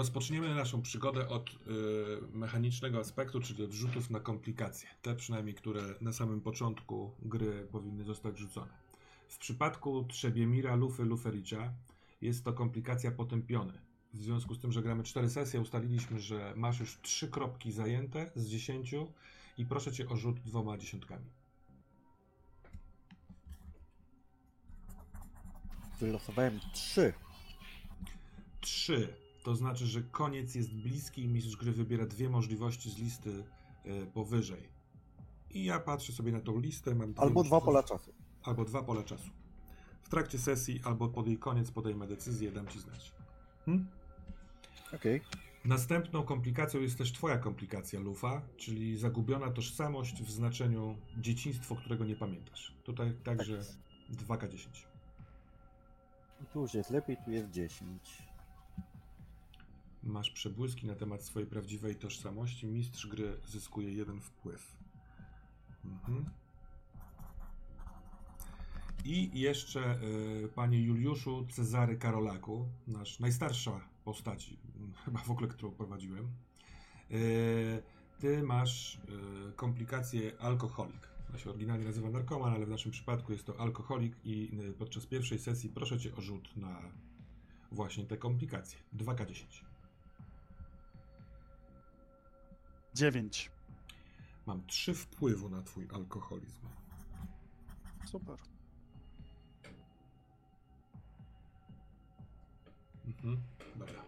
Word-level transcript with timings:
Rozpoczniemy 0.00 0.54
naszą 0.54 0.82
przygodę 0.82 1.28
od 1.28 1.50
y, 1.50 1.56
mechanicznego 2.32 2.98
aspektu, 2.98 3.40
czyli 3.40 3.64
od 3.64 3.72
rzutów 3.72 4.10
na 4.10 4.20
komplikacje. 4.20 4.88
Te 5.02 5.14
przynajmniej, 5.14 5.54
które 5.54 5.94
na 6.00 6.12
samym 6.12 6.40
początku 6.40 7.10
gry 7.22 7.68
powinny 7.72 8.04
zostać 8.04 8.38
rzucone. 8.38 8.72
W 9.28 9.38
przypadku 9.38 10.04
Trzebiemira 10.04 10.76
Lufy 10.76 11.04
Lufericza 11.04 11.72
jest 12.20 12.44
to 12.44 12.52
komplikacja 12.52 13.10
potępiony. 13.10 13.72
W 14.14 14.22
związku 14.22 14.54
z 14.54 14.60
tym, 14.60 14.72
że 14.72 14.82
gramy 14.82 15.02
cztery 15.02 15.30
sesje, 15.30 15.60
ustaliliśmy, 15.60 16.20
że 16.20 16.52
masz 16.56 16.80
już 16.80 17.00
trzy 17.02 17.28
kropki 17.28 17.72
zajęte 17.72 18.30
z 18.36 18.48
dziesięciu 18.48 19.12
i 19.58 19.66
proszę 19.66 19.92
cię 19.92 20.08
o 20.08 20.16
rzut 20.16 20.40
dwoma 20.40 20.78
dziesiątkami. 20.78 21.26
Wylosowałem 26.00 26.60
trzy. 26.72 27.12
Trzy. 28.60 29.29
To 29.50 29.56
znaczy, 29.56 29.86
że 29.86 30.02
koniec 30.02 30.54
jest 30.54 30.74
bliski 30.74 31.22
i 31.22 31.28
mistrz 31.28 31.56
gry 31.56 31.72
wybiera 31.72 32.06
dwie 32.06 32.28
możliwości 32.28 32.90
z 32.90 32.98
listy 32.98 33.44
e, 33.84 34.06
powyżej. 34.06 34.68
I 35.50 35.64
ja 35.64 35.80
patrzę 35.80 36.12
sobie 36.12 36.32
na 36.32 36.40
tą 36.40 36.60
listę. 36.60 36.94
Mam 36.94 37.14
Albo 37.16 37.44
dwa 37.44 37.60
pola 37.60 37.82
czasu. 37.82 38.12
Albo 38.42 38.64
dwa 38.64 38.82
pola 38.82 39.02
czasu. 39.02 39.30
W 40.02 40.08
trakcie 40.08 40.38
sesji, 40.38 40.80
albo 40.84 41.08
pod 41.08 41.26
jej 41.26 41.38
koniec 41.38 41.70
podejmę 41.70 42.06
decyzję, 42.06 42.52
dam 42.52 42.68
ci 42.68 42.80
znać. 42.80 43.12
Hmm? 43.66 43.86
Okej. 44.94 45.20
Następną 45.64 46.22
komplikacją 46.22 46.80
jest 46.80 46.98
też 46.98 47.12
twoja 47.12 47.38
komplikacja, 47.38 48.00
Lufa, 48.00 48.42
czyli 48.56 48.98
zagubiona 48.98 49.50
tożsamość 49.50 50.22
w 50.22 50.30
znaczeniu 50.30 50.96
dzieciństwo, 51.18 51.76
którego 51.76 52.04
nie 52.04 52.16
pamiętasz. 52.16 52.74
Tutaj 52.84 53.12
także 53.24 53.62
2K10. 54.12 54.68
I 56.42 56.46
Tu 56.52 56.60
już 56.60 56.74
jest 56.74 56.90
lepiej, 56.90 57.16
tu 57.24 57.30
jest 57.30 57.50
10. 57.50 58.29
Masz 60.02 60.30
przebłyski 60.30 60.86
na 60.86 60.94
temat 60.94 61.24
swojej 61.24 61.48
prawdziwej 61.48 61.96
tożsamości. 61.96 62.66
Mistrz 62.66 63.06
gry 63.06 63.36
zyskuje 63.46 63.92
jeden 63.92 64.20
wpływ. 64.20 64.76
Mhm. 65.84 66.24
I 69.04 69.40
jeszcze, 69.40 69.98
y, 70.02 70.48
panie 70.54 70.82
Juliuszu 70.82 71.46
Cezary 71.50 71.96
Karolaku, 71.96 72.68
nasz 72.86 73.20
najstarsza 73.20 73.80
postać, 74.04 74.54
m, 74.76 74.92
chyba 75.04 75.18
w 75.18 75.30
ogóle, 75.30 75.48
którą 75.48 75.72
prowadziłem. 75.72 76.28
Y, 77.10 77.82
ty 78.20 78.42
masz 78.42 78.94
y, 79.48 79.52
komplikację 79.52 80.32
alkoholik. 80.38 81.08
To 81.32 81.38
się 81.38 81.50
oryginalnie 81.50 81.84
nazywa 81.84 82.10
narkoman, 82.10 82.54
ale 82.54 82.66
w 82.66 82.70
naszym 82.70 82.92
przypadku 82.92 83.32
jest 83.32 83.44
to 83.44 83.60
alkoholik 83.60 84.16
i 84.24 84.50
y, 84.70 84.72
podczas 84.72 85.06
pierwszej 85.06 85.38
sesji 85.38 85.70
proszę 85.70 85.98
cię 85.98 86.16
o 86.16 86.20
rzut 86.20 86.56
na 86.56 86.82
właśnie 87.72 88.04
te 88.04 88.16
komplikacje. 88.16 88.78
2K10. 88.96 89.69
9. 92.94 93.50
Mam 94.46 94.66
trzy 94.66 94.94
wpływu 94.94 95.48
na 95.48 95.62
twój 95.62 95.88
alkoholizm. 95.92 96.66
Super. 98.06 98.36
Mhm. 103.06 103.40
Dobra. 103.76 104.02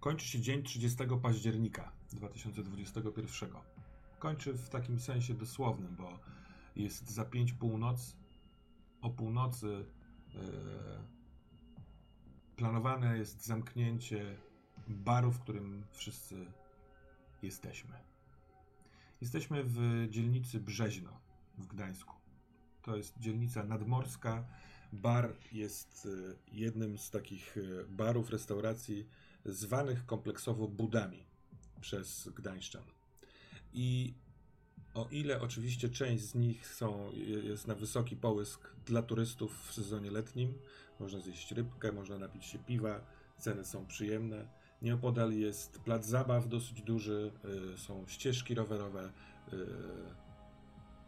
Kończy 0.00 0.26
się 0.26 0.40
dzień 0.40 0.62
30 0.62 0.98
października 1.22 1.92
2021. 2.12 3.50
Kończy 4.18 4.52
w 4.52 4.68
takim 4.68 5.00
sensie 5.00 5.34
dosłownym, 5.34 5.96
bo 5.96 6.18
jest 6.76 7.10
za 7.10 7.24
5 7.24 7.52
północ. 7.52 8.16
O 9.00 9.10
północy 9.10 9.84
e, 10.34 11.17
planowane 12.58 13.18
jest 13.18 13.46
zamknięcie 13.46 14.36
baru, 14.88 15.32
w 15.32 15.40
którym 15.40 15.84
wszyscy 15.92 16.46
jesteśmy. 17.42 17.94
Jesteśmy 19.20 19.64
w 19.64 20.06
dzielnicy 20.10 20.60
Brzeźno 20.60 21.20
w 21.58 21.66
Gdańsku. 21.66 22.14
To 22.82 22.96
jest 22.96 23.18
dzielnica 23.18 23.64
nadmorska. 23.64 24.44
Bar 24.92 25.36
jest 25.52 26.08
e, 26.30 26.36
jednym 26.52 26.98
z 26.98 27.10
takich 27.10 27.56
e, 27.56 27.84
barów, 27.84 28.30
restauracji 28.30 29.08
zwanych 29.44 30.06
kompleksowo 30.06 30.68
budami 30.68 31.26
przez 31.80 32.28
Gdańszczan. 32.28 32.84
I 33.72 34.14
o 34.94 35.08
ile 35.10 35.40
oczywiście 35.40 35.88
część 35.88 36.24
z 36.24 36.34
nich 36.34 36.66
są, 36.66 37.12
jest 37.42 37.66
na 37.66 37.74
wysoki 37.74 38.16
połysk 38.16 38.74
dla 38.86 39.02
turystów 39.02 39.68
w 39.68 39.72
sezonie 39.72 40.10
letnim, 40.10 40.54
można 41.00 41.20
zjeść 41.20 41.52
rybkę, 41.52 41.92
można 41.92 42.18
napić 42.18 42.44
się 42.44 42.58
piwa, 42.58 43.00
ceny 43.38 43.64
są 43.64 43.86
przyjemne. 43.86 44.46
Nieopodal 44.82 45.32
jest 45.32 45.78
plac 45.80 46.06
zabaw 46.06 46.48
dosyć 46.48 46.82
duży, 46.82 47.32
y, 47.74 47.78
są 47.78 48.04
ścieżki 48.06 48.54
rowerowe. 48.54 49.12
y, 49.52 49.56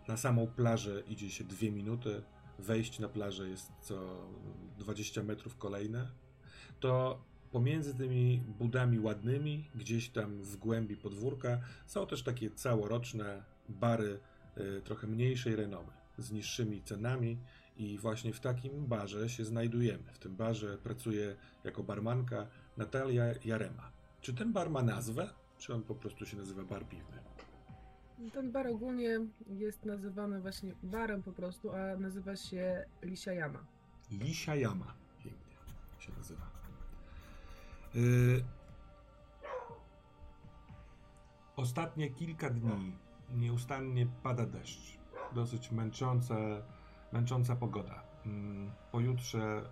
Na 0.08 0.16
samą 0.16 0.46
plażę 0.46 1.02
idzie 1.08 1.30
się 1.30 1.44
dwie 1.44 1.70
minuty. 1.70 2.22
Wejść 2.58 2.98
na 2.98 3.08
plażę 3.08 3.48
jest 3.48 3.72
co 3.80 4.26
20 4.78 5.22
metrów 5.22 5.56
kolejne. 5.56 6.10
To 6.80 7.22
pomiędzy 7.52 7.94
tymi 7.94 8.42
budami 8.58 8.98
ładnymi, 9.00 9.70
gdzieś 9.74 10.08
tam 10.08 10.42
w 10.42 10.56
głębi 10.56 10.96
podwórka, 10.96 11.60
są 11.86 12.06
też 12.06 12.22
takie 12.22 12.50
całoroczne 12.50 13.44
bary 13.68 14.20
y, 14.58 14.82
trochę 14.82 15.06
mniejszej 15.06 15.56
renomy, 15.56 15.92
z 16.18 16.30
niższymi 16.32 16.82
cenami 16.82 17.38
i 17.80 17.98
właśnie 17.98 18.32
w 18.32 18.40
takim 18.40 18.86
barze 18.86 19.28
się 19.28 19.44
znajdujemy. 19.44 20.12
W 20.12 20.18
tym 20.18 20.36
barze 20.36 20.78
pracuje 20.78 21.36
jako 21.64 21.82
barmanka 21.82 22.46
Natalia 22.76 23.24
Jarema. 23.44 23.90
Czy 24.20 24.34
ten 24.34 24.52
bar 24.52 24.70
ma 24.70 24.82
nazwę, 24.82 25.30
czy 25.58 25.74
on 25.74 25.82
po 25.82 25.94
prostu 25.94 26.26
się 26.26 26.36
nazywa 26.36 26.62
bar 26.62 26.84
piwny? 26.88 27.18
Ten 28.32 28.52
bar 28.52 28.66
ogólnie 28.66 29.20
jest 29.46 29.84
nazywany 29.84 30.40
właśnie 30.40 30.74
barem 30.82 31.22
po 31.22 31.32
prostu, 31.32 31.70
a 31.70 31.96
nazywa 31.96 32.36
się 32.36 32.84
Lisia 33.02 33.32
Jama. 33.32 33.64
Lisia 34.10 34.54
Jama. 34.54 34.94
Pięknie 35.24 35.56
się 35.98 36.12
nazywa. 36.12 36.50
Y... 37.96 38.44
Ostatnie 41.56 42.10
kilka 42.10 42.50
dni 42.50 42.92
nieustannie 43.34 44.06
pada 44.22 44.46
deszcz. 44.46 44.98
Dosyć 45.34 45.70
męczące, 45.70 46.62
męcząca 47.12 47.56
pogoda. 47.56 48.02
Mm, 48.26 48.70
Pojutrze 48.92 49.62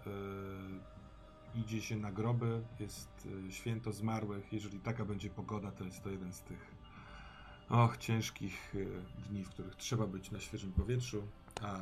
y, 1.54 1.58
idzie 1.60 1.82
się 1.82 1.96
na 1.96 2.12
groby, 2.12 2.62
jest 2.80 3.28
y, 3.48 3.52
święto 3.52 3.92
zmarłych. 3.92 4.52
Jeżeli 4.52 4.80
taka 4.80 5.04
będzie 5.04 5.30
pogoda, 5.30 5.70
to 5.72 5.84
jest 5.84 6.02
to 6.02 6.10
jeden 6.10 6.32
z 6.32 6.42
tych 6.42 6.74
och, 7.68 7.96
ciężkich 7.96 8.74
y, 8.74 9.02
dni, 9.28 9.44
w 9.44 9.48
których 9.48 9.76
trzeba 9.76 10.06
być 10.06 10.30
na 10.30 10.40
świeżym 10.40 10.72
powietrzu, 10.72 11.22
a 11.62 11.78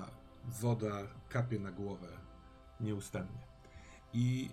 woda 0.61 1.03
kapie 1.29 1.59
na 1.59 1.73
głowę 1.73 2.09
nieustannie. 2.81 3.47
I 4.13 4.51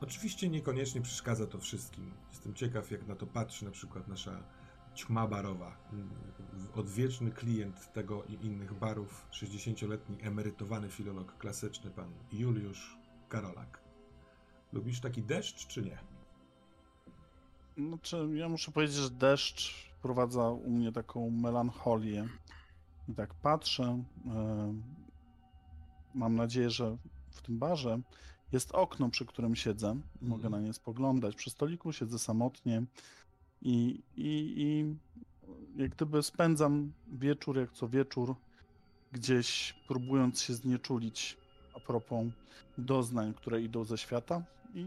oczywiście 0.00 0.48
niekoniecznie 0.48 1.00
przeszkadza 1.00 1.46
to 1.46 1.58
wszystkim. 1.58 2.12
Jestem 2.30 2.54
ciekaw, 2.54 2.90
jak 2.90 3.06
na 3.06 3.16
to 3.16 3.26
patrzy 3.26 3.64
na 3.64 3.70
przykład 3.70 4.08
nasza 4.08 4.42
ćma 4.94 5.26
barowa, 5.26 5.76
odwieczny 6.74 7.30
klient 7.30 7.92
tego 7.92 8.24
i 8.24 8.46
innych 8.46 8.74
barów, 8.74 9.26
60-letni 9.30 10.16
emerytowany 10.22 10.88
filolog 10.88 11.38
klasyczny, 11.38 11.90
pan 11.90 12.12
Juliusz 12.32 12.98
Karolak. 13.28 13.82
Lubisz 14.72 15.00
taki 15.00 15.22
deszcz, 15.22 15.66
czy 15.66 15.82
nie? 15.82 15.98
Znaczy, 17.88 18.28
ja 18.34 18.48
muszę 18.48 18.72
powiedzieć, 18.72 18.96
że 18.96 19.10
deszcz 19.10 19.74
wprowadza 19.98 20.48
u 20.50 20.70
mnie 20.70 20.92
taką 20.92 21.30
melancholię. 21.30 22.28
I 23.08 23.14
tak 23.14 23.34
patrzę. 23.34 24.02
e, 24.26 24.74
Mam 26.14 26.34
nadzieję, 26.34 26.70
że 26.70 26.96
w 27.30 27.42
tym 27.42 27.58
barze 27.58 28.00
jest 28.52 28.72
okno, 28.72 29.08
przy 29.10 29.26
którym 29.26 29.56
siedzę. 29.56 30.00
Mogę 30.22 30.50
na 30.50 30.60
nie 30.60 30.72
spoglądać. 30.72 31.34
Przy 31.36 31.50
stoliku 31.50 31.92
siedzę 31.92 32.18
samotnie 32.18 32.82
i, 33.62 34.02
i, 34.16 34.54
i 34.56 34.96
jak 35.76 35.90
gdyby 35.90 36.22
spędzam 36.22 36.92
wieczór 37.12 37.58
jak 37.58 37.72
co 37.72 37.88
wieczór, 37.88 38.34
gdzieś 39.12 39.74
próbując 39.88 40.42
się 40.42 40.54
znieczulić 40.54 41.36
a 41.76 41.80
propos 41.80 42.26
doznań, 42.78 43.34
które 43.34 43.62
idą 43.62 43.84
ze 43.84 43.98
świata. 43.98 44.42
I 44.74 44.86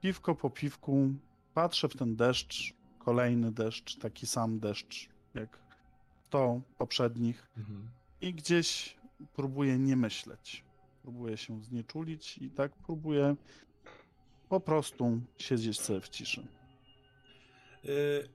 piwko 0.00 0.34
po 0.34 0.50
piwku 0.50 1.08
patrzę 1.54 1.88
w 1.88 1.96
ten 1.96 2.16
deszcz, 2.16 2.74
kolejny 2.98 3.52
deszcz, 3.52 3.98
taki 3.98 4.26
sam 4.26 4.58
deszcz 4.58 5.08
jak 5.34 5.58
to 6.30 6.60
poprzednich 6.78 7.50
Mhm. 7.56 7.88
i 8.20 8.34
gdzieś 8.34 8.96
próbuję 9.34 9.78
nie 9.78 9.96
myśleć. 9.96 10.64
Próbuję 11.02 11.36
się 11.36 11.62
znieczulić 11.62 12.38
i 12.38 12.50
tak 12.50 12.72
próbuję 12.72 13.36
po 14.48 14.60
prostu 14.60 15.20
siedzieć 15.38 15.80
sobie 15.80 16.00
w 16.00 16.08
ciszy. 16.08 16.46
Y, 17.84 18.28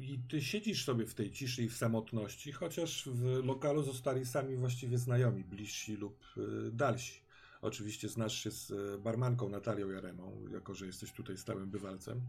I 0.00 0.18
ty 0.28 0.42
siedzisz 0.42 0.84
sobie 0.84 1.06
w 1.06 1.14
tej 1.14 1.32
ciszy 1.32 1.62
i 1.62 1.68
w 1.68 1.76
samotności, 1.76 2.52
chociaż 2.52 3.08
w 3.08 3.44
lokalu 3.44 3.82
zostali 3.82 4.26
sami 4.26 4.56
właściwie 4.56 4.98
znajomi, 4.98 5.44
bliżsi 5.44 5.96
lub 5.96 6.24
y, 6.36 6.72
dalsi. 6.72 7.24
Oczywiście 7.62 8.08
znasz 8.08 8.42
się 8.42 8.50
z 8.50 8.70
y, 8.70 8.98
barmanką 8.98 9.48
Natalią 9.48 9.90
Jaremą, 9.90 10.46
jako 10.52 10.74
że 10.74 10.86
jesteś 10.86 11.12
tutaj 11.12 11.36
stałym 11.36 11.70
bywalcem. 11.70 12.20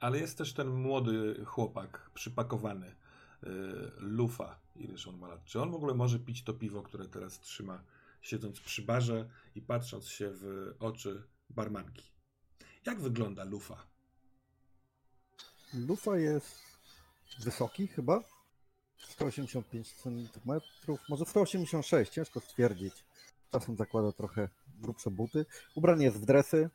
Ale 0.00 0.18
jest 0.18 0.38
też 0.38 0.52
ten 0.52 0.68
młody 0.68 1.44
chłopak, 1.44 2.10
przypakowany, 2.14 2.94
Lufa. 3.98 4.60
Ileż 4.76 5.08
on 5.08 5.18
ma 5.18 5.28
lat? 5.28 5.44
Czy 5.44 5.60
on 5.60 5.70
w 5.70 5.74
ogóle 5.74 5.94
może 5.94 6.18
pić 6.18 6.42
to 6.42 6.54
piwo, 6.54 6.82
które 6.82 7.08
teraz 7.08 7.40
trzyma, 7.40 7.84
siedząc 8.20 8.60
przy 8.60 8.82
barze 8.82 9.28
i 9.54 9.62
patrząc 9.62 10.08
się 10.08 10.30
w 10.32 10.74
oczy 10.78 11.22
barmanki? 11.50 12.02
Jak 12.86 13.00
wygląda 13.00 13.44
Lufa? 13.44 13.86
Lufa 15.74 16.16
jest 16.16 16.58
wysoki 17.38 17.86
chyba. 17.86 18.22
185 18.98 19.92
cm, 19.92 20.60
może 21.08 21.24
186, 21.24 22.12
ciężko 22.12 22.40
stwierdzić. 22.40 23.04
Czasem 23.52 23.76
zakłada 23.76 24.12
trochę 24.12 24.48
grubsze 24.80 25.10
buty. 25.10 25.46
Ubrany 25.74 26.04
jest 26.04 26.16
w 26.16 26.24
dresy. 26.24 26.70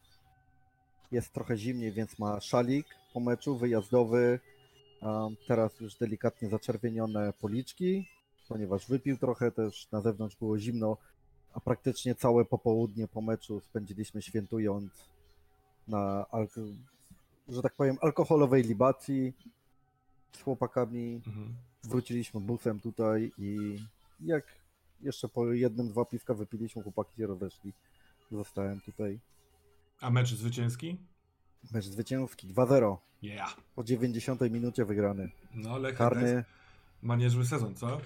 Jest 1.11 1.33
trochę 1.33 1.57
zimniej, 1.57 1.91
więc 1.91 2.19
ma 2.19 2.39
szalik 2.39 2.87
po 3.13 3.19
meczu 3.19 3.57
wyjazdowy. 3.57 4.39
Teraz 5.47 5.79
już 5.79 5.95
delikatnie 5.95 6.49
zaczerwienione 6.49 7.33
policzki, 7.33 8.07
ponieważ 8.47 8.87
wypił 8.87 9.17
trochę 9.17 9.51
też. 9.51 9.91
Na 9.91 10.01
zewnątrz 10.01 10.35
było 10.35 10.59
zimno, 10.59 10.97
a 11.53 11.59
praktycznie 11.59 12.15
całe 12.15 12.45
popołudnie 12.45 13.07
po 13.07 13.21
meczu 13.21 13.59
spędziliśmy 13.59 14.21
świętując 14.21 14.91
na 15.87 16.25
że 17.47 17.61
tak 17.61 17.75
powiem, 17.75 17.97
alkoholowej 18.01 18.63
libacji 18.63 19.33
z 20.31 20.41
chłopakami. 20.41 21.21
Mhm. 21.27 21.55
Wróciliśmy 21.83 22.39
busem 22.39 22.79
tutaj 22.79 23.31
i 23.37 23.77
jak 24.19 24.43
jeszcze 25.01 25.29
po 25.29 25.53
jednym, 25.53 25.89
dwa 25.89 26.05
piwka 26.05 26.33
wypiliśmy, 26.33 26.83
chłopaki 26.83 27.17
się 27.17 27.27
rozeszli. 27.27 27.73
Zostałem 28.31 28.81
tutaj. 28.81 29.19
A 30.01 30.09
mecz 30.09 30.33
zwycięski? 30.33 30.97
Mecz 31.71 31.85
zwycięski 31.85 32.47
2-0 32.47 32.97
Yeah. 33.21 33.57
po 33.75 33.83
90 33.83 34.41
minucie 34.41 34.85
wygrany. 34.85 35.29
No, 35.53 35.77
Lech 35.77 35.95
Karny, 35.97 36.43
ma 37.01 37.15
niezły 37.15 37.45
sezon, 37.45 37.75
co? 37.75 38.01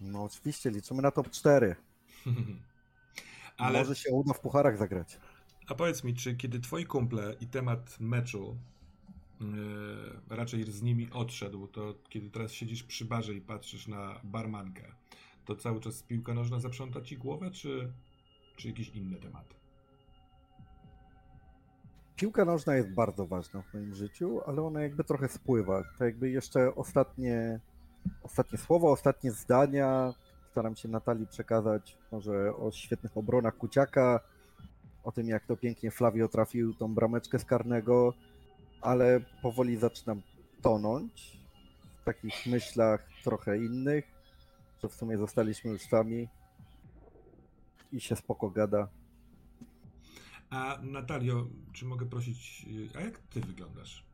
no 0.00 0.24
oczywiście, 0.24 0.70
liczymy 0.70 1.02
na 1.02 1.10
top 1.10 1.30
4. 1.30 1.76
Ale, 3.56 3.78
Może 3.78 3.94
się 3.96 4.12
uda 4.12 4.32
w 4.32 4.40
pucharach 4.40 4.78
zagrać. 4.78 5.18
A 5.66 5.74
powiedz 5.74 6.04
mi, 6.04 6.14
czy 6.14 6.36
kiedy 6.36 6.60
twoi 6.60 6.84
kumple 6.84 7.36
i 7.40 7.46
temat 7.46 8.00
meczu 8.00 8.58
yy, 9.40 10.36
raczej 10.36 10.72
z 10.72 10.82
nimi 10.82 11.10
odszedł, 11.12 11.66
to 11.66 11.94
kiedy 12.08 12.30
teraz 12.30 12.52
siedzisz 12.52 12.82
przy 12.82 13.04
barze 13.04 13.34
i 13.34 13.40
patrzysz 13.40 13.88
na 13.88 14.20
barmankę, 14.24 14.92
to 15.44 15.56
cały 15.56 15.80
czas 15.80 16.02
piłka 16.02 16.34
nożna 16.34 16.60
zaprząta 16.60 17.00
ci 17.00 17.16
głowę, 17.16 17.50
czy, 17.50 17.92
czy 18.56 18.68
jakiś 18.68 18.88
inny 18.88 19.16
temat? 19.16 19.54
Piłka 22.16 22.44
nożna 22.44 22.76
jest 22.76 22.94
bardzo 22.94 23.26
ważna 23.26 23.62
w 23.62 23.74
moim 23.74 23.94
życiu, 23.94 24.40
ale 24.46 24.62
ona 24.62 24.82
jakby 24.82 25.04
trochę 25.04 25.28
spływa. 25.28 25.82
To 25.98 26.04
jakby 26.04 26.30
jeszcze 26.30 26.74
ostatnie, 26.74 27.60
ostatnie 28.22 28.58
słowa, 28.58 28.88
ostatnie 28.88 29.32
zdania. 29.32 30.14
Staram 30.50 30.76
się 30.76 30.88
Natalii 30.88 31.26
przekazać 31.26 31.98
może 32.12 32.56
o 32.56 32.72
świetnych 32.72 33.16
obronach 33.16 33.56
Kuciaka, 33.56 34.20
o 35.04 35.12
tym 35.12 35.28
jak 35.28 35.46
to 35.46 35.56
pięknie 35.56 35.90
Flavio 35.90 36.28
trafił 36.28 36.74
tą 36.74 36.94
brameczkę 36.94 37.38
z 37.38 37.44
karnego, 37.44 38.14
ale 38.80 39.20
powoli 39.42 39.76
zaczynam 39.76 40.22
tonąć 40.62 41.38
w 42.00 42.04
takich 42.04 42.46
myślach 42.46 43.08
trochę 43.24 43.58
innych, 43.58 44.04
że 44.82 44.88
w 44.88 44.94
sumie 44.94 45.18
zostaliśmy 45.18 45.70
już 45.70 45.82
sami 45.82 46.28
i 47.92 48.00
się 48.00 48.16
spoko 48.16 48.50
gada. 48.50 48.88
A 50.50 50.78
Natalio, 50.82 51.46
czy 51.72 51.84
mogę 51.84 52.06
prosić, 52.06 52.66
a 52.96 53.00
jak 53.00 53.18
ty 53.18 53.40
wyglądasz? 53.40 54.04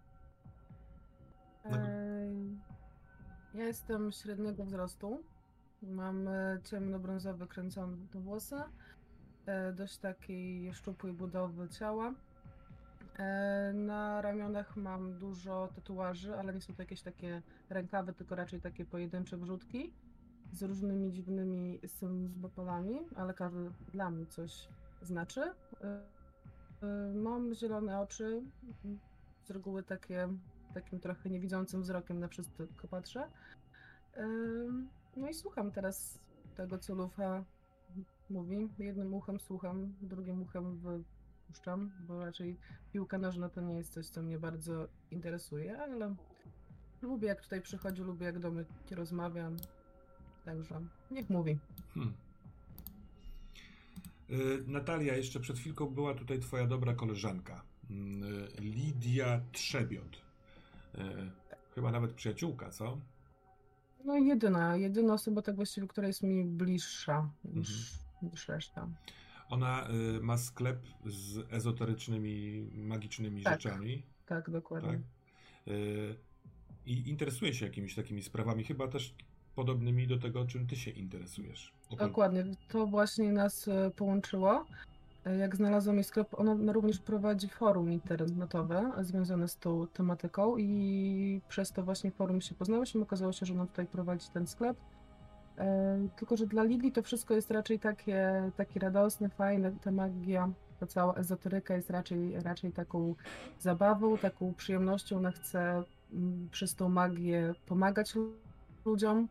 Ja 3.54 3.64
jestem 3.64 4.12
średniego 4.12 4.64
wzrostu. 4.64 5.22
Mam 5.82 6.28
e, 6.28 6.60
ciemnobrązowe 6.64 7.46
kręcone 7.46 7.96
włosy, 8.14 8.56
dość 9.72 9.98
takiej 9.98 10.74
szczupłej 10.74 11.12
budowy 11.12 11.68
ciała. 11.68 12.14
E, 13.18 13.72
Na 13.74 14.22
ramionach 14.22 14.76
mam 14.76 15.18
dużo 15.18 15.68
tatuaży, 15.74 16.36
ale 16.36 16.54
nie 16.54 16.60
są 16.60 16.74
to 16.74 16.82
jakieś 16.82 17.02
takie 17.02 17.42
rękawy, 17.70 18.12
tylko 18.12 18.34
raczej 18.34 18.60
takie 18.60 18.84
pojedyncze 18.84 19.36
wrzutki 19.36 19.92
z 20.52 20.62
różnymi 20.62 21.12
dziwnymi 21.12 21.80
symbolami, 21.86 22.98
ale 23.16 23.34
każdy 23.34 23.70
dla 23.92 24.10
mnie 24.10 24.26
coś 24.26 24.68
znaczy. 25.02 25.40
E, 25.40 26.02
e, 26.82 27.14
Mam 27.14 27.54
zielone 27.54 28.00
oczy, 28.00 28.42
z 29.44 29.50
reguły 29.50 29.82
takie 29.82 30.28
takim 30.74 31.00
trochę 31.00 31.30
niewidzącym 31.30 31.82
wzrokiem 31.82 32.18
na 32.20 32.28
wszystko 32.28 32.88
patrzę. 32.90 33.28
No 35.16 35.28
i 35.28 35.34
słucham 35.34 35.72
teraz 35.72 36.18
tego, 36.56 36.78
co 36.78 36.94
Lufa 36.94 37.44
mówi. 38.30 38.68
Jednym 38.78 39.14
uchem 39.14 39.40
słucham, 39.40 39.94
drugim 40.02 40.42
uchem 40.42 40.78
wypuszczam, 40.78 41.90
bo 42.08 42.24
raczej 42.24 42.56
piłka 42.92 43.18
nożna 43.18 43.48
to 43.48 43.60
nie 43.60 43.74
jest 43.74 43.92
coś, 43.92 44.06
co 44.06 44.22
mnie 44.22 44.38
bardzo 44.38 44.88
interesuje, 45.10 45.78
ale 45.78 46.14
lubię 47.02 47.28
jak 47.28 47.42
tutaj 47.42 47.62
przychodzi, 47.62 48.02
lubię 48.02 48.26
jak 48.26 48.38
do 48.38 48.50
mnie 48.50 48.64
rozmawiam. 48.90 49.56
Także 50.44 50.80
niech 51.10 51.30
mówi. 51.30 51.58
Hmm. 51.94 52.14
Yy, 54.28 54.64
Natalia, 54.66 55.16
jeszcze 55.16 55.40
przed 55.40 55.58
chwilką 55.58 55.86
była 55.86 56.14
tutaj 56.14 56.40
twoja 56.40 56.66
dobra 56.66 56.94
koleżanka, 56.94 57.62
yy, 57.90 58.48
Lidia 58.58 59.40
Trzebiot. 59.52 60.22
Yy, 60.94 61.30
Chyba 61.74 61.90
nawet 61.90 62.12
przyjaciółka, 62.12 62.70
co? 62.70 62.98
No 64.04 64.16
jedyna, 64.16 64.76
jedyna 64.76 65.14
osoba 65.14 65.42
tak 65.42 65.56
właściwie, 65.56 65.86
która 65.86 66.06
jest 66.06 66.22
mi 66.22 66.44
bliższa 66.44 67.30
niż, 67.44 67.98
niż 68.22 68.48
reszta. 68.48 68.88
Ona 69.48 69.88
y, 70.16 70.20
ma 70.20 70.38
sklep 70.38 70.78
z 71.06 71.52
ezoterycznymi, 71.52 72.62
magicznymi 72.74 73.42
Tak. 73.42 73.60
rzeczami. 73.60 74.02
Tak, 74.26 74.50
dokładnie. 74.50 74.88
Tak. 75.64 75.74
Y, 75.74 76.16
I 76.86 77.08
interesuje 77.08 77.54
się 77.54 77.66
jakimiś 77.66 77.94
takimi 77.94 78.22
sprawami, 78.22 78.64
chyba 78.64 78.88
też 78.88 79.14
podobnymi 79.54 80.06
do 80.06 80.18
tego, 80.18 80.44
czym 80.46 80.66
ty 80.66 80.76
się 80.76 80.90
interesujesz. 80.90 81.72
Oprócz- 81.90 81.98
Dokładnie, 82.08 82.44
to 82.68 82.86
właśnie 82.86 83.32
nas 83.32 83.68
e, 83.68 83.90
połączyło. 83.96 84.66
E, 85.24 85.36
Jak 85.36 85.56
znalazłam 85.56 85.96
jej 85.96 86.04
sklep, 86.04 86.28
ona 86.38 86.52
ona 86.52 86.72
również 86.72 86.98
prowadzi 86.98 87.48
forum 87.48 87.92
internetowe 87.92 88.92
związane 89.00 89.48
z 89.48 89.56
tą 89.56 89.86
tematyką 89.86 90.56
i 90.58 91.40
przez 91.48 91.72
to 91.72 91.82
właśnie 91.82 92.10
forum 92.10 92.40
się 92.40 92.54
poznałyśmy. 92.54 93.02
Okazało 93.02 93.32
się, 93.32 93.46
że 93.46 93.54
ona 93.54 93.66
tutaj 93.66 93.86
prowadzi 93.86 94.26
ten 94.32 94.46
sklep. 94.46 94.76
Tylko, 96.16 96.36
że 96.36 96.46
dla 96.46 96.62
Lidii 96.62 96.92
to 96.92 97.02
wszystko 97.02 97.34
jest 97.34 97.50
raczej 97.50 97.78
takie, 97.78 98.50
takie 98.56 98.80
radosne, 98.80 99.28
fajne, 99.28 99.72
ta 99.72 99.90
magia, 99.90 100.50
ta 100.80 100.86
cała 100.86 101.14
ezoteryka 101.14 101.74
jest 101.74 101.90
raczej, 101.90 102.40
raczej 102.40 102.72
taką 102.72 103.14
zabawą, 103.58 104.18
taką 104.18 104.54
przyjemnością. 104.54 105.16
Ona 105.16 105.30
chce 105.30 105.82
mm, 106.12 106.48
przez 106.50 106.74
tą 106.74 106.88
magię 106.88 107.54
pomagać 107.66 108.14
ludziom. 108.84 109.28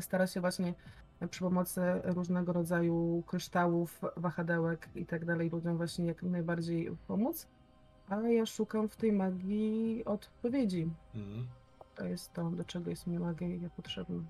Stara 0.00 0.26
się 0.26 0.40
właśnie 0.40 0.74
przy 1.30 1.40
pomocy 1.40 1.80
różnego 2.04 2.52
rodzaju 2.52 3.22
kryształów, 3.26 4.00
wahadełek 4.16 4.88
i 4.94 5.06
tak 5.06 5.24
dalej 5.24 5.50
ludziom 5.50 5.76
właśnie 5.76 6.06
jak 6.06 6.22
najbardziej 6.22 6.90
pomóc. 7.08 7.46
Ale 8.08 8.34
ja 8.34 8.46
szukam 8.46 8.88
w 8.88 8.96
tej 8.96 9.12
magii 9.12 10.04
odpowiedzi. 10.04 10.90
Mhm. 11.14 11.46
To 11.94 12.04
jest 12.04 12.32
to, 12.32 12.50
do 12.50 12.64
czego 12.64 12.90
jest 12.90 13.06
mi 13.06 13.18
magia 13.18 13.70
potrzebna. 13.76 14.22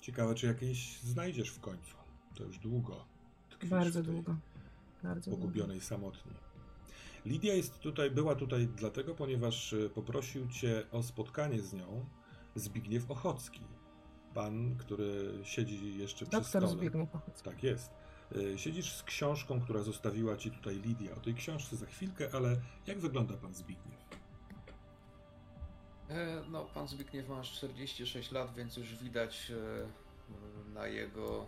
Ciekawe, 0.00 0.34
czy 0.34 0.46
jakieś 0.46 1.00
znajdziesz 1.00 1.50
w 1.50 1.60
końcu. 1.60 1.96
To 2.34 2.44
już 2.44 2.58
długo. 2.58 3.04
Bardzo 3.64 4.02
długo. 4.02 4.36
Bardzo 5.02 5.30
długo. 5.30 5.42
Pogubionej 5.42 5.80
samotnie. 5.80 6.32
Lidia 7.26 7.54
jest 7.54 7.78
tutaj, 7.80 8.10
była 8.10 8.34
tutaj 8.34 8.66
dlatego, 8.66 9.14
ponieważ 9.14 9.72
y, 9.72 9.90
poprosił 9.94 10.48
cię 10.48 10.82
o 10.92 11.02
spotkanie 11.02 11.62
z 11.62 11.72
nią 11.72 12.06
Zbigniew 12.54 13.10
Ochocki. 13.10 13.60
Pan, 14.34 14.76
który 14.76 15.32
siedzi 15.42 15.98
jeszcze 15.98 16.26
przy 16.26 16.32
Doktor 16.32 16.48
stole. 16.48 16.68
Zbigniew 16.68 17.14
Ochocki. 17.14 17.42
Tak 17.44 17.62
jest. 17.62 17.90
Y, 18.36 18.58
Siedzisz 18.58 18.92
z 18.92 19.02
książką, 19.02 19.60
która 19.60 19.82
zostawiła 19.82 20.36
ci 20.36 20.50
tutaj 20.50 20.80
Lidia. 20.80 21.14
O 21.14 21.20
tej 21.20 21.34
książce 21.34 21.76
za 21.76 21.86
chwilkę, 21.86 22.28
ale 22.32 22.56
jak 22.86 22.98
wygląda 22.98 23.36
pan 23.36 23.54
Zbigniew? 23.54 24.06
E, 26.10 26.42
No, 26.48 26.64
pan 26.64 26.88
Zbigniew 26.88 27.28
ma 27.28 27.42
46 27.42 28.32
lat, 28.32 28.54
więc 28.54 28.76
już 28.76 28.96
widać 28.96 29.50
e, 29.50 29.54
na 30.74 30.86
jego 30.86 31.46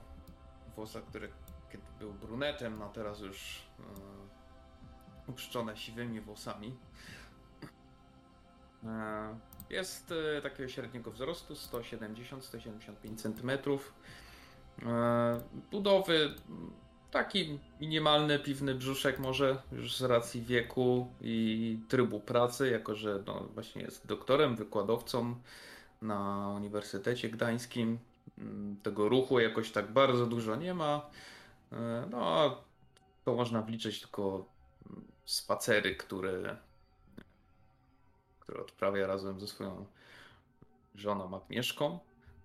włosach, 0.77 1.05
które 1.05 1.29
kiedy 1.73 1.85
był 1.99 2.13
brunetem, 2.13 2.79
no 2.79 2.89
teraz 2.89 3.21
już 3.21 3.69
e, 3.79 5.31
uprzczone 5.31 5.77
siwymi 5.77 6.21
włosami. 6.21 6.77
Jest 9.71 10.15
takiego 10.43 10.69
średniego 10.69 11.11
wzrostu 11.11 11.55
170-175 11.55 13.17
cm. 13.17 13.51
Budowy 15.71 16.35
taki 17.11 17.59
minimalny 17.81 18.39
piwny 18.39 18.75
brzuszek 18.75 19.19
może 19.19 19.63
już 19.73 19.97
z 19.97 20.03
racji 20.03 20.43
wieku 20.43 21.09
i 21.21 21.79
trybu 21.89 22.21
pracy, 22.21 22.71
jako 22.71 22.95
że 22.95 23.23
no, 23.27 23.49
właśnie 23.55 23.83
jest 23.83 24.07
doktorem, 24.07 24.57
wykładowcą 24.57 25.35
na 26.03 26.49
Uniwersytecie 26.57 27.29
Gdańskim. 27.29 27.99
Mm, 28.39 28.77
Tego 28.83 29.09
ruchu 29.09 29.41
jakoś 29.41 29.71
tak 29.71 29.93
bardzo 29.93 30.27
dużo 30.27 30.57
nie 30.57 30.75
ma. 30.75 31.11
E, 31.73 32.07
No, 32.11 32.57
to 33.25 33.35
można 33.35 33.63
wliczyć 33.63 34.01
tylko 34.01 34.45
mm, 34.91 35.05
spacery, 35.25 35.97
które, 35.97 36.57
które 38.41 38.61
odprawia 38.61 39.07
razem 39.07 39.41
ze 39.41 39.47
swoją 39.49 39.87
żoną 40.95 41.37
Agnieszką. 41.37 41.99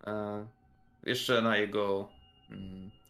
E, 0.08 0.48
Jeszcze 1.03 1.41
na 1.41 1.58
jego 1.58 2.10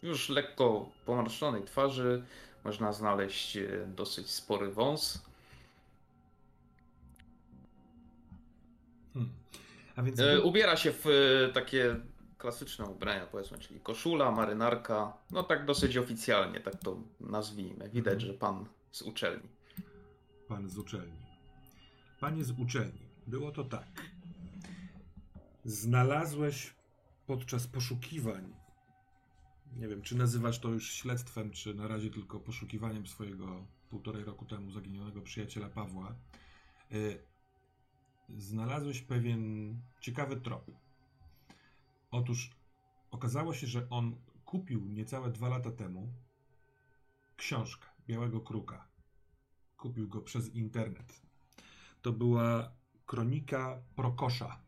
już 0.04 0.30
lekko 0.30 0.90
pomarszczonej 1.06 1.64
twarzy 1.64 2.24
można 2.64 2.94
znaleźć 2.94 3.58
e, 3.58 3.68
dosyć 3.96 4.30
spory 4.32 4.72
wąs. 4.72 5.26
Hmm. 9.14 9.32
A 9.96 10.04
więc 10.04 10.20
E, 10.20 10.42
Ubiera 10.42 10.78
się 10.78 10.92
w 10.92 11.06
e, 11.08 11.54
takie 11.54 11.96
klasyczne 12.38 12.86
ubrania, 12.86 13.26
powiedzmy, 13.26 13.58
czyli 13.58 13.80
koszula, 13.80 14.32
marynarka. 14.32 15.14
No 15.32 15.44
tak 15.44 15.66
dosyć 15.66 15.98
oficjalnie, 15.98 16.60
tak 16.60 16.76
to 16.76 16.98
nazwijmy. 17.20 17.90
Widać, 17.90 18.14
Mhm. 18.14 18.32
że 18.32 18.34
pan 18.34 18.66
z 18.92 19.02
uczelni. 19.02 19.50
pan 20.48 20.70
z 20.70 20.78
uczelni. 20.78 21.24
Panie 22.20 22.44
z 22.44 22.52
uczelni, 22.60 23.00
było 23.28 23.52
to 23.52 23.64
tak. 23.64 23.88
Znalazłeś 25.66 26.74
podczas 27.28 27.68
poszukiwań, 27.68 28.54
nie 29.76 29.88
wiem, 29.88 30.02
czy 30.02 30.18
nazywasz 30.18 30.60
to 30.60 30.70
już 30.70 30.92
śledztwem, 30.92 31.52
czy 31.52 31.74
na 31.74 31.88
razie 31.88 32.10
tylko 32.10 32.40
poszukiwaniem 32.40 33.08
swojego 33.08 33.66
półtorej 33.90 34.24
roku 34.24 34.46
temu 34.46 34.72
zaginionego 34.72 35.22
przyjaciela 35.22 35.70
Pawła, 35.70 36.16
y, 36.92 37.24
znalazłeś 38.30 39.02
pewien 39.02 39.76
ciekawy 40.02 40.42
trop. 40.42 40.72
Otóż 42.12 42.50
okazało 43.12 43.54
się, 43.54 43.68
że 43.68 43.90
on 43.90 44.16
kupił 44.46 44.86
niecałe 44.86 45.32
dwa 45.32 45.50
lata 45.50 45.72
temu 45.72 46.14
książkę 47.38 47.88
Białego 48.08 48.42
Kruka. 48.42 48.88
Kupił 49.78 50.08
go 50.08 50.22
przez 50.22 50.56
internet. 50.56 51.22
To 52.02 52.12
była 52.12 52.72
kronika 53.06 53.82
Prokosza. 53.96 54.62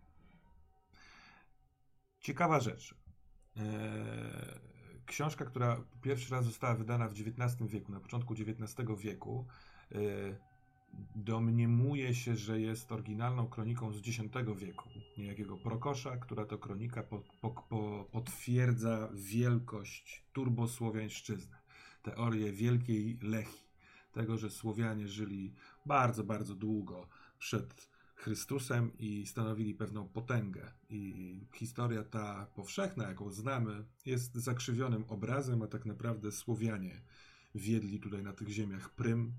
Ciekawa 2.20 2.60
rzecz. 2.60 2.96
Eee, 3.56 4.75
książka, 5.06 5.46
która 5.46 5.84
pierwszy 6.02 6.32
raz 6.32 6.46
została 6.46 6.76
wydana 6.76 7.10
w 7.10 7.12
XIX 7.12 7.72
wieku, 7.72 7.92
na 7.92 8.00
początku 8.00 8.34
XIX 8.34 9.00
wieku, 9.00 9.46
eee, 9.92 10.36
domniemuje 11.16 12.16
się, 12.16 12.36
że 12.36 12.62
jest 12.62 12.92
oryginalną 12.92 13.48
kroniką 13.48 13.92
z 13.92 13.98
X 13.98 14.20
wieku, 14.58 14.90
niejakiego 15.18 15.58
Prokosza, 15.58 16.18
która 16.18 16.46
to 16.46 16.58
kronika 16.58 17.04
po, 17.04 17.22
po, 17.42 17.50
po, 17.50 18.06
potwierdza 18.12 19.10
wielkość 19.14 20.24
turbosłowiańszczyzny, 20.34 21.58
teorię 22.04 22.52
wielkiej 22.52 23.20
Lechii, 23.22 23.66
tego, 24.12 24.38
że 24.38 24.50
Słowianie 24.50 25.08
żyli 25.08 25.54
bardzo, 25.86 26.24
bardzo 26.24 26.56
długo 26.56 27.08
przed 27.40 27.95
Chrystusem 28.26 28.92
i 29.00 29.26
stanowili 29.26 29.74
pewną 29.74 30.08
potęgę. 30.08 30.72
I 30.90 31.48
historia 31.54 32.04
ta 32.04 32.48
powszechna, 32.56 33.08
jaką 33.08 33.32
znamy, 33.32 33.86
jest 34.06 34.36
zakrzywionym 34.36 35.06
obrazem, 35.08 35.62
a 35.62 35.68
tak 35.68 35.86
naprawdę 35.86 36.32
Słowianie 36.32 37.02
wiedli 37.56 38.00
tutaj 38.00 38.24
na 38.24 38.34
tych 38.34 38.50
ziemiach 38.50 38.90
prym 38.90 39.34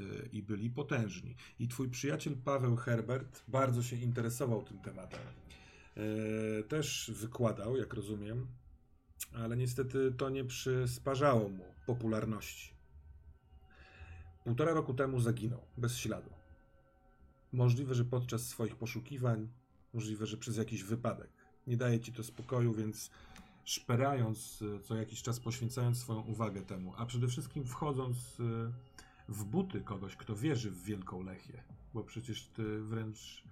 y, 0.00 0.28
i 0.32 0.42
byli 0.42 0.70
potężni. 0.70 1.36
I 1.58 1.68
twój 1.68 1.88
przyjaciel 1.88 2.36
Paweł 2.44 2.76
Herbert 2.76 3.44
bardzo 3.48 3.82
się 3.82 3.96
interesował 3.96 4.62
tym 4.62 4.78
tematem. 4.78 5.20
Y, 5.96 6.64
Też 6.68 7.10
wykładał, 7.14 7.76
jak 7.76 7.94
rozumiem, 7.94 8.46
ale 9.34 9.56
niestety 9.56 10.12
to 10.16 10.30
nie 10.30 10.44
przysparzało 10.44 11.48
mu 11.48 11.64
popularności. 11.86 12.74
Półtora 14.44 14.72
roku 14.72 14.94
temu 14.94 15.20
zaginął, 15.20 15.60
bez 15.76 15.96
śladu. 15.96 16.37
Możliwe, 17.52 17.94
że 17.94 18.04
podczas 18.04 18.46
swoich 18.46 18.76
poszukiwań, 18.76 19.48
możliwe, 19.94 20.26
że 20.26 20.36
przez 20.36 20.56
jakiś 20.56 20.82
wypadek. 20.82 21.30
Nie 21.66 21.76
daje 21.76 22.00
ci 22.00 22.12
to 22.12 22.22
spokoju, 22.22 22.72
więc 22.72 23.10
szperając 23.64 24.62
y, 24.62 24.80
co 24.80 24.96
jakiś 24.96 25.22
czas, 25.22 25.40
poświęcając 25.40 25.98
swoją 25.98 26.20
uwagę 26.20 26.62
temu, 26.62 26.92
a 26.96 27.06
przede 27.06 27.28
wszystkim 27.28 27.64
wchodząc 27.64 28.40
y, 28.40 28.72
w 29.28 29.44
buty 29.44 29.80
kogoś, 29.80 30.16
kto 30.16 30.36
wierzy 30.36 30.70
w 30.70 30.82
Wielką 30.82 31.22
Lechię, 31.22 31.62
bo 31.94 32.04
przecież 32.04 32.46
ty 32.46 32.80
wręcz, 32.82 33.44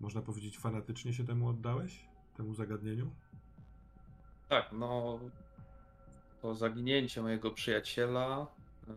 można 0.00 0.22
powiedzieć, 0.22 0.58
fanatycznie 0.58 1.14
się 1.14 1.24
temu 1.24 1.48
oddałeś, 1.48 2.06
temu 2.36 2.54
zagadnieniu. 2.54 3.10
Tak, 4.48 4.72
no 4.72 5.20
to 6.42 6.54
zaginięcie 6.54 7.22
mojego 7.22 7.50
przyjaciela 7.50 8.46
e, 8.88 8.96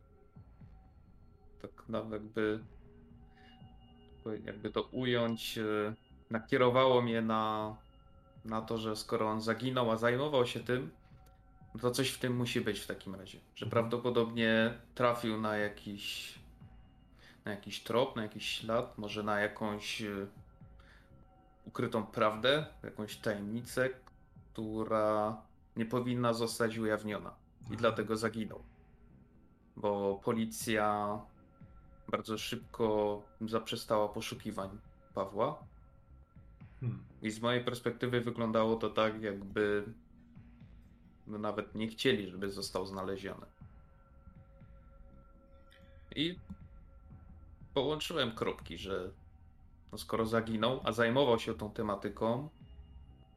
tak 1.61 1.89
nawet 1.89 2.11
jakby 2.11 2.63
jakby 4.45 4.69
to 4.69 4.81
ująć 4.81 5.57
e, 5.57 5.93
nakierowało 6.29 7.01
mnie 7.01 7.21
na, 7.21 7.75
na 8.45 8.61
to, 8.61 8.77
że 8.77 8.95
skoro 8.95 9.29
on 9.29 9.41
zaginął, 9.41 9.91
a 9.91 9.97
zajmował 9.97 10.45
się 10.45 10.59
tym, 10.59 10.91
no 11.73 11.79
to 11.79 11.91
coś 11.91 12.09
w 12.09 12.19
tym 12.19 12.35
musi 12.37 12.61
być 12.61 12.79
w 12.79 12.87
takim 12.87 13.15
razie. 13.15 13.39
Że 13.55 13.65
Mhm. 13.65 13.69
prawdopodobnie 13.69 14.73
trafił 14.95 15.41
na 15.41 15.57
jakiś 15.57 16.39
na 17.45 17.51
jakiś 17.51 17.83
trop, 17.83 18.15
na 18.15 18.21
jakiś 18.23 18.45
ślad, 18.49 18.97
może 18.97 19.23
na 19.23 19.39
jakąś 19.39 20.01
e, 20.01 20.27
ukrytą 21.65 22.05
prawdę, 22.05 22.65
jakąś 22.83 23.17
tajemnicę, 23.17 23.89
która 24.53 25.41
nie 25.75 25.85
powinna 25.85 26.33
zostać 26.33 26.77
ujawniona. 26.77 27.33
I 27.71 27.77
dlatego 27.77 28.17
zaginął. 28.17 28.63
Bo 29.75 30.21
policja 30.23 31.19
bardzo 32.09 32.37
szybko 32.37 33.21
zaprzestała 33.41 34.09
poszukiwań 34.09 34.69
Pawła. 35.13 35.63
Hmm. 36.79 37.03
I 37.21 37.31
z 37.31 37.41
mojej 37.41 37.63
perspektywy 37.63 38.21
wyglądało 38.21 38.75
to 38.75 38.89
tak, 38.89 39.21
jakby 39.21 39.83
no 41.27 41.37
nawet 41.37 41.75
nie 41.75 41.87
chcieli, 41.87 42.29
żeby 42.29 42.51
został 42.51 42.85
znaleziony. 42.85 43.45
I 46.15 46.39
połączyłem 47.73 48.31
kropki, 48.31 48.77
że 48.77 49.11
no 49.91 49.97
skoro 49.97 50.25
zaginął, 50.25 50.81
a 50.83 50.91
zajmował 50.91 51.39
się 51.39 51.53
tą 51.53 51.71
tematyką, 51.71 52.49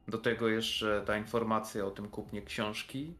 do 0.07 0.17
tego 0.17 0.47
jeszcze 0.47 1.03
ta 1.05 1.17
informacja 1.17 1.85
o 1.85 1.91
tym 1.91 2.09
kupnie 2.09 2.41
książki, 2.41 3.13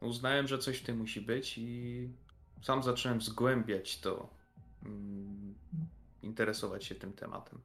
uznałem, 0.00 0.48
że 0.48 0.58
coś 0.58 0.78
w 0.78 0.84
tym 0.84 0.98
musi 0.98 1.20
być 1.20 1.58
i 1.58 2.08
sam 2.62 2.82
zacząłem 2.82 3.20
zgłębiać 3.20 4.00
to, 4.00 4.30
mm, 4.84 5.54
interesować 6.22 6.84
się 6.84 6.94
tym 6.94 7.12
tematem. 7.12 7.58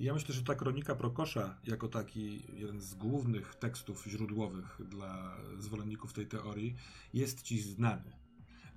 Ja 0.00 0.14
myślę, 0.14 0.34
że 0.34 0.42
ta 0.42 0.54
kronika 0.54 0.94
Prokosza, 0.94 1.58
jako 1.64 1.88
taki 1.88 2.42
jeden 2.54 2.80
z 2.80 2.94
głównych 2.94 3.54
tekstów 3.54 4.04
źródłowych 4.06 4.80
dla 4.88 5.36
zwolenników 5.58 6.12
tej 6.12 6.26
teorii, 6.26 6.76
jest 7.14 7.42
ci 7.42 7.60
znany. 7.60 8.12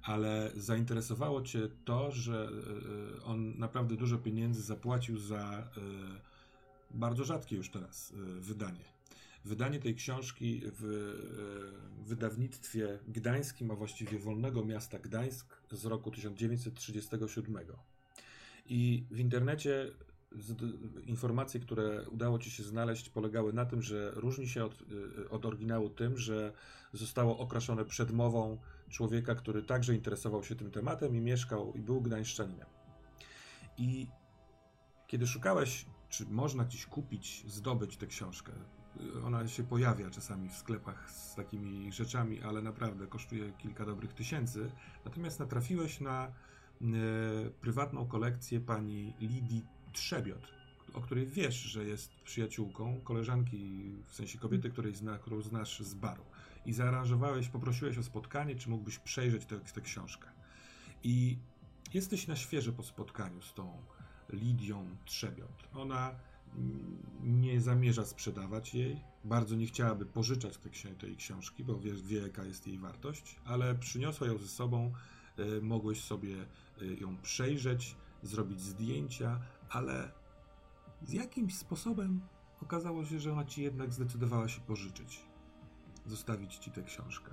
Ale 0.02 0.52
zainteresowało 0.56 1.42
cię 1.42 1.60
to, 1.86 2.12
że 2.12 2.50
e, 3.20 3.24
on 3.24 3.58
naprawdę 3.58 3.96
dużo 3.96 4.18
pieniędzy 4.18 4.62
zapłacił 4.62 5.18
za 5.18 5.44
e, 5.44 5.66
bardzo 6.92 7.24
rzadkie 7.24 7.56
już 7.56 7.70
teraz 7.70 8.12
e, 8.12 8.16
wydanie. 8.42 8.95
Wydanie 9.46 9.80
tej 9.80 9.96
książki 9.96 10.62
w 10.66 10.84
e, 12.04 12.06
wydawnictwie 12.08 13.00
gdańskim, 13.08 13.72
a 13.72 13.76
właściwie 13.76 14.20
Wolnego 14.20 14.66
Miasta 14.66 15.00
Gdańsk 15.00 15.58
z 15.72 15.86
roku 15.86 16.12
1937. 16.12 17.58
I 18.66 19.06
w 19.12 19.20
internecie 19.20 19.92
informacje, 21.06 21.60
które 21.60 22.10
udało 22.10 22.40
ci 22.40 22.52
się 22.52 22.64
znaleźć, 22.64 23.10
polegały 23.10 23.54
na 23.54 23.66
tym, 23.66 23.82
że 23.82 24.12
różni 24.12 24.48
się 24.48 24.66
od, 24.66 24.82
y, 24.82 25.30
od 25.30 25.46
oryginału 25.46 25.90
tym, 25.90 26.18
że 26.18 26.54
zostało 26.94 27.38
okraszone 27.38 27.86
przedmową 27.86 28.58
człowieka, 28.90 29.36
który 29.36 29.64
także 29.64 29.96
interesował 29.96 30.44
się 30.44 30.56
tym 30.56 30.72
tematem 30.72 31.16
i 31.16 31.22
mieszkał 31.22 31.74
i 31.74 31.80
był 31.80 32.02
gdańszczaninem. 32.02 32.68
I 33.78 34.08
kiedy 35.08 35.28
szukałeś, 35.28 35.86
czy 36.10 36.26
można 36.26 36.66
gdzieś 36.66 36.86
kupić, 36.86 37.44
zdobyć 37.48 37.98
tę 37.98 38.08
książkę, 38.08 38.52
ona 39.26 39.48
się 39.48 39.64
pojawia 39.64 40.10
czasami 40.10 40.50
w 40.50 40.56
sklepach 40.56 41.12
z 41.12 41.36
takimi 41.36 41.92
rzeczami, 41.92 42.42
ale 42.42 42.62
naprawdę 42.62 43.08
kosztuje 43.08 43.52
kilka 43.52 43.86
dobrych 43.86 44.14
tysięcy. 44.14 44.72
Natomiast 45.06 45.40
natrafiłeś 45.40 46.00
na 46.00 46.28
e, 46.28 46.32
prywatną 47.62 48.08
kolekcję 48.08 48.60
pani 48.60 49.14
Lidii 49.20 49.66
Trzebiot, 49.94 50.54
o 50.94 51.02
której 51.02 51.28
wiesz, 51.28 51.56
że 51.56 51.84
jest 51.84 52.12
przyjaciółką 52.24 53.02
koleżanki, 53.04 53.92
w 54.08 54.16
sensie 54.16 54.38
kobiety, 54.38 54.70
której 54.70 54.96
zna, 54.96 55.18
którą 55.18 55.42
znasz 55.42 55.80
z 55.80 55.94
baru. 55.94 56.24
I 56.66 56.74
zaaranżowałeś, 56.74 57.48
poprosiłeś 57.48 57.98
o 57.98 58.04
spotkanie, 58.04 58.56
czy 58.56 58.70
mógłbyś 58.70 59.00
przejrzeć 59.00 59.46
tę, 59.46 59.60
tę 59.60 59.82
książkę. 59.82 60.30
I 61.04 61.38
jesteś 61.94 62.28
na 62.28 62.36
świeże 62.36 62.72
po 62.72 62.84
spotkaniu 62.84 63.42
z 63.42 63.54
tą 63.54 63.82
Lidią 64.30 64.96
Trzebiot. 65.06 65.64
Ona 65.74 66.16
nie 67.24 67.62
zamierza 67.62 68.06
sprzedawać 68.06 68.74
jej, 68.74 69.02
bardzo 69.24 69.56
nie 69.56 69.66
chciałaby 69.66 70.06
pożyczać 70.06 70.58
tej, 70.58 70.72
ksi- 70.72 70.96
tej 70.96 71.16
książki, 71.16 71.64
bo 71.64 71.80
wie, 71.80 71.94
wie, 71.94 72.20
jaka 72.22 72.44
jest 72.44 72.68
jej 72.68 72.78
wartość, 72.78 73.36
ale 73.46 73.76
przyniosła 73.76 74.28
ją 74.28 74.38
ze 74.38 74.48
sobą, 74.48 74.94
y, 75.40 75.62
mogłeś 75.62 76.04
sobie 76.04 76.36
y, 76.82 76.96
ją 77.02 77.18
przejrzeć, 77.18 77.96
zrobić 78.24 78.62
zdjęcia, 78.62 79.40
ale 79.70 80.12
z 81.04 81.14
jakimś 81.14 81.58
sposobem 81.58 82.22
okazało 82.62 83.06
się, 83.06 83.20
że 83.20 83.32
ona 83.34 83.46
ci 83.46 83.62
jednak 83.64 83.94
zdecydowała 83.94 84.48
się 84.48 84.62
pożyczyć, 84.62 85.22
zostawić 86.06 86.56
ci 86.56 86.72
tę 86.72 86.84
książkę. 86.84 87.32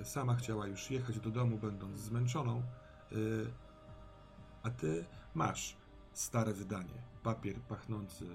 Y, 0.00 0.04
Sama 0.04 0.34
chciała 0.34 0.66
już 0.66 0.90
jechać 0.90 1.20
do 1.20 1.30
domu, 1.30 1.58
będąc 1.58 1.98
zmęczoną, 2.00 2.62
a 4.62 4.70
ty 4.70 5.04
masz 5.34 5.76
stare 6.16 6.52
wydanie, 6.52 7.02
papier 7.22 7.60
pachnący 7.60 8.26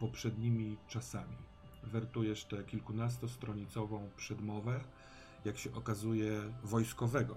poprzednimi 0.00 0.76
czasami. 0.88 1.36
Wertujesz 1.82 2.44
tę 2.44 2.64
kilkunastostronicową 2.64 4.10
przedmowę, 4.16 4.80
jak 5.44 5.58
się 5.58 5.74
okazuje, 5.74 6.40
wojskowego, 6.62 7.36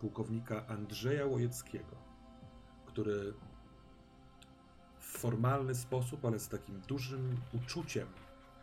pułkownika 0.00 0.66
Andrzeja 0.66 1.26
Łojeckiego, 1.26 1.96
który 2.86 3.34
w 4.98 5.04
formalny 5.18 5.74
sposób, 5.74 6.24
ale 6.24 6.38
z 6.38 6.48
takim 6.48 6.80
dużym 6.80 7.36
uczuciem, 7.52 8.06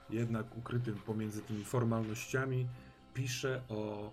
jednak 0.10 0.58
ukrytym 0.58 0.96
pomiędzy 0.96 1.42
tymi 1.42 1.64
formalnościami, 1.64 2.68
pisze 3.14 3.62
o 3.70 4.12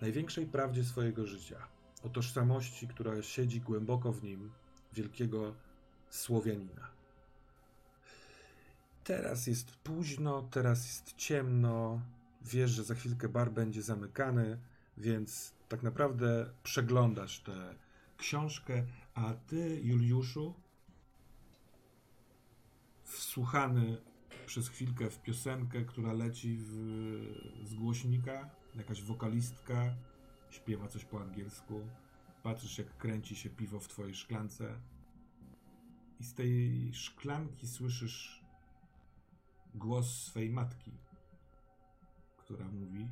największej 0.00 0.46
prawdzie 0.46 0.84
swojego 0.84 1.26
życia, 1.26 1.66
o 2.02 2.08
tożsamości, 2.08 2.88
która 2.88 3.22
siedzi 3.22 3.60
głęboko 3.60 4.12
w 4.12 4.22
nim, 4.22 4.50
wielkiego 4.92 5.54
Słowianina. 6.10 6.90
Teraz 9.04 9.46
jest 9.46 9.70
późno, 9.70 10.42
teraz 10.42 10.86
jest 10.86 11.16
ciemno, 11.16 12.00
wiesz, 12.42 12.70
że 12.70 12.84
za 12.84 12.94
chwilkę 12.94 13.28
bar 13.28 13.52
będzie 13.52 13.82
zamykany, 13.82 14.58
więc 14.96 15.52
tak 15.68 15.82
naprawdę 15.82 16.50
przeglądasz 16.62 17.40
tę 17.40 17.74
książkę, 18.16 18.86
a 19.14 19.34
ty, 19.46 19.80
Juliuszu, 19.82 20.54
wsłuchany 23.04 23.96
przez 24.46 24.68
chwilkę 24.68 25.10
w 25.10 25.22
piosenkę, 25.22 25.84
która 25.84 26.12
leci 26.12 26.56
w, 26.60 26.72
z 27.64 27.74
głośnika, 27.74 28.50
jakaś 28.74 29.02
wokalistka 29.02 29.94
śpiewa 30.50 30.88
coś 30.88 31.04
po 31.04 31.20
angielsku, 31.20 31.80
patrzysz 32.42 32.78
jak 32.78 32.96
kręci 32.96 33.36
się 33.36 33.50
piwo 33.50 33.80
w 33.80 33.88
twojej 33.88 34.14
szklance 34.14 34.80
i 36.20 36.24
z 36.24 36.34
tej 36.34 36.90
szklanki 36.94 37.68
słyszysz 37.68 38.44
głos 39.74 40.22
swej 40.22 40.50
matki, 40.50 40.92
która 42.36 42.68
mówi, 42.68 43.08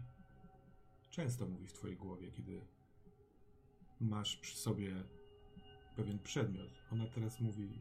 często 1.11 1.47
mówi 1.47 1.67
w 1.67 1.73
twojej 1.73 1.97
głowie, 1.97 2.31
kiedy 2.31 2.61
masz 4.01 4.37
przy 4.37 4.57
sobie 4.57 5.05
pewien 5.97 6.19
przedmiot. 6.19 6.71
Ona 6.93 7.07
teraz 7.07 7.41
mówi 7.41 7.81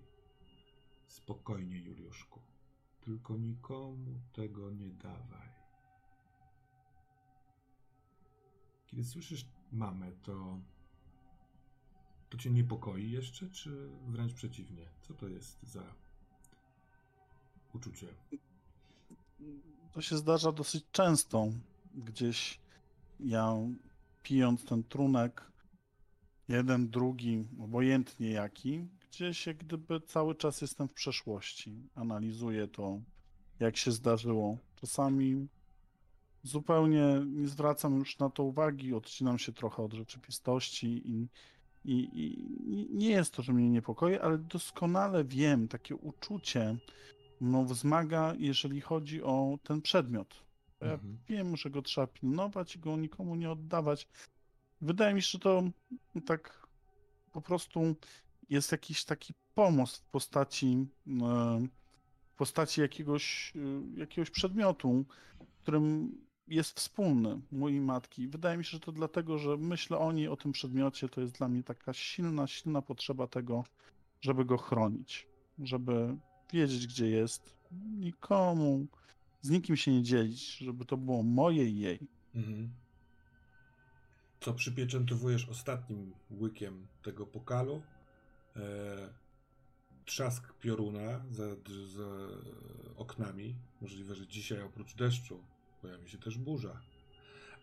spokojnie, 1.08 1.78
Juliuszku, 1.80 2.42
tylko 3.02 3.38
nikomu 3.38 4.20
tego 4.34 4.72
nie 4.72 4.90
dawaj. 4.90 5.57
Kiedy 8.88 9.04
słyszysz 9.04 9.46
mamę, 9.72 10.12
to 10.24 10.60
to 12.30 12.38
cię 12.38 12.50
niepokoi 12.50 13.12
jeszcze, 13.12 13.50
czy 13.50 13.90
wręcz 14.08 14.34
przeciwnie? 14.34 14.86
Co 15.02 15.14
to 15.14 15.28
jest 15.28 15.64
za 15.64 15.84
uczucie? 17.74 18.08
To 19.92 20.02
się 20.02 20.18
zdarza 20.18 20.52
dosyć 20.52 20.86
często. 20.92 21.48
Gdzieś 21.96 22.60
ja 23.20 23.54
pijąc 24.24 24.66
ten 24.66 24.84
trunek, 24.84 25.52
jeden, 26.48 26.90
drugi, 26.90 27.46
obojętnie 27.60 28.30
jaki, 28.30 28.88
gdzieś 29.10 29.48
jak 29.48 29.58
gdyby 29.58 30.02
cały 30.02 30.36
czas 30.36 30.62
jestem 30.62 30.88
w 30.88 30.94
przeszłości. 30.94 31.90
Analizuję 31.96 32.68
to, 32.68 33.00
jak 33.60 33.78
się 33.78 33.92
zdarzyło. 33.92 34.58
Czasami 34.76 35.48
zupełnie 36.48 37.22
nie 37.26 37.48
zwracam 37.48 38.00
już 38.00 38.20
na 38.20 38.30
to 38.30 38.44
uwagi, 38.44 38.94
odcinam 38.94 39.40
się 39.40 39.54
trochę 39.54 39.84
od 39.84 39.94
rzeczywistości 39.94 40.88
i, 41.06 41.28
i, 41.86 42.10
i 42.14 42.88
nie 42.92 43.10
jest 43.10 43.34
to, 43.34 43.42
że 43.42 43.54
mnie 43.54 43.70
niepokoi, 43.70 44.16
ale 44.18 44.38
doskonale 44.38 45.24
wiem, 45.24 45.68
takie 45.68 45.96
uczucie 45.96 46.78
mną 47.42 47.66
wzmaga, 47.66 48.34
jeżeli 48.38 48.82
chodzi 48.82 49.24
o 49.24 49.60
ten 49.64 49.82
przedmiot. 49.82 50.44
Ja 50.82 50.94
Mhm. 50.94 51.18
wiem, 51.28 51.58
że 51.58 51.70
go 51.70 51.82
trzeba 51.82 52.08
pilnować 52.08 52.76
i 52.76 52.80
go 52.80 52.98
nikomu 52.98 53.36
nie 53.36 53.52
oddawać. 53.52 54.08
Wydaje 54.82 55.14
mi 55.14 55.22
się, 55.22 55.30
że 55.32 55.40
to 55.40 55.64
tak 56.26 56.68
po 57.32 57.42
prostu 57.42 57.96
jest 58.50 58.72
jakiś 58.72 59.06
taki 59.06 59.34
pomost 59.56 59.98
w 59.98 60.06
postaci, 60.06 60.88
e, 61.08 61.68
w 62.34 62.38
postaci 62.38 62.82
jakiegoś, 62.82 63.54
e, 63.96 64.00
jakiegoś 64.00 64.30
przedmiotu, 64.30 65.06
którym 65.62 66.16
jest 66.48 66.78
wspólny 66.78 67.42
mojej 67.52 67.82
matki. 67.82 68.28
Wydaje 68.28 68.58
mi 68.58 68.66
się, 68.66 68.72
że 68.72 68.80
to 68.80 68.92
dlatego, 68.92 69.38
że 69.38 69.58
myślę 69.58 69.98
o 69.98 70.12
niej, 70.12 70.28
o 70.28 70.38
tym 70.38 70.52
przedmiocie, 70.52 71.10
to 71.10 71.22
jest 71.22 71.34
dla 71.34 71.48
mnie 71.48 71.64
taka 71.64 71.94
silna, 71.94 72.48
silna 72.48 72.82
potrzeba 72.82 73.28
tego, 73.28 73.64
żeby 74.22 74.46
go 74.46 74.58
chronić, 74.58 75.28
żeby 75.60 76.18
wiedzieć, 76.54 76.88
gdzie 76.88 77.10
jest, 77.10 77.58
nikomu, 77.98 78.88
z 79.42 79.50
nikim 79.50 79.76
się 79.76 79.92
nie 79.92 80.04
dzielić, 80.04 80.58
żeby 80.58 80.86
to 80.86 80.98
było 80.98 81.24
moje 81.24 81.66
i 81.66 81.80
jej. 81.80 82.00
Mhm. 82.36 82.70
Co 84.40 84.54
przypieczętowujesz 84.54 85.50
ostatnim 85.50 86.14
łykiem 86.32 86.88
tego 87.04 87.26
pokalu? 87.26 87.82
E, 88.56 89.10
trzask 90.06 90.54
pioruna 90.54 91.26
za, 91.30 91.48
za 91.88 92.08
oknami. 92.96 93.56
Możliwe, 93.82 94.16
że 94.16 94.28
dzisiaj 94.28 94.62
oprócz 94.62 94.96
deszczu 94.96 95.44
pojawi 95.82 96.10
się 96.10 96.18
też 96.18 96.38
burza. 96.38 96.82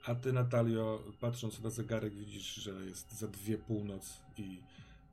A 0.04 0.14
ty, 0.14 0.32
Natalio, 0.32 1.02
patrząc 1.20 1.60
na 1.60 1.70
zegarek, 1.70 2.14
widzisz, 2.14 2.54
że 2.54 2.70
jest 2.70 3.12
za 3.12 3.28
dwie 3.28 3.58
północ 3.58 4.20
i 4.38 4.62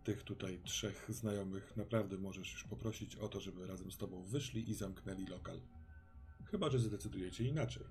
tych 0.04 0.24
tutaj 0.24 0.60
trzech 0.64 1.06
znajomych 1.10 1.78
naprawdę 1.78 2.18
możesz 2.18 2.52
już 2.54 2.64
poprosić 2.64 3.16
o 3.16 3.28
to, 3.28 3.40
żeby 3.40 3.68
razem 3.68 3.92
z 3.92 3.98
tobą 3.98 4.22
wyszli 4.24 4.70
i 4.70 4.74
zamknęli 4.74 5.26
lokal. 5.26 5.60
Chyba, 6.46 6.70
że 6.70 6.80
zdecydujecie 6.80 7.44
inaczej. 7.44 7.84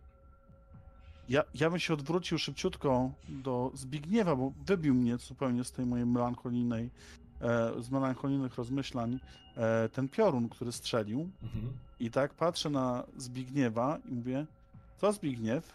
Ja, 1.29 1.45
ja 1.55 1.71
bym 1.71 1.79
się 1.79 1.95
odwrócił 1.95 2.39
szybciutko 2.39 3.13
do 3.29 3.71
Zbigniewa, 3.75 4.37
bo 4.37 4.53
wybił 4.67 4.95
mnie 4.95 5.19
zupełnie 5.19 5.65
z 5.65 5.73
tej 5.73 5.87
mojej 5.87 6.07
melancholijnej, 6.07 6.91
e, 7.41 7.83
z 7.83 7.91
melancholijnych 7.91 8.55
rozmyślań 8.55 9.21
e, 9.57 9.89
ten 9.89 10.09
piorun, 10.09 10.49
który 10.49 10.73
strzelił. 10.73 11.31
Mhm. 11.43 11.73
I 12.01 12.11
tak 12.11 12.35
patrzę 12.35 12.71
na 12.71 13.05
Zbigniewa 13.17 13.99
i 14.09 14.13
mówię, 14.13 14.47
co 15.01 15.13
Zbigniew? 15.13 15.73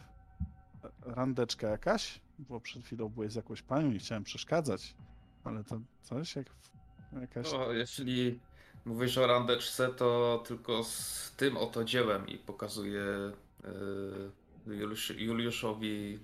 Randeczka 1.05 1.67
jakaś? 1.67 2.19
Bo 2.39 2.59
przed 2.59 2.85
chwilą 2.85 3.09
byłeś 3.09 3.31
z 3.31 3.35
jakąś 3.35 3.61
panią, 3.61 3.91
nie 3.91 3.99
chciałem 3.99 4.23
przeszkadzać, 4.23 4.95
ale 5.43 5.63
to 5.63 5.79
coś 6.01 6.35
jak 6.35 6.47
jakaś... 7.21 7.53
O, 7.53 7.73
jeśli 7.73 8.39
mówisz 8.85 9.17
o 9.17 9.27
randeczce, 9.27 9.89
to 9.89 10.43
tylko 10.47 10.83
z 10.83 11.31
tym 11.37 11.57
oto 11.57 11.83
dziełem 11.83 12.27
i 12.27 12.37
pokazuję 12.37 13.31
yy, 14.67 14.75
Juliusz, 14.75 15.09
Juliuszowi 15.09 16.19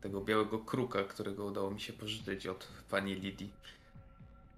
tego 0.00 0.20
białego 0.20 0.58
kruka, 0.58 1.04
którego 1.04 1.44
udało 1.44 1.70
mi 1.70 1.80
się 1.80 1.92
pożyczyć 1.92 2.46
od 2.46 2.68
pani 2.90 3.14
Lidii. 3.14 3.52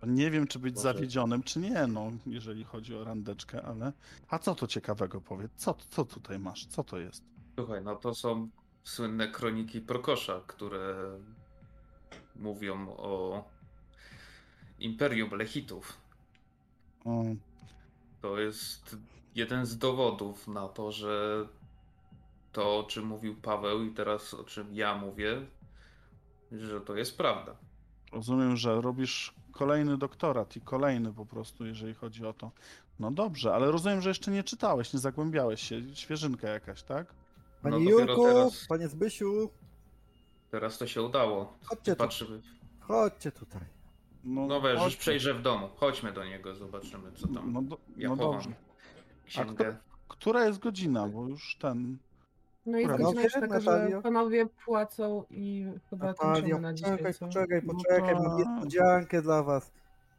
Nie 0.06 0.30
wiem, 0.30 0.46
czy 0.46 0.58
być 0.58 0.74
Może- 0.74 0.82
zawiedzionym, 0.82 1.42
czy 1.42 1.58
nie, 1.58 1.86
no, 1.86 2.12
jeżeli 2.26 2.64
chodzi 2.64 2.94
o 2.94 3.04
randeczkę, 3.04 3.62
ale... 3.62 3.92
A 4.28 4.38
co 4.38 4.54
to 4.54 4.66
ciekawego 4.66 5.20
powiedz? 5.20 5.50
Co, 5.56 5.74
co 5.90 6.04
tutaj 6.04 6.38
masz? 6.38 6.66
Co 6.66 6.84
to 6.84 6.98
jest? 6.98 7.37
Słuchaj, 7.58 7.82
no 7.84 7.96
to 7.96 8.14
są 8.14 8.48
słynne 8.84 9.28
kroniki 9.28 9.80
Prokosza, 9.80 10.40
które 10.46 10.94
mówią 12.36 12.88
o 12.88 13.44
Imperium 14.78 15.30
Lechitów. 15.30 15.98
O, 17.04 17.22
To 18.20 18.38
jest 18.38 18.96
jeden 19.34 19.66
z 19.66 19.78
dowodów 19.78 20.48
na 20.48 20.68
to, 20.68 20.92
że 20.92 21.44
to, 22.52 22.78
o 22.78 22.82
czym 22.82 23.06
mówił 23.06 23.36
Paweł 23.36 23.84
i 23.84 23.90
teraz 23.90 24.34
o 24.34 24.44
czym 24.44 24.74
ja 24.74 24.94
mówię, 24.96 25.46
że 26.52 26.80
to 26.80 26.96
jest 26.96 27.16
prawda. 27.16 27.56
Rozumiem, 28.12 28.56
że 28.56 28.80
robisz 28.80 29.34
kolejny 29.52 29.98
doktorat 29.98 30.56
i 30.56 30.60
kolejny 30.60 31.12
po 31.12 31.26
prostu, 31.26 31.66
jeżeli 31.66 31.94
chodzi 31.94 32.26
o 32.26 32.32
to. 32.32 32.50
No 33.00 33.10
dobrze, 33.10 33.54
ale 33.54 33.70
rozumiem, 33.70 34.02
że 34.02 34.10
jeszcze 34.10 34.30
nie 34.30 34.44
czytałeś, 34.44 34.92
nie 34.92 34.98
zagłębiałeś 34.98 35.62
się. 35.62 35.96
Świeżynka 35.96 36.48
jakaś, 36.48 36.82
tak? 36.82 37.14
Panie 37.62 37.78
dopiero 37.78 37.98
Julku, 38.14 38.24
teraz. 38.24 38.66
panie 38.68 38.88
Zbysiu, 38.88 39.50
Teraz 40.50 40.78
to 40.78 40.86
się 40.86 41.02
udało. 41.02 41.58
chodźcie 41.64 41.92
tu, 41.92 41.98
Patrzymy. 41.98 42.40
chodźcie 42.80 43.32
tutaj. 43.32 43.60
No 44.24 44.60
weź, 44.60 44.82
już 44.84 44.96
przejrzę 44.96 45.34
w 45.34 45.42
domu. 45.42 45.68
Chodźmy 45.76 46.12
do 46.12 46.24
niego, 46.24 46.54
zobaczymy 46.54 47.12
co 47.12 47.28
tam. 47.28 47.52
No, 47.52 47.62
do, 47.62 47.78
ja 47.96 48.08
no 48.08 48.16
dobrze. 48.16 48.50
księgę. 49.24 49.76
Która 50.08 50.44
jest 50.44 50.58
godzina? 50.58 51.08
Bo 51.08 51.28
już 51.28 51.56
ten. 51.60 51.98
No 52.66 52.78
i 52.78 52.86
Panowie, 52.86 53.04
godzina 53.04 53.22
już 53.22 53.32
taka, 53.32 53.60
że 53.60 53.70
Natalio? 53.70 54.02
panowie 54.02 54.46
płacą 54.64 55.24
i 55.30 55.66
chyba 55.90 56.06
Natalia, 56.06 56.32
kończymy 56.34 56.60
na 56.60 56.74
dzisiaj. 56.74 56.90
poczekaj, 56.98 57.14
co? 57.14 57.26
poczekaj, 57.26 57.62
No 57.64 57.74
poczekaj, 57.74 58.14
mam 58.14 58.24
tak. 58.24 58.38
niespodziankę 58.38 59.22
dla 59.22 59.42
was. 59.42 59.72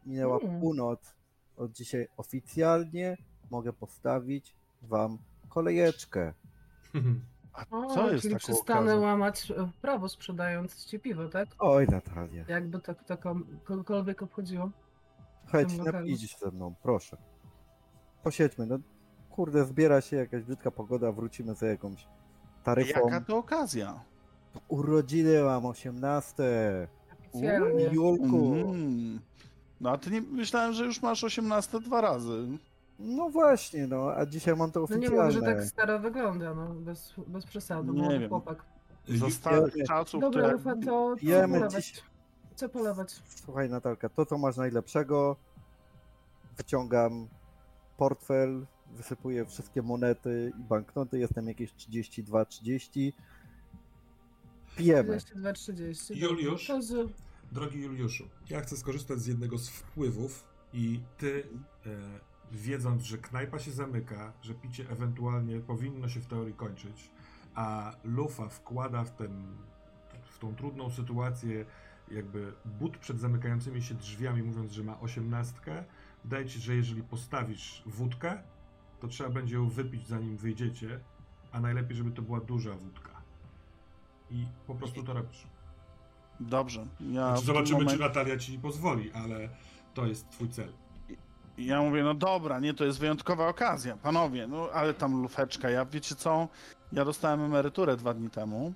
Minęła 0.06 0.38
Mm. 0.38 0.60
północ. 0.60 1.14
Od 1.56 1.72
dzisiaj 1.72 2.08
oficjalnie 2.16 3.16
mogę 3.50 3.72
postawić 3.72 4.54
wam 4.82 5.18
kolejeczkę. 5.48 6.32
A 7.52 7.64
O, 7.70 7.94
co 7.94 8.10
jest 8.12 8.22
czyli 8.22 8.36
przestanę 8.36 8.80
okazją? 8.80 9.00
łamać 9.00 9.50
e, 9.50 9.70
prawo 9.82 10.08
sprzedając 10.08 10.84
ci 10.84 11.00
piwo, 11.00 11.28
tak? 11.28 11.48
Oj, 11.58 11.86
Natalia. 11.88 12.44
Jakby 12.48 12.80
to, 12.80 12.94
to 12.94 13.16
kom- 13.16 13.46
kogokolwiek 13.64 14.22
obchodziło. 14.22 14.70
Chodź, 15.52 15.72
się 15.72 16.38
ze 16.38 16.50
mną, 16.50 16.74
proszę. 16.82 17.16
Posiedźmy, 18.22 18.66
no 18.66 18.78
kurde, 19.30 19.64
zbiera 19.64 20.00
się 20.00 20.16
jakaś 20.16 20.42
brzydka 20.42 20.70
pogoda, 20.70 21.12
wrócimy 21.12 21.54
za 21.54 21.66
jakąś 21.66 22.06
taryfą. 22.64 23.00
Jaka 23.04 23.20
to 23.20 23.36
okazja? 23.36 24.00
Urodziny 24.68 25.42
mam 25.42 25.66
18. 25.66 26.42
Oficjalnie. 27.12 27.84
Julku. 27.84 28.54
Mm. 28.54 29.20
No 29.80 29.90
a 29.90 29.98
ty 29.98 30.10
nie 30.10 30.20
myślałem, 30.20 30.72
że 30.72 30.84
już 30.84 31.02
masz 31.02 31.24
18 31.24 31.80
dwa 31.80 32.00
razy. 32.00 32.58
No 33.00 33.30
właśnie, 33.30 33.86
no, 33.86 34.12
a 34.16 34.26
dzisiaj 34.26 34.56
mam 34.56 34.72
to 34.72 34.80
No 34.90 34.96
nie 34.96 35.06
oficjalne. 35.06 35.32
że 35.32 35.40
tak 35.40 35.64
staro 35.64 35.98
wygląda, 35.98 36.54
no 36.54 36.74
bez, 36.74 37.14
bez 37.26 37.46
przesady, 37.46 37.92
Nie 37.92 38.02
młody 38.02 38.18
wiem. 38.18 38.28
chłopak. 38.28 38.62
Za 39.08 39.26
Ju- 39.26 39.30
starych 39.30 39.74
czasów 39.86 40.20
Dobra, 40.20 40.42
to 40.42 40.52
Rufa, 40.52 40.74
to 40.74 40.80
co 40.82 41.16
Pijemy 41.16 41.58
polewać? 41.58 41.84
dziś. 41.86 42.02
Co 42.54 42.68
polewać? 42.68 43.22
Słuchaj 43.44 43.70
Natalka, 43.70 44.08
to 44.08 44.26
co 44.26 44.38
masz 44.38 44.56
najlepszego, 44.56 45.36
wyciągam 46.56 47.28
portfel, 47.96 48.66
wysypuję 48.90 49.46
wszystkie 49.46 49.82
monety 49.82 50.52
i 50.60 50.62
banknoty, 50.62 51.18
jestem 51.18 51.48
jakieś 51.48 51.72
32-30. 51.74 53.12
Pijemy. 54.76 55.16
22-30. 55.16 56.16
Juliusz? 56.16 56.66
To 56.66 56.82
z... 56.82 57.10
Drogi 57.52 57.82
Juliuszu, 57.82 58.24
ja 58.50 58.60
chcę 58.60 58.76
skorzystać 58.76 59.18
z 59.18 59.26
jednego 59.26 59.58
z 59.58 59.68
wpływów 59.68 60.44
i 60.72 61.00
ty, 61.18 61.44
e, 61.86 61.90
wiedząc, 62.52 63.02
że 63.02 63.18
knajpa 63.18 63.58
się 63.58 63.70
zamyka, 63.70 64.32
że 64.42 64.54
picie 64.54 64.90
ewentualnie 64.90 65.60
powinno 65.60 66.08
się 66.08 66.20
w 66.20 66.26
teorii 66.26 66.54
kończyć, 66.54 67.10
a 67.54 67.92
Lufa 68.04 68.48
wkłada 68.48 69.04
w, 69.04 69.10
ten, 69.10 69.56
w 70.24 70.38
tą 70.38 70.54
trudną 70.54 70.90
sytuację 70.90 71.64
jakby 72.10 72.52
but 72.64 72.96
przed 72.98 73.20
zamykającymi 73.20 73.82
się 73.82 73.94
drzwiami, 73.94 74.42
mówiąc, 74.42 74.72
że 74.72 74.84
ma 74.84 75.00
osiemnastkę, 75.00 75.84
wydaje 76.24 76.46
ci 76.46 76.60
że 76.60 76.74
jeżeli 76.74 77.02
postawisz 77.02 77.82
wódkę, 77.86 78.42
to 79.00 79.08
trzeba 79.08 79.30
będzie 79.30 79.54
ją 79.56 79.68
wypić 79.68 80.06
zanim 80.06 80.36
wyjdziecie, 80.36 81.00
a 81.52 81.60
najlepiej, 81.60 81.96
żeby 81.96 82.10
to 82.10 82.22
była 82.22 82.40
duża 82.40 82.74
wódka. 82.76 83.10
I 84.30 84.46
po 84.66 84.74
prostu 84.74 85.02
to 85.02 85.12
robisz. 85.12 85.46
Dobrze. 86.40 86.86
Ja, 87.00 87.28
Znaczy, 87.28 87.44
zobaczymy, 87.46 87.78
momencie- 87.78 87.96
czy 87.96 88.00
Natalia 88.00 88.36
ci 88.38 88.58
pozwoli, 88.58 89.12
ale 89.12 89.48
to 89.94 90.06
jest 90.06 90.30
twój 90.30 90.48
cel. 90.48 90.72
Ja 91.66 91.82
mówię, 91.82 92.02
no 92.02 92.14
dobra, 92.14 92.60
nie, 92.60 92.74
to 92.74 92.84
jest 92.84 92.98
wyjątkowa 92.98 93.48
okazja, 93.48 93.96
panowie, 93.96 94.46
no 94.46 94.68
ale 94.72 94.94
tam 94.94 95.22
lufeczka, 95.22 95.70
ja 95.70 95.84
wiecie 95.84 96.14
co, 96.14 96.48
ja 96.92 97.04
dostałem 97.04 97.40
emeryturę 97.40 97.96
dwa 97.96 98.14
dni 98.14 98.30
temu, 98.30 98.72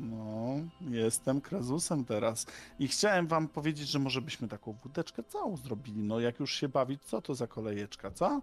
no, 0.00 0.54
jestem 0.80 1.40
krezusem 1.40 2.04
teraz 2.04 2.46
i 2.78 2.88
chciałem 2.88 3.26
wam 3.26 3.48
powiedzieć, 3.48 3.88
że 3.88 3.98
może 3.98 4.20
byśmy 4.20 4.48
taką 4.48 4.72
wódeczkę 4.72 5.22
całą 5.22 5.56
zrobili, 5.56 6.02
no 6.02 6.20
jak 6.20 6.40
już 6.40 6.54
się 6.54 6.68
bawić, 6.68 7.02
co 7.04 7.22
to 7.22 7.34
za 7.34 7.46
kolejeczka, 7.46 8.10
co? 8.10 8.42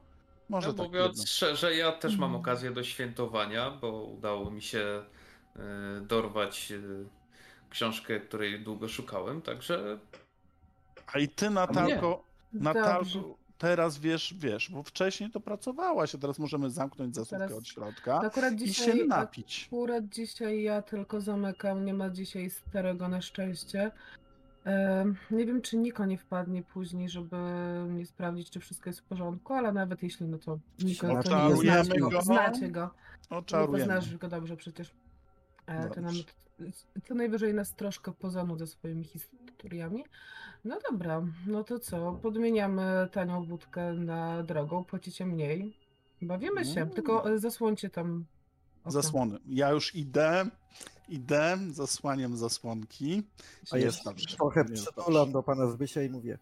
Może 0.49 0.67
Ja 0.67 0.73
tak 0.73 0.85
mówiąc 0.87 1.09
jedno. 1.11 1.25
szczerze, 1.25 1.75
ja 1.75 1.91
też 1.91 2.11
mam 2.17 2.23
Mhm. 2.29 2.41
okazję 2.41 2.71
do 2.71 2.83
świętowania, 2.83 3.71
bo 3.71 4.03
udało 4.03 4.51
mi 4.51 4.61
się 4.61 5.03
e, 5.55 5.61
dorwać 6.01 6.71
e, 6.71 6.79
książkę, 7.69 8.19
której 8.19 8.63
długo 8.63 8.87
szukałem, 8.87 9.41
także 9.41 9.99
A 11.13 11.19
i 11.19 11.27
ty, 11.27 11.49
Natalko. 11.49 12.23
Natalko, 12.53 13.35
teraz 13.59 13.97
wiesz, 13.99 14.33
wiesz, 14.37 14.69
bo 14.71 14.83
wcześniej 14.83 15.31
to 15.31 15.39
pracowałaś, 15.39 16.15
a 16.15 16.17
teraz 16.17 16.39
możemy 16.39 16.69
zamknąć 16.69 17.15
zasłówkę 17.15 17.37
Teraz- 17.47 17.57
od 17.57 17.67
środka 17.67 18.19
Akurat 18.19 18.53
i 18.53 18.59
się 18.59 18.65
dzisiaj, 18.65 19.07
napić. 19.07 19.65
akurat 19.67 20.09
dzisiaj 20.09 20.63
ja 20.63 20.81
tylko 20.81 21.21
zamykam, 21.21 21.85
nie 21.85 21.93
ma 21.93 22.09
dzisiaj 22.09 22.49
starego 22.49 23.07
na 23.09 23.21
szczęście. 23.21 23.91
Nie 25.31 25.45
wiem, 25.45 25.61
czy 25.61 25.77
Niko 25.77 26.05
nie 26.05 26.17
wpadnie 26.17 26.63
później, 26.63 27.09
żeby 27.09 27.35
mnie 27.89 28.05
sprawdzić, 28.05 28.49
czy 28.49 28.59
wszystko 28.59 28.89
jest 28.89 28.99
w 28.99 29.03
porządku, 29.03 29.53
ale 29.53 29.71
nawet 29.71 30.03
jeśli, 30.03 30.25
no 30.27 30.37
to 30.37 30.59
Niko, 30.83 31.23
to 31.23 31.49
nie 31.49 31.55
znacie 31.55 31.99
go. 31.99 32.09
go. 32.09 32.21
Znacie 32.21 32.69
go. 32.69 32.89
No, 33.31 33.37
Oczarujemy. 33.37 33.83
znasz 33.85 34.17
go 34.17 34.27
dobrze 34.27 34.57
przecież. 34.57 34.91
E, 35.67 35.89
To, 35.89 36.01
nam. 36.01 36.13
Co 37.07 37.15
najwyżej 37.15 37.53
nas 37.53 37.75
troszkę 37.75 38.11
pozanudzę 38.13 38.67
swoimi 38.67 39.03
historiami. 39.03 40.03
No 40.65 40.77
dobra, 40.91 41.21
no 41.47 41.63
to 41.63 41.79
co? 41.79 42.13
Podmieniamy 42.21 43.09
tanią 43.11 43.43
wódkę 43.43 43.93
na 43.93 44.43
drogą, 44.43 44.83
płacicie 44.85 45.25
mniej. 45.25 45.77
Bawimy 46.21 46.65
się, 46.65 46.81
Mm. 46.81 46.89
tylko 46.93 47.31
e, 47.31 47.39
zasłońcie 47.39 47.89
tam 47.89 48.25
okno. 48.79 48.91
Zasłony. 48.91 49.39
Ja 49.47 49.69
już 49.71 49.95
idę, 49.95 50.45
idę, 51.09 51.57
zasłaniam 51.71 52.37
zasłonki. 52.37 53.23
A 53.71 53.77
Jest 53.77 54.03
dobrze. 54.03 54.35
trochę 54.37 54.65
przytulam 54.65 55.31
do 55.31 55.43
pana 55.43 55.67
Zbysia 55.67 56.01
i 56.01 56.09
mówię, 56.09 56.37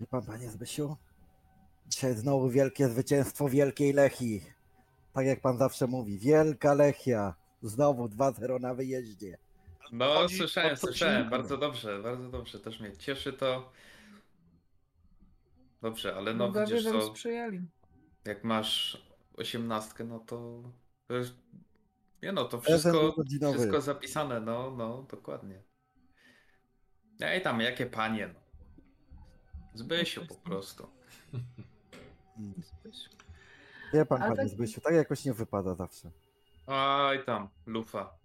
wie 0.00 0.06
pan, 0.06 0.22
panie 0.22 0.50
Zbysiu, 0.50 0.96
dzisiaj 1.88 2.14
znowu 2.14 2.48
wielkie 2.50 2.88
zwycięstwo 2.88 3.48
Wielkiej 3.48 3.92
Lechii. 3.92 4.42
Tak 5.12 5.26
jak 5.26 5.40
pan 5.40 5.58
zawsze 5.58 5.86
mówi, 5.86 6.18
Wielka 6.18 6.74
Lechia, 6.74 7.34
znowu 7.62 8.06
2-0 8.06 8.60
na 8.60 8.74
wyjeździe. 8.74 9.38
no 9.92 10.14
Chodzi 10.14 10.36
słyszałem, 10.36 10.76
słyszałem, 10.76 11.30
bardzo 11.30 11.58
dobrze, 11.58 12.02
bardzo 12.02 12.28
dobrze, 12.28 12.60
też 12.60 12.80
mnie 12.80 12.96
cieszy 12.96 13.32
to. 13.32 13.72
Dobrze, 15.82 16.16
ale 16.16 16.34
no 16.34 16.46
Bogowie 16.46 16.76
widzisz 16.76 17.04
sprzyjali. 17.04 17.60
jak 18.24 18.44
masz 18.44 19.02
osiemnastkę, 19.34 20.04
no 20.04 20.18
to, 20.18 20.62
to 21.06 21.14
jest, 21.14 21.34
nie 22.22 22.32
no, 22.32 22.44
to 22.44 22.60
wszystko, 22.60 23.14
wszystko 23.52 23.80
zapisane, 23.80 24.40
no, 24.40 24.70
no, 24.70 25.06
dokładnie. 25.10 25.62
Ej 27.20 27.42
tam, 27.42 27.60
jakie 27.60 27.86
panie, 27.86 28.30
no. 28.34 28.40
Zbysiu 29.74 30.26
po 30.26 30.34
prostu. 30.34 30.88
Wie 33.92 34.06
pan, 34.06 34.18
panie 34.18 34.36
tak- 34.36 34.48
Zbysiu, 34.48 34.80
tak 34.80 34.94
jakoś 34.94 35.24
nie 35.24 35.32
wypada 35.32 35.74
zawsze. 35.74 36.10
Aj 36.72 37.24
tam, 37.24 37.48
lufa. 37.66 38.18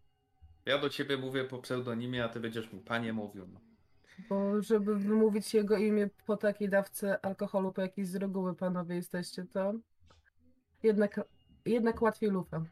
Ja 0.66 0.78
do 0.78 0.90
ciebie 0.90 1.18
mówię 1.18 1.44
po 1.44 1.60
pseudonimie, 1.60 2.24
a 2.24 2.30
ty 2.30 2.40
będziesz 2.40 2.74
mi 2.74 2.80
panie 2.80 3.14
mówił. 3.14 3.48
No. 3.48 3.60
Bo 4.30 4.62
żeby 4.62 4.96
wymówić 4.96 5.54
jego 5.54 5.78
imię 5.78 6.10
po 6.26 6.38
takiej 6.38 6.70
dawce 6.70 7.26
alkoholu, 7.26 7.74
po 7.74 7.82
jakiej 7.82 8.06
z 8.06 8.16
reguły 8.16 8.56
panowie 8.56 8.96
jesteście, 8.96 9.46
to 9.46 9.74
jednak, 10.84 11.22
jednak 11.66 12.02
łatwiej 12.02 12.30
lufę. 12.30 12.66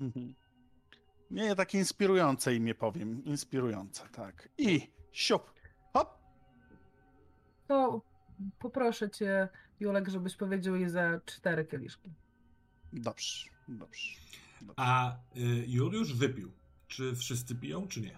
Mhm. 0.00 0.34
Nie, 1.30 1.56
takie 1.56 1.78
inspirujące 1.78 2.54
imię 2.54 2.74
powiem. 2.74 3.24
Inspirujące, 3.24 4.02
tak. 4.12 4.48
I 4.58 4.90
siup, 5.12 5.52
hop. 5.92 6.18
To 7.68 8.02
poproszę 8.58 9.10
cię, 9.10 9.48
Julek, 9.80 10.08
żebyś 10.08 10.36
powiedział 10.36 10.76
jej 10.76 10.88
za 10.88 11.20
cztery 11.24 11.64
kieliszki. 11.64 12.10
Dobrze, 12.92 13.50
dobrze. 13.68 14.22
A 14.76 15.12
y, 15.36 15.40
Juliusz 15.66 16.14
wypił. 16.14 16.50
Czy 16.88 17.16
wszyscy 17.16 17.54
piją, 17.54 17.88
czy 17.88 18.00
nie? 18.00 18.16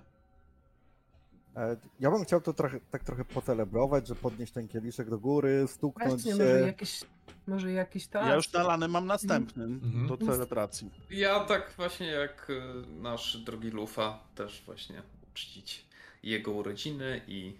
E, 1.57 1.77
Ja 2.01 2.11
bym 2.11 2.25
chciał 2.25 2.41
to 2.41 2.53
trochę, 2.53 2.81
tak 2.91 3.05
trochę 3.05 3.25
pocelebrować, 3.25 4.09
że 4.09 4.15
podnieść 4.15 4.53
ten 4.53 4.69
kieliszek 4.69 5.11
do 5.11 5.19
góry, 5.19 5.65
stuknąć 5.69 6.11
Właśnie, 6.11 6.33
się. 6.33 6.39
może 6.39 6.61
jakiś, 6.61 7.01
może 7.47 7.73
jakiś. 7.73 8.09
Ja 8.15 8.35
już 8.35 8.53
nalany 8.53 8.89
mam 8.89 9.07
następny 9.07 9.65
Mhm. 9.65 10.07
do 10.07 10.17
celebracji. 10.17 10.91
Ja 11.11 11.41
tak 11.41 11.73
właśnie 11.77 12.07
jak 12.07 12.51
y, 12.51 12.63
nasz 13.03 13.37
drogi 13.37 13.71
lufa 13.71 14.19
też 14.35 14.63
właśnie 14.67 15.03
uczcić 15.33 15.87
jego 16.23 16.53
urodziny 16.53 17.21
i 17.29 17.57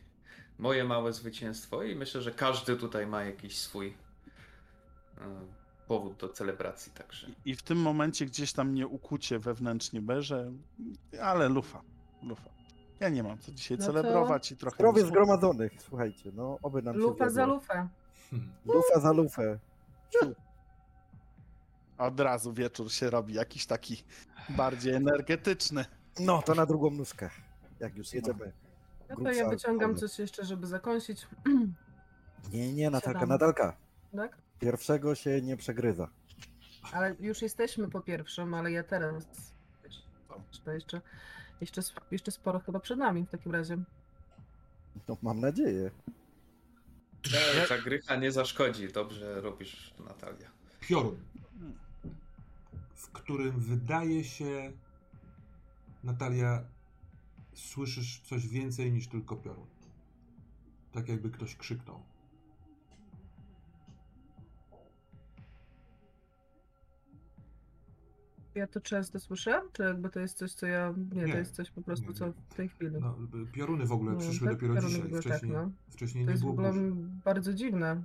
moje 0.59 0.85
małe 0.85 1.12
zwycięstwo 1.12 1.83
i 1.83 1.97
myślę, 1.97 2.23
że 2.23 2.31
każdy 2.31 2.77
tutaj 2.77 3.07
ma 3.07 3.25
jakiś 3.25 3.59
swój 3.59 3.87
y, 3.88 3.94
powód 5.98 6.16
do 6.16 6.28
celebracji 6.28 6.92
także. 6.92 7.26
I 7.44 7.54
w 7.57 7.62
tym 7.62 7.78
momencie 7.78 8.26
gdzieś 8.26 8.52
tam 8.52 8.68
mnie 8.70 8.87
ukucie 8.87 9.38
wewnętrznie 9.38 10.00
berze, 10.02 10.52
ale 11.22 11.48
lufa, 11.48 11.83
lufa. 12.22 12.50
Ja 13.00 13.09
nie 13.09 13.22
mam 13.22 13.38
co 13.38 13.52
dzisiaj 13.52 13.78
No 13.78 13.87
to 13.87 13.92
celebrować 13.92 14.52
i 14.52 14.57
trochę... 14.57 14.74
Zdrowie 14.74 15.07
zgromadzonych, 15.07 15.72
słuchajcie, 15.78 16.33
no 16.35 16.59
oby 16.62 16.83
nam 16.83 16.94
się 16.94 17.00
Lufa 17.00 17.30
za 17.30 17.40
wiodło. 17.40 17.54
lufę. 17.54 17.88
Hmm. 18.30 18.52
Lufa 18.64 19.00
za 19.00 19.12
lufę. 19.12 19.59
Ciu. 20.11 20.35
A 21.98 22.07
Od 22.07 22.20
razu 22.20 22.52
wieczór 22.52 22.92
się 22.92 23.11
robi 23.11 23.35
jakiś 23.35 23.66
taki 23.66 24.04
bardziej 24.48 24.94
energetyczny. 24.94 25.85
No, 26.20 26.42
to 26.42 26.54
na 26.54 26.66
drugą 26.66 26.90
nóżkę, 26.90 27.30
jak 27.80 27.96
już 27.96 28.12
jedziemy. 28.12 28.52
No 29.09 29.16
to 29.16 29.22
Grubsza 29.22 29.33
ja 29.42 29.48
wyciągam 29.48 29.96
coś 29.96 30.18
jeszcze, 30.18 30.44
żeby 30.44 30.66
zakończyć. 30.66 31.26
Nie, 32.52 32.72
nie, 32.72 32.90
Natalka, 32.90 33.20
Siadamy. 33.20 33.33
Natalka. 33.33 33.76
Tak? 34.16 34.38
Pierwszego 34.64 35.14
się 35.14 35.42
nie 35.42 35.57
przegryza. 35.57 36.09
Ale 36.92 37.16
już 37.20 37.42
jesteśmy 37.42 37.90
po 37.90 38.00
pierwszym, 38.00 38.55
ale 38.55 38.72
ja 38.72 38.85
teraz. 38.85 39.27
To 40.64 40.72
jeszcze, 40.72 41.00
jeszcze, 41.61 41.83
jeszcze 42.11 42.31
sporo 42.31 42.61
chyba 42.61 42.81
przed 42.81 42.98
nami 42.98 43.27
w 43.27 43.31
takim 43.31 43.53
razie. 43.53 43.79
No, 45.09 45.16
mam 45.22 45.40
nadzieję. 45.40 45.90
Ta, 47.22 47.66
ta 47.68 47.83
grycha 47.83 48.16
nie 48.16 48.33
zaszkodzi. 48.33 48.88
Dobrze 48.88 49.40
robisz, 49.40 49.94
Natalia. 50.07 50.50
Piorun, 50.81 51.16
w 52.94 53.09
którym 53.11 53.61
wydaje 53.61 54.24
się, 54.24 54.72
Natalia, 56.05 56.64
słyszysz 57.55 58.20
coś 58.20 58.48
więcej 58.48 58.92
niż 58.92 59.09
tylko 59.09 59.37
piorun. 59.37 59.66
Tak 60.92 61.09
jakby 61.09 61.31
ktoś 61.31 61.57
krzyknął. 61.57 62.13
Ja 68.54 68.66
to 68.66 68.80
często 68.80 69.20
słyszę? 69.20 69.62
Czy 69.72 69.82
jakby 69.82 70.10
to 70.10 70.20
jest 70.20 70.38
coś, 70.38 70.52
co 70.52 70.66
ja. 70.66 70.94
Nie, 71.12 71.22
Nie. 71.24 71.32
to 71.32 71.38
jest 71.38 71.54
coś 71.54 71.70
po 71.70 71.82
prostu, 71.82 72.06
Nie, 72.08 72.14
co 72.14 72.32
w 72.50 72.54
tej 72.54 72.68
chwili. 72.68 72.96
No, 73.00 73.16
pioruny 73.52 73.86
w 73.86 73.92
ogóle 73.92 74.12
No, 74.12 74.18
przyszły 74.18 74.46
tak, 74.48 74.56
dopiero 74.56 74.74
pioruny 74.74 74.90
dzisiaj. 74.94 75.06
ogóle 75.06 75.20
Wcześniej, 75.20 75.52
tak, 75.52 75.60
no. 75.62 75.70
wcześniej 75.90 76.24
To 76.24 76.28
nie 76.28 76.32
jest 76.32 76.42
w 76.42 76.46
było 76.46 76.52
ogóle 76.52 76.72
burz. 76.72 77.08
bardzo 77.24 77.54
dziwne. 77.54 78.02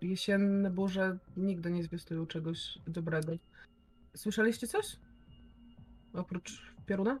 Jesienne 0.00 0.70
burze 0.70 1.18
nigdy 1.36 1.70
nie 1.70 1.82
zwiastują 1.84 2.26
czegoś 2.26 2.78
dobrego. 2.86 3.32
Słyszeliście 4.16 4.66
coś? 4.68 4.96
Oprócz 6.12 6.62
pioruna? 6.86 7.18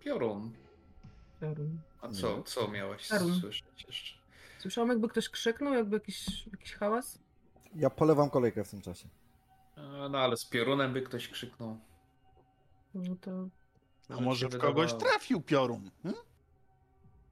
Piorun. 0.00 0.52
Piorun. 1.40 1.78
A 2.02 2.08
co, 2.08 2.42
co 2.42 2.68
miałeś 2.68 3.08
Piorun. 3.08 3.34
słyszeć 3.40 3.84
jeszcze? 3.88 4.14
Słyszałam 4.58 4.88
jakby 4.90 5.08
ktoś 5.08 5.28
krzyknął, 5.28 5.74
jakby 5.74 5.96
jakiś, 5.96 6.46
jakiś 6.46 6.72
hałas? 6.74 7.18
Ja 7.74 7.90
polewam 7.90 8.30
kolejkę 8.30 8.64
w 8.64 8.70
tym 8.70 8.80
czasie. 8.80 9.08
No 10.10 10.18
ale 10.18 10.36
z 10.36 10.44
piorunem 10.44 10.92
by 10.92 11.02
ktoś 11.02 11.28
krzyknął. 11.28 11.78
No 12.94 13.16
to... 13.20 13.48
A 14.08 14.14
Że 14.16 14.20
może 14.20 14.48
w 14.48 14.58
kogoś 14.58 14.92
wydawało. 14.92 15.10
trafił 15.10 15.40
piorun? 15.40 15.90
Hmm? 16.02 16.20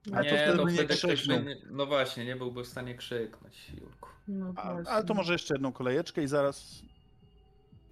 No, 0.07 0.17
A 0.19 0.25
to 0.25 0.31
nie, 0.31 0.37
wtedy 0.39 0.57
no, 0.57 0.65
by 0.65 0.71
nie 0.73 0.79
wtedy 0.79 0.95
ktoś 0.97 1.15
krzyknął. 1.15 1.39
by 1.39 1.45
nie, 1.45 1.57
no 1.71 1.87
właśnie, 1.87 2.25
nie 2.25 2.37
byłby 2.37 2.65
w 2.65 2.67
stanie 2.69 2.95
krzyknąć, 2.95 3.71
Julku. 3.81 4.09
no 4.29 4.53
A, 4.57 4.63
ale 4.87 5.05
to 5.05 5.15
może 5.15 5.33
jeszcze 5.33 5.55
jedną 5.55 5.73
kolejeczkę 5.73 6.23
i 6.23 6.27
zaraz... 6.27 6.83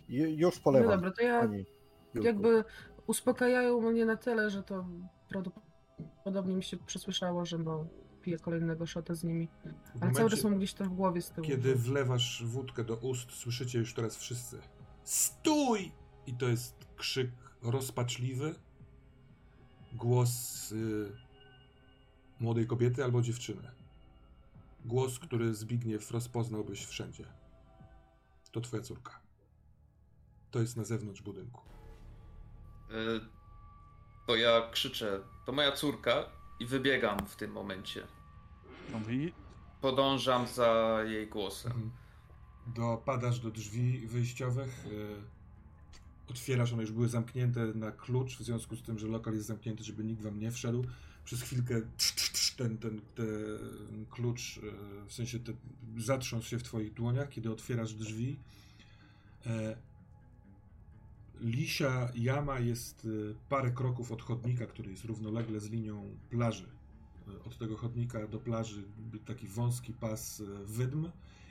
Ju, 0.08 0.26
już 0.30 0.56
No 0.56 0.62
polewam. 0.64 0.90
dobra, 0.90 1.10
to 1.10 1.22
ja 1.22 1.40
Pani 1.40 1.64
jakby 2.14 2.64
uspokajają 3.06 3.80
mnie 3.80 4.04
na 4.04 4.16
tyle, 4.16 4.50
że 4.50 4.62
to 4.62 4.86
prawdopodobnie 5.28 6.54
mi 6.56 6.62
się 6.62 6.76
przesłyszało, 6.76 7.44
że 7.46 7.58
no 7.58 7.86
piję 8.26 8.38
kolejnego 8.38 8.86
szota 8.86 9.14
z 9.14 9.24
nimi. 9.24 9.48
Ale 10.00 10.12
cały 10.12 10.30
czas 10.30 10.44
mam 10.44 10.56
gdzieś 10.58 10.74
to 10.74 10.84
w 10.84 10.88
głowie 10.88 11.22
z 11.22 11.30
tyłu. 11.30 11.46
kiedy 11.46 11.74
wlewasz 11.74 12.44
wódkę 12.44 12.84
do 12.84 12.96
ust, 12.96 13.30
słyszycie 13.32 13.78
już 13.78 13.94
teraz 13.94 14.16
wszyscy. 14.16 14.60
Stój! 15.04 15.92
I 16.26 16.34
to 16.34 16.48
jest 16.48 16.86
krzyk 16.96 17.30
rozpaczliwy. 17.62 18.54
Głos 19.92 20.32
y, 20.72 21.12
młodej 22.40 22.66
kobiety 22.66 23.04
albo 23.04 23.22
dziewczyny. 23.22 23.70
Głos, 24.84 25.18
który 25.18 25.54
Zbigniew 25.54 26.10
rozpoznałbyś 26.10 26.86
wszędzie. 26.86 27.24
To 28.52 28.60
twoja 28.60 28.82
córka. 28.82 29.20
To 30.50 30.60
jest 30.60 30.76
na 30.76 30.84
zewnątrz 30.84 31.22
budynku. 31.22 31.60
Y, 32.90 33.20
To 34.26 34.36
ja 34.36 34.68
krzyczę, 34.72 35.20
to 35.46 35.52
moja 35.52 35.72
córka 35.72 36.24
i 36.60 36.66
wybiegam 36.66 37.26
w 37.26 37.36
tym 37.36 37.52
momencie. 37.52 38.06
Podążam 39.80 40.46
za 40.46 40.98
jej 41.06 41.26
głosem. 41.28 41.72
Mhm. 41.72 41.90
Dopadasz 42.66 43.40
do 43.40 43.50
drzwi 43.50 44.06
wyjściowych. 44.06 44.86
y, 44.86 45.36
Otwierasz, 46.30 46.72
one 46.72 46.82
już 46.82 46.92
były 46.92 47.08
zamknięte 47.08 47.66
na 47.66 47.92
klucz, 47.92 48.36
w 48.38 48.42
związku 48.42 48.76
z 48.76 48.82
tym, 48.82 48.98
że 48.98 49.06
lokal 49.06 49.34
jest 49.34 49.46
zamknięty, 49.46 49.84
żeby 49.84 50.04
nikt 50.04 50.22
wam 50.22 50.38
nie 50.40 50.50
wszedł. 50.50 50.84
Przez 51.24 51.42
chwilkę 51.42 51.80
ten, 52.56 52.78
ten, 52.78 53.00
ten 53.14 54.06
klucz, 54.10 54.56
y, 54.56 54.60
w 55.06 55.12
sensie 55.12 55.38
te, 55.38 55.52
zatrząsł 55.98 56.48
się 56.48 56.58
w 56.58 56.62
twoich 56.62 56.94
dłoniach, 56.94 57.28
kiedy 57.28 57.50
otwierasz 57.52 57.94
drzwi. 57.94 58.36
E, 59.46 59.76
Lisia 61.40 62.08
jama 62.14 62.58
jest 62.58 63.04
y, 63.04 63.34
parę 63.48 63.70
kroków 63.70 64.12
od 64.12 64.22
chodnika, 64.22 64.66
który 64.66 64.90
jest 64.90 65.04
równolegle 65.04 65.60
z 65.60 65.70
linią 65.70 66.16
plaży. 66.30 66.66
Od 67.46 67.58
tego 67.58 67.76
chodnika 67.76 68.26
do 68.26 68.38
plaży 68.38 68.82
taki 69.26 69.46
wąski 69.46 69.92
pas 69.92 70.40
y, 70.40 70.46
wydm 70.66 71.10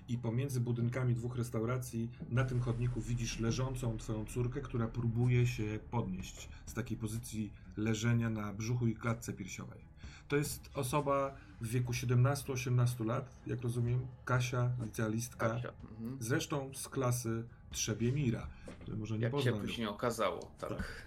i 0.10 0.18
pomiędzy 0.18 0.62
budynkami 0.62 1.16
dwóch 1.16 1.36
restauracji 1.36 2.10
na 2.30 2.44
tym 2.46 2.62
chodniku 2.62 3.02
widzisz 3.02 3.40
leżącą 3.40 3.98
twoją 3.98 4.26
córkę, 4.26 4.62
która 4.62 4.88
próbuje 4.88 5.48
się 5.48 5.80
podnieść 5.92 6.50
z 6.66 6.74
takiej 6.74 6.98
pozycji 6.98 7.54
leżenia 7.78 8.30
na 8.30 8.54
brzuchu 8.54 8.88
i 8.88 8.96
klatce 8.96 9.34
piersiowej. 9.34 9.80
To 10.28 10.36
jest 10.36 10.70
osoba 10.74 11.36
w 11.62 11.68
wieku 11.68 11.92
17-18 11.94 13.06
lat, 13.06 13.40
jak 13.48 13.62
rozumiem, 13.62 14.08
Kasia, 14.26 14.72
licealistka, 14.86 15.50
Kasia. 15.50 15.70
Mhm. 15.92 16.18
zresztą 16.20 16.72
z 16.74 16.90
klasy 16.90 17.44
Trzebiemira, 17.72 18.48
który 18.80 18.98
może 18.98 19.18
nie 19.18 19.24
Jak 19.24 19.32
się 19.32 19.38
poznał. 19.38 19.60
później 19.60 19.88
okazało, 19.88 20.52
tak. 20.60 20.70
Tak. 20.70 21.06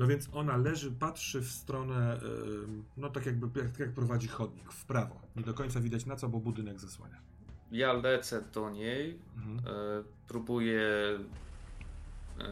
No 0.00 0.06
więc 0.06 0.28
ona 0.32 0.56
leży, 0.56 0.92
patrzy 0.92 1.40
w 1.40 1.50
stronę, 1.50 2.20
no 2.96 3.10
tak 3.10 3.26
jakby 3.26 3.60
jak, 3.62 3.78
jak 3.78 3.92
prowadzi 3.92 4.28
chodnik, 4.28 4.72
w 4.72 4.84
prawo. 4.84 5.20
Nie 5.36 5.42
do 5.42 5.54
końca 5.54 5.80
widać 5.80 6.06
na 6.06 6.16
co, 6.16 6.28
bo 6.28 6.40
budynek 6.40 6.80
zasłania. 6.80 7.16
Ja 7.72 7.92
lecę 7.92 8.42
do 8.54 8.70
niej, 8.70 9.18
Mhm. 9.36 9.58
e, 9.58 10.04
próbuję, 10.28 10.80
e, 12.38 12.44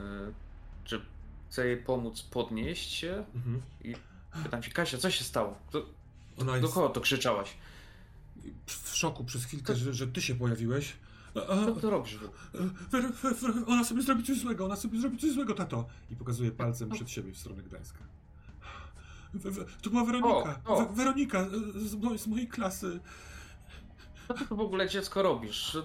czy 0.84 1.00
chcę 1.48 1.66
jej 1.66 1.76
pomóc 1.76 2.22
podnieść 2.22 2.92
się 2.92 3.24
Mhm. 3.34 3.62
i 3.84 3.94
pytam 4.42 4.62
się, 4.62 4.70
Kasia, 4.70 4.98
co 4.98 5.10
się 5.10 5.24
stało? 5.24 5.58
Do, 5.72 5.86
do 6.44 6.56
jest 6.56 6.74
kogo 6.74 6.88
to 6.88 7.00
krzyczałaś? 7.00 7.54
w 8.66 8.96
szoku 8.96 9.24
przez 9.24 9.44
chwilkę, 9.44 9.76
że, 9.76 9.94
że 9.94 10.06
ty 10.06 10.22
się 10.22 10.34
pojawiłeś. 10.34 10.96
Co 11.46 11.72
ty 11.80 11.90
robisz? 11.90 12.18
Wer- 12.90 13.12
wer- 13.12 13.34
wer- 13.34 13.64
ona 13.66 13.84
sobie 13.84 14.02
zrobi 14.02 14.22
coś 14.24 14.38
złego, 14.40 14.64
ona 14.64 14.76
sobie 14.76 15.00
zrobi 15.00 15.18
coś 15.18 15.30
złego, 15.30 15.54
tato. 15.54 15.86
I 16.10 16.16
pokazuje 16.16 16.50
palcem 16.50 16.90
przed 16.90 17.10
siebie 17.10 17.32
w 17.32 17.36
stronę 17.38 17.62
Gdańska. 17.62 17.98
We, 19.34 19.50
we, 19.50 19.64
to 19.82 19.90
była 19.90 20.04
Weronika. 20.04 20.60
O, 20.64 20.76
o. 20.76 20.86
We, 20.86 20.94
Weronika 20.94 21.46
z, 21.76 21.94
mo- 21.94 22.18
z 22.18 22.26
mojej 22.26 22.48
klasy. 22.48 23.00
Co 24.28 24.34
ty 24.34 24.44
w 24.44 24.60
ogóle 24.60 24.88
dziecko 24.88 25.22
robisz? 25.22 25.78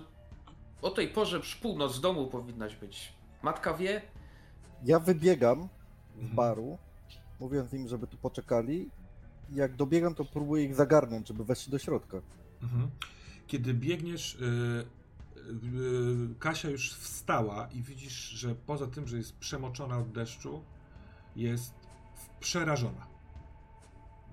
O 0.81 0.89
tej 0.91 1.07
porze 1.07 1.39
przy 1.39 1.57
północ 1.61 1.95
z 1.95 2.01
domu 2.01 2.27
powinnaś 2.27 2.75
być. 2.75 3.13
Matka 3.43 3.73
wie? 3.73 4.01
Ja 4.85 4.99
wybiegam 4.99 5.69
z 6.15 6.17
Mhm. 6.19 6.35
baru, 6.35 6.77
mówiąc 7.39 7.73
im, 7.73 7.87
żeby 7.87 8.07
tu 8.07 8.17
poczekali. 8.17 8.89
Jak 9.51 9.75
dobiegam, 9.75 10.15
to 10.15 10.25
próbuję 10.25 10.63
ich 10.65 10.75
zagarnąć, 10.75 11.27
żeby 11.27 11.45
weszli 11.45 11.71
do 11.71 11.79
środka. 11.79 12.17
Mhm. 12.63 12.89
Kiedy 13.47 13.73
biegniesz, 13.73 14.35
y, 14.35 14.85
Kasia 16.39 16.69
już 16.69 16.93
wstała 16.93 17.67
i 17.71 17.81
widzisz, 17.81 18.29
że 18.29 18.55
poza 18.55 18.87
tym, 18.87 19.07
że 19.07 19.17
jest 19.17 19.35
przemoczona 19.37 19.97
od 19.97 20.11
deszczu, 20.11 20.63
jest 21.35 21.73
w- 22.15 22.29
przerażona. 22.39 23.07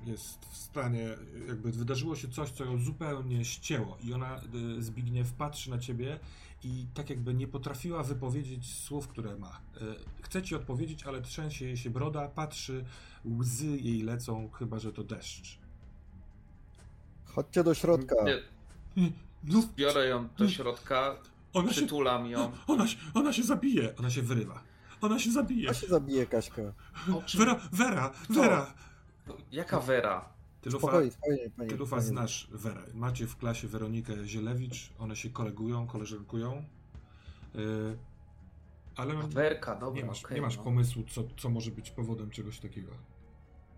Jest 0.06 0.44
w 0.46 0.56
stanie, 0.56 1.08
jakby 1.48 1.72
wydarzyło 1.72 2.16
się 2.16 2.28
coś, 2.28 2.50
co 2.50 2.64
ją 2.64 2.78
zupełnie 2.78 3.44
ścięło. 3.44 3.98
I 4.04 4.12
ona, 4.14 4.40
y, 4.78 4.82
Zbigniew, 4.82 5.32
patrzy 5.32 5.70
na 5.70 5.78
ciebie 5.78 6.20
i 6.64 6.86
tak 6.94 7.10
jakby 7.10 7.34
nie 7.34 7.48
potrafiła 7.48 8.02
wypowiedzieć 8.02 8.74
słów, 8.74 9.08
które 9.08 9.36
ma. 9.38 9.60
Y, 9.76 9.80
Chce 10.22 10.42
ci 10.42 10.54
odpowiedzieć, 10.54 11.04
ale 11.04 11.22
trzęsie 11.22 11.64
jej 11.64 11.76
się 11.76 11.90
broda, 11.90 12.28
patrzy, 12.28 12.84
łzy 13.38 13.66
jej 13.66 14.02
lecą, 14.02 14.50
chyba 14.50 14.78
że 14.78 14.92
to 14.92 15.04
deszcz. 15.04 15.58
Chodźcie 17.24 17.64
do 17.64 17.74
środka. 17.74 18.14
Nie, 18.96 19.12
No, 19.44 19.62
biorę 19.76 20.06
ją 20.06 20.28
do 20.38 20.48
środka, 20.48 21.16
ona 21.52 21.68
się 21.68 21.74
przytulam 21.74 22.26
ją. 22.26 22.52
Ona 22.66 22.86
się, 22.88 22.96
ona 23.14 23.32
się 23.32 23.42
zabije. 23.42 23.96
Ona 23.96 24.10
się 24.10 24.22
wyrywa. 24.22 24.62
Ona 25.00 25.18
się 25.18 25.30
zabije. 25.32 25.64
Ja 25.64 25.74
się 25.74 25.86
zabiję, 25.86 26.26
Kaśka. 26.26 26.62
Wera, 27.38 27.60
Wera, 27.72 28.12
Wera. 28.30 28.74
Jaka 29.52 29.80
Wera? 29.80 30.28
Ty 30.60 30.70
Lufa, 30.70 30.78
Spokojnie, 30.86 31.10
spokojnie, 31.10 31.50
panie. 31.56 31.70
ty 31.70 31.76
Lufa 31.76 31.96
panie. 31.96 32.08
znasz 32.08 32.48
Werę. 32.52 32.82
Macie 32.94 33.26
w 33.26 33.36
klasie 33.36 33.68
Weronikę 33.68 34.24
Zielewicz. 34.24 34.90
One 34.98 35.16
się 35.16 35.30
kolegują, 35.30 35.86
koleżankują. 35.86 36.64
Yy, 37.54 37.98
ale 38.96 39.14
A 39.18 39.26
Werka, 39.26 39.76
dobra, 39.76 40.00
nie 40.02 40.06
masz, 40.06 40.24
okej, 40.24 40.34
nie 40.34 40.42
masz 40.42 40.56
no. 40.56 40.62
pomysłu, 40.62 41.04
co, 41.10 41.24
co 41.36 41.48
może 41.50 41.70
być 41.70 41.90
powodem 41.90 42.30
czegoś 42.30 42.58
takiego. 42.58 42.92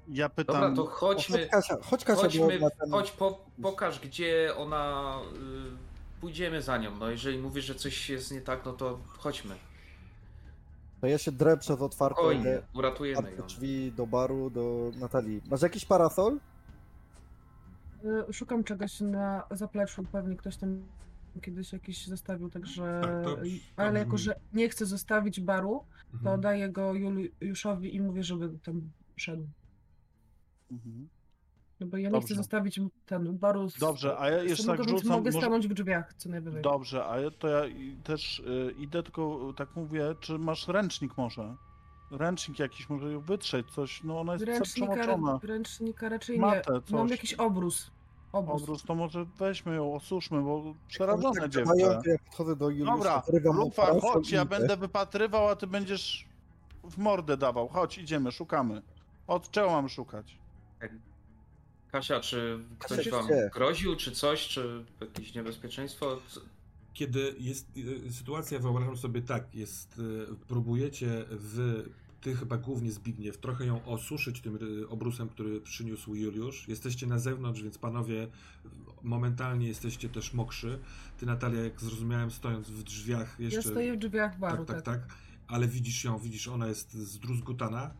Ja 0.08 0.28
pytam. 0.28 0.54
Dobra, 0.60 0.76
to 0.76 0.86
Chodź 0.90 1.16
chodźmy. 1.26 1.46
Kasia, 1.48 1.76
chodź 1.82 2.04
Kasia, 2.04 2.22
Chodźmy, 2.22 2.60
chodź, 2.90 3.10
po, 3.10 3.44
pokaż 3.62 4.00
gdzie 4.00 4.54
ona. 4.56 5.18
Y, 5.36 6.20
pójdziemy 6.20 6.62
za 6.62 6.78
nią. 6.78 6.96
No 6.96 7.10
jeżeli 7.10 7.38
mówisz, 7.38 7.64
że 7.64 7.74
coś 7.74 8.10
jest 8.10 8.32
nie 8.32 8.40
tak, 8.40 8.64
no 8.64 8.72
to 8.72 8.98
chodźmy. 9.18 9.54
To 11.00 11.06
ja 11.06 11.18
się 11.18 11.32
drę 11.32 11.56
przez 11.56 11.80
otwarte, 11.80 12.14
Spokojnie, 12.14 12.62
uratujemy 12.74 13.18
otwarte 13.18 13.40
ją. 13.40 13.46
drzwi 13.46 13.92
do 13.92 14.06
baru, 14.06 14.50
do 14.50 14.90
Natalii. 15.00 15.40
Masz 15.50 15.62
jakiś 15.62 15.84
parasol? 15.84 16.38
Y, 18.28 18.32
Szukam 18.32 18.64
czegoś 18.64 19.00
na 19.00 19.42
zapleczu, 19.50 20.04
pewnie 20.12 20.36
ktoś 20.36 20.56
tam 20.56 20.82
kiedyś 21.42 21.72
jakiś 21.72 22.06
zostawił, 22.06 22.50
także... 22.50 23.00
Tak, 23.02 23.24
to- 23.24 23.36
Ale 23.76 23.98
jako, 23.98 24.18
że 24.18 24.34
nie 24.52 24.68
chcę 24.68 24.86
zostawić 24.86 25.40
baru, 25.40 25.84
to 26.10 26.16
Mhm. 26.18 26.40
daję 26.40 26.68
go 26.68 26.94
Juliuszowi 26.94 27.96
i 27.96 28.00
mówię, 28.00 28.22
żeby 28.24 28.58
tam 28.64 28.90
szedł. 29.16 29.46
Mhm. 30.72 31.08
No 31.80 31.86
bo 31.86 31.96
ja 31.96 32.08
nie 32.08 32.12
Dobrze. 32.12 32.26
chcę 32.26 32.34
zostawić 32.34 32.80
ten 33.06 33.38
baru 33.38 33.70
z... 33.70 33.78
Dobrze, 33.78 34.18
a 34.18 34.30
ja 34.30 34.42
jeszcze 34.42 34.66
tak 34.66 34.88
rzucam. 34.88 35.08
Mogę 35.08 35.30
może- 35.30 35.38
stanąć 35.38 35.68
w 35.68 35.74
drzwiach 35.74 36.14
co 36.14 36.28
najwyżej. 36.28 36.62
Dobrze, 36.62 37.06
a 37.06 37.20
ja, 37.20 37.30
to 37.30 37.48
ja 37.48 37.62
też 38.04 38.38
y, 38.38 38.74
idę, 38.78 39.02
tylko 39.02 39.52
tak 39.56 39.76
mówię, 39.76 40.14
czy 40.20 40.38
masz 40.38 40.68
ręcznik 40.68 41.16
może? 41.16 41.54
Ręcznik 42.10 42.58
jakiś, 42.58 42.88
może 42.88 43.12
ją 43.12 43.20
wytrzeć, 43.20 43.70
coś, 43.70 44.04
no 44.04 44.20
ona 44.20 44.32
jest 44.32 44.44
Ręcznika, 44.44 45.16
ręcznika 45.42 46.08
raczej 46.08 46.38
Matę, 46.38 46.72
nie. 46.72 46.96
Mam 46.96 47.08
coś. 47.08 47.10
jakiś 47.10 47.34
obrus. 47.34 47.90
Obrus. 48.32 48.62
Obrus, 48.62 48.82
to 48.82 48.94
może 48.94 49.24
weźmy 49.38 49.74
ją, 49.74 49.94
osuszmy, 49.94 50.42
bo 50.42 50.74
przerażone 50.88 51.40
Tak, 51.40 51.50
dziewczę. 51.50 51.76
działający, 51.78 52.10
Ja 52.10 52.18
podchodzę 52.18 52.56
do 52.56 52.70
Juliusza, 52.70 52.92
Dobra, 52.96 53.22
Lufa, 53.52 54.00
chodź, 54.00 54.30
ja 54.30 54.44
będę 54.44 54.76
wypatrywał, 54.76 55.48
a 55.48 55.56
ty 55.56 55.66
będziesz 55.66 56.28
w 56.84 56.98
mordę 56.98 57.36
dawał. 57.36 57.68
Chodź, 57.68 57.98
idziemy, 57.98 58.32
szukamy. 58.32 58.82
Od 59.26 59.50
czego 59.50 59.70
mam 59.70 59.88
szukać? 59.88 60.38
Kasia, 61.92 62.20
czy 62.20 62.58
ktoś 62.78 62.96
Kasia, 62.96 63.10
wam 63.10 63.28
groził, 63.54 63.96
czy 63.96 64.12
coś, 64.12 64.48
czy 64.48 64.84
jakieś 65.00 65.34
niebezpieczeństwo? 65.34 66.20
Kiedy 66.92 67.34
jest 67.38 67.76
y, 67.76 68.12
sytuacja, 68.12 68.58
wyobrażam 68.58 68.96
sobie 68.96 69.22
tak, 69.22 69.54
jest, 69.54 69.98
y, 69.98 70.26
próbujecie 70.48 71.24
wy, 71.30 71.84
ty 72.20 72.34
chyba 72.34 72.56
głównie 72.56 72.92
Zbigniew, 72.92 73.38
trochę 73.38 73.66
ją 73.66 73.84
osuszyć 73.84 74.40
tym 74.40 74.58
y, 74.82 74.88
obrusem, 74.88 75.28
który 75.28 75.60
przyniósł 75.60 76.14
Juliusz. 76.14 76.68
Jesteście 76.68 77.06
na 77.06 77.18
zewnątrz, 77.18 77.62
więc 77.62 77.78
panowie 77.78 78.28
momentalnie 79.02 79.68
jesteście 79.68 80.08
też 80.08 80.34
mokrzy. 80.34 80.78
Ty 81.18 81.26
Natalia, 81.26 81.64
jak 81.64 81.80
zrozumiałem, 81.80 82.30
stojąc 82.30 82.70
w 82.70 82.82
drzwiach 82.82 83.40
jeszcze... 83.40 83.56
Ja 83.56 83.62
stoję 83.62 83.92
w 83.92 83.96
drzwiach 83.96 84.38
baru, 84.38 84.64
tak, 84.64 84.76
tak. 84.76 84.84
tak, 84.84 85.06
tak, 85.08 85.16
ale 85.46 85.68
widzisz 85.68 86.04
ją, 86.04 86.18
widzisz, 86.18 86.48
ona 86.48 86.66
jest 86.66 86.92
zdruzgotana 86.94 87.94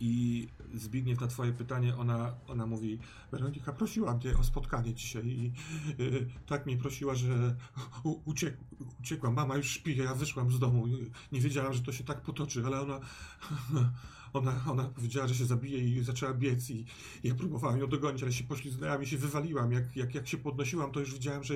i 0.00 0.48
Zbigniew 0.74 1.20
na 1.20 1.26
twoje 1.26 1.52
pytanie, 1.52 1.96
ona, 1.96 2.34
ona 2.48 2.66
mówi 2.66 2.98
Weronika, 3.32 3.72
prosiłam 3.72 4.20
cię 4.20 4.38
o 4.38 4.44
spotkanie 4.44 4.94
dzisiaj 4.94 5.26
i 5.26 5.52
y, 6.00 6.26
tak 6.46 6.66
mnie 6.66 6.76
prosiła, 6.76 7.14
że 7.14 7.56
u, 8.04 8.20
uciek, 8.24 8.56
uciekłam, 9.00 9.34
mama 9.34 9.56
już 9.56 9.70
śpi, 9.70 9.96
ja 9.96 10.14
wyszłam 10.14 10.52
z 10.52 10.58
domu, 10.58 10.86
nie 11.32 11.40
wiedziałam, 11.40 11.72
że 11.72 11.82
to 11.82 11.92
się 11.92 12.04
tak 12.04 12.20
potoczy, 12.20 12.62
ale 12.66 12.80
ona 12.80 13.00
ona, 14.32 14.60
ona 14.68 14.84
powiedziała, 14.84 15.28
że 15.28 15.34
się 15.34 15.44
zabije 15.44 15.78
i 15.78 16.04
zaczęła 16.04 16.34
biec 16.34 16.70
i 16.70 16.84
ja 17.24 17.34
próbowałem 17.34 17.80
ją 17.80 17.86
dogonić, 17.86 18.22
ale 18.22 18.32
się 18.32 18.44
poślizgnęłam 18.44 19.02
i 19.02 19.06
się 19.06 19.18
wywaliłam, 19.18 19.72
jak, 19.72 19.96
jak, 19.96 20.14
jak 20.14 20.28
się 20.28 20.38
podnosiłam, 20.38 20.92
to 20.92 21.00
już 21.00 21.14
widziałam, 21.14 21.44
że 21.44 21.54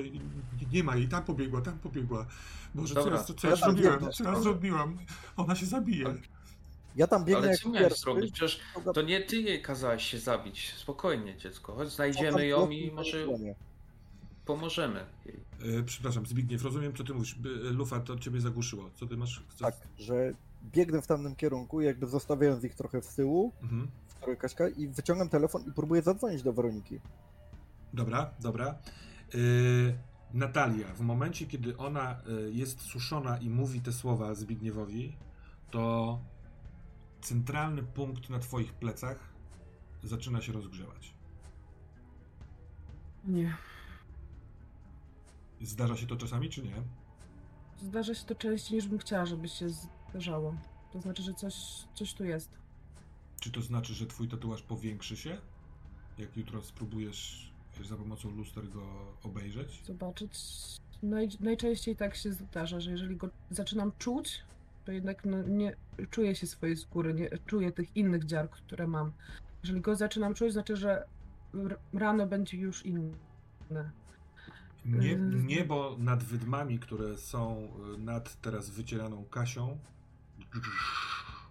nie, 0.71 0.83
ma 0.83 0.95
jej, 0.95 1.07
tam 1.07 1.23
pobiegła, 1.23 1.61
tam 1.61 1.79
pobiegła, 1.79 2.25
Boże, 2.75 2.95
co, 2.95 3.03
Dobra, 3.03 3.17
ja, 3.17 3.23
co 3.23 3.33
to 3.33 3.47
ja 3.47 3.73
biegnę. 3.73 4.09
co 4.09 4.23
ja 4.23 4.41
zrobiłam, 4.41 4.97
ona 5.37 5.55
się 5.55 5.65
zabije. 5.65 6.05
Ja 6.95 7.07
tam 7.07 7.25
biegnę 7.25 7.47
Ale 7.47 7.57
co 7.57 7.69
miałeś 7.69 7.81
pierwszy. 7.83 8.01
zrobić? 8.01 8.31
Przecież 8.33 8.59
to 8.93 9.01
nie 9.01 9.21
ty 9.21 9.35
jej 9.41 9.61
kazałaś 9.61 10.03
się 10.05 10.19
zabić. 10.19 10.73
Spokojnie, 10.77 11.37
dziecko. 11.37 11.73
Chodź, 11.75 11.89
znajdziemy 11.91 12.47
ją 12.47 12.69
i 12.69 12.91
może 12.91 13.25
pomożemy 14.45 15.05
jej. 15.25 15.39
E, 15.79 15.83
przepraszam, 15.83 16.25
Zbigniew, 16.25 16.63
rozumiem, 16.63 16.93
co 16.95 17.03
ty 17.03 17.13
mówisz. 17.13 17.35
By- 17.35 17.49
Lufa, 17.49 17.99
to 17.99 18.19
ciebie 18.19 18.41
zagłuszyło. 18.41 18.89
Co 18.95 19.07
ty 19.07 19.17
masz? 19.17 19.43
Chcesz? 19.49 19.59
Tak, 19.59 19.75
że 19.97 20.33
biegnę 20.63 21.01
w 21.01 21.07
tamtym 21.07 21.35
kierunku, 21.35 21.81
jakby 21.81 22.07
zostawiając 22.07 22.63
ich 22.63 22.75
trochę 22.75 23.01
z 23.01 23.15
tyłu, 23.15 23.51
Mhm. 23.61 23.87
w 24.07 24.15
której 24.15 24.37
Kaśka, 24.37 24.69
i 24.69 24.87
wyciągam 24.87 25.29
telefon 25.29 25.63
i 25.67 25.71
próbuję 25.75 26.01
zadzwonić 26.01 26.43
do 26.43 26.53
Weroniki. 26.53 26.99
Dobra, 27.93 28.29
dobra. 28.39 28.67
E, 29.33 29.37
Natalia, 30.33 30.87
w 30.93 30.99
momencie, 31.01 31.45
kiedy 31.45 31.77
ona 31.77 32.11
e, 32.11 32.31
jest 32.51 32.81
suszona 32.81 33.37
i 33.37 33.49
mówi 33.49 33.81
te 33.81 33.91
słowa 33.93 34.35
Zbigniewowi, 34.35 35.15
to 35.71 36.19
centralny 37.23 37.83
punkt 37.83 38.29
na 38.29 38.39
twoich 38.39 38.73
plecach 38.73 39.33
zaczyna 40.03 40.41
się 40.41 40.53
rozgrzewać. 40.53 41.13
Nie. 43.25 43.57
Zdarza 45.61 45.97
się 45.97 46.07
to 46.07 46.15
czasami, 46.15 46.49
czy 46.49 46.63
nie? 46.63 46.75
Zdarza 47.81 48.15
się 48.15 48.25
to 48.25 48.35
częściej 48.35 48.75
niż 48.75 48.87
bym 48.87 48.99
chciała, 48.99 49.25
żeby 49.25 49.49
się 49.49 49.67
zdarzało. 50.09 50.55
To 50.91 51.01
znaczy, 51.01 51.23
że 51.23 51.33
coś, 51.33 51.55
coś 51.93 52.13
tu 52.13 52.23
jest. 52.23 52.49
Czy 53.39 53.51
to 53.51 53.61
znaczy, 53.61 53.93
że 53.93 54.05
twój 54.05 54.27
tatuaż 54.27 54.61
powiększy 54.61 55.17
się? 55.17 55.37
Jak 56.17 56.37
jutro 56.37 56.61
spróbujesz 56.61 57.51
za 57.83 57.97
pomocą 57.97 58.31
luster 58.31 58.69
go 58.69 58.83
obejrzeć? 59.23 59.81
Zobaczyć. 59.85 60.31
Naj, 61.03 61.29
najczęściej 61.39 61.95
tak 61.95 62.15
się 62.15 62.31
zdarza, 62.31 62.79
że 62.79 62.91
jeżeli 62.91 63.15
go 63.15 63.29
zaczynam 63.49 63.91
czuć, 63.99 64.43
to 64.85 64.91
jednak 64.91 65.25
no, 65.25 65.43
nie 65.43 65.75
czuję 66.09 66.35
się 66.35 66.47
swojej 66.47 66.77
skóry, 66.77 67.13
nie 67.13 67.29
czuję 67.45 67.71
tych 67.71 67.97
innych 67.97 68.25
dziar, 68.25 68.49
które 68.49 68.87
mam. 68.87 69.11
Jeżeli 69.63 69.81
go 69.81 69.95
zaczynam 69.95 70.33
czuć, 70.33 70.53
znaczy, 70.53 70.75
że 70.75 71.05
rano 71.93 72.27
będzie 72.27 72.57
już 72.57 72.85
inne. 72.85 73.91
Nie, 74.85 75.07
Yy. 75.07 75.17
niebo 75.45 75.95
nad 75.99 76.23
wydmami, 76.23 76.79
które 76.79 77.17
są 77.17 77.69
y, 77.95 77.97
nad 77.97 78.41
teraz 78.41 78.69
wycieraną 78.69 79.25
Kasią, 79.25 79.77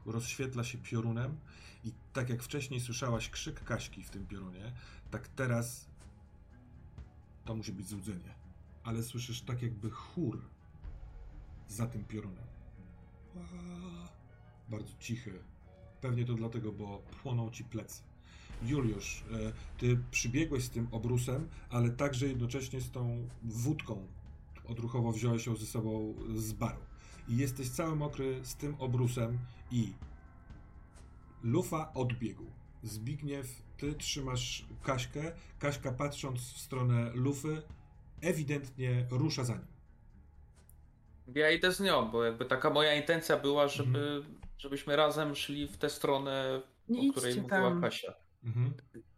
rozświetla 0.07 0.65
się 0.65 0.79
piorunem 0.79 1.37
i 1.85 1.93
tak 2.13 2.29
jak 2.31 2.43
wcześniej 2.43 2.81
słyszałaś 2.81 3.31
krzyk 3.31 3.65
Kaśki 3.65 4.03
w 4.03 4.11
tym 4.11 4.27
piorunie, 4.27 4.73
tak 5.11 5.29
teraz 5.29 5.89
to 7.45 7.55
musi 7.55 7.73
być 7.73 7.89
złudzenie. 7.89 8.35
Ale 8.85 9.03
słyszysz 9.03 9.43
tak 9.43 9.63
jakby 9.63 9.91
chór 9.91 10.41
za 11.69 11.87
tym 11.87 12.05
piorunem. 12.05 12.52
Bardzo 14.69 14.93
cichy. 14.99 15.39
Pewnie 16.01 16.25
to 16.25 16.35
dlatego, 16.35 16.73
bo 16.73 17.03
płoną 17.23 17.51
ci 17.51 17.65
plecy. 17.65 18.03
Juliusz, 18.63 19.25
e, 19.33 19.53
ty 19.79 19.99
przybiegłeś 20.11 20.65
z 20.65 20.71
tym 20.71 20.89
obrusem, 20.91 21.49
ale 21.71 21.91
także 21.91 22.27
jednocześnie 22.27 22.81
z 22.81 22.91
tą 22.91 23.29
wódką. 23.43 24.07
Odruchowo 24.65 25.13
wziąłeś 25.13 25.47
ją 25.47 25.57
ze 25.57 25.67
sobą 25.67 26.15
z 26.37 26.53
baru. 26.53 26.81
I 27.29 27.37
jesteś 27.37 27.71
cały 27.71 27.97
mokry 27.97 28.41
z 28.45 28.57
tym 28.57 28.75
obrusem 28.79 29.39
i 29.71 29.93
Lufa 31.43 31.93
odbiegł. 31.95 32.47
Zbigniew, 32.83 33.63
ty 33.77 33.95
trzymasz 33.95 34.67
Kaśkę. 34.83 35.33
Kaśka 35.59 35.93
patrząc 35.93 36.41
w 36.41 36.59
stronę 36.59 37.11
Lufy, 37.15 37.63
ewidentnie 38.21 39.07
rusza 39.11 39.45
za 39.45 39.55
nim. 39.55 39.72
Ja 41.35 41.51
idę 41.51 41.73
z 41.73 41.81
nią, 41.81 42.11
bo 42.11 42.25
jakby 42.25 42.45
taka 42.45 42.71
moja 42.71 42.95
intencja 42.95 43.37
była, 43.39 43.69
żeby, 43.69 43.99
Mhm. 43.99 44.39
żebyśmy 44.59 44.97
razem 44.97 45.35
szli 45.35 45.67
w 45.69 45.77
tę 45.77 45.91
stronę, 45.91 46.61
Nie 46.89 47.09
o 47.11 47.13
której 47.13 47.35
mówiła 47.41 47.49
tam. 47.71 47.81
Kasia. 47.81 48.13
Mhm. 48.45 48.75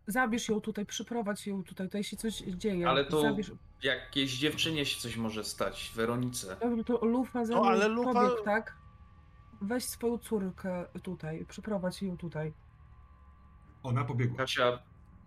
Zabierz 0.07 0.49
ją 0.49 0.61
tutaj, 0.61 0.87
przyprowadź 0.87 1.47
ją 1.47 1.65
tutaj, 1.65 1.87
tutaj 1.87 2.05
się 2.05 2.17
coś 2.17 2.35
dzieje. 2.39 2.89
Ale 2.89 3.05
to 3.05 3.21
Zabierz... 3.23 3.53
jakiejś 3.83 4.39
dziewczynie 4.39 4.87
się 4.87 5.01
coś 5.01 5.17
może 5.17 5.45
stać, 5.45 5.93
Weronice. 5.95 6.57
Dobrze, 6.61 6.85
to 6.85 7.05
Lufa 7.07 7.45
za 7.45 7.55
No, 7.55 7.63
ale 7.65 7.89
Lufa- 7.89 8.13
pobiegł, 8.13 8.45
tak? 8.45 8.77
Weź 9.63 9.85
swoją 9.85 10.19
córkę 10.19 10.85
tutaj, 11.03 11.47
przyprowadź 11.49 12.03
ją 12.03 12.17
tutaj. 12.17 12.53
Ona 13.83 14.05
pobiegła. 14.05 14.37
Kasia 14.37 14.79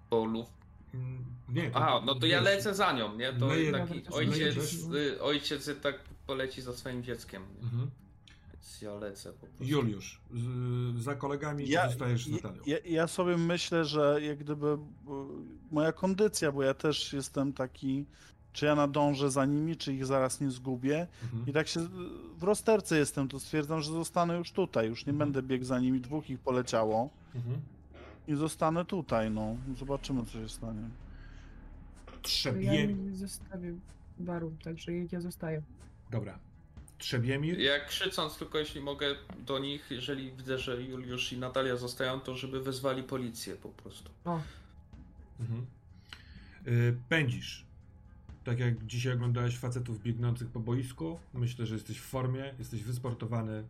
po 0.09 0.25
luf. 0.25 0.47
Mm, 0.93 1.25
Nie, 1.49 1.71
to- 1.71 1.77
Aha, 1.79 2.01
no 2.05 2.15
to 2.15 2.25
ja 2.25 2.41
lecę 2.41 2.73
za 2.75 2.91
nią, 2.93 3.15
nie? 3.17 3.33
To 3.33 3.45
Leje- 3.47 3.71
taki 3.71 3.93
Dobra, 3.95 4.11
to 4.11 4.15
ojciec, 4.17 4.55
leje- 4.87 5.11
y, 5.15 5.21
ojciec 5.21 5.69
tak 5.81 5.99
poleci 6.27 6.61
za 6.61 6.73
swoim 6.73 7.03
dzieckiem. 7.03 7.43
Mhm. 7.63 7.91
Więc 8.53 8.81
ja 8.81 8.93
lecę 8.93 9.33
po 9.33 9.47
prostu. 9.47 9.63
Juliusz, 9.73 10.21
za 10.97 11.15
kolegami 11.15 11.69
Ja, 11.69 11.89
zostajesz 11.89 12.25
z 12.25 12.27
ja, 12.27 12.35
Natalią. 12.35 12.61
ja, 12.65 12.77
ja 12.85 13.07
sobie 13.07 13.37
myślę, 13.37 13.85
że 13.85 14.19
jak 14.21 14.37
gdyby 14.37 14.77
moja 15.71 15.91
kondycja, 15.91 16.51
bo 16.51 16.63
ja 16.63 16.73
też 16.73 17.13
jestem 17.13 17.53
taki, 17.53 18.05
czy 18.53 18.65
ja 18.65 18.75
nadążę 18.75 19.31
za 19.31 19.45
nimi, 19.45 19.75
czy 19.77 19.93
ich 19.93 20.05
zaraz 20.05 20.41
nie 20.41 20.51
zgubię. 20.51 21.07
Mhm. 21.23 21.47
I 21.47 21.53
tak 21.53 21.67
się 21.67 21.79
w 22.37 22.43
rozterce 22.43 22.97
jestem, 22.97 23.27
to 23.27 23.39
stwierdzam, 23.39 23.81
że 23.81 23.91
zostanę 23.91 24.37
już 24.37 24.51
tutaj. 24.51 24.87
Już 24.87 25.05
nie 25.05 25.11
Mhm. 25.13 25.31
będę 25.31 25.47
biegł 25.47 25.65
za 25.65 25.79
nimi, 25.79 26.01
dwóch 26.01 26.29
ich 26.29 26.39
poleciało. 26.39 27.09
Mhm. 27.35 27.61
I 28.27 28.35
zostanę 28.35 28.85
tutaj, 28.85 29.31
no. 29.31 29.55
Zobaczymy, 29.77 30.25
co 30.25 30.31
się 30.31 30.49
stanie. 30.49 30.81
Ja 30.81 32.13
Trzebie... 32.21 32.87
nie 32.87 33.15
zostawię 33.15 33.73
baru, 34.19 34.53
także 34.63 34.91
ja 35.11 35.21
zostaję. 35.21 35.61
Dobra. 36.11 36.39
Trzebiemir? 36.97 37.59
Ja 37.59 37.85
krzycząc 37.85 38.37
tylko, 38.37 38.57
jeśli 38.57 38.81
mogę 38.81 39.15
do 39.45 39.59
nich, 39.59 39.87
jeżeli 39.91 40.31
widzę, 40.31 40.59
że 40.59 40.81
Juliusz 40.81 41.33
i 41.33 41.37
Natalia 41.37 41.75
zostają, 41.75 42.19
to 42.19 42.35
żeby 42.35 42.61
wezwali 42.63 43.03
policję 43.03 43.55
po 43.55 43.69
prostu. 43.69 44.11
O, 44.25 44.41
Mhm. 45.39 45.65
Y, 46.67 46.97
Pędzisz. 47.09 47.65
Tak 48.43 48.59
jak 48.59 48.85
dzisiaj 48.85 49.13
oglądałeś 49.13 49.57
facetów 49.57 50.03
biegnących 50.03 50.47
po 50.47 50.59
boisku, 50.59 51.19
myślę, 51.33 51.65
że 51.65 51.73
jesteś 51.73 51.97
w 51.99 52.05
formie, 52.05 52.53
jesteś 52.59 52.83
wysportowany, 52.83 53.63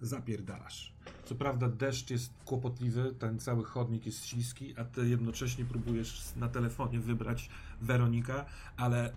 zapierdalasz. 0.00 0.92
Co 1.24 1.34
prawda 1.34 1.68
deszcz 1.68 2.10
jest 2.10 2.32
kłopotliwy, 2.44 3.14
ten 3.18 3.38
cały 3.38 3.64
chodnik 3.64 4.06
jest 4.06 4.26
śliski, 4.26 4.78
a 4.78 4.84
ty 4.84 5.08
jednocześnie 5.08 5.64
próbujesz 5.64 6.22
na 6.36 6.48
telefonie 6.48 7.00
wybrać 7.00 7.50
Weronika, 7.80 8.44
ale 8.76 9.12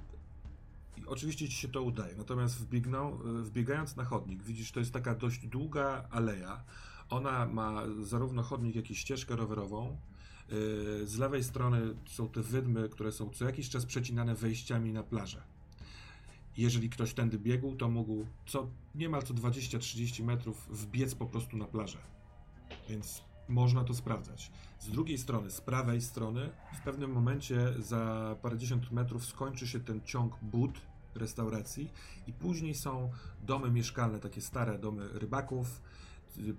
oczywiście 1.05 1.49
ci 1.49 1.55
się 1.55 1.67
to 1.67 1.81
udaje. 1.83 2.15
Natomiast 2.15 2.57
wbiegną, 2.57 3.17
wbiegając 3.43 3.95
na 3.95 4.05
chodnik, 4.05 4.43
widzisz, 4.43 4.71
to 4.71 4.79
jest 4.79 4.93
taka 4.93 5.15
dość 5.15 5.47
długa 5.47 6.07
aleja. 6.11 6.63
Ona 7.09 7.45
ma 7.45 7.83
zarówno 8.03 8.43
chodnik, 8.43 8.75
jak 8.75 8.91
i 8.91 8.95
ścieżkę 8.95 9.35
rowerową. 9.35 9.97
Yy, 10.49 11.07
Z 11.07 11.17
lewej 11.17 11.43
strony 11.43 11.81
są 12.07 12.29
te 12.29 12.41
wydmy, 12.41 12.89
które 12.89 13.11
są 13.11 13.29
co 13.29 13.45
jakiś 13.45 13.69
czas 13.69 13.85
przecinane 13.85 14.35
wejściami 14.35 14.93
na 14.93 15.03
plażę. 15.03 15.41
Jeżeli 16.59 16.89
ktoś 16.89 17.13
tędy 17.13 17.39
biegł, 17.39 17.75
to 17.75 17.89
mógł 17.89 18.25
co 18.45 18.67
niemal 18.95 19.23
co 19.23 19.33
20-30 19.33 20.23
metrów 20.23 20.67
wbiec 20.69 21.15
po 21.15 21.25
prostu 21.25 21.57
na 21.57 21.65
plażę. 21.65 21.97
Więc 22.89 23.23
można 23.49 23.83
to 23.83 23.93
sprawdzać. 23.93 24.51
Z 24.79 24.89
drugiej 24.89 25.17
strony, 25.17 25.51
z 25.51 25.61
prawej 25.61 26.01
strony, 26.01 26.49
w 26.73 26.81
pewnym 26.81 27.11
momencie 27.11 27.73
za 27.79 28.35
parędziesiąt 28.41 28.91
metrów 28.91 29.25
skończy 29.25 29.67
się 29.67 29.79
ten 29.79 30.01
ciąg 30.01 30.35
bud 30.41 30.81
restauracji 31.15 31.91
i 32.27 32.33
później 32.33 32.75
są 32.75 33.11
domy 33.43 33.71
mieszkalne, 33.71 34.19
takie 34.19 34.41
stare 34.41 34.79
domy 34.79 35.09
rybaków, 35.13 35.81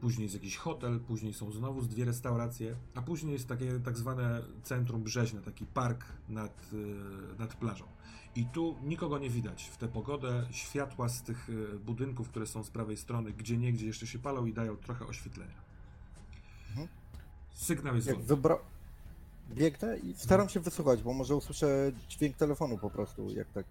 później 0.00 0.22
jest 0.22 0.34
jakiś 0.34 0.56
hotel, 0.56 1.00
później 1.00 1.34
są 1.34 1.50
znowu 1.50 1.82
dwie 1.82 2.04
restauracje, 2.04 2.76
a 2.94 3.02
później 3.02 3.32
jest 3.32 3.48
takie 3.48 3.80
tak 3.80 3.98
zwane 3.98 4.42
centrum 4.62 5.02
brzeźne, 5.02 5.40
taki 5.40 5.66
park 5.66 6.04
nad, 6.28 6.72
y, 6.72 7.38
nad 7.38 7.54
plażą. 7.54 7.84
I 8.36 8.44
tu 8.44 8.76
nikogo 8.82 9.18
nie 9.18 9.30
widać 9.30 9.64
w 9.64 9.76
tę 9.76 9.88
pogodę. 9.88 10.46
Światła 10.50 11.08
z 11.08 11.22
tych 11.22 11.48
y, 11.48 11.78
budynków, 11.78 12.28
które 12.28 12.46
są 12.46 12.62
z 12.62 12.70
prawej 12.70 12.96
strony, 12.96 13.32
gdzie 13.32 13.58
niegdzie 13.58 13.86
jeszcze 13.86 14.06
się 14.06 14.18
palą 14.18 14.46
i 14.46 14.52
dają 14.52 14.76
trochę 14.76 15.06
oświetlenia. 15.06 15.62
Mhm. 16.68 16.88
Sygnał 17.52 17.94
jest 17.96 18.06
Jak 18.06 18.20
wybra... 18.20 18.58
Biegnę 19.54 19.98
i 19.98 20.14
staram 20.14 20.48
się 20.48 20.60
wysłuchać, 20.60 21.02
bo 21.02 21.12
może 21.12 21.36
usłyszę 21.36 21.92
dźwięk 22.08 22.36
telefonu 22.36 22.78
po 22.78 22.90
prostu, 22.90 23.30
jak 23.30 23.50
tak. 23.52 23.66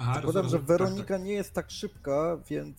Aha, 0.00 0.14
Zakładam, 0.14 0.42
że 0.42 0.42
rozumiem. 0.42 0.66
Tak, 0.66 0.78
Weronika 0.78 1.18
nie 1.18 1.32
jest 1.32 1.52
tak 1.52 1.70
szybka, 1.70 2.38
więc 2.50 2.76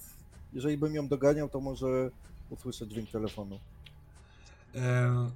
jeżeli 0.54 0.78
bym 0.78 0.95
ją 0.95 1.08
doganiał, 1.08 1.49
to 1.49 1.60
może 1.60 2.12
usłyszę 2.49 2.88
dźwięk 2.88 3.10
telefonu. 3.10 3.60
E, 4.76 5.32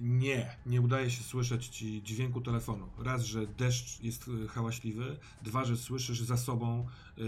nie, 0.00 0.56
nie 0.66 0.80
udaje 0.80 1.10
się 1.10 1.22
słyszeć 1.22 1.68
ci 1.68 2.02
dźwięku 2.02 2.40
telefonu. 2.40 2.86
Raz, 2.98 3.22
że 3.24 3.46
deszcz 3.46 4.02
jest 4.02 4.30
e, 4.44 4.48
hałaśliwy, 4.48 5.16
dwa, 5.42 5.64
że 5.64 5.76
słyszysz 5.76 6.20
za 6.22 6.36
sobą 6.36 6.86
e, 7.18 7.22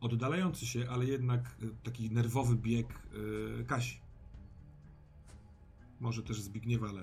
oddalający 0.00 0.66
się, 0.66 0.86
ale 0.90 1.04
jednak 1.04 1.40
e, 1.40 1.66
taki 1.84 2.10
nerwowy 2.10 2.56
bieg 2.56 2.86
e, 3.60 3.64
Kasi. 3.64 3.96
Może 6.00 6.22
też 6.22 6.40
Zbigniewa, 6.40 6.88
ale 6.88 7.02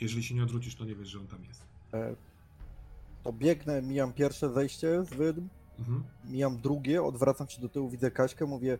jeżeli 0.00 0.22
się 0.22 0.34
nie 0.34 0.42
odwrócisz, 0.42 0.74
to 0.74 0.84
nie 0.84 0.94
wiesz, 0.94 1.08
że 1.08 1.18
on 1.20 1.26
tam 1.26 1.44
jest. 1.44 1.64
E, 1.94 2.14
To 3.22 3.32
biegnę, 3.32 3.82
mijam 3.82 4.12
pierwsze 4.12 4.52
zejście 4.54 5.04
z 5.04 5.08
wydm, 5.10 5.48
Mhm. 5.78 6.04
mijam 6.24 6.58
drugie, 6.60 7.02
odwracam 7.02 7.48
się 7.48 7.60
do 7.60 7.68
tyłu, 7.68 7.90
widzę 7.90 8.10
Kaśkę, 8.10 8.46
mówię 8.46 8.78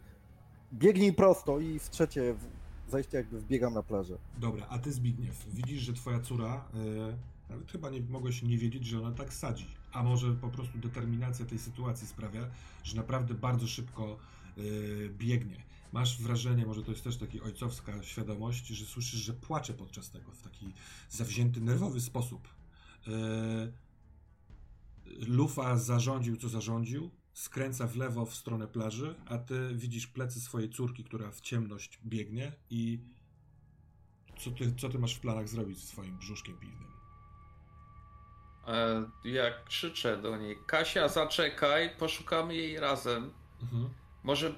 biegnij 0.73 1.13
prosto 1.13 1.61
i 1.61 1.79
w 1.79 1.91
trzecie 1.91 2.35
w- 2.35 2.91
zejście 2.91 3.17
jakby 3.17 3.41
wbiegam 3.41 3.75
na 3.75 3.83
plażę. 3.83 4.19
Dobra, 4.39 4.67
a 4.69 4.79
ty 4.79 4.93
Zbigniew, 4.93 5.47
widzisz, 5.55 5.81
że 5.83 5.93
twoja 5.93 6.21
córa, 6.21 6.65
e, 6.75 7.51
nawet 7.51 7.71
chyba 7.73 7.91
nie 7.91 8.01
mogłeś 8.01 8.43
nie 8.43 8.59
wiedzieć, 8.59 8.87
że 8.87 8.99
ona 8.99 9.13
tak 9.13 9.35
sadzi. 9.35 9.67
A 9.93 10.03
może 10.03 10.35
po 10.35 10.49
prostu 10.49 10.79
determinacja 10.79 11.47
tej 11.47 11.59
sytuacji 11.59 12.07
sprawia, 12.07 12.47
że 12.83 12.97
naprawdę 12.97 13.35
bardzo 13.35 13.67
szybko 13.67 14.17
e, 14.59 14.61
biegnie. 15.19 15.57
Masz 15.93 16.23
wrażenie, 16.23 16.67
może 16.67 16.83
to 16.83 16.91
jest 16.91 17.05
też 17.05 17.17
taka 17.17 17.45
ojcowska 17.45 18.03
świadomość, 18.03 18.67
że 18.67 18.87
słyszysz, 18.87 19.21
że 19.21 19.33
płacze 19.33 19.75
podczas 19.75 20.11
tego 20.11 20.31
w 20.33 20.43
taki 20.43 20.73
zawzięty, 21.11 21.61
nerwowy 21.61 22.01
sposób. 22.01 22.49
E, 23.09 23.11
Lufa 25.27 25.77
zarządził, 25.77 26.37
co 26.37 26.49
zarządził, 26.49 27.11
skręca 27.33 27.87
w 27.87 27.97
lewo 27.97 28.27
w 28.27 28.35
stronę 28.35 28.67
plaży, 28.69 29.15
a 29.27 29.39
ty 29.39 29.71
widzisz 29.75 30.07
plecy 30.07 30.41
swojej 30.41 30.71
córki, 30.71 31.05
która 31.05 31.31
w 31.31 31.41
ciemność 31.41 31.99
biegnie 32.07 32.53
i 32.71 32.99
co 34.39 34.51
ty, 34.51 34.75
co 34.75 34.89
ty 34.89 34.99
masz 34.99 35.15
w 35.15 35.21
planach 35.21 35.49
zrobić 35.49 35.79
ze 35.79 35.87
swoim 35.87 36.19
brzuszkiem 36.19 36.57
piwnym? 36.59 36.89
E, 38.67 39.11
Ja 39.25 39.51
krzyczę 39.65 40.23
do 40.23 40.37
niej, 40.37 40.57
Kasia, 40.67 41.09
zaczekaj, 41.09 41.91
poszukamy 41.99 42.55
jej 42.55 42.81
razem. 42.81 43.31
Mhm. 43.63 43.89
Może 44.23 44.55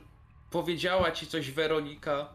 powiedziała 0.50 1.10
ci 1.12 1.26
coś 1.26 1.50
Weronika? 1.50 2.28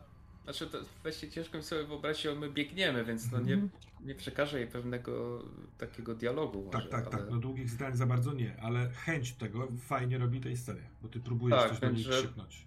Znaczy, 0.44 0.68
to 0.68 0.78
właśnie 1.02 1.32
ciężko 1.32 1.58
mi 1.58 1.64
sobie 1.64 1.84
wyobrazić, 1.84 2.24
że 2.24 2.36
my 2.36 2.50
biegniemy, 2.50 3.06
więc 3.06 3.32
no 3.32 3.40
nie, 3.40 3.54
Mhm. 3.54 3.72
Nie 4.06 4.16
przekażę 4.16 4.60
jej 4.60 4.68
pewnego 4.68 5.44
takiego 5.78 6.16
dialogu. 6.16 6.64
Tak, 6.72 6.74
może, 6.74 6.90
tak, 6.90 7.10
tak. 7.10 7.22
ale- 7.22 7.32
No 7.32 7.38
długich 7.38 7.70
zdań 7.70 7.96
za 7.96 8.06
bardzo 8.06 8.34
nie, 8.34 8.58
ale 8.62 8.90
chęć 8.90 9.34
tego 9.34 9.68
fajnie 9.80 10.18
robi 10.18 10.42
tej 10.42 10.58
scenie, 10.58 10.90
bo 11.02 11.08
ty 11.10 11.20
próbujesz 11.20 11.60
Tak, 11.60 11.70
coś 11.70 11.80
do 11.80 11.90
niej 11.90 12.04
że- 12.04 12.12
krzyknąć. 12.12 12.66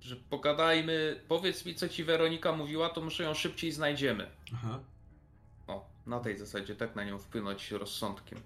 Że 0.00 0.16
pogadajmy, 0.16 1.20
powiedz 1.28 1.66
mi, 1.66 1.74
co 1.74 1.88
ci 1.88 2.04
Weronika 2.04 2.52
mówiła, 2.52 2.88
to 2.88 3.00
może 3.00 3.24
ją 3.24 3.34
szybciej 3.34 3.72
znajdziemy. 3.72 4.26
Aha. 4.54 4.80
O, 5.66 5.88
na 6.06 6.20
tej 6.20 6.38
zasadzie 6.38 6.76
tak 6.76 6.96
na 6.96 7.04
nią 7.04 7.18
wpłynąć 7.18 7.70
rozsądkiem. 7.70 8.38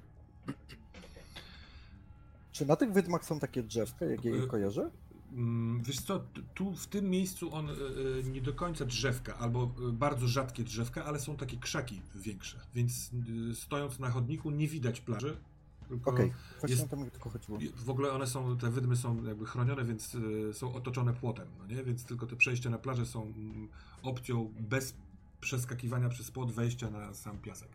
Czy 2.53 2.67
na 2.67 2.77
tych 2.77 2.93
wydmach 2.93 3.25
są 3.25 3.41
takie 3.41 3.63
drzewka, 3.63 4.05
jak 4.07 4.25
je 4.25 4.33
Y- 4.35 4.47
kojarzę? 4.47 4.91
Mm, 5.35 5.83
Wiesz 5.83 6.01
co, 6.01 6.25
tu 6.55 6.75
w 6.77 6.87
tym 6.87 7.11
miejscu 7.11 7.55
on 7.55 7.69
y, 7.71 7.73
y, 7.73 8.25
nie 8.25 8.41
do 8.41 8.53
końca 8.53 8.85
drzewka, 8.85 9.39
albo 9.39 9.71
y, 9.89 9.93
bardzo 9.93 10.29
rzadkie 10.29 10.65
drzewka, 10.65 11.05
ale 11.05 11.21
są 11.21 11.37
takie 11.37 11.57
krzaki 11.57 12.01
większe, 12.15 12.61
więc 12.75 13.11
stojąc 13.55 13.99
na 13.99 14.11
chodniku 14.11 14.51
nie 14.51 14.69
widać 14.69 15.01
plaży. 15.01 15.37
Okej, 16.05 16.33
właśnie 16.61 16.77
jest- 16.77 16.93
mi 16.97 17.11
tylko 17.11 17.31
chodziło. 17.31 17.59
W 17.77 17.91
ogóle 17.91 18.13
one 18.13 18.27
są, 18.27 18.57
te 18.59 18.71
wydmy 18.71 18.97
są 18.97 19.25
jakby 19.25 19.47
chronione, 19.47 19.85
więc 19.85 20.17
są 20.53 20.75
otoczone 20.75 21.13
płotem, 21.15 21.49
no 21.59 21.67
nie? 21.67 21.85
Więc 21.85 22.05
tylko 22.05 22.27
te 22.27 22.37
przejścia 22.37 22.71
na 22.71 22.79
plażę 22.79 23.07
są 23.07 23.23
mm, 23.23 23.69
opcją 24.03 24.53
bez 24.61 24.95
przeskakiwania 25.41 26.09
przez 26.09 26.31
płot 26.31 26.53
wejścia 26.53 26.91
na 26.91 27.15
sam 27.15 27.39
piasek. 27.39 27.69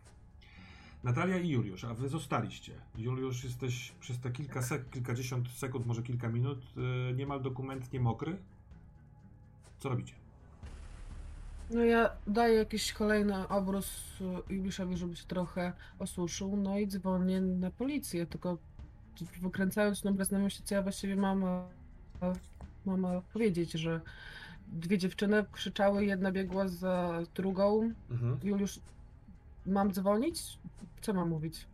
Natalia 1.04 1.38
i 1.38 1.50
Juliusz, 1.50 1.84
a 1.84 1.94
wy 1.94 2.10
zostaliście. 2.10 2.74
Juliusz, 2.98 3.44
jesteś 3.44 3.92
przez 4.00 4.20
te 4.20 4.32
kilka 4.32 4.62
sek, 4.62 4.90
kilkadziesiąt 4.90 5.50
sekund, 5.50 5.86
może 5.86 6.04
kilka 6.04 6.30
minut, 6.30 6.60
y, 7.12 7.14
niemal 7.14 7.42
dokumentnie 7.42 8.00
mokry. 8.00 8.38
Co 9.80 9.90
robicie? 9.90 10.14
No 11.72 11.84
ja 11.84 12.10
daję 12.28 12.56
jakiś 12.56 12.94
kolejny 12.94 13.48
obrus 13.48 14.20
Juliuszowi, 14.50 14.98
żeby 14.98 15.16
się 15.16 15.28
trochę 15.28 15.74
osuszył, 16.00 16.58
no 16.58 16.80
i 16.80 16.88
dzwonię 16.88 17.42
na 17.42 17.72
policję, 17.72 18.26
tylko 18.26 18.58
wykręcając 19.42 20.04
numer 20.04 20.26
znajomości, 20.26 20.64
co 20.64 20.76
ja 20.76 20.82
właściwie 20.82 21.16
mam, 21.16 21.46
mam 22.86 23.22
powiedzieć, 23.34 23.72
że 23.72 24.02
dwie 24.68 24.98
dziewczyny 24.98 25.46
krzyczały, 25.52 26.06
jedna 26.06 26.32
biegła 26.32 26.68
za 26.68 27.20
drugą. 27.36 27.94
Mhm. 28.12 28.40
Juliusz, 28.44 28.80
mam 29.70 29.94
dzwonić? 29.94 30.60
Co 31.02 31.14
mam 31.14 31.30
mówić? 31.30 31.68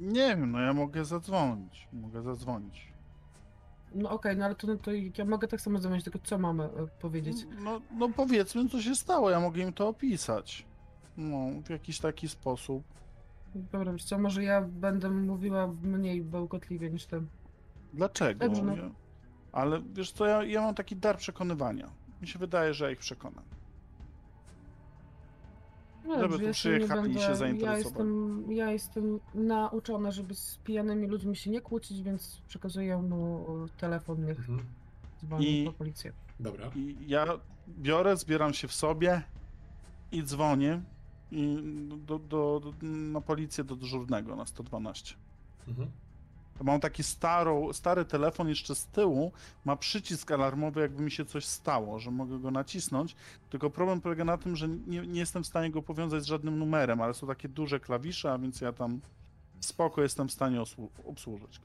Nie 0.00 0.36
wiem, 0.36 0.50
no 0.50 0.60
ja 0.60 0.72
mogę 0.72 1.04
zadzwonić. 1.04 1.88
Mogę 1.92 2.22
zadzwonić. 2.22 2.92
No 3.94 4.10
okej, 4.10 4.36
no 4.36 4.44
ale 4.44 4.54
to, 4.54 4.66
no 4.66 4.76
to 4.76 4.90
ja 5.18 5.24
mogę 5.24 5.48
tak 5.48 5.60
samo 5.60 5.78
dzwonić, 5.78 6.04
tylko 6.04 6.18
co 6.18 6.38
mamy 6.38 6.64
e, 6.64 6.68
powiedzieć? 7.00 7.36
No, 7.64 7.80
no 7.98 8.08
powiedzmy, 8.08 8.68
co 8.68 8.82
się 8.82 8.94
stało. 8.94 9.30
Ja 9.30 9.40
mogę 9.40 9.62
im 9.62 9.72
to 9.72 9.88
opisać. 9.88 10.66
No, 11.16 11.62
w 11.64 11.70
jakiś 11.70 12.00
taki 12.00 12.28
sposób. 12.28 12.82
Dobra, 13.54 13.92
wiesz 13.92 14.04
co, 14.04 14.18
może 14.18 14.44
ja 14.44 14.62
będę 14.62 15.10
mówiła 15.10 15.66
mniej 15.82 16.22
bełkotliwie 16.22 16.90
niż 16.90 17.06
ty. 17.06 17.22
Dlaczego? 17.94 18.46
Dobrze, 18.46 18.62
no. 18.62 18.76
Ja... 18.76 18.90
Ale 19.52 19.82
wiesz 19.92 20.12
co, 20.12 20.26
ja, 20.26 20.44
ja 20.44 20.60
mam 20.62 20.74
taki 20.74 20.96
dar 20.96 21.16
przekonywania. 21.16 21.90
Mi 22.22 22.28
się 22.28 22.38
wydaje, 22.38 22.74
że 22.74 22.84
ja 22.84 22.90
ich 22.90 22.98
przekonam. 22.98 23.44
No 26.04 26.14
Żeby 26.14 26.22
dobrze, 26.22 26.38
tu 26.38 26.44
nie 26.46 26.52
przyjechali 26.52 27.14
i 27.14 27.18
się 27.18 27.34
zainteresowali. 27.36 27.64
Ja 27.66 27.76
jestem, 27.78 28.52
ja 28.52 28.70
jestem 28.72 29.20
nauczona, 29.34 30.10
żeby 30.10 30.34
z 30.34 30.58
pijanymi 30.64 31.06
ludźmi 31.06 31.36
się 31.36 31.50
nie 31.50 31.60
kłócić, 31.60 32.02
więc 32.02 32.40
przekazuję 32.48 32.98
mu 33.02 33.44
telefon, 33.78 34.24
niech 34.24 34.38
Mhm. 34.38 34.60
dzwoni 35.20 35.62
I- 35.62 35.66
po 35.66 35.72
policję. 35.72 36.12
Dobra. 36.40 36.70
I 36.76 36.96
ja 37.06 37.26
biorę, 37.68 38.16
zbieram 38.16 38.54
się 38.54 38.68
w 38.68 38.72
sobie 38.72 39.22
i 40.12 40.22
dzwonię 40.22 40.82
i 41.30 41.58
do, 42.06 42.18
do, 42.18 42.60
do, 42.60 42.72
na 42.82 43.20
policję 43.20 43.64
do 43.64 43.76
dyżurnego 43.76 44.36
na 44.36 44.46
112. 44.46 45.14
Mhm. 45.68 45.90
Mam 46.64 46.80
taki 46.80 47.02
starą, 47.02 47.72
stary 47.72 48.04
telefon 48.04 48.48
jeszcze 48.48 48.74
z 48.74 48.86
tyłu, 48.86 49.32
ma 49.64 49.76
przycisk 49.76 50.30
alarmowy, 50.30 50.80
jakby 50.80 51.02
mi 51.02 51.10
się 51.10 51.24
coś 51.24 51.44
stało, 51.44 51.98
że 51.98 52.10
mogę 52.10 52.38
go 52.38 52.50
nacisnąć. 52.50 53.16
Tylko 53.50 53.70
problem 53.70 54.00
polega 54.00 54.24
na 54.24 54.38
tym, 54.38 54.56
że 54.56 54.68
nie, 54.68 55.06
nie 55.06 55.20
jestem 55.20 55.44
w 55.44 55.46
stanie 55.46 55.70
go 55.70 55.82
powiązać 55.82 56.22
z 56.22 56.26
żadnym 56.26 56.58
numerem, 56.58 57.00
ale 57.00 57.14
są 57.14 57.26
takie 57.26 57.48
duże 57.48 57.80
klawisze, 57.80 58.32
a 58.32 58.38
więc 58.38 58.60
ja 58.60 58.72
tam 58.72 59.00
spoko 59.60 60.02
jestem 60.02 60.28
w 60.28 60.32
stanie 60.32 60.62
obsłużyć. 61.04 61.60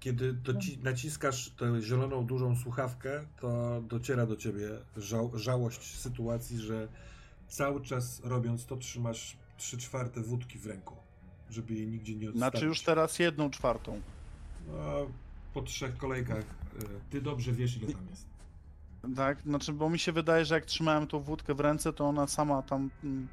Kiedy 0.00 0.34
doci- 0.34 0.82
naciskasz 0.82 1.50
tę 1.50 1.82
zieloną, 1.82 2.26
dużą 2.26 2.56
słuchawkę, 2.56 3.24
to 3.40 3.80
dociera 3.88 4.26
do 4.26 4.36
ciebie 4.36 4.68
żał- 4.96 5.38
żałość 5.38 5.96
sytuacji, 5.98 6.58
że 6.58 6.88
cały 7.48 7.80
czas 7.80 8.20
robiąc 8.24 8.66
to 8.66 8.76
trzymasz 8.76 9.36
trzy 9.56 9.78
czwarte 9.78 10.20
wódki 10.20 10.58
w 10.58 10.66
ręku, 10.66 10.96
żeby 11.52 11.74
jej 11.74 11.86
nigdzie 11.86 12.14
nie 12.14 12.28
odstawić. 12.28 12.38
Znaczy 12.52 12.66
już 12.66 12.80
teraz 12.80 13.18
jedną 13.18 13.50
czwartą. 13.50 14.00
No, 14.68 15.06
po 15.54 15.62
trzech 15.62 15.96
kolejkach 15.96 16.38
y, 16.38 16.44
ty 17.10 17.20
dobrze 17.20 17.52
wiesz, 17.52 17.76
ile 17.76 17.92
tam 17.92 18.06
jest. 18.10 18.26
Tak, 19.16 19.40
znaczy, 19.40 19.72
bo 19.72 19.90
mi 19.90 19.98
się 19.98 20.12
wydaje, 20.12 20.44
że 20.44 20.54
jak 20.54 20.64
trzymałem 20.64 21.06
tą 21.06 21.20
wódkę 21.20 21.54
w 21.54 21.60
ręce, 21.60 21.92
to 21.92 22.04
ona 22.08 22.26
sama 22.26 22.62
tam 22.62 22.90
mm, 23.04 23.28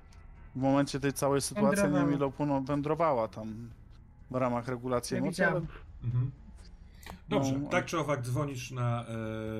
w 0.55 0.59
momencie 0.59 0.99
tej 0.99 1.13
całej 1.13 1.41
sytuacji, 1.41 1.69
nie 1.69 1.75
Wędrowała. 1.75 2.05
wiem 2.05 2.15
ile 2.17 2.27
upłynęło, 2.27 2.61
wędrowała 2.61 3.27
tam 3.27 3.69
w 4.31 4.35
ramach 4.35 4.67
regulacji 4.67 5.15
Ja 5.15 5.21
emocji, 5.21 5.43
ale. 5.43 5.61
Mhm. 6.03 6.31
Dobrze, 7.29 7.59
No, 7.59 7.69
tak 7.69 7.85
czy 7.85 7.99
owak 7.99 8.21
dzwonisz 8.21 8.71
na, 8.71 9.05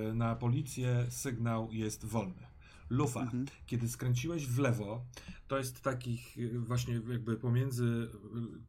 e, 0.10 0.14
na 0.14 0.36
policję, 0.36 1.06
sygnał 1.10 1.68
jest 1.72 2.06
wolny. 2.06 2.49
Lufa, 2.90 3.22
Mhm. 3.22 3.46
kiedy 3.66 3.90
skręciłeś 3.90 4.48
w 4.48 4.60
lewo, 4.60 5.06
to 5.48 5.58
jest 5.58 5.82
takich 5.82 6.38
e, 6.38 6.60
właśnie 6.60 7.02
jakby 7.10 7.38
pomiędzy, 7.38 8.10
e, 8.14 8.60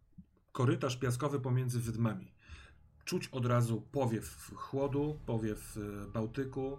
korytarz 0.53 0.97
piaskowy 0.97 1.41
pomiędzy 1.41 1.81
wydmami. 1.81 2.33
Czuć 3.05 3.29
od 3.29 3.47
razu 3.47 3.81
powiew 3.93 4.51
chłodu, 4.55 5.21
powiew 5.27 5.77
e, 5.77 6.07
Bałtyku, 6.07 6.79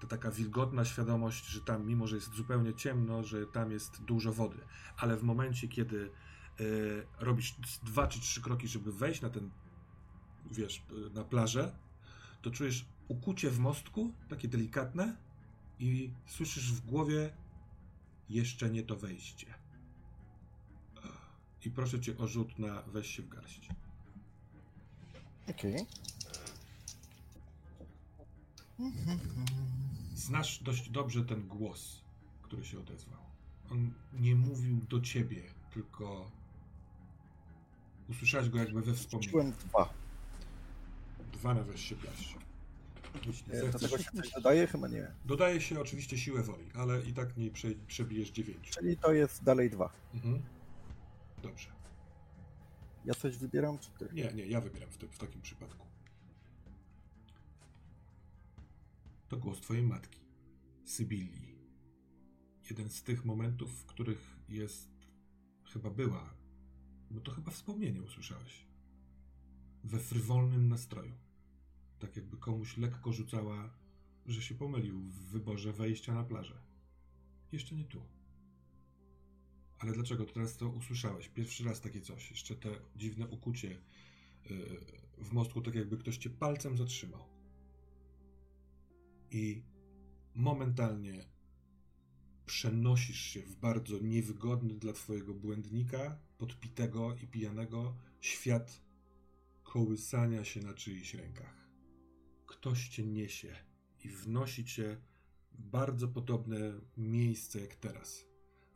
to 0.00 0.06
taka 0.06 0.30
wilgotna 0.30 0.84
świadomość, 0.84 1.46
że 1.46 1.60
tam, 1.60 1.86
mimo 1.86 2.06
że 2.06 2.16
jest 2.16 2.34
zupełnie 2.34 2.74
ciemno, 2.74 3.24
że 3.24 3.46
tam 3.46 3.70
jest 3.70 4.02
dużo 4.02 4.32
wody. 4.32 4.58
Ale 4.96 5.16
w 5.16 5.22
momencie, 5.22 5.68
kiedy 5.68 6.10
robisz 7.18 7.56
dwa 7.82 8.06
czy 8.06 8.20
trzy 8.20 8.42
kroki, 8.42 8.68
żeby 8.68 8.92
wejść 8.92 9.20
na 9.20 9.30
ten 9.30 9.50
wiesz, 10.50 10.82
na 11.14 11.24
plażę, 11.24 11.72
to 12.42 12.50
czujesz 12.50 12.86
ukucie 13.08 13.50
w 13.50 13.58
mostku, 13.58 14.14
takie 14.28 14.48
delikatne 14.48 15.16
i 15.78 16.10
słyszysz 16.26 16.72
w 16.72 16.86
głowie 16.86 17.32
jeszcze 18.28 18.70
nie 18.70 18.82
to 18.82 18.96
wejście. 18.96 19.54
I 21.64 21.70
proszę 21.70 22.00
cię 22.00 22.18
o 22.18 22.26
rzut 22.26 22.58
na 22.58 22.82
weź 22.82 23.06
się 23.16 23.22
w 23.22 23.28
garść. 23.28 23.68
Okej. 25.50 25.86
Znasz 30.14 30.62
dość 30.62 30.90
dobrze 30.90 31.24
ten 31.24 31.48
głos, 31.48 32.02
który 32.42 32.64
się 32.64 32.78
odezwał. 32.78 33.20
On 33.70 33.92
nie 34.12 34.34
mówił 34.34 34.80
do 34.88 35.00
ciebie, 35.00 35.42
tylko 35.70 36.30
usłyszałeś 38.08 38.48
go 38.48 38.58
jakby 38.58 38.82
we 38.82 38.94
wspomnieniu. 38.94 39.32
Rzuciłem 39.32 39.52
dwa. 39.52 39.94
Dwa 41.32 41.54
na 41.54 41.62
weź 41.62 41.80
się 41.88 41.96
w 41.96 42.02
garść. 42.04 42.45
E, 43.50 43.70
Do 43.72 43.78
tego 43.78 43.98
się 43.98 44.10
coś 44.10 44.30
dodaje? 44.30 44.66
Chyba 44.66 44.88
nie. 44.88 45.14
dodaje 45.24 45.60
się 45.60 45.80
oczywiście 45.80 46.18
siłę 46.18 46.42
woli, 46.42 46.64
ale 46.74 47.02
i 47.02 47.12
tak 47.12 47.36
nie 47.36 47.50
prze, 47.50 47.68
przebijesz 47.86 48.30
dziewięciu. 48.30 48.72
Czyli 48.74 48.96
to 48.96 49.12
jest 49.12 49.44
dalej 49.44 49.70
dwa. 49.70 49.92
Mhm. 50.14 50.42
Dobrze. 51.42 51.68
Ja 53.04 53.14
coś 53.14 53.36
wybieram, 53.38 53.78
czy 53.78 53.90
ty? 53.90 54.08
Nie, 54.12 54.32
nie, 54.32 54.46
ja 54.46 54.60
wybieram 54.60 54.90
w, 54.90 54.98
te, 54.98 55.08
w 55.08 55.18
takim 55.18 55.42
przypadku. 55.42 55.86
To 59.28 59.36
głos 59.36 59.60
twojej 59.60 59.82
matki, 59.82 60.20
Sybilii. 60.84 61.56
Jeden 62.70 62.90
z 62.90 63.02
tych 63.02 63.24
momentów, 63.24 63.70
w 63.80 63.86
których 63.86 64.36
jest, 64.48 64.88
chyba 65.72 65.90
była, 65.90 66.34
no 67.10 67.20
to 67.20 67.30
chyba 67.32 67.50
wspomnienie 67.50 68.02
usłyszałeś. 68.02 68.66
We 69.84 69.98
frywolnym 69.98 70.68
nastroju. 70.68 71.12
Tak 71.98 72.16
jakby 72.16 72.36
komuś 72.36 72.76
lekko 72.76 73.12
rzucała, 73.12 73.70
że 74.26 74.42
się 74.42 74.54
pomylił 74.54 75.00
w 75.00 75.30
wyborze 75.30 75.72
wejścia 75.72 76.14
na 76.14 76.24
plażę. 76.24 76.58
Jeszcze 77.52 77.74
nie 77.74 77.84
tu. 77.84 78.02
Ale 79.78 79.92
dlaczego 79.92 80.24
teraz 80.24 80.56
to 80.56 80.68
usłyszałeś? 80.68 81.28
Pierwszy 81.28 81.64
raz 81.64 81.80
takie 81.80 82.00
coś. 82.00 82.30
Jeszcze 82.30 82.54
te 82.54 82.70
dziwne 82.96 83.28
ukucie 83.28 83.68
yy, 83.68 83.80
w 85.18 85.32
mostku, 85.32 85.60
tak 85.60 85.74
jakby 85.74 85.96
ktoś 85.98 86.16
cię 86.16 86.30
palcem 86.30 86.76
zatrzymał. 86.76 87.24
I 89.30 89.62
momentalnie 90.34 91.24
przenosisz 92.46 93.20
się 93.20 93.42
w 93.42 93.56
bardzo 93.56 93.98
niewygodny 93.98 94.74
dla 94.74 94.92
twojego 94.92 95.34
błędnika, 95.34 96.18
podpitego 96.38 97.16
i 97.22 97.26
pijanego 97.26 97.96
świat 98.20 98.80
kołysania 99.62 100.44
się 100.44 100.60
na 100.60 100.74
czyichś 100.74 101.14
rękach. 101.14 101.65
Ktoś 102.46 102.88
cię 102.88 103.04
niesie 103.04 103.56
i 104.04 104.08
wnosi 104.08 104.64
cię 104.64 104.96
w 105.52 105.62
bardzo 105.62 106.08
podobne 106.08 106.58
miejsce 106.96 107.60
jak 107.60 107.74
teraz. 107.74 108.26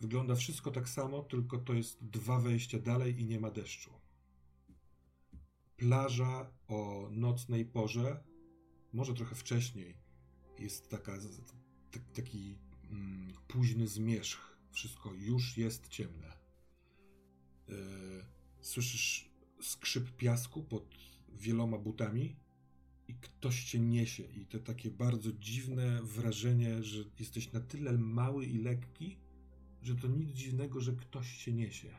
Wygląda 0.01 0.35
wszystko 0.35 0.71
tak 0.71 0.89
samo, 0.89 1.23
tylko 1.23 1.59
to 1.59 1.75
jest 1.75 2.05
dwa 2.05 2.41
wejścia 2.41 2.79
dalej 2.79 3.21
i 3.21 3.25
nie 3.25 3.41
ma 3.41 3.51
deszczu. 3.51 3.91
Plaża 5.77 6.51
o 6.68 7.09
nocnej 7.12 7.64
porze, 7.64 8.25
może 8.93 9.14
trochę 9.14 9.35
wcześniej, 9.35 9.97
jest 10.59 10.89
taka, 10.89 11.18
t- 11.91 12.01
taki 12.14 12.59
mm, 12.91 13.33
późny 13.49 13.89
zmierzch. 13.89 14.57
Wszystko 14.71 15.14
już 15.14 15.57
jest 15.57 15.89
ciemne. 15.89 16.33
Yy, 17.68 18.25
słyszysz 18.61 19.31
skrzyp 19.61 20.16
piasku 20.16 20.62
pod 20.62 20.95
wieloma 21.29 21.79
butami 21.79 22.37
i 23.11 23.15
ktoś 23.15 23.65
cię 23.65 23.81
niesie. 23.81 24.23
I 24.23 24.47
to 24.47 24.59
takie 24.59 24.91
bardzo 24.91 25.33
dziwne 25.33 26.03
wrażenie, 26.03 26.83
że 26.83 27.05
jesteś 27.19 27.53
na 27.53 27.61
tyle 27.61 27.93
mały 27.93 28.47
i 28.47 28.59
lekki, 28.59 29.17
że 29.83 29.97
to 29.97 30.09
nic 30.09 30.31
dziwnego, 30.31 30.81
że 30.81 30.93
ktoś 30.93 31.29
się 31.29 31.53
niesie. 31.53 31.91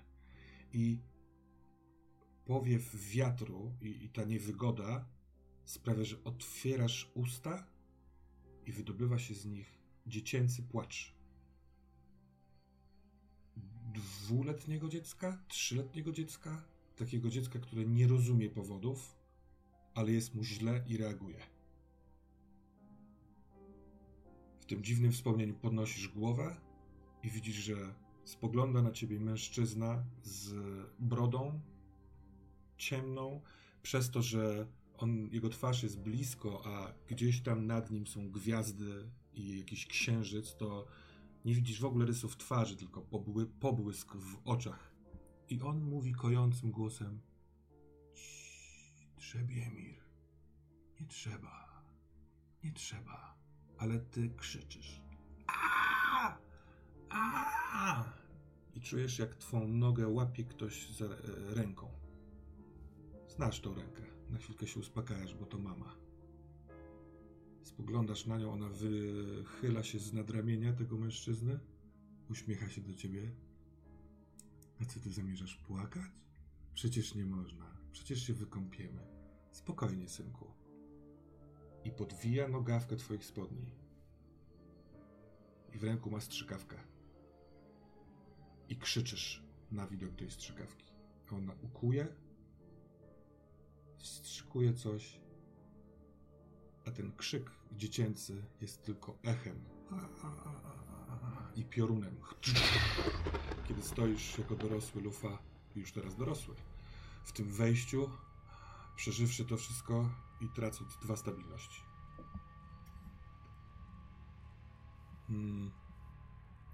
I 0.74 1.00
powiew 2.46 3.12
wiatru 3.12 3.74
i, 3.82 4.04
i 4.06 4.10
ta 4.10 4.24
niewygoda 4.24 5.06
sprawia, 5.66 6.04
że 6.04 6.24
otwierasz 6.24 7.12
usta 7.14 7.68
i 8.66 8.72
wydobywa 8.72 9.20
się 9.20 9.36
z 9.36 9.46
nich 9.46 9.78
dziecięcy 10.08 10.64
płacz. 10.64 11.16
Dwuletniego 13.94 14.90
dziecka, 14.90 15.44
trzyletniego 15.48 16.12
dziecka, 16.12 16.64
takiego 16.96 17.30
dziecka, 17.30 17.60
które 17.60 17.86
nie 17.86 18.08
rozumie 18.08 18.50
powodów, 18.50 19.21
ale 19.94 20.12
jest 20.12 20.36
mu 20.36 20.44
źle 20.44 20.84
i 20.88 20.98
reaguje. 20.98 21.40
W 24.60 24.66
tym 24.66 24.84
dziwnym 24.84 25.12
wspomnieniu 25.12 25.54
podnosisz 25.54 26.08
głowę 26.08 26.56
i 27.24 27.30
widzisz, 27.30 27.56
że 27.56 27.76
spogląda 28.26 28.82
na 28.82 28.92
ciebie 28.92 29.20
mężczyzna 29.20 30.04
z 30.24 30.54
brodą 31.00 31.62
ciemną, 32.78 33.42
przez 33.82 34.12
to, 34.12 34.22
że 34.22 34.68
on, 34.98 35.30
jego 35.32 35.50
twarz 35.50 35.84
jest 35.84 36.00
blisko, 36.00 36.62
a 36.66 36.94
gdzieś 37.08 37.42
tam 37.42 37.68
nad 37.68 37.92
nim 37.92 38.08
są 38.08 38.32
gwiazdy 38.32 39.10
i 39.34 39.60
jakiś 39.60 39.88
księżyc, 39.88 40.56
to 40.56 40.88
nie 41.46 41.54
widzisz 41.54 41.82
w 41.82 41.86
ogóle 41.86 42.06
rysów 42.06 42.38
twarzy, 42.38 42.78
tylko 42.78 43.02
pobły, 43.02 43.48
pobłysk 43.48 44.16
w 44.16 44.38
oczach. 44.46 44.96
I 45.50 45.62
on 45.62 45.82
mówi 45.82 46.12
kojącym 46.12 46.72
głosem: 46.72 47.20
"Cii, 47.20 47.31
Trzebiemir, 49.22 49.96
nie 51.00 51.08
trzeba, 51.08 51.84
nie 52.64 52.72
trzeba, 52.72 53.38
ale 53.78 54.00
ty 54.00 54.30
krzyczysz. 54.38 55.02
A! 55.48 56.38
A! 57.10 58.04
I 58.76 58.82
czujesz, 58.82 59.20
jak 59.20 59.36
twą 59.36 59.68
nogę 59.68 60.08
łapie 60.08 60.44
ktoś 60.44 60.90
za 60.90 61.06
e, 61.06 61.18
ręką. 61.54 61.92
Znasz 63.28 63.60
tą 63.62 63.76
rękę. 63.76 64.04
Na 64.30 64.38
chwilkę 64.38 64.68
się 64.68 64.80
uspokajasz, 64.80 65.36
bo 65.36 65.46
to 65.46 65.58
mama. 65.58 65.96
Spoglądasz 67.64 68.26
na 68.26 68.38
nią, 68.38 68.52
ona 68.52 68.70
wychyla 68.70 69.84
się 69.84 70.00
z 70.00 70.14
nadramienia 70.14 70.74
tego 70.74 70.98
mężczyzny, 70.98 71.60
uśmiecha 72.30 72.70
się 72.70 72.82
do 72.82 72.94
ciebie. 72.94 73.32
A 74.82 74.86
co 74.86 75.00
ty 75.00 75.12
zamierzasz 75.12 75.56
płakać? 75.56 76.12
Przecież 76.74 77.16
nie 77.16 77.26
można. 77.26 77.82
Przecież 77.92 78.28
się 78.28 78.34
wykąpiemy. 78.34 79.11
Spokojnie, 79.52 80.10
synku. 80.10 80.54
I 81.84 81.92
podwija 81.92 82.48
nogawkę 82.48 82.96
twoich 82.96 83.26
spodni. 83.26 83.72
I 85.74 85.78
w 85.78 85.84
ręku 85.84 86.12
ma 86.12 86.22
strzykawkę. 86.22 86.78
I 88.70 88.78
krzyczysz 88.78 89.44
na 89.72 89.88
widok 89.88 90.16
tej 90.16 90.32
strzykawki. 90.32 90.86
Ona 91.32 91.54
ukuje 91.64 92.08
Strzykuje 93.98 94.74
coś, 94.74 95.20
a 96.86 96.92
ten 96.92 97.16
krzyk 97.18 97.52
dziecięcy 97.72 98.44
jest 98.62 98.84
tylko 98.84 99.18
echem 99.24 99.64
i 101.56 101.66
piorunem. 101.66 102.16
Kiedy 103.68 103.82
stoisz 103.82 104.38
jako 104.38 104.56
dorosły 104.56 105.02
lufa, 105.02 105.38
już 105.76 105.92
teraz 105.92 106.16
dorosły, 106.16 106.56
w 107.24 107.32
tym 107.32 107.48
wejściu, 107.54 108.10
przeżywszy 109.02 109.46
to 109.46 109.58
wszystko 109.58 110.10
i 110.42 110.48
tracąc 110.48 110.98
dwa 110.98 111.16
stabilności. 111.16 111.82
Hmm, 115.28 115.72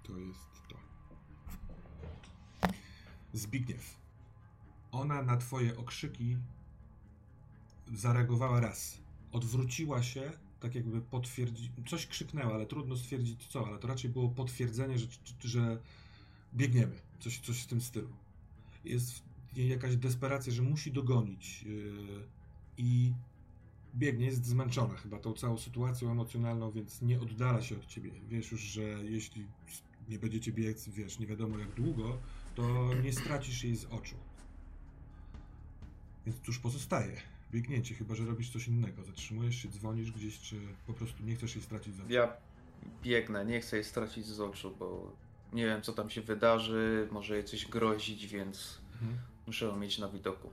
to 0.02 0.18
jest 0.18 0.68
to. 0.68 0.76
Zbigniew. 3.32 3.96
Ona 4.92 5.22
na 5.22 5.36
twoje 5.36 5.76
okrzyki 5.76 6.36
zareagowała 7.94 8.60
raz. 8.60 8.98
Odwróciła 9.32 10.02
się, 10.02 10.32
tak 10.60 10.74
jakby 10.74 11.00
potwierdzi... 11.00 11.70
Coś 11.86 12.06
krzyknęła, 12.06 12.54
ale 12.54 12.66
trudno 12.66 12.96
stwierdzić 12.96 13.46
co, 13.46 13.66
ale 13.66 13.78
to 13.78 13.88
raczej 13.88 14.10
było 14.10 14.28
potwierdzenie, 14.28 14.98
że, 14.98 15.06
że 15.40 15.78
biegniemy. 16.54 17.00
Coś, 17.20 17.38
coś 17.38 17.62
w 17.62 17.66
tym 17.66 17.80
stylu. 17.80 18.08
Jest 18.84 19.27
jakaś 19.66 19.96
desperacja, 19.96 20.52
że 20.52 20.62
musi 20.62 20.92
dogonić 20.92 21.62
yy, 21.62 22.24
i 22.76 23.12
biegnie, 23.94 24.26
jest 24.26 24.46
zmęczona 24.46 24.94
chyba 24.94 25.18
tą 25.18 25.32
całą 25.32 25.58
sytuacją 25.58 26.10
emocjonalną, 26.10 26.70
więc 26.70 27.02
nie 27.02 27.20
oddala 27.20 27.62
się 27.62 27.76
od 27.76 27.86
ciebie. 27.86 28.10
Wiesz 28.28 28.52
już, 28.52 28.60
że 28.60 28.82
jeśli 28.82 29.46
nie 30.08 30.18
będziecie 30.18 30.52
biec, 30.52 30.88
wiesz, 30.88 31.18
nie 31.18 31.26
wiadomo 31.26 31.58
jak 31.58 31.74
długo, 31.74 32.18
to 32.54 32.90
nie 33.02 33.12
stracisz 33.12 33.64
jej 33.64 33.76
z 33.76 33.84
oczu. 33.84 34.16
Więc 36.26 36.40
cóż 36.40 36.58
pozostaje? 36.58 37.16
Biegnięcie, 37.52 37.94
chyba 37.94 38.14
że 38.14 38.24
robisz 38.24 38.50
coś 38.50 38.68
innego. 38.68 39.04
Zatrzymujesz 39.04 39.56
się, 39.56 39.68
dzwonisz 39.68 40.12
gdzieś, 40.12 40.38
czy 40.38 40.56
po 40.86 40.92
prostu 40.94 41.24
nie 41.24 41.34
chcesz 41.34 41.54
jej 41.54 41.64
stracić 41.64 41.94
z 41.94 42.00
oczu. 42.00 42.12
Ja 42.12 42.32
biegnę, 43.02 43.44
nie 43.44 43.60
chcę 43.60 43.76
jej 43.76 43.84
stracić 43.84 44.26
z 44.26 44.40
oczu, 44.40 44.76
bo 44.78 45.12
nie 45.52 45.66
wiem 45.66 45.82
co 45.82 45.92
tam 45.92 46.10
się 46.10 46.20
wydarzy, 46.20 47.08
może 47.10 47.34
jej 47.34 47.44
coś 47.44 47.66
grozić, 47.66 48.26
więc 48.26 48.80
Mhm. 49.02 49.18
Muszę 49.48 49.64
ją 49.64 49.76
mieć 49.76 49.98
na 49.98 50.08
widoku. 50.08 50.50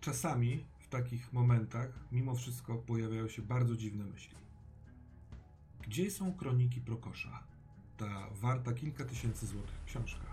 Czasami 0.00 0.64
w 0.78 0.88
takich 0.88 1.32
momentach, 1.32 1.88
mimo 2.12 2.34
wszystko, 2.34 2.74
pojawiają 2.74 3.28
się 3.28 3.42
bardzo 3.42 3.76
dziwne 3.76 4.04
myśli. 4.04 4.36
Gdzie 5.80 6.10
są 6.10 6.34
kroniki 6.34 6.80
Prokosza? 6.80 7.42
Ta 7.96 8.30
warta 8.30 8.72
kilka 8.72 9.04
tysięcy 9.04 9.46
złotych 9.46 9.84
książka. 9.86 10.26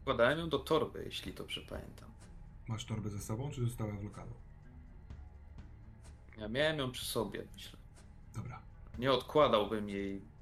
Wkładałem 0.00 0.38
ją 0.38 0.48
do 0.48 0.58
torby, 0.58 1.04
jeśli 1.04 1.34
dobrze 1.34 1.60
pamiętam. 1.60 2.08
Masz 2.68 2.84
torbę 2.84 3.10
ze 3.10 3.20
sobą, 3.20 3.50
czy 3.50 3.64
została 3.64 3.92
w 3.92 4.04
lokalu? 4.04 4.34
Ja 6.38 6.48
miałem 6.48 6.78
ją 6.78 6.92
przy 6.92 7.04
sobie, 7.04 7.44
myślę. 7.54 7.78
Dobra. 8.34 8.60
Nie 8.98 9.12
odkładałbym 9.12 9.88
jej 9.88 10.33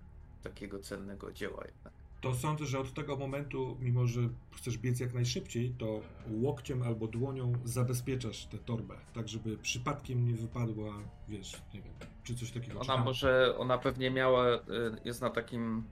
takiego 0.43 0.79
cennego 0.79 1.33
dzieła 1.33 1.65
jednak. 1.67 1.93
To 2.21 2.35
sądzę, 2.35 2.67
że 2.67 2.79
od 2.81 2.95
tego 2.95 3.17
momentu, 3.17 3.77
mimo 3.81 4.07
że 4.07 4.21
chcesz 4.57 4.79
biec 4.79 5.01
jak 5.01 5.15
najszybciej, 5.15 5.75
to 5.79 6.01
łokciem 6.31 6.83
albo 6.83 7.07
dłonią 7.07 7.53
zabezpieczasz 7.65 8.47
tę 8.47 8.59
torbę, 8.59 8.97
tak 9.15 9.29
żeby 9.29 9.57
przypadkiem 9.59 10.25
nie 10.29 10.35
wypadła, 10.35 10.95
wiesz, 11.29 11.63
nie 11.75 11.83
wiem, 11.83 11.93
czy 12.25 12.35
coś 12.35 12.51
takiego. 12.51 12.73
czy 12.73 12.79
Ona 12.81 12.95
tam- 12.97 13.05
może, 13.05 13.55
ona 13.59 13.79
pewnie 13.79 14.11
miała, 14.11 14.55
y, 14.55 14.61
jest 15.05 15.21
na 15.21 15.31
takim 15.31 15.85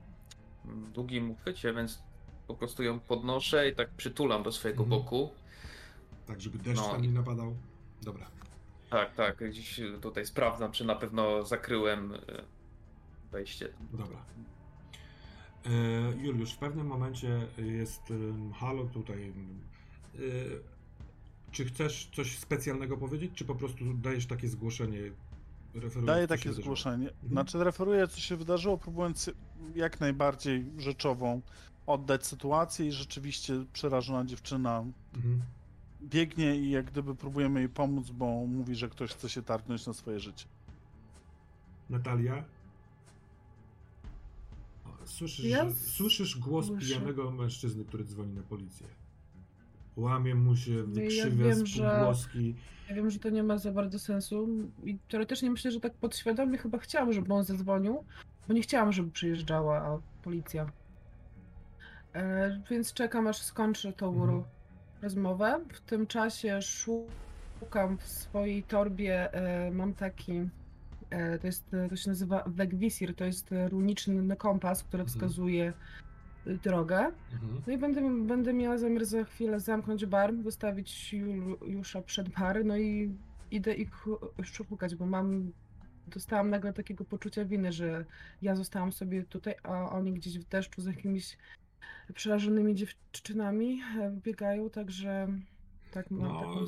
mm, 0.65 0.93
długim 0.93 1.31
uchwycie, 1.31 1.75
więc 1.75 2.03
po 2.47 2.55
prostu 2.55 2.83
ją 2.83 3.01
podnoszę 3.01 3.69
i 3.69 3.75
tak 3.75 3.91
przytulam 3.91 4.43
do 4.43 4.53
swojego 4.53 4.83
Mhm. 4.83 5.03
boku. 5.03 5.31
Tak, 6.27 6.41
żeby 6.41 6.59
deszcz 6.59 6.81
No 6.83 6.89
tam 6.93 7.03
nie 7.03 7.09
napadał. 7.13 7.57
Dobra. 8.03 8.27
Tak, 8.91 9.15
tak, 9.15 9.49
gdzieś 9.51 9.81
tutaj 10.03 10.27
sprawdzam, 10.27 10.73
czy 10.73 10.85
na 10.85 10.95
pewno 10.95 11.43
zakryłem 11.45 12.15
y, 12.15 12.19
wejście. 13.33 13.69
Dobra. 13.93 14.19
E, 15.67 15.71
Juliusz, 16.23 16.53
w 16.53 16.59
pewnym 16.59 16.87
momencie 16.87 17.41
jest 17.59 18.13
halo 18.55 18.85
tutaj. 18.85 19.33
e, 20.15 20.21
czy 21.53 21.65
chcesz 21.65 22.11
coś 22.17 22.39
specjalnego 22.39 22.97
powiedzieć, 22.97 23.33
czy 23.35 23.45
po 23.45 23.55
prostu 23.55 23.95
dajesz 23.95 24.27
takie 24.27 24.49
zgłoszenie? 24.49 24.99
Daję 26.07 26.27
takie 26.27 26.43
wydarzyło? 26.43 26.63
zgłoszenie. 26.65 27.09
Mhm. 27.11 27.29
Znaczy 27.33 27.65
referuję, 27.65 28.09
co 28.09 28.21
się 28.21 28.37
wydarzyło, 28.37 28.79
próbując 28.79 29.31
jak 29.75 30.01
najbardziej 30.01 30.65
rzeczową 30.79 31.41
oddać 31.87 32.27
sytuację 32.27 32.87
i 32.87 32.93
rzeczywiście 32.93 33.65
przerażona 33.73 34.25
dziewczyna 34.25 34.85
Mhm. 35.15 35.43
biegnie 36.03 36.57
i 36.57 36.71
jak 36.71 36.87
gdyby 36.91 37.15
próbujemy 37.15 37.61
jej 37.61 37.69
pomóc, 37.69 38.11
bo 38.11 38.47
mówi, 38.47 38.75
że 38.75 38.89
ktoś 38.89 39.11
chce 39.11 39.29
się 39.29 39.43
targnąć 39.43 39.87
na 39.87 39.93
swoje 39.93 40.21
życie. 40.21 40.45
Natalia? 41.91 42.45
Słyszysz, 45.11 45.45
Ja 45.45 45.71
słyszysz 45.73 46.39
głos 46.39 46.67
słyszę. 46.67 46.87
pijanego 46.87 47.31
mężczyzny, 47.31 47.85
który 47.85 48.05
dzwoni 48.05 48.33
na 48.35 48.43
policję. 48.43 48.87
Łamie 49.97 50.35
mu 50.35 50.57
się, 50.57 50.73
ja 50.73 50.83
wykrzywia 50.85 51.45
wiem, 51.45 51.55
z 51.55 51.65
że- 51.65 51.91
półgłoski. 51.91 52.55
Ja 52.89 52.95
wiem, 52.95 53.11
że 53.11 53.19
to 53.19 53.31
nie 53.31 53.43
ma 53.43 53.59
za 53.59 53.73
bardzo 53.73 53.99
sensu 53.99 54.49
i 54.85 54.99
teoretycznie 55.09 55.51
myślę, 55.51 55.71
że 55.71 55.81
tak 55.81 55.95
podświadomie 55.95 56.59
chyba 56.59 56.79
chciałam, 56.79 57.13
żeby 57.13 57.35
on 57.35 57.45
zadzwonił, 57.45 58.05
bo 58.49 58.55
nie 58.55 58.63
chciałam, 58.63 58.93
żeby 58.93 59.11
przyjeżdżała 59.11 60.01
policja. 60.23 60.73
E, 62.15 62.61
więc 62.71 62.93
czekam, 62.93 63.27
aż 63.27 63.43
skończy 63.43 63.93
tą 63.93 64.23
Mhm. 64.23 64.43
rozmowę. 65.03 65.61
W 65.73 65.81
tym 65.81 66.07
czasie 66.07 66.59
szukam 66.63 67.99
w 67.99 68.03
swojej 68.09 68.63
torbie, 68.63 69.33
e, 69.35 69.71
mam 69.71 69.95
taki, 69.95 70.33
to 71.41 71.47
jest, 71.47 71.71
to 71.89 71.97
się 71.97 72.11
nazywa 72.11 72.45
Wegwisir, 72.47 73.15
to 73.15 73.25
jest 73.25 73.53
e, 73.53 73.69
runiczny 73.69 74.37
kompas, 74.37 74.85
który 74.85 75.03
Mhm. 75.03 75.09
wskazuje 75.09 75.73
y, 76.47 76.59
drogę. 76.59 76.99
Mhm. 77.33 77.63
No 77.67 77.73
i 77.73 77.79
będę, 77.79 78.27
będę 78.27 78.53
miała 78.53 78.79
zamiar 78.79 79.05
za 79.05 79.25
chwilę 79.25 79.61
zamknąć 79.61 80.07
bar, 80.07 80.35
wystawić 80.35 81.13
Juliusza 81.13 82.03
przed 82.03 82.29
bar, 82.29 82.65
no 82.65 82.77
i 82.79 83.15
idę 83.51 83.75
ich 83.75 84.07
szukać, 84.43 84.95
bo 84.95 85.07
mam, 85.07 85.53
dostałam 86.07 86.51
nagle 86.51 86.73
takiego 86.73 87.05
poczucia 87.05 87.45
winy, 87.45 87.73
że 87.73 88.05
ja 88.43 88.57
zostałam 88.57 88.93
sobie 88.93 89.23
tutaj, 89.23 89.55
a 89.63 89.91
oni 89.91 90.13
gdzieś 90.13 90.39
w 90.39 90.45
deszczu 90.49 90.83
z 90.83 90.87
jakimiś 90.87 91.37
przerażonymi 92.15 92.75
dziewczynami 92.75 93.81
e, 94.01 94.11
biegają, 94.11 94.71
także 94.71 95.29
tak 95.91 96.11
mam 96.11 96.21
No, 96.23 96.41
taką 96.41 96.67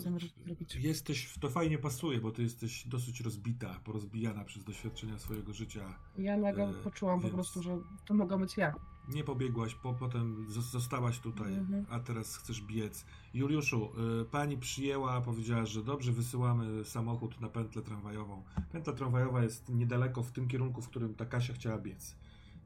jesteś, 0.80 1.34
to 1.40 1.50
fajnie 1.50 1.78
pasuje, 1.78 2.20
bo 2.20 2.30
ty 2.30 2.42
jesteś 2.42 2.88
dosyć 2.88 3.20
rozbita, 3.20 3.80
porozbijana 3.84 4.44
przez 4.44 4.64
doświadczenia 4.64 5.18
swojego 5.18 5.52
życia. 5.52 5.98
Ja 6.18 6.36
nagle 6.36 6.68
e, 6.68 6.72
poczułam 6.74 7.20
po 7.20 7.28
prostu, 7.28 7.62
że 7.62 7.78
to 8.06 8.14
mogła 8.14 8.38
być 8.38 8.56
ja. 8.56 8.74
Nie 9.08 9.24
pobiegłaś, 9.24 9.74
po, 9.74 9.94
potem 9.94 10.46
zos- 10.48 10.60
zostałaś 10.70 11.18
tutaj, 11.20 11.54
Mhm. 11.54 11.86
a 11.90 12.00
teraz 12.00 12.36
chcesz 12.36 12.62
biec. 12.62 13.04
Juliuszu, 13.34 13.90
y, 14.22 14.24
pani 14.24 14.58
przyjęła, 14.58 15.20
powiedziała, 15.20 15.66
że 15.66 15.82
dobrze, 15.84 16.12
wysyłamy 16.12 16.84
samochód 16.84 17.40
na 17.40 17.48
pętlę 17.48 17.82
tramwajową. 17.82 18.42
Pętla 18.72 18.92
tramwajowa 18.92 19.42
jest 19.42 19.68
niedaleko 19.68 20.22
w 20.22 20.32
tym 20.32 20.48
kierunku, 20.48 20.82
w 20.82 20.88
którym 20.88 21.14
ta 21.14 21.26
Kasia 21.26 21.52
chciała 21.52 21.78
biec, 21.78 22.16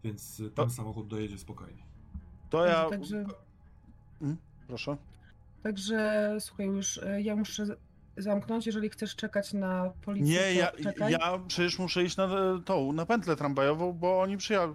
więc 0.04 0.36
ten 0.36 0.50
To- 0.54 0.70
samochód 0.70 1.06
dojedzie 1.08 1.38
spokojnie. 1.38 1.82
To 2.50 2.66
ja... 2.66 2.90
Także, 2.90 3.24
Proszę. 4.66 4.96
Także 5.66 6.36
słuchaj, 6.40 6.66
już 6.66 6.98
e, 6.98 7.22
ja 7.22 7.36
muszę 7.36 7.64
zamknąć, 8.16 8.66
jeżeli 8.66 8.88
chcesz 8.90 9.16
czekać 9.16 9.52
na 9.52 9.92
policję, 10.04 10.34
Nie, 10.34 10.54
ja, 10.54 10.72
ja 11.08 11.38
przecież 11.48 11.78
muszę 11.78 12.04
iść 12.04 12.16
na 12.16 12.24
e, 12.24 12.60
tą, 12.64 12.92
na 12.92 13.06
pętlę 13.06 13.36
tramwajową, 13.36 13.92
bo 13.92 14.20
oni 14.20 14.36
przyja. 14.36 14.68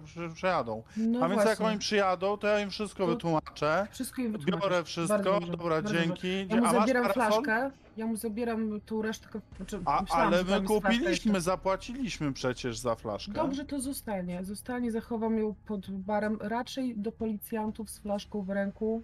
No 0.96 1.20
A 1.24 1.28
więc 1.28 1.44
jak 1.44 1.60
oni 1.60 1.78
przyjadą, 1.78 2.36
to 2.36 2.46
ja 2.46 2.60
im 2.60 2.70
wszystko 2.70 3.06
To- 3.06 3.12
wytłumaczę. 3.12 3.86
Wszystko 3.90 4.22
im 4.22 4.32
wytłumaczysz. 4.32 4.62
Biorę 4.62 4.84
wszystko, 4.84 5.22
dobrze, 5.22 5.52
dobra, 5.52 5.82
dzięki. 5.82 6.46
Ja 6.48 6.56
mu 6.56 6.66
A 6.66 6.72
zabieram 6.72 7.12
flaszkę, 7.12 7.70
ja 7.96 8.06
mu 8.06 8.16
zabieram 8.16 8.80
tą 8.80 9.02
resztkę. 9.02 9.40
Znaczy, 9.56 9.80
A, 9.84 10.04
ale 10.08 10.44
my 10.44 10.62
kupiliśmy, 10.62 11.40
zapłaciliśmy 11.40 12.32
przecież 12.32 12.78
za 12.78 12.94
flaszkę. 12.94 13.32
Dobrze, 13.32 13.64
to 13.64 13.80
zostanie. 13.80 14.44
Zostanie, 14.44 14.92
zachowam 14.92 15.38
ją 15.38 15.54
pod 15.66 15.90
barem. 15.90 16.38
Raczej 16.40 16.94
do 16.96 17.12
policjantów 17.12 17.90
z 17.90 17.98
flaszką 17.98 18.42
w 18.42 18.50
ręku. 18.50 19.02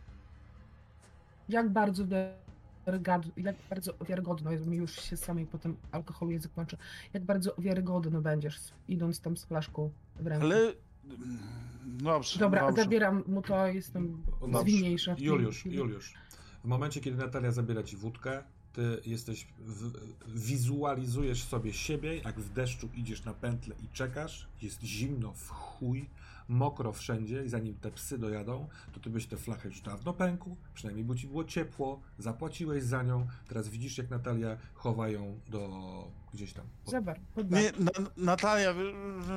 Jak 1.48 1.72
bardzo 1.72 2.04
wiarygodny, 2.86 3.32
jak 3.36 3.56
bardzo 3.70 3.94
wiarygodno, 4.08 4.52
jest 4.52 4.66
mi 4.66 4.76
już 4.76 4.92
się 4.92 5.16
samej 5.16 5.46
po 5.46 5.58
tym 5.58 5.76
alkoholu 5.92 6.32
język 6.32 6.52
kończy, 6.52 6.76
jak 7.12 7.24
bardzo 7.24 7.54
wiarygodny 7.58 8.20
będziesz 8.20 8.58
idąc 8.88 9.20
tam 9.20 9.36
z 9.36 9.44
flaszką 9.44 9.90
w 10.20 10.26
ręku. 10.26 10.46
Ale... 10.46 10.72
Dobrze, 11.86 12.38
Dobra, 12.38 12.66
dobrze. 12.66 12.82
zabieram 12.82 13.24
mu 13.26 13.42
to, 13.42 13.66
jestem 13.66 14.22
Dobrze. 14.40 14.60
zwinniejsza. 14.60 15.14
w 15.14 15.18
tej 15.18 15.26
Juliusz, 15.26 15.58
chwili. 15.58 15.76
Juliusz, 15.76 16.14
w 16.64 16.68
momencie, 16.68 17.00
kiedy 17.00 17.16
Natalia 17.16 17.52
zabiera 17.52 17.82
ci 17.82 17.96
wódkę, 17.96 18.42
ty 18.72 19.00
jesteś, 19.06 19.46
w, 19.58 19.92
wizualizujesz 20.26 21.44
sobie 21.44 21.72
siebie, 21.72 22.16
jak 22.16 22.40
w 22.40 22.52
deszczu 22.52 22.88
idziesz 22.94 23.24
na 23.24 23.34
pętlę 23.34 23.74
i 23.84 23.88
czekasz, 23.88 24.48
jest 24.62 24.82
zimno 24.82 25.32
w 25.32 25.48
chuj, 25.48 26.10
mokro 26.48 26.92
wszędzie 26.92 27.44
i 27.44 27.48
zanim 27.48 27.74
te 27.74 27.90
psy 27.90 28.18
dojadą, 28.18 28.68
to 28.92 29.00
ty 29.00 29.10
byś 29.10 29.26
tę 29.26 29.36
flachę 29.36 29.68
już 29.68 29.80
dawno 29.80 30.12
pękł, 30.12 30.56
przynajmniej 30.74 31.04
by 31.04 31.16
ci 31.16 31.26
było 31.26 31.44
ciepło, 31.44 32.00
zapłaciłeś 32.18 32.84
za 32.84 33.02
nią, 33.02 33.26
teraz 33.48 33.68
widzisz 33.68 33.98
jak 33.98 34.10
Natalia 34.10 34.56
chowa 34.74 35.08
ją 35.08 35.40
do 35.48 35.68
gdzieś 36.34 36.52
tam. 36.52 36.64
pod- 36.84 36.90
Zabar, 36.92 37.20
pod 37.34 37.46
bar. 37.48 37.60
Nie, 37.60 37.72
na, 37.78 37.90
Natalia, 38.16 38.74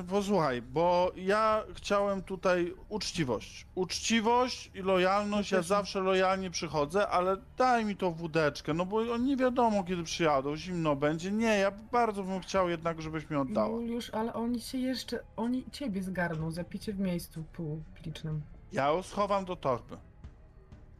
posłuchaj, 0.08 0.62
bo 0.62 1.12
ja 1.16 1.64
chciałem 1.74 2.22
tutaj 2.22 2.74
uczciwość. 2.88 3.66
Uczciwość 3.74 4.70
i 4.74 4.78
lojalność, 4.82 5.50
ja 5.52 5.62
zawsze 5.62 6.00
lojalnie 6.00 6.50
przychodzę, 6.50 7.08
ale 7.08 7.36
daj 7.56 7.84
mi 7.84 7.96
tą 7.96 8.12
wódeczkę, 8.12 8.74
no 8.74 8.86
bo 8.86 8.96
on 9.12 9.24
nie 9.24 9.36
wiadomo 9.36 9.84
kiedy 9.84 10.02
przyjadą, 10.02 10.56
zimno 10.56 10.96
będzie. 10.96 11.32
Nie, 11.32 11.58
ja 11.58 11.70
bardzo 11.70 12.22
bym 12.24 12.40
chciał 12.40 12.68
jednak, 12.68 13.02
żebyś 13.02 13.30
mi 13.30 13.36
oddała. 13.36 13.68
Juliusz, 13.80 14.10
ale 14.10 14.32
oni 14.34 14.60
się 14.60 14.78
jeszcze, 14.78 15.22
oni 15.36 15.64
ciebie 15.72 16.02
zgarną 16.02 16.50
za 16.50 16.64
picie 16.64 16.92
w 16.92 16.98
miejscu 16.98 17.44
publicznym. 17.52 18.42
Ja 18.72 18.88
ją 18.88 19.02
schowam 19.02 19.44
do 19.44 19.56
torby. 19.56 19.96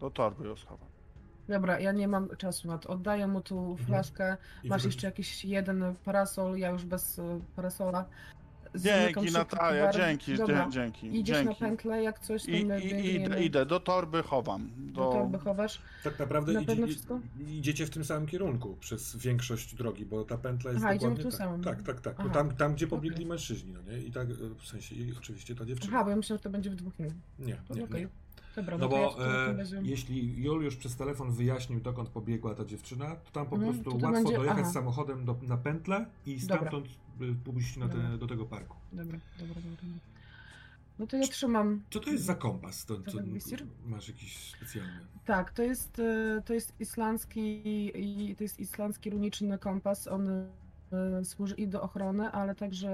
Do 0.00 0.10
torby 0.10 0.48
ją 0.48 0.56
schowam. 0.56 0.88
Dobra, 1.52 1.80
ja 1.80 1.92
nie 1.92 2.08
mam 2.08 2.28
czasu 2.38 2.68
na 2.68 2.78
to. 2.78 2.88
Oddaję 2.88 3.26
mu 3.26 3.40
tu 3.40 3.58
Mhm. 3.70 3.86
flaszkę. 3.86 4.36
I 4.64 4.68
Masz 4.68 4.84
jeszcze 4.84 5.06
jakiś 5.06 5.44
jeden 5.44 5.94
parasol, 6.04 6.56
ja 6.58 6.70
już 6.70 6.84
bez 6.84 7.18
e, 7.18 7.40
parasola. 7.56 8.04
Dzięki 8.74 9.26
szybko 9.26 9.38
Natalia, 9.38 9.84
bar. 9.84 9.94
dzięki, 9.94 10.36
Dobra, 10.36 10.64
dzie- 10.64 10.70
dzięki. 10.70 11.18
Idziesz 11.18 11.36
na 11.38 11.44
dzięki. 11.44 11.60
pętlę, 11.60 12.02
jak 12.02 12.18
coś, 12.18 12.44
to 12.44 12.50
I, 12.50 12.64
my 12.64 12.80
i, 12.80 12.84
biegniemy. 12.88 13.26
idę, 13.26 13.44
idę, 13.44 13.66
do 13.66 13.80
torby 13.80 14.22
chowam. 14.22 14.70
Do 14.78 15.02
Do... 15.04 15.10
torby 15.12 15.38
chowasz. 15.38 15.82
Tak 16.04 16.18
naprawdę 16.18 16.52
Na 16.52 16.60
idzie, 16.60 16.66
pewno 16.66 16.86
i- 16.86 16.90
wszystko? 16.90 17.20
idziecie 17.48 17.86
w 17.86 17.90
tym 17.90 18.04
samym 18.04 18.26
kierunku 18.28 18.76
przez 18.80 19.16
większość 19.16 19.74
drogi, 19.74 20.06
bo 20.06 20.24
ta 20.24 20.38
pętla 20.38 20.70
jest 20.72 20.84
Aha, 20.84 20.94
idziemy 20.94 21.14
dokładnie 21.14 21.30
w 21.30 21.34
tym 21.36 21.38
tak. 21.38 21.48
samym. 21.48 21.64
Tak, 21.64 21.82
tak, 21.82 22.00
tak. 22.00 22.16
Bo 22.16 22.22
Aha. 22.22 22.32
tam, 22.34 22.56
tam, 22.56 22.74
gdzie 22.74 22.86
pobiegli 22.86 23.16
Okej. 23.16 23.26
mężczyźni, 23.26 23.72
no 23.72 23.92
nie? 23.92 23.98
I 23.98 24.12
tak, 24.12 24.28
e, 24.30 24.34
w 24.62 24.66
sensie, 24.66 24.94
i 24.94 25.12
oczywiście 25.18 25.54
ta 25.54 25.64
dziewczyna. 25.64 25.92
Aha, 25.94 26.04
bo 26.04 26.10
ja 26.10 26.16
myślałam, 26.16 26.38
że 26.38 26.42
to 26.42 26.50
będzie 26.50 26.70
w 26.70 26.74
dwóch 26.76 27.00
innych. 27.00 27.12
Nie, 27.38 27.56
To 27.68 27.74
nie, 27.74 27.84
okej. 27.84 28.08
Dobra, 28.56 28.78
No 28.78 28.88
to 28.88 28.96
bo 28.96 29.26
e, 29.26 29.54
jeśli 29.82 30.42
Juliusz 30.42 30.76
przez 30.76 30.96
telefon 30.96 31.32
wyjaśnił, 31.32 31.80
dokąd 31.80 32.08
pobiegła 32.08 32.54
ta 32.54 32.64
dziewczyna, 32.64 33.16
to 33.16 33.30
tam 33.32 33.46
po 33.46 33.56
Mhm, 33.56 33.72
prostu 33.74 33.90
to 33.92 33.98
to 33.98 34.06
łatwo 34.06 34.22
będzie- 34.22 34.36
dojechać 34.36 34.60
aha. 34.62 34.72
samochodem 34.72 35.24
do, 35.24 35.36
na 35.42 35.56
pętlę 35.56 36.06
i 36.26 36.40
stamtąd 36.40 36.86
y, 36.86 37.34
pójść 37.44 37.76
na 37.76 37.88
te, 37.88 38.18
do 38.18 38.26
tego 38.26 38.44
parku. 38.46 38.76
Dobra, 38.92 39.18
dobra, 39.38 39.54
dobra. 39.54 39.76
No 40.98 41.06
to 41.06 41.16
ja 41.16 41.26
trzymam. 41.26 41.82
Co 41.90 42.00
to 42.00 42.10
jest 42.10 42.24
za 42.24 42.34
kompas? 42.34 42.84
To, 42.86 42.96
wisir? 43.24 43.66
masz 43.86 44.08
jakiś 44.08 44.50
specjalny? 44.50 44.92
Tak, 45.24 45.52
to 45.52 45.62
jest, 45.62 45.98
e, 45.98 46.42
to 46.44 46.54
jest 46.54 46.80
islandzki 46.80 47.62
to 48.38 48.44
jest 48.44 48.60
islandzki 48.60 49.10
runiczny 49.10 49.58
kompas. 49.58 50.08
On 50.08 50.28
e, 50.28 50.46
służy 51.24 51.54
i 51.54 51.68
do 51.68 51.82
ochrony, 51.82 52.30
ale 52.30 52.54
także 52.54 52.90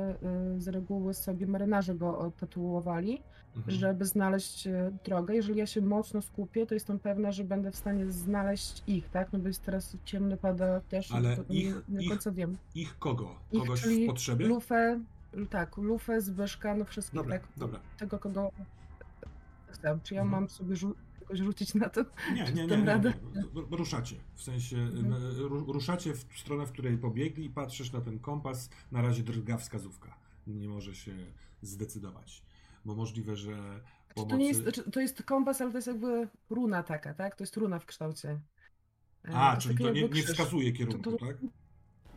e, 0.57 0.61
z 0.61 0.69
reguły 0.69 1.15
sobie 1.15 1.47
marynarze 1.47 1.95
go 1.95 2.33
tatuowali, 2.41 3.23
Mhm. 3.57 3.77
żeby 3.79 4.05
znaleźć 4.05 4.67
e, 4.67 4.93
drogę. 5.05 5.35
Jeżeli 5.35 5.59
ja 5.59 5.67
się 5.67 5.81
mocno 5.81 6.23
skupię, 6.23 6.67
to 6.67 6.75
jestem 6.75 6.99
pewna, 6.99 7.33
że 7.33 7.45
będę 7.45 7.71
w 7.71 7.77
stanie 7.77 8.07
znaleźć 8.11 8.83
ich, 8.87 9.09
tak? 9.09 9.33
No 9.33 9.39
bo 9.39 9.49
jest 9.49 9.63
teraz 9.63 9.97
ciemny, 10.05 10.37
pada 10.37 10.81
deszcz, 10.91 11.13
Ale 11.13 11.37
to 11.37 11.43
ich- 11.43 11.49
nie, 11.89 11.97
nie 11.99 12.03
ich- 12.05 12.09
końca 12.11 12.31
wiem. 12.33 12.57
Ich 12.75 12.99
kogo? 12.99 13.35
Ich, 13.53 13.61
Kogoś 13.61 13.81
w 13.81 13.83
czyli 13.83 14.07
potrzebie? 14.07 14.47
Lufę, 14.47 15.01
tak, 15.51 15.77
Lufę, 15.77 16.21
Zbyszka, 16.21 16.75
no 16.75 16.85
wszystkich, 16.85 17.21
Dobra, 17.21 17.39
tak? 17.39 17.49
dobra. 17.57 17.81
Tego, 17.99 18.19
kogo 18.19 18.51
chcę. 19.69 19.99
Czy 20.03 20.15
ja 20.15 20.23
Mhm. 20.23 20.41
mam 20.43 20.49
sobie 20.51 20.77
jakoś 21.29 21.39
rzucić 21.47 21.75
na 21.75 21.89
to? 21.89 22.05
Nie, 22.35 22.45
nie, 22.45 22.67
nie, 22.67 22.77
nie, 22.77 23.01
nie. 23.05 23.15
Ruszacie. 23.71 24.17
W 24.35 24.43
sensie 24.43 24.77
Mhm. 24.77 25.07
n- 25.15 25.23
ru- 25.39 25.73
ruszacie 25.73 26.15
w 26.15 26.25
stronę, 26.39 26.67
w 26.67 26.73
której 26.73 26.99
pobiegli 26.99 27.45
i 27.45 27.51
patrzysz 27.51 27.93
na 27.93 28.01
ten 28.01 28.19
kompas. 28.19 28.71
Na 28.93 29.03
razie 29.03 29.23
drga 29.23 29.57
wskazówka. 29.57 30.15
Nie 30.47 30.69
może 30.69 30.95
się 30.95 31.13
zdecydować. 31.63 32.43
Bo 32.85 32.95
możliwe, 32.95 33.37
że 33.37 33.81
pomocy... 34.15 34.31
To 34.31 34.37
nie 34.37 34.49
jest, 34.49 34.63
znaczy, 34.63 34.91
to 34.91 35.01
jest 35.01 35.23
kompas, 35.23 35.61
ale 35.61 35.71
to 35.71 35.79
jest 35.79 35.87
jakby 35.89 36.29
runa 36.51 36.83
taka, 36.83 37.15
tak? 37.15 37.37
To 37.37 37.43
jest 37.43 37.57
runa 37.57 37.79
w 37.79 37.87
kształcie. 37.87 38.41
E, 39.25 39.35
A, 39.35 39.51
jest 39.55 39.63
czyli 39.67 39.79
to 39.79 39.91
nie, 39.91 40.09
nie 40.09 40.23
wskazuje 40.23 40.73
kierunku, 40.73 41.03
To- 41.11 41.17
to- 41.17 41.27
tak? 41.27 41.37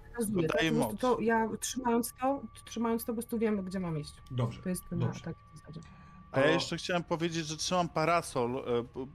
Wskazuje, 0.10 0.48
tak? 0.48 0.52
Dodaje 0.52 0.70
Po 0.72 0.76
prostu 0.76 0.92
moc. 0.94 1.02
to 1.02 1.20
ja 1.22 1.50
trzymając 1.60 2.14
to, 2.22 2.44
trzymając 2.66 3.02
to 3.06 3.08
po 3.08 3.14
prostu 3.14 3.40
wiemy, 3.40 3.64
gdzie 3.64 3.80
mam 3.80 4.00
iść. 4.00 4.14
Dobrze. 4.32 4.62
To 4.62 4.70
jest 4.70 4.92
na 4.92 4.98
Dobrze. 4.98 5.22
takiej 5.22 5.44
zasadzie. 5.56 5.80
A 6.32 6.40
ja 6.40 6.52
jeszcze 6.52 6.78
chciałem 6.78 7.04
powiedzieć, 7.04 7.48
że 7.48 7.58
trzymam 7.58 7.90
parasol, 7.90 8.58
e, 8.58 8.62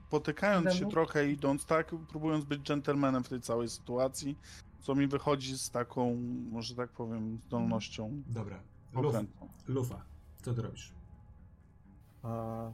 potykając 0.09 0.73
się 0.73 0.79
Demu? 0.79 0.91
trochę, 0.91 1.29
idąc 1.29 1.65
tak, 1.65 1.95
próbując 2.09 2.45
być 2.45 2.61
dżentelmenem 2.61 3.23
w 3.23 3.29
tej 3.29 3.41
całej 3.41 3.69
sytuacji, 3.69 4.37
co 4.79 4.95
mi 4.95 5.07
wychodzi 5.07 5.57
z 5.57 5.69
taką, 5.71 6.15
może 6.51 6.75
tak 6.75 6.89
powiem, 6.89 7.39
zdolnością 7.45 8.23
Dobra. 8.27 8.59
Luf, 8.93 9.05
okrętną. 9.05 9.49
lufa, 9.67 10.05
co 10.41 10.53
ty 10.53 10.61
robisz? 10.61 10.93
A 12.23 12.71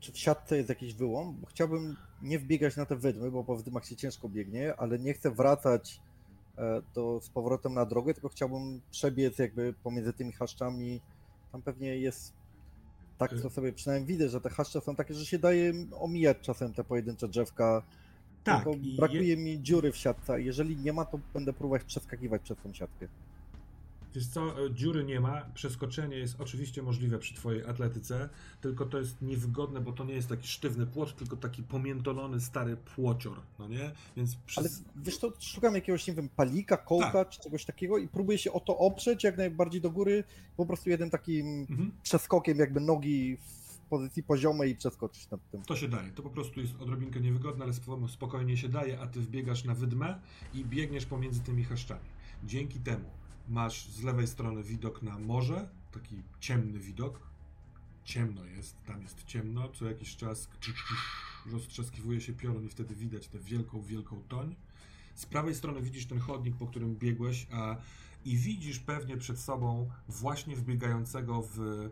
czy 0.00 0.12
w 0.12 0.18
siatce 0.18 0.56
jest 0.56 0.68
jakiś 0.68 0.94
wyłom? 0.94 1.36
Bo 1.40 1.46
chciałbym 1.46 1.96
nie 2.22 2.38
wbiegać 2.38 2.76
na 2.76 2.86
te 2.86 2.96
wydmy, 2.96 3.30
bo 3.30 3.44
po 3.44 3.56
wydmach 3.56 3.84
się 3.86 3.96
ciężko 3.96 4.28
biegnie, 4.28 4.74
ale 4.76 4.98
nie 4.98 5.14
chcę 5.14 5.30
wracać 5.30 6.00
e, 6.58 6.82
do, 6.94 7.20
z 7.20 7.28
powrotem 7.30 7.74
na 7.74 7.86
drogę, 7.86 8.14
tylko 8.14 8.28
chciałbym 8.28 8.80
przebiec 8.90 9.38
jakby 9.38 9.74
pomiędzy 9.82 10.12
tymi 10.12 10.32
chaszczami. 10.32 11.00
Tam 11.52 11.62
pewnie 11.62 11.96
jest 11.96 12.34
tak, 13.18 13.40
co 13.42 13.50
sobie 13.50 13.72
przynajmniej 13.72 14.06
widzę, 14.06 14.28
że 14.28 14.40
te 14.40 14.50
chaszcze 14.50 14.80
są 14.80 14.96
takie, 14.96 15.14
że 15.14 15.26
się 15.26 15.38
daje 15.38 15.72
omijać 16.00 16.38
czasem 16.40 16.74
te 16.74 16.84
pojedyncze 16.84 17.28
drzewka. 17.28 17.82
Tak, 18.44 18.64
brakuje 18.96 19.22
je- 19.28 19.36
mi 19.36 19.62
dziury 19.62 19.92
w 19.92 19.96
siatce, 19.96 20.42
jeżeli 20.42 20.76
nie 20.76 20.92
ma, 20.92 21.04
to 21.04 21.18
będę 21.34 21.52
próbować 21.52 21.84
przeskakiwać 21.84 22.42
przez 22.42 22.58
tą 22.58 22.72
siatkę. 22.74 23.06
Wiesz 24.14 24.26
co, 24.26 24.66
e, 24.66 24.74
dziury 24.74 25.04
nie 25.04 25.20
ma, 25.20 25.40
przeskoczenie 25.54 26.16
jest 26.16 26.40
oczywiście 26.40 26.82
możliwe 26.82 27.18
przy 27.18 27.34
twojej 27.34 27.64
atletyce, 27.66 28.28
tylko 28.60 28.86
to 28.86 28.98
jest 28.98 29.22
niewygodne, 29.22 29.80
bo 29.80 29.92
to 29.92 30.04
nie 30.04 30.14
jest 30.14 30.28
taki 30.28 30.48
sztywny 30.48 30.86
płot, 30.86 31.16
tylko 31.16 31.36
taki 31.36 31.62
pomiętolony 31.62 32.40
stary 32.40 32.76
płocior, 32.76 33.36
no 33.58 33.68
nie? 33.68 33.90
Więc 34.16 34.32
Ale 34.56 34.68
przez... 34.68 34.82
wiesz 34.96 35.18
to, 35.18 35.32
szukam 35.40 35.74
jakiegoś, 35.74 36.06
nie 36.06 36.14
wiem, 36.14 36.28
palika, 36.28 36.76
kołka 36.76 37.12
Tak. 37.12 37.28
czy 37.28 37.40
czegoś 37.40 37.64
takiego 37.64 37.98
i 37.98 38.08
próbuję 38.08 38.38
się 38.38 38.52
o 38.52 38.60
to 38.60 38.78
oprzeć 38.78 39.24
jak 39.24 39.36
najbardziej 39.36 39.80
do 39.80 39.90
góry, 39.90 40.24
po 40.56 40.66
prostu 40.66 40.90
jednym 40.90 41.10
takim 41.10 41.66
Mhm. 41.70 41.92
przeskokiem 42.02 42.58
jakby 42.58 42.80
nogi 42.80 43.36
w 43.36 43.78
pozycji 43.92 44.22
poziomej 44.22 44.70
i 44.70 44.76
przeskoczyć 44.76 45.30
nad 45.30 45.50
tym. 45.50 45.62
To 45.62 45.76
się 45.76 45.88
daje. 45.88 46.10
To 46.10 46.22
po 46.22 46.30
prostu 46.30 46.60
jest 46.60 46.72
odrobinkę 46.80 47.20
niewygodne, 47.20 47.64
ale 47.64 47.72
spo- 47.72 48.08
spokojnie 48.08 48.56
się 48.56 48.68
daje, 48.68 49.00
a 49.00 49.06
ty 49.06 49.20
wbiegasz 49.20 49.64
na 49.64 49.74
wydmę 49.74 50.18
i 50.54 50.64
biegniesz 50.64 51.06
pomiędzy 51.06 51.40
tymi 51.40 51.64
chaszczami. 51.64 52.00
Dzięki 52.44 52.80
temu 52.80 53.04
masz 53.48 53.88
z 53.88 54.02
lewej 54.02 54.26
strony 54.26 54.62
widok 54.62 55.02
na 55.02 55.18
morze, 55.18 55.68
taki 55.92 56.22
ciemny 56.40 56.78
widok. 56.78 57.32
Ciemno 58.04 58.44
jest, 58.44 58.84
tam 58.84 59.02
jest 59.02 59.24
ciemno, 59.24 59.68
co 59.68 59.84
jakiś 59.84 60.16
czas 60.16 60.48
roztrzaskiwuje 61.52 62.20
się 62.20 62.32
piorun 62.32 62.64
i 62.64 62.68
wtedy 62.68 62.94
widać 62.94 63.28
tę 63.28 63.38
wielką, 63.38 63.82
wielką 63.82 64.22
toń. 64.28 64.56
Z 65.14 65.26
prawej 65.26 65.54
strony 65.54 65.82
widzisz 65.82 66.06
ten 66.06 66.18
chodnik, 66.18 66.56
po 66.56 66.66
którym 66.66 66.96
biegłeś, 66.96 67.46
a 67.52 67.76
i 68.24 68.36
widzisz 68.36 68.78
pewnie 68.78 69.16
przed 69.16 69.38
sobą 69.38 69.90
właśnie 70.08 70.56
wbiegającego 70.56 71.42
w 71.42 71.60
em, 71.60 71.90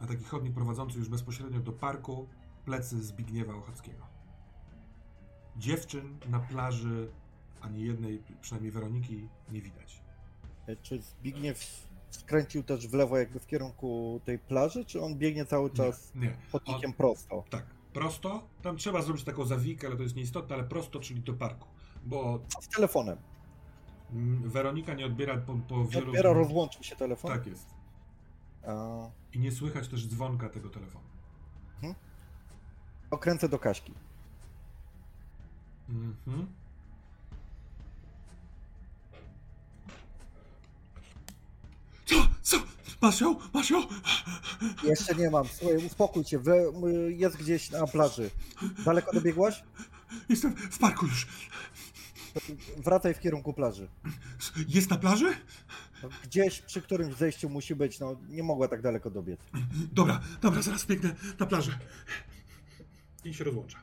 na 0.00 0.06
taki 0.06 0.24
chodnik 0.24 0.54
prowadzący 0.54 0.98
już 0.98 1.08
bezpośrednio 1.08 1.60
do 1.60 1.72
parku 1.72 2.28
plecy 2.64 3.02
Zbigniewa 3.02 3.54
Ochockiego. 3.54 4.06
Dziewczyn 5.56 6.18
na 6.28 6.40
plaży 6.40 7.10
ani 7.60 7.82
jednej, 7.82 8.22
przynajmniej 8.40 8.72
Weroniki, 8.72 9.28
nie 9.52 9.60
widać. 9.62 10.00
E, 10.66 10.76
Czy 10.76 11.02
Zbigniew 11.02 11.88
skręcił 12.10 12.62
też 12.62 12.88
w 12.88 12.94
lewo 12.94 13.18
jakby 13.18 13.40
w 13.40 13.46
kierunku 13.46 14.20
tej 14.24 14.38
plaży, 14.38 14.84
czy 14.84 15.02
on 15.02 15.14
biegnie 15.18 15.46
cały 15.46 15.70
czas 15.70 16.14
Nie, 16.14 16.26
nie. 16.26 16.36
chodnikiem 16.52 16.92
prosto? 16.92 17.44
Tak, 17.50 17.66
prosto. 17.92 18.42
Tam 18.62 18.76
trzeba 18.76 19.02
zrobić 19.02 19.24
taką 19.24 19.44
zawikę, 19.44 19.86
ale 19.86 19.96
to 19.96 20.02
jest 20.02 20.16
nieistotne, 20.16 20.54
ale 20.56 20.64
prosto, 20.64 21.00
czyli 21.00 21.20
do 21.20 21.34
parku. 21.34 21.68
Bo 22.04 22.40
Co 22.48 22.62
z 22.62 22.68
telefonem? 22.68 23.18
mm, 24.12 24.50
Weronika 24.50 24.94
nie 24.94 25.06
odbiera 25.06 25.36
po, 25.38 25.54
po 25.68 25.76
Nie 25.78 25.86
wielu... 25.86 26.06
odbiera, 26.06 26.32
rozłączył 26.32 26.82
się 26.82 26.96
telefon? 26.96 27.30
Tak 27.32 27.46
jest. 27.46 27.66
A, 28.66 29.10
I 29.32 29.38
nie 29.38 29.52
słychać 29.52 29.88
też 29.88 30.06
dzwonka 30.08 30.48
tego 30.48 30.68
telefonu. 30.70 31.04
okręcę 33.10 33.48
do 33.48 33.58
Kaśki. 33.58 33.94
Mhm. 35.88 36.46
Co? 42.42 42.56
Masz 43.02 43.20
ją? 43.20 43.36
Masz 43.54 43.70
ją? 43.70 43.82
Jeszcze 44.84 45.14
nie 45.14 45.30
mam, 45.30 45.46
słuchaj, 45.48 45.76
uspokój 45.86 46.24
się, 46.24 46.38
we, 46.38 46.56
jest 47.08 47.36
gdzieś 47.36 47.70
na 47.70 47.86
plaży. 47.86 48.30
Daleko 48.84 49.12
dobiegłaś? 49.12 49.62
Jestem 50.28 50.54
w 50.56 50.78
parku 50.78 51.06
już. 51.06 51.26
Wracaj 52.76 53.14
w 53.14 53.20
kierunku 53.20 53.52
plaży. 53.52 53.88
Jest 54.68 54.90
na 54.90 54.96
plaży? 54.98 55.34
No, 56.02 56.08
Gdzieś 56.24 56.60
przy 56.60 56.82
którymś 56.82 57.14
zejściu 57.16 57.48
musi 57.48 57.74
być, 57.74 58.00
no 58.00 58.16
nie 58.28 58.42
mogła 58.42 58.68
tak 58.68 58.82
daleko 58.82 59.10
dobiec. 59.10 59.40
Dobra, 59.92 60.20
dobra, 60.40 60.62
zaraz 60.62 60.86
biegnę 60.86 61.14
na 61.38 61.46
plażę. 61.46 61.78
I 63.24 63.34
się 63.34 63.44
rozłącza. 63.44 63.78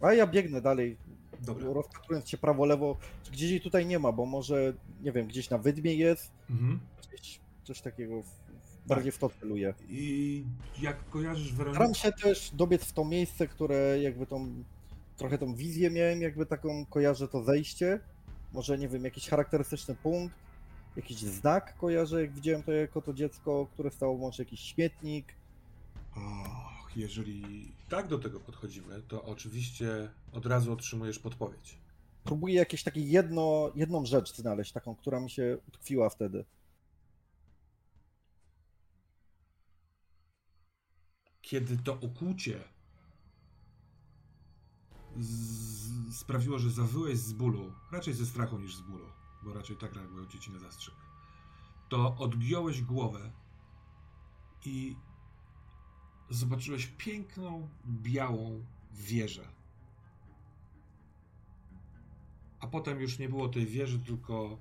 A 0.00 0.12
ja 0.12 0.26
biegnę 0.26 0.60
dalej, 0.60 0.96
Dobra. 1.40 1.72
rozpatrując 1.72 2.28
się 2.28 2.38
prawo, 2.38 2.64
lewo, 2.64 2.96
czy 3.22 3.32
gdzieś 3.32 3.50
jej 3.50 3.60
tutaj 3.60 3.86
nie 3.86 3.98
ma, 3.98 4.12
bo 4.12 4.26
może, 4.26 4.72
nie 5.02 5.12
wiem, 5.12 5.26
gdzieś 5.26 5.50
na 5.50 5.58
wydmie 5.58 5.94
jest, 5.94 6.32
Mhm. 6.50 6.80
gdzieś 7.08 7.40
coś 7.64 7.80
takiego 7.80 8.22
w, 8.22 8.26
w 8.26 8.86
bardziej 8.88 9.12
w 9.12 9.18
to 9.18 9.30
celuję. 9.40 9.74
I 9.88 10.44
jak 10.80 11.10
kojarzysz 11.10 11.52
Weronikę... 11.52 11.76
Staram 11.76 11.94
się 11.94 12.12
też 12.12 12.50
dobiec 12.54 12.84
w 12.84 12.92
to 12.92 13.04
miejsce, 13.04 13.48
które 13.48 14.02
jakby 14.02 14.26
tą, 14.26 14.64
trochę 15.16 15.38
tą 15.38 15.54
wizję 15.54 15.90
miałem, 15.90 16.22
jakby 16.22 16.46
taką 16.46 16.86
kojarzę 16.86 17.28
to 17.28 17.42
zejście. 17.44 18.00
Może, 18.52 18.78
nie 18.78 18.88
wiem, 18.88 19.04
jakiś 19.04 19.28
charakterystyczny 19.28 19.94
punkt, 19.94 20.34
jakiś 20.96 21.16
znak 21.18 21.76
kojarzę, 21.78 22.20
jak 22.20 22.32
widziałem 22.32 22.62
to 22.62 22.72
jako 22.72 23.02
to 23.02 23.14
dziecko, 23.14 23.66
które 23.72 23.90
stało, 23.90 24.18
może 24.18 24.42
jakiś 24.42 24.60
śmietnik. 24.60 25.34
Och, 26.16 26.65
jeżeli 26.96 27.72
tak 27.88 28.08
do 28.08 28.18
tego 28.18 28.40
podchodzimy, 28.40 29.02
to 29.02 29.24
oczywiście 29.24 30.10
od 30.32 30.46
razu 30.46 30.72
otrzymujesz 30.72 31.18
podpowiedź. 31.18 31.78
Próbuję 32.24 32.54
jakieś 32.54 32.82
takie 32.82 33.00
jedno, 33.00 33.72
jedną 33.74 34.06
rzecz 34.06 34.36
znaleźć, 34.36 34.72
taką, 34.72 34.94
która 34.96 35.20
mi 35.20 35.30
się 35.30 35.58
utkwiła 35.68 36.10
wtedy. 36.10 36.44
Kiedy 41.42 41.76
to 41.78 41.94
ukłucie 42.00 42.64
z- 45.16 46.16
sprawiło, 46.16 46.58
że 46.58 46.70
zawyłeś 46.70 47.18
z 47.18 47.32
bólu, 47.32 47.72
raczej 47.92 48.14
ze 48.14 48.26
strachu 48.26 48.58
niż 48.58 48.76
z 48.76 48.80
bólu, 48.80 49.06
bo 49.44 49.52
raczej 49.52 49.76
tak 49.76 49.94
reagują 49.94 50.26
dzieci 50.26 50.50
na 50.50 50.58
zastrzyk, 50.58 50.94
to 51.88 52.16
odgiąłeś 52.18 52.82
głowę 52.82 53.32
i 54.64 54.96
zobaczyłeś 56.30 56.86
piękną, 56.86 57.68
białą 57.86 58.64
wieżę. 58.92 59.44
A 62.60 62.66
potem 62.66 63.00
już 63.00 63.18
nie 63.18 63.28
było 63.28 63.48
tej 63.48 63.66
wieży, 63.66 63.98
tylko 63.98 64.58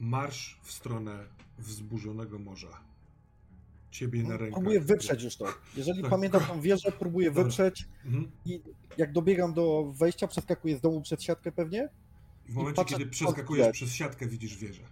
marsz 0.00 0.60
w 0.62 0.72
stronę 0.72 1.24
wzburzonego 1.58 2.38
morza. 2.38 2.80
Ciebie 3.90 4.22
na 4.22 4.36
rękach. 4.36 4.52
Próbuję 4.54 4.80
wyprzeć 4.80 5.22
już 5.22 5.36
to. 5.36 5.46
Jeżeli 5.76 6.00
Tak. 6.02 6.10
pamiętam 6.10 6.40
tą 6.40 6.60
wieżę, 6.60 6.92
próbuję 6.98 7.30
Dobra. 7.30 7.42
wyprzeć 7.44 7.88
Mhm. 8.04 8.30
i 8.44 8.60
jak 8.96 9.12
dobiegam 9.12 9.54
do 9.54 9.92
wejścia, 9.98 10.26
przeskakuję 10.28 10.76
z 10.76 10.80
domu 10.80 11.00
przed 11.02 11.22
siatkę 11.22 11.52
pewnie. 11.52 11.88
W 12.48 12.54
momencie, 12.54 12.76
patrzę, 12.76 12.96
kiedy 12.98 13.10
przeskakujesz 13.10 13.66
widać. 13.66 13.74
przez 13.76 13.94
siatkę, 13.94 14.26
widzisz 14.26 14.56
wieżę. 14.56 14.82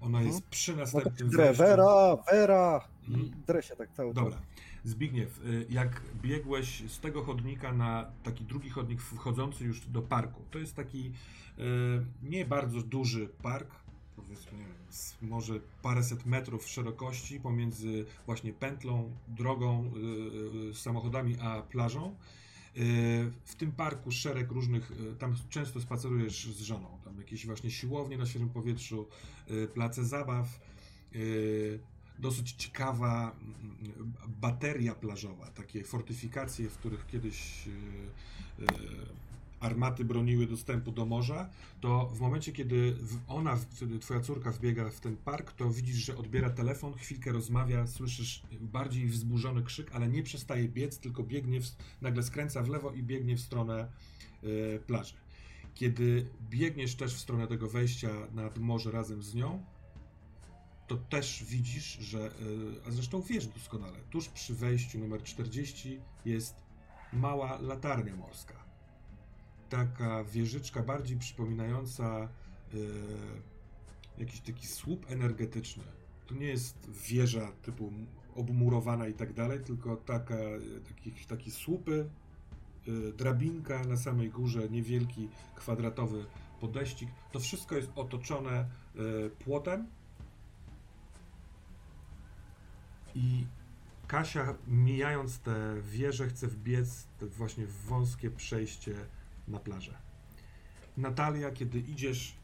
Ona 0.00 0.18
Mhm. 0.18 0.26
jest 0.34 0.46
przy 0.46 0.72
No 0.72 0.78
następnym 0.78 1.30
wejściu. 1.30 1.62
Vera, 1.62 2.16
Vera! 2.32 2.88
Mhm. 3.08 3.62
się 3.62 3.76
tak 3.76 3.92
cały 3.92 4.14
Dobra. 4.14 4.32
czas. 4.32 4.42
Zbigniew, 4.86 5.44
y, 5.44 5.66
jak 5.70 6.02
biegłeś 6.22 6.82
z 6.88 7.00
tego 7.00 7.24
chodnika 7.24 7.72
na 7.72 8.10
taki 8.22 8.44
drugi 8.44 8.70
chodnik 8.70 9.00
wchodzący 9.00 9.64
już 9.64 9.86
do 9.86 10.02
parku, 10.02 10.42
to 10.50 10.58
jest 10.58 10.74
taki 10.74 11.12
y, 11.58 11.62
nie 12.22 12.44
bardzo 12.44 12.82
duży 12.82 13.28
park, 13.42 13.70
powiedzmy, 14.16 14.58
wiem, 14.58 14.68
może 15.22 15.60
paręset 15.82 16.26
metrów 16.26 16.68
szerokości 16.68 17.40
pomiędzy 17.40 18.06
właśnie 18.26 18.52
pętlą, 18.52 19.10
drogą, 19.28 19.90
y, 20.70 20.74
samochodami 20.74 21.36
a 21.40 21.62
plażą. 21.62 22.16
W 23.44 23.54
tym 23.54 23.72
parku 23.72 24.10
szereg 24.10 24.50
różnych, 24.50 24.92
tam 25.18 25.34
często 25.50 25.80
spacerujesz 25.80 26.46
z 26.46 26.60
żoną, 26.60 26.98
tam 27.04 27.18
jakieś 27.18 27.46
właśnie 27.46 27.70
siłownie 27.70 28.18
na 28.18 28.26
świeżym 28.26 28.48
powietrzu, 28.48 29.08
place 29.74 30.04
zabaw, 30.04 30.60
dosyć 32.18 32.52
ciekawa 32.52 33.32
mm, 33.32 34.12
bateria 34.40 34.94
plażowa, 34.94 35.46
takie 35.46 35.84
fortyfikacje, 35.84 36.68
w 36.68 36.78
których 36.78 37.06
kiedyś 37.06 37.66
y, 37.66 37.70
y, 38.62 38.66
armaty 39.60 40.04
broniły 40.04 40.46
dostępu 40.46 40.92
do 40.92 41.06
morza, 41.06 41.48
to 41.80 42.06
w 42.06 42.20
momencie, 42.20 42.52
kiedy 42.52 42.96
ona, 43.28 43.58
kiedy 43.80 43.98
twoja 43.98 44.20
córka 44.20 44.50
wbiega 44.52 44.90
w 44.90 45.00
ten 45.00 45.16
park, 45.16 45.52
to 45.52 45.70
widzisz, 45.70 45.96
że 45.96 46.16
odbiera 46.16 46.50
telefon, 46.50 46.94
chwilkę 46.94 47.32
rozmawia, 47.32 47.86
słyszysz 47.86 48.42
bardziej 48.60 49.06
wzburzony 49.06 49.62
krzyk, 49.62 49.90
ale 49.94 50.08
nie 50.08 50.22
przestaje 50.22 50.68
biec, 50.68 50.98
tylko 50.98 51.22
biegnie, 51.22 51.60
w, 51.60 51.66
nagle 52.02 52.22
skręca 52.22 52.62
w 52.62 52.68
lewo 52.68 52.92
i 52.92 53.02
biegnie 53.02 53.36
w 53.36 53.40
stronę 53.40 53.88
y, 54.44 54.80
plaży. 54.86 55.14
Kiedy 55.74 56.26
biegniesz 56.50 56.94
też 56.94 57.14
w 57.14 57.18
stronę 57.18 57.46
tego 57.46 57.68
wejścia 57.68 58.10
nad 58.34 58.58
morze 58.58 58.90
razem 58.90 59.22
z 59.22 59.34
nią, 59.34 59.64
to 60.86 60.96
też 60.96 61.44
widzisz, 61.44 61.98
że, 61.98 62.18
y, 62.18 62.30
a 62.88 62.90
zresztą 62.90 63.22
wiesz 63.22 63.46
doskonale, 63.46 63.98
tuż 64.10 64.28
przy 64.28 64.54
wejściu 64.54 64.98
numer 64.98 65.22
40 65.22 66.00
jest 66.24 66.62
mała 67.12 67.58
latarnia 67.60 68.16
morska. 68.16 68.54
Taka 69.68 70.24
wieżyczka 70.24 70.82
bardziej 70.82 71.18
przypominająca 71.18 72.28
y, 72.74 72.88
jakiś 74.18 74.40
taki 74.40 74.66
słup 74.66 75.10
energetyczny. 75.10 75.84
To 76.26 76.34
nie 76.34 76.46
jest 76.46 76.90
wieża 77.08 77.52
typu 77.62 77.92
obmurowana 78.34 79.08
i 79.08 79.14
tak 79.14 79.32
dalej, 79.32 79.60
tylko 79.60 79.96
taka, 79.96 80.38
taki, 80.88 81.12
taki 81.12 81.50
słupy, 81.50 82.10
y, 82.88 83.12
drabinka 83.12 83.84
na 83.84 83.96
samej 83.96 84.30
górze, 84.30 84.68
niewielki 84.68 85.28
kwadratowy 85.54 86.26
podeścik. 86.60 87.08
To 87.32 87.40
wszystko 87.40 87.76
jest 87.76 87.90
otoczone 87.96 88.68
płotem, 89.38 89.86
I 93.16 93.46
Kasia, 94.06 94.54
mijając 94.66 95.38
tę 95.38 95.80
wieżę, 95.82 96.28
chce 96.28 96.48
wbiec 96.48 97.06
te 97.18 97.26
właśnie 97.26 97.66
w 97.66 97.84
wąskie 97.84 98.30
przejście 98.30 98.94
na 99.48 99.58
plażę. 99.58 99.94
Natalia, 100.96 101.50
kiedy 101.50 101.78
idziesz 101.78 102.36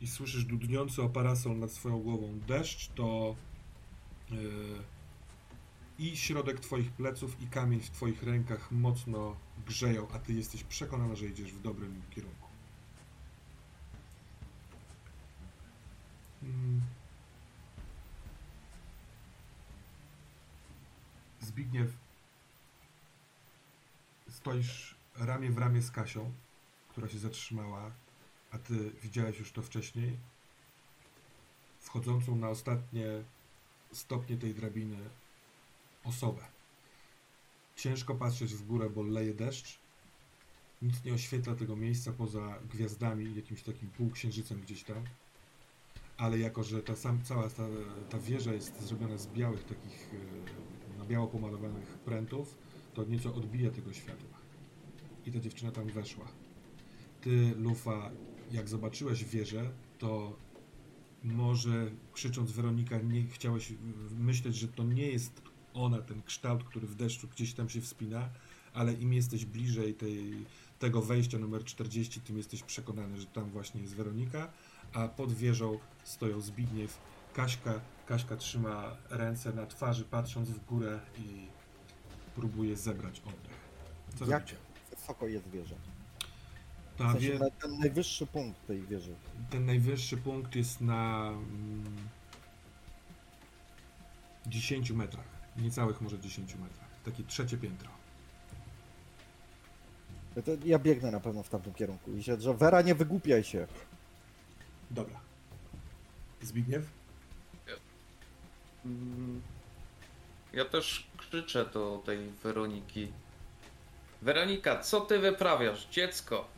i 0.00 0.06
słyszysz 0.06 0.44
dudniący 0.44 1.02
o 1.02 1.08
parasol 1.08 1.58
nad 1.58 1.72
swoją 1.72 1.98
głową 1.98 2.40
deszcz, 2.48 2.88
to 2.88 3.36
yy, 4.30 4.38
i 5.98 6.16
środek 6.16 6.60
twoich 6.60 6.92
pleców, 6.92 7.42
i 7.42 7.46
kamień 7.46 7.80
w 7.80 7.90
twoich 7.90 8.22
rękach 8.22 8.72
mocno 8.72 9.36
grzeją, 9.66 10.08
a 10.12 10.18
ty 10.18 10.32
jesteś 10.32 10.64
przekonana, 10.64 11.14
że 11.14 11.26
idziesz 11.26 11.52
w 11.52 11.62
dobrym 11.62 12.02
kierunku. 12.10 12.48
Mm. 16.42 16.80
Zbigniew, 21.42 21.90
stoisz 24.28 24.94
ramię 25.16 25.50
w 25.50 25.58
ramię 25.58 25.82
z 25.82 25.90
Kasią, 25.90 26.32
która 26.88 27.08
się 27.08 27.18
zatrzymała, 27.18 27.90
a 28.50 28.58
ty 28.58 28.90
widziałeś 29.02 29.38
już 29.38 29.52
to 29.52 29.62
wcześniej, 29.62 30.16
wchodzącą 31.78 32.36
na 32.36 32.48
ostatnie 32.48 33.06
stopnie 33.92 34.36
tej 34.36 34.54
drabiny 34.54 34.96
osobę. 36.04 36.42
Ciężko 37.76 38.14
patrzeć 38.14 38.54
w 38.54 38.66
górę, 38.66 38.90
bo 38.90 39.02
leje 39.02 39.34
deszcz. 39.34 39.78
Nic 40.82 41.04
nie 41.04 41.14
oświetla 41.14 41.54
tego 41.54 41.76
miejsca 41.76 42.12
poza 42.12 42.58
gwiazdami 42.70 43.34
jakimś 43.34 43.62
takim 43.62 43.90
półksiężycem 43.90 44.60
gdzieś 44.60 44.82
tam. 44.82 45.04
Ale 46.16 46.38
jako, 46.38 46.62
że 46.62 46.82
ta 46.82 46.96
sam, 46.96 47.22
cała 47.24 47.48
ta, 47.48 47.66
ta 48.10 48.18
wieża 48.18 48.52
jest 48.52 48.80
zrobiona 48.80 49.16
z 49.18 49.26
białych 49.26 49.64
takich 49.64 50.10
e, 50.14 50.81
biało 51.12 51.26
pomalowanych 51.26 51.86
prętów, 51.86 52.58
to 52.94 53.04
nieco 53.04 53.34
odbija 53.34 53.70
tego 53.70 53.92
światła. 53.92 54.38
I 55.26 55.32
ta 55.32 55.40
dziewczyna 55.40 55.72
tam 55.72 55.86
weszła. 55.86 56.28
Ty, 57.20 57.54
Lufa, 57.56 58.10
jak 58.52 58.68
zobaczyłeś 58.68 59.24
wieżę, 59.24 59.70
to 59.98 60.36
może 61.24 61.90
krzycząc 62.12 62.52
Weronika, 62.52 62.98
nie 62.98 63.22
chciałeś 63.26 63.72
myśleć, 64.18 64.56
że 64.56 64.68
to 64.68 64.84
nie 64.84 65.06
jest 65.06 65.42
ona, 65.74 66.02
ten 66.02 66.22
kształt, 66.22 66.64
który 66.64 66.86
w 66.86 66.94
deszczu 66.94 67.28
gdzieś 67.28 67.54
tam 67.54 67.68
się 67.68 67.80
wspina, 67.80 68.28
ale 68.72 68.92
im 68.92 69.12
jesteś 69.12 69.44
bliżej 69.44 69.94
tej, 69.94 70.32
tego 70.78 71.02
wejścia 71.02 71.38
numer 71.38 71.64
40, 71.64 72.20
tym 72.20 72.36
jesteś 72.36 72.62
przekonany, 72.62 73.20
że 73.20 73.26
tam 73.26 73.50
właśnie 73.50 73.80
jest 73.80 73.94
Weronika, 73.94 74.52
a 74.92 75.08
pod 75.08 75.32
wieżą 75.32 75.78
stoją 76.04 76.40
Zbigniew, 76.40 76.98
Kaśka. 77.34 77.80
Kaśka 78.06 78.36
trzyma 78.36 78.96
ręce 79.10 79.52
na 79.52 79.66
twarzy, 79.66 80.04
patrząc 80.04 80.48
w 80.48 80.64
górę 80.66 81.00
i 81.18 81.46
próbuje 82.34 82.76
zebrać 82.76 83.20
oddech. 83.20 83.62
Co 84.18 84.24
Jak 84.26 84.40
robicie? 84.40 84.56
wysoko 84.96 85.26
jest 85.26 85.48
wieża? 85.48 85.74
W 86.94 86.98
Ta 86.98 87.12
sensie 87.12 87.32
wie, 87.32 87.38
ten 87.60 87.78
najwyższy 87.78 88.26
punkt 88.26 88.66
tej 88.66 88.82
wieży. 88.82 89.14
ten 89.50 89.66
najwyższy 89.66 90.16
punkt 90.16 90.56
jest 90.56 90.80
na 90.80 91.28
mm, 91.28 91.96
10 94.46 94.90
metrach. 94.90 95.24
Niecałych 95.56 96.00
może 96.00 96.18
10 96.18 96.54
metrach. 96.54 96.88
Takie 97.04 97.22
trzecie 97.24 97.56
piętro. 97.58 97.90
Ja, 100.36 100.42
to, 100.42 100.50
ja 100.64 100.78
biegnę 100.78 101.10
na 101.10 101.20
pewno 101.20 101.42
w 101.42 101.48
tamtym 101.48 101.74
kierunku 101.74 102.12
i 102.16 102.22
się, 102.22 102.40
że 102.40 102.54
Vera 102.54 102.82
nie 102.82 102.94
wygłupiaj 102.94 103.44
się. 103.44 103.66
Dobra. 104.90 105.20
Zbigniew? 106.42 106.86
Mm, 108.84 109.42
Ja 110.52 110.64
też 110.64 111.06
krzyczę 111.16 111.64
do 111.74 112.02
tej 112.06 112.30
Weroniki. 112.30 113.12
Weronika, 114.22 114.78
co 114.80 115.00
ty 115.00 115.18
wyprawiasz, 115.18 115.86
dziecko? 115.90 116.48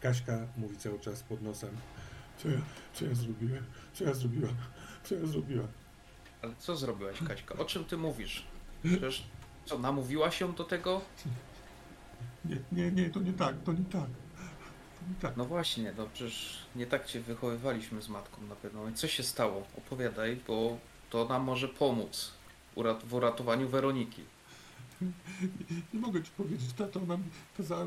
Kaśka 0.00 0.38
mówi 0.56 0.76
cały 0.76 1.00
czas 1.00 1.22
pod 1.22 1.42
nosem. 1.42 1.70
Co 2.38 2.48
ja, 2.48 2.58
co 2.94 3.04
ja 3.04 3.14
zrobiłem? 3.14 3.64
Co 3.94 4.04
ja 4.04 4.14
zrobiłam? 4.14 4.54
Co 5.04 5.14
ja 5.14 5.26
zrobiłam? 5.26 5.68
Ale 6.42 6.54
co 6.58 6.76
zrobiłaś, 6.76 7.16
Kaśka? 7.28 7.54
O 7.58 7.64
czym 7.64 7.84
ty 7.84 7.96
mówisz? 7.96 8.44
Przecież 8.84 9.22
co, 9.64 9.78
namówiłaś 9.78 10.40
ją 10.40 10.54
do 10.54 10.64
tego? 10.64 11.00
Nie, 12.44 12.56
nie, 12.72 12.90
nie, 12.92 13.10
to 13.10 13.20
nie 13.20 13.32
tak, 13.32 13.54
to 13.64 13.72
nie 13.72 13.84
tak. 13.84 14.08
Tak. 15.20 15.36
No 15.36 15.44
właśnie, 15.44 15.94
no 15.96 16.06
przecież 16.14 16.58
nie 16.76 16.86
tak 16.86 17.06
cię 17.06 17.20
wychowywaliśmy 17.20 18.02
z 18.02 18.08
matką 18.08 18.42
na 18.42 18.56
pewno. 18.56 18.88
I 18.88 18.94
co 18.94 19.08
się 19.08 19.22
stało? 19.22 19.66
Opowiadaj, 19.78 20.36
bo 20.46 20.78
to 21.10 21.24
nam 21.24 21.42
może 21.42 21.68
pomóc 21.68 22.32
w 23.04 23.14
uratowaniu 23.14 23.68
Weroniki. 23.68 24.22
Nie, 25.94 26.00
mogę 26.00 26.22
ci 26.22 26.30
powiedzieć, 26.30 26.72
tato, 26.72 27.00
ona 27.00 27.16
mi 27.16 27.24
kazała, 27.56 27.86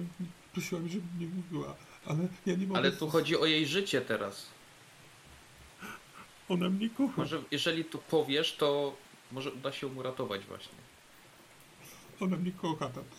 prosiła 0.53 0.82
mnie, 0.82 0.89
żebym 0.89 1.20
nie 1.20 1.28
mówiła, 1.28 1.76
ale 2.05 2.28
ja 2.45 2.55
nie 2.55 2.68
mogę. 2.68 2.80
Ale 2.80 2.91
tu 2.91 3.09
chodzi 3.09 3.38
o 3.38 3.45
jej 3.45 3.68
życie 3.68 4.01
teraz. 4.01 4.45
Ona 6.49 6.70
mnie 6.70 6.89
kocha. 6.89 7.13
Może 7.18 7.43
jeżeli 7.51 7.86
tu 7.86 7.97
powiesz, 7.97 8.55
to 8.55 8.95
może 9.32 9.51
uda 9.51 9.72
się 9.72 9.88
ją 9.88 9.95
uratować 9.95 10.45
właśnie. 10.45 10.78
Ona 12.20 12.38
mnie 12.38 12.51
kocha, 12.51 12.86
tato. 12.86 13.16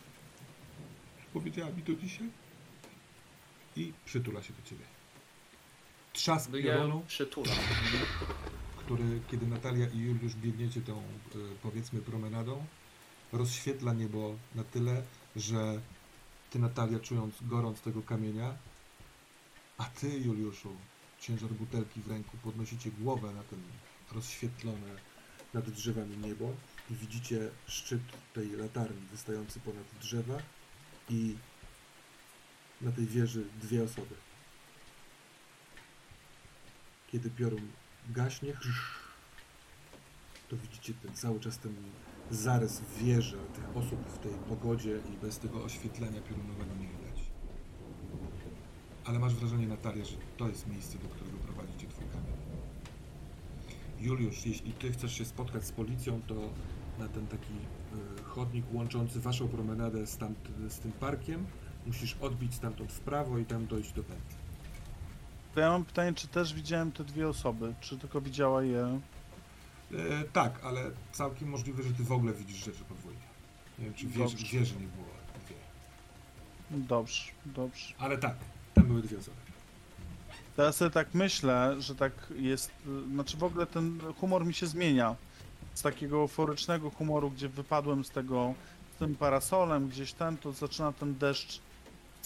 Powiedziała 1.32 1.70
mi 1.70 1.82
to 1.82 1.92
dzisiaj. 1.94 2.28
I 3.76 3.92
przytula 4.04 4.42
się 4.42 4.52
do 4.52 4.62
ciebie. 4.62 4.84
Trzask 6.12 6.50
No 6.50 6.58
ja 6.58 6.74
piorunu, 6.74 7.02
przytulam. 7.06 7.56
który, 8.76 9.20
kiedy 9.30 9.46
Natalia 9.46 9.86
i 9.88 9.98
Juliusz 9.98 10.34
biegniecie 10.34 10.80
tą, 10.80 10.98
y, 10.98 11.38
powiedzmy, 11.62 12.00
promenadą, 12.00 12.66
rozświetla 13.32 13.92
niebo 13.92 14.34
na 14.54 14.64
tyle, 14.64 15.02
że 15.36 15.80
ty, 16.50 16.58
Natalia, 16.58 17.00
czując 17.00 17.34
gorąc 17.42 17.80
tego 17.80 18.02
kamienia, 18.02 18.56
a 19.78 19.84
ty, 19.84 20.18
Juliuszu, 20.18 20.76
ciężar 21.20 21.50
butelki 21.50 22.00
w 22.00 22.08
ręku, 22.08 22.36
podnosicie 22.36 22.90
głowę 22.90 23.34
na 23.34 23.42
ten 23.42 23.58
rozświetlone 24.12 24.96
nad 25.54 25.70
drzewami 25.70 26.16
niebo 26.16 26.52
i 26.90 26.94
widzicie 26.94 27.50
szczyt 27.66 28.02
tej 28.34 28.50
latarni 28.50 29.06
wystający 29.10 29.60
ponad 29.60 29.84
drzewa 30.00 30.38
i 31.10 31.36
na 32.80 32.92
tej 32.92 33.06
wieży 33.06 33.44
dwie 33.62 33.84
osoby. 33.84 34.14
Kiedy 37.12 37.30
piorun 37.30 37.68
gaśnie, 38.10 38.52
to 40.48 40.56
widzicie 40.56 40.94
ten 40.94 41.14
cały 41.14 41.40
czas 41.40 41.58
ten 41.58 41.74
zarys 42.30 42.82
wieży, 42.98 43.38
tych 43.54 43.76
osób 43.76 44.08
w 44.08 44.18
tej 44.18 44.32
pogodzie 44.32 44.98
i 45.14 45.16
bez 45.16 45.38
tego 45.38 45.64
oświetlenia 45.64 46.20
piorunowego 46.20 46.74
nie 46.74 46.88
widać. 46.88 47.22
Ale 49.04 49.18
masz 49.18 49.34
wrażenie, 49.34 49.66
Natalia, 49.66 50.04
że 50.04 50.16
to 50.36 50.48
jest 50.48 50.66
miejsce, 50.66 50.98
do 50.98 51.08
którego 51.08 51.38
prowadzi 51.38 51.78
cię 51.78 51.86
twój 51.86 52.04
kamień. 52.04 52.36
Juliusz, 54.00 54.46
jeśli 54.46 54.72
ty 54.72 54.92
chcesz 54.92 55.18
się 55.18 55.24
spotkać 55.24 55.64
z 55.64 55.72
policją, 55.72 56.22
to 56.26 56.34
na 56.98 57.08
ten 57.08 57.26
taki 57.26 57.52
y, 58.20 58.22
chodnik 58.22 58.64
łączący 58.72 59.20
waszą 59.20 59.48
promenadę 59.48 60.06
z, 60.06 60.16
tamt, 60.16 60.48
z 60.68 60.78
tym 60.78 60.92
parkiem 60.92 61.46
musisz 61.86 62.16
odbić 62.20 62.54
stamtąd 62.54 62.92
w 62.92 63.00
prawo 63.00 63.38
i 63.38 63.44
tam 63.44 63.66
dojść 63.66 63.92
do 63.92 64.02
pętli. 64.02 64.36
To 65.54 65.60
ja 65.60 65.70
mam 65.70 65.84
pytanie, 65.84 66.14
czy 66.14 66.28
też 66.28 66.54
widziałem 66.54 66.92
te 66.92 67.04
dwie 67.04 67.28
osoby, 67.28 67.74
czy 67.80 67.98
tylko 67.98 68.20
widziała 68.20 68.62
je... 68.62 69.00
E, 69.92 70.24
tak, 70.32 70.64
ale 70.64 70.90
całkiem 71.12 71.48
możliwe, 71.48 71.82
że 71.82 71.90
ty 71.90 72.04
w 72.04 72.12
ogóle 72.12 72.32
widzisz 72.32 72.64
rzeczy 72.64 72.84
podwójnie. 72.88 73.20
Nie 73.78 73.84
wiem, 73.84 73.94
czy 73.94 74.06
wieży, 74.06 74.36
Dobrze. 74.36 74.58
wieży 74.58 74.74
nie 74.74 74.86
było 74.86 75.06
dwie. 75.46 75.56
Dobrze, 76.70 77.22
dobrze. 77.46 77.94
Ale 77.98 78.18
tak, 78.18 78.36
tam 78.74 78.86
były 78.86 79.02
dwie 79.02 79.18
osoby. 79.18 79.36
Teraz 80.56 80.76
sobie 80.76 80.90
tak 80.90 81.14
myślę, 81.14 81.76
że 81.78 81.94
tak 81.94 82.12
jest, 82.36 82.70
y, 82.86 83.08
znaczy 83.12 83.36
w 83.36 83.44
ogóle 83.44 83.66
ten 83.66 84.00
humor 84.20 84.46
mi 84.46 84.54
się 84.54 84.66
zmienia. 84.66 85.16
Z 85.74 85.82
takiego 85.82 86.16
euforycznego 86.16 86.90
humoru, 86.90 87.30
gdzie 87.30 87.48
wypadłem 87.48 88.04
z 88.04 88.10
tego, 88.10 88.54
z 88.96 88.98
tym 88.98 89.14
parasolem, 89.16 89.88
gdzieś 89.88 90.12
ten, 90.12 90.36
to 90.36 90.52
zaczyna 90.52 90.92
ten 90.92 91.18
deszcz 91.18 91.60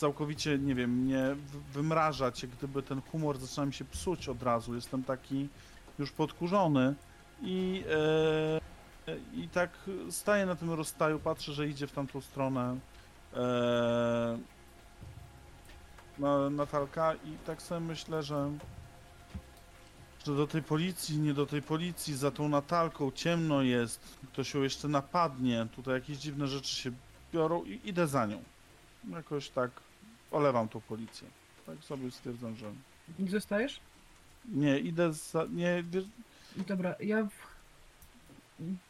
całkowicie, 0.00 0.58
nie 0.58 0.74
wiem, 0.74 0.90
mnie 0.90 1.36
wymrażać, 1.72 2.46
gdyby 2.46 2.82
ten 2.82 3.02
humor 3.02 3.38
zaczyna 3.38 3.66
mi 3.66 3.72
się 3.72 3.84
psuć 3.84 4.28
od 4.28 4.42
razu. 4.42 4.74
Jestem 4.74 5.04
taki 5.04 5.48
już 5.98 6.12
podkurzony 6.12 6.94
i, 7.42 7.84
e, 9.06 9.16
i 9.34 9.48
tak 9.48 9.70
staję 10.10 10.46
na 10.46 10.56
tym 10.56 10.70
rozstaju, 10.70 11.18
patrzę, 11.18 11.52
że 11.52 11.68
idzie 11.68 11.86
w 11.86 11.92
tamtą 11.92 12.20
stronę. 12.20 12.76
E, 13.36 14.38
na, 16.18 16.50
Natalka 16.50 17.14
i 17.14 17.36
tak 17.46 17.62
sobie 17.62 17.80
myślę, 17.80 18.22
że, 18.22 18.50
że 20.26 20.36
do 20.36 20.46
tej 20.46 20.62
policji, 20.62 21.18
nie 21.18 21.34
do 21.34 21.46
tej 21.46 21.62
policji, 21.62 22.16
za 22.16 22.30
tą 22.30 22.48
Natalką 22.48 23.10
ciemno 23.10 23.62
jest, 23.62 24.18
ktoś 24.32 24.54
ją 24.54 24.62
jeszcze 24.62 24.88
napadnie, 24.88 25.66
tutaj 25.76 25.94
jakieś 25.94 26.18
dziwne 26.18 26.46
rzeczy 26.46 26.76
się 26.76 26.92
biorą 27.32 27.64
i 27.64 27.80
idę 27.84 28.06
za 28.06 28.26
nią. 28.26 28.42
Jakoś 29.10 29.50
tak 29.50 29.70
olewam 30.30 30.68
tą 30.68 30.80
policję. 30.80 31.28
Tak 31.66 31.84
sobie 31.84 32.10
stwierdzam, 32.10 32.56
że 32.56 32.72
I 33.18 33.28
Zostajesz? 33.28 33.80
nie, 34.48 34.78
idę 34.78 35.12
za, 35.12 35.44
nie, 35.44 35.84
wiesz, 35.90 36.04
Dobra, 36.56 36.94
ja 37.00 37.24
w... 37.24 37.30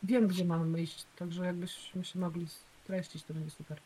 wiem, 0.02 0.26
gdzie 0.28 0.44
mamy 0.44 0.82
iść, 0.82 1.04
także 1.16 1.44
jakbyśmy 1.44 2.04
się 2.04 2.18
mogli 2.18 2.46
streścić, 2.84 3.22
to 3.22 3.34
będzie 3.34 3.50
super. 3.50 3.80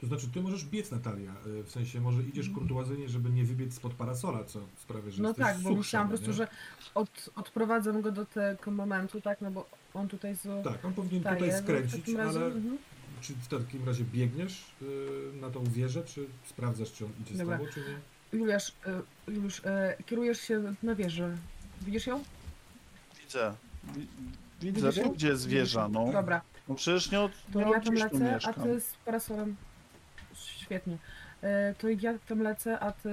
To 0.00 0.06
znaczy, 0.06 0.28
ty 0.28 0.42
możesz 0.42 0.64
biec, 0.64 0.90
Natalia. 0.90 1.30
e, 1.60 1.62
W 1.62 1.70
sensie, 1.70 2.00
może 2.00 2.22
idziesz 2.22 2.50
kurtuazyjnie, 2.50 3.08
żeby 3.08 3.30
nie 3.30 3.44
wybiec 3.44 3.74
spod 3.74 3.94
parasola, 3.94 4.44
co 4.44 4.60
sprawia, 4.76 5.10
że 5.10 5.22
No 5.22 5.34
tak, 5.34 5.58
bo 5.60 5.74
myślałam 5.74 6.08
po 6.08 6.12
no 6.12 6.18
prostu, 6.18 6.36
że 6.36 6.48
od, 6.94 7.30
odprowadzam 7.36 8.02
go 8.02 8.12
do 8.12 8.26
tego 8.26 8.70
momentu, 8.70 9.20
tak, 9.20 9.40
no 9.40 9.50
bo 9.50 9.66
on 9.94 10.08
tutaj 10.08 10.34
z... 10.36 10.64
Tak, 10.64 10.84
on 10.84 10.92
powinien 10.92 11.22
tutaj 11.22 11.48
no 11.48 11.58
w 11.58 11.62
skręcić, 11.62 12.00
takim 12.00 12.16
razie, 12.16 12.38
ale 12.38 12.46
mhm. 12.46 12.78
Czy 13.24 13.32
w 13.34 13.48
takim 13.48 13.84
razie 13.86 14.04
biegniesz 14.04 14.64
y, 14.82 14.86
na 15.40 15.50
tą 15.50 15.64
wieżę, 15.64 16.02
czy 16.04 16.26
sprawdzasz, 16.46 16.92
czy 16.92 17.04
on 17.04 17.10
idzie 17.20 17.34
Dobra. 17.34 17.56
z 17.56 17.60
tobą, 17.60 17.72
czy 17.72 17.80
nie? 17.80 18.38
Juliusz, 18.38 18.68
y, 18.68 18.72
Juliusz 19.32 19.58
y, 19.58 19.62
kierujesz 20.06 20.40
się 20.40 20.74
na 20.82 20.94
wieżę. 20.94 21.36
Widzisz 21.82 22.06
ją? 22.06 22.22
widzę. 23.20 23.54
Wi- 23.84 24.08
Widzę, 24.60 24.80
Widzisz 24.80 24.96
wiem 24.96 25.06
ją? 25.06 25.12
gdzie 25.14 25.28
jest 25.28 25.46
wieża, 25.48 25.88
no. 25.88 26.12
Dobra, 26.12 26.40
No 26.68 26.74
przecież 26.74 27.10
nie 27.10 27.20
od, 27.20 27.32
to 27.52 27.58
nie 27.58 27.70
ja 27.70 27.78
od 27.78 27.84
tam 27.84 27.94
dziś 27.96 28.04
tu 28.10 28.18
lecę, 28.18 28.30
a 28.30 28.34
mieszkam. 28.34 28.54
ty 28.64 28.80
z 28.80 28.94
parasolem. 29.04 29.56
Świetnie. 30.34 30.94
Y, 30.94 31.46
to 31.78 31.88
ja 31.88 32.18
tam 32.28 32.42
lecę, 32.42 32.78
a 32.80 32.92
ty 32.92 33.08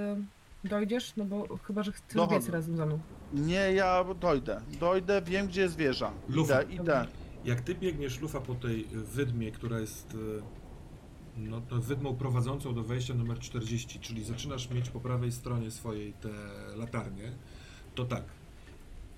dojdziesz, 0.64 1.14
no 1.18 1.26
bo 1.26 1.57
chyba, 1.57 1.84
że 1.84 1.91
chcesz 1.91 2.16
Dochodzę. 2.16 2.39
biec 2.39 2.49
razem 2.49 2.78
ze 2.78 2.86
mną. 2.86 2.99
Nie, 3.34 3.74
ja 3.74 4.03
dojdę. 4.20 4.62
Dojdę, 4.80 5.22
wiem 5.22 5.47
gdzie 5.47 5.62
jest 5.62 5.76
wieża. 5.76 6.12
Lufa. 6.30 6.62
Idę, 6.62 6.74
idę. 6.74 7.07
Jak 7.45 7.61
ty 7.61 7.75
biegniesz 7.75 8.19
lufa 8.19 8.41
po 8.41 8.55
tej 8.55 8.85
wydmie, 8.91 9.51
która 9.51 9.79
jest 9.79 10.13
y, 10.13 10.41
no, 11.37 11.61
wydmą 11.69 12.15
prowadzącą 12.15 12.73
do 12.73 12.83
wejścia 12.83 13.13
numer 13.13 13.39
40, 13.39 13.99
czyli 13.99 14.23
zaczynasz 14.23 14.69
mieć 14.69 14.89
po 14.89 14.99
prawej 14.99 15.31
stronie 15.31 15.71
swojej 15.71 16.13
te 16.13 16.29
latarnie, 16.75 17.31
to 17.95 18.05
tak, 18.05 18.23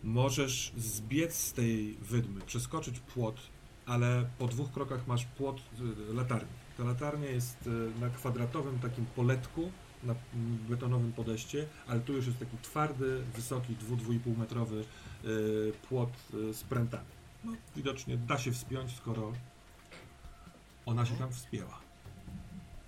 możesz 0.04 0.74
zbiec 0.78 1.36
z 1.36 1.54
tej 1.54 1.94
wydmy, 1.94 2.42
przeskoczyć 2.42 3.00
płot, 3.00 3.36
ale 3.86 4.26
po 4.40 4.48
dwóch 4.48 4.72
krokach 4.72 5.08
masz 5.08 5.26
płot 5.26 5.62
y, 6.10 6.14
latarni. 6.14 6.54
Ta 6.78 6.84
latarnia 6.84 7.30
jest 7.30 7.68
y, 7.68 8.00
na 8.00 8.10
kwadratowym 8.10 8.80
takim 8.80 9.06
poletku, 9.06 9.72
na 10.04 10.16
betonowym 10.70 11.14
podejście, 11.14 11.68
ale 11.88 12.00
tu 12.00 12.14
już 12.14 12.28
jest 12.28 12.40
taki 12.40 12.58
twardy, 12.62 13.24
wysoki, 13.36 13.76
2-2,5 13.76 14.38
metrowy 14.38 14.86
płot 15.90 16.10
y, 16.34 16.54
z 16.54 16.64
prętami. 16.64 17.23
No, 17.44 17.52
widocznie 17.76 18.18
da 18.18 18.38
się 18.38 18.52
wspiąć, 18.52 18.96
skoro 18.96 19.32
ona 20.86 21.06
się 21.06 21.16
tam 21.16 21.32
wspięła. 21.32 21.80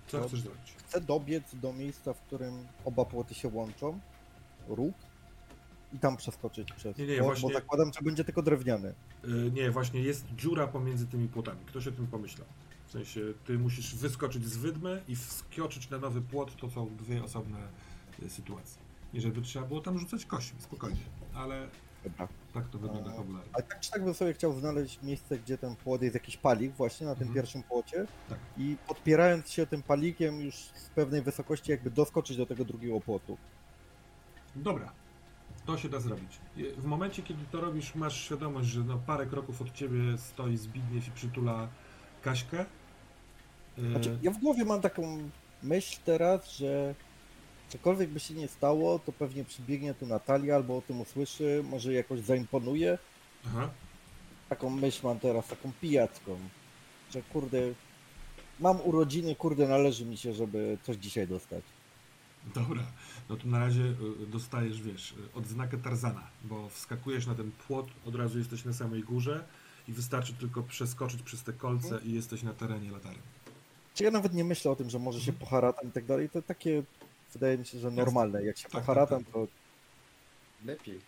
Co 0.06 0.28
chcesz 0.28 0.40
zrobić? 0.40 0.74
Chcę 0.76 1.00
dobiec 1.00 1.54
do 1.54 1.72
miejsca, 1.72 2.12
w 2.14 2.20
którym 2.20 2.66
oba 2.84 3.04
płoty 3.04 3.34
się 3.34 3.48
łączą, 3.48 4.00
róg, 4.68 4.94
i 5.92 5.98
tam 5.98 6.16
przeskoczyć 6.16 6.72
przez 6.72 6.98
Nie, 6.98 7.06
nie, 7.06 7.16
płot, 7.18 7.26
właśnie- 7.26 7.48
bo 7.48 7.54
zakładam, 7.54 7.92
że 7.92 8.00
będzie 8.02 8.24
tylko 8.24 8.42
drewniany. 8.42 8.94
Y, 9.24 9.50
nie, 9.52 9.70
właśnie 9.70 10.00
jest 10.00 10.26
dziura 10.36 10.66
pomiędzy 10.66 11.06
tymi 11.06 11.28
płotami. 11.28 11.58
Ktoś 11.66 11.86
o 11.86 11.92
tym 11.92 12.06
pomyślał. 12.06 12.46
W 12.86 12.90
sensie, 12.90 13.20
ty 13.44 13.58
musisz 13.58 13.94
wyskoczyć 13.94 14.46
z 14.46 14.56
wydmy 14.56 15.02
i 15.08 15.16
wskoczyć 15.16 15.90
na 15.90 15.98
nowy 15.98 16.20
płot. 16.20 16.56
To 16.56 16.70
są 16.70 16.96
dwie 16.96 17.24
osobne 17.24 17.58
y, 18.22 18.30
sytuacje. 18.30 18.82
Nie, 19.14 19.20
żeby 19.20 19.42
trzeba 19.42 19.66
było 19.66 19.80
tam 19.80 19.98
rzucać 19.98 20.24
kośćmi, 20.24 20.60
spokojnie. 20.60 21.00
Ale 21.34 21.68
Dobra. 22.06 22.28
tak 22.54 22.68
to 22.68 22.78
wygląda 22.78 23.10
A, 23.10 23.14
fabularnie. 23.16 23.50
Ale 23.52 23.62
tak 23.62 23.80
czy 23.80 23.90
tak 23.90 24.04
bym 24.04 24.14
sobie 24.14 24.32
chciał 24.34 24.52
znaleźć 24.52 25.02
miejsce, 25.02 25.38
gdzie 25.38 25.58
ten 25.58 25.76
płot 25.76 26.02
jest 26.02 26.14
jakiś 26.14 26.36
palik 26.36 26.72
właśnie 26.72 27.06
na 27.06 27.14
tym 27.14 27.22
Mhm. 27.28 27.34
pierwszym 27.34 27.62
płocie 27.62 28.06
Tak. 28.28 28.38
i 28.58 28.76
podpierając 28.88 29.50
się 29.50 29.66
tym 29.66 29.82
palikiem 29.82 30.40
już 30.40 30.54
z 30.56 30.88
pewnej 30.94 31.22
wysokości 31.22 31.70
jakby 31.70 31.90
doskoczyć 31.90 32.36
do 32.36 32.46
tego 32.46 32.64
drugiego 32.64 33.00
płotu. 33.00 33.36
Dobra, 34.56 34.92
to 35.66 35.78
się 35.78 35.88
da 35.88 36.00
zrobić. 36.00 36.38
W 36.76 36.84
momencie, 36.84 37.22
kiedy 37.22 37.44
to 37.52 37.60
robisz, 37.60 37.94
masz 37.94 38.16
świadomość, 38.20 38.68
że 38.68 38.80
no 38.80 38.98
parę 39.06 39.26
kroków 39.26 39.62
od 39.62 39.72
ciebie 39.72 40.18
stoi 40.18 40.56
Zbigniew 40.56 41.08
i 41.08 41.10
przytula 41.10 41.68
Kaśkę. 42.22 42.64
Znaczy, 43.90 44.18
ja 44.22 44.30
w 44.30 44.38
głowie 44.38 44.64
mam 44.64 44.80
taką 44.80 45.30
myśl 45.62 45.98
teraz, 46.04 46.50
że 46.50 46.94
cokolwiek 47.68 48.10
by 48.10 48.20
się 48.20 48.34
nie 48.34 48.48
stało, 48.48 48.98
to 48.98 49.12
pewnie 49.12 49.44
przybiegnie 49.44 49.94
tu 49.94 50.06
Natalia 50.06 50.56
albo 50.56 50.76
o 50.76 50.82
tym 50.82 51.00
usłyszy, 51.00 51.64
może 51.70 51.92
jakoś 51.92 52.20
zaimponuje 52.20 52.98
Aha. 53.46 53.70
taką 54.48 54.70
myśl 54.70 55.00
mam 55.06 55.18
teraz, 55.18 55.48
taką 55.48 55.72
pijacką, 55.80 56.38
że 57.12 57.22
kurde, 57.22 57.58
mam 58.60 58.80
urodziny, 58.80 59.36
kurde, 59.36 59.68
należy 59.68 60.04
mi 60.04 60.16
się, 60.16 60.32
żeby 60.32 60.78
coś 60.82 60.96
dzisiaj 60.96 61.28
dostać. 61.28 61.64
Dobra, 62.54 62.82
no 63.28 63.36
to 63.36 63.48
na 63.48 63.58
razie 63.58 63.82
y, 64.22 64.26
dostajesz, 64.26 64.82
wiesz, 64.82 65.14
odznakę 65.34 65.78
Tarzana, 65.78 66.22
bo 66.44 66.68
wskakujesz 66.68 67.26
na 67.26 67.34
ten 67.34 67.50
płot, 67.66 67.86
od 68.06 68.14
razu 68.14 68.38
jesteś 68.38 68.64
na 68.64 68.72
samej 68.72 69.02
górze 69.02 69.44
i 69.88 69.92
wystarczy 69.92 70.34
tylko 70.34 70.62
przeskoczyć 70.62 71.22
przez 71.22 71.42
te 71.42 71.52
kolce 71.52 72.00
i 72.04 72.12
jesteś 72.12 72.42
na 72.42 72.52
terenie 72.52 72.90
latarni. 72.90 73.22
Czy 73.94 74.04
ja 74.04 74.10
nawet 74.10 74.34
nie 74.34 74.44
myślę 74.44 74.70
o 74.70 74.76
tym, 74.76 74.90
że 74.90 74.98
może 74.98 75.20
się 75.20 75.32
poharatam 75.32 75.88
i 75.88 75.92
tak 75.92 76.04
dalej, 76.04 76.30
to 76.30 76.42
takie, 76.42 76.82
wydaje 77.36 77.58
mi 77.58 77.66
się, 77.66 77.78
że 77.78 77.90
normalne. 77.90 78.42
Jak 78.44 78.56
się 78.56 78.62
Tak, 78.62 78.72
tak, 78.72 78.80
poharatam, 78.80 79.24
tak. 79.24 79.32
to 79.32 79.46
Lepiej. 80.64 81.00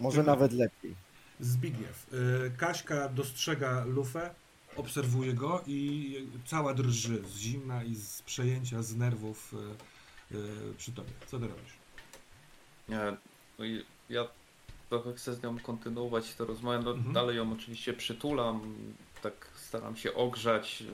może 0.00 0.22
nawet 0.22 0.52
lepiej. 0.52 0.94
Zbigniew. 1.40 2.06
y, 2.14 2.50
Kaśka 2.56 3.08
dostrzega 3.08 3.84
lufę, 3.84 4.34
obserwuje 4.76 5.32
go 5.34 5.62
i 5.66 6.28
cała 6.46 6.74
drży 6.74 7.22
z 7.28 7.36
zimna 7.36 7.84
i 7.84 7.94
z 7.94 8.22
przejęcia, 8.22 8.82
z 8.82 8.96
nerwów 8.96 9.54
y, 10.32 10.36
y, 10.36 10.74
przy 10.78 10.92
tobie. 10.92 11.10
Co 11.26 11.38
ty 11.38 11.48
robisz? 11.48 11.72
Nie, 12.88 13.16
no 13.58 13.64
i 13.64 13.84
ja 14.08 14.28
trochę 14.90 15.12
chcę 15.14 15.34
z 15.34 15.42
nią 15.42 15.58
kontynuować 15.58 16.34
tę 16.34 16.44
rozmowę. 16.44 16.78
No, 16.84 16.90
Mhm. 16.90 17.14
Dalej 17.14 17.36
ją 17.36 17.52
oczywiście 17.52 17.92
przytulam, 17.92 18.74
tak 19.22 19.48
staram 19.56 19.96
się 19.96 20.14
ogrzać. 20.14 20.84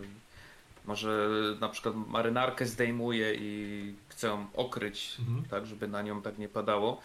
Może 0.89 1.28
na 1.61 1.68
przykład 1.68 1.95
marynarkę 2.07 2.66
zdejmuję 2.66 3.34
i 3.34 3.95
chcę 4.09 4.26
ją 4.26 4.47
okryć, 4.55 5.16
Mhm. 5.18 5.45
tak, 5.45 5.66
żeby 5.66 5.89
na 5.89 6.03
nią 6.03 6.22
tak 6.22 6.39
nie 6.39 6.49
padało. 6.49 7.01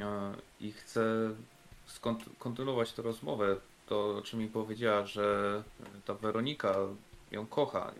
E, 0.00 0.32
I 0.60 0.72
chcę 0.72 1.04
kontynuować 2.38 2.92
tę 2.92 3.02
rozmowę. 3.02 3.56
To, 3.86 4.16
o 4.16 4.22
czym 4.22 4.40
mi 4.40 4.48
powiedziała, 4.48 5.06
że 5.06 5.62
ta 6.04 6.14
Weronika 6.14 6.74
ją 7.30 7.46
kocha. 7.46 7.92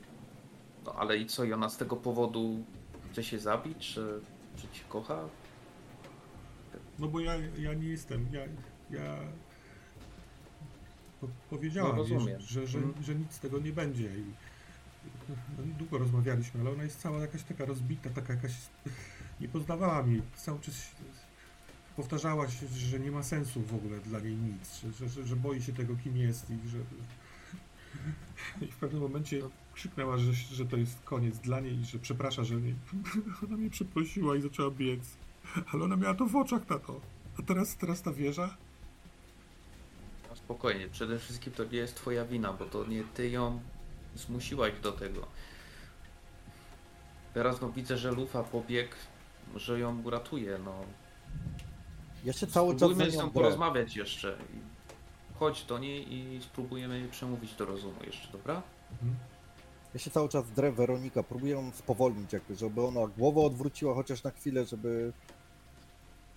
No 0.85 0.93
ale 0.93 1.17
i 1.17 1.27
co, 1.27 1.45
i 1.45 1.53
ona 1.53 1.69
z 1.69 1.77
tego 1.77 1.97
powodu 1.97 2.65
chce 3.13 3.25
się 3.25 3.39
zabić, 3.39 3.95
czy, 3.95 4.21
czy 4.57 4.63
cię 4.63 4.85
kocha? 4.89 5.29
No 6.99 7.09
bo 7.09 7.21
ja, 7.21 7.35
ja 7.59 7.75
nie 7.75 7.89
jestem, 7.89 8.27
ja, 8.33 8.41
ja 8.99 9.17
po, 11.21 11.29
powiedziałam 11.51 11.97
No, 11.97 12.03
jej, 12.03 12.13
rozumiem. 12.15 12.41
że, 12.41 12.67
że, 12.67 12.79
Mhm. 12.79 13.05
że 13.05 13.15
nic 13.15 13.33
z 13.33 13.39
tego 13.41 13.59
nie 13.59 13.73
będzie 13.73 14.05
i 14.07 14.25
długo 15.79 15.99
rozmawialiśmy, 15.99 16.61
ale 16.61 16.71
ona 16.71 16.83
jest 16.83 17.01
cała 17.01 17.21
jakaś 17.21 17.43
taka 17.43 17.65
rozbita, 17.65 18.11
taka 18.11 18.35
jakaś 18.35 18.53
nie 19.41 19.49
poznawała 19.49 20.03
mnie, 20.03 20.23
cały 20.37 20.61
czas 20.61 20.91
powtarzała 21.97 22.49
się, 22.49 22.67
że 22.69 23.01
nie 23.01 23.11
ma 23.11 23.23
sensu 23.23 23.63
w 23.63 23.75
ogóle 23.75 23.99
dla 23.99 24.21
niej 24.21 24.37
nic, 24.37 24.81
że, 25.01 25.09
że, 25.09 25.27
że, 25.27 25.37
boi 25.37 25.63
się 25.63 25.73
tego, 25.73 25.97
kim 26.05 26.17
jest 26.17 26.51
i 26.51 26.69
że 26.69 26.79
i 28.67 28.73
w 28.73 28.77
pewnym 28.77 29.03
momencie 29.03 29.43
krzyknęła, 29.75 30.19
że, 30.19 30.33
że 30.33 30.67
to 30.67 30.77
jest 30.77 31.03
koniec 31.03 31.39
dla 31.39 31.61
niej 31.61 31.81
i 31.81 31.85
że 31.85 31.99
przeprasza, 31.99 32.45
że 32.45 32.55
nie, 32.55 32.75
ona 33.45 33.57
mnie 33.57 33.71
przeprosiła 33.71 34.37
i 34.37 34.41
zaczęła 34.41 34.71
biec. 34.71 35.17
Ale 35.73 35.85
ona 35.85 35.97
miała 35.97 36.15
to 36.15 36.27
w 36.27 36.37
oczach 36.37 36.69
na 36.69 36.79
to. 36.79 37.01
A 37.39 37.43
teraz, 37.43 37.77
teraz 37.77 38.03
ta 38.03 38.13
wieża? 38.13 38.57
No 40.31 40.37
spokojnie, 40.37 40.89
przede 40.89 41.19
wszystkim 41.19 41.53
to 41.53 41.65
nie 41.65 41.79
jest 41.79 41.95
twoja 41.95 42.25
wina, 42.25 42.53
bo 42.53 42.65
to 42.65 42.87
nie 42.87 43.05
ty 43.05 43.31
ją 43.31 43.61
zmusiłaś 44.15 44.73
do 44.83 44.93
tego. 44.93 45.27
Teraz 47.35 47.61
no 47.61 47.73
widzę, 47.73 47.99
że 47.99 48.11
Lufa 48.11 48.43
pobiegł, 48.43 48.95
że 49.57 49.79
ją 49.81 50.03
uratuje, 50.03 50.59
no. 50.65 50.75
Ja 52.25 52.33
się 52.33 52.47
cały 52.47 52.73
czas 52.75 52.81
za 52.81 52.87
Spróbujmy 52.87 53.11
z 53.11 53.17
nią 53.17 53.31
porozmawiać 53.31 53.97
jeszcze. 53.97 54.37
Chodź 55.39 55.65
do 55.65 55.79
niej 55.79 56.15
i 56.15 56.43
spróbujemy 56.43 56.99
jej 56.99 57.09
przemówić 57.09 57.55
do 57.55 57.65
rozumu 57.65 58.05
jeszcze, 58.07 58.33
dobra? 58.33 58.63
Mhm. 58.93 59.15
Ja 59.95 60.01
się 60.01 60.11
cały 60.11 60.29
czas 60.29 60.51
drę 60.51 60.73
Weronika, 60.73 61.23
próbuję 61.23 61.53
ją 61.53 61.73
spowolnić 61.73 62.33
jakby, 62.33 62.57
żeby 62.57 62.83
ona 62.83 63.07
głowę 63.07 63.41
odwróciła 63.41 63.95
chociaż 63.95 64.23
na 64.23 64.31
chwilę, 64.31 64.65
żeby, 64.65 65.13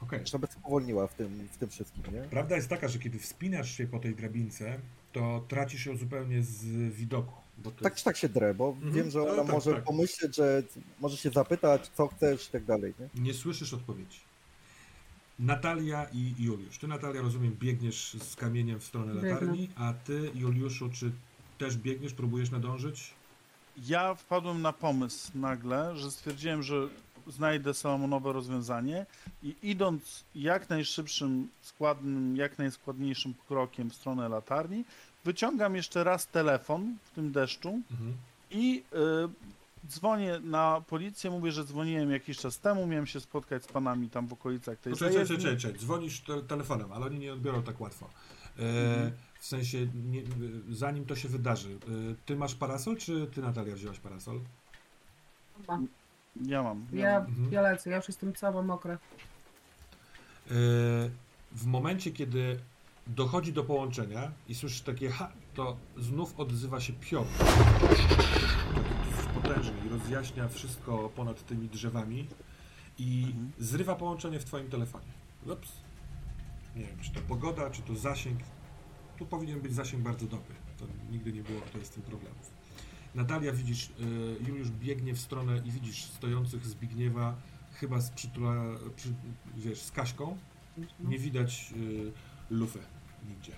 Okej. 0.02 0.20
żeby 0.26 0.48
spowolniła 0.48 1.08
w 1.08 1.14
tym, 1.14 1.48
w 1.52 1.58
tym 1.58 1.70
wszystkim, 1.70 2.04
nie? 2.14 2.22
Prawda 2.22 2.56
jest 2.56 2.70
taka, 2.70 2.88
że 2.88 3.00
kiedy 3.00 3.20
wspinasz 3.20 3.72
się 3.72 3.88
po 3.88 4.00
tej 4.00 4.16
drabince, 4.16 4.80
to 5.14 5.46
tracisz 5.48 5.86
ją 5.86 5.98
zupełnie 5.98 6.44
z 6.44 6.66
widoku. 6.94 7.47
Tak 7.64 7.82
jest... 7.84 7.96
czy 7.98 8.04
tak 8.04 8.18
się 8.18 8.30
drę, 8.30 8.54
bo 8.54 8.68
Mhm. 8.70 8.94
wiem, 8.94 9.12
że 9.12 9.20
No 9.20 9.26
ona 9.28 9.44
tak, 9.44 9.52
może 9.52 9.74
tak. 9.74 9.84
pomyśleć, 9.84 10.36
że 10.36 10.64
może 11.00 11.18
się 11.18 11.30
zapytać, 11.30 11.88
co 11.94 12.08
chcesz 12.08 12.48
i 12.48 12.52
tak 12.52 12.66
dalej, 12.66 12.94
nie? 13.00 13.22
Nie 13.24 13.34
słyszysz 13.34 13.74
odpowiedzi. 13.74 14.20
Natalia 15.40 16.06
i 16.14 16.34
Juliusz. 16.40 16.78
Ty, 16.78 16.88
Natalia, 16.88 17.22
rozumiem, 17.22 17.56
biegniesz 17.60 18.14
z 18.14 18.36
kamieniem 18.36 18.80
w 18.80 18.84
stronę 18.84 19.14
latarni, 19.14 19.70
a 19.76 19.94
ty, 19.94 20.32
Juliuszu, 20.36 20.90
czy 20.90 21.12
też 21.58 21.78
biegniesz, 21.78 22.14
próbujesz 22.14 22.52
nadążyć? 22.52 23.14
Ja 23.86 24.16
wpadłem 24.16 24.62
na 24.62 24.74
pomysł 24.74 25.32
nagle, 25.36 25.98
że 25.98 26.12
stwierdziłem, 26.12 26.64
że 26.64 26.88
znajdę 27.28 27.74
salomonowe 27.74 28.34
rozwiązanie 28.34 29.06
i 29.44 29.56
idąc 29.64 30.24
jak 30.36 30.70
najszybszym, 30.70 31.48
składnym, 31.62 32.38
jak 32.38 32.58
najskładniejszym 32.58 33.34
krokiem 33.48 33.90
w 33.90 33.96
stronę 33.96 34.30
latarni, 34.30 34.86
wyciągam 35.32 35.76
jeszcze 35.76 36.04
raz 36.04 36.28
telefon 36.28 36.98
w 37.04 37.12
tym 37.12 37.32
deszczu 37.32 37.82
Mhm. 37.92 38.14
i 38.52 38.84
y, 38.94 39.88
dzwonię 39.90 40.40
na 40.40 40.82
policję, 40.88 41.32
mówię, 41.32 41.52
że 41.52 41.66
dzwoniłem 41.66 42.12
jakiś 42.12 42.38
czas 42.38 42.60
temu, 42.60 42.88
miałem 42.88 43.08
się 43.08 43.20
spotkać 43.20 43.64
z 43.64 43.68
panami 43.68 44.10
tam 44.10 44.28
w 44.28 44.34
okolicach 44.34 44.78
tej 44.80 44.94
czekaj, 44.94 45.14
zajezdni. 45.14 45.38
czekaj, 45.38 45.58
czekaj. 45.58 45.80
Dzwonisz 45.80 46.20
te, 46.22 46.42
telefonem, 46.42 46.92
ale 46.92 47.06
oni 47.06 47.20
nie 47.20 47.34
odbiorą 47.34 47.64
tak 47.64 47.82
łatwo. 47.82 48.06
E, 48.06 48.62
Mhm. 48.62 49.12
W 49.40 49.46
sensie, 49.46 49.88
nie, 50.12 50.22
zanim 50.72 51.06
to 51.06 51.16
się 51.16 51.28
wydarzy, 51.30 51.70
e, 51.72 51.78
ty 52.26 52.36
masz 52.36 52.56
parasol, 52.56 52.98
czy 52.98 53.28
ty, 53.34 53.42
Natalia, 53.42 53.76
wzięłaś 53.76 54.00
parasol? 54.00 54.40
Ma. 55.68 55.80
Ja 56.46 56.64
mam. 56.64 56.86
Ja, 56.94 57.18
Mhm. 57.18 57.52
ja 57.52 57.62
lecę, 57.62 57.90
ja 57.90 57.96
już 57.98 58.08
jestem 58.08 58.34
cała 58.34 58.62
mokra. 58.64 58.94
E, 58.94 59.00
W 61.52 61.66
momencie, 61.66 62.12
kiedy 62.12 62.60
dochodzi 63.10 63.54
do 63.54 63.64
połączenia 63.64 64.32
i 64.48 64.56
słyszysz 64.56 64.82
takie 64.82 65.10
ha, 65.10 65.32
to 65.54 65.78
znów 65.98 66.40
odzywa 66.40 66.80
się 66.80 66.94
piotr. 66.94 67.30
Taki 67.38 69.28
potężny 69.42 69.74
i 69.86 69.90
rozjaśnia 69.90 70.48
wszystko 70.48 71.10
ponad 71.16 71.46
tymi 71.46 71.70
drzewami 71.70 72.28
i 72.98 73.24
Mhm. 73.28 73.52
zrywa 73.60 73.96
połączenie 73.96 74.40
w 74.40 74.46
twoim 74.46 74.70
telefonie. 74.70 75.12
Ups. 75.46 75.72
Nie 76.76 76.84
wiem, 76.84 77.00
czy 77.02 77.12
to 77.12 77.20
pogoda, 77.22 77.70
czy 77.70 77.82
to 77.82 77.96
zasięg. 77.96 78.40
Tu 79.18 79.26
powinien 79.26 79.62
być 79.62 79.74
zasięg 79.74 80.04
bardzo 80.04 80.26
dobry. 80.26 80.56
To 80.78 80.86
nigdy 81.12 81.34
nie 81.34 81.44
było 81.44 81.62
tutaj 81.62 81.86
z 81.86 81.90
tym 81.90 82.04
problemów. 82.04 82.52
Natalia, 83.16 83.52
widzisz, 83.52 83.90
y, 83.90 84.44
Juliusz 84.48 84.70
biegnie 84.70 85.14
w 85.14 85.20
stronę 85.20 85.62
i 85.66 85.72
widzisz 85.72 86.04
stojących 86.04 86.66
Zbigniewa, 86.66 87.36
chyba 87.74 88.02
z 88.02 88.12
przytula, 88.12 88.56
przy, 88.96 89.14
wiesz, 89.56 89.82
z 89.82 89.92
Kaśką. 89.92 90.38
Nie 91.00 91.20
widać 91.20 91.74
y, 91.78 92.12
lufy 92.50 92.80
nigdzie. 93.30 93.52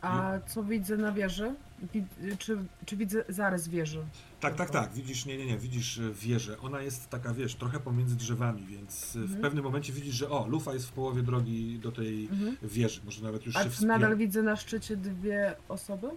A 0.00 0.32
co 0.46 0.64
widzę 0.64 0.96
na 0.96 1.12
wieży? 1.12 1.54
Wid- 1.94 2.36
czy, 2.38 2.58
czy 2.86 2.96
widzę 2.96 3.24
zarys 3.28 3.68
wieży? 3.68 4.04
Tak, 4.40 4.54
tak, 4.54 4.70
tak, 4.70 4.92
widzisz, 4.92 5.26
nie, 5.26 5.38
nie, 5.38 5.46
nie, 5.46 5.58
widzisz 5.58 5.98
y, 5.98 6.12
wieżę. 6.14 6.60
Ona 6.60 6.80
jest 6.82 7.10
taka, 7.10 7.34
wiesz, 7.34 7.54
trochę 7.54 7.80
pomiędzy 7.80 8.16
drzewami, 8.16 8.66
więc 8.66 9.16
y, 9.16 9.18
w 9.18 9.22
Mhm. 9.22 9.42
pewnym 9.42 9.64
momencie 9.64 9.92
widzisz, 9.92 10.14
że 10.14 10.30
o, 10.30 10.46
lufa 10.48 10.72
jest 10.74 10.88
w 10.88 10.92
połowie 10.92 11.22
drogi 11.22 11.78
do 11.78 11.92
tej 11.92 12.24
Mhm. 12.26 12.56
wieży. 12.62 13.00
Może 13.04 13.22
nawet 13.22 13.46
już 13.46 13.56
A 13.56 13.58
się 13.58 13.64
czy 13.64 13.70
wspina. 13.70 13.98
nadal 13.98 14.16
widzę 14.16 14.42
na 14.42 14.56
szczycie 14.56 14.96
dwie 14.96 15.54
osoby? 15.68 16.08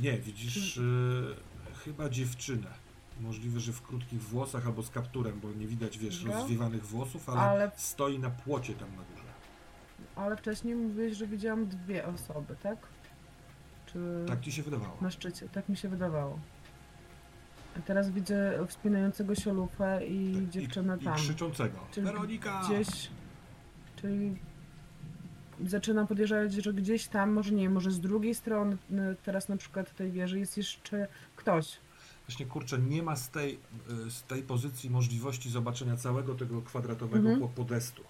Nie, 0.00 0.18
widzisz 0.18 0.76
y, 0.76 1.34
chyba 1.84 2.08
dziewczynę. 2.08 2.66
Możliwe, 3.20 3.60
że 3.60 3.72
w 3.72 3.82
krótkich 3.82 4.22
włosach 4.22 4.66
albo 4.66 4.82
z 4.82 4.90
kapturem, 4.90 5.40
bo 5.40 5.52
nie 5.52 5.66
widać, 5.66 5.98
wiesz, 5.98 6.24
Dobra. 6.24 6.38
rozwiewanych 6.38 6.86
włosów, 6.86 7.28
ale, 7.28 7.40
Ale- 7.40 7.70
stoi 7.76 8.18
na 8.18 8.30
płocie 8.30 8.74
tam 8.74 8.88
na 8.88 9.02
górze. 9.02 9.19
Ale 10.20 10.36
wcześniej 10.36 10.74
mówiłeś, 10.74 11.16
że 11.16 11.26
widziałam 11.26 11.66
dwie 11.66 12.06
osoby, 12.06 12.56
tak? 12.62 12.78
Czy 13.86 14.24
Tak 14.28 14.40
ci 14.40 14.52
się 14.52 14.62
wydawało. 14.62 14.96
na 15.00 15.10
szczycie? 15.10 15.48
Tak 15.48 15.68
mi 15.68 15.76
się 15.76 15.88
wydawało. 15.88 16.38
A 17.78 17.80
teraz 17.80 18.10
widzę 18.10 18.66
wspinającego 18.68 19.34
się 19.34 19.52
lufę 19.52 20.06
i 20.06 20.34
Tak, 20.34 20.48
dziewczynę 20.48 20.98
I, 21.00 21.04
tam. 21.04 21.14
I 21.14 21.16
krzyczącego. 21.16 21.78
Czyli 21.92 22.06
Weronika! 22.06 22.62
Gdzieś. 22.66 23.10
Czyli 23.96 24.36
zaczynam 25.66 26.06
podejrzewać, 26.06 26.52
że 26.52 26.72
gdzieś 26.72 27.06
tam, 27.08 27.32
może 27.32 27.50
nie 27.54 27.62
wiem, 27.62 27.72
może 27.72 27.90
z 27.90 28.00
drugiej 28.00 28.34
strony 28.34 28.76
n- 28.90 29.16
teraz 29.22 29.48
na 29.48 29.56
przykład 29.56 29.94
tej 29.94 30.10
wieży 30.12 30.38
jest 30.38 30.56
jeszcze 30.56 31.08
ktoś. 31.36 31.78
Właśnie 32.26 32.46
kurczę, 32.46 32.78
nie 32.78 33.02
ma 33.02 33.16
z 33.16 33.30
tej, 33.30 33.58
y, 34.06 34.10
z 34.10 34.22
tej 34.22 34.42
pozycji 34.42 34.90
możliwości 34.90 35.50
zobaczenia 35.50 35.96
całego 35.96 36.34
tego 36.34 36.62
kwadratowego 36.62 37.18
Mhm. 37.30 37.40
po- 37.40 37.48
podestu. 37.48 38.02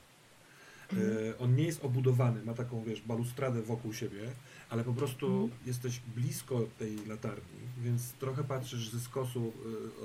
E, 0.92 1.38
on 1.38 1.56
nie 1.56 1.64
jest 1.64 1.84
obudowany, 1.84 2.42
ma 2.44 2.54
taką, 2.54 2.82
wiesz, 2.84 3.00
balustradę 3.00 3.62
wokół 3.62 3.92
siebie, 3.92 4.30
ale 4.70 4.84
po 4.84 4.92
prostu 4.94 5.26
Mhm. 5.26 5.50
jesteś 5.66 6.00
blisko 6.16 6.60
tej 6.78 7.06
latarni, 7.06 7.60
więc 7.82 8.12
trochę 8.12 8.44
patrzysz 8.44 8.88
ze 8.90 9.00
skosu 9.00 9.52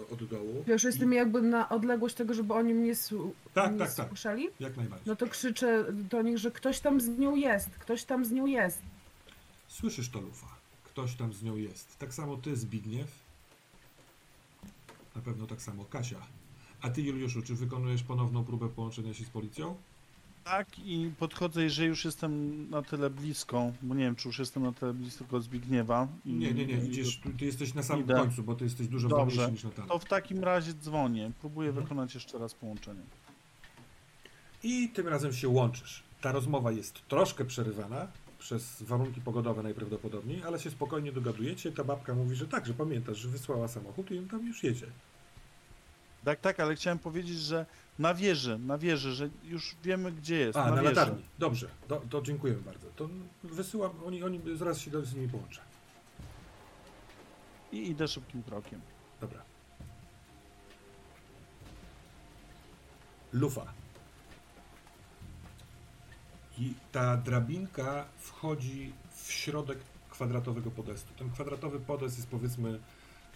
e, 0.10 0.14
od 0.14 0.24
dołu. 0.24 0.64
Wiesz, 0.68 0.84
i- 0.84 0.88
jestem 0.88 1.14
jakby 1.14 1.42
na 1.42 1.70
odległość 1.70 2.16
tego, 2.16 2.34
żeby 2.34 2.54
oni 2.54 2.74
mnie 2.74 2.96
su- 2.96 3.34
Tak, 3.54 3.78
tak, 3.78 3.94
tak. 3.96 4.08
słyszeli. 4.08 4.48
Jak 4.60 4.78
najbardziej. 4.78 5.08
No 5.08 5.16
to 5.16 5.28
krzyczę 5.28 5.86
do 5.94 6.22
nich, 6.22 6.38
że 6.38 6.52
ktoś 6.52 6.80
tam 6.80 7.02
z 7.02 7.08
nią 7.08 7.36
jest, 7.36 7.70
ktoś 7.70 8.04
tam 8.04 8.26
z 8.26 8.32
nią 8.32 8.46
jest. 8.46 8.82
Słyszysz 9.68 10.10
to, 10.10 10.22
Lufa. 10.22 10.48
Ktoś 10.84 11.16
tam 11.16 11.34
z 11.34 11.44
nią 11.44 11.56
jest. 11.56 11.98
Tak 12.00 12.14
samo 12.14 12.38
ty, 12.38 12.56
Zbigniew. 12.56 13.12
Na 15.16 15.22
pewno 15.22 15.48
tak 15.48 15.62
samo 15.62 15.86
Kasia. 15.86 16.22
A 16.82 16.90
ty, 16.90 17.02
Juliuszu, 17.02 17.42
czy 17.42 17.56
wykonujesz 17.56 18.04
ponowną 18.04 18.46
próbę 18.46 18.70
połączenia 18.70 19.14
się 19.14 19.26
z 19.26 19.30
policją? 19.30 19.76
Tak, 20.46 20.80
i 20.80 21.12
podchodzę, 21.20 21.64
jeżeli 21.64 21.88
już 21.88 22.06
jestem 22.06 22.70
na 22.70 22.82
tyle 22.82 23.10
blisko, 23.10 23.72
bo 23.82 23.96
nie 23.96 24.04
wiem, 24.04 24.16
czy 24.16 24.28
już 24.30 24.40
jestem 24.40 24.64
na 24.64 24.72
tyle 24.72 24.94
blisko 24.94 25.42
Zbigniewa. 25.42 26.08
I, 26.26 26.34
Nie, 26.34 26.54
nie, 26.54 26.66
nie. 26.66 26.74
Idziesz, 26.74 27.18
tu, 27.20 27.30
ty 27.40 27.46
jesteś 27.46 27.74
na 27.74 27.84
samym 27.84 28.04
Idę. 28.06 28.14
końcu, 28.14 28.44
bo 28.44 28.56
ty 28.56 28.64
jesteś 28.64 28.88
dużo 28.88 29.08
Dobrze. 29.08 29.52
niż 29.52 29.64
Natalia. 29.64 29.88
To 29.90 30.00
w 30.00 30.06
takim 30.06 30.44
razie 30.44 30.74
dzwonię. 30.74 31.32
Próbuję 31.42 31.70
Mhm. 31.70 31.86
wykonać 31.86 32.16
jeszcze 32.16 32.38
raz 32.38 32.54
połączenie. 32.54 33.02
I 34.64 34.90
tym 34.90 35.08
razem 35.08 35.34
się 35.34 35.48
łączysz. 35.50 36.04
Ta 36.22 36.32
rozmowa 36.32 36.72
jest 36.72 37.08
troszkę 37.08 37.46
przerywana 37.46 38.08
przez 38.40 38.82
warunki 38.84 39.22
pogodowe 39.22 39.64
najprawdopodobniej, 39.64 40.44
ale 40.44 40.60
się 40.60 40.72
spokojnie 40.72 41.12
dogadujecie. 41.12 41.72
Ta 41.72 41.84
babka 41.84 42.14
mówi, 42.16 42.36
że 42.36 42.48
tak, 42.48 42.66
że 42.66 42.74
pamiętasz, 42.74 43.18
że 43.18 43.28
wysłała 43.28 43.68
samochód 43.68 44.12
i 44.12 44.20
on 44.20 44.28
tam 44.28 44.48
już 44.48 44.64
jedzie. 44.64 44.86
Tak, 46.26 46.40
tak, 46.40 46.60
ale 46.60 46.76
chciałem 46.76 47.00
powiedzieć, 47.00 47.38
że 47.40 47.66
na 48.00 48.14
wieży, 48.14 48.58
na 48.60 48.78
wieży, 48.78 49.14
że 49.14 49.30
już 49.44 49.76
wiemy, 49.84 50.12
gdzie 50.12 50.38
jest. 50.38 50.58
A, 50.58 50.70
na, 50.70 50.76
wieży. 50.76 50.84
latarni. 50.84 51.24
Dobrze, 51.40 51.68
do, 51.88 52.02
to 52.10 52.22
dziękujemy 52.22 52.62
bardzo. 52.62 52.88
To 52.96 53.10
wysyłam, 53.44 53.92
oni, 54.06 54.24
oni 54.24 54.42
zaraz 54.56 54.80
się 54.80 55.06
z 55.06 55.16
nimi 55.16 55.30
połączę. 55.30 55.62
I 57.72 57.90
idę 57.90 58.08
szybkim 58.08 58.44
krokiem. 58.44 58.82
Dobra. 59.22 59.42
Lufa. 63.34 63.74
I 66.58 66.74
ta 66.92 67.18
drabinka 67.18 68.06
wchodzi 68.18 68.94
w 69.16 69.32
środek 69.32 69.80
kwadratowego 70.10 70.72
podestu. 70.72 71.14
Ten 71.14 71.32
kwadratowy 71.32 71.80
podest 71.80 72.18
jest 72.18 72.30
powiedzmy 72.30 72.80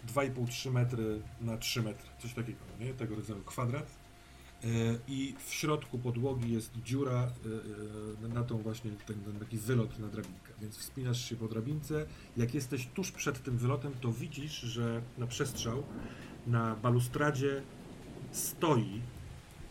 2,5-3 0.08 0.72
metry 0.72 1.22
na 1.42 1.58
3 1.58 1.82
metry. 1.84 2.10
Coś 2.20 2.34
takiego, 2.34 2.60
nie? 2.80 2.94
Tego 2.94 3.16
rodzaju 3.16 3.44
kwadrat. 3.44 3.99
I 5.08 5.36
w 5.46 5.54
środku 5.54 6.00
podłogi 6.00 6.54
jest 6.54 6.72
dziura 6.84 7.14
e, 7.14 8.26
e, 8.26 8.28
na 8.28 8.44
tą 8.44 8.58
właśnie 8.58 8.92
ten, 8.92 9.20
ten 9.20 9.40
taki 9.40 9.58
wylot 9.58 10.00
na 10.00 10.08
drabinkę. 10.08 10.54
Więc 10.62 10.78
wspinasz 10.78 11.30
się 11.30 11.36
po 11.36 11.48
drabince. 11.48 12.06
Jak 12.38 12.54
jesteś 12.54 12.88
tuż 12.88 13.12
przed 13.12 13.44
tym 13.44 13.58
wylotem, 13.58 13.94
to 14.02 14.12
widzisz, 14.12 14.52
że 14.62 15.02
na 15.18 15.28
przestrzał 15.28 15.84
na 16.48 16.76
balustradzie 16.76 17.62
stoi 18.32 19.02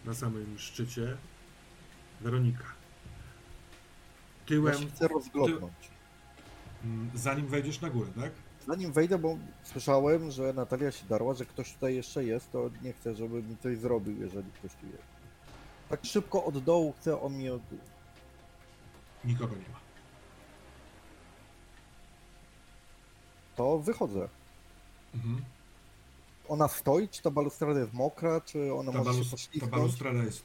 na 0.05 0.15
samym 0.15 0.59
szczycie 0.59 1.17
Weronika. 2.21 2.65
Ja 2.65 4.47
Tyłem, 4.47 4.79
się 4.83 4.87
chcę 4.89 5.09
rozglądnąć. 5.09 5.73
mm, 6.85 7.11
zanim 7.15 7.47
wejdziesz 7.47 7.81
na 7.81 7.91
górę, 7.91 8.11
tak? 8.21 8.33
Zanim 8.69 8.93
wejdę, 8.93 9.19
bo 9.19 9.37
słyszałem, 9.63 10.31
że 10.31 10.53
Natalia 10.53 10.91
się 10.93 11.07
darła, 11.07 11.35
że 11.35 11.45
ktoś 11.47 11.73
tutaj 11.75 11.95
jeszcze 11.97 12.25
jest, 12.25 12.53
to 12.53 12.71
nie 12.83 12.93
chcę, 12.93 13.15
żeby 13.15 13.43
mi 13.43 13.57
coś 13.57 13.79
zrobił, 13.79 14.21
jeżeli 14.21 14.51
ktoś 14.53 14.71
tu 14.75 14.87
jest. 14.87 15.03
Tak 15.89 16.05
szybko 16.05 16.45
od 16.45 16.59
dołu 16.65 16.95
chcę 17.01 17.21
on 17.21 17.37
mi 17.37 17.51
od... 17.51 17.63
Nikogo 19.25 19.55
nie 19.55 19.69
ma. 19.73 19.79
To 23.57 23.79
wychodzę. 23.79 24.29
Mhm. 25.15 25.45
Ona 26.49 26.69
stoi, 26.69 27.09
czy 27.09 27.23
ta 27.23 27.31
balustrada 27.31 27.81
jest 27.81 27.93
mokra, 27.93 28.41
czy 28.41 28.75
ona 28.75 28.93
Ta, 28.93 28.99
może 28.99 29.13
się 29.13 29.19
balus- 29.19 29.31
ta 29.31 29.37
poślizgnąć? 29.37 29.73
balustrada 29.73 30.23
jest 30.25 30.45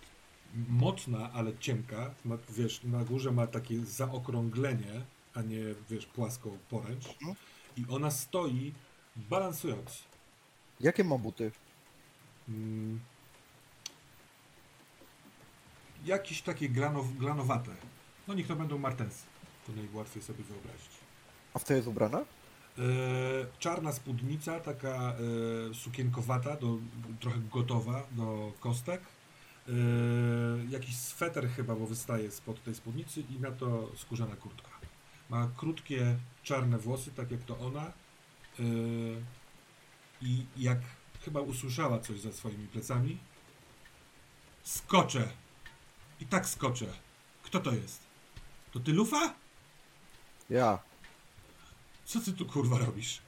mocna, 0.70 1.32
ale 1.34 1.58
cienka. 1.58 2.12
Ma, 2.26 2.38
wiesz, 2.50 2.84
na 2.84 3.04
górze 3.04 3.32
ma 3.32 3.48
takie 3.48 3.86
zaokrąglenie, 3.86 5.02
a 5.34 5.42
nie, 5.42 5.64
wiesz, 5.90 6.06
płaską 6.06 6.58
poręcz. 6.70 7.08
Mhm. 7.08 7.36
I 7.78 7.86
ona 7.90 8.12
stoi 8.12 8.74
balansując. 9.16 10.04
Jakie 10.80 11.04
ma 11.04 11.18
buty? 11.18 11.52
Mm, 12.50 13.00
jakieś 16.06 16.42
takie 16.42 16.70
glanow, 16.70 17.06
glanowate. 17.18 17.72
No 18.28 18.34
niech 18.34 18.48
to 18.48 18.56
będą 18.56 18.78
martensy. 18.78 19.26
To 19.68 19.74
najłatwiej 19.74 20.24
sobie 20.24 20.44
wyobrazić. 20.44 20.92
A 21.54 21.60
w 21.60 21.64
co 21.64 21.74
jest 21.74 21.88
ubrana? 21.88 22.20
E, 22.20 22.82
czarna 23.60 23.92
spódnica, 23.92 24.60
taka 24.60 25.14
e, 25.72 25.74
sukienkowata, 25.74 26.56
do, 26.56 26.78
trochę 27.20 27.40
gotowa 27.40 28.04
do 28.12 28.54
kostek. 28.60 29.02
E, 29.70 29.72
jakiś 30.70 30.98
sweter 30.98 31.50
chyba, 31.50 31.76
bo 31.76 31.88
wystaje 31.88 32.32
spod 32.32 32.64
tej 32.64 32.76
spódnicy 32.76 33.24
i 33.30 33.40
na 33.40 33.52
to 33.52 33.92
skórzana 33.96 34.36
kurtka. 34.36 34.70
Ma 35.30 35.50
krótkie, 35.58 36.16
czarne 36.44 36.78
włosy, 36.78 37.12
tak 37.12 37.32
jak 37.32 37.44
to 37.44 37.60
ona. 37.60 37.86
E, 38.60 38.64
I 40.22 40.46
jak 40.58 40.80
chyba 41.26 41.42
usłyszała 41.42 42.00
coś 42.00 42.20
za 42.20 42.32
swoimi 42.32 42.68
plecami, 42.68 43.18
skoczę. 44.64 45.30
I 46.20 46.26
tak 46.26 46.48
skoczę. 46.48 46.86
Kto 47.44 47.60
to 47.60 47.72
jest? 47.72 48.04
To 48.72 48.80
ty, 48.80 48.94
Lufa? 48.94 49.34
Ja. 50.50 50.80
Co 52.06 52.20
ty 52.20 52.34
tu 52.34 52.46
kurwa 52.46 52.78
robisz? 52.78 53.22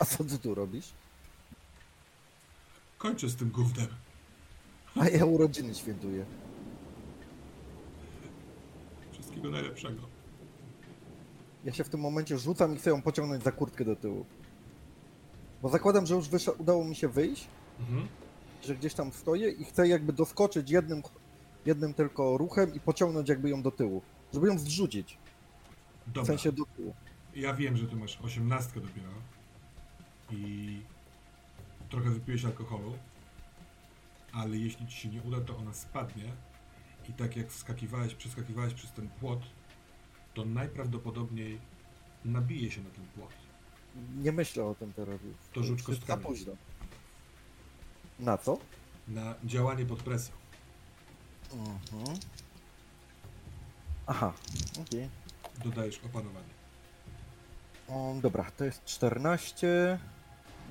A 0.00 0.04
co 0.04 0.24
ty 0.24 0.38
tu 0.38 0.54
robisz? 0.54 0.86
Kończę 2.98 3.28
z 3.28 3.36
tym 3.36 3.50
gównem. 3.50 3.88
A 5.00 5.08
ja 5.08 5.24
urodziny 5.24 5.74
świętuję. 5.74 6.24
Wszystkiego 9.12 9.50
najlepszego. 9.50 10.17
Ja 11.64 11.72
się 11.72 11.84
w 11.84 11.88
tym 11.88 12.00
momencie 12.00 12.38
rzucam 12.38 12.74
i 12.74 12.78
chcę 12.78 12.90
ją 12.90 13.02
pociągnąć 13.02 13.44
za 13.44 13.52
kurtkę 13.52 13.84
do 13.84 13.96
tyłu. 13.96 14.26
Bo 15.62 15.68
zakładam, 15.68 16.06
że 16.06 16.14
już 16.14 16.28
udało 16.58 16.84
mi 16.84 16.96
się 16.96 17.08
wyjść, 17.08 17.48
Mhm. 17.80 18.08
że 18.64 18.76
gdzieś 18.76 18.94
tam 18.94 19.12
stoję 19.12 19.50
i 19.50 19.64
chcę 19.64 19.88
jakby 19.88 20.12
doskoczyć 20.12 20.70
jednym, 20.70 21.02
jednym 21.66 21.94
tylko 21.94 22.38
ruchem 22.38 22.74
i 22.74 22.80
pociągnąć 22.80 23.28
jakby 23.28 23.48
ją 23.50 23.62
do 23.62 23.70
tyłu. 23.70 24.02
Żeby 24.34 24.46
ją 24.48 24.58
zrzucić. 24.58 25.18
W 26.06 26.12
Dobra. 26.12 26.26
sensie 26.26 26.52
do 26.52 26.64
tyłu. 26.76 26.94
Ja 27.36 27.54
wiem, 27.54 27.76
że 27.76 27.86
ty 27.86 27.96
masz 27.96 28.18
osiemnastkę 28.22 28.80
dopiero 28.80 29.08
i 30.30 30.80
trochę 31.88 32.10
wypiłeś 32.10 32.44
alkoholu, 32.44 32.92
ale 34.32 34.56
jeśli 34.56 34.86
ci 34.86 34.96
się 35.00 35.08
nie 35.08 35.22
uda, 35.22 35.40
to 35.40 35.56
ona 35.56 35.72
spadnie 35.74 36.32
i 37.08 37.12
tak 37.12 37.36
jak 37.36 37.50
wskakiwałeś, 37.50 38.14
przeskakiwałeś 38.14 38.74
przez 38.74 38.92
ten 38.92 39.08
płot, 39.08 39.40
to 40.38 40.44
najprawdopodobniej 40.44 41.58
nabije 42.24 42.70
się 42.70 42.82
na 42.82 42.90
ten 42.90 43.04
płot. 43.06 43.30
Nie 44.22 44.32
myślę 44.32 44.64
o 44.64 44.74
tym 44.74 44.92
teraz. 44.92 45.20
To 45.52 45.62
rzuć 45.62 45.80
za 45.80 45.86
kostkami. 45.86 46.24
późno. 46.24 46.52
Na 48.18 48.38
co? 48.38 48.58
Na 49.08 49.34
działanie 49.44 49.86
pod 49.86 50.02
presją. 50.02 50.34
Mhm. 51.52 52.18
Aha, 54.06 54.32
okej. 54.82 55.08
Dodajesz 55.64 56.00
opanowanie. 56.04 56.54
O, 57.88 58.14
Dobra, 58.22 58.50
to 58.50 58.64
jest 58.64 58.84
14 58.84 59.98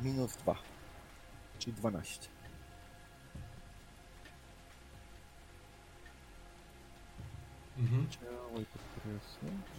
minus 0.03 0.37
2, 0.37 0.55
czyli 1.59 1.73
12. 1.73 2.27
Mhm. 7.79 8.07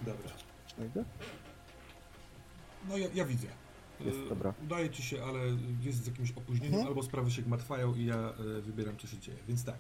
Dobra. 0.07 0.31
Znajdę? 0.77 1.05
No 2.89 2.97
ja, 2.97 3.09
ja 3.15 3.25
widzę. 3.25 3.47
Jest, 4.01 4.19
E, 4.19 4.29
dobra. 4.29 4.55
Udaje 4.65 4.91
ci 4.91 5.03
się, 5.03 5.25
ale 5.25 5.39
jest 5.83 6.05
z 6.05 6.07
jakimś 6.07 6.31
opóźnieniem, 6.33 6.75
Mhm. 6.75 6.89
albo 6.89 7.03
sprawy 7.03 7.31
się 7.31 7.43
gmatwają 7.43 7.95
i 7.95 8.05
ja 8.05 8.17
e, 8.17 8.61
wybieram, 8.63 8.97
co 8.97 9.07
się 9.07 9.19
dzieje. 9.19 9.39
Więc 9.49 9.65
tak. 9.65 9.77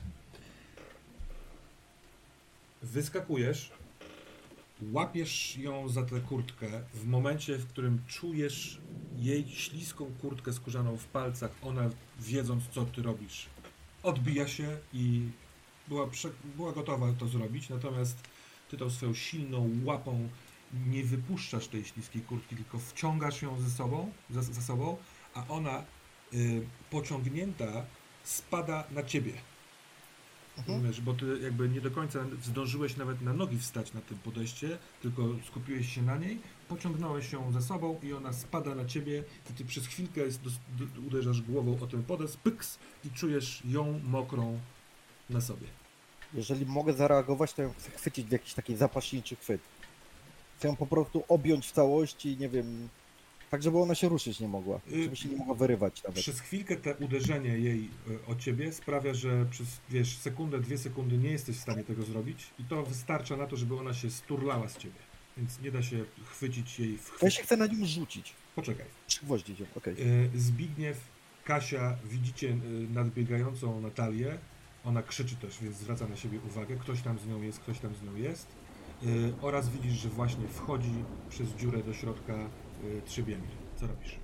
Wyskakujesz, 2.82 3.72
łapiesz 4.92 5.56
ją 5.56 5.88
za 5.88 6.02
tę 6.02 6.20
kurtkę 6.20 6.66
w 6.94 7.06
momencie, 7.06 7.58
w 7.58 7.66
którym 7.66 8.02
czujesz 8.06 8.80
jej 9.16 9.48
śliską 9.48 10.10
kurtkę 10.20 10.52
skórzaną 10.52 10.96
w 10.96 11.04
palcach, 11.04 11.50
ona 11.62 11.90
wiedząc, 12.20 12.64
co 12.68 12.84
ty 12.84 13.02
robisz, 13.02 13.46
odbija 14.02 14.48
się 14.48 14.76
i 14.92 15.22
była, 15.88 16.08
była 16.56 16.72
gotowa 16.72 17.12
to 17.18 17.28
zrobić, 17.28 17.68
natomiast 17.68 18.18
ty 18.70 18.76
tą 18.76 18.90
swoją 18.90 19.14
silną 19.14 19.70
łapą 19.84 20.28
nie 20.86 21.04
wypuszczasz 21.04 21.68
tej 21.68 21.84
śliskiej 21.84 22.22
kurtki, 22.22 22.56
tylko 22.56 22.78
wciągasz 22.78 23.42
ją 23.42 23.60
ze 23.60 23.70
sobą, 23.70 24.12
za, 24.30 24.42
za 24.42 24.62
sobą, 24.62 24.96
a 25.34 25.46
ona 25.48 25.84
y, 26.34 26.66
pociągnięta 26.90 27.86
spada 28.24 28.84
na 28.90 29.02
ciebie. 29.02 29.32
Mhm. 30.58 30.82
Wiesz, 30.82 31.00
bo 31.00 31.14
ty 31.14 31.38
jakby 31.42 31.68
nie 31.68 31.80
do 31.80 31.90
końca 31.90 32.18
zdążyłeś 32.42 32.96
nawet 32.96 33.22
na 33.22 33.32
nogi 33.32 33.58
wstać 33.58 33.92
na 33.92 34.00
tym 34.00 34.18
podejście, 34.18 34.78
tylko 35.02 35.22
skupiłeś 35.46 35.94
się 35.94 36.02
na 36.02 36.16
niej, 36.16 36.38
pociągnąłeś 36.68 37.32
ją 37.32 37.52
za 37.52 37.60
sobą 37.60 38.00
i 38.02 38.12
ona 38.12 38.32
spada 38.32 38.74
na 38.74 38.84
ciebie 38.84 39.24
i 39.50 39.52
ty 39.52 39.64
przez 39.64 39.86
chwilkę 39.86 40.20
jest, 40.20 40.40
uderzasz 41.06 41.42
głową 41.42 41.80
o 41.80 41.86
ten 41.86 42.02
podest, 42.02 42.36
pyks 42.36 42.78
i 43.04 43.10
czujesz 43.10 43.62
ją 43.64 44.00
mokrą 44.04 44.60
na 45.30 45.40
sobie. 45.40 45.66
Jeżeli 46.34 46.66
mogę 46.66 46.92
zareagować, 46.92 47.52
to 47.52 47.62
ją 47.62 47.72
chcę 47.78 47.90
chwycić 47.90 48.26
w 48.26 48.32
jakiś 48.32 48.54
taki 48.54 48.76
zapaśniczy 48.76 49.36
chwyt. 49.36 49.60
Chcę 50.58 50.68
ją 50.68 50.76
po 50.76 50.86
prostu 50.86 51.24
objąć 51.28 51.66
w 51.66 51.72
całości, 51.72 52.36
nie 52.40 52.48
wiem, 52.48 52.88
tak 53.50 53.62
żeby 53.62 53.78
ona 53.78 53.94
się 53.94 54.08
ruszyć 54.08 54.40
nie 54.40 54.48
mogła, 54.48 54.80
Y, 54.92 55.02
żeby 55.04 55.16
się 55.16 55.28
nie 55.28 55.36
mogła 55.36 55.54
wyrywać 55.54 56.02
nawet. 56.02 56.18
Przez 56.20 56.40
chwilkę 56.40 56.76
te 56.76 56.94
uderzenie 56.96 57.58
jej 57.58 57.90
y, 58.08 58.18
o 58.26 58.34
ciebie 58.34 58.72
sprawia, 58.72 59.14
że 59.14 59.46
przez 59.46 59.66
wiesz, 59.90 60.18
sekundę, 60.18 60.60
dwie 60.60 60.78
sekundy 60.78 61.18
nie 61.18 61.30
jesteś 61.30 61.56
w 61.56 61.60
stanie 61.60 61.84
tego 61.84 62.02
zrobić 62.02 62.46
i 62.58 62.64
to 62.64 62.82
wystarcza 62.82 63.36
na 63.36 63.46
to, 63.46 63.56
żeby 63.56 63.78
ona 63.78 63.94
się 63.94 64.10
sturlała 64.10 64.68
z 64.68 64.76
ciebie. 64.78 64.94
Więc 65.36 65.60
nie 65.60 65.70
da 65.72 65.82
się 65.82 66.04
chwycić 66.24 66.78
jej 66.80 66.98
w 66.98 67.08
Ja 67.08 67.14
chwyt. 67.16 67.34
się 67.34 67.42
chcę 67.42 67.56
na 67.56 67.66
nią 67.66 67.86
rzucić. 67.86 68.34
Poczekaj. 68.56 68.86
Przygwoździć 69.06 69.60
ją, 69.60 69.66
okej. 69.76 69.94
Y, 69.98 70.30
Zbigniew, 70.40 71.00
Kasia, 71.44 71.96
widzicie 72.04 72.48
y, 72.48 72.58
nadbiegającą 72.94 73.80
Natalię. 73.80 74.38
Ona 74.88 75.02
krzyczy 75.02 75.36
też, 75.36 75.62
więc 75.62 75.76
zwraca 75.76 76.08
na 76.08 76.16
siebie 76.16 76.38
uwagę. 76.46 76.76
Ktoś 76.76 77.02
tam 77.02 77.18
z 77.18 77.26
nią 77.26 77.42
jest, 77.42 77.60
ktoś 77.60 77.78
tam 77.78 77.94
z 77.94 78.02
nią 78.02 78.14
jest. 78.14 78.46
Y, 79.02 79.32
Oraz 79.42 79.68
widzisz, 79.68 79.92
że 79.92 80.08
właśnie 80.08 80.48
wchodzi 80.48 81.04
przez 81.30 81.48
dziurę 81.48 81.82
do 81.82 81.94
środka 81.94 82.34
y, 82.84 83.02
Trzybiemir. 83.04 83.50
Co 83.76 83.86
robisz? 83.86 84.16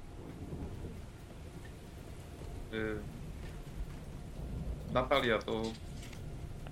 Y... 2.73 2.97
Natalia, 4.93 5.39
to 5.39 5.63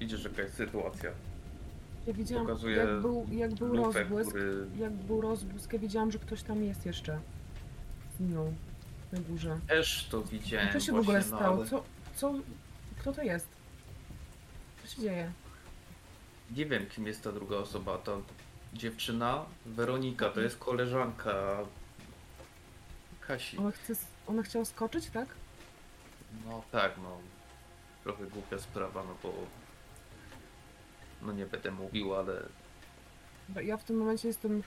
widzisz 0.00 0.24
jaka 0.24 0.42
jest 0.42 0.54
sytuacja. 0.54 1.10
Ja 2.06 2.12
widziałam, 2.12 2.46
Pokazuje 2.46 2.76
jak 2.76 3.00
był, 3.00 3.26
jak 3.32 3.54
był 3.54 3.74
Lufę, 3.74 4.00
rozbłysk, 4.00 4.30
który 4.30 4.66
jak 4.78 4.92
był 4.92 5.20
rozbłysk, 5.20 5.72
ja 5.72 5.78
widziałam, 5.78 6.12
że 6.12 6.18
ktoś 6.18 6.42
tam 6.42 6.64
jest 6.64 6.86
jeszcze 6.86 7.20
z 8.18 8.20
nią 8.20 8.54
na 9.12 9.20
górze. 9.20 9.58
też 9.68 10.08
to 10.10 10.22
widziałem 10.22 10.72
Co 10.72 10.80
się 10.80 10.92
w 10.92 10.96
ogóle 10.96 11.18
no, 11.18 11.24
stało? 11.24 11.56
ale 11.56 11.66
Co, 11.66 11.82
co, 12.16 12.34
kto 12.98 13.12
to 13.12 13.22
jest? 13.22 13.61
Się 14.96 15.02
dzieje? 15.02 15.32
Nie 16.56 16.66
wiem 16.66 16.86
kim 16.86 17.06
jest 17.06 17.22
ta 17.22 17.32
druga 17.32 17.56
osoba, 17.56 17.98
ta 17.98 18.12
dziewczyna, 18.74 19.44
Weronika, 19.66 20.30
to 20.30 20.40
jest 20.40 20.58
koleżanka 20.58 21.58
Kasi. 23.20 23.58
Ona, 23.58 23.70
chce, 23.70 23.94
ona 24.26 24.42
chciała 24.42 24.64
skoczyć, 24.64 25.10
tak? 25.10 25.28
No 26.46 26.62
tak, 26.70 26.92
no. 27.02 27.18
Trochę 28.02 28.26
głupia 28.26 28.58
sprawa, 28.58 29.04
no 29.04 29.16
bo. 29.22 29.32
No 31.22 31.32
nie 31.32 31.46
będę 31.46 31.70
mówił, 31.70 32.14
ale. 32.14 32.42
Ja 33.62 33.76
w 33.76 33.84
tym 33.84 33.96
momencie 33.96 34.28
jestem, 34.28 34.62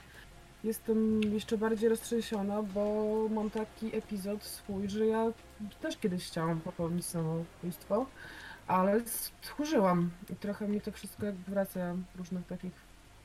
jestem 0.64 1.22
jeszcze 1.22 1.58
bardziej 1.58 1.88
roztrzęsiona, 1.88 2.62
bo 2.62 3.14
mam 3.30 3.50
taki 3.50 3.96
epizod 3.96 4.44
swój, 4.44 4.88
że 4.88 5.06
ja 5.06 5.32
też 5.80 5.96
kiedyś 5.96 6.26
chciałam 6.26 6.60
popełnić 6.60 7.06
samobójstwo, 7.06 8.06
ale 8.66 9.06
stchórzyłam 9.08 10.10
i 10.32 10.36
trochę 10.36 10.68
mi 10.68 10.80
to 10.80 10.92
wszystko 10.92 11.26
jakby 11.26 11.50
wraca 11.50 11.94
w 12.14 12.18
różnych 12.18 12.46
takich... 12.46 12.72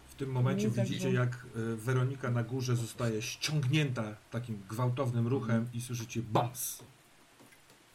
W 0.09 0.15
tym 0.15 0.31
momencie 0.31 0.71
tak, 0.71 0.85
widzicie, 0.85 1.11
że- 1.11 1.15
jak 1.17 1.45
y, 1.55 1.75
Weronika 1.75 2.31
na 2.31 2.43
górze 2.43 2.75
zostaje 2.75 3.21
ściągnięta 3.21 4.15
takim 4.31 4.63
gwałtownym 4.69 5.27
ruchem 5.27 5.67
i 5.73 5.81
słyszycie 5.81 6.21
BAMS 6.21 6.83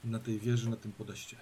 na 0.04 0.18
tej 0.18 0.38
wieży, 0.38 0.70
na 0.70 0.76
tym 0.76 0.92
podejście. 0.92 1.36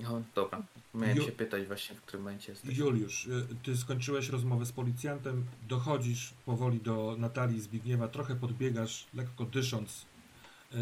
No 0.00 0.22
dobra. 0.34 0.62
Miałem 0.94 1.16
Ju- 1.18 1.24
się 1.26 1.32
pytać 1.32 1.66
właśnie, 1.66 1.96
w 1.96 2.00
którym 2.02 2.22
momencie 2.24 2.52
jesteś. 2.52 2.76
Juliusz, 2.78 3.26
y, 3.26 3.46
ty 3.62 3.76
skończyłeś 3.76 4.28
rozmowę 4.28 4.66
z 4.66 4.72
policjantem, 4.72 5.44
dochodzisz 5.68 6.34
powoli 6.46 6.80
do 6.80 7.16
Natalii 7.18 7.60
Zbigniewa, 7.60 8.08
trochę 8.08 8.36
podbiegasz, 8.36 9.06
lekko 9.14 9.44
dysząc. 9.44 10.06
Y, 10.74 10.76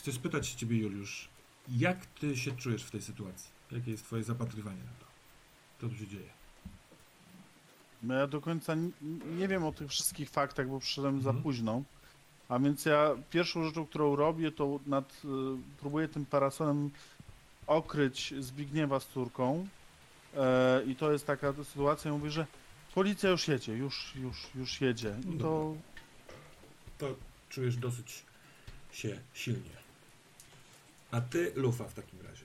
Chcę 0.00 0.12
spytać 0.12 0.50
ciebie, 0.50 0.76
Juliusz, 0.78 1.28
jak 1.68 2.06
ty 2.06 2.36
się 2.36 2.56
czujesz 2.56 2.84
w 2.84 2.90
tej 2.90 3.02
sytuacji? 3.02 3.50
Jakie 3.72 3.90
jest 3.90 4.04
twoje 4.04 4.22
zapatrywanie 4.24 4.78
na 4.78 4.90
to? 5.00 5.06
Co 5.80 5.88
tu 5.88 5.96
się 5.96 6.06
dzieje? 6.06 6.30
No 8.02 8.14
Ja 8.14 8.26
do 8.26 8.40
końca 8.40 8.74
nie, 8.74 8.90
nie 9.38 9.48
wiem 9.48 9.64
o 9.64 9.72
tych 9.72 9.88
wszystkich 9.90 10.30
faktach, 10.30 10.68
bo 10.68 10.80
przyszedłem 10.80 11.22
za 11.22 11.30
Mhm. 11.30 11.42
późno. 11.42 11.82
A 12.48 12.58
więc 12.58 12.84
ja 12.84 13.10
pierwszą 13.30 13.64
rzeczą, 13.64 13.86
którą 13.86 14.16
robię, 14.16 14.52
to 14.52 14.80
nad, 14.86 15.12
y, 15.24 15.28
próbuję 15.80 16.08
tym 16.08 16.26
parasolem 16.26 16.90
okryć 17.66 18.34
Zbigniewa 18.40 19.00
z 19.00 19.06
córką. 19.06 19.68
E, 20.36 20.82
I 20.86 20.96
to 20.96 21.12
jest 21.12 21.26
taka 21.26 21.52
sytuacja, 21.64 22.10
ja 22.10 22.16
mówię, 22.18 22.30
że 22.30 22.46
policja 22.94 23.30
już 23.30 23.48
jedzie, 23.48 23.72
już, 23.76 24.12
już, 24.16 24.46
już 24.54 24.80
jedzie. 24.80 25.16
I 25.34 25.38
to 25.38 25.74
To 26.98 27.14
czujesz 27.48 27.76
dosyć 27.76 28.22
się 28.92 29.20
silnie. 29.34 29.79
A 31.10 31.20
ty, 31.20 31.52
Lufa, 31.56 31.88
w 31.88 31.94
takim 31.94 32.20
razie. 32.20 32.44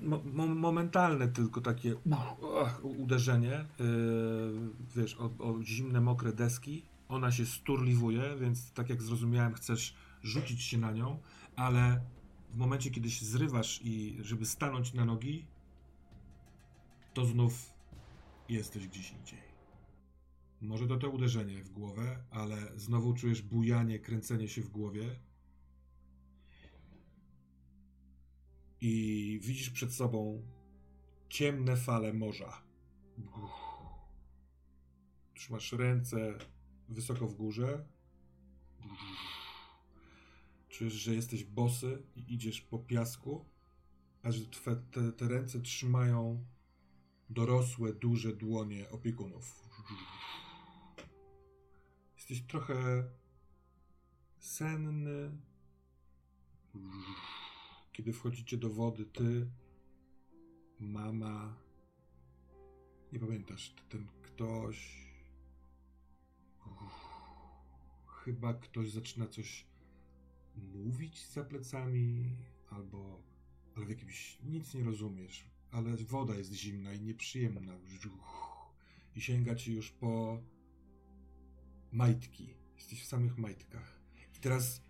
Mo- 0.00 0.22
mo- 0.24 0.54
momentalne 0.54 1.28
tylko 1.28 1.60
takie 1.60 1.96
uch, 1.96 2.84
uderzenie, 2.84 3.64
yy, 3.78 4.70
wiesz, 4.96 5.16
o, 5.20 5.24
o 5.24 5.62
zimne, 5.62 6.00
mokre 6.00 6.32
deski. 6.32 6.82
Ona 7.08 7.32
się 7.32 7.46
sturliwuje, 7.46 8.36
więc 8.40 8.72
tak 8.72 8.88
jak 8.90 9.02
zrozumiałem, 9.02 9.54
chcesz 9.54 9.94
rzucić 10.22 10.62
się 10.62 10.78
na 10.78 10.92
nią, 10.92 11.18
ale 11.56 12.00
w 12.54 12.56
momencie, 12.56 12.90
kiedy 12.90 13.10
się 13.10 13.26
zrywasz 13.26 13.80
i 13.84 14.18
żeby 14.22 14.46
stanąć 14.46 14.94
na 14.94 15.04
nogi, 15.04 15.46
to 17.14 17.24
znów 17.24 17.70
jesteś 18.48 18.88
gdzieś 18.88 19.12
indziej. 19.12 19.38
Może 20.60 20.86
to 20.86 20.96
to 20.96 21.10
uderzenie 21.10 21.64
w 21.64 21.70
głowę, 21.70 22.18
ale 22.30 22.56
znowu 22.76 23.14
czujesz 23.14 23.42
bujanie, 23.42 23.98
kręcenie 23.98 24.48
się 24.48 24.62
w 24.62 24.68
głowie. 24.68 25.16
I 28.84 29.38
widzisz 29.42 29.70
przed 29.70 29.94
sobą 29.94 30.42
ciemne 31.28 31.76
fale 31.76 32.12
morza. 32.12 32.62
Uff. 33.18 33.52
Trzymasz 35.34 35.72
ręce 35.72 36.38
wysoko 36.88 37.28
w 37.28 37.34
górze. 37.34 37.84
Czujesz, 40.68 40.92
że 40.92 41.14
jesteś 41.14 41.44
bosy 41.44 42.02
i 42.16 42.34
idziesz 42.34 42.60
po 42.60 42.78
piasku, 42.78 43.44
a 44.22 44.32
że 44.32 44.46
twe, 44.46 44.76
te, 44.76 45.12
te 45.12 45.28
ręce 45.28 45.60
trzymają 45.60 46.44
dorosłe, 47.30 47.92
duże 47.92 48.36
dłonie 48.36 48.90
opiekunów. 48.90 49.68
Jesteś 52.16 52.42
trochę 52.42 53.04
senny. 54.38 55.38
Kiedy 57.92 58.12
wchodzicie 58.12 58.56
do 58.56 58.70
wody, 58.70 59.04
ty, 59.04 59.50
mama, 60.78 61.56
nie 63.12 63.18
pamiętasz, 63.18 63.74
ten 63.88 64.06
ktoś. 64.22 65.06
Chyba 68.06 68.54
ktoś 68.54 68.90
zaczyna 68.90 69.26
coś 69.26 69.66
mówić 70.56 71.26
za 71.26 71.44
plecami, 71.44 72.36
albo, 72.70 73.22
ale 73.76 73.86
w 73.86 73.88
jakimś 73.88 74.38
nic 74.42 74.74
nie 74.74 74.84
rozumiesz, 74.84 75.44
ale 75.70 75.96
woda 75.96 76.34
jest 76.34 76.52
zimna 76.52 76.92
i 76.92 77.00
nieprzyjemna. 77.00 77.72
I 79.16 79.20
sięga 79.20 79.54
ci 79.54 79.72
już 79.72 79.90
po 79.90 80.42
majtki. 81.92 82.54
Jesteś 82.76 83.02
w 83.02 83.06
samych 83.06 83.38
majtkach. 83.38 84.00
I 84.36 84.40
teraz 84.40 84.82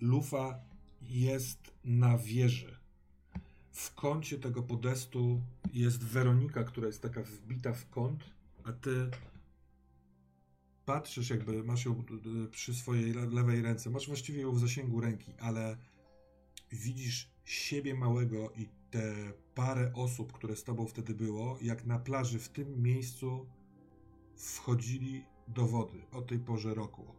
lufa 0.00 0.73
jest 1.08 1.70
na 1.84 2.18
wieży. 2.18 2.76
W 3.72 3.94
kącie 3.94 4.38
tego 4.38 4.62
podestu 4.62 5.40
jest 5.72 6.04
Weronika, 6.04 6.64
która 6.64 6.86
jest 6.86 7.02
taka 7.02 7.22
wbita 7.22 7.72
w 7.72 7.90
kąt, 7.90 8.24
a 8.64 8.72
ty 8.72 9.10
patrzysz, 10.84 11.30
jakby 11.30 11.64
masz 11.64 11.84
ją 11.84 12.04
y, 12.44 12.48
przy 12.48 12.74
swojej 12.74 13.12
le- 13.12 13.26
lewej 13.30 13.62
ręce. 13.62 13.90
Masz 13.90 14.06
właściwie 14.06 14.40
ją 14.40 14.52
w 14.52 14.58
zasięgu 14.58 15.00
ręki, 15.00 15.32
ale 15.40 15.76
widzisz 16.72 17.30
siebie 17.44 17.94
małego 17.94 18.50
i 18.50 18.68
te 18.90 19.32
parę 19.54 19.92
osób, 19.94 20.32
które 20.32 20.56
z 20.56 20.64
tobą 20.64 20.86
wtedy 20.86 21.14
było, 21.14 21.58
jak 21.62 21.86
na 21.86 21.98
plaży 21.98 22.38
w 22.38 22.48
tym 22.48 22.82
miejscu 22.82 23.46
wchodzili 24.36 25.24
do 25.48 25.66
wody 25.66 25.98
o 26.12 26.22
tej 26.22 26.38
porze 26.38 26.74
roku. 26.74 27.14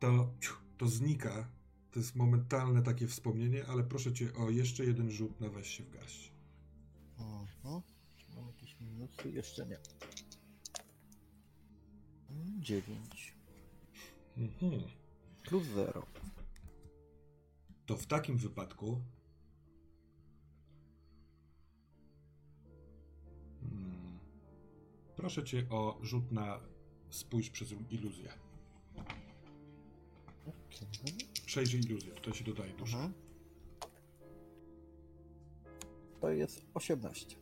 To, 0.00 0.30
to 0.78 0.86
znika. 0.86 1.48
To 1.94 2.00
jest 2.00 2.16
momentalne 2.16 2.82
takie 2.82 3.06
wspomnienie, 3.06 3.66
ale 3.66 3.84
proszę 3.84 4.12
cię 4.12 4.34
o 4.34 4.50
jeszcze 4.50 4.84
jeden 4.84 5.10
rzut 5.10 5.40
na 5.40 5.48
weź 5.48 5.68
się 5.68 5.84
w 5.84 5.90
garść. 5.90 6.32
Mhm. 7.18 7.82
Czy 8.16 8.26
mam 8.36 8.46
jakieś 8.46 8.80
minusy? 8.80 9.30
Jeszcze 9.30 9.66
nie. 9.66 9.78
Mm, 12.30 12.62
9 12.62 13.34
Mhm. 14.36 14.82
plus 15.42 15.66
0. 15.66 16.06
to 17.86 17.96
w 17.96 18.06
takim 18.06 18.36
wypadku 18.36 19.00
hmm, 23.60 24.18
proszę 25.16 25.44
cię 25.44 25.66
o 25.70 25.98
rzut 26.02 26.32
na 26.32 26.60
spójrz 27.10 27.50
przez 27.50 27.74
iluzję. 27.90 28.32
Przejrzyj 31.46 31.80
iluzję, 31.80 32.12
to 32.12 32.34
się 32.34 32.44
dodaje 32.44 32.72
dużo. 32.72 32.96
Mhm. 32.96 33.14
To 36.20 36.30
jest 36.30 36.62
18. 36.74 37.36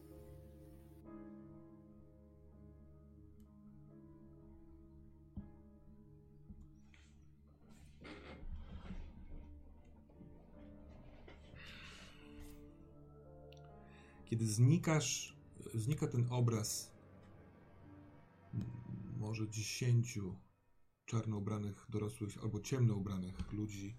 Kiedy 14.33 14.47
znikasz, 14.47 15.37
znika 15.75 16.07
ten 16.07 16.27
obraz 16.31 16.93
może 19.19 19.49
dziesięciu 19.49 20.37
czarno 21.13 21.37
ubranych 21.37 21.87
dorosłych 21.89 22.39
albo 22.43 22.61
ciemno 22.61 22.95
ubranych 22.95 23.53
ludzi 23.53 23.95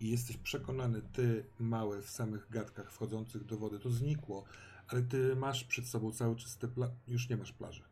i 0.00 0.10
jesteś 0.10 0.36
przekonany, 0.36 1.02
ty 1.02 1.44
mały 1.58 2.02
w 2.02 2.10
samych 2.10 2.50
gadkach 2.50 2.92
wchodzących 2.92 3.44
do 3.44 3.56
wody, 3.56 3.78
to 3.78 3.90
znikło, 3.90 4.44
ale 4.88 5.02
ty 5.02 5.36
masz 5.36 5.64
przed 5.64 5.86
sobą 5.86 6.12
cały 6.12 6.36
czysty 6.36 6.68
pla... 6.68 6.90
już 7.08 7.28
nie 7.28 7.36
masz 7.36 7.52
plaży. 7.52 7.82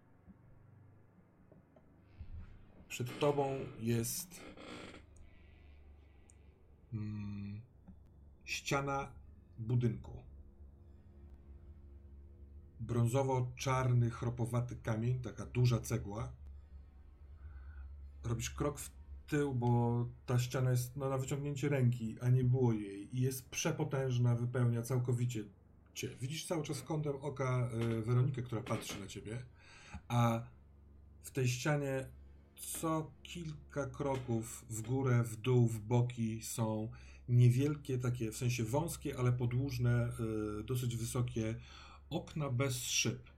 Przed 2.88 3.18
tobą 3.18 3.58
jest 3.80 4.40
mm, 6.92 7.60
ściana 8.44 9.12
budynku. 9.58 10.22
Brązowo-czarny, 12.80 14.10
chropowaty 14.10 14.76
kamień, 14.76 15.20
taka 15.20 15.46
duża 15.46 15.80
cegła. 15.80 16.32
Robisz 18.26 18.50
krok 18.50 18.78
w 18.78 18.90
tył, 19.26 19.54
bo 19.54 20.08
ta 20.26 20.38
ściana 20.38 20.70
jest 20.70 20.96
no, 20.96 21.10
na 21.10 21.18
wyciągnięcie 21.18 21.68
ręki, 21.68 22.16
a 22.20 22.28
nie 22.28 22.44
było 22.44 22.72
jej. 22.72 23.16
I 23.16 23.20
jest 23.20 23.48
przepotężna, 23.48 24.34
wypełnia 24.34 24.82
całkowicie 24.82 25.44
cię. 25.94 26.08
Widzisz 26.20 26.46
cały 26.46 26.62
czas 26.62 26.82
kątem 26.82 27.16
oka 27.16 27.68
y, 27.98 28.02
Weronikę, 28.02 28.42
która 28.42 28.62
patrzy 28.62 29.00
na 29.00 29.06
ciebie, 29.06 29.42
a 30.08 30.42
w 31.22 31.30
tej 31.30 31.48
ścianie 31.48 32.06
co 32.56 33.10
kilka 33.22 33.86
kroków 33.86 34.64
w 34.70 34.82
górę, 34.82 35.22
w 35.24 35.36
dół, 35.36 35.68
w 35.68 35.78
boki 35.78 36.42
są 36.42 36.88
niewielkie, 37.28 37.98
takie 37.98 38.32
w 38.32 38.36
sensie 38.36 38.64
wąskie, 38.64 39.18
ale 39.18 39.32
podłużne, 39.32 40.12
y, 40.60 40.64
dosyć 40.64 40.96
wysokie 40.96 41.54
okna 42.10 42.50
bez 42.50 42.82
szyb. 42.82 43.30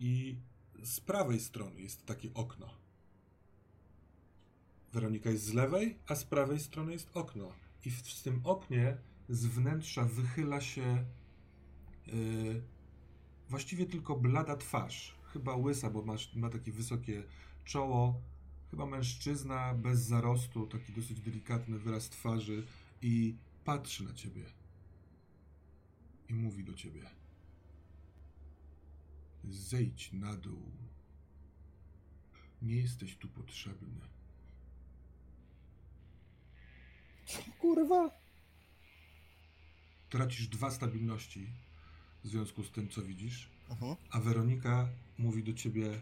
I 0.00 0.36
z 0.82 1.00
prawej 1.00 1.40
strony 1.40 1.82
jest 1.82 2.06
takie 2.06 2.34
okno. 2.34 2.81
Weronika 4.92 5.30
jest 5.30 5.44
z 5.44 5.54
lewej, 5.54 5.98
a 6.06 6.14
z 6.14 6.24
prawej 6.24 6.60
strony 6.60 6.92
jest 6.92 7.10
okno. 7.14 7.48
I 7.84 7.90
w, 7.90 8.02
w 8.02 8.22
tym 8.22 8.40
oknie 8.44 8.96
z 9.28 9.46
wnętrza 9.46 10.04
wychyla 10.04 10.60
się 10.60 11.04
yy, 12.06 12.62
właściwie 13.48 13.86
tylko 13.86 14.16
blada 14.16 14.56
twarz. 14.56 15.14
Chyba 15.32 15.56
łysa, 15.56 15.90
bo 15.90 16.02
masz, 16.02 16.34
ma 16.34 16.50
takie 16.50 16.72
wysokie 16.72 17.22
czoło. 17.64 18.20
Chyba 18.70 18.86
mężczyzna 18.86 19.74
bez 19.74 20.00
zarostu, 20.00 20.66
taki 20.66 20.92
dosyć 20.92 21.20
delikatny 21.20 21.78
wyraz 21.78 22.10
twarzy 22.10 22.66
i 23.02 23.36
patrzy 23.64 24.04
na 24.04 24.12
ciebie. 24.14 24.44
I 26.28 26.34
mówi 26.34 26.64
do 26.64 26.74
ciebie. 26.74 27.02
Zejdź 29.44 30.12
na 30.12 30.36
dół. 30.36 30.62
Nie 32.62 32.76
jesteś 32.76 33.16
tu 33.16 33.28
potrzebny. 33.28 34.00
Kurwa! 37.60 38.10
Tracisz 40.10 40.46
dwa 40.48 40.70
stabilności 40.70 41.46
w 42.24 42.28
związku 42.28 42.64
z 42.64 42.70
tym, 42.70 42.88
co 42.88 43.02
widzisz, 43.02 43.48
Mhm. 43.70 43.96
a 44.10 44.20
Weronika 44.20 44.88
mówi 45.18 45.42
do 45.44 45.52
ciebie: 45.52 46.00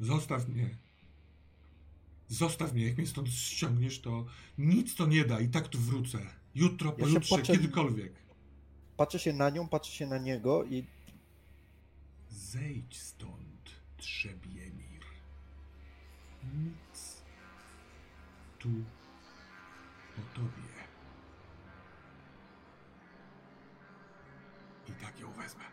Zostaw 0.00 0.48
mnie. 0.48 0.76
Zostaw 2.28 2.72
mnie, 2.72 2.86
jak 2.86 2.96
mnie 2.98 3.06
stąd 3.06 3.28
ściągniesz, 3.28 4.00
to 4.00 4.24
nic 4.58 4.94
to 4.94 5.06
nie 5.06 5.24
da 5.24 5.40
i 5.40 5.48
tak 5.48 5.68
tu 5.68 5.78
wrócę. 5.78 6.18
Jutro, 6.54 6.90
Ja 6.90 6.96
pojutrze, 7.04 7.36
patrzę- 7.36 7.52
kiedykolwiek. 7.52 8.12
Patrzę 8.96 9.18
się 9.18 9.32
na 9.32 9.50
nią, 9.50 9.68
patrzę 9.68 9.92
się 9.92 10.06
na 10.06 10.18
niego 10.18 10.64
i 10.64 10.84
Zejdź 12.30 12.96
stąd, 12.98 13.70
Trzebiemir. 13.96 15.02
Nic 16.54 17.16
tu 18.58 18.68
po 20.16 20.22
tobie. 20.34 20.66
I 24.88 24.92
tak 25.04 25.20
ją 25.20 25.32
wezmę. 25.32 25.64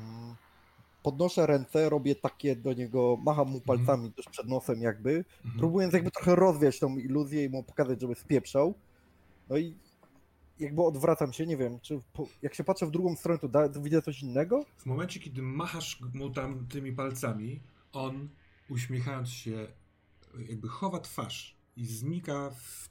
mm, 0.00 0.34
podnoszę 1.02 1.46
ręce, 1.46 1.88
robię 1.88 2.14
takie 2.14 2.56
do 2.56 2.72
niego, 2.72 3.18
macham 3.24 3.48
mu 3.48 3.60
palcami 3.60 4.12
też 4.12 4.26
przed 4.28 4.46
nosem 4.48 4.82
jakby, 4.82 5.24
Mhm. 5.44 5.58
próbując 5.58 5.94
jakby 5.94 6.10
trochę 6.10 6.34
rozwiać 6.36 6.78
tą 6.78 6.96
iluzję 6.98 7.44
i 7.44 7.48
mu 7.48 7.62
pokazać, 7.62 8.00
żeby 8.00 8.14
spieprzał. 8.14 8.74
No 9.48 9.56
i 9.56 9.74
jakby 10.60 10.82
odwracam 10.82 11.32
się, 11.32 11.46
nie 11.46 11.56
wiem, 11.56 11.80
czy 11.80 12.00
po, 12.12 12.26
jak 12.42 12.54
się 12.54 12.64
patrzę 12.64 12.86
w 12.86 12.90
drugą 12.90 13.16
stronę, 13.16 13.38
to, 13.38 13.48
da, 13.48 13.68
to 13.68 13.80
widzę 13.80 14.02
coś 14.02 14.22
innego? 14.22 14.64
W 14.76 14.86
momencie, 14.86 15.20
kiedy 15.20 15.42
machasz 15.42 16.00
mu 16.14 16.30
tam 16.30 16.66
tymi 16.66 16.92
palcami, 16.92 17.60
on 17.94 18.28
uśmiechając 18.68 19.28
się, 19.28 19.68
jakby 20.48 20.68
chowa 20.68 21.00
twarz 21.00 21.56
i 21.76 21.86
znika 21.86 22.50
w 22.50 22.88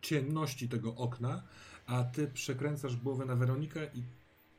ciemności 0.00 0.68
tego 0.68 0.94
okna, 0.94 1.42
a 1.86 2.04
ty 2.04 2.28
przekręcasz 2.28 2.96
głowę 2.96 3.24
na 3.24 3.36
Weronikę 3.36 3.90
i 3.94 4.02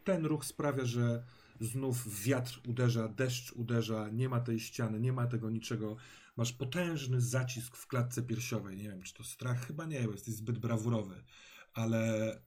ten 0.04 0.26
ruch 0.26 0.46
sprawia, 0.46 0.86
że 0.86 1.24
znów 1.60 2.24
wiatr 2.24 2.62
uderza, 2.68 3.08
deszcz 3.08 3.52
uderza, 3.52 4.10
nie 4.10 4.30
ma 4.30 4.40
tej 4.40 4.60
ściany, 4.60 5.00
nie 5.00 5.14
ma 5.14 5.28
tego 5.28 5.50
niczego. 5.50 5.96
Masz 6.38 6.54
potężny 6.54 7.22
zacisk 7.22 7.78
w 7.78 7.88
klatce 7.88 8.24
piersiowej. 8.24 8.78
Nie 8.78 8.84
wiem, 8.84 9.02
czy 9.02 9.14
to 9.14 9.24
strach? 9.24 9.68
Chyba 9.68 9.86
nie, 9.86 10.02
bo 10.02 10.12
jesteś 10.12 10.34
zbyt 10.34 10.60
brawurowy, 10.60 11.24
ale 11.74 12.42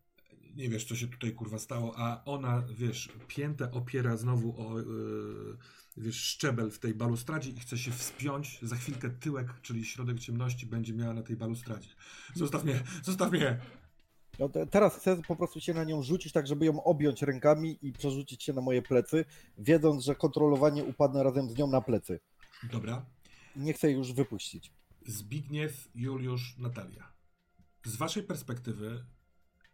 nie 0.57 0.69
wiesz, 0.69 0.85
co 0.85 0.97
się 0.97 1.09
tutaj 1.09 1.33
kurwa 1.33 1.59
stało, 1.59 1.95
a 1.97 2.25
ona, 2.25 2.63
wiesz, 2.75 3.09
piętę 3.29 3.71
opiera 3.73 4.17
znowu 4.17 4.69
o, 4.69 4.79
yy, 4.79 5.57
wiesz, 5.97 6.17
szczebel 6.17 6.71
w 6.71 6.79
tej 6.79 6.95
balustradzie 6.95 7.51
i 7.51 7.61
chce 7.61 7.79
się 7.79 7.91
wspiąć. 7.91 8.59
Za 8.63 8.77
chwilkę 8.77 9.11
tyłek, 9.11 9.61
czyli 9.63 9.85
środek 9.85 10.21
ciemności, 10.21 10.67
będzie 10.67 10.95
miała 10.95 11.15
na 11.15 11.23
tej 11.23 11.37
balustradzie. 11.37 11.89
Zostaw 12.35 12.65
mnie, 12.65 12.83
zostaw 13.03 13.33
mnie! 13.33 13.61
No 14.39 14.49
te, 14.49 14.67
teraz 14.67 14.97
chcę 14.97 15.23
po 15.29 15.37
prostu 15.37 15.61
się 15.61 15.75
na 15.75 15.85
nią 15.85 16.03
rzucić, 16.03 16.33
tak 16.33 16.47
żeby 16.47 16.67
ją 16.67 16.85
objąć 16.85 17.23
rękami 17.23 17.79
i 17.83 17.93
przerzucić 17.93 18.43
się 18.43 18.53
na 18.53 18.61
moje 18.61 18.83
plecy, 18.83 19.25
wiedząc, 19.59 20.05
że 20.05 20.15
kontrolowanie 20.15 20.85
upadnę 20.85 21.23
razem 21.23 21.51
z 21.51 21.57
nią 21.57 21.67
na 21.67 21.81
plecy. 21.81 22.21
Dobra. 22.73 23.07
Nie 23.57 23.73
chcę 23.73 23.87
jej 23.87 23.97
już 23.97 24.13
wypuścić. 24.13 24.73
Zbigniew, 25.07 25.89
Juliusz, 25.95 26.59
Natalia. 26.59 27.13
Z 27.85 27.97
waszej 27.97 28.23
perspektywy 28.23 29.05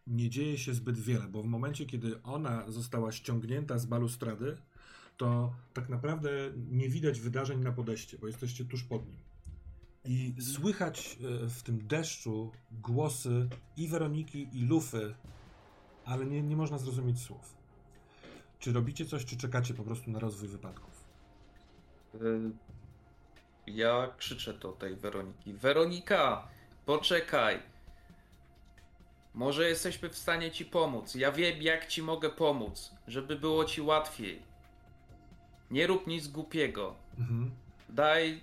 nie 0.09 0.31
dzieje 0.31 0.59
się 0.59 0.75
zbyt 0.75 0.99
wiele, 0.99 1.27
bo 1.29 1.43
w 1.43 1.47
momencie, 1.47 1.87
kiedy 1.87 2.23
ona 2.23 2.71
została 2.71 3.13
ściągnięta 3.13 3.79
z 3.79 3.87
balustrady, 3.87 4.57
to 5.17 5.53
tak 5.75 5.89
naprawdę 5.89 6.31
nie 6.71 6.89
widać 6.89 7.21
wydarzeń 7.21 7.61
na 7.61 7.73
podejście, 7.73 8.19
bo 8.19 8.27
jesteście 8.27 8.65
tuż 8.65 8.85
pod 8.85 9.07
nim. 9.07 9.17
I 10.05 10.35
słychać 10.43 11.19
e, 11.45 11.49
w 11.49 11.63
tym 11.63 11.87
deszczu 11.87 12.53
głosy 12.73 13.49
i 13.77 13.89
Weroniki, 13.89 14.49
i 14.53 14.65
Lufy, 14.65 15.15
ale 16.05 16.27
nie, 16.27 16.43
nie 16.43 16.57
można 16.57 16.79
zrozumieć 16.79 17.21
słów. 17.21 17.55
Czy 18.59 18.73
robicie 18.73 19.07
coś, 19.07 19.25
czy 19.25 19.37
czekacie 19.37 19.75
po 19.75 19.83
prostu 19.83 20.11
na 20.11 20.19
rozwój 20.19 20.49
wypadków? 20.49 21.05
Y, 22.15 22.51
Ja 23.67 24.15
krzyczę 24.19 24.55
do 24.55 24.73
tej 24.73 24.97
Weroniki. 24.97 25.53
Weronika, 25.53 26.49
poczekaj. 26.87 27.63
Może 29.35 29.69
jesteśmy 29.69 30.09
w 30.09 30.19
stanie 30.19 30.51
ci 30.51 30.65
pomóc. 30.65 31.15
Ja 31.15 31.33
wiem, 31.33 31.63
jak 31.63 31.87
ci 31.87 32.03
mogę 32.03 32.31
pomóc, 32.31 32.95
żeby 33.09 33.37
było 33.37 33.65
ci 33.65 33.81
łatwiej. 33.83 34.43
Nie 35.71 35.87
rób 35.87 36.07
nic 36.07 36.29
głupiego. 36.29 36.95
Mhm. 37.19 37.51
Daj 37.89 38.41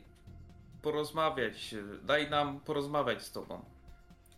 porozmawiać. 0.82 1.76
Daj 2.04 2.30
nam 2.30 2.60
porozmawiać 2.60 3.24
z 3.24 3.32
tobą. 3.32 3.66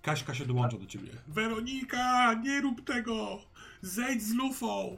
Kaśka 0.01 0.33
się 0.33 0.45
dołącza 0.45 0.77
do 0.77 0.85
ciebie. 0.85 1.09
Weronika, 1.27 2.33
nie 2.33 2.61
rób 2.61 2.85
tego! 2.85 3.39
Zejdź 3.81 4.23
z 4.23 4.33
lufą! 4.33 4.97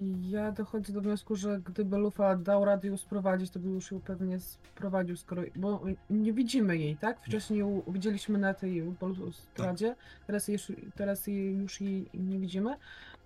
Ja 0.00 0.52
dochodzę 0.52 0.92
do 0.92 1.00
wniosku, 1.00 1.36
że 1.36 1.60
gdyby 1.60 1.96
Lufa 1.98 2.36
dał 2.36 2.64
radę 2.64 2.88
ją 2.88 2.96
sprowadzić, 2.96 3.50
to 3.50 3.58
by 3.60 3.68
już 3.68 3.92
ją 3.92 4.00
pewnie 4.00 4.40
sprowadził, 4.40 5.16
skoro. 5.16 5.42
Bo 5.56 5.82
nie 6.10 6.32
widzimy 6.32 6.76
jej, 6.78 6.96
tak? 6.96 7.20
Wcześniej 7.26 7.58
ją 7.58 7.82
widzieliśmy 7.88 8.38
na 8.38 8.54
tej 8.54 8.82
balustradzie, 8.82 9.96
teraz, 10.26 10.48
jej, 10.48 10.52
już- 10.52 10.72
teraz 10.94 11.26
jej 11.26 11.56
już 11.56 11.80
jej 11.80 12.08
nie 12.14 12.38
widzimy. 12.38 12.76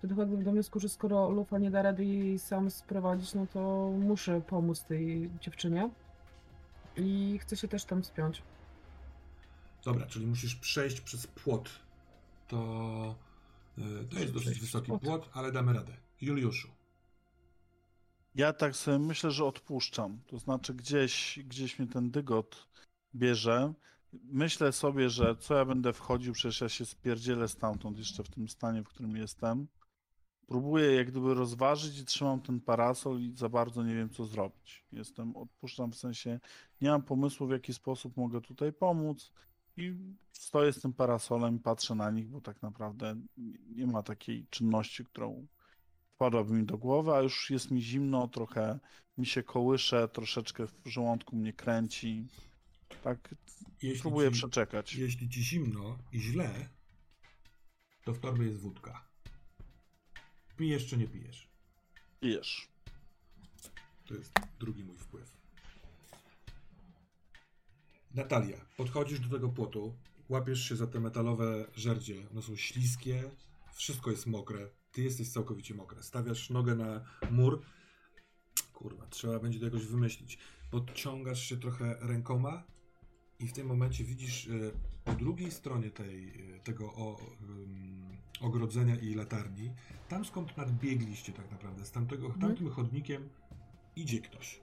To 0.00 0.06
dochodzę 0.06 0.36
do 0.36 0.52
wniosku, 0.52 0.80
że 0.80 0.88
skoro 0.88 1.30
Lufa 1.30 1.58
nie 1.58 1.70
da 1.70 1.82
rady 1.82 2.04
jej 2.04 2.38
sam 2.38 2.70
sprowadzić, 2.70 3.34
no 3.34 3.46
to 3.46 3.90
muszę 3.98 4.40
pomóc 4.40 4.84
tej 4.84 5.30
dziewczynie. 5.40 5.90
I 6.96 7.38
chcę 7.42 7.56
się 7.56 7.68
też 7.68 7.84
tam 7.84 8.04
spiąć. 8.04 8.42
Dobra, 9.84 10.06
czyli 10.06 10.26
musisz 10.26 10.54
przejść 10.56 11.00
przez 11.00 11.26
płot. 11.26 11.70
To, 12.48 13.14
y, 13.78 13.82
to 14.10 14.18
jest 14.18 14.32
dosyć 14.32 14.60
wysoki 14.60 14.92
płot, 14.98 15.30
ale 15.32 15.52
damy 15.52 15.72
radę. 15.72 15.92
Juliuszu. 16.22 16.68
Ja 18.34 18.52
tak 18.52 18.76
sobie 18.76 18.98
myślę, 18.98 19.30
że 19.30 19.44
odpuszczam. 19.44 20.20
To 20.26 20.38
znaczy 20.38 20.74
gdzieś, 20.74 21.38
gdzieś 21.46 21.78
mnie 21.78 21.88
ten 21.88 22.10
dygot 22.10 22.68
bierze. 23.14 23.74
Myślę 24.12 24.72
sobie, 24.72 25.10
że 25.10 25.36
co 25.36 25.54
ja 25.54 25.64
będę 25.64 25.92
wchodził, 25.92 26.32
przecież 26.32 26.60
ja 26.60 26.68
się 26.68 26.84
spierdzielę 26.84 27.48
stamtąd 27.48 27.98
jeszcze 27.98 28.24
w 28.24 28.28
tym 28.28 28.48
stanie, 28.48 28.82
w 28.82 28.88
którym 28.88 29.16
jestem. 29.16 29.68
Próbuję 30.46 30.94
jak 30.94 31.10
gdyby 31.10 31.34
rozważyć 31.34 31.98
i 31.98 32.04
trzymam 32.04 32.40
ten 32.40 32.60
parasol 32.60 33.20
i 33.20 33.32
za 33.36 33.48
bardzo 33.48 33.82
nie 33.82 33.94
wiem 33.94 34.10
co 34.10 34.24
zrobić. 34.24 34.84
Jestem, 34.92 35.36
odpuszczam 35.36 35.92
w 35.92 35.96
sensie, 35.96 36.40
nie 36.80 36.90
mam 36.90 37.02
pomysłu 37.02 37.46
w 37.46 37.50
jaki 37.50 37.74
sposób 37.74 38.16
mogę 38.16 38.40
tutaj 38.40 38.72
pomóc 38.72 39.32
i 39.76 39.94
stoję 40.32 40.72
z 40.72 40.80
tym 40.80 40.92
parasolem, 40.92 41.58
patrzę 41.58 41.94
na 41.94 42.10
nich, 42.10 42.28
bo 42.28 42.40
tak 42.40 42.62
naprawdę 42.62 43.16
nie 43.76 43.86
ma 43.86 44.02
takiej 44.02 44.46
czynności, 44.50 45.04
którą 45.04 45.46
wpadłaby 46.14 46.52
mi 46.54 46.64
do 46.64 46.78
głowy, 46.78 47.12
a 47.14 47.20
już 47.20 47.50
jest 47.50 47.70
mi 47.70 47.82
zimno, 47.82 48.28
trochę 48.28 48.78
mi 49.18 49.26
się 49.26 49.42
kołysze, 49.42 50.08
troszeczkę 50.08 50.66
w 50.66 50.86
żołądku 50.86 51.36
mnie 51.36 51.52
kręci. 51.52 52.26
Tak, 53.04 53.34
Jeśli 53.82 54.00
próbuję 54.00 54.28
ci, 54.30 54.34
przeczekać. 54.34 54.94
jeśli 54.94 55.28
ci 55.28 55.42
zimno 55.44 55.98
i 56.12 56.20
źle, 56.20 56.68
to 58.04 58.12
w 58.12 58.18
torbie 58.18 58.46
jest 58.46 58.58
wódka. 58.60 59.04
Pijesz 60.56 60.86
czy 60.86 60.96
nie 60.96 61.08
pijesz? 61.08 61.48
Pijesz. 62.20 62.68
To 64.06 64.14
jest 64.14 64.32
drugi 64.60 64.84
mój 64.84 64.96
wpływ. 64.98 65.32
Natalia, 68.14 68.56
podchodzisz 68.76 69.20
do 69.20 69.28
tego 69.36 69.48
płotu, 69.48 69.94
łapiesz 70.28 70.68
się 70.68 70.76
za 70.76 70.86
te 70.86 71.00
metalowe 71.00 71.66
żerdzie. 71.76 72.26
One 72.32 72.42
są 72.42 72.56
śliskie, 72.56 73.30
wszystko 73.74 74.10
jest 74.10 74.26
mokre. 74.26 74.68
Ty 74.92 75.02
jesteś 75.02 75.28
całkowicie 75.28 75.74
mokre. 75.74 76.02
Stawiasz 76.02 76.50
nogę 76.50 76.74
na 76.74 77.00
mur. 77.30 77.62
Kurwa, 78.72 79.06
trzeba 79.06 79.38
będzie 79.38 79.58
to 79.58 79.64
jakoś 79.64 79.86
wymyślić. 79.86 80.38
Podciągasz 80.70 81.42
się 81.42 81.56
trochę 81.56 81.96
rękoma 82.00 82.62
i 83.38 83.48
w 83.48 83.52
tym 83.52 83.66
momencie 83.66 84.04
widzisz 84.04 84.48
e, 84.48 84.50
po 85.04 85.12
drugiej 85.12 85.50
stronie 85.50 85.90
tej, 85.90 86.28
e, 86.28 86.58
tego 86.60 86.92
o, 86.92 87.20
ogrodzenia 88.40 88.96
i 88.96 89.14
latarni, 89.14 89.72
tam 90.08 90.24
skąd 90.24 90.56
nadbiegliście 90.56 91.32
tak 91.32 91.50
naprawdę, 91.50 91.84
z 91.84 91.90
tamtego, 91.90 92.34
tamtym 92.40 92.70
chodnikiem 92.70 93.28
idzie 93.96 94.20
ktoś. 94.20 94.60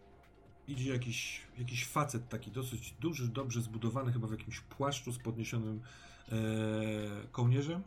Idzie 0.68 0.93
jakiś, 0.93 1.41
jakiś 1.57 1.88
facet 1.88 2.30
taki 2.30 2.51
dosyć 2.51 2.91
duży, 2.91 3.27
dobrze 3.27 3.61
zbudowany, 3.61 4.14
chyba 4.14 4.27
w 4.27 4.31
jakimś 4.31 4.60
płaszczu 4.60 5.11
z 5.11 5.18
podniesionym 5.18 5.81
e, 6.31 6.35
kołnierzem 7.31 7.84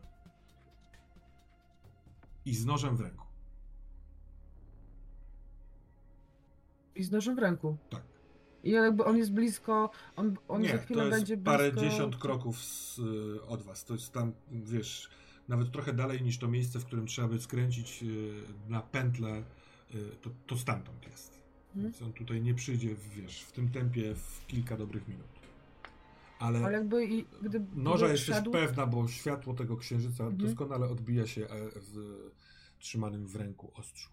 i 2.45 2.55
z 2.55 2.67
nożem 2.67 2.97
w 2.97 3.01
ręku. 3.01 3.27
I 6.95 7.05
z 7.05 7.11
nożem 7.11 7.37
w 7.37 7.39
ręku. 7.39 7.77
Tak. 7.91 8.03
I 8.65 8.71
jakby 8.71 9.05
on 9.05 9.17
jest 9.17 9.33
blisko, 9.33 9.91
on, 10.17 10.37
on 10.49 10.63
Nie, 10.63 10.69
za 10.69 10.79
chwilę 10.79 11.01
to 11.01 11.07
jest 11.07 11.19
będzie 11.19 11.37
blisko. 11.37 11.53
parędziesiąt 11.53 12.17
kroków 12.17 12.59
z, 12.65 12.99
y, 12.99 13.43
od 13.47 13.63
was. 13.63 13.85
To 13.85 13.95
jest 13.95 14.13
tam, 14.13 14.33
wiesz, 14.51 15.11
nawet 15.49 15.73
trochę 15.73 15.93
dalej 15.93 16.23
niż 16.23 16.39
to 16.39 16.49
miejsce, 16.49 16.79
w 16.79 16.85
którym 16.85 17.07
trzeba 17.07 17.29
by 17.29 17.41
skręcić 17.41 18.03
y, 18.03 18.33
na 18.69 18.81
pętlę, 18.81 19.43
y, 19.95 20.17
to, 20.21 20.31
to 20.47 20.59
stamtąd 20.59 21.07
jest. 21.07 21.43
Mhm. 21.67 21.85
Więc 21.85 22.03
on 22.03 22.13
tutaj 22.13 22.43
nie 22.43 22.55
przyjdzie, 22.55 22.95
w, 22.95 23.09
wiesz, 23.09 23.43
w 23.43 23.53
tym 23.53 23.69
tempie 23.69 24.15
w 24.15 24.47
kilka 24.47 24.77
dobrych 24.77 25.09
minut. 25.09 25.42
Ale, 26.43 26.59
Ale 26.65 26.73
jakby 26.73 27.07
i 27.07 27.25
gdy 27.43 27.67
noża 27.75 28.07
gdy 28.07 28.13
jesteś 28.15 28.35
wszedł, 28.35 28.51
pewna, 28.51 28.87
bo 28.87 29.09
światło 29.09 29.55
tego 29.55 29.77
księżyca 29.77 30.25
Mhm. 30.25 30.37
doskonale 30.37 30.89
odbija 30.89 31.27
się 31.27 31.43
e, 31.45 31.49
w 31.75 32.19
trzymanym 32.79 33.27
w 33.27 33.37
ręku 33.37 33.71
ostrzu. 33.75 34.11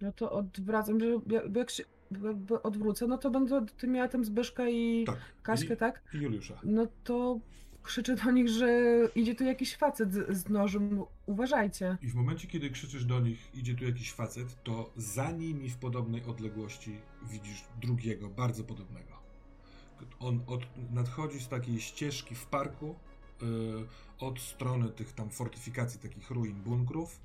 No 0.00 0.12
to 0.12 0.32
odwracam, 0.32 1.00
że 1.00 1.06
jak 1.54 1.70
się 1.70 1.84
jakby 2.24 2.62
odwrócę, 2.62 3.06
no 3.06 3.18
to 3.18 3.30
będę 3.30 3.66
ty 3.78 3.88
miała 3.88 4.08
tam 4.08 4.24
Zbyszka 4.24 4.68
i 4.68 5.04
Tak. 5.06 5.18
Kaśkę, 5.42 5.74
I, 5.74 5.76
tak? 5.76 6.02
I 6.14 6.18
Juliusza. 6.18 6.60
No 6.64 6.86
to 7.04 7.40
krzyczę 7.82 8.16
do 8.16 8.30
nich, 8.30 8.48
że 8.48 8.82
idzie 9.14 9.34
tu 9.34 9.44
jakiś 9.44 9.76
facet 9.76 10.12
z, 10.12 10.36
z 10.36 10.48
nożem, 10.48 11.02
uważajcie. 11.26 11.98
I 12.02 12.08
w 12.08 12.14
momencie, 12.14 12.48
kiedy 12.48 12.70
krzyczysz 12.70 13.04
do 13.04 13.20
nich, 13.20 13.54
idzie 13.54 13.74
tu 13.74 13.84
jakiś 13.84 14.12
facet, 14.12 14.62
to 14.62 14.92
za 14.96 15.30
nimi 15.30 15.70
w 15.70 15.76
podobnej 15.76 16.24
odległości 16.24 16.98
widzisz 17.30 17.64
drugiego, 17.80 18.28
bardzo 18.28 18.64
podobnego. 18.64 19.21
On 20.20 20.40
od, 20.46 20.60
nadchodzi 20.90 21.40
z 21.40 21.48
takiej 21.48 21.80
ścieżki 21.80 22.34
w 22.34 22.46
parku, 22.46 22.94
yy, 23.42 23.86
od 24.18 24.40
strony 24.40 24.88
tych 24.90 25.12
tam 25.12 25.30
fortyfikacji, 25.30 26.00
takich 26.00 26.30
ruin, 26.30 26.54
bunkrów. 26.62 27.20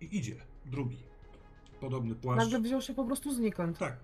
I 0.00 0.16
idzie, 0.18 0.36
drugi. 0.66 0.96
Podobny 1.80 2.14
płaszcz. 2.14 2.38
Nagle 2.44 2.60
wziął 2.60 2.82
się 2.82 2.94
po 2.94 3.04
prostu 3.04 3.34
znikąd. 3.34 3.78
Tak. 3.78 3.96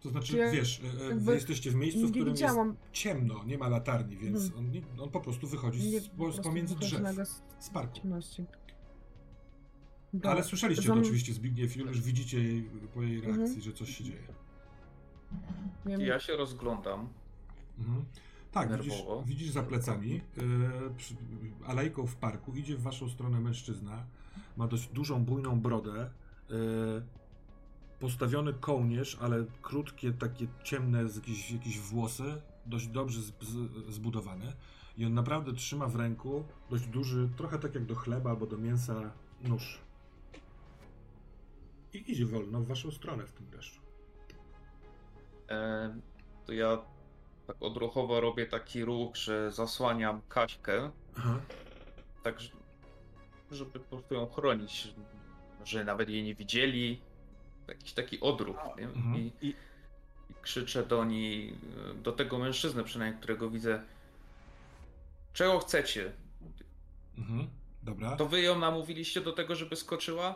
To 0.00 0.10
znaczy, 0.10 0.26
Czy 0.32 0.36
ja 0.36 0.50
wiesz, 0.50 0.80
e, 1.00 1.06
e, 1.10 1.14
wy 1.14 1.34
jesteście 1.34 1.70
w 1.70 1.74
miejscu, 1.74 2.06
w 2.06 2.10
którym 2.10 2.34
widziałam. 2.34 2.68
jest 2.68 2.80
ciemno, 2.92 3.44
nie 3.44 3.58
ma 3.58 3.68
latarni, 3.68 4.16
więc 4.16 4.44
Mhm. 4.44 4.66
on, 4.98 5.00
on 5.02 5.10
po 5.10 5.20
prostu 5.20 5.46
wychodzi 5.48 5.90
Nie, 5.90 6.00
z, 6.00 6.08
po 6.08 6.32
z 6.32 6.40
pomiędzy 6.40 6.76
drzew, 6.76 7.00
z 7.28 7.64
z 7.64 7.70
parku. 7.70 8.00
ciemności. 8.00 8.44
Dobra. 10.12 10.30
Ale 10.30 10.44
słyszeliście 10.44 10.86
Zam- 10.88 10.96
to 10.96 11.02
oczywiście, 11.02 11.32
Zbigniew, 11.34 11.76
już 11.76 12.00
widzicie 12.00 12.42
jej, 12.44 12.62
po 12.94 13.02
jej 13.02 13.20
reakcji, 13.20 13.42
Mhm. 13.44 13.60
że 13.62 13.72
coś 13.72 13.96
się 13.96 14.04
dzieje. 14.04 14.26
Wiem, 15.86 16.00
Ja 16.00 16.20
się 16.20 16.36
rozglądam. 16.36 17.08
Mhm. 17.78 18.04
Tak, 18.52 18.82
widzisz, 18.82 19.02
widzisz 19.26 19.50
za 19.50 19.62
plecami, 19.62 20.10
yy, 20.10 20.20
przy, 20.96 21.14
alejką 21.66 22.06
w 22.06 22.16
parku, 22.16 22.52
idzie 22.52 22.76
w 22.76 22.82
waszą 22.82 23.08
stronę 23.08 23.40
mężczyzna, 23.40 24.04
ma 24.56 24.66
dość 24.66 24.88
dużą, 24.88 25.24
bujną 25.24 25.60
brodę, 25.60 26.10
yy, 26.48 27.02
postawiony 28.00 28.54
kołnierz, 28.54 29.18
ale 29.20 29.44
krótkie, 29.62 30.12
takie 30.12 30.46
ciemne 30.64 31.02
jakieś, 31.02 31.50
jakieś 31.50 31.80
włosy, 31.80 32.42
dość 32.66 32.86
dobrze 32.86 33.20
z, 33.20 33.32
z, 33.40 33.94
zbudowany 33.94 34.52
i 34.96 35.04
on 35.04 35.14
naprawdę 35.14 35.52
trzyma 35.52 35.86
w 35.86 35.96
ręku 35.96 36.44
dość 36.70 36.86
duży, 36.86 37.28
trochę 37.36 37.58
tak 37.58 37.74
jak 37.74 37.84
do 37.84 37.94
chleba 37.94 38.30
albo 38.30 38.46
do 38.46 38.58
mięsa, 38.58 39.12
nóż. 39.44 39.78
I 41.92 42.12
idzie 42.12 42.26
wolno 42.26 42.60
w 42.60 42.66
waszą 42.66 42.90
stronę 42.90 43.26
w 43.26 43.32
tym 43.32 43.46
deszczu. 43.50 43.81
E, 45.50 45.94
to 46.46 46.52
ja 46.52 46.78
tak 47.46 47.56
odruchowo 47.60 48.20
robię 48.20 48.46
taki 48.46 48.84
ruch, 48.84 49.16
że 49.16 49.52
zasłaniam 49.52 50.20
Kaśkę, 50.28 50.90
Aha. 51.18 51.40
tak 52.22 52.38
żeby 53.50 53.70
po 53.70 53.80
prostu 53.80 54.14
ją 54.14 54.26
chronić, 54.26 54.94
że 55.64 55.84
nawet 55.84 56.08
jej 56.08 56.22
nie 56.24 56.34
widzieli. 56.34 57.00
Jakiś 57.68 57.92
taki 57.92 58.20
odruch, 58.20 58.56
nie? 58.78 58.84
Mhm. 58.84 59.16
I, 59.16 59.32
I- 59.42 59.54
I 60.30 60.34
krzyczę 60.42 60.86
do 60.86 61.04
niej, 61.04 61.54
do 62.02 62.12
tego 62.12 62.38
mężczyzny 62.38 62.84
przynajmniej, 62.84 63.18
którego 63.20 63.50
widzę. 63.50 63.82
Czego 65.32 65.58
chcecie? 65.58 66.12
Mhm. 67.18 67.48
Dobra. 67.82 68.16
To 68.16 68.26
wy 68.26 68.40
ją 68.42 68.58
namówiliście 68.58 69.20
do 69.20 69.32
tego, 69.32 69.54
żeby 69.54 69.76
skoczyła? 69.76 70.34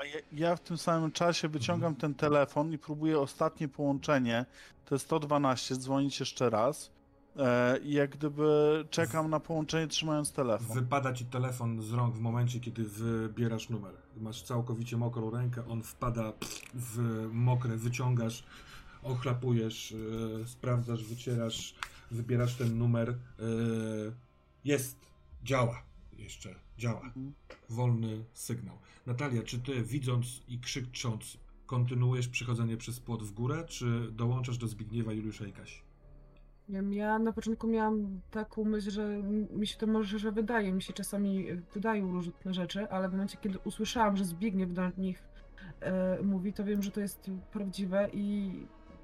A 0.00 0.04
ja, 0.04 0.16
ja 0.32 0.56
w 0.56 0.60
tym 0.60 0.78
samym 0.78 1.12
czasie 1.12 1.48
wyciągam 1.48 1.96
ten 1.96 2.14
telefon 2.14 2.72
i 2.72 2.78
próbuję 2.78 3.20
ostatnie 3.20 3.68
połączenie. 3.68 4.46
To 4.84 4.94
jest 4.94 5.04
112, 5.04 5.76
dzwonić 5.76 6.20
jeszcze 6.20 6.50
raz. 6.50 6.90
E, 7.38 7.78
I 7.78 7.92
jak 7.92 8.10
gdyby 8.10 8.84
czekam 8.90 9.30
na 9.30 9.40
połączenie 9.40 9.86
trzymając 9.86 10.32
telefon. 10.32 10.76
Wypada 10.76 11.12
ci 11.12 11.24
telefon 11.24 11.82
z 11.82 11.92
rąk 11.92 12.14
w 12.14 12.20
momencie, 12.20 12.60
kiedy 12.60 12.84
wybierasz 12.84 13.68
numer. 13.68 13.94
Masz 14.16 14.42
całkowicie 14.42 14.96
mokrą 14.96 15.30
rękę, 15.30 15.68
on 15.68 15.82
wpada 15.82 16.32
w 16.74 17.28
mokre, 17.32 17.76
wyciągasz, 17.76 18.44
ochlapujesz, 19.02 19.90
yy, 19.90 20.48
sprawdzasz, 20.48 21.04
wycierasz, 21.04 21.74
wybierasz 22.10 22.54
ten 22.54 22.78
numer. 22.78 23.08
Yy, 23.38 24.12
jest, 24.64 24.96
działa 25.44 25.82
jeszcze, 26.12 26.54
działa. 26.78 27.00
Mhm. 27.00 27.32
Wolny 27.70 28.24
sygnał. 28.32 28.78
Natalia, 29.06 29.42
czy 29.42 29.58
ty 29.58 29.82
widząc 29.82 30.42
i 30.48 30.58
krzycząc 30.58 31.38
kontynuujesz 31.66 32.28
przechodzenie 32.28 32.76
przez 32.76 33.00
płot 33.00 33.22
w 33.22 33.32
górę, 33.32 33.64
czy 33.68 34.12
dołączasz 34.12 34.58
do 34.58 34.68
Zbigniewa, 34.68 35.12
Juliusza 35.12 35.46
i 35.46 35.52
Kasi? 35.52 35.86
Ja 36.90 37.18
na 37.18 37.32
początku 37.32 37.66
miałam 37.66 38.20
taką 38.30 38.64
myśl, 38.64 38.90
że 38.90 39.22
mi 39.50 39.66
się 39.66 39.76
to 39.76 39.86
może, 39.86 40.18
że 40.18 40.32
wydaje, 40.32 40.72
mi 40.72 40.82
się 40.82 40.92
czasami 40.92 41.50
e, 41.50 41.62
wydają 41.74 42.12
różne 42.12 42.54
rzeczy, 42.54 42.90
ale 42.90 43.08
w 43.08 43.12
momencie, 43.12 43.38
kiedy 43.40 43.58
usłyszałam, 43.58 44.16
że 44.16 44.24
Zbigniew 44.24 44.72
do 44.72 44.90
nich 44.98 45.22
e, 45.80 46.22
mówi, 46.22 46.52
to 46.52 46.64
wiem, 46.64 46.82
że 46.82 46.90
to 46.90 47.00
jest 47.00 47.30
prawdziwe 47.52 48.08
i 48.12 48.52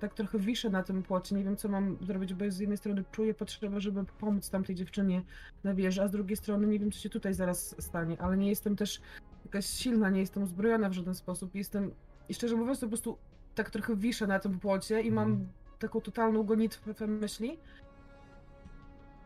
tak 0.02 0.14
trochę 0.14 0.38
wiszę 0.38 0.70
na 0.70 0.82
tym 0.82 1.02
płocie, 1.02 1.34
nie 1.36 1.44
wiem 1.44 1.56
co 1.56 1.68
mam 1.68 1.96
zrobić, 2.00 2.34
bo 2.34 2.50
z 2.50 2.58
jednej 2.58 2.78
strony 2.78 3.04
czuję 3.12 3.34
potrzebę, 3.34 3.80
żeby 3.80 4.04
pomóc 4.04 4.50
tamtej 4.50 4.76
dziewczynie 4.76 5.22
na 5.64 5.74
wieży, 5.74 6.02
a 6.02 6.08
z 6.08 6.10
drugiej 6.10 6.36
strony 6.36 6.66
nie 6.66 6.78
wiem, 6.78 6.92
co 6.92 6.98
się 7.00 7.08
tutaj 7.10 7.34
zaraz 7.34 7.74
stanie, 7.82 8.20
ale 8.22 8.36
nie 8.36 8.48
jestem 8.48 8.76
też 8.76 9.00
jakaś 9.44 9.66
silna, 9.66 10.10
nie 10.10 10.20
jestem 10.20 10.42
uzbrojona 10.42 10.88
w 10.88 10.92
żaden 10.92 11.14
sposób, 11.14 11.54
jestem, 11.54 11.90
i 12.28 12.34
szczerze 12.34 12.56
mówiąc, 12.56 12.80
to 12.80 12.86
po 12.86 12.90
prostu 12.90 13.18
tak 13.54 13.70
trochę 13.70 13.96
wiszę 13.96 14.26
na 14.26 14.38
tym 14.38 14.58
płocie 14.60 15.02
i 15.02 15.10
mam 15.10 15.30
Mhm. 15.30 15.48
taką 15.78 16.00
totalną 16.00 16.42
gonitwę 16.42 17.06
myśli 17.06 17.58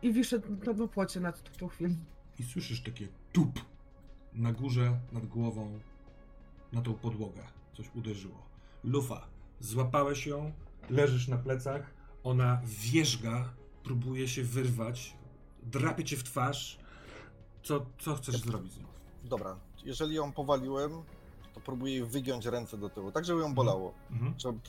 i 0.01 0.13
wiszę 0.13 0.41
na, 0.65 0.73
na 0.73 0.87
płocie 0.87 1.21
tą, 1.21 1.31
tą 1.59 1.67
chwilę. 1.67 1.89
I 2.39 2.43
słyszysz 2.43 2.81
takie 2.83 3.07
tup 3.33 3.59
na 4.33 4.51
górze, 4.53 4.97
nad 5.11 5.25
głową, 5.25 5.79
na 6.73 6.81
tą 6.81 6.93
podłogę. 6.93 7.41
Coś 7.73 7.95
uderzyło. 7.95 8.47
Lufa, 8.83 9.27
złapałeś 9.59 10.27
ją, 10.27 10.51
leżysz 10.89 11.27
na 11.27 11.37
plecach, 11.37 11.93
ona 12.23 12.61
wierzga, 12.65 13.53
próbuje 13.83 14.27
się 14.27 14.43
wyrwać, 14.43 15.13
drapie 15.63 16.03
cię 16.03 16.17
w 16.17 16.23
twarz. 16.23 16.79
Co, 17.63 17.85
co 17.99 18.15
chcesz 18.15 18.37
zrobić 18.41 18.73
z 18.73 18.79
nią? 18.79 18.85
Dobra, 19.23 19.55
jeżeli 19.83 20.15
ją 20.15 20.31
powaliłem, 20.31 20.91
to 21.53 21.59
próbuję 21.61 21.93
jej 21.93 22.05
wygiąć 22.05 22.45
ręce 22.45 22.77
do 22.77 22.89
tyłu, 22.89 23.11
tak 23.11 23.25
żeby 23.25 23.41
ją 23.41 23.53
bolało. 23.55 23.93
Mhm. 24.11 24.33
Żeby 24.39 24.59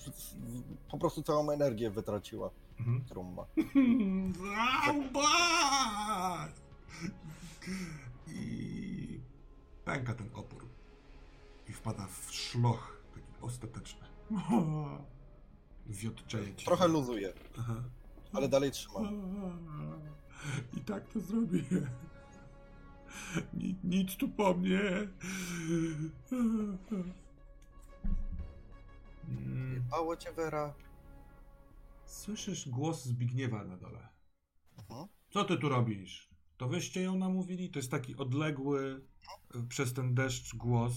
po 0.91 0.99
prostu 0.99 1.23
całą 1.23 1.51
energię 1.51 1.91
wytraciła, 1.91 2.51
Mhm. 2.79 3.01
którą 3.05 3.23
ma. 3.23 3.45
Zauba! 4.87 6.49
I 8.27 9.21
pęka 9.85 10.15
ten 10.15 10.29
opór. 10.35 10.67
I 11.69 11.73
wpada 11.73 12.07
w 12.07 12.35
szloch 12.35 13.03
taki 13.15 13.27
ostateczny. 13.41 14.07
Wiotczeje 15.89 16.55
cię. 16.55 16.65
Trochę 16.67 16.89
luzuje, 16.89 17.33
Aha. 17.59 17.83
ale 18.33 18.49
dalej 18.49 18.71
trzyma. 18.71 19.01
I 20.77 20.81
tak 20.81 21.09
to 21.09 21.21
zrobię. 21.21 21.63
Ni- 23.55 23.77
Nic 23.85 24.17
tu 24.17 24.29
po 24.29 24.55
mnie. 24.55 24.81
Mm. 29.29 29.85
Mało 29.91 30.17
cię, 30.17 30.33
Vera. 30.33 30.75
Słyszysz 32.05 32.69
głos 32.69 33.05
Zbigniewa 33.05 33.65
na 33.65 33.77
dole. 33.77 34.09
Mhm. 34.79 35.09
Co 35.31 35.45
ty 35.45 35.57
tu 35.59 35.69
robisz? 35.69 36.31
To 36.57 36.69
wyście 36.69 37.03
ją 37.03 37.17
namówili? 37.19 37.71
To 37.71 37.79
jest 37.79 37.91
taki 37.91 38.17
odległy 38.17 39.01
y, 39.57 39.67
przez 39.69 39.93
ten 39.95 40.15
deszcz 40.15 40.55
głos. 40.57 40.93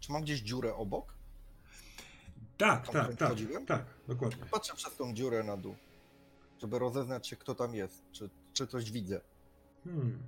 Czy 0.00 0.12
mam 0.12 0.22
gdzieś 0.22 0.40
dziurę 0.40 0.74
obok? 0.74 1.15
Tak, 2.56 2.88
tak, 2.88 3.16
tak, 3.16 3.38
tak, 3.66 3.84
dokładnie. 4.08 4.46
Patrzę 4.50 4.74
przez 4.74 4.96
tą 4.96 5.14
dziurę 5.14 5.44
na 5.44 5.56
dół, 5.56 5.76
żeby 6.60 6.78
rozeznać 6.78 7.28
się, 7.28 7.36
kto 7.36 7.54
tam 7.54 7.74
jest, 7.74 8.02
czy, 8.12 8.30
czy 8.52 8.66
coś 8.66 8.90
widzę. 8.90 9.20
Hmm. 9.84 10.18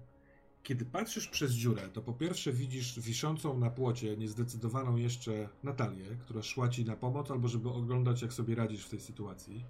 Kiedy 0.63 0.85
patrzysz 0.85 1.29
przez 1.29 1.53
dziurę, 1.53 1.89
to 1.93 2.03
po 2.03 2.13
pierwsze 2.13 2.53
widzisz 2.53 3.01
wiszącą 3.01 3.59
na 3.59 3.71
płocie 3.71 4.17
niezdecydowaną 4.17 4.97
jeszcze 4.97 5.49
Natalię, 5.63 6.05
która 6.21 6.43
szła 6.43 6.69
ci 6.69 6.85
na 6.85 6.97
pomoc, 6.97 7.31
albo 7.31 7.49
żeby 7.49 7.71
oglądać, 7.71 8.23
jak 8.23 8.33
sobie 8.33 8.55
radzisz 8.55 8.87
w 8.87 8.91
tej 8.91 9.01
sytuacji. 9.01 9.65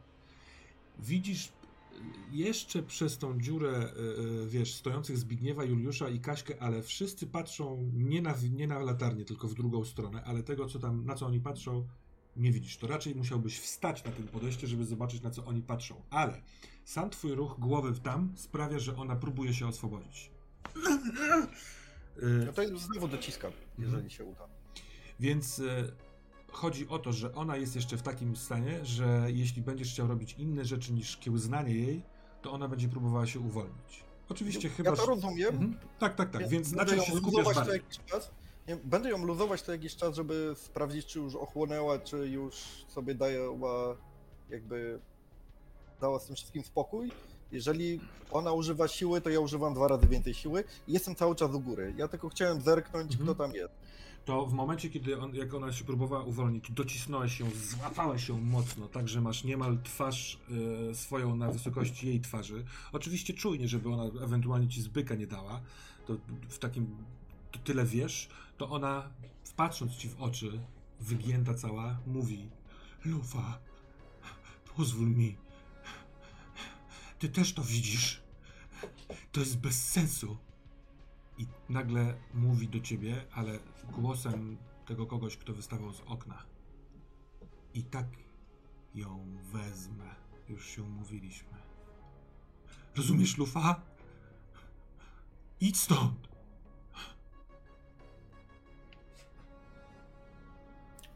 Widzisz 0.98 1.52
jeszcze 2.30 2.82
przez 2.82 3.18
tą 3.18 3.40
dziurę, 3.40 3.92
y, 3.96 4.42
y, 4.44 4.48
wiesz, 4.48 4.74
stojących 4.74 5.18
Zbigniewa, 5.18 5.64
Juliusza 5.64 6.08
i 6.08 6.20
Kaśkę, 6.20 6.62
ale 6.62 6.82
wszyscy 6.82 7.26
patrzą 7.26 7.90
nie 7.94 8.22
na, 8.22 8.34
nie 8.50 8.66
na 8.66 8.78
latarnię, 8.78 9.24
tylko 9.24 9.48
w 9.48 9.54
drugą 9.54 9.84
stronę, 9.84 10.24
ale 10.24 10.42
tego, 10.42 10.66
co 10.66 10.78
tam, 10.78 11.04
na 11.04 11.14
co 11.14 11.26
oni 11.26 11.40
patrzą, 11.40 11.86
nie 12.38 12.52
widzisz. 12.52 12.76
To 12.76 12.86
raczej 12.86 13.14
musiałbyś 13.14 13.60
wstać 13.60 14.04
na 14.04 14.12
tym 14.12 14.28
podejście, 14.28 14.66
żeby 14.66 14.84
zobaczyć, 14.84 15.22
na 15.22 15.30
co 15.30 15.44
oni 15.44 15.62
patrzą. 15.62 16.02
Ale 16.10 16.42
sam 16.84 17.10
twój 17.10 17.34
ruch 17.34 17.58
głowy 17.58 17.92
w 17.92 18.00
tam 18.00 18.32
sprawia, 18.36 18.78
że 18.78 18.96
ona 18.96 19.16
próbuje 19.16 19.54
się 19.54 19.68
oswobodzić. 19.68 20.30
No 22.46 22.52
to 22.52 22.78
znowu 22.78 23.08
dociskam, 23.08 23.52
jeżeli 23.78 24.10
się 24.10 24.24
uda. 24.24 24.48
Więc 25.20 25.58
y, 25.58 25.92
chodzi 26.52 26.88
o 26.88 26.98
to, 26.98 27.12
że 27.12 27.34
ona 27.34 27.56
jest 27.56 27.76
jeszcze 27.76 27.96
w 27.96 28.02
takim 28.02 28.36
stanie, 28.36 28.84
że 28.84 29.26
jeśli 29.28 29.62
będziesz 29.62 29.92
chciał 29.92 30.08
robić 30.08 30.34
inne 30.38 30.64
rzeczy 30.64 30.92
niż 30.92 31.16
kiełznanie 31.16 31.74
jej, 31.74 32.02
to 32.42 32.52
ona 32.52 32.68
będzie 32.68 32.88
próbowała 32.88 33.26
się 33.26 33.40
uwolnić. 33.40 34.04
Oczywiście 34.28 34.68
chyba. 34.68 34.90
Ja 34.90 34.96
to 34.96 35.06
rozumiem. 35.06 35.48
Mhm. 35.48 35.78
Tak, 35.98 36.14
tak, 36.14 36.30
tak. 36.30 36.48
Więc 36.48 36.72
na 36.72 36.84
czym 36.84 37.00
się 37.00 37.16
skupiasz 37.16 37.54
bardziej? 37.54 37.80
czas. 38.06 38.30
Będę 38.76 39.10
ją 39.10 39.24
luzować 39.24 39.62
co 39.62 39.72
jakiś 39.72 39.96
czas, 39.96 40.16
żeby 40.16 40.54
sprawdzić, 40.56 41.06
czy 41.06 41.18
już 41.18 41.34
ochłonęła, 41.34 41.98
czy 41.98 42.16
już 42.16 42.54
sobie 42.88 43.14
dała 43.14 43.96
jakby 44.50 45.00
dała 46.00 46.18
z 46.18 46.26
tym 46.26 46.36
wszystkim 46.36 46.62
spokój. 46.62 47.12
Jeżeli 47.52 48.00
ona 48.30 48.52
używa 48.52 48.88
siły, 48.88 49.20
to 49.20 49.30
ja 49.30 49.40
używam 49.40 49.74
dwa 49.74 49.88
razy 49.88 50.06
więcej 50.06 50.34
siły 50.34 50.64
i 50.88 50.92
jestem 50.92 51.14
cały 51.14 51.34
czas 51.34 51.54
u 51.54 51.60
góry. 51.60 51.94
Ja 51.96 52.08
tylko 52.08 52.28
chciałem 52.28 52.60
zerknąć, 52.60 53.12
Mhm. 53.12 53.24
kto 53.24 53.34
tam 53.44 53.54
jest. 53.54 53.74
To 54.24 54.46
w 54.46 54.52
momencie, 54.52 54.90
kiedy 54.90 55.20
on, 55.20 55.34
jak 55.34 55.54
ona 55.54 55.72
się 55.72 55.84
próbowała 55.84 56.24
uwolnić, 56.24 56.72
docisnąłeś 56.72 57.40
ją, 57.40 57.46
złapałeś 57.50 58.28
ją 58.28 58.40
mocno, 58.40 58.88
tak 58.88 59.08
że 59.08 59.20
masz 59.20 59.44
niemal 59.44 59.78
twarz 59.84 60.38
e, 60.90 60.94
swoją 60.94 61.36
na 61.36 61.50
wysokości 61.50 62.06
jej 62.06 62.20
twarzy. 62.20 62.64
Oczywiście 62.92 63.34
czujnie, 63.34 63.68
żeby 63.68 63.88
ona 63.92 64.04
ewentualnie 64.24 64.68
ci 64.68 64.82
zbyka 64.82 65.14
nie 65.14 65.26
dała. 65.26 65.60
To 66.06 66.16
w 66.48 66.58
takim 66.58 66.96
to 67.58 67.64
tyle 67.64 67.84
wiesz, 67.84 68.28
to 68.56 68.70
ona 68.70 69.10
patrząc 69.56 69.96
ci 69.96 70.08
w 70.08 70.22
oczy, 70.22 70.60
wygięta 71.00 71.54
cała, 71.54 71.98
mówi: 72.06 72.50
Lufa, 73.04 73.58
pozwól 74.76 75.10
mi. 75.10 75.36
Ty 77.18 77.28
też 77.28 77.52
to 77.54 77.62
widzisz. 77.62 78.22
To 79.32 79.40
jest 79.40 79.58
bez 79.58 79.88
sensu. 79.88 80.36
I 81.38 81.46
nagle 81.68 82.14
mówi 82.34 82.68
do 82.68 82.80
ciebie, 82.80 83.24
ale 83.32 83.58
głosem 83.92 84.56
tego 84.86 85.06
kogoś, 85.06 85.36
kto 85.36 85.52
wystawał 85.52 85.92
z 85.92 86.00
okna. 86.00 86.42
I 87.74 87.82
tak 87.82 88.06
ją 88.94 89.36
wezmę. 89.52 90.14
Już 90.48 90.66
się 90.66 90.82
umówiliśmy. 90.82 91.58
Rozumiesz, 92.96 93.38
Lufa? 93.38 93.80
Idź 95.60 95.76
stąd! 95.76 96.27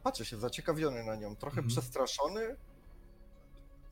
Patrzę 0.03 0.24
się 0.24 0.39
zaciekawiony 0.39 1.05
na 1.05 1.16
nią, 1.16 1.37
trochę 1.37 1.59
Mhm. 1.59 1.69
przestraszony. 1.69 2.57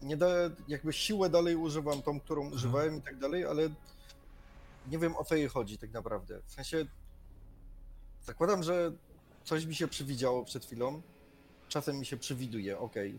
Nie 0.02 0.16
da, 0.16 0.26
jakby 0.68 0.92
siłę 0.92 1.30
dalej 1.30 1.56
używam, 1.56 2.02
tą, 2.02 2.20
którą 2.20 2.40
Mhm. 2.42 2.56
używałem 2.56 2.96
i 2.96 3.02
tak 3.02 3.18
dalej, 3.18 3.44
ale 3.44 3.68
nie 4.88 4.98
wiem 4.98 5.16
o 5.16 5.24
co 5.24 5.34
jej 5.34 5.48
chodzi 5.48 5.78
tak 5.78 5.92
naprawdę. 5.92 6.40
W 6.46 6.52
sensie 6.52 6.86
zakładam, 8.22 8.62
że 8.62 8.92
coś 9.44 9.64
mi 9.64 9.74
się 9.74 9.88
przywidziało 9.88 10.44
przed 10.44 10.64
chwilą. 10.66 11.02
Czasem 11.68 11.98
mi 11.98 12.06
się 12.06 12.16
przywiduje, 12.16 12.78
okej. 12.78 13.18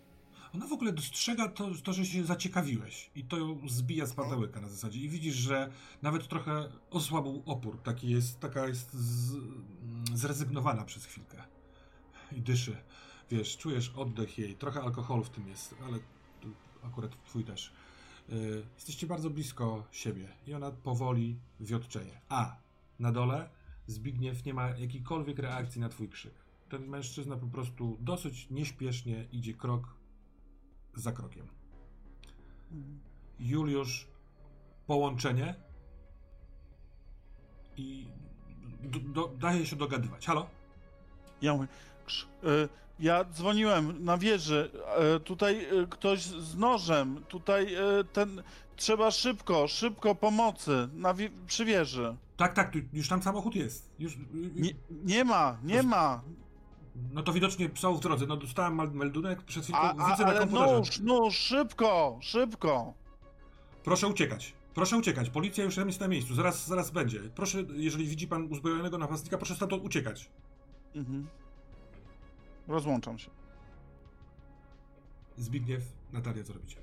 Ona 0.55 0.67
w 0.67 0.73
ogóle 0.73 0.91
dostrzega 0.91 1.47
to, 1.49 1.67
to, 1.83 1.93
że 1.93 2.05
się 2.05 2.23
zaciekawiłeś 2.25 3.11
i 3.15 3.23
to 3.23 3.37
ją 3.37 3.59
zbija 3.69 4.05
z 4.05 4.13
pandełyka 4.13 4.61
na 4.61 4.69
zasadzie 4.69 4.99
i 4.99 5.09
widzisz, 5.09 5.35
że 5.35 5.71
nawet 6.01 6.27
trochę 6.27 6.71
osłabł 6.89 7.43
opór, 7.45 7.81
taki 7.83 8.09
jest, 8.09 8.39
taka 8.39 8.67
jest 8.67 8.93
z, 8.93 9.33
zrezygnowana 10.13 10.85
przez 10.85 11.05
chwilkę 11.05 11.43
i 12.33 12.41
dyszy, 12.41 12.77
wiesz, 13.31 13.57
czujesz 13.57 13.89
oddech 13.89 14.37
jej, 14.37 14.55
trochę 14.55 14.81
alkoholu 14.81 15.23
w 15.23 15.29
tym 15.29 15.47
jest, 15.47 15.75
ale 15.85 15.99
akurat 16.83 17.25
twój 17.25 17.43
też. 17.43 17.73
Yy, 18.29 18.65
jesteście 18.75 19.07
bardzo 19.07 19.29
blisko 19.29 19.83
siebie 19.91 20.27
i 20.47 20.53
ona 20.53 20.71
powoli 20.71 21.39
wiotczeje. 21.59 22.21
A 22.29 22.55
na 22.99 23.11
dole 23.11 23.49
Zbigniew 23.87 24.45
nie 24.45 24.53
ma 24.53 24.69
jakiejkolwiek 24.69 25.39
reakcji 25.39 25.81
na 25.81 25.89
twój 25.89 26.09
krzyk. 26.09 26.33
Ten 26.69 26.87
mężczyzna 26.87 27.37
po 27.37 27.47
prostu 27.47 27.97
dosyć 27.99 28.49
nieśpiesznie 28.49 29.25
idzie 29.31 29.53
krok 29.53 29.95
za 30.93 31.11
krokiem. 31.11 31.47
Juliusz 33.39 34.07
połączenie 34.87 35.55
i 37.77 38.07
do, 38.83 38.99
do, 38.99 39.27
daje 39.27 39.65
się 39.65 39.75
dogadywać. 39.75 40.25
Halo? 40.25 40.49
Ja 41.41 41.53
mówię, 41.53 41.67
y, 42.43 42.69
ja 42.99 43.23
dzwoniłem 43.25 44.03
na 44.05 44.17
wieży, 44.17 44.71
y, 45.15 45.19
tutaj 45.19 45.65
y, 45.83 45.87
ktoś 45.87 46.21
z 46.23 46.57
nożem, 46.57 47.23
tutaj 47.27 47.67
ten, 48.13 48.43
trzeba 48.75 49.11
szybko, 49.11 49.67
szybko 49.67 50.15
pomocy 50.15 50.89
na 50.93 51.13
wie- 51.13 51.29
przy 51.47 51.65
wieży. 51.65 52.15
Tak, 52.37 52.53
tak, 52.53 52.73
już 52.93 53.09
tam 53.09 53.21
samochód 53.23 53.55
jest. 53.55 53.89
Już, 53.99 54.17
Nie, 54.55 54.71
nie 55.05 55.23
ma, 55.25 55.57
nie 55.63 55.83
ma, 55.83 56.21
No 57.13 57.23
to 57.23 57.33
widocznie 57.33 57.69
są 57.75 57.95
w 57.95 57.99
drodze. 57.99 58.25
No 58.25 58.37
dostałem 58.37 58.95
meldunek 58.97 59.41
przed 59.41 59.65
a, 59.73 59.95
a, 59.95 60.09
widzę 60.11 60.23
na 60.23 60.29
ale 60.29 60.39
komputerze. 60.39 60.75
nóż, 60.77 60.99
nóż, 60.99 61.35
szybko, 61.37 62.17
szybko. 62.21 62.93
Proszę 63.83 64.07
uciekać. 64.07 64.53
Proszę 64.73 64.97
uciekać. 64.97 65.29
Policja 65.29 65.63
już 65.63 65.75
tam 65.75 65.87
jest 65.87 65.99
na 65.99 66.07
miejscu. 66.07 66.35
Zaraz, 66.35 66.67
zaraz 66.67 66.91
będzie. 66.91 67.19
Proszę, 67.35 67.63
jeżeli 67.73 68.07
widzi 68.07 68.27
pan 68.27 68.43
uzbrojonego 68.51 68.97
napastnika, 68.97 69.37
proszę 69.37 69.55
stamtąd 69.55 69.83
uciekać. 69.83 70.29
Mhm. 70.95 71.27
Rozłączam 72.67 73.19
się. 73.19 73.29
Zbigniew, 75.37 75.83
Natalia, 76.13 76.43
co 76.43 76.53
robicie? 76.53 76.77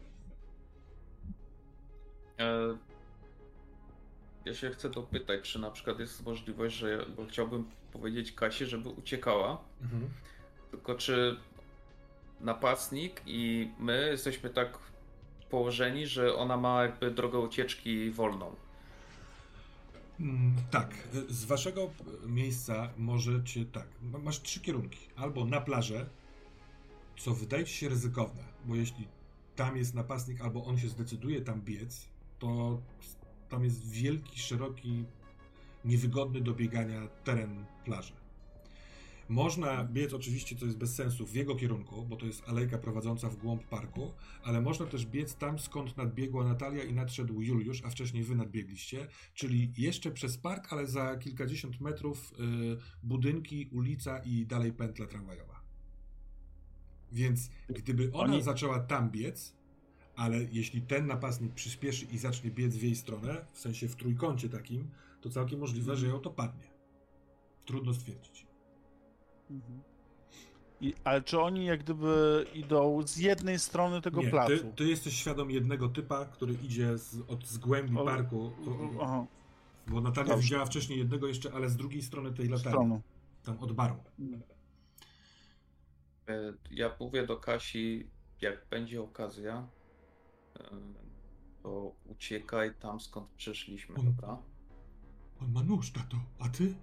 E, 2.39 2.77
Ja 4.45 4.55
się 4.55 4.71
chcę 4.71 4.91
dopytać, 4.91 5.43
czy 5.53 5.59
na 5.59 5.71
przykład 5.71 5.99
jest 5.99 6.27
możliwość, 6.27 6.77
że 6.77 7.07
bo 7.17 7.27
chciałbym 7.27 7.71
powiedzieć 7.93 8.33
Kasi, 8.33 8.67
żeby 8.67 8.89
uciekała, 8.89 9.59
Mhm. 9.83 10.11
tylko 10.71 10.95
czy 10.95 11.37
napastnik 12.41 13.23
i 13.27 13.71
my 13.79 14.09
jesteśmy 14.11 14.51
tak 14.51 14.79
położeni, 15.51 16.07
że 16.07 16.35
ona 16.35 16.57
ma 16.57 16.83
jakby 16.83 17.11
drogę 17.11 17.39
ucieczki 17.39 18.11
wolną. 18.11 18.55
Mm, 20.21 20.55
tak, 20.71 21.09
z 21.29 21.45
waszego 21.45 21.91
miejsca 22.27 22.91
możecie 22.99 23.65
tak. 23.65 23.87
ma- 24.03 24.19
Masz 24.19 24.43
trzy 24.43 24.61
kierunki. 24.61 24.99
Albo 25.17 25.45
na 25.45 25.61
plażę, 25.61 26.09
co 27.19 27.35
wydaje 27.35 27.65
ci 27.65 27.75
się 27.75 27.89
ryzykowne, 27.89 28.45
bo 28.65 28.75
jeśli 28.75 29.09
tam 29.57 29.77
jest 29.77 29.95
napastnik, 29.95 30.41
albo 30.41 30.65
on 30.65 30.79
się 30.79 30.89
zdecyduje 30.89 31.41
tam 31.41 31.61
biec, 31.63 32.09
to 32.39 32.81
tam 33.49 33.65
jest 33.65 33.91
wielki, 33.91 34.41
szeroki, 34.41 35.05
niewygodny 35.85 36.41
do 36.41 36.55
biegania 36.55 37.09
teren 37.25 37.65
plaży. 37.85 38.13
Można 39.29 39.85
biec 39.85 40.13
oczywiście, 40.13 40.57
co 40.57 40.65
jest 40.65 40.79
bez 40.79 40.95
sensu, 40.95 41.27
w 41.27 41.35
jego 41.35 41.57
kierunku, 41.57 42.05
bo 42.05 42.17
to 42.17 42.27
jest 42.27 42.49
alejka 42.49 42.79
prowadząca 42.79 43.29
w 43.29 43.37
głąb 43.37 43.65
parku, 43.65 44.13
ale 44.43 44.61
można 44.61 44.87
też 44.87 45.07
biec 45.07 45.35
tam, 45.35 45.59
skąd 45.59 45.97
nadbiegła 45.97 46.45
Natalia 46.45 46.85
i 46.85 46.93
nadszedł 46.93 47.43
Juliusz, 47.43 47.83
a 47.85 47.91
wcześniej 47.91 48.25
wy 48.25 48.35
nadbiegliście, 48.37 49.07
czyli 49.35 49.73
jeszcze 49.79 50.11
przez 50.11 50.39
park, 50.39 50.73
ale 50.73 50.87
za 50.87 51.17
kilkadziesiąt 51.17 51.81
metrów 51.81 52.33
y, 52.33 52.77
budynki, 53.03 53.69
ulica 53.73 54.19
i 54.19 54.47
dalej 54.47 54.73
pętla 54.73 55.07
tramwajowa. 55.07 55.61
Więc 57.13 57.51
gdyby 57.69 58.11
ona 58.13 58.33
Oni- 58.35 58.43
zaczęła 58.43 58.81
tam 58.81 59.11
biec, 59.11 59.57
ale 60.17 60.45
jeśli 60.53 60.83
ten 60.83 61.07
napastnik 61.07 61.55
przyspieszy 61.55 62.07
i 62.13 62.19
zacznie 62.19 62.51
biec 62.51 62.77
w 62.77 62.83
jej 62.83 62.97
stronę, 62.97 63.47
w 63.53 63.59
sensie 63.59 63.89
w 63.89 63.97
trójkącie 63.97 64.49
takim, 64.49 64.91
to 65.21 65.31
całkiem 65.31 65.61
możliwe, 65.61 65.97
że 65.97 66.07
ją 66.07 66.19
to 66.19 66.31
padnie. 66.31 66.69
Trudno 67.65 67.95
stwierdzić. 67.95 68.48
Mhm. 69.51 69.83
I, 70.81 70.95
ale 71.05 71.23
czy 71.23 71.41
oni 71.41 71.65
jak 71.65 71.81
gdyby 71.83 72.47
idą 72.55 73.03
z 73.07 73.17
jednej 73.17 73.59
strony 73.59 74.01
tego 74.03 74.23
Nie, 74.23 74.31
placu? 74.31 74.53
ty, 74.59 74.65
ty 74.77 74.85
jesteś 74.89 75.15
świadom 75.17 75.51
jednego 75.51 75.89
typa, 75.89 76.25
który 76.25 76.55
idzie 76.55 76.99
z, 76.99 77.21
od 77.31 77.47
z 77.47 77.59
głębi 77.59 77.99
O- 77.99 78.05
parku, 78.05 78.41
o, 78.99 79.03
Aha, 79.05 79.27
bo 79.87 80.01
Natalia 80.01 80.29
Dobrze. 80.29 80.43
widziała 80.43 80.65
wcześniej 80.65 80.99
jednego 80.99 81.27
jeszcze, 81.27 81.53
ale 81.53 81.69
z 81.69 81.77
drugiej 81.77 82.03
strony 82.03 82.33
tej 82.33 82.49
latarni, 82.49 82.71
stroną. 82.71 83.01
tam 83.45 83.59
od 83.59 83.73
baru. 83.73 83.97
E, 86.29 86.53
Ja 86.71 86.97
mówię 87.01 87.27
do 87.27 87.37
Kasi, 87.37 88.11
jak 88.41 88.67
będzie 88.71 89.03
okazja, 89.03 89.69
e, 90.61 90.71
to 91.63 91.93
uciekaj 92.07 92.75
tam 92.75 93.01
skąd 93.01 93.29
przyszliśmy, 93.37 93.95
On- 93.99 94.05
dobra? 94.07 94.39
On 95.43 95.53
ma 95.53 95.63
nóż, 95.63 95.91
tato, 95.93 96.17
a 96.39 96.49
ty? 96.49 96.75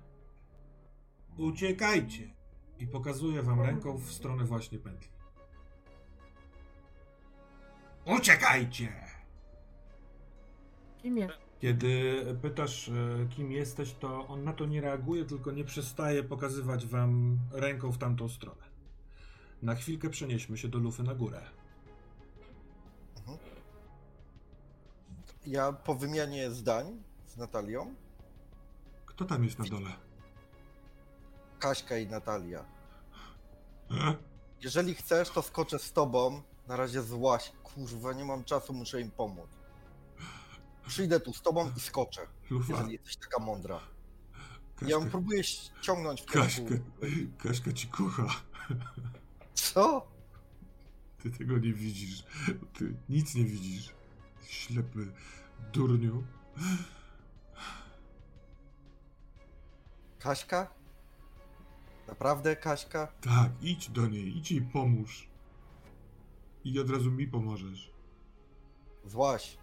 Uciekajcie! 1.38 2.34
I 2.80 2.88
pokazuje 2.88 3.44
wam 3.44 3.62
ręką 3.62 3.98
w 3.98 4.12
stronę 4.12 4.46
właśnie 4.46 4.80
pętli. 4.80 5.10
Uciekajcie! 8.06 8.94
Kim 10.98 11.18
jest? 11.18 11.38
Kiedy 11.60 12.26
pytasz, 12.42 12.90
e, 12.90 12.94
kim 13.30 13.52
jesteś, 13.52 13.94
to 13.94 14.28
on 14.28 14.44
na 14.44 14.54
to 14.54 14.66
nie 14.66 14.82
reaguje, 14.82 15.26
tylko 15.26 15.52
nie 15.52 15.64
przestaje 15.64 16.24
pokazywać 16.24 16.86
wam 16.86 17.40
ręką 17.52 17.92
w 17.92 17.98
tamtą 17.98 18.30
stronę. 18.30 18.64
Na 19.62 19.76
chwilkę 19.76 20.10
przenieśmy 20.10 20.58
się 20.58 20.68
do 20.68 20.78
lufy 20.78 21.04
na 21.04 21.16
górę. 21.16 21.42
Ja 25.46 25.74
po 25.74 25.96
wymianie 25.96 26.52
zdań 26.52 27.04
z 27.28 27.38
Natalią, 27.38 27.96
Kto 29.16 29.26
tam 29.26 29.44
jest 29.44 29.60
na 29.60 29.66
dole? 29.66 29.90
Kaśka 31.66 31.98
i 31.98 32.08
Natalia. 32.08 32.66
E? 33.92 34.16
Jeżeli 34.62 34.96
chcesz, 34.96 35.30
to 35.30 35.42
skoczę 35.42 35.80
z 35.80 35.94
tobą. 35.94 36.42
Na 36.68 36.76
razie 36.76 37.02
złaś. 37.02 37.52
Kurwa, 37.64 38.14
nie 38.14 38.26
mam 38.26 38.44
czasu, 38.44 38.74
muszę 38.74 39.02
im 39.02 39.12
pomóc. 39.12 39.50
Przyjdę 40.88 41.20
tu 41.20 41.34
z 41.34 41.42
tobą 41.42 41.72
i 41.78 41.80
skoczę, 41.80 42.28
Lufa, 42.50 42.74
jeżeli 42.74 42.94
jesteś 42.94 43.16
taka 43.16 43.40
mądra. 43.40 43.76
Ja 43.76 43.82
Kaśka, 44.76 44.92
ją 44.92 45.10
próbuję 45.10 45.44
ściągnąć 45.44 46.22
w 46.22 46.26
Kaśka, 46.26 46.62
kierunku. 46.62 46.86
Kaśka 47.38 47.74
ci 47.74 47.88
kocha. 47.88 48.28
Co? 49.54 50.08
Ty 51.24 51.32
tego 51.32 51.58
nie 51.58 51.74
widzisz. 51.74 52.24
Ty 52.74 52.96
nic 53.10 53.36
nie 53.36 53.44
widzisz. 53.46 53.94
Ślepy 54.48 55.12
durniu. 55.74 56.24
Kaśka? 60.20 60.85
Naprawdę, 62.08 62.56
Kaśka? 62.56 63.08
Tak, 63.22 63.52
idź 63.62 63.90
do 63.90 64.08
niej, 64.08 64.38
idź 64.38 64.52
jej 64.52 64.62
pomóż. 64.62 65.28
I 66.64 66.80
od 66.80 66.90
razu 66.90 67.12
mi 67.12 67.28
pomożesz. 67.28 67.92
Złaś. 69.06 69.58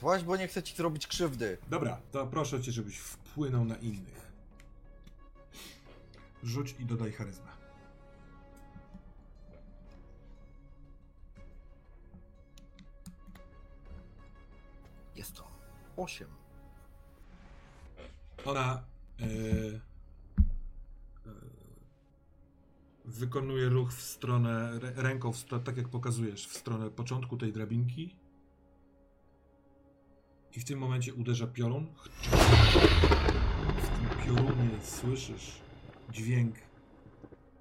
Złaś, 0.00 0.22
bo 0.24 0.36
nie 0.36 0.48
chcę 0.48 0.62
ci 0.62 0.76
zrobić 0.76 1.06
krzywdy. 1.06 1.58
Dobra, 1.68 2.00
to 2.12 2.26
proszę 2.26 2.62
cię, 2.62 2.72
żebyś 2.72 2.98
wpłynął 2.98 3.64
na 3.64 3.76
innych. 3.76 4.32
Rzuć 6.42 6.74
i 6.78 6.84
dodaj 6.84 7.12
charyzmę. 7.12 7.54
Jest 15.16 15.36
to 15.36 15.48
8. 15.96 16.28
Ona 18.44 18.84
e, 19.20 19.24
wykonuje 23.04 23.68
ruch 23.68 23.92
w 23.92 24.02
stronę, 24.02 24.78
rę- 24.78 24.92
ręką, 24.96 25.32
w 25.32 25.38
tak 25.64 25.76
jak 25.76 25.88
pokazujesz, 25.88 26.46
w 26.46 26.56
stronę 26.56 26.90
początku 26.90 27.36
tej 27.36 27.52
drabinki. 27.52 28.16
I 30.56 30.60
w 30.60 30.64
tym 30.64 30.78
momencie 30.78 31.14
uderza 31.14 31.46
piorun. 31.46 31.86
W 33.76 33.88
tym 33.88 34.24
piorunie 34.26 34.70
słyszysz 34.82 35.60
dźwięk 36.12 36.54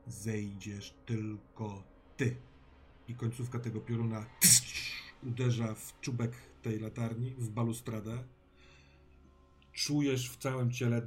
Zejdziesz 0.08 0.94
tylko 1.06 1.84
ty. 2.18 2.36
I 3.08 3.16
końcówka 3.16 3.60
tego 3.60 3.82
pioruna 3.82 4.26
uderza 5.24 5.76
w 5.76 6.00
czubek 6.02 6.32
tej 6.62 6.80
latarni, 6.80 7.36
w 7.38 7.50
balustradę 7.50 8.24
czujesz 9.74 10.30
w 10.30 10.38
całym 10.38 10.72
ciele 10.72 11.02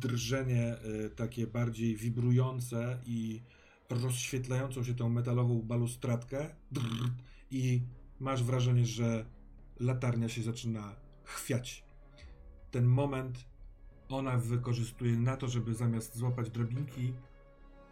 drżenie 0.00 0.76
y, 1.06 1.10
takie 1.10 1.46
bardziej 1.46 1.96
wibrujące 1.96 2.98
i 3.06 3.40
rozświetlającą 3.90 4.84
się 4.84 4.94
tą 4.94 5.08
metalową 5.08 5.62
balustradkę 5.62 6.54
i 7.50 7.82
masz 8.20 8.42
wrażenie, 8.42 8.86
że 8.86 9.24
latarnia 9.80 10.28
się 10.28 10.42
zaczyna 10.42 10.96
chwiać. 11.24 11.84
Ten 12.70 12.84
moment 12.84 13.44
ona 14.08 14.38
wykorzystuje 14.38 15.16
na 15.16 15.36
to, 15.36 15.48
żeby 15.48 15.74
zamiast 15.74 16.16
złapać 16.16 16.50
drabinki, 16.50 17.12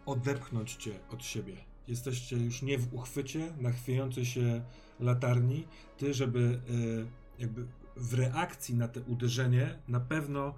odepchnąć 0.05 0.75
cię 0.75 0.99
od 1.09 1.23
siebie. 1.23 1.55
Jesteście 1.87 2.37
już 2.37 2.61
nie 2.61 2.77
w 2.77 2.93
uchwycie 2.93 3.53
na 3.59 3.71
chwiejącej 3.71 4.25
się 4.25 4.63
latarni. 4.99 5.67
Ty, 5.97 6.13
żeby 6.13 6.39
y, 6.39 7.41
jakby 7.41 7.67
w 7.95 8.13
reakcji 8.13 8.75
na 8.75 8.87
te 8.87 9.01
uderzenie 9.01 9.79
na 9.87 9.99
pewno 9.99 10.55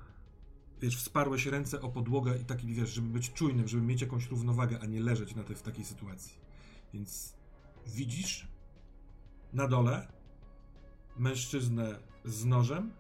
wiesz, 0.82 0.98
wsparłeś 0.98 1.46
ręce 1.46 1.82
o 1.82 1.90
podłogę 1.90 2.38
i 2.38 2.46
taki, 2.46 2.74
wiesz, 2.74 2.90
żeby 2.90 3.08
być 3.08 3.34
czujnym, 3.34 3.68
żeby 3.68 3.84
mieć 3.84 4.02
jakąś 4.02 4.28
równowagę, 4.28 4.80
a 4.82 4.86
nie 4.86 5.00
leżeć 5.00 5.36
na 5.36 5.44
te, 5.44 5.56
w 5.56 5.62
takiej 5.62 5.86
sytuacji. 5.86 6.34
Więc 6.94 7.36
widzisz 7.88 8.48
na 9.54 9.68
dole 9.68 10.08
mężczyznę 11.18 12.00
z 12.26 12.46
nożem, 12.46 12.94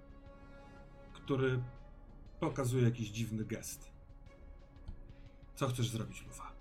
który 1.13 1.63
pokazuje 2.39 2.83
jakiś 2.83 3.09
dziwny 3.09 3.45
gest. 3.45 3.91
Co 5.55 5.67
chcesz 5.67 5.89
zrobić, 5.89 6.25
Lufa? 6.25 6.51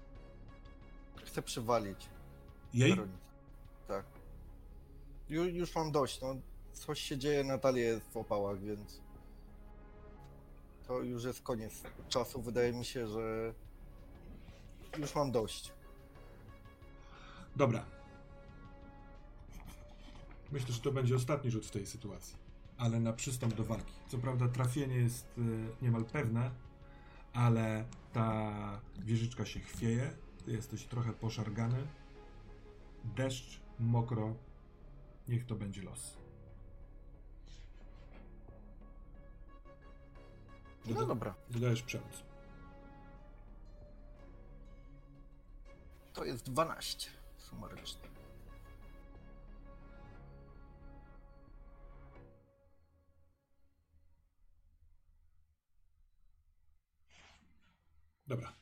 Chcę 1.25 1.43
przywalić. 1.43 2.09
Jej? 2.75 2.97
Tak. 3.89 4.07
Ju, 5.29 5.45
już 5.45 5.75
mam 5.75 5.93
dość, 5.93 6.21
no. 6.21 6.37
Coś 6.75 7.01
się 7.01 7.19
dzieje, 7.19 7.45
Natalia 7.45 7.85
jest 7.85 8.09
w 8.09 8.17
opałach, 8.17 8.61
więc... 8.61 9.01
To 10.87 11.03
już 11.03 11.25
jest 11.25 11.43
koniec 11.43 11.83
czasu. 12.09 12.43
Wydaje 12.43 12.73
mi 12.73 12.85
się, 12.85 13.09
że... 13.09 13.55
Już 14.99 15.15
mam 15.15 15.33
dość. 15.33 15.73
Dobra. 17.57 17.85
Myślę, 20.53 20.73
że 20.75 20.81
to 20.81 20.93
będzie 20.93 21.17
ostatni 21.17 21.51
rzut 21.51 21.67
w 21.67 21.71
tej 21.71 21.87
sytuacji, 21.87 22.37
ale 22.79 23.01
na 23.01 23.13
przystąp 23.13 23.55
do 23.55 23.65
walki. 23.65 23.93
Co 24.09 24.19
prawda 24.19 24.49
trafienie 24.49 24.97
jest 24.97 25.27
e, 25.39 25.41
niemal 25.83 26.05
pewne, 26.05 26.51
ale 27.33 27.85
ta 28.13 28.53
wieżyczka 28.99 29.45
się 29.45 29.61
chwieje, 29.61 30.11
ty 30.45 30.53
jesteś 30.53 30.85
trochę 30.85 31.13
poszargany. 31.13 31.87
Deszcz, 33.05 33.61
mokro, 33.81 34.35
niech 35.29 35.47
to 35.47 35.55
będzie 35.55 35.83
los. 35.83 36.24
No 40.87 41.07
dobra, 41.07 41.35
Wydajesz 41.51 41.83
przemoc. 41.83 42.23
to 46.15 46.25
jest 46.25 46.45
12 46.51 47.11
sumarycznie. 47.39 48.09
Dobra. 58.27 58.53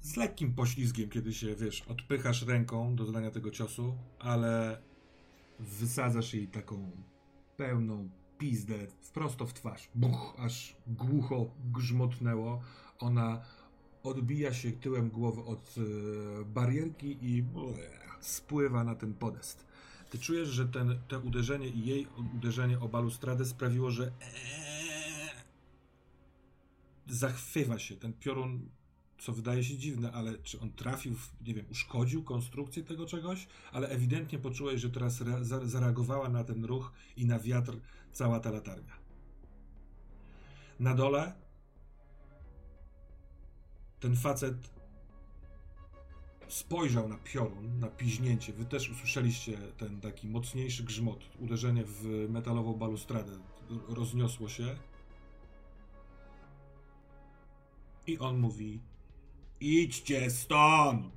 Z 0.00 0.16
lekkim 0.16 0.54
poślizgiem, 0.54 1.10
kiedy 1.10 1.34
się, 1.34 1.54
wiesz, 1.54 1.82
odpychasz 1.82 2.46
ręką 2.46 2.96
do 2.96 3.04
zadania 3.04 3.30
tego 3.30 3.50
ciosu, 3.50 3.98
ale 4.18 4.82
wysadzasz 5.58 6.34
jej 6.34 6.48
taką 6.48 6.90
pełną 7.56 8.10
pizdę 8.42 8.74
wprosto 9.00 9.46
w 9.46 9.54
twarz. 9.54 9.88
Buch, 9.94 10.34
aż 10.38 10.76
głucho 10.86 11.50
grzmotnęło. 11.72 12.62
Ona 12.98 13.40
odbija 14.02 14.54
się 14.54 14.72
tyłem 14.72 15.10
głowy 15.10 15.44
od 15.44 15.74
e, 15.78 16.44
barierki 16.44 17.18
i 17.22 17.44
spływa 18.20 18.84
na 18.84 18.94
ten 18.94 19.14
podest. 19.14 19.66
Ty 20.10 20.18
czujesz, 20.18 20.48
że 20.48 20.68
ten, 20.68 20.98
te 21.08 21.18
uderzenie 21.18 21.68
i 21.68 21.86
jej 21.86 22.06
uderzenie 22.36 22.80
o 22.80 22.88
balustradę 22.88 23.44
sprawiło, 23.44 23.90
że 23.90 24.04
eee, 24.04 25.30
zachwywa 27.06 27.78
się. 27.78 27.96
Ten 27.96 28.12
piorun, 28.12 28.68
co 29.18 29.32
wydaje 29.32 29.64
się 29.64 29.78
dziwne, 29.78 30.12
ale 30.12 30.38
czy 30.38 30.60
on 30.60 30.72
trafił, 30.72 31.14
w, 31.14 31.32
nie 31.46 31.54
wiem, 31.54 31.66
uszkodził 31.70 32.24
konstrukcję 32.24 32.82
tego 32.82 33.06
czegoś? 33.06 33.46
Ale 33.72 33.88
ewidentnie 33.88 34.38
poczułeś, 34.38 34.80
że 34.80 34.90
teraz 34.90 35.20
re, 35.20 35.44
za, 35.44 35.66
zareagowała 35.66 36.28
na 36.28 36.44
ten 36.44 36.64
ruch 36.64 36.92
i 37.16 37.26
na 37.26 37.38
wiatr 37.38 37.76
cała 38.12 38.40
ta 38.40 38.50
latarnia. 38.50 38.96
Na 40.80 40.94
dole 40.94 41.32
ten 44.00 44.16
facet 44.16 44.70
spojrzał 46.48 47.08
na 47.08 47.16
piorun, 47.16 47.78
na 47.78 47.88
piźnięcie. 47.88 48.52
Wy 48.52 48.64
też 48.64 48.90
usłyszeliście 48.90 49.58
ten 49.78 50.00
taki 50.00 50.28
mocniejszy 50.28 50.84
grzmot, 50.84 51.18
uderzenie 51.38 51.84
w 51.86 52.26
metalową 52.28 52.74
balustradę. 52.74 53.32
Rozniosło 53.88 54.48
się. 54.48 54.76
I 58.06 58.18
on 58.18 58.38
mówi: 58.38 58.80
Idźcie 59.60 60.30
stąd! 60.30 61.12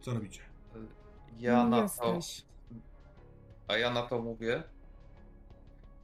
Co 0.00 0.14
robicie? 0.14 0.40
Ja 1.38 1.60
Kim 1.60 1.70
na 1.70 1.88
to. 1.88 2.18
A 3.68 3.76
ja 3.76 3.90
na 3.90 4.02
to 4.02 4.22
mówię. 4.22 4.75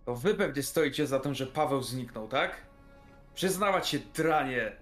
To 0.05 0.17
wy 0.17 0.35
pewnie 0.35 0.63
stoicie 0.63 1.07
za 1.07 1.21
tym, 1.21 1.35
że 1.35 1.47
Paweł 1.47 1.83
zniknął, 1.83 2.29
tak? 2.29 2.67
Przyznawać 3.35 3.89
się, 3.89 3.99
dranie! 4.15 4.77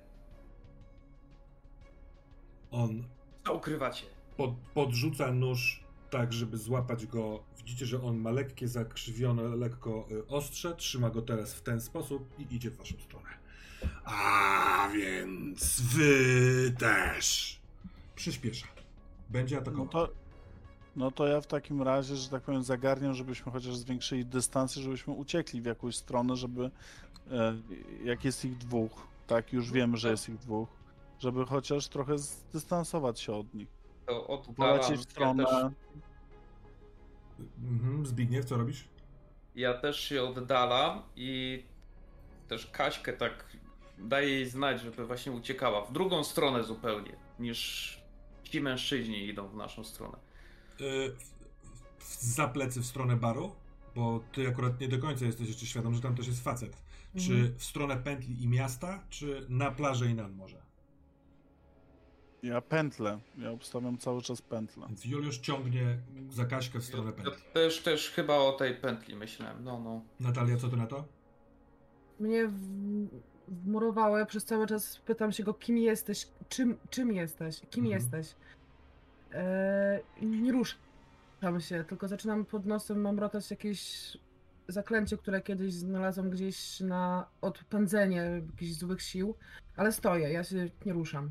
On 2.71 3.05
Co 3.47 3.55
ukrywacie? 3.55 4.07
pod, 4.37 4.51
podrzuca 4.75 5.33
nóż 5.33 5.85
tak, 6.11 6.33
żeby 6.33 6.59
złapać 6.59 7.07
go. 7.07 7.43
Widzicie, 7.59 7.87
że 7.87 8.03
on 8.03 8.17
ma 8.19 8.31
lekkie, 8.31 8.69
zakrzywione, 8.69 9.43
lekko 9.43 10.07
y, 10.11 10.27
ostrze. 10.27 10.75
Trzyma 10.77 11.11
go 11.11 11.23
teraz 11.23 11.55
w 11.55 11.63
ten 11.63 11.81
sposób 11.81 12.29
i 12.39 12.55
idzie 12.55 12.71
w 12.71 12.77
waszą 12.77 12.95
stronę. 12.99 13.29
A 14.05 14.89
więc 14.95 15.81
wy 15.81 16.75
też. 16.79 17.61
Przyspiesza. 18.17 18.67
Będzie 19.31 19.57
No 19.57 19.63
atakował. 19.63 19.89
to, 19.89 20.13
no 20.97 21.11
to 21.11 21.27
ja 21.27 21.41
w 21.41 21.47
takim 21.47 21.83
razie, 21.83 22.17
że 22.17 22.29
tak 22.29 22.43
powiem, 22.43 22.63
zagarniam, 22.63 23.15
żebyśmy 23.15 23.53
chociaż 23.53 23.77
zwiększyli 23.77 24.25
dystansy, 24.27 24.81
żebyśmy 24.81 25.13
uciekli 25.13 25.63
w 25.63 25.65
jakąś 25.65 25.97
stronę, 25.97 26.37
żeby 26.37 26.71
e, 27.31 27.57
jak 28.05 28.25
jest 28.25 28.45
ich 28.45 28.59
dwóch, 28.59 29.07
tak, 29.27 29.53
już 29.53 29.73
wiemy, 29.73 29.97
że 29.97 30.11
jest 30.11 30.29
ich 30.29 30.39
dwóch, 30.39 30.69
żeby 31.19 31.47
chociaż 31.47 31.89
trochę 31.89 32.19
zdystansować 32.19 33.21
się 33.21 33.33
od 33.33 33.55
nich. 33.55 33.69
To 34.07 34.27
oddalam. 34.27 34.87
W 34.87 34.91
Ja 34.91 34.97
stronę. 34.97 35.45
też, 35.45 35.55
Mhm, 37.59 38.07
Zbigniew, 38.07 38.45
co 38.45 38.57
robisz? 38.57 38.85
ja 39.55 39.75
też 39.75 40.01
się 40.01 40.23
oddalam 40.23 41.03
i 41.17 41.63
też 42.49 42.67
Kaśkę 42.67 43.13
tak 43.13 43.45
daję 43.99 44.29
jej 44.29 44.47
znać, 44.49 44.81
żeby 44.81 45.07
właśnie 45.07 45.33
uciekała 45.33 45.85
w 45.85 45.93
drugą 45.93 46.25
stronę 46.25 46.65
zupełnie, 46.65 47.13
niż 47.39 48.01
ci 48.45 48.61
mężczyźni 48.61 49.27
idą 49.27 49.49
w 49.49 49.55
naszą 49.55 49.85
stronę. 49.85 50.19
Y, 50.81 51.13
za 52.21 52.49
plecy 52.49 52.81
w 52.81 52.87
stronę 52.87 53.17
baru? 53.17 53.53
Bo 53.95 54.21
ty 54.33 54.49
akurat 54.49 54.81
nie 54.81 54.89
do 54.89 54.99
końca 54.99 55.25
jesteś 55.25 55.49
jeszcze 55.49 55.67
świadom, 55.67 55.95
że 55.95 56.01
tam 56.01 56.15
też 56.15 56.27
jest 56.27 56.45
facet. 56.45 56.77
Czy 57.17 57.33
Mhm. 57.33 57.55
w 57.59 57.65
stronę 57.65 57.97
pętli 57.97 58.43
i 58.43 58.49
miasta, 58.49 59.03
czy 59.09 59.47
na 59.49 59.71
plażę 59.71 60.07
i 60.07 60.15
nad 60.15 60.37
morze? 60.37 60.63
Ja 62.43 62.61
pętlę, 62.61 63.21
ja 63.39 63.51
obstawiam 63.51 63.99
cały 63.99 64.23
czas 64.23 64.43
pętlę. 64.43 64.87
Więc 64.89 65.05
Juliusz 65.05 65.39
ciągnie 65.39 65.99
za 66.31 66.45
Kaśkę 66.45 66.79
w 66.81 66.85
stronę 66.85 67.07
Ja 67.11 67.13
pętli. 67.25 67.43
też, 67.53 67.83
też 67.83 68.11
chyba 68.11 68.35
o 68.37 68.53
tej 68.53 68.75
pętli 68.77 69.17
myślałem. 69.17 69.65
No, 69.65 69.81
no. 69.81 70.03
Natalia, 70.21 70.57
co 70.57 70.69
ty 70.69 70.77
na 70.77 70.87
to? 70.87 71.05
Mnie 72.21 72.47
w- 72.49 73.09
wmurowało, 73.49 74.19
ja 74.19 74.27
przez 74.27 74.45
cały 74.45 74.67
czas 74.67 74.99
pytam 74.99 75.33
się 75.33 75.45
go, 75.45 75.55
kim 75.55 75.79
jesteś, 75.79 76.29
czym, 76.49 76.77
czym 76.91 77.13
jesteś, 77.13 77.61
kim 77.71 77.85
Mhm. 77.85 77.87
jesteś. 78.03 78.35
Eee, 79.35 80.01
i 80.21 80.27
nie 80.27 80.53
ruszam 80.53 80.81
się, 81.61 81.85
tylko 81.85 82.09
zaczynam 82.09 82.45
pod 82.45 82.67
nosem 82.67 83.01
mamrotać 83.01 83.51
jakieś 83.51 84.17
zaklęcie, 84.69 85.17
które 85.17 85.41
kiedyś 85.41 85.73
znalazłam 85.73 86.31
gdzieś 86.31 86.81
na 86.81 87.27
odpędzenie 87.41 88.17
jakichś 88.53 88.73
złych 88.73 89.03
sił, 89.03 89.35
ale 89.77 89.93
stoję, 89.93 90.31
ja 90.33 90.45
się 90.45 90.69
nie 90.87 90.93
ruszam. 90.93 91.31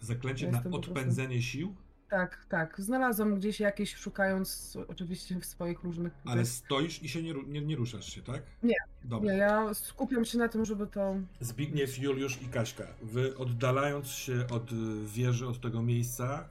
Zaklęcie 0.00 0.46
Ja 0.46 0.52
na 0.52 0.58
po 0.60 0.70
prostu- 0.70 0.90
odpędzenie 0.90 1.42
sił, 1.42 1.74
Tak, 2.10 2.44
tak, 2.48 2.80
znalazłam 2.80 3.34
gdzieś 3.34 3.60
jakieś, 3.60 3.94
szukając 3.94 4.78
oczywiście 4.88 5.40
w 5.40 5.44
swoich 5.44 5.82
różnych... 5.82 6.12
ale 6.24 6.46
stoisz 6.46 7.02
i 7.02 7.08
się 7.08 7.22
nie, 7.22 7.34
nie, 7.46 7.60
nie 7.60 7.76
ruszasz 7.76 8.14
się, 8.14 8.22
tak? 8.22 8.42
Nie. 8.62 8.74
Dobra. 9.04 9.32
Nie, 9.32 9.38
ja 9.38 9.74
skupiam 9.74 10.24
się 10.24 10.38
na 10.38 10.48
tym, 10.48 10.64
żeby 10.64 10.86
to... 10.86 11.16
Zbigniew, 11.40 11.98
Juliusz 11.98 12.42
i 12.42 12.48
Kaśka. 12.48 12.86
Wy 13.02 13.36
oddalając 13.36 14.08
się 14.08 14.46
od 14.50 14.70
wieży, 15.04 15.46
od 15.46 15.60
tego 15.60 15.82
miejsca, 15.82 16.48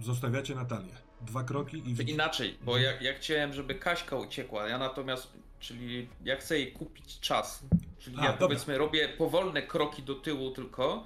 y, 0.00 0.02
zostawiacie 0.04 0.54
Natalię. 0.54 0.92
Dwa 1.20 1.44
kroki 1.44 1.76
i 1.78 1.82
Czy 1.82 1.88
widzicie... 1.88 2.12
inaczej, 2.12 2.58
bo 2.62 2.78
ja, 2.78 3.00
ja 3.00 3.14
chciałem, 3.14 3.52
żeby 3.52 3.74
Kaśka 3.74 4.16
uciekła, 4.16 4.68
ja 4.68 4.78
natomiast, 4.78 5.32
czyli 5.58 6.08
ja 6.24 6.36
chcę 6.36 6.58
jej 6.58 6.72
kupić 6.72 7.20
czas. 7.20 7.64
Czyli 7.98 8.16
A, 8.18 8.24
ja 8.24 8.32
dobra. 8.32 8.46
powiedzmy 8.46 8.78
robię 8.78 9.08
powolne 9.08 9.62
kroki 9.62 10.02
do 10.02 10.14
tyłu 10.14 10.50
tylko, 10.50 11.04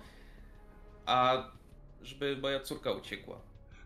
a 1.07 1.47
żeby 2.05 2.37
moja 2.43 2.61
córka 2.61 2.93
uciekła. 2.93 3.41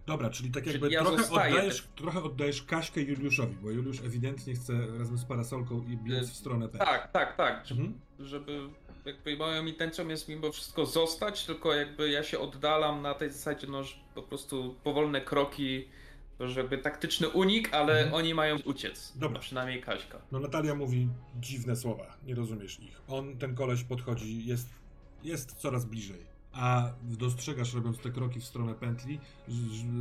Dobra, 0.06 0.30
czyli 0.30 0.50
tak 0.50 0.62
Czyli 0.64 0.72
jakby 0.74 0.90
ja 0.90 1.04
trochę, 1.04 1.24
oddajesz, 1.30 1.64
też- 1.82 1.88
trochę 1.96 2.22
oddajesz 2.22 2.62
Kaśkę 2.62 3.00
Juliuszowi, 3.00 3.56
bo 3.62 3.70
Juliusz 3.70 4.00
ewidentnie 4.00 4.54
chce 4.54 4.72
razem 4.98 5.18
z 5.18 5.24
parasolką 5.24 5.84
i 5.88 5.96
biec 5.96 6.24
Y, 6.24 6.30
w 6.30 6.36
stronę 6.36 6.68
pętli. 6.68 6.86
Tak, 6.86 7.12
tak, 7.12 7.36
tak. 7.36 7.66
Żeby, 7.66 7.80
Mhm. 7.82 8.00
żeby 8.18 8.60
jakby 9.04 9.36
moją 9.36 9.66
intencją 9.66 10.08
jest 10.08 10.28
mimo 10.28 10.52
wszystko 10.52 10.86
zostać, 10.86 11.46
tylko 11.46 11.74
jakby 11.74 12.10
ja 12.10 12.22
się 12.22 12.38
oddalam 12.38 13.02
na 13.02 13.14
tej 13.14 13.30
zasadzie, 13.30 13.66
no 13.66 13.84
że 13.84 13.94
po 14.14 14.22
prostu 14.22 14.74
powolne 14.84 15.20
kroki, 15.20 15.88
żeby 16.40 16.78
taktyczny 16.78 17.28
unik, 17.28 17.74
ale 17.74 17.92
Mhm. 17.98 18.14
oni 18.14 18.34
mają 18.34 18.56
uciec. 18.64 19.12
Dobra. 19.16 19.40
Przynajmniej 19.40 19.82
Kaśka. 19.82 20.18
No 20.32 20.40
Natalia 20.40 20.74
mówi 20.74 21.08
dziwne 21.40 21.76
słowa, 21.76 22.16
nie 22.26 22.34
rozumiesz 22.34 22.80
ich. 22.80 23.00
On, 23.08 23.38
ten 23.38 23.54
koleś 23.54 23.84
podchodzi, 23.84 24.46
jest, 24.46 24.68
jest 25.24 25.52
coraz 25.54 25.84
bliżej. 25.84 26.37
A 26.60 26.90
dostrzegasz, 27.02 27.74
robiąc 27.74 27.98
te 27.98 28.10
kroki 28.10 28.40
w 28.40 28.44
stronę 28.44 28.74
pętli, 28.74 29.20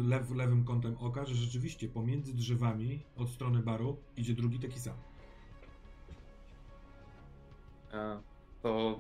lew, 0.08 0.32
lewym 0.32 0.64
kątem 0.66 0.96
oka, 1.00 1.26
że 1.26 1.36
rzeczywiście 1.36 1.88
pomiędzy 1.88 2.34
drzewami 2.34 3.04
od 3.18 3.30
strony 3.30 3.60
baru 3.60 3.98
idzie 4.18 4.34
drugi 4.34 4.60
taki 4.60 4.80
sam. 4.80 4.94
E, 7.94 8.20
To 8.62 9.00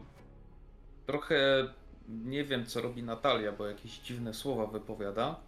trochę 1.05 1.67
nie 2.09 2.43
wiem, 2.43 2.65
co 2.65 2.81
robi 2.81 3.03
Natalia, 3.03 3.51
bo 3.51 3.67
jakieś 3.67 3.99
dziwne 3.99 4.33
słowa 4.33 4.67
wypowiada. 4.67 5.39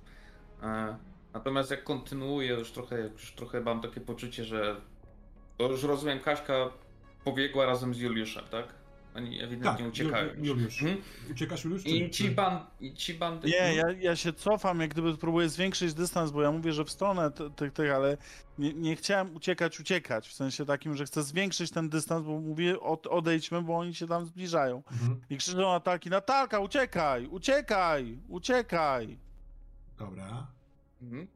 E, 0.64 0.98
Natomiast 1.34 1.72
jak 1.72 1.84
kontynuuję, 1.84 2.54
już 2.54 2.72
trochę, 2.72 3.02
już 3.08 3.32
trochę 3.32 3.62
mam 3.62 3.82
takie 3.82 4.02
poczucie, 4.02 4.44
że 4.46 4.82
to 5.58 5.72
już 5.72 5.84
rozumiem, 5.84 6.20
Kaśka 6.20 6.70
pobiegła 7.24 7.66
razem 7.66 7.94
z 7.94 8.00
Juliuszem, 8.00 8.44
tak? 8.52 8.79
Oni 9.16 9.42
ewidentnie 9.44 9.84
Tak, 9.86 9.88
uciekają. 9.94 10.34
Ju- 10.34 10.46
Juliusz. 10.46 10.82
Mhm. 10.84 11.02
Uciekasz 11.32 11.64
Juliusz? 11.64 11.84
czy 11.84 11.90
I 11.90 12.02
nie? 12.02 12.10
ci, 12.10 12.32
ban, 12.32 12.66
I 12.82 12.94
ci 12.94 13.14
bandy. 13.14 13.48
Nie, 13.48 13.76
ja, 13.76 13.84
ja 14.00 14.16
się 14.16 14.34
cofam, 14.34 14.80
jak 14.80 14.90
gdyby 14.90 15.18
próbuję 15.18 15.50
zwiększyć 15.50 15.94
dystans, 15.94 16.32
bo 16.32 16.42
ja 16.42 16.52
mówię, 16.52 16.74
że 16.74 16.86
w 16.86 16.90
stronę 16.90 17.32
ty- 17.32 17.50
tych, 17.52 17.74
tych, 17.74 17.92
ale 17.92 18.18
nie, 18.58 18.74
nie 18.74 18.96
chciałem 18.96 19.36
uciekać, 19.36 19.80
uciekać. 19.80 20.28
W 20.28 20.34
sensie 20.34 20.66
takim, 20.66 20.96
że 20.96 21.06
chcę 21.06 21.24
zwiększyć 21.24 21.72
ten 21.72 21.90
dystans, 21.90 22.26
bo 22.26 22.40
mówię, 22.40 22.80
od, 22.80 23.08
odejdźmy, 23.08 23.62
bo 23.62 23.78
oni 23.78 23.96
się 23.96 24.08
tam 24.08 24.26
zbliżają. 24.26 24.84
Mhm. 24.92 25.22
I 25.30 25.38
krzyczą 25.38 25.74
ataki, 25.74 26.10
Natalka, 26.10 26.60
uciekaj, 26.60 27.28
uciekaj, 27.28 28.18
uciekaj. 28.28 29.18
Dobra. 30.00 30.48
Mhm. 31.02 31.28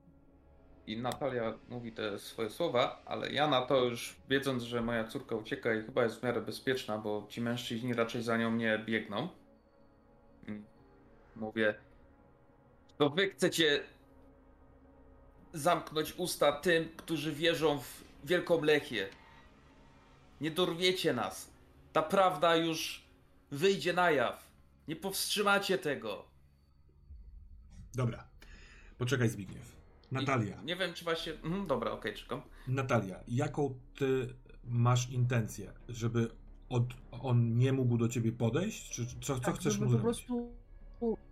I 0.88 0.98
Natalia 0.98 1.54
mówi 1.70 1.92
te 1.92 2.20
swoje 2.20 2.50
słowa, 2.50 3.02
ale 3.06 3.32
ja 3.32 3.48
na 3.48 3.62
to 3.62 3.86
już 3.86 4.16
wiedząc, 4.30 4.64
że 4.64 4.82
moja 4.82 5.08
córka 5.08 5.36
ucieka 5.36 5.74
i 5.74 5.84
chyba 5.84 6.04
jest 6.04 6.20
w 6.20 6.24
miarę 6.24 6.42
bezpieczna, 6.42 6.98
bo 6.98 7.26
ci 7.30 7.42
mężczyźni 7.42 7.94
raczej 7.94 8.24
za 8.24 8.38
nią 8.38 8.56
nie 8.56 8.80
biegną. 8.86 9.30
Mm. 10.48 10.66
Mówię, 11.36 11.76
to 12.98 13.10
wy 13.10 13.30
chcecie 13.30 13.84
zamknąć 15.54 16.14
usta 16.18 16.52
tym, 16.52 16.90
którzy 16.98 17.32
wierzą 17.32 17.80
w 17.80 18.04
Wielką 18.24 18.62
Lechię. 18.62 19.10
Nie 20.42 20.52
dorwiecie 20.52 21.14
nas. 21.14 21.52
Ta 21.94 22.02
prawda 22.02 22.56
już 22.56 23.04
wyjdzie 23.52 23.94
na 23.94 24.12
jaw. 24.12 24.52
Nie 24.88 24.96
powstrzymacie 24.96 25.78
tego. 25.78 26.26
Dobra. 27.94 28.28
Poczekaj 28.98 29.30
Zbigniew. 29.30 29.73
Natalia. 30.14 30.62
I 30.62 30.66
nie 30.66 30.76
wiem, 30.76 30.94
czy 30.94 31.04
właśnie. 31.04 31.34
Mhm, 31.34 31.68
dobra, 31.68 31.92
okej, 31.92 32.14
czekam. 32.16 32.42
Natalia, 32.68 33.20
jaką 33.28 33.76
ty 34.00 34.34
masz 34.64 35.10
intencję? 35.10 35.72
Żeby 35.90 36.30
od, 36.70 36.84
on 37.12 37.58
nie 37.58 37.74
mógł 37.74 37.98
do 37.98 38.08
ciebie 38.08 38.32
podejść? 38.32 38.90
Czy 38.90 39.06
co, 39.06 39.14
co 39.22 39.40
Tak, 39.40 39.56
chcesz 39.56 39.74
żeby 39.74 39.86
mu 39.86 39.92
po 39.92 39.98
zrobić? 39.98 40.22
prostu, 40.22 40.52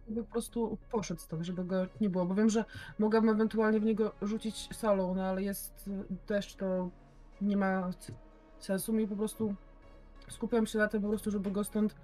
żeby 0.08 0.24
po 0.24 0.32
prostu 0.32 0.78
poszedł 0.92 1.22
stąd, 1.22 1.46
żeby 1.46 1.66
go 1.66 1.88
nie 2.02 2.10
było, 2.10 2.26
bo 2.26 2.36
wiem, 2.36 2.50
że 2.50 2.66
mogłabym 3.00 3.30
ewentualnie 3.30 3.80
w 3.80 3.84
niego 3.84 4.12
rzucić 4.22 4.76
solą, 4.76 5.16
no 5.16 5.24
ale 5.26 5.44
jest 5.44 5.90
deszcz, 6.28 6.56
to 6.56 6.90
nie 7.42 7.58
ma 7.58 7.90
sensu 8.60 8.94
mi 8.94 9.08
po 9.08 9.16
prostu 9.16 9.56
skupiam 10.30 10.66
się 10.66 10.80
na 10.80 10.88
tym 10.88 11.02
po 11.02 11.08
prostu, 11.08 11.32
żeby 11.32 11.52
go 11.52 11.64
stąd, 11.64 11.96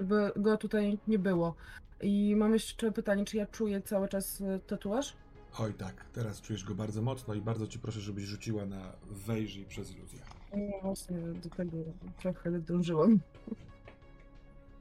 żeby 0.00 0.32
go 0.36 0.56
tutaj 0.56 0.98
nie 1.08 1.18
było. 1.18 1.54
I 2.00 2.36
mam 2.36 2.52
jeszcze 2.52 2.92
pytanie, 2.92 3.24
czy 3.24 3.36
ja 3.36 3.46
czuję 3.46 3.82
cały 3.82 4.08
czas 4.08 4.40
y, 4.40 4.60
tatuaż? 4.66 5.16
Oj 5.58 5.74
tak, 5.74 6.04
teraz 6.12 6.40
czujesz 6.40 6.64
go 6.64 6.74
bardzo 6.74 7.02
mocno 7.02 7.34
i 7.34 7.40
bardzo 7.40 7.66
cię 7.66 7.78
proszę, 7.78 8.00
żebyś 8.00 8.24
rzuciła 8.24 8.66
na 8.66 8.92
wejrzyj 9.10 9.64
przez 9.64 9.96
iluzję. 9.96 10.20
No 10.52 10.80
właśnie, 10.82 11.16
do 11.18 11.50
tego 11.50 11.76
trochę 12.18 12.60
dążyłam. 12.60 13.20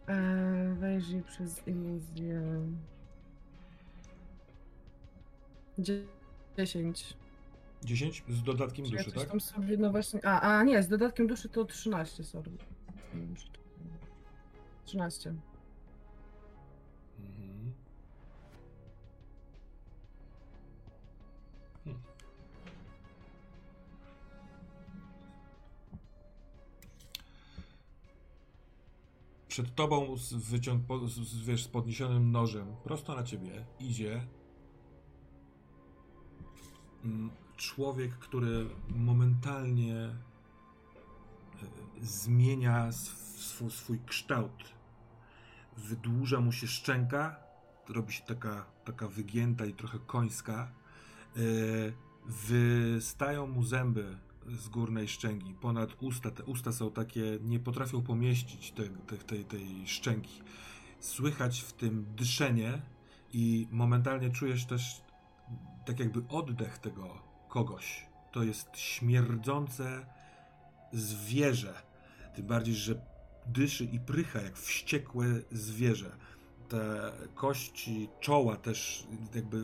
Eee, 0.07 0.73
wejrzyj 0.79 1.21
przez 1.23 1.67
iluzję. 1.67 2.41
Dzie- 5.79 6.05
10. 6.57 7.17
10 7.83 8.23
z 8.29 8.43
dodatkiem 8.43 8.85
ja 8.85 8.91
duszy, 8.91 9.03
coś 9.03 9.13
tak? 9.13 9.29
tam 9.29 9.39
sobie, 9.41 9.77
no 9.77 9.91
właśnie. 9.91 10.25
A, 10.25 10.41
a 10.41 10.63
nie, 10.63 10.83
z 10.83 10.87
dodatkiem 10.87 11.27
duszy 11.27 11.49
to 11.49 11.65
13, 11.65 12.23
sorry. 12.23 12.51
Nie 13.13 13.21
wiem, 13.21 13.35
czy 13.35 13.47
to- 13.47 13.59
13. 14.85 15.35
Przed 29.53 29.75
tobą 29.75 30.17
z, 30.17 30.33
wyciąg, 30.33 30.85
po- 30.85 31.07
z, 31.07 31.13
z, 31.13 31.45
wiesz, 31.45 31.63
z 31.63 31.67
podniesionym 31.67 32.31
nożem 32.31 32.75
prosto 32.83 33.15
na 33.15 33.23
ciebie 33.23 33.65
idzie 33.79 34.27
mm, 37.05 37.29
człowiek, 37.57 38.11
który 38.11 38.69
momentalnie 38.89 39.95
e, 39.95 40.15
zmienia 42.01 42.87
sw, 42.87 43.69
swój 43.69 43.99
kształt 44.05 44.63
wydłuża 45.77 46.39
mu 46.39 46.51
się 46.51 46.67
szczęka, 46.67 47.35
robi 47.89 48.13
się 48.13 48.23
taka, 48.23 48.65
taka 48.85 49.07
wygięta 49.07 49.65
i 49.65 49.73
trochę 49.73 49.99
końska. 49.99 50.71
Yy, 51.35 51.93
wystają 52.25 53.47
mu 53.47 53.63
zęby 53.63 54.17
z 54.47 54.69
górnej 54.69 55.07
szczęki, 55.07 55.53
ponad 55.53 55.89
usta. 56.01 56.31
Te 56.31 56.43
usta 56.43 56.71
są 56.71 56.91
takie, 56.91 57.39
nie 57.41 57.59
potrafią 57.59 58.01
pomieścić 58.01 58.71
te, 58.71 58.83
te, 58.83 59.17
tej, 59.17 59.45
tej 59.45 59.87
szczęki. 59.87 60.41
Słychać 60.99 61.59
w 61.61 61.73
tym 61.73 62.05
dyszenie 62.15 62.81
i 63.33 63.67
momentalnie 63.71 64.29
czujesz 64.29 64.65
też 64.65 65.01
tak 65.85 65.99
jakby 65.99 66.21
oddech 66.29 66.77
tego 66.77 67.21
kogoś. 67.49 68.05
To 68.31 68.43
jest 68.43 68.77
śmierdzące 68.77 70.05
zwierzę. 70.93 71.73
Tym 72.35 72.47
bardziej, 72.47 72.75
że 72.75 72.95
dyszy 73.47 73.85
i 73.85 73.99
prycha 73.99 74.41
jak 74.41 74.57
wściekłe 74.57 75.25
zwierzę. 75.51 76.17
Te 76.69 77.11
kości 77.35 78.09
czoła 78.19 78.55
też 78.55 79.07
jakby 79.35 79.63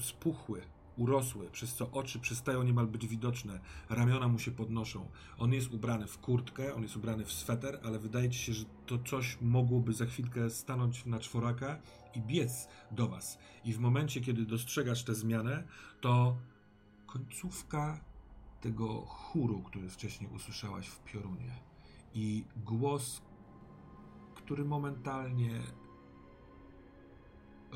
spuchły, 0.00 0.62
urosły, 0.96 1.50
przez 1.50 1.74
co 1.74 1.90
oczy 1.90 2.18
przestają 2.18 2.62
niemal 2.62 2.86
być 2.86 3.06
widoczne, 3.06 3.60
ramiona 3.88 4.28
mu 4.28 4.38
się 4.38 4.50
podnoszą. 4.50 5.08
On 5.38 5.52
jest 5.52 5.72
ubrany 5.72 6.06
w 6.06 6.18
kurtkę, 6.18 6.74
on 6.74 6.82
jest 6.82 6.96
ubrany 6.96 7.24
w 7.24 7.32
sweter, 7.32 7.80
ale 7.84 7.98
wydaje 7.98 8.30
ci 8.30 8.38
się, 8.38 8.52
że 8.52 8.64
to 8.86 8.98
coś 8.98 9.38
mogłoby 9.40 9.92
za 9.92 10.06
chwilkę 10.06 10.50
stanąć 10.50 11.06
na 11.06 11.18
czworaka 11.18 11.78
i 12.14 12.20
biec 12.20 12.68
do 12.90 13.08
was. 13.08 13.38
I 13.64 13.72
w 13.72 13.78
momencie, 13.78 14.20
kiedy 14.20 14.46
dostrzegasz 14.46 15.04
tę 15.04 15.14
zmianę, 15.14 15.64
to 16.00 16.36
końcówka 17.06 18.00
tego 18.60 19.00
chóru, 19.00 19.62
który 19.62 19.88
wcześniej 19.88 20.30
usłyszałaś 20.30 20.86
w 20.86 21.04
piorunie 21.04 21.52
i 22.14 22.44
głos, 22.56 23.22
który 24.34 24.64
momentalnie 24.64 25.60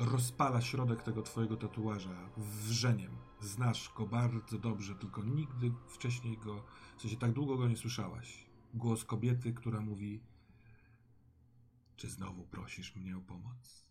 rozpala 0.01 0.61
środek 0.61 1.03
tego 1.03 1.21
twojego 1.21 1.57
tatuaża 1.57 2.29
wrzeniem. 2.37 3.17
Znasz 3.41 3.93
go 3.95 4.07
bardzo 4.07 4.57
dobrze, 4.57 4.95
tylko 4.95 5.23
nigdy 5.23 5.71
wcześniej 5.87 6.37
go, 6.37 6.63
w 6.97 7.01
sensie 7.01 7.17
tak 7.17 7.31
długo 7.31 7.57
go 7.57 7.67
nie 7.67 7.77
słyszałaś. 7.77 8.45
Głos 8.73 9.05
kobiety, 9.05 9.53
która 9.53 9.81
mówi: 9.81 10.23
Czy 11.95 12.09
znowu 12.09 12.43
prosisz 12.43 12.95
mnie 12.95 13.17
o 13.17 13.21
pomoc? 13.21 13.85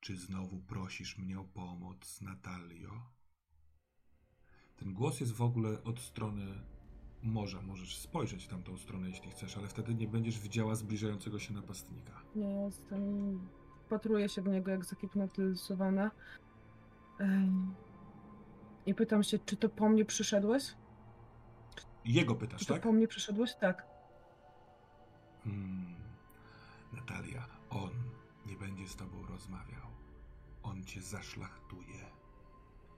Czy 0.00 0.16
znowu 0.16 0.60
prosisz 0.60 1.18
mnie 1.18 1.40
o 1.40 1.44
pomoc, 1.44 2.20
Natalio? 2.20 3.12
Ten 4.76 4.94
głos 4.94 5.20
jest 5.20 5.32
w 5.32 5.42
ogóle 5.42 5.82
od 5.84 6.00
strony 6.00 6.62
morza. 7.22 7.62
Możesz 7.62 7.98
spojrzeć 7.98 8.44
w 8.44 8.48
tamtą 8.48 8.76
stronę, 8.76 9.08
jeśli 9.08 9.30
chcesz, 9.30 9.56
ale 9.58 9.68
wtedy 9.68 9.94
nie 9.94 10.08
będziesz 10.08 10.38
widziała 10.40 10.74
zbliżającego 10.74 11.38
się 11.38 11.54
napastnika. 11.54 12.12
Nie 12.34 12.50
jestem. 12.52 13.40
Patruję 13.88 14.28
się 14.28 14.42
w 14.42 14.48
niego 14.48 14.70
jak 14.70 14.84
zahipnotyzowana. 14.84 16.10
I 18.86 18.94
pytam 18.94 19.22
się, 19.22 19.38
czy 19.38 19.56
to 19.56 19.68
po 19.68 19.88
mnie 19.88 20.04
przyszedłeś? 20.04 20.74
Jego 22.04 22.34
pytasz, 22.34 22.60
Czy 22.60 22.66
to 22.66 22.74
tak? 22.74 22.82
po 22.82 22.92
mnie 22.92 23.08
przyszedłeś? 23.08 23.54
Tak. 23.54 23.86
Hmm. 25.44 25.94
Natalia, 26.92 27.46
on 27.70 27.90
nie 28.46 28.56
będzie 28.56 28.88
z 28.88 28.96
tobą 28.96 29.26
rozmawiał. 29.26 29.86
On 30.62 30.84
cię 30.84 31.02
zaszlachtuje. 31.02 32.04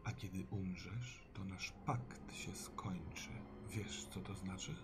A 0.04 0.12
kiedy 0.12 0.46
umrzesz, 0.50 1.28
to 1.34 1.44
nasz 1.44 1.72
pakt 1.86 2.34
się 2.34 2.54
skończy. 2.54 3.30
Wiesz, 3.68 4.04
co 4.04 4.20
to 4.20 4.34
znaczy? 4.34 4.74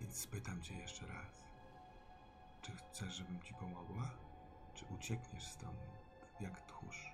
Więc 0.00 0.16
spytam 0.16 0.62
cię 0.62 0.74
jeszcze 0.74 1.06
raz. 1.06 1.44
Czy 2.62 2.72
chcesz, 2.72 3.14
żebym 3.14 3.42
ci 3.42 3.54
pomogła? 3.54 4.10
Czy 4.74 4.84
uciekniesz 4.84 5.44
stąd 5.44 5.78
jak 6.40 6.60
tchórz? 6.60 7.10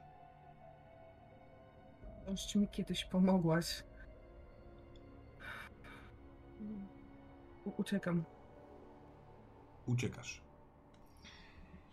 Już 2.29 2.55
mi 2.55 2.69
kiedyś 2.69 3.05
pomogłaś. 3.05 3.85
U- 7.65 7.71
uciekam. 7.77 8.25
uciekasz. 9.87 10.43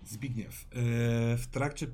Zbigniew, 0.04 0.54
e, 0.54 1.38
w 1.38 1.48
trakcie 1.52 1.88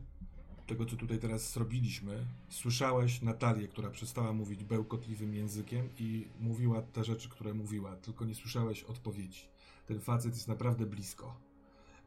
tego, 0.65 0.85
co 0.85 0.95
tutaj 0.95 1.19
teraz 1.19 1.53
zrobiliśmy, 1.53 2.25
słyszałeś 2.49 3.21
Natalię, 3.21 3.67
która 3.67 3.89
przestała 3.89 4.33
mówić 4.33 4.63
bełkotliwym 4.63 5.33
językiem 5.33 5.89
i 5.99 6.27
mówiła 6.39 6.81
te 6.81 7.03
rzeczy, 7.03 7.29
które 7.29 7.53
mówiła, 7.53 7.95
tylko 7.95 8.25
nie 8.25 8.35
słyszałeś 8.35 8.83
odpowiedzi. 8.83 9.47
Ten 9.85 9.99
facet 9.99 10.33
jest 10.33 10.47
naprawdę 10.47 10.85
blisko. 10.85 11.39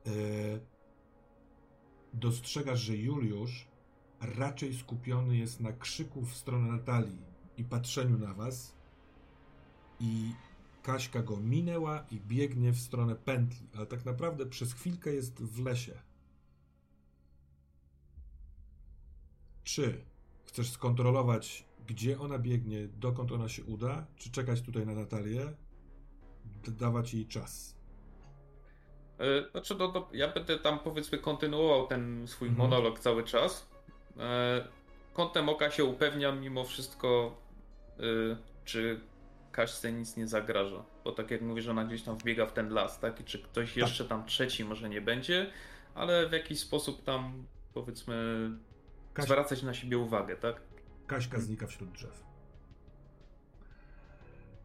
E, 0.07 0.11
dostrzegasz, 2.15 2.81
że 2.81 2.97
Juliusz 2.97 3.69
raczej 4.21 4.75
skupiony 4.75 5.37
jest 5.37 5.61
na 5.61 5.73
krzyku 5.73 6.23
w 6.23 6.35
stronę 6.35 6.73
Natalii 6.73 7.23
i 7.57 7.65
patrzeniu 7.65 8.19
na 8.19 8.35
was 8.35 8.75
i 10.01 10.33
Kaśka 10.83 11.23
go 11.23 11.37
minęła 11.37 12.05
i 12.11 12.21
biegnie 12.21 12.73
w 12.73 12.81
stronę 12.81 13.15
pętli, 13.15 13.69
ale 13.77 13.87
tak 13.87 14.05
naprawdę 14.05 14.47
przez 14.47 14.73
chwilkę 14.73 15.15
jest 15.15 15.43
w 15.43 15.65
lesie. 15.65 16.08
Czy 19.69 20.05
chcesz 20.45 20.71
skontrolować, 20.71 21.65
gdzie 21.87 22.19
ona 22.21 22.39
biegnie, 22.39 22.89
dokąd 22.89 23.33
ona 23.33 23.49
się 23.49 23.65
uda, 23.65 24.07
czy 24.17 24.31
czekać 24.31 24.63
tutaj 24.63 24.87
na 24.87 24.95
Natalię, 24.95 25.53
dawać 26.69 27.15
jej 27.15 27.27
czas? 27.27 27.77
E, 29.19 29.51
Znaczy, 29.51 29.75
no, 29.79 29.89
to 29.89 30.09
ja 30.13 30.29
będę 30.33 30.59
tam 30.59 30.79
powiedzmy 30.79 31.19
kontynuował 31.19 31.87
ten 31.87 32.29
swój 32.29 32.49
Mhm. 32.49 32.71
monolog 32.71 32.99
cały 33.01 33.25
czas. 33.25 33.69
E, 34.19 34.69
Kątem 35.13 35.49
oka 35.49 35.71
się 35.71 35.85
upewniam 35.85 36.41
mimo 36.41 36.65
wszystko, 36.65 37.37
e, 37.99 38.03
czy 38.65 39.01
Kaśce 39.53 39.93
nic 39.93 40.17
nie 40.17 40.29
zagraża. 40.29 40.85
Bo 41.05 41.13
tak 41.13 41.31
jak 41.31 41.41
mówisz, 41.43 41.69
ona 41.69 41.85
gdzieś 41.85 42.03
tam 42.03 42.17
wbiega 42.19 42.47
w 42.47 42.53
ten 42.53 42.69
las, 42.73 43.01
tak? 43.01 43.21
I 43.21 43.25
czy 43.25 43.39
ktoś 43.39 43.77
jeszcze 43.77 44.05
tam 44.05 44.27
trzeci 44.27 44.65
może 44.65 44.89
nie 44.89 45.01
będzie, 45.01 45.51
ale 45.95 46.29
w 46.29 46.33
jakiś 46.33 46.59
sposób 46.61 47.03
tam 47.05 47.47
powiedzmy 47.75 48.51
Kaś, 49.19 49.27
zwracać 49.27 49.63
na 49.63 49.75
siebie 49.75 49.99
uwagę, 49.99 50.37
tak? 50.37 50.61
Kaśka 51.07 51.41
znika 51.41 51.67
wśród 51.67 51.93
drzew. 51.93 52.25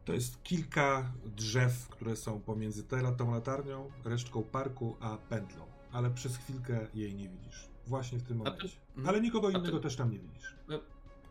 To 0.05 0.13
jest 0.13 0.43
kilka 0.43 1.11
drzew, 1.25 1.87
które 1.89 2.15
są 2.15 2.41
pomiędzy 2.41 2.83
tą 3.17 3.31
latarnią, 3.31 3.91
resztką 4.05 4.43
parku, 4.43 4.97
a 4.99 5.17
pętlą. 5.17 5.65
Ale 5.91 6.09
przez 6.11 6.37
chwilkę 6.37 6.87
jej 6.93 7.15
nie 7.15 7.29
widzisz. 7.29 7.69
Właśnie 7.87 8.17
w 8.19 8.23
tym 8.23 8.37
ty- 8.37 8.43
momencie. 8.43 8.67
mhm. 8.89 9.07
Ale 9.09 9.21
nikogo 9.21 9.47
A 9.47 9.51
ty- 9.51 9.57
innego 9.57 9.79
też 9.79 9.95
tam 9.95 10.11
nie 10.11 10.19
widzisz. 10.19 10.55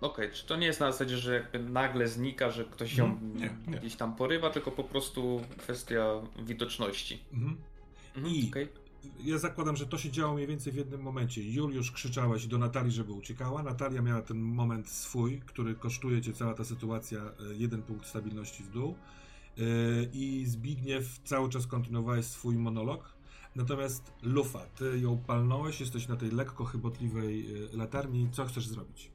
Okej, 0.01 0.31
czy 0.32 0.47
to 0.47 0.57
nie 0.57 0.66
jest 0.66 0.81
na 0.81 0.93
zasadzie, 0.93 1.16
że 1.19 1.35
jakby 1.35 1.59
nagle 1.59 2.09
znika, 2.09 2.51
że 2.51 2.65
ktoś 2.65 2.97
ją 2.97 3.05
Mhm. 3.05 3.36
Nie, 3.36 3.51
nie. 3.73 3.78
gdzieś 3.78 3.97
tam 3.97 4.16
porywa, 4.16 4.51
tylko 4.51 4.70
po 4.70 4.85
prostu 4.85 5.40
kwestia 5.59 6.07
widoczności. 6.47 7.24
Mhm. 7.32 7.57
Mhm, 8.16 8.35
I- 8.35 8.49
okej. 8.51 8.69
Ja 9.24 9.39
zakładam, 9.39 9.77
że 9.77 9.87
to 9.87 9.99
się 9.99 10.11
działo 10.11 10.35
mniej 10.35 10.47
więcej 10.47 10.73
w 10.73 10.77
jednym 10.77 11.03
momencie. 11.03 11.53
Juliusz 11.53 11.93
krzyczałeś 11.93 12.47
do 12.47 12.59
Natalii, 12.59 12.93
żeby 12.93 13.12
uciekała. 13.12 13.62
Natalia 13.62 14.03
miała 14.03 14.23
ten 14.23 14.41
moment 14.41 14.89
swój, 14.89 15.41
który 15.41 15.74
kosztuje 15.74 16.23
cię 16.23 16.33
cała 16.33 16.55
ta 16.55 16.65
sytuacja, 16.65 17.20
e, 17.20 17.55
jeden 17.55 17.83
punkt 17.83 18.07
stabilności 18.07 18.62
w 18.62 18.70
dół. 18.70 18.95
E, 19.59 19.62
I 20.12 20.45
Zbigniew 20.47 21.19
cały 21.24 21.49
czas 21.49 21.66
kontynuowałeś 21.66 22.27
swój 22.27 22.57
monolog. 22.57 23.15
Natomiast 23.57 24.12
Lufa, 24.23 24.59
ty 24.59 24.99
ją 24.99 25.19
palnąłeś, 25.19 25.81
jesteś 25.81 26.09
na 26.09 26.16
tej 26.16 26.31
lekko 26.31 26.65
chybotliwej 26.65 27.65
e, 27.73 27.77
latarni. 27.77 28.29
Co 28.33 28.45
chcesz 28.45 28.69
zrobić? 28.69 29.11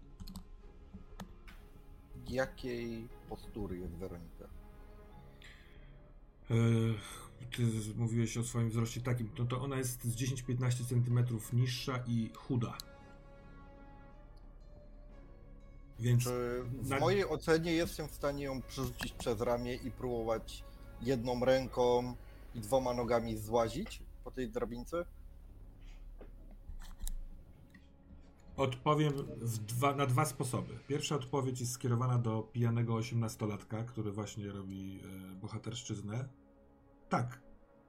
Jakiej 2.30 3.08
postury 3.30 3.78
jest 3.78 3.94
Weronika? 3.96 4.48
Ty 7.56 7.64
mówiłeś 7.96 8.38
o 8.38 8.44
swoim 8.44 8.70
wzroście 8.70 9.02
takim, 9.02 9.30
no 9.40 9.46
to 9.46 9.62
ona 9.62 9.78
jest 9.78 10.04
z 10.04 10.16
10-15 10.16 10.86
cm 10.90 11.40
niższa 11.54 12.04
i 12.08 12.30
chuda. 12.36 12.78
Więc 16.00 16.24
Czy 16.24 16.64
w 16.82 16.90
Na- 16.90 17.00
mojej 17.00 17.26
ocenie 17.30 17.74
jestem 17.74 18.08
w 18.08 18.14
stanie 18.14 18.44
ją 18.44 18.62
przerzucić 18.62 19.14
przez 19.14 19.42
ramię 19.42 19.76
i 19.76 19.92
próbować 19.92 20.64
jedną 21.02 21.46
ręką 21.46 22.16
i 22.56 22.60
dwoma 22.62 22.94
nogami 22.94 23.38
złazić 23.38 24.00
po 24.24 24.32
tej 24.32 24.50
drabince? 24.50 25.06
Odpowiem 28.58 29.14
dwa, 29.68 29.96
na 29.96 30.06
dwa 30.06 30.26
sposoby. 30.26 30.80
Pierwsza 30.88 31.16
odpowiedź 31.16 31.60
jest 31.60 31.72
skierowana 31.72 32.18
do 32.18 32.42
pijanego 32.42 32.96
osiemnastolatka, 32.96 33.84
który 33.84 34.12
właśnie 34.12 34.52
robi 34.52 35.00
e, 35.00 35.36
bohaterszczyznę. 35.36 36.30
Tak, 37.10 37.40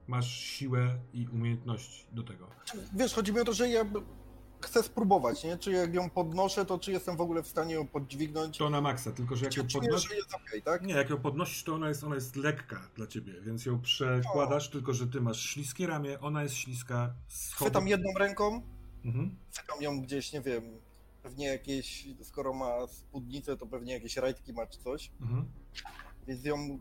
masz 0.07 0.31
siłę 0.31 0.99
i 1.13 1.27
umiejętności 1.27 2.05
do 2.11 2.23
tego. 2.23 2.47
Wiesz, 2.95 3.13
chodzi 3.13 3.33
mi 3.33 3.39
o 3.39 3.45
to, 3.45 3.53
że 3.53 3.69
ja 3.69 3.85
chcę 4.61 4.83
spróbować, 4.83 5.43
nie? 5.43 5.57
Czy 5.57 5.71
jak 5.71 5.93
ją 5.93 6.09
podnoszę, 6.09 6.65
to 6.65 6.79
czy 6.79 6.91
jestem 6.91 7.17
w 7.17 7.21
ogóle 7.21 7.43
w 7.43 7.47
stanie 7.47 7.73
ją 7.73 7.87
podźwignąć? 7.87 8.57
To 8.57 8.69
na 8.69 8.81
maksa, 8.81 9.11
tylko 9.11 9.35
że 9.35 9.45
jak 9.45 9.53
Czy 9.53 9.59
ją 9.59 9.67
podnosisz... 9.73 10.11
jest 10.11 10.33
okej, 10.35 10.61
tak? 10.61 10.81
Nie, 10.85 10.93
jak 10.93 11.09
ją 11.09 11.17
podnosisz, 11.21 11.63
to 11.63 11.75
ona 11.75 11.87
jest, 11.89 12.03
ona 12.03 12.15
jest 12.15 12.35
lekka 12.35 12.89
dla 12.95 13.07
ciebie, 13.07 13.41
więc 13.41 13.65
ją 13.65 13.81
przekładasz, 13.81 14.69
tylko 14.69 14.93
że 14.93 15.07
ty 15.07 15.21
masz 15.21 15.41
śliskie 15.41 15.87
ramię, 15.87 16.19
ona 16.19 16.43
jest 16.43 16.55
śliska. 16.55 17.13
schody- 17.27 17.55
Chwytam 17.55 17.87
jedną 17.87 18.09
ręką, 18.19 18.61
Mhm. 19.05 19.35
chwytam 19.53 19.81
ją 19.81 20.01
gdzieś, 20.01 20.33
nie 20.33 20.41
wiem, 20.41 20.63
pewnie 21.23 21.45
jakieś, 21.47 22.07
skoro 22.23 22.53
ma 22.53 22.87
spódnicę, 22.87 23.57
to 23.57 23.65
pewnie 23.67 23.93
jakieś 23.93 24.17
rajtki 24.17 24.53
ma 24.53 24.67
czy 24.67 24.79
coś, 24.79 25.11
Mhm. 25.21 25.45
więc 26.27 26.45
ją 26.45 26.79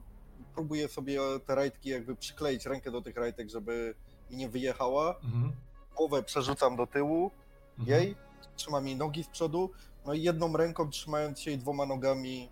próbuję 0.59 0.89
sobie 0.89 1.21
te 1.47 1.55
rajtki 1.55 1.89
jakby 1.89 2.17
przykleić 2.17 2.67
rękę 2.67 2.91
do 2.91 3.03
tych 3.03 3.17
rajtek, 3.17 3.51
żeby 3.51 3.95
mi 4.31 4.37
nie 4.37 4.49
wyjechała. 4.49 5.15
Mhm. 5.25 5.53
Głowę 5.97 6.23
przerzucam 6.23 6.77
do 6.77 6.87
tyłu 6.87 7.31
Mhm. 7.79 8.03
jej, 8.03 8.17
trzymam 8.57 8.87
jej 8.87 8.97
nogi 8.97 9.25
z 9.25 9.29
przodu, 9.29 9.71
no 10.07 10.15
i 10.15 10.23
jedną 10.23 10.57
ręką 10.57 10.91
trzymając 10.91 11.41
się 11.41 11.51
jej 11.51 11.59
dwoma 11.59 11.87
nogami 11.87 12.49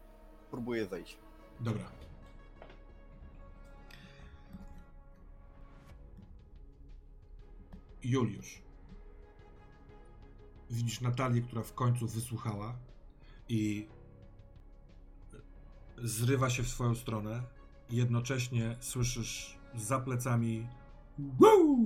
próbuję 0.51 0.87
zejść. 0.87 1.19
Dobra. 1.61 1.85
Juliusz. 8.03 8.63
Widzisz 10.71 11.01
Natalię, 11.01 11.43
która 11.43 11.63
w 11.63 11.75
końcu 11.75 12.07
wysłuchała 12.07 12.77
i 13.49 13.89
zrywa 15.99 16.51
się 16.51 16.63
w 16.63 16.69
swoją 16.69 16.95
stronę. 16.95 17.56
Jednocześnie 17.91 18.77
słyszysz 18.81 19.59
za 19.75 20.01
plecami 20.01 20.67
Woo! 21.19 21.77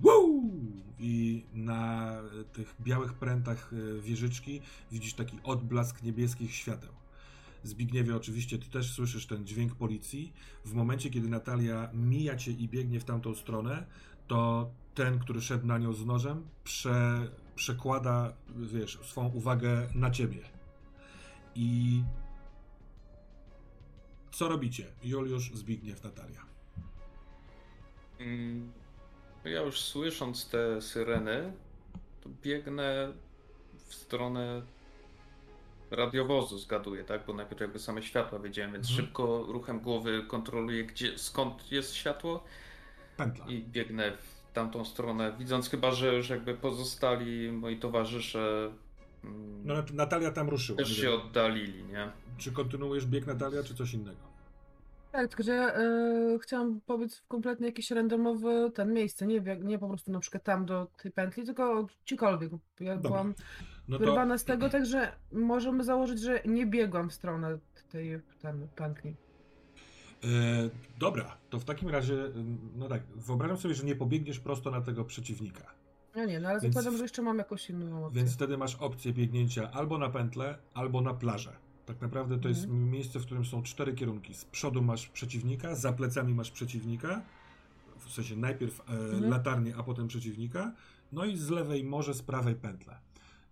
Woo! 0.00 0.42
I 0.98 1.44
na 1.54 2.12
tych 2.52 2.74
białych 2.80 3.14
prętach 3.14 3.72
e, 3.72 4.00
wieżyczki 4.00 4.60
widzisz 4.92 5.14
taki 5.14 5.38
odblask 5.44 6.02
niebieskich 6.02 6.54
świateł. 6.54 6.92
Zbigniewie, 7.62 8.16
oczywiście, 8.16 8.58
ty 8.58 8.70
też 8.70 8.92
słyszysz 8.92 9.26
ten 9.26 9.46
dźwięk 9.46 9.74
policji. 9.74 10.32
W 10.64 10.72
momencie, 10.72 11.10
kiedy 11.10 11.28
Natalia 11.28 11.90
mija 11.92 12.36
cię 12.36 12.50
i 12.50 12.68
biegnie 12.68 13.00
w 13.00 13.04
tamtą 13.04 13.34
stronę, 13.34 13.86
to 14.26 14.70
ten, 14.94 15.18
który 15.18 15.40
szedł 15.40 15.66
na 15.66 15.78
nią 15.78 15.92
z 15.92 16.06
nożem, 16.06 16.48
prze, 16.64 17.28
przekłada, 17.54 18.32
wiesz, 18.56 18.98
swoją 19.02 19.28
uwagę 19.28 19.88
na 19.94 20.10
ciebie. 20.10 20.40
I 21.54 22.02
co 24.34 24.48
robicie? 24.48 24.86
Juliusz, 25.04 25.50
Zbigniew, 25.54 26.04
Natalia. 26.04 26.40
Mm, 28.20 28.72
Ja 29.44 29.60
już 29.62 29.80
słysząc 29.80 30.48
te 30.48 30.82
syreny, 30.82 31.52
to 32.20 32.28
biegnę 32.42 33.12
w 33.86 33.94
stronę 33.94 34.62
radiowozu, 35.90 36.58
zgaduję, 36.58 37.04
tak? 37.04 37.26
Bo 37.26 37.34
najpierw 37.34 37.60
jakby 37.60 37.78
same 37.78 38.02
światła 38.02 38.38
wiedziałem, 38.38 38.72
więc 38.72 38.90
Mhm. 38.90 39.06
szybko 39.06 39.44
ruchem 39.48 39.80
głowy 39.80 40.24
kontroluję, 40.28 40.84
gdzie, 40.84 41.18
skąd 41.18 41.72
jest 41.72 41.94
światło 41.94 42.44
Pętla. 43.16 43.46
i 43.48 43.62
biegnę 43.62 44.12
w 44.16 44.52
tamtą 44.52 44.84
stronę, 44.84 45.36
widząc 45.38 45.70
chyba, 45.70 45.90
że 45.92 46.14
już 46.16 46.28
jakby 46.28 46.54
pozostali 46.54 47.52
moi 47.52 47.76
towarzysze 47.76 48.72
No, 49.64 49.74
Natalia 49.92 50.30
tam 50.30 50.48
ruszyła. 50.48 50.78
też 50.78 50.96
się 50.96 51.10
oddalili, 51.10 51.84
nie? 51.84 52.12
Czy 52.38 52.52
kontynuujesz 52.52 53.06
bieg 53.06 53.26
Natalia, 53.26 53.62
czy 53.62 53.74
coś 53.74 53.94
innego? 53.94 54.34
Tak, 55.12 55.28
tylko 55.28 55.42
że 55.42 55.52
ja 55.52 55.74
e, 55.74 56.38
chciałam 56.42 56.80
powiedz 56.86 57.18
w 57.18 57.26
kompletnie 57.26 57.66
jakiś 57.66 57.90
randomowy 57.90 58.70
ten 58.74 58.92
miejsce, 58.92 59.26
nie, 59.26 59.40
nie 59.62 59.78
po 59.78 59.88
prostu 59.88 60.12
na 60.12 60.20
przykład 60.20 60.44
tam 60.44 60.66
do 60.66 60.86
tej 61.02 61.12
pętli, 61.12 61.44
tylko 61.44 61.86
gdziekolwiek. 62.04 62.52
Ja 62.80 62.96
Dobra. 62.96 63.10
byłam 63.10 63.34
No 63.88 63.98
to 63.98 64.04
wyrwana 64.04 64.38
z 64.38 64.44
tego, 64.44 64.68
także 64.68 65.12
możemy 65.32 65.84
założyć, 65.84 66.20
że 66.20 66.42
nie 66.44 66.66
biegłam 66.66 67.10
w 67.10 67.14
stronę 67.14 67.58
tej 67.88 68.20
ten, 68.42 68.68
pętli. 68.76 69.16
E, 70.24 70.26
dobra, 70.98 71.36
to 71.50 71.60
w 71.60 71.64
takim 71.64 71.88
razie, 71.88 72.30
no 72.76 72.88
tak, 72.88 73.02
wyobrażam 73.16 73.56
sobie, 73.56 73.74
że 73.74 73.84
nie 73.84 73.96
pobiegniesz 73.96 74.40
prosto 74.40 74.70
na 74.70 74.80
tego 74.80 75.04
przeciwnika. 75.04 75.74
No 76.16 76.24
nie, 76.24 76.40
no 76.40 76.48
ale 76.48 76.60
Więc- 76.60 76.74
zakładam, 76.74 76.96
że 76.96 77.02
jeszcze 77.04 77.22
mam 77.22 77.38
jakąś 77.38 77.70
inną 77.70 78.06
opcję. 78.06 78.20
Więc 78.22 78.34
wtedy 78.34 78.58
masz 78.58 78.74
opcję 78.76 79.12
biegnięcia 79.12 79.70
albo 79.70 79.98
na 79.98 80.10
pętlę, 80.10 80.58
albo 80.74 81.00
na 81.00 81.14
plażę. 81.14 81.52
Tak 81.86 82.00
naprawdę 82.00 82.38
to 82.40 82.48
jest 82.48 82.64
Mhm. 82.64 82.90
miejsce, 82.90 83.18
w 83.18 83.24
którym 83.26 83.44
są 83.44 83.62
cztery 83.62 83.94
kierunki. 83.94 84.34
Z 84.34 84.44
przodu 84.44 84.82
masz 84.82 85.08
przeciwnika, 85.08 85.74
za 85.74 85.92
plecami 85.92 86.34
masz 86.34 86.50
przeciwnika, 86.50 87.22
w 87.98 88.12
sensie 88.12 88.36
najpierw 88.36 88.80
e, 88.80 88.92
Mhm. 88.92 89.30
latarnię, 89.30 89.74
a 89.76 89.82
potem 89.82 90.08
przeciwnika, 90.08 90.72
no 91.12 91.24
i 91.24 91.36
z 91.36 91.50
lewej 91.50 91.84
morze, 91.84 92.14
z 92.14 92.22
prawej 92.22 92.54
pętlę. 92.54 92.96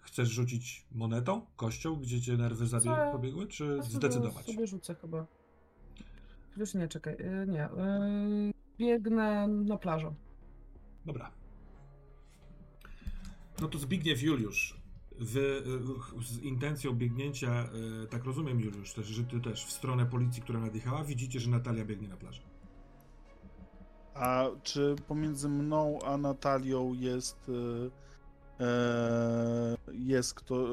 Chcesz 0.00 0.28
rzucić 0.28 0.86
monetą, 0.92 1.46
kością, 1.56 1.96
gdzie 1.96 2.20
cię 2.20 2.36
nerwy 2.36 2.66
zabie- 2.66 2.84
Co? 2.84 3.12
pobiegły, 3.12 3.46
czy 3.46 3.64
Ja 3.64 3.82
sobie- 3.82 3.94
zdecydować? 3.96 4.46
sobie 4.46 4.66
rzucę 4.66 4.94
chyba. 4.94 5.26
Już 6.56 6.74
nie, 6.74 6.88
czekaj, 6.88 7.14
y, 7.14 7.46
nie. 7.48 7.64
y, 7.66 8.52
Biegnę 8.78 9.48
na 9.48 9.76
plażę. 9.76 10.14
Dobra. 11.06 11.30
No 13.62 13.68
to 13.68 13.78
Zbigniew 13.78 14.22
Juliusz. 14.22 14.82
Wy 15.20 15.40
y, 16.20 16.24
z 16.24 16.38
intencją 16.38 16.92
biegnięcia, 16.92 17.68
y, 18.04 18.06
tak 18.06 18.24
rozumiem 18.24 18.60
Juliusz, 18.60 18.92
też, 18.92 19.06
że 19.06 19.24
ty 19.24 19.40
też 19.40 19.64
w 19.64 19.72
stronę 19.72 20.06
policji, 20.06 20.42
która 20.42 20.60
nadjechała, 20.60 21.04
widzicie, 21.04 21.40
że 21.40 21.50
Natalia 21.50 21.84
biegnie 21.84 22.08
na 22.08 22.16
plażę. 22.16 22.42
A 24.14 24.46
czy 24.62 24.96
pomiędzy 25.08 25.48
mną 25.48 25.98
a 26.04 26.16
Natalią 26.16 26.92
jest 26.92 27.50
e, 28.58 28.64
e, 28.64 29.76
jest 29.92 30.34
kto, 30.34 30.54
e, 30.56 30.70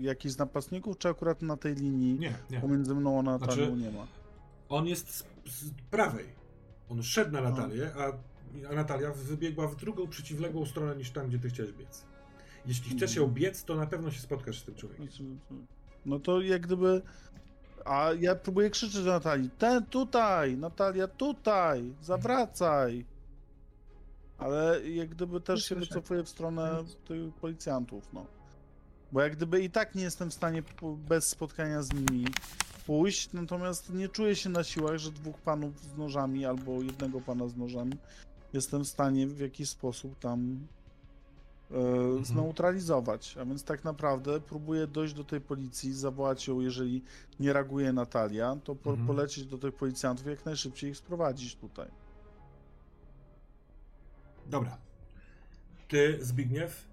jakiś 0.00 0.32
z 0.32 0.38
napastników, 0.38 0.98
czy 0.98 1.08
akurat 1.08 1.42
na 1.42 1.56
tej 1.56 1.74
linii 1.74 2.18
Nie, 2.18 2.38
nie. 2.50 2.60
pomiędzy 2.60 2.94
mną 2.94 3.18
a 3.18 3.22
Natalią 3.22 3.54
Znaczy- 3.54 3.82
nie 3.82 3.90
ma? 3.90 4.06
On 4.68 4.86
jest 4.86 5.10
z, 5.10 5.24
z 5.46 5.70
prawej. 5.90 6.26
On 6.88 7.02
szedł 7.02 7.32
na 7.32 7.40
Natalię, 7.40 7.90
a, 7.98 8.12
a 8.70 8.74
Natalia 8.74 9.12
wybiegła 9.12 9.68
w 9.68 9.76
drugą, 9.76 10.08
przeciwległą 10.08 10.66
stronę 10.66 10.96
niż 10.96 11.10
tam, 11.10 11.28
gdzie 11.28 11.38
ty 11.38 11.48
chciałeś 11.48 11.72
biec. 11.72 12.04
Jeśli 12.66 12.96
chcesz 12.96 13.16
ją 13.16 13.26
biec, 13.26 13.64
to 13.64 13.74
na 13.74 13.86
pewno 13.86 14.10
się 14.10 14.20
spotkasz 14.20 14.60
z 14.60 14.64
tym 14.64 14.74
człowiekiem. 14.74 15.40
No 16.06 16.18
to 16.18 16.40
jak 16.40 16.62
gdyby. 16.62 17.02
A 17.84 18.10
ja 18.20 18.34
próbuję 18.34 18.70
krzyczeć 18.70 19.04
do 19.04 19.10
Natalii. 19.10 19.50
Ten 19.58 19.86
tutaj! 19.86 20.56
Natalia 20.56 21.08
tutaj! 21.08 21.94
Zawracaj! 22.02 23.04
Ale 24.38 24.88
jak 24.90 25.08
gdyby 25.08 25.40
też 25.40 25.64
się 25.64 25.74
wycofuję 25.74 26.22
w 26.22 26.28
stronę 26.28 26.84
tych 27.08 27.34
policjantów, 27.34 28.08
no. 28.12 28.26
Bo 29.12 29.20
jak 29.20 29.36
gdyby 29.36 29.60
i 29.60 29.70
tak 29.70 29.94
nie 29.94 30.02
jestem 30.02 30.30
w 30.30 30.34
stanie 30.34 30.62
bez 31.08 31.28
spotkania 31.28 31.82
z 31.82 31.92
nimi 31.92 32.26
pójść, 32.86 33.32
natomiast 33.32 33.94
nie 33.94 34.08
czuję 34.08 34.36
się 34.36 34.50
na 34.50 34.64
siłach, 34.64 34.98
że 34.98 35.12
dwóch 35.12 35.38
panów 35.38 35.80
z 35.80 35.96
nożami 35.96 36.46
albo 36.46 36.82
jednego 36.82 37.20
pana 37.20 37.48
z 37.48 37.56
nożami 37.56 37.92
jestem 38.54 38.84
w 38.84 38.88
stanie 38.88 39.26
w 39.26 39.40
jakiś 39.40 39.68
sposób 39.68 40.18
tam 40.18 40.66
zneutralizować. 42.22 43.36
A 43.40 43.44
więc 43.44 43.64
tak 43.64 43.84
naprawdę 43.84 44.40
próbuję 44.40 44.86
dojść 44.86 45.14
do 45.14 45.24
tej 45.24 45.40
policji, 45.40 45.94
zawołać 45.94 46.48
ją, 46.48 46.60
jeżeli 46.60 47.02
nie 47.40 47.52
reaguje 47.52 47.92
Natalia, 47.92 48.56
to 48.64 48.74
po, 48.74 48.90
Mhm. 48.90 49.06
polecieć 49.06 49.46
do 49.46 49.58
tych 49.58 49.74
policjantów, 49.74 50.26
jak 50.26 50.44
najszybciej 50.44 50.90
ich 50.90 50.96
sprowadzić 50.96 51.56
tutaj. 51.56 51.88
Dobra. 54.46 54.78
Ty, 55.88 56.18
Zbigniew, 56.20 56.86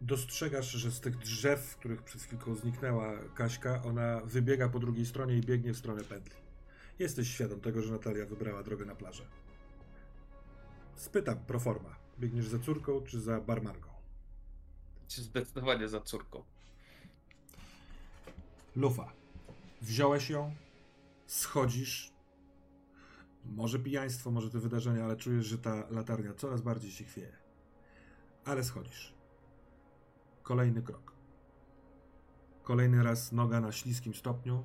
dostrzegasz, 0.00 0.70
że 0.70 0.90
z 0.90 1.00
tych 1.00 1.18
drzew, 1.18 1.60
w 1.60 1.76
których 1.76 2.02
przed 2.02 2.22
chwilką 2.22 2.54
zniknęła 2.54 3.12
Kaśka, 3.34 3.82
ona 3.82 4.20
wybiega 4.24 4.68
po 4.68 4.78
drugiej 4.78 5.06
stronie 5.06 5.36
i 5.36 5.40
biegnie 5.40 5.72
w 5.72 5.76
stronę 5.78 6.04
pętli. 6.04 6.34
Jesteś 6.98 7.28
świadom 7.28 7.60
tego, 7.60 7.82
że 7.82 7.92
Natalia 7.92 8.26
wybrała 8.26 8.62
drogę 8.62 8.84
na 8.84 8.94
plażę. 8.94 9.24
Spytam, 10.96 11.38
proforma, 11.38 11.96
biegniesz 12.20 12.48
za 12.48 12.58
córką 12.58 13.00
czy 13.00 13.20
za 13.20 13.40
barmanką? 13.40 13.87
Zdecydowanie 15.08 15.88
za 15.88 16.00
córką. 16.00 16.44
Lufa. 18.76 19.12
Wziąłeś 19.82 20.30
ją, 20.30 20.54
schodzisz. 21.26 22.12
Może 23.44 23.78
pijaństwo, 23.78 24.30
może 24.30 24.50
te 24.50 24.58
wydarzenia, 24.58 25.04
ale 25.04 25.16
czujesz, 25.16 25.46
że 25.46 25.58
ta 25.58 25.90
latarnia 25.90 26.34
coraz 26.34 26.60
bardziej 26.60 26.90
się 26.90 27.04
chwieje. 27.04 27.36
Ale 28.44 28.64
schodzisz. 28.64 29.14
Kolejny 30.42 30.82
krok. 30.82 31.12
Kolejny 32.62 33.02
raz 33.02 33.32
noga 33.32 33.60
na 33.60 33.72
śliskim 33.72 34.14
stopniu 34.14 34.64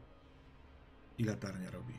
i 1.18 1.24
latarnia 1.24 1.72
robi. 1.72 1.94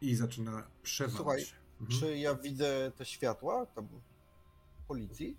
I 0.00 0.14
zaczyna 0.14 0.66
przewalać. 0.82 1.16
Słuchaj. 1.16 1.44
Mhm. 1.80 2.00
Czy 2.00 2.18
ja 2.18 2.34
widzę 2.34 2.92
te 2.96 3.04
światła 3.04 3.66
tam 3.66 3.88
policji? 4.94 5.36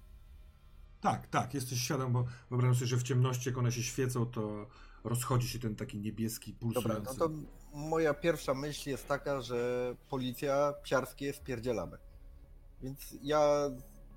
Tak, 1.02 1.28
tak, 1.28 1.54
jesteś 1.54 1.82
świadom, 1.82 2.14
bo 2.14 2.26
wyobrażam 2.50 2.76
sobie, 2.76 2.88
że 2.88 2.98
w 2.98 3.04
ciemności, 3.04 3.50
jak 3.50 3.58
one 3.58 3.72
się 3.72 3.84
świecą, 3.84 4.26
to 4.26 4.68
rozchodzi 5.04 5.48
się 5.48 5.60
ten 5.60 5.76
taki 5.76 5.98
niebieski 6.00 6.54
Dobra, 6.54 6.82
pulsujący. 6.82 7.20
no 7.20 7.28
to 7.28 7.34
moja 7.74 8.14
pierwsza 8.14 8.54
myśl 8.54 8.90
jest 8.90 9.08
taka, 9.08 9.42
że 9.42 9.96
policja, 10.10 10.74
psiarskie 10.84 11.34
spierdzielamy. 11.34 11.98
Więc 12.82 13.16
ja 13.24 13.42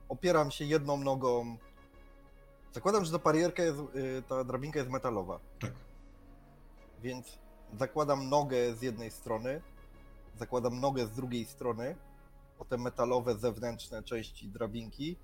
opieram 0.09 0.51
się 0.51 0.65
jedną 0.65 0.97
nogą. 0.97 1.57
Zakładam, 2.73 3.05
że 3.05 3.13
ta 3.13 3.19
barierka 3.19 3.63
jest, 3.63 3.79
y, 3.79 4.23
ta 4.29 4.45
drabinka 4.45 4.79
jest 4.79 4.91
metalowa, 4.91 5.41
Tak. 5.59 5.73
więc 7.03 7.39
zakładam 7.79 8.29
nogę 8.29 8.75
z 8.75 8.83
jednej 8.83 9.11
strony, 9.11 9.61
zakładam 10.39 10.81
nogę 10.81 11.07
z 11.07 11.11
drugiej 11.11 11.45
strony, 11.45 11.97
o 12.65 12.69
te 12.69 12.79
metalowe 12.79 13.35
zewnętrzne 13.39 14.03
części 14.03 14.49
drabinki 14.49 15.17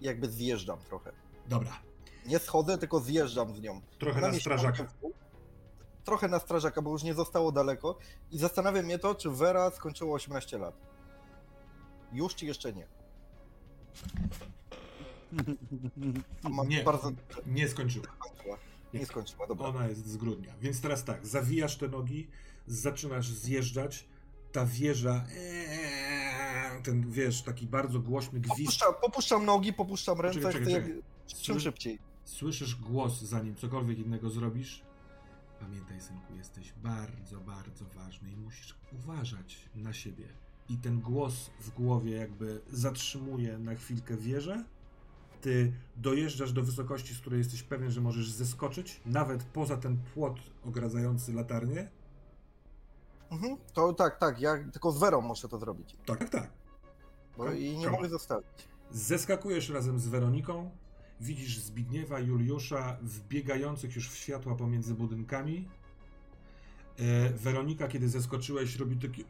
i 0.00 0.04
jakby 0.04 0.30
zjeżdżam 0.30 0.78
trochę. 0.78 1.12
Dobra. 1.48 1.82
Nie 2.26 2.38
schodzę, 2.38 2.78
tylko 2.78 3.00
zjeżdżam 3.00 3.56
z 3.56 3.60
nią. 3.60 3.80
Trochę 3.98 4.20
na 4.20 4.32
się 4.32 4.40
strażaka. 4.40 4.86
Trochę 6.04 6.28
na 6.28 6.38
strażaka, 6.38 6.82
bo 6.82 6.92
już 6.92 7.02
nie 7.02 7.14
zostało 7.14 7.52
daleko. 7.52 7.98
I 8.30 8.38
zastanawia 8.38 8.82
mnie 8.82 8.98
to, 8.98 9.14
czy 9.14 9.30
Vera 9.30 9.70
skończyła 9.70 10.14
18 10.14 10.58
lat. 10.58 10.74
Już 12.12 12.34
czy 12.34 12.46
jeszcze 12.46 12.72
nie? 12.72 12.86
Nie. 16.68 16.82
bardzo. 16.82 17.12
Nie 17.46 17.68
skończyła. 17.68 18.06
Nie. 18.46 19.00
Nie 19.00 19.06
skończyła, 19.06 19.46
dobra. 19.46 19.66
Ona 19.66 19.88
jest 19.88 20.06
z 20.06 20.16
grudnia. 20.16 20.54
Więc 20.60 20.80
teraz 20.80 21.04
tak, 21.04 21.26
zawijasz 21.26 21.76
te 21.76 21.88
nogi, 21.88 22.30
zaczynasz 22.66 23.28
zjeżdżać, 23.32 24.08
ta 24.52 24.66
wieża, 24.66 25.24
eee, 25.36 25.99
ten 26.82 27.10
wiesz, 27.10 27.42
taki 27.42 27.66
bardzo 27.66 28.00
głośny 28.00 28.40
gwizd. 28.40 28.58
Popuszczam, 28.58 28.94
popuszczam 29.02 29.44
nogi, 29.44 29.72
popuszczam 29.72 30.20
ręce, 30.20 30.40
Czekaj, 30.40 30.52
czekaj, 30.52 30.74
czekaj. 30.74 31.02
czym 31.42 31.60
szybciej. 31.60 31.98
Słyszysz 32.24 32.76
głos, 32.76 33.20
zanim 33.22 33.56
cokolwiek 33.56 33.98
innego 33.98 34.30
zrobisz. 34.30 34.82
Pamiętaj, 35.60 36.00
synku, 36.00 36.34
jesteś 36.34 36.72
bardzo, 36.82 37.40
bardzo 37.40 37.84
ważny 37.84 38.32
i 38.32 38.36
musisz 38.36 38.74
uważać 38.92 39.68
na 39.74 39.92
siebie. 39.92 40.24
I 40.68 40.76
ten 40.76 41.00
głos 41.00 41.50
w 41.60 41.70
głowie 41.70 42.12
jakby 42.16 42.60
zatrzymuje 42.70 43.58
na 43.58 43.74
chwilkę 43.74 44.16
wieżę. 44.16 44.64
Ty 45.40 45.72
dojeżdżasz 45.96 46.52
do 46.52 46.62
wysokości, 46.62 47.14
z 47.14 47.20
której 47.20 47.38
jesteś 47.38 47.62
pewien, 47.62 47.90
że 47.90 48.00
możesz 48.00 48.30
zeskoczyć, 48.30 49.00
nawet 49.06 49.44
poza 49.44 49.76
ten 49.76 49.98
płot 50.14 50.36
ogradzający 50.64 51.32
latarnię. 51.32 51.90
Mhm. 53.30 53.56
To 53.72 53.92
tak, 53.92 54.18
tak, 54.18 54.40
ja 54.40 54.64
tylko 54.72 54.92
z 54.92 54.98
Werą 54.98 55.20
muszę 55.20 55.48
to 55.48 55.58
zrobić. 55.58 55.96
Tak, 56.06 56.18
tak, 56.18 56.30
tak. 56.30 56.59
Kom- 57.46 57.58
i 57.58 57.76
nie 57.76 57.90
mogę 57.90 58.08
zostawić. 58.08 58.68
Zeskakujesz 58.90 59.68
razem 59.70 59.98
z 60.00 60.08
Weroniką. 60.08 60.70
Widzisz 61.20 61.58
Zbigniewa, 61.58 62.20
Juliusza 62.20 62.98
wbiegających 63.02 63.96
już 63.96 64.10
w 64.10 64.16
światła 64.16 64.54
pomiędzy 64.54 64.94
budynkami. 64.94 65.68
E, 66.98 67.30
Weronika, 67.30 67.88
kiedy 67.88 68.08
zeskoczyłeś, 68.08 68.76
robi 68.76 68.96
taki 68.96 69.24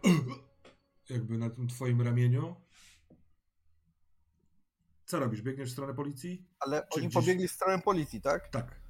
jakby 1.11 1.39
na 1.39 1.51
tym 1.51 1.69
twoim 1.69 2.03
ramieniu. 2.03 2.57
Co 5.07 5.21
robisz? 5.21 5.43
Biegniesz 5.43 5.69
w 5.71 5.73
stronę 5.73 5.95
policji? 5.95 6.47
Ale 6.61 6.81
Czy 6.81 6.87
oni 7.01 7.09
gdzieś- 7.09 7.15
pobiegli 7.15 7.49
w 7.49 7.53
stronę 7.53 7.83
policji, 7.83 8.21
tak? 8.21 8.49
Tak, 8.49 8.81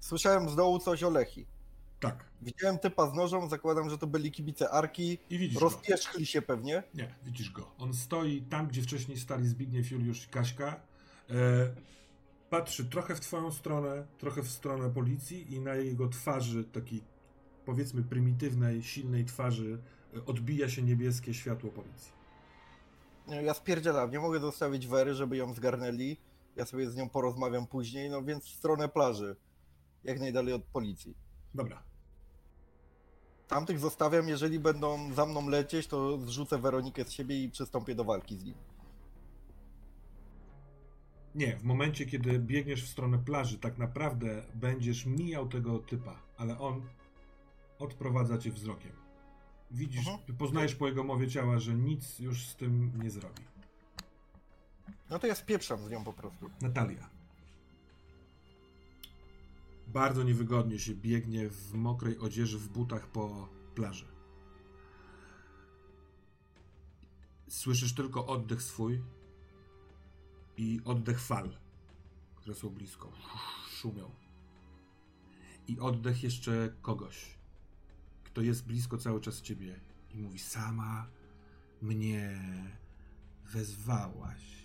Słyszałem 0.00 0.48
z 0.48 0.56
dołu 0.56 0.78
coś 0.78 1.02
o 1.02 1.10
Lechi. 1.10 1.46
Tak. 2.00 2.24
Widziałem 2.42 2.78
typa 2.78 3.10
z 3.10 3.14
nożą, 3.14 3.48
zakładam, 3.48 3.90
że 3.90 3.98
to 3.98 4.06
byli 4.06 4.32
kibice 4.32 4.70
Arki. 4.70 5.18
I 5.30 5.38
widzisz 5.38 5.58
go. 5.58 5.60
Rozpierzchli 5.60 6.26
się 6.26 6.42
pewnie. 6.42 6.82
Nie, 6.94 7.14
widzisz 7.24 7.50
go. 7.50 7.70
On 7.78 7.94
stoi 7.94 8.42
tam, 8.42 8.66
gdzie 8.66 8.82
wcześniej 8.82 9.18
stali 9.18 9.48
Zbigniew, 9.48 9.90
Juliusz 9.90 10.24
i 10.24 10.28
Kaśka. 10.28 10.80
E, 11.30 11.34
patrzy 12.50 12.84
trochę 12.84 13.14
w 13.14 13.20
twoją 13.20 13.52
stronę, 13.52 14.06
trochę 14.18 14.42
w 14.42 14.50
stronę 14.50 14.90
policji 14.90 15.54
i 15.54 15.60
na 15.60 15.74
jego 15.74 16.08
twarzy, 16.08 16.64
takiej 16.64 17.02
powiedzmy 17.64 18.02
prymitywnej, 18.02 18.82
silnej 18.82 19.24
twarzy, 19.24 19.78
e, 20.16 20.24
odbija 20.24 20.68
się 20.68 20.82
niebieskie 20.82 21.34
światło 21.34 21.70
policji. 21.70 22.16
Ja 23.28 23.54
spierdzielam, 23.54 24.10
nie 24.10 24.20
mogę 24.20 24.40
zostawić 24.40 24.86
Wery, 24.86 25.14
żeby 25.14 25.36
ją 25.36 25.54
zgarnęli. 25.54 26.16
Ja 26.56 26.64
sobie 26.64 26.90
z 26.90 26.96
nią 26.96 27.08
porozmawiam 27.08 27.66
później, 27.66 28.10
no 28.10 28.22
więc 28.22 28.44
w 28.44 28.54
stronę 28.54 28.88
plaży. 28.88 29.36
Jak 30.04 30.20
najdalej 30.20 30.54
od 30.54 30.64
policji. 30.64 31.25
Dobra, 31.56 31.82
Tamtych 33.48 33.78
zostawiam, 33.78 34.28
jeżeli 34.28 34.58
będą 34.60 35.12
za 35.14 35.26
mną 35.26 35.48
lecieć, 35.48 35.86
to 35.86 36.18
zrzucę 36.18 36.58
Weronikę 36.58 37.04
z 37.04 37.12
siebie 37.12 37.42
i 37.42 37.50
przystąpię 37.50 37.94
do 37.94 38.04
walki 38.04 38.36
z 38.36 38.44
nim. 38.44 38.54
Nie, 41.34 41.56
w 41.56 41.64
momencie, 41.64 42.06
kiedy 42.06 42.38
biegniesz 42.38 42.84
w 42.84 42.88
stronę 42.88 43.18
plaży, 43.18 43.58
tak 43.58 43.78
naprawdę 43.78 44.42
będziesz 44.54 45.06
mijał 45.06 45.48
tego 45.48 45.78
typa, 45.78 46.16
ale 46.36 46.58
on 46.58 46.82
odprowadza 47.78 48.38
cię 48.38 48.52
wzrokiem. 48.52 48.92
Widzisz, 49.70 50.08
Mhm. 50.08 50.38
poznajesz 50.38 50.74
po 50.74 50.86
jego 50.86 51.04
mowie 51.04 51.28
ciała, 51.28 51.58
że 51.58 51.74
nic 51.74 52.18
już 52.18 52.46
z 52.46 52.56
tym 52.56 52.92
nie 53.02 53.10
zrobi. 53.10 53.42
No 55.10 55.18
to 55.18 55.26
ja 55.26 55.34
spieprzam 55.34 55.78
z 55.86 55.90
nią 55.90 56.04
po 56.04 56.12
prostu. 56.12 56.50
Natalia. 56.60 57.08
Bardzo 59.86 60.22
niewygodnie 60.22 60.78
się 60.78 60.94
biegnie 60.94 61.48
w 61.50 61.74
mokrej 61.74 62.18
odzieży, 62.18 62.58
w 62.58 62.68
butach 62.68 63.06
po 63.06 63.48
plaży. 63.74 64.06
Słyszysz 67.48 67.94
tylko 67.94 68.26
oddech 68.26 68.62
swój 68.62 69.02
i 70.56 70.80
oddech 70.84 71.20
fal. 71.20 71.56
które 72.36 72.54
są 72.54 72.70
blisko. 72.70 73.12
Szumią. 73.68 74.10
I 75.68 75.80
oddech 75.80 76.22
jeszcze 76.22 76.72
kogoś, 76.82 77.38
kto 78.24 78.40
jest 78.40 78.66
blisko 78.66 78.98
cały 78.98 79.20
czas 79.20 79.42
ciebie 79.42 79.80
i 80.14 80.18
mówi: 80.18 80.38
Sama 80.38 81.06
mnie 81.82 82.40
wezwałaś. 83.44 84.56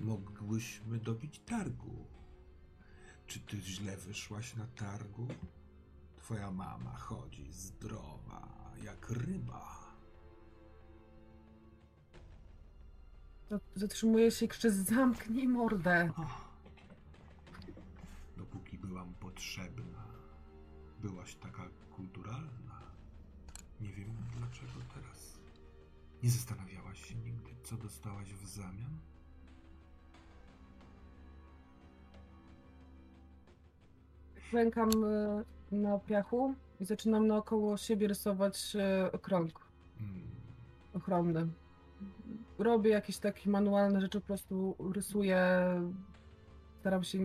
Mogłyśmy 0.00 0.98
dobić 0.98 1.38
targu. 1.38 2.06
Czy 3.26 3.40
ty 3.40 3.60
źle 3.60 3.96
wyszłaś 3.96 4.56
na 4.56 4.66
targu? 4.66 5.26
Twoja 6.16 6.50
mama 6.50 6.96
chodzi 6.96 7.52
zdrowa, 7.52 8.48
jak 8.82 9.10
ryba. 9.10 9.84
Zatrzymuje 13.74 14.30
się 14.30 14.46
i 14.46 14.48
krzyczy, 14.48 14.70
zamknij 14.70 15.48
mordę. 15.48 16.10
Ach. 16.16 16.44
Dopóki 18.36 18.78
byłam 18.78 19.14
potrzebna, 19.14 20.04
byłaś 21.00 21.34
taka 21.34 21.68
kulturalna. 21.96 22.80
Nie 23.80 23.92
wiem 23.92 24.16
dlaczego 24.36 24.80
teraz. 24.94 25.38
Nie 26.22 26.30
zastanawiałaś 26.30 27.04
się 27.08 27.14
nigdy, 27.14 27.50
co 27.64 27.76
dostałaś 27.76 28.28
w 28.34 28.46
zamian? 28.46 28.98
Klękam 34.50 34.90
e, 35.04 35.44
na 35.72 35.98
piachu 35.98 36.54
i 36.80 36.84
zaczynam 36.84 37.26
naokoło 37.26 37.76
siebie 37.76 38.08
rysować 38.08 38.76
e, 38.76 39.18
krąg 39.18 39.64
Hmm. 39.98 40.22
ochronny. 40.94 41.46
Robię 42.58 42.90
jakieś 42.90 43.18
takie 43.18 43.50
manualne 43.50 44.00
rzeczy, 44.00 44.20
po 44.20 44.26
prostu 44.26 44.76
rysuję. 44.92 45.38
Staram 46.80 47.04
się 47.04 47.18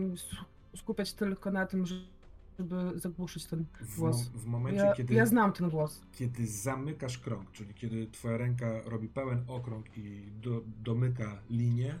skupiać 0.76 1.12
tylko 1.12 1.50
na 1.50 1.66
tym, 1.66 1.86
żeby 1.86 3.00
zagłuszyć 3.00 3.46
ten 3.46 3.64
W, 3.80 3.98
głos. 3.98 4.16
mom- 4.16 4.38
w 4.38 4.46
momencie, 4.46 4.80
Ja, 4.84 4.92
kiedy, 4.94 5.14
ja 5.14 5.26
znam 5.26 5.52
ten 5.52 5.70
głos. 5.70 6.02
kiedy 6.12 6.46
zamykasz 6.46 7.18
krąg, 7.18 7.50
czyli 7.52 7.74
kiedy 7.74 8.06
twoja 8.06 8.36
ręka 8.36 8.66
robi 8.84 9.08
pełen 9.08 9.44
okrąg 9.48 9.98
i 9.98 10.26
do, 10.42 10.60
domyka 10.84 11.38
linię, 11.50 11.98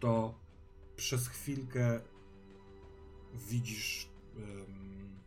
to 0.00 0.34
przez 0.96 1.28
chwilkę 1.28 2.00
widzisz 3.34 4.08
em, 4.36 5.20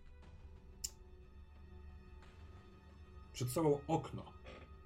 przed 3.33 3.49
sobą 3.49 3.79
okno. 3.87 4.23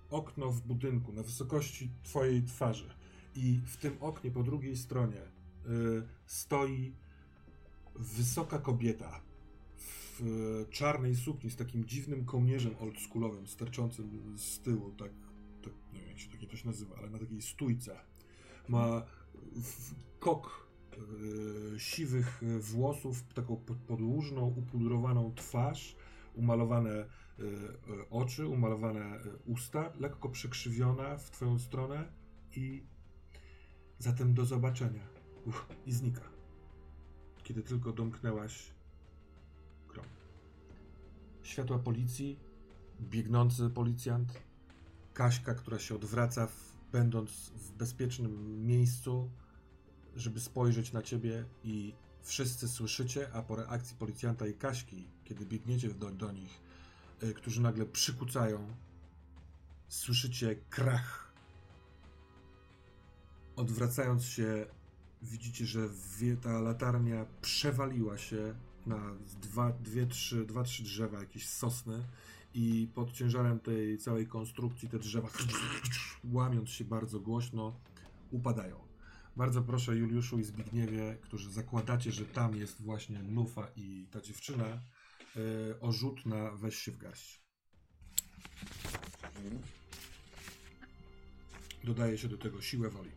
Okno 0.09 0.49
w 0.49 0.61
budynku 0.61 1.13
na 1.13 1.23
wysokości 1.23 1.89
twojej 2.03 2.43
twarzy. 2.43 2.89
I 3.35 3.59
w 3.65 3.77
tym 3.77 3.97
oknie 3.99 4.31
po 4.31 4.43
drugiej 4.43 4.77
stronie 4.77 5.21
y, 5.21 6.07
stoi 6.25 6.93
wysoka 7.95 8.59
kobieta 8.59 9.21
w 9.77 10.21
e, 10.21 10.71
czarnej 10.71 11.15
sukni 11.15 11.49
z 11.49 11.55
takim 11.55 11.85
dziwnym 11.85 12.25
kołnierzem 12.25 12.75
oldschoolowym, 12.79 13.47
sterczącym 13.47 14.37
z 14.37 14.59
tyłu, 14.59 14.91
tak, 14.91 15.11
tak 15.61 15.73
nie 15.93 15.99
wiem 15.99 16.09
jak 16.09 16.19
się 16.19 16.29
takie 16.29 16.47
coś 16.47 16.63
nazywa, 16.63 16.95
ale 16.95 17.09
na 17.09 17.19
takiej 17.19 17.41
stójce. 17.41 17.99
Ma 18.67 19.01
w, 19.55 19.93
kok 20.19 20.67
siwych 21.77 22.43
e, 22.43 22.59
włosów, 22.59 23.23
taką 23.33 23.55
pod- 23.55 23.77
podłużną, 23.77 24.47
upudrowaną 24.47 25.33
twarz, 25.35 25.95
umalowane 26.33 26.91
e, 26.91 27.03
e, 27.03 28.09
oczy, 28.09 28.47
umalowane 28.47 28.99
e, 28.99 29.19
usta, 29.45 29.93
lekko 29.99 30.29
przekrzywiona 30.29 31.17
w 31.17 31.31
twoją 31.31 31.59
stronę 31.59 32.11
i 32.55 32.83
zatem 33.99 34.33
do 34.33 34.45
zobaczenia. 34.45 35.07
I 35.85 35.91
znika. 35.91 36.21
Kiedy 37.43 37.63
tylko 37.63 37.91
domknęłaś 37.91 38.71
krąg. 39.87 40.07
Światła 41.43 41.79
policji, 41.79 42.39
biegnący 43.01 43.69
policjant, 43.69 44.41
Kaśka, 45.13 45.53
która 45.55 45.79
się 45.79 45.95
odwraca, 45.95 46.47
w, 46.47 46.73
będąc 46.91 47.49
w 47.49 47.71
bezpiecznym 47.71 48.65
miejscu, 48.65 49.31
żeby 50.15 50.39
spojrzeć 50.39 50.93
na 50.93 51.01
ciebie 51.01 51.45
i 51.63 51.93
wszyscy 52.21 52.67
słyszycie, 52.67 53.33
a 53.33 53.41
po 53.41 53.55
reakcji 53.55 53.95
policjanta 53.99 54.47
i 54.47 54.53
Kaśki, 54.53 55.07
kiedy 55.23 55.45
biegniecie 55.45 55.89
do, 55.89 56.11
do 56.11 56.31
nich, 56.31 56.59
y, 57.23 57.33
którzy 57.33 57.61
nagle 57.61 57.85
przykucają, 57.85 58.75
słyszycie 59.87 60.55
krach. 60.69 61.33
Odwracając 63.55 64.23
się, 64.25 64.65
widzicie, 65.21 65.65
że 65.65 65.89
ta 66.41 66.61
latarnia 66.61 67.25
przewaliła 67.41 68.17
się 68.17 68.55
na 68.85 69.13
dwa, 69.41 69.71
dwie, 69.71 70.07
trzy, 70.07 70.45
dwa, 70.45 70.63
trzy 70.63 70.83
drzewa, 70.83 71.19
jakieś 71.19 71.47
sosny 71.49 72.03
i 72.53 72.87
pod 72.95 73.11
ciężarem 73.11 73.59
tej 73.59 73.97
całej 73.97 74.27
konstrukcji 74.27 74.89
te 74.89 74.99
drzewa 74.99 75.29
łamiąc 76.33 76.69
się 76.69 76.85
bardzo 76.85 77.19
głośno 77.19 77.73
upadają. 78.31 78.92
Bardzo 79.35 79.61
proszę 79.61 79.95
Juliuszu 79.95 80.39
i 80.39 80.43
Zbigniewie, 80.43 81.17
którzy 81.21 81.51
zakładacie, 81.51 82.11
że 82.11 82.25
tam 82.25 82.55
jest 82.55 82.81
właśnie 82.81 83.19
Lufa 83.19 83.67
i 83.75 84.07
ta 84.11 84.21
dziewczyna, 84.21 84.65
yy, 85.35 85.75
o 85.81 85.91
rzut 85.91 86.25
na 86.25 86.51
weź 86.51 86.75
się 86.77 86.91
w 86.91 86.97
garść. 86.97 87.43
Dodaje 91.83 92.17
się 92.17 92.27
do 92.27 92.37
tego 92.37 92.61
siłę 92.61 92.89
woli. 92.89 93.11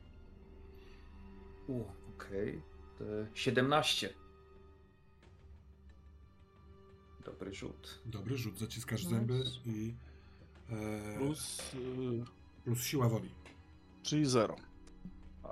U, 1.67 1.85
okej. 2.17 2.63
To 2.99 3.05
17. 3.35 4.15
Dobry 7.25 7.55
rzut. 7.55 8.03
Dobry 8.07 8.37
rzut, 8.39 8.59
zaciskasz 8.59 9.05
zęby 9.05 9.45
i 9.65 9.95
e, 10.71 11.19
Plus, 11.19 11.61
y, 11.75 12.25
plus 12.65 12.83
siła 12.85 13.09
woli. 13.09 13.31
czyli 14.03 14.27
0. 14.27 14.57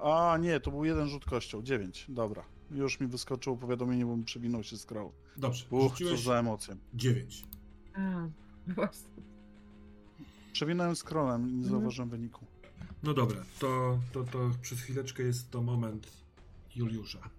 A 0.03 0.37
nie, 0.41 0.61
to 0.61 0.71
był 0.71 0.85
jeden 0.85 1.09
rzut 1.09 1.25
kością. 1.25 1.63
9. 1.63 2.07
Dobra. 2.09 2.45
Już 2.71 3.01
mi 3.01 3.07
wyskoczyło 3.07 3.57
powiadomienie, 3.57 4.07
bo 4.07 4.17
mi 4.17 4.25
przewinął 4.25 4.63
się 4.63 4.77
scroll. 4.79 5.11
Dobrze, 5.37 5.67
Uch, 5.71 5.99
co 5.99 6.17
za 6.17 6.35
emocje. 6.39 6.77
9. 6.95 7.45
A, 7.95 8.29
właśnie. 8.75 9.09
Przewinąłem 10.53 10.97
scrollem 10.97 11.43
i 11.43 11.53
nie 11.53 11.55
Mhm. 11.57 11.71
zauważyłem 11.71 12.09
wyniku. 12.09 12.45
No 13.03 13.15
dobra, 13.15 13.43
to, 13.59 13.99
to, 14.13 14.25
to 14.25 14.51
przez 14.63 14.81
chwileczkę 14.81 15.23
jest 15.23 15.51
to 15.51 15.63
moment 15.63 16.07
Juliusza. 16.77 17.31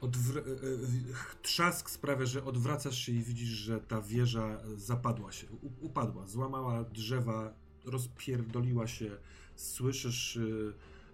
Odwr- 0.00 0.38
e, 0.38 0.40
e, 0.40 1.42
trzask 1.42 1.90
sprawia, 1.90 2.26
że 2.26 2.44
odwracasz 2.44 2.98
się 2.98 3.12
i 3.12 3.22
widzisz, 3.22 3.48
że 3.48 3.80
ta 3.80 4.00
wieża 4.02 4.58
zapadła 4.76 5.32
się, 5.32 5.46
u- 5.50 5.86
upadła, 5.86 6.26
złamała 6.26 6.84
drzewa, 6.84 7.52
rozpierdoliła 7.84 8.86
się. 8.86 9.10
Słyszysz 9.56 10.36
e, 10.36 10.40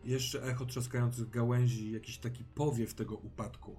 jeszcze 0.06 0.42
echo 0.42 0.66
trzaskających 0.66 1.30
gałęzi, 1.30 1.92
jakiś 1.92 2.18
taki 2.18 2.44
powiew 2.44 2.94
tego 2.94 3.14
upadku. 3.14 3.76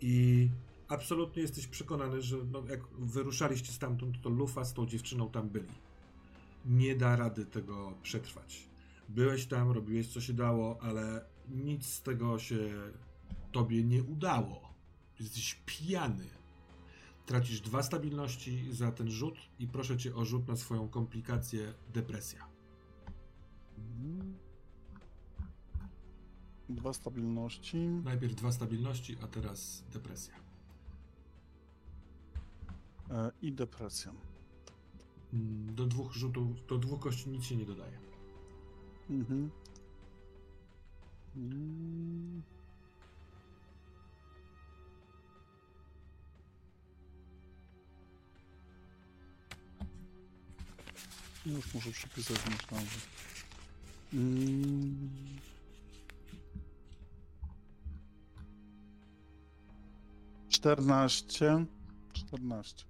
I 0.00 0.48
absolutnie 0.88 1.42
jesteś 1.42 1.66
przekonany, 1.66 2.22
że 2.22 2.36
no, 2.52 2.62
jak 2.68 2.80
wyruszaliście 2.98 3.72
stamtąd, 3.72 4.20
to 4.20 4.30
Lufa 4.30 4.64
z 4.64 4.74
tą 4.74 4.86
dziewczyną 4.86 5.30
tam 5.30 5.48
byli. 5.48 5.74
Nie 6.66 6.96
da 6.96 7.16
rady 7.16 7.46
tego 7.46 7.94
przetrwać. 8.02 8.68
Byłeś 9.08 9.46
tam, 9.46 9.70
robiłeś 9.70 10.08
co 10.08 10.20
się 10.20 10.32
dało, 10.32 10.78
ale 10.82 11.24
nic 11.48 11.86
z 11.86 12.02
tego 12.02 12.38
się 12.38 12.72
tobie 13.52 13.84
nie 13.84 14.02
udało. 14.02 14.74
Jesteś 15.20 15.62
pijany. 15.66 16.26
Tracisz 17.26 17.60
dwa 17.60 17.82
stabilności 17.82 18.72
za 18.72 18.92
ten 18.92 19.10
rzut 19.10 19.38
i 19.58 19.68
proszę 19.68 19.96
cię 19.96 20.14
o 20.14 20.24
rzut 20.24 20.48
na 20.48 20.56
swoją 20.56 20.88
komplikację 20.88 21.74
depresja. 21.92 22.46
Mhm. 23.78 24.41
Dwa 26.74 26.92
stabilności. 26.92 27.76
Najpierw 27.76 28.34
dwa 28.34 28.52
stabilności, 28.52 29.16
a 29.22 29.26
teraz 29.26 29.84
depresja. 29.92 30.34
E, 33.10 33.30
I 33.42 33.52
depresja. 33.52 34.12
Mm, 35.32 35.74
Do 35.74 35.86
dwóch 35.86 36.12
rzutów, 36.12 36.66
do 36.66 36.78
dwóch 36.78 37.00
kości 37.00 37.28
nic 37.30 37.44
się 37.44 37.56
nie 37.56 37.64
dodaje. 37.66 37.98
Mhm. 39.10 39.50
Mm. 41.36 42.42
Już 51.46 51.74
muszę 51.74 51.90
przypisać, 51.90 52.38
myślałem. 52.50 52.86
Mm. 54.12 55.08
Czternaście. 60.62 61.66
Czternaście. 62.12 62.84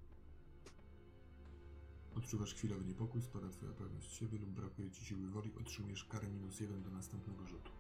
Odczuwasz 2.16 2.54
chwilowy 2.54 2.84
niepokój, 2.84 3.22
spada 3.22 3.48
twoja 3.48 3.72
pewność 3.72 4.12
siebie 4.12 4.38
lub 4.38 4.50
brakuje 4.50 4.90
ci 4.90 5.04
siły 5.04 5.30
woli, 5.30 5.50
otrzymujesz 5.60 6.04
karę 6.04 6.28
minus 6.28 6.60
jeden 6.60 6.82
do 6.82 6.90
następnego 6.90 7.46
rzutu. 7.46 7.70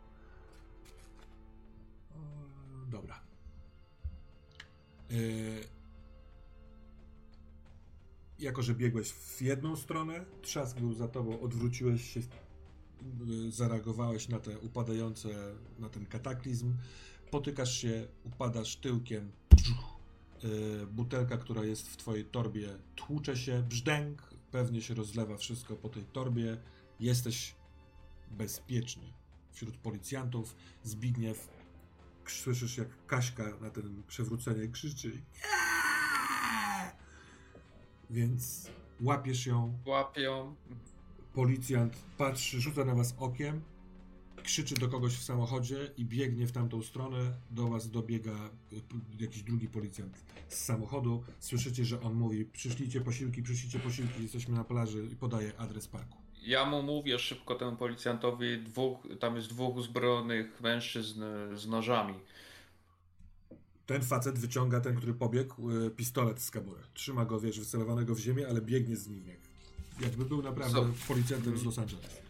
E, 2.10 2.90
Dobra. 2.90 3.20
E, 5.10 5.14
Jako, 8.38 8.62
że 8.62 8.74
biegłeś 8.74 9.10
w 9.12 9.42
jedną 9.42 9.76
stronę, 9.76 10.24
trzask 10.42 10.80
był 10.80 10.94
za 10.94 11.08
tobą, 11.08 11.40
odwróciłeś 11.40 12.10
się, 12.14 12.20
y, 12.20 13.50
zareagowałeś 13.52 14.28
na 14.28 14.40
te 14.40 14.58
upadające, 14.58 15.28
na 15.78 15.88
ten 15.88 16.06
kataklizm, 16.06 16.74
potykasz 17.30 17.76
się, 17.78 18.08
upadasz 18.24 18.76
tyłkiem, 18.76 19.32
butelka, 20.90 21.36
która 21.36 21.64
jest 21.64 21.88
w 21.88 21.96
twojej 21.96 22.24
torbie, 22.24 22.68
tłucze 22.96 23.36
się, 23.36 23.62
brzdęk, 23.62 24.22
pewnie 24.50 24.82
się 24.82 24.94
rozlewa 24.94 25.36
wszystko 25.36 25.76
po 25.76 25.88
tej 25.88 26.04
torbie, 26.04 26.56
jesteś 27.00 27.54
bezpieczny. 28.30 29.12
Wśród 29.52 29.76
policjantów 29.76 30.56
Zbigniew 30.82 31.48
słyszysz 32.26 32.76
jak 32.78 33.06
Kaśka 33.06 33.44
na 33.60 33.70
ten 33.70 34.02
przewrócenie 34.08 34.68
krzyczy 34.68 35.08
"Nie!" 35.08 36.92
więc 38.10 38.70
łapiesz 39.00 39.46
ją, 39.46 39.78
Łapią. 39.86 40.54
policjant 41.34 41.96
patrzy, 42.18 42.60
rzuca 42.60 42.84
na 42.84 42.94
was 42.94 43.14
okiem, 43.18 43.60
krzyczy 44.42 44.74
do 44.74 44.88
kogoś 44.88 45.12
w 45.16 45.22
samochodzie 45.22 45.90
i 45.96 46.04
biegnie 46.04 46.46
w 46.46 46.52
tamtą 46.52 46.82
stronę, 46.82 47.32
do 47.50 47.68
was 47.68 47.90
dobiega 47.90 48.50
p- 48.70 48.76
jakiś 49.20 49.42
drugi 49.42 49.68
policjant 49.68 50.18
z 50.48 50.64
samochodu, 50.64 51.24
słyszycie, 51.40 51.84
że 51.84 52.00
on 52.00 52.14
mówi 52.14 52.44
przyszlijcie 52.44 53.00
posiłki, 53.00 53.42
przyszlijcie 53.42 53.78
posiłki, 53.78 54.22
jesteśmy 54.22 54.54
na 54.54 54.64
plaży 54.64 55.08
i 55.12 55.16
podaje 55.16 55.52
adres 55.58 55.88
parku. 55.88 56.18
Ja 56.42 56.64
mu 56.64 56.82
mówię 56.82 57.18
szybko 57.18 57.54
temu 57.54 57.76
policjantowi, 57.76 58.58
dwóch, 58.58 59.08
tam 59.20 59.36
jest 59.36 59.48
dwóch 59.48 59.76
uzbrojonych 59.76 60.60
mężczyzn 60.60 61.22
e, 61.22 61.56
z 61.56 61.66
nożami. 61.66 62.14
Ten 63.86 64.02
facet 64.02 64.38
wyciąga, 64.38 64.80
ten, 64.80 64.96
który 64.96 65.14
pobiegł, 65.14 65.70
y, 65.70 65.90
pistolet 65.90 66.40
z 66.40 66.50
kabury. 66.50 66.80
Trzyma 66.94 67.24
go, 67.24 67.40
wiesz, 67.40 67.58
wycelowanego 67.60 68.14
w 68.14 68.18
ziemię, 68.18 68.46
ale 68.48 68.60
biegnie 68.60 68.96
z 68.96 69.08
nim 69.08 69.26
jak, 69.26 69.38
jakby 70.00 70.24
był 70.24 70.42
naprawdę 70.42 70.74
Co? 70.74 70.88
policjantem 71.08 71.58
z 71.58 71.64
Los 71.64 71.78
Angeles. 71.78 72.21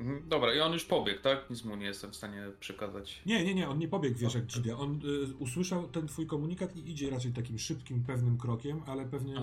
Mhm, 0.00 0.28
Dobra, 0.28 0.54
i 0.54 0.60
on 0.60 0.72
już 0.72 0.84
pobiegł, 0.84 1.22
tak? 1.22 1.50
Nic 1.50 1.64
mu 1.64 1.76
nie 1.76 1.86
jestem 1.86 2.10
w 2.10 2.16
stanie 2.16 2.42
przekazać. 2.60 3.22
Nie, 3.26 3.44
nie, 3.44 3.54
nie, 3.54 3.68
on 3.68 3.78
nie 3.78 3.88
pobiegł, 3.88 4.18
wiesz, 4.18 4.34
jak 4.34 4.46
dzidę. 4.46 4.76
On 4.76 5.00
y, 5.32 5.36
usłyszał 5.36 5.88
ten 5.88 6.06
twój 6.08 6.26
komunikat 6.26 6.76
i 6.76 6.90
idzie 6.90 7.10
raczej 7.10 7.32
takim 7.32 7.58
szybkim, 7.58 8.04
pewnym 8.04 8.38
krokiem, 8.38 8.80
ale 8.86 9.04
pewnie, 9.06 9.36
y, 9.38 9.40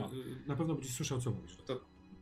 na 0.47 0.55
pewno 0.55 0.73
będziesz 0.73 0.95
słyszał, 0.95 1.21
co 1.21 1.31
mówisz. 1.31 1.57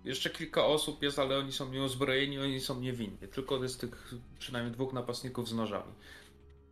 Jeszcze 0.06 0.30
kilka 0.30 0.66
osób 0.66 1.04
jest, 1.04 1.20
ale 1.20 1.38
oni 1.38 1.52
są 1.52 1.72
nieuzbrojeni, 1.72 2.40
oni 2.40 2.60
są 2.60 2.80
niewinni. 2.80 3.18
Tylko 3.32 3.64
jest 3.64 3.82
tych 3.82 4.14
przynajmniej 4.40 4.74
dwóch 4.74 4.94
napastników 4.94 5.50
z 5.50 5.54
nożami. 5.54 5.92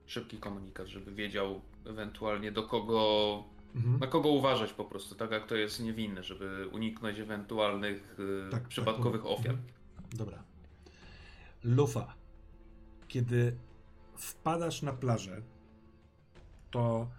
Szybki 0.06 0.38
komunikat, 0.38 0.88
żeby 0.88 1.12
wiedział 1.12 1.62
ewentualnie 1.86 2.52
do 2.52 2.64
kogo, 2.64 3.44
Mhm. 3.76 4.00
na 4.00 4.08
kogo 4.08 4.30
uważać 4.30 4.74
po 4.74 4.86
prostu, 4.86 5.16
tak 5.16 5.32
jak 5.32 5.48
to 5.48 5.56
jest 5.56 5.84
niewinny, 5.84 6.24
żeby 6.24 6.68
uniknąć 6.72 7.20
ewentualnych 7.20 8.18
y, 8.20 8.52
Tak, 8.52 8.60
tak, 8.62 8.70
przypadkowych 8.70 9.22
powiem. 9.22 9.40
ofiar. 9.40 9.54
Mhm. 9.56 9.68
Dobra. 10.14 10.44
Lufa. 11.64 12.14
Kiedy 13.08 13.58
wpadasz 14.16 14.82
na 14.82 14.94
plażę, 14.94 15.42
to 16.72 17.10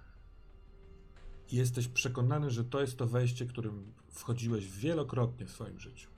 jesteś 1.52 1.89
przekonany, 1.89 2.51
że 2.51 2.65
to 2.65 2.81
jest 2.81 2.97
to 2.97 3.06
wejście, 3.06 3.47
którym 3.47 3.93
wchodziłeś 4.10 4.69
wielokrotnie 4.69 5.47
w 5.47 5.51
swoim 5.51 5.81
życiu. 5.81 6.10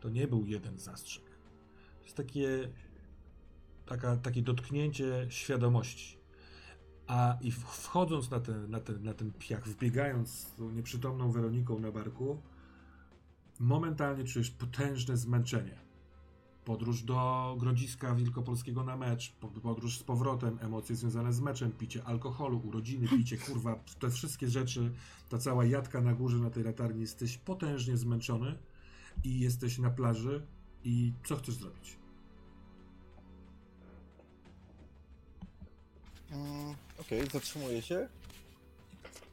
To 0.00 0.08
nie 0.08 0.28
był 0.28 0.46
jeden 0.46 0.78
zastrzyk. 0.78 1.24
To 1.98 2.04
jest 2.04 2.16
takie, 2.16 2.68
taka, 3.86 4.16
takie 4.16 4.42
dotknięcie 4.42 5.26
świadomości. 5.28 6.18
A 7.06 7.38
i 7.40 7.52
wchodząc 7.52 8.30
na 8.30 8.40
ten, 8.40 8.70
na, 8.70 8.80
ten, 8.80 9.02
na 9.02 9.14
ten 9.14 9.32
piach, 9.32 9.68
wbiegając 9.68 10.30
z 10.30 10.54
tą 10.54 10.70
nieprzytomną 10.70 11.32
Weroniką 11.32 11.78
na 11.78 11.92
barku, 11.92 12.42
momentalnie 13.58 14.24
czujesz 14.24 14.50
potężne 14.50 15.16
zmęczenie. 15.16 15.89
Podróż 16.64 17.02
do 17.02 17.56
Grodziska 17.58 18.14
Wielkopolskiego 18.14 18.84
na 18.84 18.96
mecz, 18.96 19.32
po- 19.32 19.48
podróż 19.48 19.98
z 19.98 20.02
powrotem, 20.02 20.58
emocje 20.60 20.96
związane 20.96 21.32
z 21.32 21.40
meczem, 21.40 21.72
picie 21.72 22.04
alkoholu, 22.04 22.60
urodziny, 22.64 23.08
picie, 23.08 23.38
kurwa, 23.38 23.74
te 23.98 24.10
wszystkie 24.10 24.48
rzeczy, 24.48 24.92
ta 25.28 25.38
cała 25.38 25.64
jadka 25.64 26.00
na 26.00 26.14
górze 26.14 26.36
na 26.36 26.50
tej 26.50 26.64
latarni, 26.64 27.00
jesteś 27.00 27.38
potężnie 27.38 27.96
zmęczony 27.96 28.58
i 29.24 29.40
jesteś 29.40 29.78
na 29.78 29.90
plaży 29.90 30.46
i 30.84 31.12
co 31.24 31.36
chcesz 31.36 31.54
zrobić? 31.54 31.96
Mm, 36.30 36.74
Okej, 37.00 37.26
zatrzymuję 37.32 37.82
się 37.82 38.08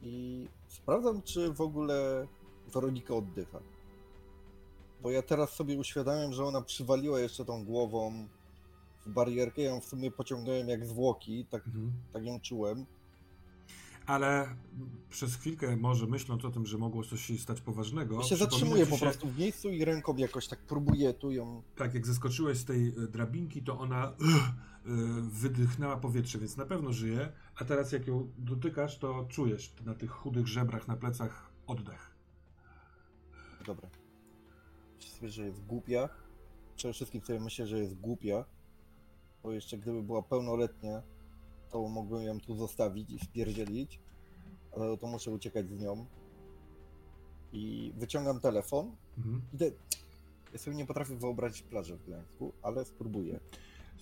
i 0.02 0.46
sprawdzam, 0.68 1.22
czy 1.22 1.52
w 1.52 1.60
ogóle 1.60 2.26
Weronika 2.74 3.14
oddycha. 3.14 3.58
Bo 5.02 5.10
ja 5.10 5.22
teraz 5.22 5.50
sobie 5.52 5.76
uświadamiam, 5.78 6.32
że 6.32 6.44
ona 6.44 6.62
przywaliła 6.62 7.20
jeszcze 7.20 7.44
tą 7.44 7.64
głową 7.64 8.28
w 9.06 9.10
barierkę, 9.10 9.62
ja 9.62 9.70
ją 9.70 9.80
w 9.80 9.84
sumie 9.84 10.10
pociągnąłem 10.10 10.68
jak 10.68 10.86
zwłoki, 10.86 11.46
tak, 11.50 11.66
Mhm. 11.66 11.92
tak 12.12 12.24
ją 12.24 12.40
czułem. 12.40 12.86
Ale 14.06 14.56
przez 15.10 15.36
chwilkę 15.36 15.76
może 15.76 16.06
myśląc 16.06 16.44
o 16.44 16.50
tym, 16.50 16.66
że 16.66 16.78
mogło 16.78 17.04
coś 17.04 17.24
się 17.26 17.38
stać 17.38 17.60
poważnego, 17.60 18.16
Ja 18.16 18.22
się 18.22 18.36
zatrzymuję 18.36 18.84
ci 18.84 18.90
po 18.90 18.96
się- 18.96 19.02
prostu 19.02 19.28
w 19.28 19.38
miejscu 19.38 19.68
i 19.70 19.84
ręką 19.84 20.16
jakoś 20.16 20.48
tak 20.48 20.58
próbuję 20.66 21.14
tu 21.14 21.32
ją... 21.32 21.62
tak 21.76 21.94
jak 21.94 22.06
zeskoczyłeś 22.06 22.58
z 22.58 22.64
tej 22.64 22.88
e, 22.88 22.92
drabinki, 22.92 23.62
to 23.62 23.78
ona 23.78 24.08
e, 24.12 24.14
wydychnęła 25.22 25.96
powietrze, 25.96 26.38
więc 26.38 26.56
na 26.56 26.66
pewno 26.66 26.92
żyje, 26.92 27.32
a 27.56 27.64
teraz 27.64 27.92
jak 27.92 28.06
ją 28.06 28.30
dotykasz, 28.38 28.98
to 28.98 29.26
czujesz 29.28 29.72
na 29.84 29.94
tych 29.94 30.10
chudych 30.10 30.46
żebrach 30.46 30.88
na 30.88 30.96
plecach 30.96 31.50
oddech. 31.66 32.10
Dobra. 33.66 33.88
Myślę 34.98 35.16
sobie, 35.16 35.28
że 35.28 35.46
jest 35.46 35.64
głupia. 35.66 36.08
Przede 36.76 36.94
wszystkim 36.94 37.20
sobie 37.20 37.40
myślę, 37.40 37.66
że 37.66 37.78
jest 37.78 37.94
głupia. 37.94 38.44
Bo 39.42 39.52
jeszcze 39.52 39.78
gdyby 39.78 40.02
była 40.02 40.22
pełnoletnia, 40.22 41.02
to 41.70 41.88
mógłbym 41.88 42.22
ją 42.22 42.40
tu 42.40 42.54
zostawić 42.56 43.10
i 43.10 43.18
spierdzielić. 43.18 44.00
Ale 44.76 44.96
to 44.96 45.06
muszę 45.06 45.30
uciekać 45.30 45.70
z 45.70 45.80
nią. 45.80 46.06
I 47.52 47.92
wyciągam 47.96 48.40
telefon. 48.40 48.96
Mhm. 49.18 49.42
Idę. 49.54 49.70
Ja 50.52 50.58
sobie 50.58 50.76
nie 50.76 50.86
potrafię 50.86 51.16
wyobrazić 51.16 51.62
plaży 51.62 51.96
w 51.96 52.06
Gdańsku, 52.06 52.52
ale 52.62 52.84
spróbuję. 52.84 53.32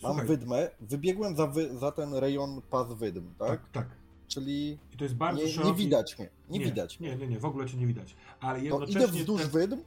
Mam 0.03 0.13
Słuchaj, 0.13 0.27
wydmę. 0.27 0.71
Wybiegłem 0.81 1.37
za, 1.37 1.47
wy, 1.47 1.79
za 1.79 1.93
ten 1.93 2.15
rejon 2.15 2.63
pas 2.71 2.93
wydm, 2.93 3.35
tak? 3.39 3.49
tak, 3.49 3.71
tak. 3.73 3.89
Czyli 4.29 4.79
I 4.93 4.97
to 4.97 5.05
jest 5.05 5.17
bardzo 5.17 5.41
nie, 5.41 5.47
nie 5.47 5.53
szeroki... 5.53 5.79
widać 5.79 6.19
mnie. 6.19 6.29
Nie, 6.51 6.61
widać 6.61 7.01
mnie. 7.01 7.09
Nie, 7.11 7.17
nie, 7.17 7.27
nie, 7.27 7.39
w 7.41 7.45
ogóle 7.45 7.67
cię 7.69 7.77
nie 7.77 7.87
widać. 7.87 8.17
Ale 8.41 8.59
To 8.59 8.65
jednocześnie... 8.65 9.01
idę 9.01 9.13
wzdłuż 9.13 9.43
ten- 9.43 9.51
wydm 9.51 9.79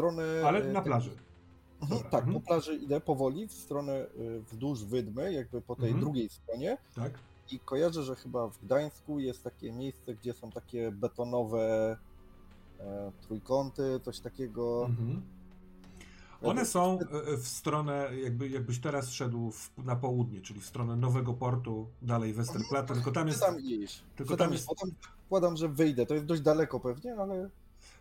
stronę. 0.00 0.22
Ale 0.46 0.58
e, 0.64 0.72
na 0.72 0.82
plaży. 0.82 1.10
Mhm, 1.80 1.90
Dobra, 1.98 2.10
tak, 2.10 2.24
mhm. 2.24 2.40
po 2.42 2.46
plaży 2.46 2.74
idę 2.76 3.00
powoli 3.00 3.48
w 3.48 3.52
stronę 3.52 4.06
y, 4.18 4.40
wzdłuż 4.50 4.84
Wydmy, 4.84 5.32
jakby 5.32 5.60
po 5.62 5.76
tej 5.76 5.84
Mhm. 5.84 6.00
drugiej 6.00 6.28
stronie 6.28 6.78
Tak? 6.94 7.12
i 7.50 7.58
kojarzę, 7.58 8.02
że 8.02 8.16
chyba 8.16 8.48
w 8.48 8.58
Gdańsku 8.58 9.18
jest 9.20 9.44
takie 9.44 9.72
miejsce, 9.72 10.14
gdzie 10.14 10.32
są 10.32 10.50
takie 10.50 10.90
betonowe 10.92 11.96
e, 12.80 13.12
trójkąty, 13.26 14.00
coś 14.04 14.20
takiego. 14.20 14.86
Mhm. 14.86 15.22
One 16.42 16.66
są 16.66 16.98
e, 17.32 17.36
w 17.36 17.48
stronę, 17.48 18.08
jakby, 18.22 18.48
jakbyś 18.48 18.80
teraz 18.80 19.10
szedł 19.10 19.50
w, 19.50 19.70
na 19.84 19.96
południe, 19.96 20.40
czyli 20.40 20.60
w 20.60 20.66
stronę 20.66 20.96
Nowego 20.96 21.34
Portu, 21.34 21.86
dalej 22.02 22.32
Westerplatte, 22.32 22.94
tylko 22.94 23.12
tam 23.12 23.28
jest, 23.28 23.40
tam 23.40 23.60
iść. 23.60 24.02
tylko 24.16 24.36
tam 24.36 24.46
tam 24.46 24.52
jest- 24.52 24.68
wkładam, 25.26 25.56
że 25.56 25.68
wyjdę. 25.68 26.06
To 26.06 26.14
jest 26.14 26.26
dość 26.26 26.42
daleko 26.42 26.80
pewnie, 26.80 27.14
ale 27.14 27.50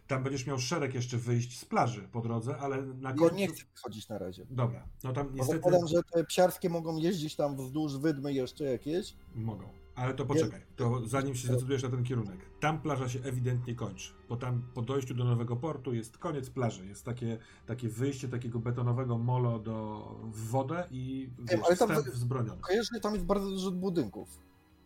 tam 0.07 0.23
będziesz 0.23 0.47
miał 0.47 0.59
szereg 0.59 0.93
jeszcze 0.93 1.17
wyjść 1.17 1.59
z 1.59 1.65
plaży 1.65 2.07
po 2.11 2.21
drodze, 2.21 2.57
ale 2.57 2.81
na 2.81 3.09
ja 3.09 3.15
końcu... 3.15 3.35
nie 3.35 3.47
chcę 3.47 3.63
wychodzić 3.75 4.09
na 4.09 4.17
razie. 4.17 4.45
Dobra, 4.49 4.87
no 5.03 5.13
tam 5.13 5.27
Bo 5.27 5.33
niestety 5.33 5.57
zakładam, 5.57 5.87
że 5.87 6.03
te 6.13 6.23
psiarskie 6.23 6.69
mogą 6.69 6.97
jeździć 6.97 7.35
tam 7.35 7.57
wzdłuż 7.57 7.97
Wydmy 7.97 8.33
jeszcze 8.33 8.63
jakieś. 8.63 9.15
mogą. 9.35 9.69
Ale 9.95 10.13
to 10.13 10.25
poczekaj, 10.25 10.61
to 10.75 11.07
zanim 11.07 11.35
się 11.35 11.47
zdecydujesz 11.47 11.83
na 11.83 11.89
ten 11.89 12.03
kierunek. 12.03 12.39
Tam 12.59 12.81
plaża 12.81 13.09
się 13.09 13.19
ewidentnie 13.19 13.75
kończy, 13.75 14.13
bo 14.29 14.37
tam 14.37 14.61
po 14.73 14.81
dojściu 14.81 15.13
do 15.13 15.23
Nowego 15.23 15.55
Portu 15.55 15.93
jest 15.93 16.17
koniec 16.17 16.49
plaży. 16.49 16.87
Jest 16.87 17.05
takie, 17.05 17.37
takie 17.65 17.89
wyjście 17.89 18.27
takiego 18.27 18.59
betonowego 18.59 19.17
molo 19.17 19.59
do, 19.59 19.99
w 20.33 20.49
wodę 20.49 20.87
i 20.91 21.29
wiesz, 21.39 21.59
ale 21.65 21.77
tam 21.77 22.03
wzbroniony. 22.03 22.61
Kojarzę, 22.61 22.99
tam 23.01 23.13
jest 23.13 23.25
bardzo 23.25 23.49
dużo 23.49 23.71
budynków. 23.71 24.39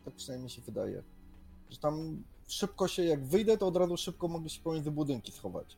Tak 0.05 0.13
przynajmniej 0.13 0.43
mi 0.43 0.49
się 0.49 0.61
wydaje. 0.61 1.03
Że 1.69 1.77
tam 1.77 2.23
szybko 2.47 2.87
się, 2.87 3.03
jak 3.03 3.25
wyjdę, 3.25 3.57
to 3.57 3.67
od 3.67 3.75
razu 3.77 3.97
szybko 3.97 4.27
mogę 4.27 4.49
się 4.49 4.61
pomiędzy 4.61 4.91
budynki 4.91 5.31
schować. 5.31 5.77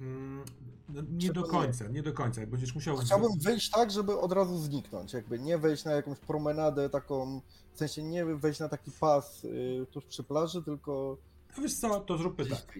Mm, 0.00 0.44
no, 0.88 1.02
nie 1.02 1.28
do 1.28 1.42
Przekonuję. 1.42 1.66
końca, 1.66 1.88
nie 1.88 2.02
do 2.02 2.12
końca. 2.12 2.46
Będziesz 2.46 2.74
musiał... 2.74 2.96
Chciałbym 2.96 3.38
wyjść 3.38 3.70
tak, 3.70 3.90
żeby 3.90 4.18
od 4.18 4.32
razu 4.32 4.58
zniknąć. 4.58 5.12
Jakby 5.12 5.38
nie 5.38 5.58
wejść 5.58 5.84
na 5.84 5.92
jakąś 5.92 6.18
promenadę 6.18 6.90
taką, 6.90 7.40
w 7.74 7.78
sensie 7.78 8.02
nie 8.02 8.24
wejść 8.24 8.60
na 8.60 8.68
taki 8.68 8.90
pas 8.90 9.44
y, 9.44 9.86
tuż 9.90 10.04
przy 10.04 10.22
plaży, 10.22 10.62
tylko 10.62 11.16
No 11.56 11.62
Wiesz 11.62 11.74
co, 11.74 12.00
to 12.00 12.18
zróbmy 12.18 12.46
tak. 12.46 12.78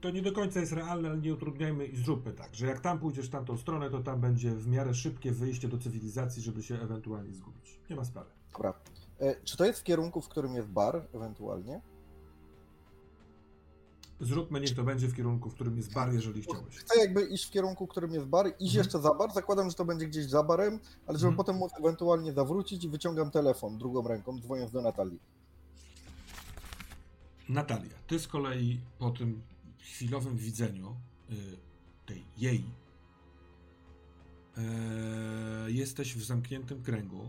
to 0.00 0.10
nie 0.10 0.22
do 0.22 0.32
końca 0.32 0.60
jest 0.60 0.72
realne, 0.72 1.08
ale 1.08 1.18
nie 1.18 1.34
utrudniajmy 1.34 1.86
i 1.86 1.96
zróbmy 1.96 2.32
tak, 2.32 2.54
że 2.54 2.66
jak 2.66 2.80
tam 2.80 2.98
pójdziesz 2.98 3.26
w 3.26 3.30
tamtą 3.30 3.56
stronę, 3.56 3.90
to 3.90 4.02
tam 4.02 4.20
będzie 4.20 4.50
w 4.50 4.66
miarę 4.66 4.94
szybkie 4.94 5.32
wyjście 5.32 5.68
do 5.68 5.78
cywilizacji, 5.78 6.42
żeby 6.42 6.62
się 6.62 6.80
ewentualnie 6.80 7.34
zgubić. 7.34 7.80
Nie 7.90 7.96
ma 7.96 8.04
sprawy. 8.04 8.30
Dobra. 8.52 8.74
E, 9.20 9.40
czy 9.44 9.56
to 9.56 9.64
jest 9.64 9.80
w 9.80 9.82
kierunku, 9.82 10.20
w 10.20 10.28
którym 10.28 10.54
jest 10.54 10.68
bar, 10.68 11.06
ewentualnie? 11.14 11.80
Zróbmy, 14.20 14.60
niech 14.60 14.74
to 14.76 14.82
będzie 14.84 15.08
w 15.08 15.16
kierunku, 15.16 15.50
w 15.50 15.54
którym 15.54 15.76
jest 15.76 15.92
bar, 15.92 16.12
jeżeli 16.12 16.42
chciałeś. 16.42 16.76
Chcę 16.76 16.98
jakby 17.00 17.22
iść 17.26 17.46
w 17.46 17.50
kierunku, 17.50 17.86
w 17.86 17.88
którym 17.88 18.14
jest 18.14 18.26
bar, 18.26 18.46
iść 18.46 18.54
Mhm. 18.60 18.76
jeszcze 18.84 19.00
za 19.00 19.14
bar. 19.14 19.32
Zakładam, 19.32 19.70
że 19.70 19.76
to 19.76 19.84
będzie 19.84 20.06
gdzieś 20.06 20.24
za 20.26 20.42
barem, 20.42 20.78
ale 21.06 21.18
żeby 21.18 21.28
Mhm. 21.28 21.36
potem 21.36 21.56
móc 21.56 21.72
ewentualnie 21.80 22.32
zawrócić 22.32 22.84
i 22.84 22.88
wyciągam 22.88 23.30
telefon 23.30 23.78
drugą 23.78 24.08
ręką, 24.08 24.40
dzwoniąc 24.40 24.72
do 24.72 24.82
Natalii. 24.82 25.20
Natalia, 27.48 27.94
ty 28.06 28.18
z 28.18 28.28
kolei 28.28 28.80
po 28.98 29.10
tym 29.10 29.42
chwilowym 29.78 30.36
widzeniu 30.36 30.96
y, 31.30 31.34
tej 32.06 32.24
jej 32.36 32.64
e, 34.56 35.70
jesteś 35.70 36.14
w 36.16 36.24
zamkniętym 36.24 36.82
kręgu. 36.82 37.28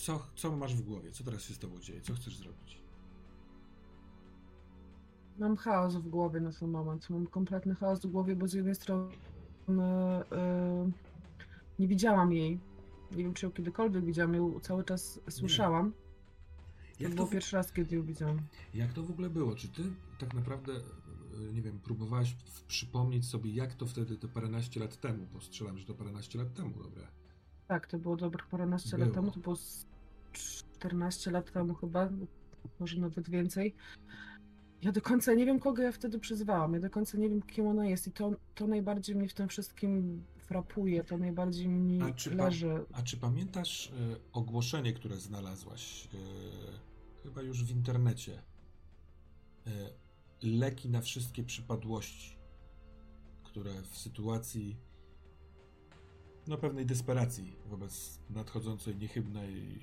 Co, 0.00 0.26
co 0.34 0.56
masz 0.56 0.74
w 0.76 0.82
głowie? 0.82 1.10
Co 1.12 1.24
teraz 1.24 1.42
się 1.42 1.54
z 1.54 1.58
tobą 1.58 1.78
dzieje? 1.80 2.00
Co 2.00 2.14
chcesz 2.14 2.36
zrobić? 2.36 2.80
Mam 5.38 5.56
chaos 5.56 5.94
w 5.96 6.08
głowie 6.08 6.40
na 6.40 6.52
ten 6.52 6.70
moment. 6.70 7.10
Mam 7.10 7.26
kompletny 7.26 7.74
chaos 7.74 8.00
w 8.00 8.06
głowie, 8.06 8.36
bo 8.36 8.48
z 8.48 8.52
jednej 8.52 8.74
strony 8.74 9.12
yy, 9.68 9.74
nie 11.78 11.88
widziałam 11.88 12.32
jej. 12.32 12.60
Nie 13.12 13.24
wiem, 13.24 13.34
czy 13.34 13.46
ją 13.46 13.52
kiedykolwiek 13.52 14.04
widziałam. 14.04 14.34
Ją 14.34 14.60
cały 14.60 14.84
czas 14.84 15.20
słyszałam. 15.30 15.92
To 15.92 17.02
Jak 17.02 17.10
to, 17.10 17.16
było 17.16 17.28
w, 17.28 17.30
pierwszy 17.30 17.56
raz, 17.56 17.72
kiedy 17.72 17.96
ją 17.96 18.02
widziałam. 18.02 18.40
jak 18.74 18.92
to 18.92 19.02
w 19.02 19.10
ogóle 19.10 19.30
było? 19.30 19.54
Czy 19.54 19.68
ty 19.68 19.82
tak 20.18 20.34
naprawdę, 20.34 20.72
e, 20.72 21.52
nie 21.52 21.62
wiem, 21.62 21.78
próbowałaś 21.80 22.36
przypomnieć 22.68 23.26
sobie, 23.26 23.50
jak 23.50 23.74
to 23.74 23.86
wtedy 23.86 24.16
te 24.16 24.28
paręnaście 24.28 24.80
lat 24.80 25.00
temu? 25.00 25.26
Bo 25.32 25.40
strzelam, 25.40 25.78
że 25.78 25.86
to 25.86 25.94
paręnaście 25.94 26.38
lat 26.38 26.54
temu, 26.54 26.70
dobra. 26.82 27.02
Tak, 27.68 27.86
to 27.86 27.98
było 27.98 28.16
dobrych 28.16 28.46
paręnaście 28.46 28.90
Było. 28.96 29.04
lat 29.06 29.14
temu. 29.14 29.30
To 29.30 29.40
było 29.40 29.56
14 30.80 31.30
lat 31.30 31.52
temu 31.52 31.74
chyba, 31.74 32.08
może 32.80 33.00
nawet 33.00 33.30
więcej. 33.30 33.74
Ja 34.82 34.92
do 34.92 35.00
końca 35.00 35.34
nie 35.34 35.46
wiem, 35.46 35.60
kogo 35.60 35.82
ja 35.82 35.92
wtedy 35.92 36.18
przyzwałam. 36.18 36.74
Ja 36.74 36.80
do 36.80 36.90
końca 36.90 37.18
nie 37.18 37.28
wiem, 37.28 37.42
kim 37.42 37.66
ona 37.66 37.86
jest. 37.86 38.06
I 38.06 38.12
to, 38.12 38.32
to 38.54 38.66
najbardziej 38.66 39.16
mnie 39.16 39.28
w 39.28 39.34
tym 39.34 39.48
wszystkim 39.48 40.22
frapuje. 40.38 41.04
To 41.04 41.18
najbardziej 41.18 41.68
mi 41.68 42.02
A 42.02 42.12
czy, 42.12 42.34
leży. 42.34 42.84
a 42.92 43.02
czy 43.02 43.16
pamiętasz 43.16 43.86
e, 43.86 43.92
ogłoszenie, 44.32 44.92
które 44.92 45.16
znalazłaś 45.16 46.08
e, 46.14 47.22
chyba 47.22 47.42
już 47.42 47.64
w 47.64 47.70
internecie? 47.70 48.42
E, 49.66 49.70
leki 50.42 50.88
na 50.88 51.00
wszystkie 51.00 51.44
przypadłości, 51.44 52.36
które 53.44 53.82
w 53.82 53.98
sytuacji 53.98 54.76
no 56.46 56.58
pewnej 56.58 56.86
desperacji 56.86 57.56
wobec 57.66 58.18
nadchodzącej 58.30 58.96
niechybnej 58.96 59.80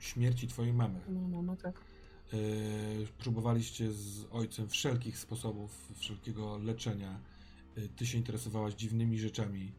śmierci 0.00 0.48
twojej 0.48 0.72
mamy. 0.72 1.00
No, 1.08 1.20
no, 1.28 1.42
no 1.42 1.56
tak. 1.56 1.80
E, 2.32 2.36
próbowaliście 3.18 3.92
z 3.92 4.26
ojcem 4.32 4.68
wszelkich 4.68 5.18
sposobów, 5.18 5.92
wszelkiego 5.96 6.58
leczenia. 6.58 7.18
E, 7.76 7.88
Ty 7.88 8.06
się 8.06 8.18
interesowałaś 8.18 8.74
dziwnymi 8.74 9.18
rzeczami 9.18 9.72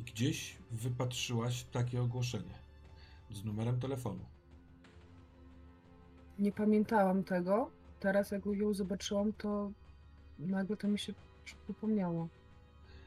i 0.00 0.04
gdzieś 0.04 0.56
wypatrzyłaś 0.70 1.64
takie 1.64 2.02
ogłoszenie 2.02 2.54
z 3.30 3.44
numerem 3.44 3.80
telefonu. 3.80 4.24
Nie 6.38 6.52
pamiętałam 6.52 7.24
tego. 7.24 7.70
Teraz, 8.00 8.30
jak 8.30 8.46
ją 8.46 8.74
zobaczyłam, 8.74 9.32
to 9.32 9.70
nagle 10.38 10.76
to 10.76 10.88
mi 10.88 10.98
się 10.98 11.14
przypomniało. 11.44 12.28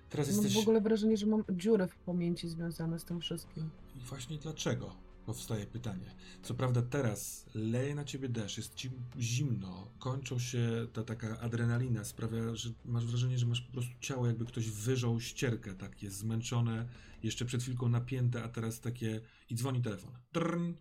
Teraz 0.09 0.27
Mam 0.27 0.35
jesteś. 0.35 0.55
w 0.55 0.59
ogóle 0.59 0.81
wrażenie, 0.81 1.17
że 1.17 1.25
mam 1.25 1.43
dziury 1.49 1.87
w 1.87 1.95
pamięci 1.95 2.49
związane 2.49 2.99
z 2.99 3.05
tym 3.05 3.19
wszystkim. 3.21 3.69
I 3.95 3.99
właśnie 3.99 4.37
dlaczego? 4.37 4.95
Powstaje 5.29 5.65
pytanie. 5.65 6.15
Co 6.43 6.53
prawda 6.53 6.81
teraz 6.81 7.45
leje 7.55 7.95
na 7.95 8.03
ciebie 8.05 8.29
deszcz, 8.29 8.57
jest 8.57 8.75
ci 8.75 8.89
zimno, 9.19 9.91
kończą 9.99 10.39
się 10.39 10.87
ta 10.93 11.03
taka 11.03 11.39
adrenalina, 11.39 12.03
sprawia, 12.03 12.55
że 12.55 12.69
masz 12.85 13.05
wrażenie, 13.05 13.37
że 13.37 13.45
masz 13.45 13.61
po 13.61 13.71
prostu 13.73 13.91
ciało, 13.99 14.27
jakby 14.27 14.45
ktoś 14.45 14.69
wyżął 14.69 15.19
ścierkę, 15.21 15.75
takie 15.75 16.11
zmęczone, 16.11 16.87
jeszcze 17.23 17.45
przed 17.45 17.61
chwilką 17.63 17.89
napięte, 17.89 18.43
a 18.43 18.49
teraz 18.49 18.79
takie... 18.79 19.21
I 19.49 19.55
dzwoni 19.55 19.81
telefon. 19.81 20.11
Drn, 20.33 20.73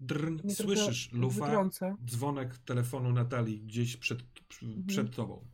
drn, 0.00 0.34
Mnie 0.44 0.54
słyszysz 0.54 1.12
lufa, 1.12 1.46
wytrąca. 1.46 1.96
dzwonek 2.06 2.58
telefonu 2.58 3.12
Natalii 3.12 3.60
gdzieś 3.60 3.96
przed, 3.96 4.18
Mhm. 4.62 4.86
przed 4.86 5.16
tobą. 5.16 5.44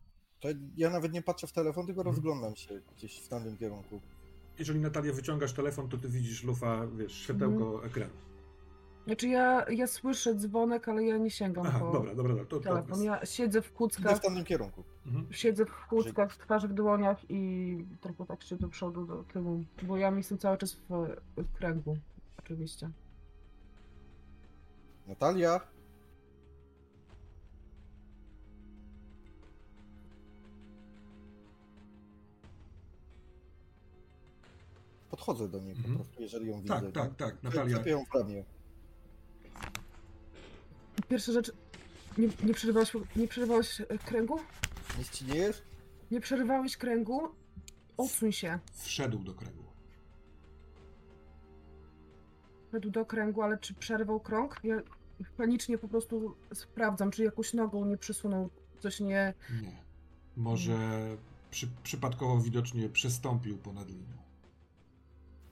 To 0.40 0.48
ja 0.76 0.90
nawet 0.90 1.12
nie 1.12 1.22
patrzę 1.22 1.46
w 1.46 1.52
telefon, 1.52 1.86
tylko 1.86 2.00
Mhm. 2.00 2.16
rozglądam 2.16 2.56
się 2.56 2.80
gdzieś 2.96 3.18
w 3.18 3.28
tamtym 3.28 3.56
kierunku. 3.56 4.00
Jeżeli 4.58 4.80
Natalia 4.80 5.12
wyciągasz 5.12 5.52
telefon, 5.52 5.88
to 5.88 5.96
ty 5.96 6.08
widzisz 6.08 6.44
lufa, 6.44 6.86
wiesz, 6.86 7.12
światełko 7.12 7.84
ekranu. 7.84 8.12
Znaczy 9.06 9.28
ja, 9.28 9.66
ja 9.70 9.86
słyszę 9.86 10.34
dzwonek, 10.34 10.88
ale 10.88 11.04
ja 11.04 11.16
nie 11.16 11.30
sięgam 11.30 11.66
Aha, 11.66 11.78
po 11.78 11.92
dobra, 11.92 12.14
dobra, 12.14 12.34
dobra, 12.34 12.44
to, 12.44 12.60
to 12.60 12.60
telefon. 12.60 13.02
Ja 13.02 13.26
siedzę 13.26 13.62
w 13.62 13.66
Idę 13.66 13.76
kuckach, 13.76 14.16
w 14.16 14.20
tamtym 14.20 14.44
kierunku. 14.44 14.84
Mhm. 15.06 15.26
siedzę 15.30 15.66
w 15.66 15.86
kuckach, 15.88 16.36
twarz 16.36 16.66
w 16.66 16.72
dłoniach 16.72 17.18
i 17.28 17.84
trochę 18.00 18.26
tak 18.26 18.42
się 18.42 18.56
do 18.56 18.68
przodu, 18.68 19.06
do 19.06 19.24
tyłu. 19.24 19.64
Bo 19.82 19.96
ja 19.96 20.10
jestem 20.10 20.38
cały 20.38 20.58
czas 20.58 20.72
w, 20.72 21.06
w 21.36 21.52
kręgu, 21.52 21.96
oczywiście. 22.38 22.90
Natalia? 25.06 25.60
Podchodzę 35.12 35.48
do 35.48 35.60
niej 35.60 35.70
Mhm. 35.76 35.94
po 35.98 36.04
prostu, 36.04 36.22
jeżeli 36.22 36.46
ją 36.46 36.60
widzę. 36.60 36.74
Tak, 36.74 36.92
tak, 36.92 37.16
tak, 37.16 37.42
Natalia. 37.42 37.76
Czepię 37.78 37.90
ją 37.90 38.04
w 38.04 38.14
ramię. 38.14 38.44
Pierwsza 41.08 41.32
rzecz, 41.32 41.52
nie, 42.18 42.28
nie, 42.44 42.54
przerywałeś, 42.54 42.92
nie 43.16 43.28
przerywałeś 43.28 43.80
e, 43.80 43.84
kręgu? 43.98 44.38
Nic 44.98 45.10
ci 45.10 45.24
nie 45.24 45.34
jest? 45.36 45.62
Nie 46.10 46.20
przerywałeś 46.20 46.76
kręgu? 46.76 47.20
Odsuń 47.96 48.32
się. 48.32 48.58
Wszedł 48.74 49.18
do 49.18 49.34
kręgu. 49.34 49.62
Szedł 52.72 52.90
do 52.90 53.06
kręgu, 53.06 53.42
ale 53.42 53.58
czy 53.58 53.74
przerwał 53.74 54.20
krąg? 54.20 54.60
Ja 54.64 54.76
panicznie 55.36 55.78
po 55.78 55.88
prostu 55.88 56.34
sprawdzam, 56.54 57.10
czy 57.10 57.24
jakąś 57.24 57.54
nogą 57.54 57.84
nie 57.84 57.96
przysunął, 57.96 58.50
coś 58.80 59.00
nie... 59.00 59.34
Nie. 59.62 59.82
Może 60.36 60.76
przy, 61.50 61.68
przypadkowo 61.82 62.38
widocznie 62.38 62.88
przestąpił 62.88 63.58
ponad 63.58 63.88
linią. 63.88 64.21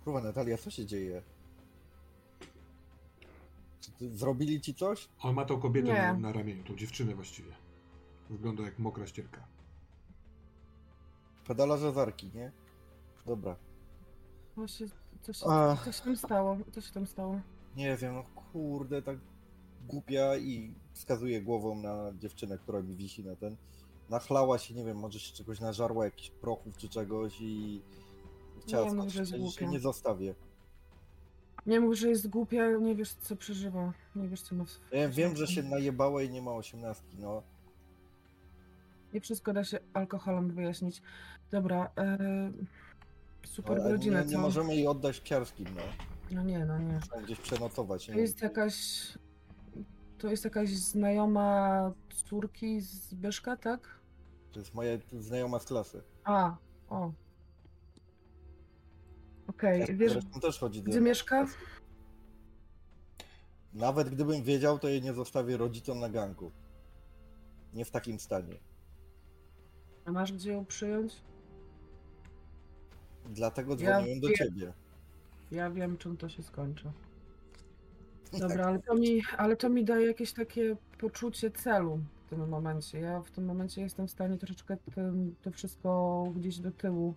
Kurwa, 0.04 0.20
Natalia, 0.20 0.58
co 0.58 0.70
się 0.70 0.86
dzieje? 0.86 1.22
Czy 3.80 3.90
ty, 3.92 4.16
zrobili 4.16 4.60
ci 4.60 4.74
coś? 4.74 5.08
On 5.22 5.34
ma 5.34 5.44
tą 5.44 5.60
kobietę 5.60 5.88
Nie. 5.88 5.94
na, 5.94 6.12
na 6.18 6.32
ramieniu, 6.32 6.64
tą 6.64 6.76
dziewczynę 6.76 7.14
właściwie. 7.14 7.52
Wygląda 8.30 8.62
jak 8.62 8.78
mokra 8.78 9.06
ścierka. 9.06 9.46
Pedalarze 11.46 11.92
zarki, 11.92 12.30
nie? 12.34 12.52
Dobra. 13.26 13.56
Właśnie, 14.56 14.86
coś, 15.22 15.40
Ach. 15.48 15.84
coś 15.84 16.00
tam 16.00 16.16
stało, 16.16 16.56
co 16.72 16.80
się 16.80 16.92
tam 16.92 17.06
stało? 17.06 17.40
Nie 17.76 17.96
wiem, 17.96 18.14
no 18.14 18.24
kurde, 18.52 19.02
tak 19.02 19.18
głupia 19.88 20.36
i 20.36 20.74
wskazuje 20.92 21.42
głową 21.42 21.74
na 21.74 22.12
dziewczynę, 22.18 22.58
która 22.58 22.82
mi 22.82 22.96
wisi 22.96 23.24
na 23.24 23.36
ten. 23.36 23.56
Nachlała 24.10 24.58
się, 24.58 24.74
nie 24.74 24.84
wiem, 24.84 24.96
może 24.96 25.20
się 25.20 25.34
czegoś 25.34 25.60
nażarła, 25.60 26.04
jakichś 26.04 26.30
prochów 26.30 26.76
czy 26.76 26.88
czegoś 26.88 27.40
i 27.40 27.82
chciała 28.60 28.86
Nie 28.88 28.94
mów, 28.94 29.08
że 29.12 29.20
jest 29.20 29.32
że 29.32 29.38
głupia. 29.38 29.66
nie 29.66 29.80
zostawię. 29.80 30.34
Nie 31.66 31.80
mów, 31.80 31.94
że 31.94 32.08
jest 32.08 32.28
głupia, 32.28 32.70
nie 32.70 32.94
wiesz 32.94 33.12
co 33.14 33.36
przeżywa, 33.36 33.92
nie 34.16 34.28
wiesz 34.28 34.42
co 34.42 34.54
ma 34.54 34.64
w... 34.64 34.92
Ja 34.92 35.08
wiem, 35.08 35.36
że 35.36 35.46
się 35.46 35.62
najebała 35.62 36.22
i 36.22 36.30
nie 36.30 36.42
ma 36.42 36.52
osiemnastki, 36.52 37.16
no. 37.18 37.42
Nie 39.14 39.20
wszystko 39.20 39.52
da 39.52 39.64
się 39.64 39.78
alkoholem 39.94 40.50
wyjaśnić. 40.50 41.02
Dobra, 41.50 41.90
e... 41.98 42.18
super 43.46 43.80
Ale 43.80 43.98
nie, 43.98 44.10
nie 44.10 44.24
co? 44.24 44.38
możemy 44.38 44.74
jej 44.76 44.86
oddać 44.86 45.20
psiarskim, 45.20 45.66
no. 45.74 45.82
No 46.30 46.42
nie, 46.42 46.64
no 46.64 46.78
nie. 46.78 46.92
Muszą 46.92 47.24
gdzieś 47.24 47.40
przenocować. 47.40 48.06
To 48.06 48.12
nie 48.12 48.20
jest 48.20 48.42
jakaś... 48.42 48.74
To 50.18 50.28
jest 50.28 50.44
jakaś 50.44 50.68
znajoma 50.70 51.92
córki 52.14 52.80
Zbyszka, 52.80 53.56
tak? 53.56 53.80
To 54.52 54.58
jest 54.58 54.74
moja 54.74 54.98
znajoma 55.18 55.58
z 55.58 55.64
klasy. 55.64 56.02
A, 56.24 56.56
o. 56.90 57.12
Okej, 59.50 59.80
Ja 59.80 59.86
wiesz, 59.94 60.12
zresztą 60.12 60.40
też 60.40 60.58
chodzi 60.58 60.82
do 60.82 60.90
gdzie 60.90 61.00
mieszka? 61.00 61.46
Nawet 63.72 64.08
gdybym 64.08 64.42
wiedział, 64.42 64.78
to 64.78 64.88
jej 64.88 65.02
nie 65.02 65.12
zostawię 65.12 65.56
rodzicom 65.56 66.00
na 66.00 66.08
ganku. 66.08 66.50
Nie 67.74 67.84
w 67.84 67.90
takim 67.90 68.20
stanie. 68.20 68.54
A 70.04 70.12
masz 70.12 70.32
gdzie 70.32 70.52
ją 70.52 70.64
przyjąć? 70.66 71.22
Dlatego 73.26 73.72
Ja 73.72 73.76
dzwoniłem 73.76 74.20
do 74.20 74.28
wiem. 74.28 74.36
ciebie. 74.36 74.72
Ja 75.50 75.70
wiem, 75.70 75.96
czym 75.98 76.16
to 76.16 76.28
się 76.28 76.42
skończy. 76.42 76.92
Dobra, 78.40 78.66
ale 78.66 78.78
to, 78.78 78.94
mi, 78.94 79.22
ale 79.36 79.56
to 79.56 79.68
mi 79.68 79.84
daje 79.84 80.06
jakieś 80.06 80.32
takie 80.32 80.76
poczucie 80.98 81.50
celu 81.50 82.00
w 82.26 82.30
tym 82.30 82.48
momencie. 82.48 83.00
Ja 83.00 83.20
w 83.20 83.30
tym 83.30 83.44
momencie 83.44 83.80
jestem 83.82 84.08
w 84.08 84.10
stanie 84.10 84.38
troszeczkę 84.38 84.76
tym, 84.94 85.34
to 85.42 85.50
wszystko 85.50 86.24
gdzieś 86.36 86.58
do 86.58 86.70
tyłu 86.70 87.14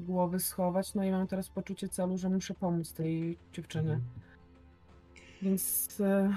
głowy 0.00 0.40
schować, 0.40 0.94
no 0.94 1.04
i 1.04 1.10
mam 1.10 1.26
teraz 1.26 1.48
poczucie 1.48 1.88
celu, 1.88 2.18
że 2.18 2.28
muszę 2.28 2.54
pomóc 2.54 2.92
tej 2.92 3.38
dziewczynie. 3.52 3.92
Mhm. 3.92 4.02
Więc 5.42 5.88
e, 6.00 6.34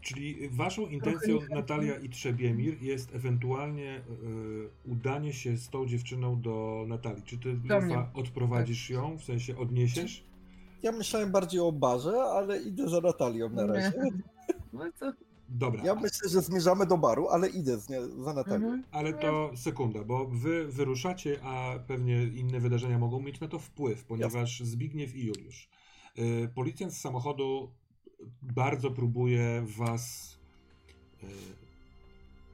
Czyli 0.00 0.48
waszą 0.48 0.86
intencją. 0.86 1.38
Natalia 1.50 1.96
i 1.96 2.08
Trzebiemir, 2.08 2.82
jest 2.82 3.14
ewentualnie 3.14 3.96
y, 4.86 4.90
udanie 4.90 5.32
się 5.32 5.56
z 5.56 5.68
tą 5.68 5.86
dziewczyną 5.86 6.40
do 6.40 6.84
Natalii. 6.88 7.22
Czy 7.22 7.38
ty. 7.38 7.52
Lufa, 7.52 8.10
odprowadzisz 8.14 8.90
ją, 8.90 9.18
w 9.18 9.24
sensie 9.24 9.58
odniesiesz? 9.58 10.24
Ja 10.82 10.92
myślałem 10.92 11.32
bardziej 11.32 11.60
o 11.60 11.72
barze, 11.72 12.22
ale 12.22 12.62
idę 12.62 12.88
za 12.88 13.00
Natalią 13.00 13.48
na 13.48 13.66
razie. 13.66 13.92
no 14.72 14.84
co? 14.94 15.12
Dobra, 15.48 15.84
Ja 15.84 15.94
myślę, 15.94 16.28
że 16.28 16.42
zmierzamy 16.42 16.86
do 16.86 16.98
baru, 16.98 17.28
ale 17.28 17.48
idę 17.48 17.78
z 17.78 17.88
nie, 17.88 18.00
za 18.24 18.32
Natalią. 18.32 18.66
Mhm. 18.66 18.84
ale 18.92 19.12
to 19.12 19.50
sekunda, 19.56 20.04
bo 20.04 20.26
wy 20.26 20.68
wyruszacie, 20.68 21.38
a 21.42 21.78
pewnie 21.86 22.24
inne 22.24 22.60
wydarzenia 22.60 22.98
mogą 22.98 23.20
mieć 23.20 23.40
na 23.40 23.48
to 23.48 23.58
wpływ, 23.58 24.04
ponieważ 24.04 24.60
Zbigniew 24.60 25.16
i 25.16 25.26
Juliusz. 25.26 25.68
Y, 26.18 26.48
policjant 26.54 26.92
z 26.94 27.00
samochodu 27.00 27.72
bardzo 28.42 28.90
próbuje 28.90 29.64
was 29.78 30.34
y, 31.22 31.26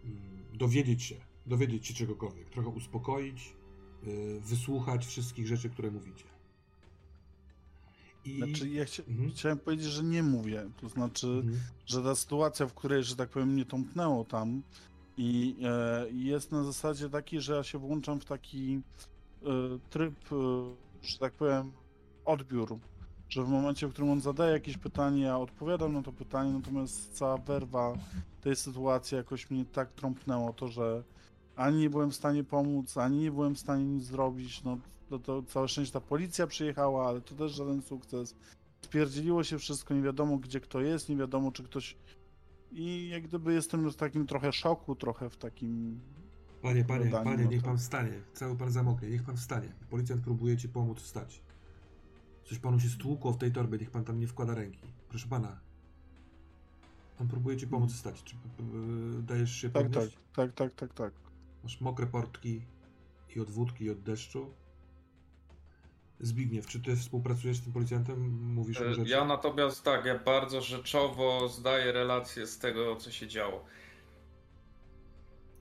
mm, 0.04 0.18
dowiedzieć 0.54 1.02
się, 1.02 1.16
dowiedzieć 1.46 1.86
się 1.86 1.94
czegokolwiek, 1.94 2.50
trochę 2.50 2.68
uspokoić, 2.68 3.56
y, 4.06 4.40
wysłuchać 4.40 5.06
wszystkich 5.06 5.46
rzeczy, 5.46 5.70
które 5.70 5.90
mówicie. 5.90 6.24
I... 8.28 8.36
Znaczy, 8.36 8.68
ja. 8.68 8.84
Mhm. 9.08 9.30
chciałem 9.30 9.58
powiedzieć, 9.58 9.86
że 9.86 10.02
nie 10.04 10.22
mówię. 10.22 10.70
To 10.80 10.88
znaczy, 10.88 11.26
Mhm. 11.26 11.58
że 11.86 12.02
ta 12.02 12.14
sytuacja, 12.14 12.66
w 12.66 12.74
której, 12.74 13.04
że 13.04 13.16
tak 13.16 13.28
powiem, 13.28 13.48
mnie 13.52 13.64
tąpnęło 13.64 14.24
tam 14.24 14.62
i 15.16 15.56
e, 15.64 16.06
jest 16.12 16.52
na 16.52 16.64
zasadzie 16.64 17.10
takiej, 17.10 17.40
że 17.40 17.54
ja 17.54 17.62
się 17.62 17.78
włączam 17.78 18.20
w 18.20 18.24
taki 18.24 18.80
e, 19.42 19.46
tryb, 19.90 20.14
e, 20.32 20.36
że 21.02 21.18
tak 21.18 21.32
powiem, 21.32 21.72
odbiór. 22.24 22.78
Że 23.28 23.44
w 23.44 23.48
momencie, 23.48 23.86
w 23.86 23.92
którym 23.92 24.10
on 24.10 24.20
zadaje 24.20 24.52
jakieś 24.52 24.76
pytanie, 24.78 25.22
ja 25.22 25.38
odpowiadam 25.38 25.92
na 25.92 26.02
to 26.02 26.12
pytanie, 26.12 26.52
natomiast 26.52 27.12
cała 27.12 27.36
werwa 27.38 27.98
tej 28.40 28.56
sytuacji 28.56 29.16
jakoś 29.16 29.50
mnie 29.50 29.64
tak 29.64 29.92
trąpnęło 29.92 30.52
to, 30.52 30.68
że 30.68 31.02
ani 31.56 31.78
nie 31.78 31.90
byłem 31.90 32.10
w 32.10 32.14
stanie 32.14 32.44
pomóc, 32.44 32.96
ani 32.96 33.18
nie 33.18 33.30
byłem 33.32 33.54
w 33.54 33.58
stanie 33.58 33.84
nic 33.84 34.04
zrobić. 34.04 34.64
No 34.64 34.78
to, 35.10 35.18
to 35.18 35.42
całe 35.42 35.68
szczęście 35.68 35.92
ta 35.92 36.00
policja 36.00 36.46
przyjechała, 36.46 37.08
ale 37.08 37.20
to 37.20 37.34
też 37.34 37.52
żaden 37.52 37.82
sukces. 37.82 38.34
Spierdzieliło 38.82 39.44
się 39.44 39.58
wszystko, 39.58 39.94
nie 39.94 40.02
wiadomo 40.02 40.38
gdzie 40.38 40.60
kto 40.60 40.80
jest, 40.80 41.08
nie 41.08 41.16
wiadomo 41.16 41.52
czy 41.52 41.62
ktoś. 41.64 41.96
I 42.72 43.08
jak 43.08 43.22
gdyby 43.22 43.52
jestem 43.54 43.90
w 43.90 43.96
takim 43.96 44.26
trochę 44.26 44.52
szoku, 44.52 44.94
trochę 44.94 45.30
w 45.30 45.36
takim. 45.36 46.00
Panie, 46.62 46.84
panie, 46.84 47.10
panie, 47.10 47.44
no 47.44 47.50
niech 47.50 47.62
pan 47.62 47.78
wstanie. 47.78 48.12
Cały 48.34 48.56
pan 48.56 48.72
zamoknie, 48.72 49.08
niech 49.10 49.22
pan 49.22 49.36
wstanie. 49.36 49.72
Policjant 49.90 50.22
próbuje 50.22 50.56
ci 50.56 50.68
pomóc 50.68 50.98
wstać. 51.00 51.42
Coś 52.44 52.58
panu 52.58 52.80
się 52.80 52.88
stłukło 52.88 53.32
w 53.32 53.38
tej 53.38 53.52
torbie, 53.52 53.78
niech 53.78 53.90
pan 53.90 54.04
tam 54.04 54.20
nie 54.20 54.26
wkłada 54.26 54.54
ręki. 54.54 54.78
Proszę 55.08 55.28
pana. 55.28 55.60
On 57.20 57.28
próbuje 57.28 57.56
ci 57.56 57.66
pomóc 57.66 57.92
wstać. 57.92 58.22
Czy 58.24 58.34
p- 58.36 58.62
dajesz 59.22 59.52
się 59.52 59.70
Tak, 59.70 59.82
tak, 59.82 59.92
podnieść? 59.92 60.18
tak, 60.36 60.52
tak, 60.54 60.74
tak, 60.74 60.94
tak. 60.94 61.12
Masz 61.62 61.80
mokre 61.80 62.06
portki 62.06 62.62
i 63.36 63.40
od 63.40 63.50
wódki, 63.50 63.84
i 63.84 63.90
od 63.90 64.00
deszczu. 64.02 64.46
Zbigniew, 66.20 66.66
czy 66.66 66.80
ty 66.80 66.96
współpracujesz 66.96 67.56
z 67.56 67.60
tym 67.60 67.72
policjantem? 67.72 68.30
Mówisz 68.54 68.80
o 68.80 68.86
E, 68.86 68.94
rzeczy? 68.94 69.10
Ja 69.10 69.24
natomiast 69.24 69.84
tak, 69.84 70.04
ja 70.04 70.18
bardzo 70.18 70.60
rzeczowo 70.60 71.48
zdaję 71.48 71.92
relację 71.92 72.46
z 72.46 72.58
tego, 72.58 72.96
co 72.96 73.10
się 73.10 73.26
działo. 73.28 73.64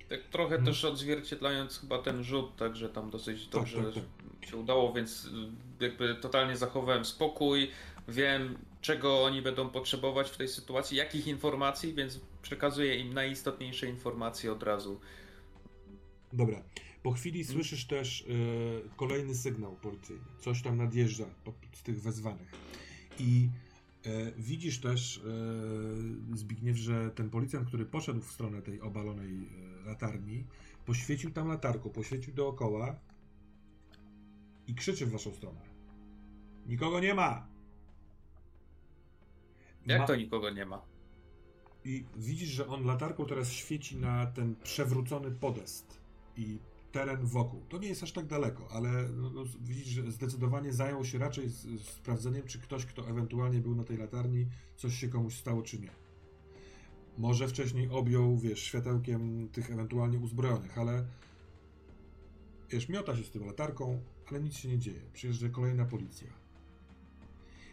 Tak 0.09 0.23
trochę 0.23 0.55
Mhm. 0.55 0.65
też 0.65 0.85
odzwierciedlając 0.85 1.79
chyba 1.79 1.97
ten 2.01 2.23
rzut, 2.23 2.55
także 2.55 2.89
tam 2.89 3.09
dosyć 3.09 3.47
dobrze 3.47 3.83
tak, 3.93 4.49
się 4.49 4.57
udało, 4.57 4.93
więc 4.93 5.25
y, 5.25 5.29
jakby 5.83 6.15
totalnie 6.15 6.57
zachowałem 6.57 7.05
spokój. 7.05 7.71
Wiem, 8.07 8.57
czego 8.81 9.23
oni 9.23 9.41
będą 9.41 9.69
potrzebować 9.69 10.29
w 10.29 10.37
tej 10.37 10.47
sytuacji, 10.47 10.97
jakich 10.97 11.27
informacji, 11.27 11.93
więc 11.93 12.19
przekazuję 12.41 12.95
im 12.95 13.13
najistotniejsze 13.13 13.87
informacje 13.87 14.51
od 14.51 14.63
razu. 14.63 14.99
Dobra. 16.33 16.63
Po 17.03 17.11
chwili 17.11 17.45
słyszysz 17.45 17.85
też 17.85 18.21
e, 18.21 18.25
kolejny 18.95 19.35
sygnał 19.35 19.75
policyjny. 19.75 20.23
Coś 20.39 20.61
tam 20.61 20.77
nadjeżdża 20.77 21.25
po, 21.43 21.53
z 21.73 21.83
tych 21.83 22.01
wezwanych. 22.01 22.51
I 23.19 23.49
e, 24.05 24.31
widzisz 24.31 24.79
też, 24.79 25.17
e, 26.33 26.37
Zbigniew, 26.37 26.77
że 26.77 27.11
ten 27.11 27.29
policjant, 27.29 27.67
który 27.67 27.85
poszedł 27.85 28.21
w 28.21 28.31
stronę 28.31 28.61
tej 28.61 28.81
obalonej 28.81 29.49
latarni, 29.85 30.43
poświecił 30.85 31.31
tam 31.31 31.47
latarką, 31.47 31.89
poświecił 31.89 32.33
dookoła 32.33 32.99
i 34.67 34.75
krzyczy 34.75 35.05
w 35.05 35.11
waszą 35.11 35.33
stronę. 35.33 35.59
Nikogo 36.67 36.99
nie 36.99 37.13
ma! 37.13 37.47
Jak 39.85 39.99
Ma- 39.99 40.07
to 40.07 40.15
nikogo 40.15 40.49
nie 40.49 40.65
ma? 40.65 40.81
I 41.85 42.05
widzisz, 42.15 42.49
że 42.49 42.67
on 42.67 42.85
latarką 42.85 43.25
teraz 43.25 43.51
świeci 43.51 43.97
na 43.97 44.25
ten 44.25 44.55
przewrócony 44.63 45.31
podest 45.31 45.99
i 46.37 46.57
teren 46.91 47.25
wokół. 47.25 47.65
To 47.69 47.77
nie 47.77 47.87
jest 47.87 48.03
aż 48.03 48.11
tak 48.11 48.25
daleko, 48.25 48.67
ale 48.71 49.09
no, 49.09 49.29
no, 49.29 49.43
widzisz, 49.61 49.87
że 49.87 50.11
zdecydowanie 50.11 50.73
zajął 50.73 51.05
się 51.05 51.17
raczej 51.17 51.49
z, 51.49 51.61
z 51.61 51.81
sprawdzeniem, 51.81 52.43
czy 52.47 52.59
ktoś, 52.59 52.85
kto 52.85 53.09
ewentualnie 53.09 53.59
był 53.59 53.75
na 53.75 53.83
tej 53.83 53.97
latarni, 53.97 54.47
coś 54.75 54.95
się 54.95 55.09
komuś 55.09 55.35
stało, 55.35 55.61
czy 55.61 55.79
nie. 55.79 55.91
Może 57.17 57.47
wcześniej 57.47 57.89
objął, 57.89 58.37
wiesz, 58.37 58.63
światełkiem 58.63 59.49
tych 59.49 59.71
ewentualnie 59.71 60.17
uzbrojonych, 60.17 60.77
ale 60.77 61.05
wiesz, 62.69 62.89
miota 62.89 63.15
się 63.15 63.23
z 63.23 63.31
tą 63.31 63.45
latarką, 63.45 64.01
ale 64.29 64.41
nic 64.41 64.57
się 64.57 64.69
nie 64.69 64.79
dzieje. 64.79 65.01
Przyjeżdża 65.13 65.49
kolejna 65.49 65.85
policja. 65.85 66.27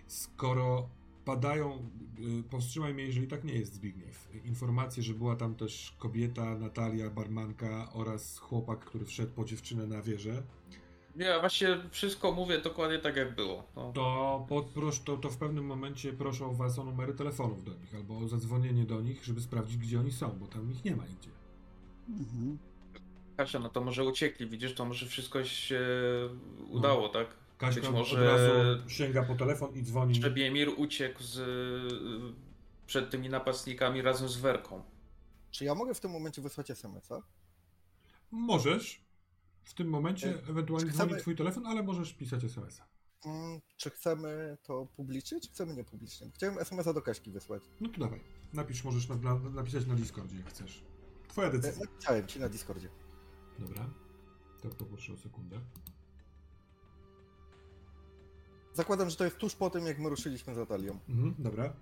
Skoro 0.07 0.89
padają, 1.25 1.91
y, 2.41 2.43
powstrzymaj 2.43 2.95
mnie, 2.95 3.05
jeżeli 3.05 3.27
tak 3.27 3.45
nie 3.45 3.55
jest, 3.55 3.75
Zbigniew. 3.75 4.29
Informacje, 4.45 5.03
że 5.03 5.15
była 5.15 5.37
tam 5.37 5.55
też 5.55 5.97
kobieta, 5.99 6.59
Natalia, 6.59 7.11
barmanka 7.11 7.93
oraz 7.93 8.39
chłopak, 8.39 8.81
który 8.81 9.05
wszedł 9.05 9.33
po 9.33 9.45
dziewczynę 9.45 9.87
na 9.87 10.03
wieżę, 10.03 10.43
Ja 11.17 11.41
właśnie 11.41 11.69
wszystko 11.91 12.33
mówię 12.33 12.61
dokładnie 12.61 12.99
tak, 12.99 13.17
jak 13.17 13.35
było. 13.35 13.65
No. 13.77 13.93
to, 13.93 14.47
poprosz, 14.49 15.01
to, 15.01 15.17
to 15.17 15.31
w 15.31 15.37
pewnym 15.37 15.67
momencie 15.67 16.13
proszą 16.13 16.55
was 16.55 16.79
o 16.79 16.85
numery 16.85 17.15
telefonów 17.15 17.65
do 17.65 17.75
nich 17.75 17.95
albo 17.95 18.19
o 18.19 18.29
zadzwonienie 18.29 18.85
do 18.85 19.01
nich, 19.01 19.25
żeby 19.25 19.41
sprawdzić, 19.41 19.77
gdzie 19.77 20.01
oni 20.01 20.13
są, 20.13 20.39
bo 20.41 20.47
tam 20.47 20.71
ich 20.73 20.85
nie 20.85 20.97
ma 20.97 21.07
nigdzie. 21.07 21.31
Mhm. 22.09 22.59
Kasia, 23.37 23.59
no 23.59 23.69
to 23.69 23.81
może 23.81 24.05
uciekli, 24.05 24.47
widzisz, 24.47 24.75
to 24.75 24.85
może 24.85 25.07
wszystko 25.07 25.45
się 25.45 25.81
udało, 26.71 27.09
tak? 27.09 27.44
Kaśka 27.59 27.81
Być 27.81 27.89
od 27.91 27.95
może 27.97 28.25
razu 28.25 28.89
sięga 28.91 29.23
po 29.23 29.35
telefon 29.35 29.75
i 29.75 29.83
dzwoni. 29.83 30.15
Trzebiemir 30.21 30.69
uciekł 30.77 31.23
z, 31.23 31.41
przed 32.87 33.11
tymi 33.11 33.29
napastnikami 33.29 34.03
razem 34.03 34.29
z 34.29 34.37
Werką. 34.37 34.83
Czy 35.51 35.65
ja 35.65 35.75
mogę 35.75 35.95
w 35.95 36.01
tym 36.01 36.11
momencie 36.11 36.43
wysłać 36.43 36.71
SMS-a? 36.71 37.23
Możesz. 38.31 39.05
W 39.65 39.75
tym 39.75 39.89
momencie 39.89 40.29
E, 40.29 40.49
ewentualnie 40.49 40.91
chcemy- 40.91 41.07
dzwoni 41.09 41.21
twój 41.23 41.37
telefon, 41.37 41.67
ale 41.67 41.83
możesz 41.83 42.13
pisać 42.13 42.45
SMS-a. 42.45 42.87
Mm, 43.29 43.61
czy 43.77 43.91
chcemy 43.91 44.59
to 44.63 44.87
publicznie, 44.97 45.41
czy 45.41 45.49
chcemy 45.49 45.75
niepublicznie? 45.75 46.31
Chciałem 46.35 46.59
SMS-a 46.59 46.93
do 46.93 47.03
Kaśki 47.03 47.31
wysłać. 47.31 47.63
No 47.81 47.89
to 47.89 48.01
dawaj. 48.01 48.21
Napisz, 48.53 48.85
możesz 48.85 49.09
na, 49.09 49.17
na, 49.17 49.35
napisać 49.35 49.87
na 49.87 49.95
Discordzie, 49.95 50.37
jak 50.37 50.49
chcesz. 50.49 50.83
Twoja 51.29 51.49
E, 51.49 51.51
decyzja. 51.51 51.85
Napisałem 51.91 52.27
ci 52.27 52.41
na 52.41 52.49
Discordzie. 52.49 52.89
Dobra. 53.59 53.91
To 54.63 54.69
poproszę 54.69 55.13
o 55.13 55.17
sekundę. 55.17 55.61
Zakładam, 58.75 59.11
że 59.11 59.17
to 59.17 59.25
jest 59.25 59.37
tuż 59.37 59.55
po 59.55 59.71
tym, 59.71 59.87
jak 59.87 59.99
my 59.99 60.09
ruszyliśmy 60.09 60.55
z 60.55 60.57
Natalią. 60.57 60.99
Mhm, 61.09 61.35
dobra. 61.39 61.73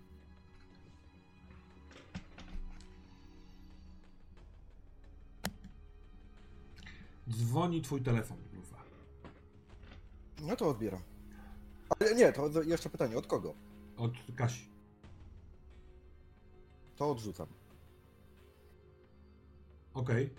Dzwoni 7.30 7.82
twój 7.82 8.02
telefon, 8.02 8.36
Lufa. 8.54 8.76
No 10.42 10.56
to 10.56 10.68
odbieram. 10.68 11.00
Ale 11.98 12.14
nie, 12.14 12.32
to 12.32 12.62
jeszcze 12.62 12.90
pytanie, 12.90 13.18
od 13.18 13.26
kogo? 13.26 13.54
Od 13.96 14.12
Kasi. 14.36 14.68
To 16.96 17.10
odrzucam. 17.10 17.46
Okej. 19.94 20.30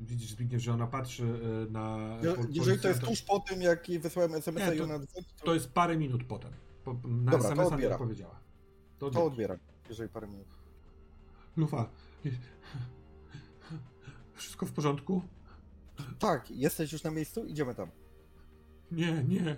Widzisz, 0.00 0.30
Zbigniew, 0.30 0.62
że 0.62 0.72
ona 0.72 0.86
patrzy 0.86 1.24
y, 1.68 1.70
na... 1.70 1.96
Po- 2.36 2.42
Jeżeli 2.50 2.80
to 2.80 2.88
jest 2.88 3.00
tuż 3.00 3.22
po 3.22 3.40
tym, 3.40 3.62
jak 3.62 3.88
jej 3.88 3.98
wysłałem 3.98 4.34
SMS-a 4.34 4.68
Nie, 4.68 4.74
i 4.74 4.78
to- 4.78 4.84
ona 4.84 4.98
dzwoni, 4.98 5.26
to, 5.36 5.44
To 5.44 5.54
jest 5.54 5.72
parę 5.72 5.96
minut 5.96 6.24
potem. 6.24 6.52
Po, 6.84 6.92
na 6.94 7.30
Dobra, 7.32 7.48
to 7.48 7.52
SMS-a 7.52 7.76
nie 7.76 7.88
odpowiedziała. 7.90 8.40
To 8.98 9.10
to 9.10 9.24
odbieram. 9.24 9.58
Jeżeli 9.88 10.08
parę 10.08 10.26
minut. 10.26 10.46
Lufa. 11.56 11.88
Wszystko 14.34 14.66
w 14.66 14.72
porządku? 14.72 15.22
Tak, 16.18 16.50
jesteś 16.50 16.92
już 16.92 17.02
na 17.02 17.10
miejscu? 17.10 17.44
Idziemy 17.46 17.74
tam. 17.74 17.90
Nie, 18.92 19.24
nie. 19.24 19.56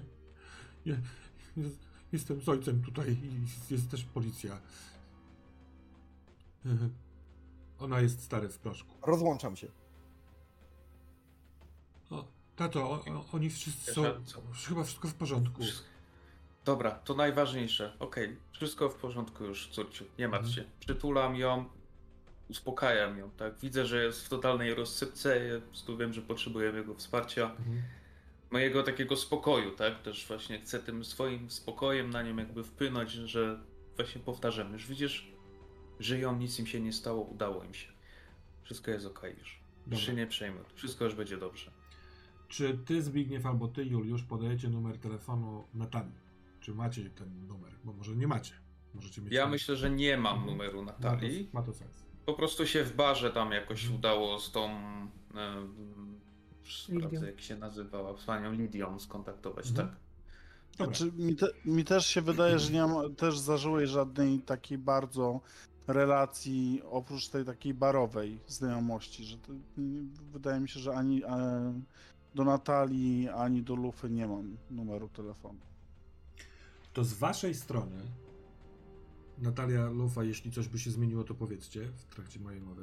nie. 0.87 1.01
Jestem 2.13 2.41
z 2.41 2.49
ojcem 2.49 2.83
tutaj 2.83 3.11
i 3.13 3.41
jest 3.75 3.91
też 3.91 4.05
policja. 4.05 4.61
Ona 7.79 8.01
jest 8.01 8.23
stary 8.23 8.49
w 8.49 8.59
proszku. 8.59 8.95
Rozłączam 9.07 9.57
się. 9.57 9.69
O, 12.11 12.25
tato, 12.57 12.91
o, 12.91 12.95
o, 12.95 13.25
oni 13.33 13.51
wszyscy 13.51 13.95
są. 13.95 14.03
Chyba 14.69 14.85
wszystko 14.85 15.09
w 15.09 15.15
porządku. 15.15 15.63
Dobra, 16.65 16.91
to 16.91 17.15
najważniejsze. 17.15 17.93
Okej, 17.99 18.37
wszystko 18.53 18.89
w 18.89 18.95
porządku 18.95 19.45
już, 19.45 19.69
córciu, 19.69 20.05
nie 20.19 20.29
martw 20.29 20.51
się. 20.55 20.65
Przytulam 20.81 21.37
ją, 21.37 21.65
uspokajam 22.51 23.19
ją, 23.19 23.31
tak? 23.31 23.59
Widzę, 23.59 23.87
że 23.87 24.05
jest 24.05 24.27
w 24.27 24.29
totalnej 24.29 24.75
rozsypce, 24.75 25.47
ja 25.47 25.61
prostu 25.61 25.97
wiem, 25.97 26.13
że 26.13 26.23
potrzebuję 26.23 26.71
jego 26.71 26.95
wsparcia, 26.95 27.43
Mhm. 27.59 27.83
mojego 28.51 28.83
takiego 28.83 29.17
spokoju, 29.17 29.71
tak? 29.71 30.03
Też 30.03 30.27
właśnie 30.27 30.61
chcę 30.61 30.79
tym 30.81 31.05
swoim 31.05 31.51
spokojem 31.51 32.11
na 32.11 32.23
nią 32.23 32.37
jakby 32.37 32.65
wpłynąć, 32.65 33.11
że 33.11 33.61
właśnie 33.97 34.21
powtarzam, 34.21 34.73
już 34.73 34.87
widzisz, 34.87 35.27
żyją, 36.01 36.37
nic 36.37 36.59
im 36.59 36.67
się 36.67 36.81
nie 36.81 36.93
stało, 36.93 37.23
udało 37.23 37.65
im 37.65 37.75
się. 37.75 37.93
Wszystko 38.63 38.91
jest 38.91 39.07
okej 39.07 39.37
już. 39.39 39.49
Już 39.51 39.85
Dobra. 39.87 39.99
się 40.07 40.15
nie 40.15 40.27
przejmuj, 40.27 40.63
wszystko 40.75 41.05
już 41.05 41.15
będzie 41.15 41.37
dobrze. 41.37 41.71
Czy 42.49 42.79
ty, 42.85 43.03
Zbigniew, 43.03 43.47
albo 43.47 43.69
ty, 43.69 43.85
Juliusz, 43.85 44.23
podajecie 44.23 44.69
numer 44.69 44.99
telefonu 44.99 45.65
Natalii? 45.75 46.27
Czy 46.61 46.75
macie 46.75 47.11
ten 47.11 47.47
numer? 47.47 47.73
Bo 47.85 47.93
może 47.93 48.17
nie 48.17 48.27
macie. 48.27 48.53
Możecie 48.95 49.23
mieć 49.23 49.33
Ja 49.33 49.43
ten- 49.43 49.51
myślę, 49.51 49.77
że 49.77 49.91
nie 49.91 50.17
mam 50.17 50.37
Mhm. 50.37 50.51
numeru 50.53 50.83
Ma 50.83 50.93
to, 50.93 51.03
Natalii. 51.11 51.49
ma 51.53 51.63
to 51.63 51.73
sens. 51.73 52.07
Po 52.27 52.35
prostu 52.35 52.67
się 52.67 52.85
w 52.85 52.97
barze 52.97 53.31
tam 53.31 53.53
jakoś 53.53 53.81
Mhm. 53.83 53.99
udało 53.99 54.39
z 54.41 54.53
tą. 54.53 54.65
em, 55.35 56.21
sprawdzę, 56.87 57.27
jak 57.27 57.41
się 57.41 57.57
nazywała, 57.57 58.17
z 58.19 58.25
panią 58.25 58.53
Lidią 58.53 58.99
skontaktować, 59.01 59.69
Mhm. 59.69 59.89
tak? 59.89 59.97
Znaczy, 60.77 61.13
mi, 61.13 61.37
te, 61.37 61.47
mi 61.65 61.85
też 61.85 62.07
się 62.07 62.23
wydaje, 62.23 62.59
że 62.59 62.73
nie 62.73 62.81
mam 62.87 63.15
też 63.15 63.39
zażyłej 63.39 63.87
żadnej 63.87 64.39
takiej 64.41 64.79
bardzo 64.79 65.41
relacji 65.87 66.83
oprócz 66.91 67.29
tej 67.29 67.45
takiej 67.45 67.75
barowej 67.75 68.41
znajomości, 68.47 69.25
że 69.25 69.39
to, 69.39 69.53
wydaje 70.33 70.61
mi 70.61 70.69
się, 70.69 70.81
że 70.81 70.95
ani 70.95 71.25
e, 71.25 71.29
do 72.37 72.45
Natalii, 72.45 73.29
ani 73.29 73.63
do 73.63 73.75
Lufy 73.75 74.11
nie 74.11 74.27
mam 74.29 74.57
numeru 74.71 75.09
telefonu. 75.09 75.59
To 76.93 77.05
z 77.05 77.13
waszej 77.15 77.55
strony, 77.55 77.97
Natalia 79.39 79.87
Lufa, 79.91 80.25
jeśli 80.25 80.51
coś 80.53 80.69
by 80.69 80.79
się 80.79 80.91
zmieniło, 80.91 81.25
to 81.25 81.35
powiedzcie 81.35 81.89
w 81.97 82.05
trakcie 82.15 82.41
mojej 82.41 82.61
mowy. 82.61 82.83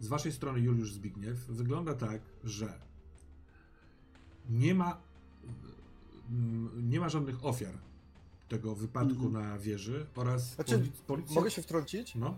Z 0.00 0.08
waszej 0.08 0.32
strony, 0.32 0.60
Juliusz 0.60 0.92
Zbigniew, 0.92 1.38
wygląda 1.46 1.94
tak, 1.94 2.20
że 2.44 2.80
nie 4.48 4.74
ma, 4.74 5.00
mm, 6.30 6.90
nie 6.90 7.00
ma 7.00 7.08
żadnych 7.08 7.44
ofiar 7.44 7.74
tego 8.48 8.74
wypadku 8.74 9.26
Mhm. 9.26 9.32
na 9.32 9.58
wieży 9.58 10.06
oraz 10.16 10.54
Znaczy, 10.54 10.78
polic- 10.78 11.02
policja... 11.06 11.34
Mogę 11.34 11.50
się 11.50 11.62
wtrącić? 11.62 12.14
No, 12.14 12.36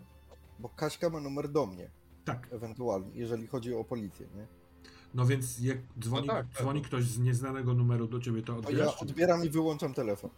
Bo 0.59 0.69
Kaśka 0.69 1.11
ma 1.11 1.21
numer 1.21 1.49
do 1.49 1.67
mnie, 1.67 1.91
tak. 2.25 2.49
ewentualnie, 2.53 3.11
jeżeli 3.15 3.47
chodzi 3.47 3.75
o 3.75 3.85
policję, 3.85 4.27
nie? 4.35 4.47
No 5.15 5.27
więc 5.27 5.61
jak 5.61 5.79
dzwoni, 5.99 6.27
No 6.27 6.33
tak, 6.33 6.47
tak. 6.49 6.63
dzwoni 6.63 6.83
ktoś 6.83 7.05
z 7.05 7.19
nieznanego 7.19 7.75
numeru 7.75 8.07
do 8.09 8.21
ciebie, 8.21 8.43
to 8.43 8.53
A 8.53 8.57
odbierasz? 8.57 8.95
ja 8.95 8.99
odbieram 8.99 9.45
i 9.45 9.51
wyłączam 9.51 9.95
telefon. 9.95 10.31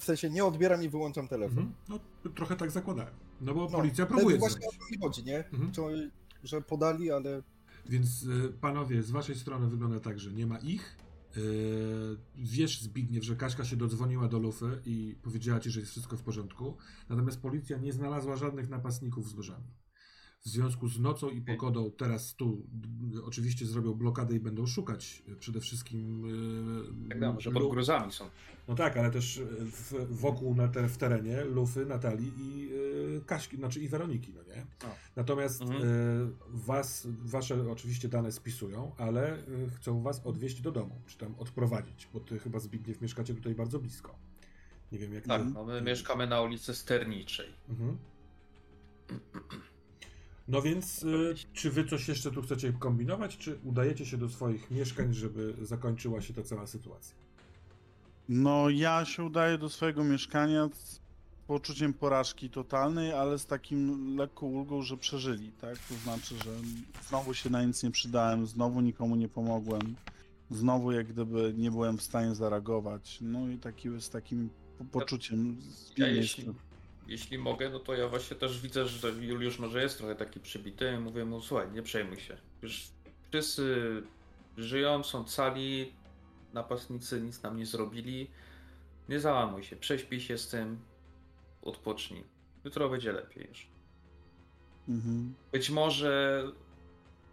W 0.00 0.04
sensie 0.04 0.30
nie 0.30 0.44
odbieram 0.44 0.82
i 0.82 0.88
wyłączam 0.88 1.28
telefon. 1.28 1.58
Mhm. 1.58 1.74
No, 1.88 2.30
trochę 2.34 2.56
tak 2.56 2.70
zakładałem. 2.70 3.14
No 3.40 3.54
bo 3.54 3.60
No, 3.60 3.68
policja 3.78 4.06
próbuje 4.06 4.38
Właśnie 4.38 4.66
o 4.68 4.70
to 4.70 4.78
mi 4.90 4.98
chodzi, 4.98 5.24
nie? 5.24 5.38
Mhm. 5.38 5.72
Czy, 5.72 6.10
że 6.44 6.60
podali, 6.62 7.10
ale 7.10 7.42
Więc 7.86 8.22
y, 8.22 8.52
panowie, 8.60 9.02
z 9.02 9.10
waszej 9.10 9.34
strony 9.36 9.66
wygląda 9.68 10.00
tak, 10.00 10.18
że 10.18 10.32
nie 10.32 10.46
ma 10.46 10.58
ich. 10.58 10.96
Y, 11.36 11.40
wiesz, 12.36 12.82
Zbigniew, 12.82 13.24
że 13.24 13.36
Kaśka 13.36 13.64
się 13.64 13.76
dodzwoniła 13.76 14.28
do 14.28 14.38
Lufy 14.38 14.80
i 14.86 15.16
powiedziała 15.22 15.60
ci, 15.60 15.70
że 15.70 15.80
jest 15.80 15.92
wszystko 15.92 16.16
w 16.16 16.22
porządku. 16.22 16.76
Natomiast 17.08 17.40
policja 17.40 17.78
nie 17.78 17.92
znalazła 17.92 18.36
żadnych 18.36 18.68
napastników 18.68 19.28
z 19.28 19.34
nożami. 19.36 19.64
W 20.42 20.48
związku 20.48 20.88
z 20.88 20.98
nocą 21.00 21.30
i 21.30 21.40
pogodą 21.40 21.90
teraz 21.90 22.34
tu 22.34 22.66
y, 23.16 23.24
oczywiście 23.24 23.66
zrobią 23.66 23.94
blokadę 23.94 24.36
i 24.36 24.40
będą 24.40 24.66
szukać 24.66 25.22
y, 25.28 25.36
przede 25.36 25.60
wszystkim. 25.60 26.24
y, 27.04 27.08
Tak, 27.08 27.20
no, 27.20 27.36
Lu- 27.46 27.52
pod 27.60 27.70
gruzami 27.70 28.12
są. 28.12 28.24
No 28.68 28.74
tak, 28.74 28.96
ale 28.96 29.10
też 29.10 29.36
y, 29.36 29.46
w, 29.60 29.94
wokół 30.10 30.54
na 30.54 30.68
te, 30.68 30.88
w 30.88 30.96
terenie 30.96 31.44
Lufy, 31.44 31.86
Natalii 31.86 32.32
i 32.38 32.70
Kaśki, 33.26 33.56
znaczy 33.56 33.80
i 33.80 33.88
Weroniki, 33.88 34.32
no 34.34 34.42
nie? 34.42 34.62
O. 34.88 34.94
Natomiast 35.16 35.62
Mhm. 35.62 36.36
was, 36.48 37.08
wasze 37.24 37.70
oczywiście 37.70 38.08
dane 38.08 38.32
spisują, 38.32 38.92
ale 38.98 39.38
chcą 39.76 40.02
was 40.02 40.26
odwieźć 40.26 40.60
do 40.60 40.72
domu, 40.72 41.00
czy 41.06 41.18
tam 41.18 41.34
odprowadzić, 41.38 42.08
bo 42.12 42.20
ty 42.20 42.38
chyba 42.38 42.58
Zbigniew 42.58 43.00
mieszkacie 43.00 43.34
tutaj 43.34 43.54
bardzo 43.54 43.78
blisko. 43.78 44.18
Nie 44.92 44.98
wiem 44.98 45.14
jak 45.14 45.24
Tak, 45.26 45.42
no 45.54 45.64
my 45.64 45.82
mieszkamy 45.82 46.26
na 46.26 46.42
ulicy 46.42 46.74
Sterniczej. 46.74 47.46
Mhm. 47.68 47.96
No 50.50 50.62
więc, 50.62 51.02
y, 51.02 51.34
czy 51.52 51.70
wy 51.70 51.84
coś 51.84 52.08
jeszcze 52.08 52.30
tu 52.30 52.42
chcecie 52.42 52.72
kombinować, 52.72 53.36
czy 53.36 53.58
udajecie 53.64 54.06
się 54.06 54.16
do 54.16 54.28
swoich 54.28 54.70
mieszkań, 54.70 55.14
żeby 55.14 55.54
zakończyła 55.62 56.20
się 56.20 56.34
ta 56.34 56.42
cała 56.42 56.66
sytuacja? 56.66 57.14
No, 58.28 58.70
ja 58.70 59.04
się 59.04 59.24
udaję 59.24 59.58
do 59.58 59.68
swojego 59.68 60.04
mieszkania 60.04 60.68
z 60.74 61.00
poczuciem 61.46 61.92
porażki 61.94 62.50
totalnej, 62.50 63.12
ale 63.12 63.38
z 63.38 63.46
takim 63.46 64.16
lekką 64.16 64.46
ulgą, 64.46 64.82
że 64.82 64.96
przeżyli, 64.96 65.52
tak? 65.52 65.78
To 65.78 65.94
znaczy, 65.94 66.34
że 66.44 66.50
znowu 67.08 67.34
się 67.34 67.50
na 67.50 67.64
nic 67.64 67.82
nie 67.82 67.90
przydałem, 67.90 68.46
znowu 68.46 68.80
nikomu 68.80 69.16
nie 69.16 69.28
pomogłem, 69.28 69.96
znowu 70.50 70.92
jak 70.92 71.06
gdyby 71.06 71.54
nie 71.56 71.70
byłem 71.70 71.98
w 71.98 72.02
stanie 72.02 72.34
zareagować. 72.34 73.18
No 73.20 73.48
i 73.48 73.58
taki, 73.58 73.88
z 74.00 74.10
takim 74.10 74.50
po- 74.78 74.84
poczuciem 74.84 75.56
Ja 75.60 75.72
zwinnej 75.72 76.16
jeśli. 76.16 76.44
Jeśli 77.06 77.38
mogę, 77.38 77.70
no 77.70 77.78
to 77.78 77.94
ja 77.94 78.08
właśnie 78.08 78.36
też 78.36 78.60
widzę, 78.60 78.86
że 78.86 79.10
Juliusz 79.10 79.58
może 79.58 79.82
jest 79.82 79.98
trochę 79.98 80.14
taki 80.16 80.40
przybity. 80.40 81.00
Mówię 81.00 81.24
mu, 81.24 81.40
słuchaj, 81.40 81.72
nie 81.72 81.82
przejmuj 81.82 82.20
się. 82.20 82.36
Już 82.62 82.88
wszyscy 83.30 84.02
żyją, 84.56 85.02
są 85.02 85.24
cali, 85.24 85.92
napastnicy 86.52 87.20
nic 87.20 87.42
nam 87.42 87.56
nie 87.56 87.66
zrobili. 87.66 88.30
Nie 89.08 89.20
załamuj 89.20 89.64
się, 89.64 89.76
prześpij 89.76 90.20
się 90.20 90.38
z 90.38 90.48
tym, 90.48 90.78
odpocznij. 91.62 92.24
Jutro 92.64 92.88
będzie 92.88 93.12
lepiej 93.12 93.48
już. 93.48 93.66
Mhm. 94.88 95.34
Być 95.52 95.70
może 95.70 96.44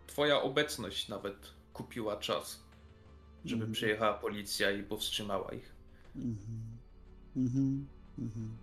twoja 0.07 0.41
obecność 0.41 1.07
nawet 1.09 1.53
kupiła 1.73 2.17
czas, 2.17 2.63
żeby 3.45 3.61
Mhm. 3.61 3.71
przyjechała 3.73 4.13
policja 4.13 4.71
i 4.71 4.83
powstrzymała 4.83 5.51
ich. 5.53 5.75
Mhm. 6.15 6.37
Mhm. 7.35 7.87
Mhm. 8.19 8.57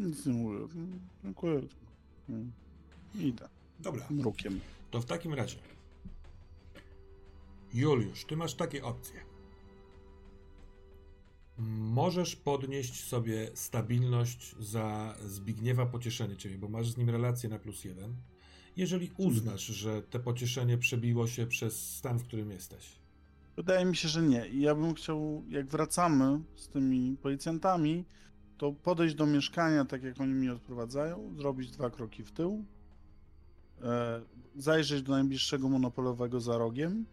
Nic 0.00 0.26
nie 0.26 0.32
mówię. 0.32 0.58
Dziękuję. 1.24 1.60
Mm. 2.28 2.52
Idę. 3.14 3.48
Dobra. 3.80 4.06
Mrukiem. 4.10 4.60
To 4.90 5.00
w 5.00 5.04
takim 5.04 5.34
razie. 5.34 5.56
Juliusz, 7.74 8.24
ty 8.24 8.36
masz 8.36 8.54
takie 8.54 8.84
opcje. 8.84 9.20
Możesz 11.78 12.36
podnieść 12.36 13.04
sobie 13.04 13.50
stabilność 13.54 14.56
za 14.60 15.14
Zbigniewa 15.26 15.86
pocieszenie 15.86 16.36
ciebie, 16.36 16.58
bo 16.58 16.68
masz 16.68 16.90
z 16.90 16.96
nim 16.96 17.10
relację 17.10 17.48
na 17.48 17.58
plus 17.58 17.84
jeden. 17.84 18.16
Jeżeli 18.76 19.10
uznasz, 19.16 19.66
że 19.66 20.02
te 20.02 20.18
pocieszenie 20.18 20.78
przebiło 20.78 21.26
się 21.26 21.46
przez 21.46 21.96
stan, 21.96 22.18
w 22.18 22.24
którym 22.24 22.50
jesteś. 22.50 23.00
Wydaje 23.56 23.84
mi 23.84 23.96
się, 23.96 24.08
że 24.08 24.22
nie. 24.22 24.48
I 24.48 24.60
ja 24.60 24.74
bym 24.74 24.94
chciał, 24.94 25.44
jak 25.48 25.66
wracamy 25.66 26.40
z 26.56 26.68
tymi 26.68 27.16
policjantami, 27.22 28.04
to 28.60 28.72
podejść 28.72 29.14
do 29.14 29.26
mieszkania, 29.26 29.84
tak 29.84 30.02
jak 30.02 30.20
oni 30.20 30.34
mnie 30.34 30.52
odprowadzają, 30.52 31.34
zrobić 31.36 31.70
dwa 31.70 31.90
kroki 31.90 32.24
w 32.24 32.32
tył, 32.32 32.64
e, 33.82 34.22
zajrzeć 34.56 35.02
do 35.02 35.12
najbliższego 35.12 35.68
monopolowego 35.68 36.40
za 36.40 36.58
rogiem, 36.58 37.06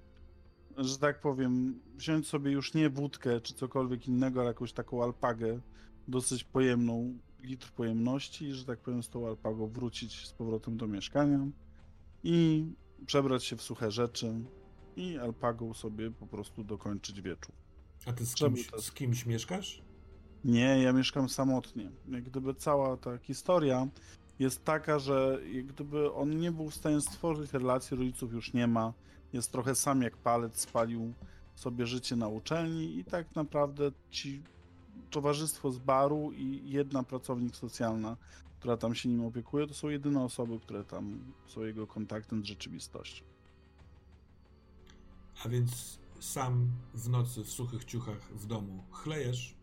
że 0.77 0.98
tak 0.98 1.22
powiem, 1.22 1.80
wziąć 1.95 2.27
sobie 2.27 2.51
już 2.51 2.74
nie 2.74 2.90
wódkę 2.90 3.42
czy 3.42 3.53
cokolwiek 3.53 4.08
innego, 4.08 4.40
ale 4.40 4.48
jakąś 4.48 4.74
taką 4.74 5.03
alpagę, 5.03 5.59
dosyć 6.08 6.43
pojemną, 6.43 7.17
litr 7.43 7.72
pojemności, 7.72 8.53
że 8.53 8.66
tak 8.66 8.80
powiem, 8.80 9.03
z 9.03 9.09
tą 9.09 9.27
alpagą 9.27 9.67
wrócić 9.67 10.27
z 10.27 10.34
powrotem 10.34 10.77
do 10.77 10.88
mieszkania 10.88 11.48
i 12.24 12.66
przebrać 13.06 13.43
się 13.43 13.56
w 13.56 13.61
suche 13.61 13.92
rzeczy 13.92 14.34
i 14.95 15.17
alpagą 15.17 15.74
sobie 15.74 16.11
po 16.11 16.27
prostu 16.27 16.64
dokończyć 16.64 17.22
wieczór. 17.22 17.56
A 18.06 18.14
ty 18.14 18.26
z 18.26 18.35
kimś, 18.35 18.69
z 18.80 18.92
kimś 18.92 19.26
mieszkasz? 19.26 19.86
Nie, 20.45 20.82
ja 20.82 20.93
mieszkam 20.93 21.30
samotnie. 21.30 21.91
Jak 22.09 22.24
gdyby 22.24 22.53
cała 22.53 22.98
ta 22.98 23.17
historia 23.17 23.88
jest 24.40 24.66
taka, 24.66 24.99
że 24.99 25.40
jak 25.51 25.66
gdyby 25.66 26.14
on 26.14 26.40
nie 26.40 26.51
był 26.51 26.69
w 26.69 26.75
stanie 26.75 27.01
stworzyć 27.01 27.53
relacji, 27.53 27.98
rodziców 27.98 28.33
już 28.33 28.53
nie 28.53 28.67
ma, 28.67 28.93
jest 29.33 29.51
trochę 29.51 29.75
sam 29.75 30.01
jak 30.01 30.17
palec, 30.17 30.59
spalił 30.59 31.14
sobie 31.56 31.88
życie 31.88 32.16
na 32.16 32.27
uczelni 32.27 32.98
i 32.98 33.06
tak 33.06 33.35
naprawdę 33.35 33.91
ci 34.11 34.41
towarzystwo 35.09 35.72
z 35.72 35.77
baru 35.77 36.32
i 36.32 36.61
jedna 36.66 37.03
pracownik 37.03 37.56
socjalna, 37.56 38.17
która 38.59 38.77
tam 38.77 38.95
się 38.95 39.09
nim 39.09 39.25
opiekuje, 39.25 39.67
to 39.67 39.74
są 39.74 39.90
jedyne 39.90 40.24
osoby, 40.24 40.59
które 40.59 40.83
tam 40.83 41.19
są 41.48 41.61
jego 41.61 41.88
kontaktem 41.88 42.43
z 42.43 42.45
rzeczywistością. 42.45 43.25
A 45.45 45.49
więc 45.49 45.99
sam 46.19 46.72
w 46.93 47.09
nocy 47.09 47.43
w 47.43 47.49
suchych 47.49 47.85
ciuchach 47.85 48.33
w 48.33 48.45
domu 48.45 48.83
chlejesz 48.91 49.57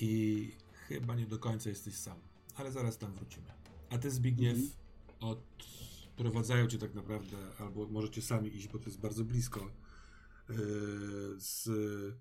i 0.00 0.52
chyba 0.88 1.14
nie 1.14 1.26
do 1.26 1.38
końca 1.38 1.68
jesteś 1.70 1.94
sam. 1.94 2.18
ale 2.56 2.72
zaraz 2.72 2.98
tam 2.98 3.12
wrócimy. 3.12 3.46
A 3.90 3.98
ty, 3.98 4.10
Zbigniew, 4.10 4.58
Mhm. 4.58 5.40
odprowadzają 6.18 6.66
cię 6.66 6.78
tak 6.78 6.94
naprawdę, 6.94 7.36
albo 7.58 7.86
możecie 7.88 8.22
sami 8.22 8.56
iść, 8.56 8.68
bo 8.68 8.78
to 8.78 8.84
jest 8.84 9.00
bardzo 9.00 9.24
blisko, 9.24 9.60
yy, 10.48 10.56
z 11.38 11.68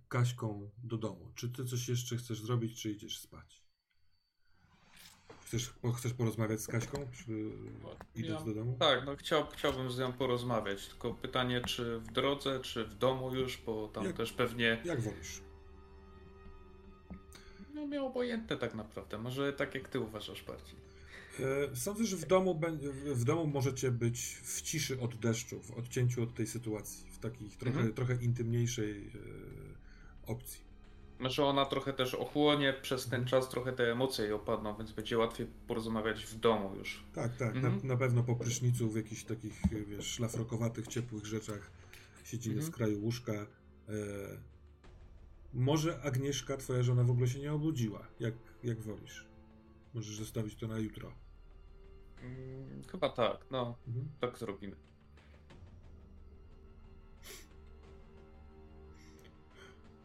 Kaśką 0.07 0.69
do 0.83 0.97
domu. 0.97 1.31
Czy 1.35 1.49
ty 1.49 1.65
coś 1.65 1.89
jeszcze 1.89 2.17
chcesz 2.17 2.41
zrobić, 2.41 2.81
czy 2.81 2.91
idziesz 2.91 3.19
spać? 3.19 3.63
Chcesz, 5.45 5.73
chcesz 5.97 6.13
porozmawiać 6.13 6.61
z 6.61 6.67
Kaśką, 6.67 7.07
czy 7.11 7.51
idąc 8.15 8.39
Ja- 8.39 8.45
do 8.45 8.53
domu? 8.53 8.75
Tak, 8.79 9.05
no 9.05 9.15
chciał, 9.15 9.47
chciałbym 9.57 9.91
z 9.91 9.99
nią 9.99 10.13
porozmawiać, 10.13 10.87
tylko 10.87 11.13
pytanie, 11.13 11.61
czy 11.61 11.99
w 11.99 12.11
drodze, 12.11 12.59
czy 12.59 12.85
w 12.85 12.93
domu 12.95 13.35
już, 13.35 13.57
bo 13.65 13.87
tam 13.87 14.03
Jak- 14.05 14.17
też 14.17 14.33
pewnie 14.33 14.81
Jak 14.85 15.01
wolisz? 15.01 15.41
No, 17.79 17.87
mnie 17.87 18.01
obojętne 18.03 18.57
tak 18.57 18.75
naprawdę. 18.75 19.17
Może 19.17 19.53
tak 19.53 19.75
jak 19.75 19.89
ty 19.89 19.99
uważasz 19.99 20.43
bardziej. 20.43 20.75
E, 21.71 21.75
Sądzę, 21.75 22.05
że 22.05 22.17
w 22.17 22.25
domu, 22.25 22.61
w 23.05 23.23
domu 23.23 23.47
możecie 23.47 23.91
być 23.91 24.37
w 24.43 24.61
ciszy 24.61 25.01
od 25.01 25.15
deszczu, 25.15 25.59
w 25.61 25.71
odcięciu 25.71 26.23
od 26.23 26.33
tej 26.33 26.47
sytuacji, 26.47 27.05
w 27.11 27.19
takiej 27.19 27.49
trochę, 27.49 27.77
Mhm. 27.77 27.93
trochę 27.93 28.15
intymniejszej 28.15 29.07
e, 29.07 29.11
opcji. 30.31 30.69
Może 31.19 31.45
ona 31.45 31.65
trochę 31.65 31.93
też 31.93 32.13
ochłonie, 32.15 32.73
przez 32.81 33.09
ten 33.09 33.25
czas 33.25 33.49
trochę 33.49 33.73
te 33.73 33.91
emocje 33.91 34.23
jej 34.25 34.33
opadną, 34.33 34.77
więc 34.77 34.91
będzie 34.91 35.17
łatwiej 35.17 35.47
porozmawiać 35.67 36.25
w 36.25 36.39
domu 36.39 36.75
już. 36.75 37.03
Tak, 37.15 37.37
tak, 37.37 37.55
Mhm. 37.55 37.77
na, 37.77 37.83
na 37.93 37.97
pewno 37.97 38.23
po 38.23 38.35
prysznicu 38.35 38.89
w 38.89 38.95
jakichś 38.95 39.23
takich, 39.23 39.61
e, 39.65 39.81
wiesz, 39.81 40.05
szlafrokowatych, 40.07 40.87
ciepłych 40.87 41.25
rzeczach 41.25 41.71
siedzimy 42.23 42.55
Mhm. 42.55 42.73
z 42.73 42.75
kraju 42.75 43.01
łóżka. 43.03 43.33
Może 45.53 46.01
Agnieszka, 46.01 46.57
twoja 46.57 46.83
żona, 46.83 47.03
w 47.03 47.11
ogóle 47.11 47.27
się 47.27 47.39
nie 47.39 47.53
obudziła, 47.53 48.07
jak, 48.19 48.33
jak 48.63 48.81
wolisz. 48.81 49.25
Możesz 49.93 50.15
zostawić 50.15 50.55
to 50.55 50.67
na 50.67 50.77
jutro. 50.79 51.11
Mm, 52.23 52.83
chyba 52.91 53.09
tak, 53.09 53.45
no, 53.51 53.75
Mhm. 53.87 54.09
tak 54.19 54.37
zrobimy. 54.37 54.75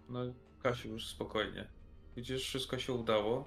No, 0.08 0.20
Kasiu, 0.62 0.89
już 0.89 1.06
spokojnie. 1.06 1.68
Widzisz, 2.16 2.44
wszystko 2.44 2.78
się 2.78 2.92
udało. 2.92 3.44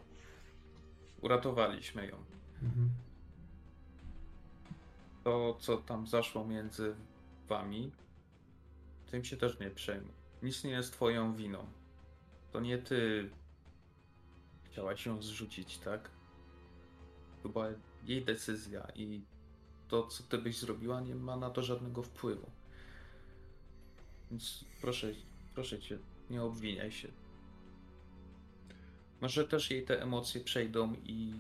Uratowaliśmy 1.22 2.08
ją. 2.08 2.17
Mhm. 2.64 2.90
To, 5.24 5.58
co 5.59 5.77
tam 5.77 6.08
zaszło 6.08 6.45
między 6.48 6.95
wami, 7.48 7.92
tym 9.11 9.24
się 9.24 9.38
też 9.38 9.59
nie 9.59 9.69
przejmuj. 9.69 10.11
Nic 10.43 10.64
nie 10.64 10.72
jest 10.72 10.93
twoją 10.93 11.35
winą. 11.35 11.66
To 12.58 12.61
nie 12.61 12.77
ty 12.77 13.30
chciałaś 14.64 15.06
ją 15.06 15.22
zrzucić, 15.22 15.77
tak? 15.77 16.11
Chyba 17.44 17.68
jej 18.03 18.26
decyzja 18.26 18.88
i 18.95 19.22
to, 19.88 20.08
co 20.08 20.24
ty 20.24 20.38
byś 20.38 20.58
zrobiła, 20.58 21.02
nie 21.02 21.16
ma 21.16 21.36
na 21.36 21.50
to 21.50 21.64
żadnego 21.64 22.03
wpływu. 22.03 22.52
Więc 24.32 24.66
proszę, 24.82 25.08
proszę 25.53 25.80
cię, 25.80 26.00
nie 26.30 26.44
obwiniaj 26.44 26.92
się. 26.92 27.08
Może 29.22 29.48
też 29.48 29.72
jej 29.72 29.86
te 29.86 30.02
emocje 30.02 30.42
przejdą 30.42 30.94
i 30.94 31.34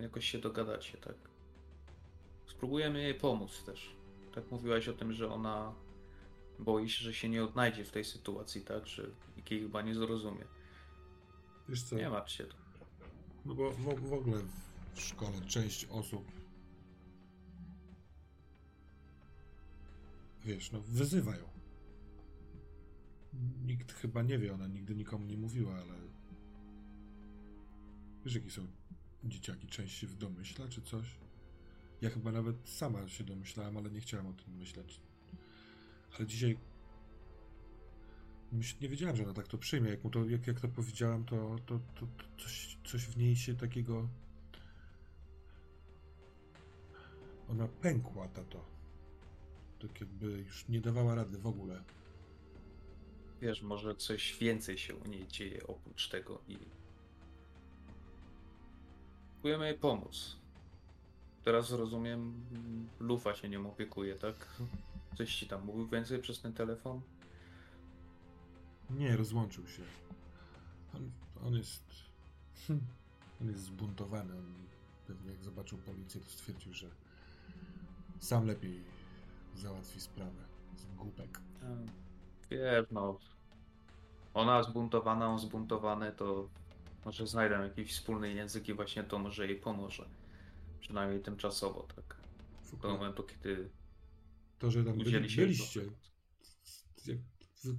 jakoś 0.00 0.30
się 0.30 0.38
dogadacie, 0.38 0.98
tak? 0.98 1.16
Spróbujemy 2.46 3.02
jej 3.02 3.14
pomóc 3.14 3.64
też. 3.64 3.96
Tak 4.34 4.50
mówiłaś 4.50 4.88
o 4.88 4.92
tym, 4.92 5.12
że 5.12 5.32
ona 5.32 5.74
boi 6.58 6.88
się, 6.88 7.04
że 7.04 7.14
się 7.14 7.28
nie 7.28 7.44
odnajdzie 7.44 7.84
w 7.84 7.90
tej 7.90 8.04
sytuacji, 8.04 8.60
tak? 8.60 8.86
Że 8.86 9.10
nikt 9.40 9.50
jej 9.50 9.60
chyba 9.60 9.82
nie 9.82 9.94
zrozumie. 9.94 10.44
Wiesz 11.68 11.82
co? 11.82 11.96
Nie 11.96 12.10
martw 12.10 12.32
się. 12.32 12.46
No 13.44 13.54
bo 13.54 13.70
w, 13.70 14.08
w 14.08 14.12
ogóle 14.12 14.42
w 14.94 15.00
szkole 15.00 15.40
część 15.46 15.84
osób 15.84 16.24
wiesz, 20.44 20.72
no 20.72 20.80
wyzywają. 20.80 21.44
Nikt 23.66 23.92
chyba 23.92 24.22
nie 24.22 24.38
wie, 24.38 24.54
ona 24.54 24.66
nigdy 24.66 24.94
nikomu 24.94 25.26
nie 25.26 25.36
mówiła, 25.36 25.72
ale 25.72 25.94
wiesz 28.24 28.34
jakie 28.34 28.50
są 28.50 28.66
dzieciaki, 29.24 29.66
część 29.66 29.98
się 29.98 30.06
w 30.06 30.14
domyśla 30.16 30.68
czy 30.68 30.82
coś? 30.82 31.06
Ja 32.00 32.10
chyba 32.10 32.32
nawet 32.32 32.68
sama 32.68 33.08
się 33.08 33.24
domyślałem, 33.24 33.76
ale 33.76 33.90
nie 33.90 34.00
chciałem 34.00 34.26
o 34.26 34.32
tym 34.32 34.56
myśleć. 34.56 35.00
Ale 36.18 36.26
dzisiaj 36.26 36.58
nie 38.52 38.88
wiedziałem, 38.88 39.16
że 39.16 39.22
ona 39.22 39.32
tak 39.34 39.48
to 39.48 39.58
przyjmie. 39.58 39.90
Jak, 39.90 40.04
mu 40.04 40.10
to, 40.10 40.24
jak, 40.24 40.46
jak 40.46 40.60
to 40.60 40.68
powiedziałem, 40.68 41.24
to, 41.24 41.56
to, 41.66 41.80
to, 41.94 42.06
to 42.06 42.42
coś, 42.42 42.78
coś 42.84 43.06
w 43.06 43.16
niej 43.16 43.36
się 43.36 43.54
takiego. 43.54 44.08
Ona 47.48 47.68
pękła, 47.68 48.28
tato. 48.28 48.64
Tak 49.80 50.00
jakby 50.00 50.26
już 50.26 50.68
nie 50.68 50.80
dawała 50.80 51.14
rady 51.14 51.38
w 51.38 51.46
ogóle. 51.46 51.82
Wiesz, 53.40 53.62
może 53.62 53.94
coś 53.96 54.38
więcej 54.40 54.78
się 54.78 54.96
u 54.96 55.08
niej 55.08 55.28
dzieje 55.28 55.66
oprócz 55.66 56.08
tego 56.08 56.40
i 56.48 56.58
próbujemy 59.32 59.66
jej 59.66 59.78
pomóc. 59.78 60.36
Teraz 61.44 61.70
rozumiem, 61.70 62.44
Lufa 63.00 63.34
się 63.34 63.48
nią 63.48 63.70
opiekuje, 63.70 64.14
tak? 64.14 64.62
Coś 65.18 65.34
ci 65.34 65.46
tam 65.46 65.64
mówił 65.64 65.88
więcej 65.88 66.18
przez 66.18 66.40
ten 66.40 66.52
telefon? 66.52 67.00
Nie, 68.90 69.16
rozłączył 69.16 69.66
się. 69.66 69.82
On, 70.94 71.10
on 71.46 71.54
jest. 71.54 71.84
hm, 72.66 72.80
On 73.40 73.48
jest 73.48 73.62
zbuntowany. 73.64 74.34
On 74.38 74.54
pewnie 75.06 75.30
jak 75.30 75.44
zobaczył 75.44 75.78
policję, 75.78 76.20
to 76.20 76.30
stwierdził, 76.30 76.72
że 76.74 76.90
sam 78.18 78.46
lepiej 78.46 78.84
załatwi 79.56 80.00
sprawę. 80.00 80.44
Z 80.76 80.84
głupek. 80.96 81.40
Wiesz, 82.50 82.86
no. 82.90 83.18
Ona 84.34 84.62
zbuntowana, 84.62 85.28
on 85.28 85.38
zbuntowany, 85.38 86.12
to 86.12 86.48
może 87.04 87.26
znajdę 87.26 87.54
jakiś 87.54 87.92
wspólny 87.92 88.32
język 88.34 88.68
i 88.68 88.74
właśnie 88.74 89.04
to 89.04 89.18
może 89.18 89.46
jej 89.46 89.56
pomoże. 89.56 90.08
Przynajmniej 90.80 91.22
tymczasowo, 91.22 91.86
tak? 91.96 92.16
Do 92.82 92.88
momentu, 92.88 93.22
kiedy 93.22 93.70
To, 94.58 94.70
że 94.70 94.84
tam 94.84 94.98
byli, 94.98 95.36
byliście. 95.36 95.80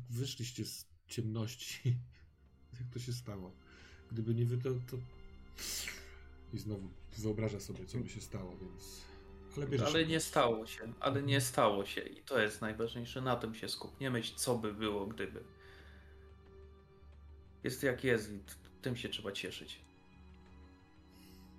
Wyszliście 0.09 0.65
z 0.65 0.90
ciemności. 1.11 1.98
Jak 2.80 2.90
to 2.93 2.99
się 2.99 3.14
stało? 3.14 3.51
Gdyby 4.11 4.35
nie 4.35 4.45
wy, 4.45 4.57
to, 4.57 4.69
to. 4.69 4.98
I 6.53 6.59
znowu 6.59 6.90
wyobraża 7.17 7.59
sobie, 7.59 7.85
co 7.85 7.98
by 7.98 8.09
się 8.09 8.22
stało, 8.22 8.57
więc. 8.57 9.01
Ale. 9.57 9.85
Ale 9.85 10.06
nie 10.06 10.19
stało 10.19 10.65
się, 10.65 10.93
ale 10.99 11.23
nie 11.23 11.41
stało 11.41 11.85
się 11.85 12.01
i 12.01 12.22
to 12.22 12.40
jest 12.40 12.61
najważniejsze, 12.61 13.22
na 13.22 13.35
tym 13.35 13.56
się 13.56 13.69
skup. 13.69 13.99
Nie 13.99 14.11
myśl, 14.11 14.35
co 14.35 14.57
by 14.57 14.73
było, 14.73 15.06
gdyby. 15.06 15.43
Jest 17.64 17.83
jak 17.83 18.03
jest 18.03 18.31
i 18.31 18.40
tym 18.81 18.95
się 18.95 19.09
trzeba 19.09 19.31
cieszyć. 19.31 19.81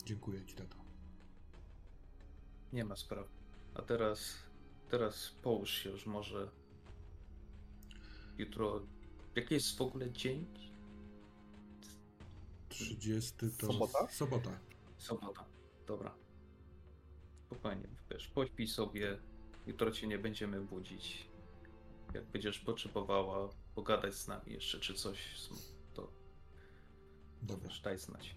Dziękuję 0.04 0.44
ci, 0.46 0.54
tato. 0.54 0.76
Nie 2.72 2.84
ma 2.84 2.96
sprawy. 2.96 3.28
A 3.74 3.82
teraz, 3.82 4.34
teraz 4.90 5.34
połóż 5.42 5.70
się 5.70 5.90
już 5.90 6.06
może. 6.06 6.50
Jutro, 8.38 8.86
jaki 9.36 9.54
jest 9.54 9.78
w 9.78 9.82
ogóle 9.82 10.10
dzień? 10.10 10.46
30 12.68 13.32
to. 13.58 13.66
Sobota? 13.72 14.08
Sobota. 14.08 14.58
Sobota. 14.98 15.44
Dobra. 15.86 16.14
Spokojnie, 17.46 17.88
wiesz, 18.10 18.28
pośpij 18.28 18.68
sobie. 18.68 19.18
Jutro 19.66 19.90
cię 19.90 20.06
nie 20.06 20.18
będziemy 20.18 20.60
budzić. 20.60 21.28
Jak 22.14 22.24
będziesz 22.24 22.58
potrzebowała 22.58 23.48
pogadać 23.74 24.14
z 24.14 24.28
nami 24.28 24.52
jeszcze, 24.52 24.80
czy 24.80 24.94
coś, 24.94 25.18
to 25.94 26.12
Dobra. 27.42 27.68
też 27.68 27.80
daj 27.80 27.98
znać. 27.98 28.36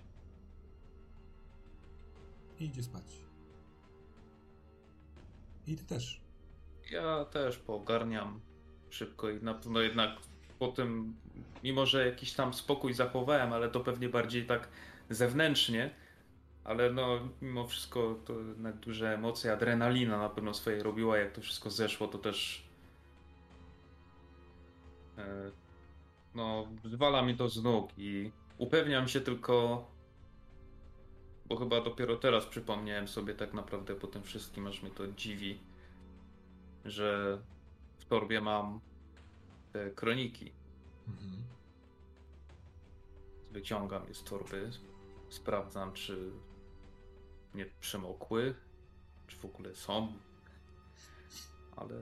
I 2.59 2.65
idzie 2.65 2.83
spać. 2.83 3.03
I 5.67 5.75
ty 5.75 5.85
też. 5.85 6.21
Ja 6.91 7.25
też 7.25 7.57
poogarniam 7.57 8.41
szybko 8.89 9.29
i 9.29 9.43
na 9.43 9.53
pewno 9.53 9.79
jednak 9.79 10.19
po 10.59 10.67
tym, 10.67 11.15
mimo 11.63 11.85
że 11.85 12.05
jakiś 12.05 12.33
tam 12.33 12.53
spokój 12.53 12.93
zachowałem, 12.93 13.53
ale 13.53 13.69
to 13.69 13.79
pewnie 13.79 14.09
bardziej 14.09 14.45
tak 14.45 14.67
zewnętrznie, 15.09 15.89
ale 16.63 16.93
no 16.93 17.19
mimo 17.41 17.67
wszystko 17.67 18.15
to 18.25 18.39
jednak 18.39 18.75
duże 18.75 19.13
emocje, 19.13 19.53
adrenalina 19.53 20.17
na 20.17 20.29
pewno 20.29 20.53
swoje 20.53 20.83
robiła, 20.83 21.17
jak 21.17 21.31
to 21.31 21.41
wszystko 21.41 21.69
zeszło, 21.69 22.07
to 22.07 22.17
też 22.17 22.67
e, 25.17 25.51
no 26.35 26.67
zwala 26.83 27.21
mi 27.21 27.35
to 27.35 27.49
z 27.49 27.63
nóg 27.63 27.89
i 27.97 28.31
upewniam 28.57 29.07
się 29.07 29.21
tylko 29.21 29.85
bo 31.45 31.55
chyba 31.55 31.81
dopiero 31.81 32.15
teraz 32.15 32.45
przypomniałem 32.45 33.07
sobie 33.07 33.33
tak 33.33 33.53
naprawdę 33.53 33.95
po 33.95 34.07
tym 34.07 34.23
wszystkim, 34.23 34.67
aż 34.67 34.81
mnie 34.81 34.91
to 34.91 35.07
dziwi, 35.07 35.59
że 36.85 37.37
w 37.97 38.05
torbie 38.05 38.41
mam 38.41 38.79
kroniki. 39.95 40.51
Mhm. 41.07 41.43
Wyciągam 43.51 44.07
je 44.07 44.13
z 44.13 44.23
torby, 44.23 44.71
sprawdzam, 45.29 45.93
czy 45.93 46.31
nie 47.53 47.65
przemokły, 47.65 48.55
czy 49.27 49.37
w 49.37 49.45
ogóle 49.45 49.75
są. 49.75 50.13
Ale 51.75 51.95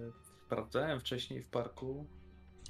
sprawdzałem 0.45 1.00
wcześniej 1.00 1.42
w 1.42 1.48
parku, 1.48 2.06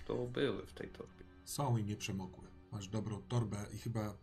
to 0.06 0.16
były 0.28 0.66
w 0.66 0.74
tej 0.74 0.90
torbie. 0.90 1.26
Są 1.46 1.78
i 1.78 1.84
nie 1.84 1.96
przemokły. 1.96 2.48
Masz 2.72 2.88
dobrą 2.88 3.22
torbę 3.22 3.66
i 3.74 3.78
chyba 3.78 4.18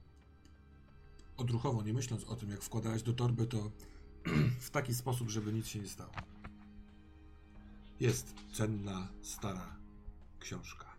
odruchowo, 1.36 1.82
nie 1.82 1.92
myśląc 1.92 2.24
o 2.24 2.36
tym, 2.36 2.50
jak 2.50 2.62
wkładałeś 2.62 3.02
do 3.02 3.12
torby, 3.12 3.46
to 3.46 3.70
w 4.60 4.70
taki 4.70 4.94
sposób, 4.94 5.28
żeby 5.28 5.52
nic 5.52 5.66
się 5.66 5.78
nie 5.78 5.88
stało. 5.88 6.12
Jest 8.00 8.34
cenna, 8.52 9.08
stara 9.22 9.79
książka. 10.40 10.96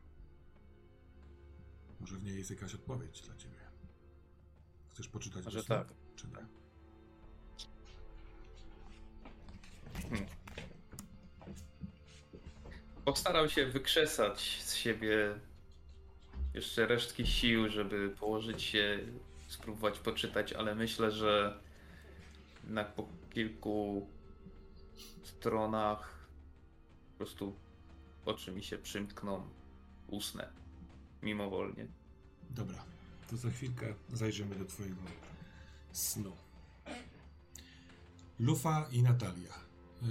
Może 1.99 2.17
w 2.17 2.23
niej 2.23 2.37
jest 2.37 2.49
jakaś 2.49 2.75
odpowiedź 2.75 3.21
dla 3.21 3.35
ciebie. 3.35 3.59
Chcesz 4.91 5.07
poczytać 5.07 5.45
Może 5.45 5.63
tak. 5.63 5.87
Czy 6.15 6.27
nie? 6.27 6.45
Postarał 13.05 13.49
się 13.49 13.65
wykrzesać 13.65 14.61
z 14.63 14.75
siebie 14.75 15.39
jeszcze 16.53 16.87
resztki 16.87 17.27
sił, 17.27 17.69
żeby 17.69 18.09
położyć 18.09 18.61
się, 18.61 18.99
spróbować 19.47 19.99
poczytać, 19.99 20.53
ale 20.53 20.75
myślę, 20.75 21.11
że 21.11 21.59
jednak 22.63 22.93
po 22.93 23.07
kilku 23.33 24.07
stronach 25.23 26.27
po 27.11 27.17
prostu 27.17 27.55
oczy 28.25 28.51
mi 28.51 28.63
się 28.63 28.77
przymkną, 28.77 29.43
usnę 30.07 30.49
mimowolnie. 31.23 31.87
Dobra, 32.49 32.83
to 33.29 33.37
za 33.37 33.49
chwilkę 33.51 33.93
zajrzymy 34.13 34.55
do 34.55 34.65
twojego 34.65 35.01
snu. 35.91 36.31
Lufa 38.39 38.87
i 38.91 39.03
Natalia. 39.03 39.53
Yy, 40.01 40.07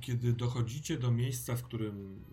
Kiedy 0.00 0.32
dochodzicie 0.32 0.98
do 0.98 1.10
miejsca, 1.10 1.56
w 1.56 1.62
którym 1.62 2.24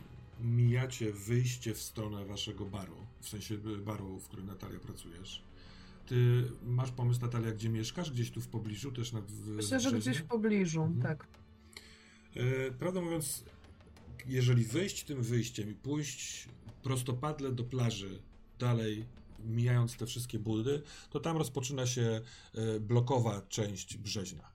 mijacie 0.41 1.13
wyjście 1.13 1.73
w 1.73 1.81
stronę 1.81 2.25
waszego 2.25 2.65
baru, 2.65 2.95
w 3.19 3.29
sensie 3.29 3.57
baru, 3.57 4.19
w 4.19 4.27
którym 4.27 4.45
Natalia 4.47 4.79
pracujesz, 4.79 5.43
ty 6.05 6.43
masz 6.65 6.91
pomysł, 6.91 7.21
Natalia, 7.21 7.51
gdzie 7.51 7.69
mieszkasz? 7.69 8.11
Gdzieś 8.11 8.31
tu 8.31 8.41
w 8.41 8.47
pobliżu, 8.47 8.91
też 8.91 9.11
nad 9.11 9.31
w 9.31 9.47
Myślę, 9.47 9.79
że 9.79 9.91
gdzieś 9.91 10.17
w 10.17 10.23
pobliżu, 10.25 10.81
Mhm. 10.81 11.01
tak. 11.01 11.27
E, 12.35 12.71
Prawdę 12.71 13.01
mówiąc, 13.01 13.43
jeżeli 14.27 14.63
wyjść 14.65 15.03
tym 15.03 15.23
wyjściem 15.23 15.69
i 15.69 15.75
pójść 15.75 16.49
prostopadle 16.83 17.51
do 17.51 17.63
plaży, 17.63 18.21
dalej 18.59 19.05
mijając 19.39 19.97
te 19.97 20.05
wszystkie 20.05 20.39
budy, 20.39 20.81
to 21.09 21.19
tam 21.19 21.37
rozpoczyna 21.37 21.85
się 21.85 22.21
e, 22.55 22.79
blokowa 22.79 23.41
część 23.41 23.97
Brzeźna. 23.97 24.51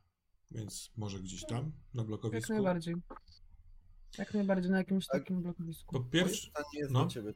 Więc 0.50 0.92
może 0.96 1.20
gdzieś 1.20 1.44
tam, 1.46 1.72
na 1.94 2.00
Jak 2.00 2.06
blokowisku. 2.06 2.52
najbardziej. 2.52 2.94
Jak 4.18 4.34
najbardziej 4.34 4.70
na 4.70 4.78
jakimś 4.78 5.06
Tak. 5.06 5.20
takim 5.22 5.42
blokowisku. 5.42 5.92
Po 5.92 6.00
pierwsze, 6.00 6.46
pytanie 6.46 6.66
jest 6.74 6.90
no. 6.90 7.04
do 7.04 7.10
ciebie. 7.10 7.34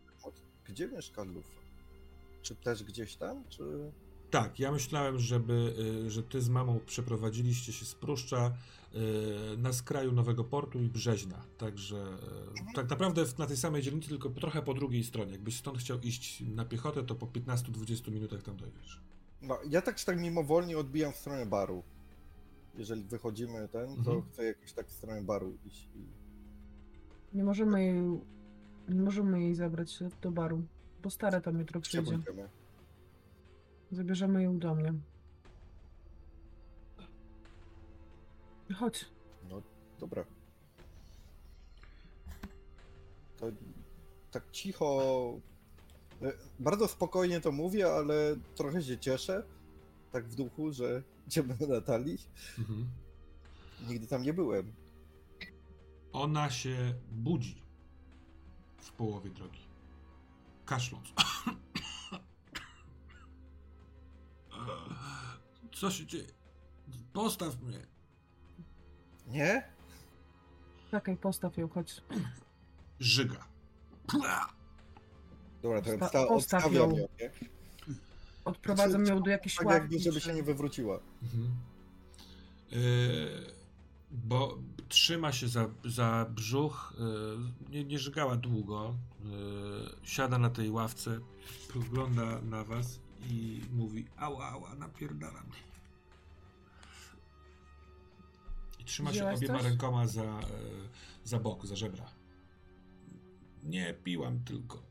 Gdzie 0.65 0.89
mieszka 0.89 1.23
Lufa? 1.23 1.61
Czy 2.43 2.57
też 2.57 2.85
gdzieś 2.85 3.17
tam, 3.17 3.45
czy... 3.49 3.63
tak, 4.31 4.59
ja 4.61 4.73
myślałem, 4.73 5.19
żeby, 5.19 5.75
e, 6.07 6.11
że 6.11 6.23
ty 6.23 6.41
z 6.41 6.49
mamą 6.49 6.81
przeprowadziliście 6.87 7.73
się 7.73 7.85
z 7.85 7.95
Pruszcza 7.95 8.39
e, 8.47 9.57
na 9.57 9.73
skraju 9.73 10.13
Nowego 10.13 10.45
Portu 10.45 10.83
i 10.83 10.89
Brzeźna. 10.89 11.45
Także 11.59 11.97
e, 12.71 12.75
tak 12.75 12.91
naprawdę 12.91 13.25
na 13.39 13.47
tej 13.47 13.57
samej 13.57 13.83
dzielnicy, 13.83 14.09
tylko 14.09 14.31
trochę 14.31 14.63
po 14.63 14.75
drugiej 14.75 15.05
stronie. 15.05 15.33
Jakbyś 15.33 15.57
stąd 15.57 15.79
chciał 15.79 16.01
iść 16.01 16.41
na 16.55 16.65
piechotę, 16.65 17.03
to 17.03 17.15
po 17.15 17.27
15-20 17.27 18.13
minutach 18.13 18.43
tam 18.43 18.57
dojdziesz. 18.57 19.01
No, 19.43 19.59
ja 19.71 19.83
tak 19.83 19.97
czy 19.97 20.07
tak 20.07 20.21
mimowolnie 20.21 20.79
odbijam 20.79 21.13
w 21.13 21.17
stronę 21.17 21.47
baru. 21.47 21.83
Jeżeli 22.75 23.05
wychodzimy 23.05 23.69
ten, 23.69 23.89
to 23.89 23.99
Mhm. 24.13 24.23
chcę 24.23 24.45
jakoś 24.45 24.73
tak 24.73 24.89
w 24.89 24.93
stronę 24.93 25.23
baru 25.23 25.57
iść. 25.67 25.89
I... 25.97 27.37
Nie 27.37 27.45
możemy 27.45 27.85
jej, 27.85 28.03
nie 28.89 29.03
możemy 29.03 29.41
jej 29.43 29.55
zabrać 29.55 29.99
do 30.23 30.31
baru, 30.31 30.63
bo 31.03 31.11
stare 31.11 31.41
tam 31.41 31.59
jutro 31.59 31.81
przyjdzie. 31.81 32.13
pójdziemy? 32.13 32.49
Zabierzemy 33.93 34.43
ją 34.43 34.59
do 34.59 34.75
mnie. 34.75 34.93
Chodź. 38.79 39.05
No, 39.51 39.63
dobra. 40.01 40.25
To 43.37 43.47
tak 44.31 44.51
cicho. 44.53 45.03
e, 46.23 46.33
Bardzo 46.61 46.89
spokojnie 46.89 47.41
to 47.41 47.53
mówię, 47.53 47.87
ale 47.93 48.37
trochę 48.55 48.83
się 48.83 48.99
cieszę. 48.99 49.43
Tak 50.13 50.25
w 50.29 50.35
duchu, 50.35 50.73
że 50.73 51.03
idziemy 51.27 51.55
do 51.57 51.67
Natalii. 51.67 52.19
Mhm. 52.59 52.89
Nigdy 53.89 54.07
tam 54.07 54.23
nie 54.23 54.33
byłem. 54.35 54.73
Ona 56.13 56.51
się 56.51 56.95
budzi 57.13 57.63
w 58.79 58.93
połowie 58.93 59.31
drogi. 59.31 59.61
Kaszląc. 60.67 61.09
Co 65.81 65.91
się 65.91 66.07
dzieje? 66.07 66.27
Postaw 67.13 67.61
mnie. 67.63 67.79
Nie? 69.27 69.63
Czekaj, 70.91 71.17
postaw 71.17 71.57
ją, 71.59 71.69
chodź. 71.69 72.01
Żyga. 73.01 73.45
Dobra, 75.63 75.83
to 75.83 75.91
Posta- 75.91 76.07
odsta- 76.07 76.29
postaw 76.29 76.65
odstawiam 76.65 76.91
ją. 76.91 76.97
ją, 76.97 77.09
nie? 77.21 77.31
Odprowadzam 78.45 79.01
Znaczy, 79.05 79.17
ją 79.17 79.23
do 79.23 79.31
jakiejś 79.31 79.55
Tak 79.57 79.67
ławki. 79.67 80.01
żeby 80.01 80.21
się 80.21 80.35
nie 80.35 80.43
wywróciła. 80.43 81.01
Mhm. 81.23 81.55
Yy, 82.71 82.79
bo 84.11 84.59
trzyma 84.89 85.33
się 85.33 85.49
za, 85.49 85.69
za 85.85 86.27
brzuch, 86.31 86.95
yy, 86.99 87.71
nie, 87.71 87.85
nie 87.85 87.99
żygała 87.99 88.37
długo. 88.37 88.95
Yy, 89.25 89.31
siada 90.03 90.39
na 90.39 90.51
tej 90.51 90.71
ławce, 90.71 91.21
spogląda 91.65 92.41
na 92.41 92.65
was 92.65 92.99
i 93.31 93.61
mówi: 93.73 94.05
Ała, 94.17 94.47
ała, 94.49 94.75
napierdala 94.75 95.41
mnie. 95.43 95.70
Trzyma 98.91 99.13
się 99.13 99.31
obiema 99.31 99.59
coś? 99.59 99.65
rękoma 99.67 100.07
za, 100.07 100.23
e, 100.23 100.45
za 101.25 101.39
bok, 101.39 101.67
za 101.67 101.77
żebra. 101.77 102.05
Nie 103.63 103.95
piłam 103.95 104.41
tylko. 104.45 104.83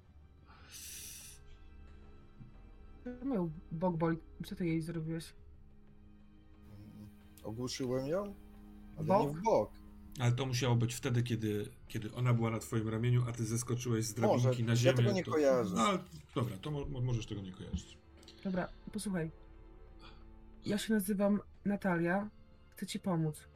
Miał 3.25 3.49
bok 3.71 3.97
boli. 3.97 4.17
Co 4.45 4.55
ty 4.55 4.65
jej 4.67 4.81
zrobiłeś? 4.81 5.33
Ogłuszyłem 7.43 8.07
ją, 8.07 8.35
ale 8.97 9.05
Bok? 9.07 9.27
nie 9.31 9.37
w 9.37 9.43
bok. 9.43 9.71
Ale 10.19 10.31
to 10.31 10.45
musiało 10.45 10.75
być 10.75 10.93
wtedy, 10.95 11.23
kiedy, 11.23 11.69
kiedy 11.87 12.13
ona 12.13 12.33
była 12.33 12.49
na 12.51 12.59
twoim 12.59 12.89
ramieniu, 12.89 13.23
a 13.27 13.31
ty 13.31 13.45
zeskoczyłeś 13.45 14.05
z 14.05 14.17
Może, 14.17 14.41
drabinki 14.41 14.63
na 14.63 14.71
ja 14.71 14.75
ziemię. 14.75 14.97
tego 14.97 15.11
nie 15.11 15.23
to... 15.23 15.31
kojarzę. 15.31 15.75
No, 15.75 15.81
ale 15.81 15.99
dobra, 16.35 16.57
to 16.57 16.71
mo- 16.71 17.01
możesz 17.01 17.25
tego 17.25 17.41
nie 17.41 17.51
kojarzyć. 17.51 17.97
Dobra, 18.43 18.67
posłuchaj. 18.93 19.31
Ja 20.65 20.77
się 20.77 20.93
nazywam 20.93 21.39
Natalia. 21.65 22.29
Chcę 22.69 22.85
ci 22.85 22.99
pomóc. 22.99 23.47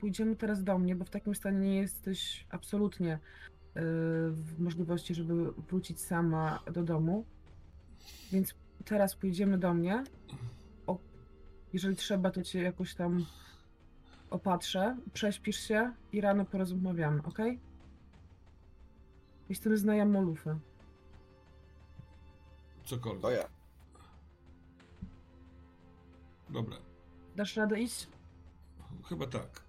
Pójdziemy 0.00 0.36
teraz 0.36 0.64
do 0.64 0.78
mnie, 0.78 0.96
bo 0.96 1.04
w 1.04 1.10
takim 1.10 1.34
stanie 1.34 1.58
nie 1.58 1.76
jesteś 1.76 2.46
absolutnie 2.50 3.08
yy, 3.08 3.20
w 4.30 4.54
możliwości, 4.58 5.14
żeby 5.14 5.52
wrócić 5.52 6.00
sama 6.00 6.62
do 6.72 6.82
domu. 6.82 7.24
Więc 8.32 8.54
teraz 8.84 9.16
pójdziemy 9.16 9.58
do 9.58 9.74
mnie. 9.74 10.04
O, 10.86 10.98
jeżeli 11.72 11.96
trzeba, 11.96 12.30
to 12.30 12.42
cię 12.42 12.62
jakoś 12.62 12.94
tam 12.94 13.26
opatrzę. 14.30 14.96
Prześpisz 15.12 15.60
się 15.60 15.92
i 16.12 16.20
rano 16.20 16.44
porozmawiamy, 16.44 17.22
ok? 17.22 17.38
Jestem 19.48 19.76
znajomą 19.76 20.22
Lufy. 20.22 20.58
Cokolwiek. 22.84 23.22
To 23.22 23.30
ja. 23.30 23.48
Dobra, 26.50 26.76
Dasz 27.36 27.56
radę 27.56 27.80
iść? 27.80 28.08
chyba 29.08 29.26
tak. 29.26 29.67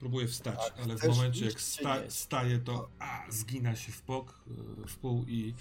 Próbuję 0.00 0.26
wstać, 0.26 0.58
Tak, 0.58 0.78
ale 0.82 0.96
w 0.96 1.08
momencie 1.08 1.44
jak 1.44 1.60
sta 1.60 2.02
nie? 2.02 2.10
staję, 2.10 2.58
to 2.58 2.90
a, 2.98 3.26
zgina 3.30 3.76
się 3.76 3.92
w 3.92 4.06
bok, 4.06 4.44
y, 4.84 4.88
w 4.88 4.96
pół 4.96 5.24
i 5.28 5.54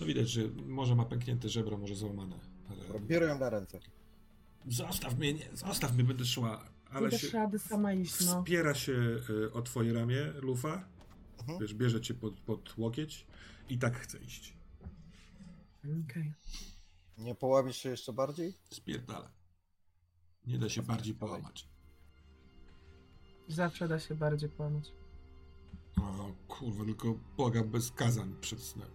no 0.00 0.06
widać, 0.06 0.28
że 0.28 0.42
może 0.66 0.94
ma 0.94 1.04
pęknięte 1.04 1.48
żebro, 1.48 1.78
może 1.78 1.94
złamane. 1.94 2.38
Ale... 2.68 3.00
Biorę 3.00 3.26
ją 3.26 3.38
na 3.38 3.50
ręce. 3.50 3.80
Zostaw 4.68 5.18
mnie, 5.18 5.34
nie, 5.34 5.48
zostaw 5.54 5.94
mnie, 5.94 6.04
będę 6.04 6.24
szła. 6.24 6.64
Ale 6.90 7.08
dasz 7.08 7.20
się 7.20 7.30
rady 7.30 7.58
sama 7.58 7.92
iść, 7.92 8.20
no. 8.26 8.42
wspiera 8.42 8.74
się 8.74 8.92
y, 9.30 9.52
o 9.52 9.62
twoje 9.62 9.92
ramię, 9.92 10.32
lufa. 10.42 10.84
Mhm. 11.38 11.58
Wiesz, 11.58 11.74
bierze 11.74 12.00
cię 12.00 12.14
pod, 12.14 12.40
pod 12.40 12.78
łokieć 12.78 13.26
i 13.68 13.78
tak 13.78 13.98
chce 13.98 14.18
iść. 14.18 14.56
Okej. 16.04 16.32
Nie 17.18 17.34
połamisz 17.34 17.76
się 17.76 17.88
jeszcze 17.88 18.12
bardziej? 18.12 18.54
Spierdala. 18.70 19.30
Nie 20.46 20.58
da 20.58 20.68
się 20.68 20.82
bardziej 20.82 21.14
połamać. 21.14 21.69
Zawsze 23.50 23.88
da 23.88 23.98
się 24.00 24.14
bardziej 24.14 24.48
połamać. 24.48 24.92
O 25.96 26.32
kurwa, 26.48 26.84
tylko 26.84 27.14
błagam 27.36 27.68
bez 27.68 27.92
kazań 27.92 28.34
przed 28.40 28.62
snem. 28.62 28.88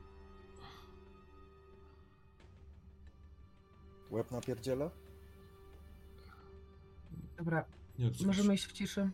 Łeb 4.12 4.32
napierdziela? 4.32 4.92
Dobra, 7.38 7.66
Nie 8.00 8.12
możemy 8.26 8.54
iść 8.54 8.66
w 8.66 8.72
ciszy. 8.72 9.10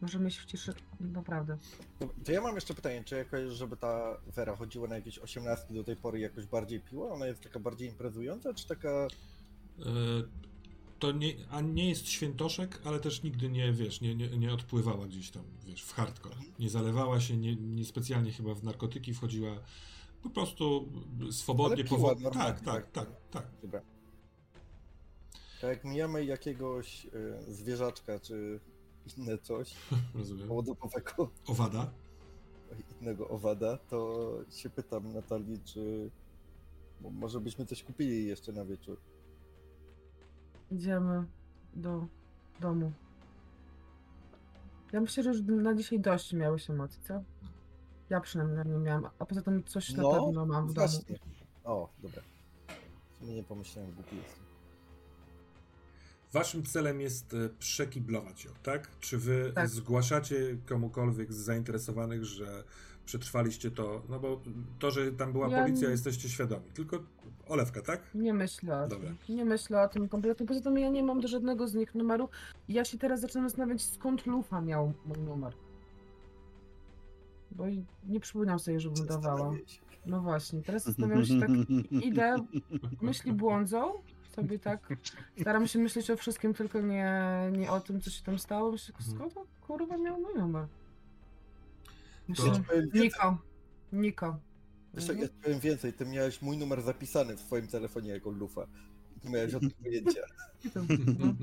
Możemy 0.00 0.28
iść 0.28 0.38
w 0.38 0.44
ciszy, 0.44 0.74
naprawdę. 1.00 1.58
Dobra, 2.00 2.14
To 2.24 2.32
ja 2.32 2.40
mam 2.40 2.54
jeszcze 2.54 2.74
pytanie, 2.74 3.04
czy 3.04 3.16
jakoś, 3.16 3.52
żeby 3.52 3.76
ta 3.76 4.20
Wera 4.26 4.56
chodziła 4.56 4.88
na 4.88 4.94
jakieś 4.96 5.18
osiemnastki 5.18 5.74
do 5.74 5.84
tej 5.84 5.96
pory 5.96 6.18
i 6.18 6.22
jakoś 6.22 6.46
bardziej 6.46 6.80
piła? 6.80 7.12
Ona 7.12 7.26
jest 7.26 7.40
taka 7.42 7.58
bardziej 7.58 7.88
imprezująca, 7.88 8.54
czy 8.54 8.68
taka... 8.68 8.88
E, 8.88 9.10
To 11.00 11.12
nie, 11.12 11.32
a 11.50 11.60
nie 11.60 11.88
jest 11.88 12.08
świętoszek, 12.08 12.80
ale 12.84 13.00
też 13.00 13.22
nigdy 13.22 13.48
nie, 13.48 13.72
wiesz, 13.72 14.00
nie, 14.00 14.14
nie, 14.14 14.28
nie 14.28 14.52
odpływała 14.52 15.06
gdzieś 15.06 15.30
tam, 15.30 15.42
wiesz, 15.64 15.82
w 15.84 15.92
hardcore. 15.92 16.36
Nie 16.58 16.70
zalewała 16.70 17.20
się, 17.20 17.36
nie, 17.36 17.56
nie 17.56 17.84
specjalnie 17.84 18.32
chyba 18.32 18.54
w 18.54 18.64
narkotyki 18.64 19.14
wchodziła, 19.14 19.56
po 20.22 20.30
prostu 20.30 20.88
swobodnie, 21.30 21.84
normalnie, 21.90 22.30
Tak, 22.30 22.60
tak, 22.60 22.60
tak? 22.60 22.90
tak, 22.90 23.08
tak. 23.30 23.46
Dobra. 23.62 23.80
To 25.60 25.66
jak 25.66 25.84
mijamy 25.84 26.24
jakiegoś 26.24 27.04
y, 27.48 27.52
zwierzaczka, 27.54 28.20
czy 28.20 28.60
inne 29.16 29.38
coś 29.38 29.74
Rozumiem. 30.14 30.48
powodowego, 30.48 31.30
Owada? 31.46 31.92
innego 33.00 33.28
owada, 33.28 33.76
to 33.76 34.28
się 34.50 34.70
pytam 34.70 35.12
Natalii, 35.12 35.60
czy 35.64 36.10
może 37.00 37.40
byśmy 37.40 37.66
coś 37.66 37.82
kupili 37.82 38.26
jeszcze 38.26 38.52
na 38.52 38.64
wieczór. 38.64 38.98
Idziemy 40.70 41.24
do 41.74 42.06
domu. 42.60 42.92
Ja 44.92 45.00
myślę, 45.00 45.22
że 45.22 45.30
już 45.30 45.40
na 45.42 45.74
dzisiaj 45.74 46.00
dość 46.00 46.32
miałeś 46.32 46.70
emocji, 46.70 47.00
co? 47.02 47.22
Ja 48.10 48.20
przynajmniej 48.20 48.66
nie 48.66 48.78
miałam, 48.78 49.06
a 49.18 49.26
poza 49.26 49.42
tym 49.42 49.64
coś 49.64 49.90
na 49.92 50.02
No, 50.02 50.10
pewno 50.26 50.46
mam 50.46 50.68
w 50.68 50.72
domu. 50.74 50.88
Właśnie. 50.88 51.18
O, 51.64 51.88
dobra. 52.02 52.22
W 53.16 53.18
sumie 53.18 53.34
nie 53.34 53.44
pomyślałem, 53.44 53.92
głupi 53.92 54.16
jestem. 54.16 54.44
Waszym 56.32 56.62
celem 56.62 57.00
jest 57.00 57.34
e, 57.34 57.48
przekiblować 57.58 58.44
ją, 58.44 58.50
tak? 58.62 58.98
Czy 59.00 59.18
wy 59.18 59.52
Tak. 59.54 59.68
zgłaszacie 59.68 60.56
komukolwiek 60.66 61.32
z 61.32 61.36
zainteresowanych, 61.36 62.24
że 62.24 62.64
przetrwaliście 63.10 63.70
to? 63.70 64.02
No 64.08 64.20
bo 64.20 64.40
to, 64.78 64.90
że 64.90 65.12
tam 65.12 65.32
była 65.32 65.48
Ja 65.48 65.62
policja, 65.62 65.86
nie- 65.88 65.92
jesteście 65.92 66.28
świadomi. 66.28 66.62
Tylko 66.74 66.98
Olewka, 67.48 67.82
tak? 67.82 68.00
Nie 68.14 68.34
myślę 68.34 68.82
o 68.82 68.88
Dobra. 68.88 69.08
tym. 69.26 69.36
Nie 69.36 69.44
myślę 69.44 69.82
o 69.82 69.88
tym 69.88 70.08
kompletnie. 70.08 70.46
Poza 70.46 70.60
tym 70.60 70.78
ja 70.78 70.88
nie 70.88 71.02
mam 71.02 71.20
do 71.20 71.28
żadnego 71.28 71.68
z 71.68 71.74
nich 71.74 71.94
numeru. 71.94 72.28
Ja 72.68 72.84
się 72.84 72.98
teraz 72.98 73.20
zaczynam 73.20 73.48
zastanawiać, 73.48 73.82
skąd 73.82 74.26
Lufa 74.26 74.60
miał 74.60 74.92
mój 75.06 75.18
numer. 75.18 75.52
Bo 77.50 77.68
i- 77.68 77.84
nie 78.08 78.20
przypominam 78.20 78.58
sobie, 78.58 78.80
żebym 78.80 79.06
dawała. 79.06 79.52
No 80.06 80.20
właśnie, 80.20 80.62
teraz 80.62 80.84
zastanawiam 80.84 81.24
się 81.24 81.40
tak, 81.40 81.50
idę, 81.90 82.36
myśli 83.00 83.32
błądzą, 83.32 83.92
sobie 84.36 84.58
tak, 84.58 84.88
staram 85.40 85.66
się 85.66 85.78
myśleć 85.78 86.10
o 86.10 86.16
wszystkim, 86.16 86.54
tylko 86.54 86.80
nie, 86.80 87.14
nie 87.58 87.70
o 87.70 87.80
tym, 87.80 88.00
co 88.00 88.10
się 88.10 88.22
tam 88.24 88.38
stało. 88.38 88.72
Myślę, 88.72 88.94
skąd 89.14 89.36
on, 89.36 89.44
kurwa 89.66 89.96
miał 89.98 90.20
mój 90.20 90.34
numer? 90.34 90.66
To- 92.36 92.42
Myślę, 92.50 92.86
Niko, 92.94 93.38
Niko. 93.92 94.38
wiesz 94.94 95.08
ja 95.08 95.14
powiem 95.42 95.60
więcej, 95.60 95.92
ty 95.92 96.06
miałeś 96.06 96.42
mój 96.42 96.58
numer 96.58 96.82
zapisany 96.82 97.36
w 97.36 97.40
swoim 97.40 97.66
telefonie 97.66 98.10
jako 98.10 98.30
lufa. 98.30 98.66
Nie 99.24 99.30
miałeś 99.30 99.54
o 99.54 99.60
tym 99.60 99.70
pojęcia. 99.70 100.20
No. 100.74 101.34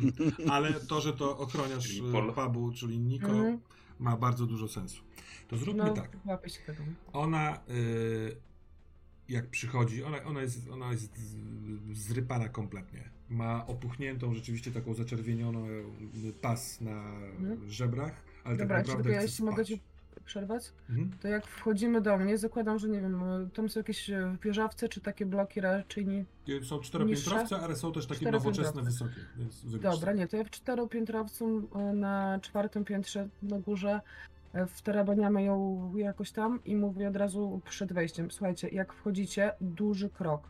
Ale 0.54 0.74
to, 0.74 1.02
że 1.02 1.14
to 1.14 1.38
ochroniarz 1.38 1.88
Czyli 1.88 2.00
e, 2.00 2.34
pubu, 2.34 2.72
czyli 2.72 3.00
Niko, 3.00 3.28
Mhm. 3.32 3.60
ma 4.00 4.18
bardzo 4.18 4.46
dużo 4.46 4.68
sensu. 4.68 5.04
To 5.48 5.58
zróbmy 5.58 5.84
No, 5.84 5.94
tak. 5.94 6.18
Ona 7.14 7.60
y, 7.70 8.36
jak 9.30 9.48
przychodzi, 9.50 10.04
ona, 10.04 10.24
ona, 10.24 10.42
jest, 10.42 10.70
ona 10.70 10.92
jest 10.92 11.12
zrypana 11.94 12.50
kompletnie. 12.50 13.10
Ma 13.30 13.68
opuchniętą, 13.68 14.34
rzeczywiście 14.34 14.72
taką 14.72 14.94
zaczerwienioną 14.94 15.68
y, 15.68 16.34
pas 16.42 16.82
na 16.82 17.04
Mhm. 17.40 17.70
żebrach, 17.70 18.24
ale 18.44 18.58
Dobra, 18.58 18.76
tak 18.78 18.86
czy 18.86 18.92
naprawdę 18.92 19.04
tylko 19.04 19.16
ja 19.16 19.22
jeśli 19.22 19.46
mogę 19.46 19.66
ci 19.66 19.82
przerwać, 20.28 20.74
Mhm. 20.90 21.12
to 21.22 21.28
jak 21.28 21.46
wchodzimy 21.48 22.02
do 22.02 22.18
mnie, 22.18 22.38
zakładam, 22.38 22.80
że 22.80 22.90
nie 22.90 23.02
wiem, 23.02 23.24
y, 23.24 23.50
tam 23.50 23.70
są 23.70 23.80
jakieś 23.80 24.10
y, 24.10 24.38
wieżawce, 24.44 24.90
czy 24.90 25.02
takie 25.02 25.26
bloki 25.26 25.62
raczej 25.62 26.06
nie. 26.08 26.26
Y, 26.50 26.66
Są 26.66 26.80
czteropiętrowce, 26.80 27.60
ale 27.60 27.76
są 27.76 27.92
też 27.94 28.08
takie 28.08 28.32
nowoczesne, 28.32 28.82
wysokie, 28.82 29.16
więc 29.38 29.80
Dobra, 29.80 30.14
nie, 30.14 30.28
to 30.28 30.38
ja 30.38 30.44
w 30.44 30.50
czteropiętrowcu 30.50 31.70
na 31.94 32.40
czwartym 32.42 32.86
piętrze 32.86 33.28
na 33.44 33.60
górze 33.60 34.02
wtarabaniamy 34.68 35.44
ją 35.44 35.92
jakoś 35.98 36.32
tam 36.32 36.60
i 36.66 36.76
mówię 36.76 37.08
od 37.10 37.16
razu 37.16 37.62
przed 37.70 37.94
wejściem. 37.94 38.32
Słuchajcie, 38.32 38.70
jak 38.70 38.94
wchodzicie, 38.94 39.52
duży 39.62 40.10
krok. 40.10 40.50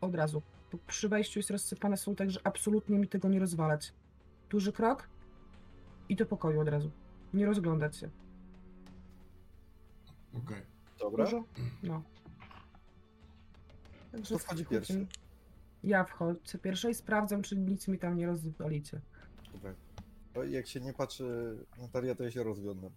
Od 0.00 0.14
razu. 0.14 0.42
Przy 0.86 1.08
wejściu 1.08 1.38
jest 1.38 1.50
rozsypane 1.50 1.96
są 1.96 2.14
tak, 2.14 2.30
że 2.30 2.40
absolutnie 2.44 2.98
mi 2.98 3.08
tego 3.08 3.28
nie 3.28 3.38
rozwalać. 3.40 3.92
Duży 4.50 4.72
krok 4.72 5.08
i 6.08 6.16
do 6.16 6.26
pokoju 6.26 6.60
od 6.60 6.68
razu. 6.68 6.90
Nie 7.34 7.46
rozglądać 7.46 7.96
się. 7.96 8.10
Okej. 10.34 10.62
Dobra? 10.98 11.24
Dużo? 11.24 11.44
No. 11.82 12.02
Także 14.12 14.34
To 14.34 14.38
wchodzi 14.38 14.66
pierwszy. 14.66 15.06
Ja 15.84 16.04
wchodzę 16.04 16.58
pierwsza 16.58 16.88
i 16.90 16.94
sprawdzam, 16.94 17.42
czy 17.42 17.56
nic 17.56 17.88
mi 17.88 17.98
tam 17.98 18.16
nie 18.16 18.26
rozwalicie. 18.26 19.00
Dobra. 19.52 19.74
To 20.32 20.44
jak 20.44 20.66
się 20.66 20.80
nie 20.80 20.92
patrzy 20.92 21.56
Natalia, 21.78 22.14
to 22.14 22.24
ja 22.24 22.30
się 22.30 22.42
rozglądam. 22.42 22.90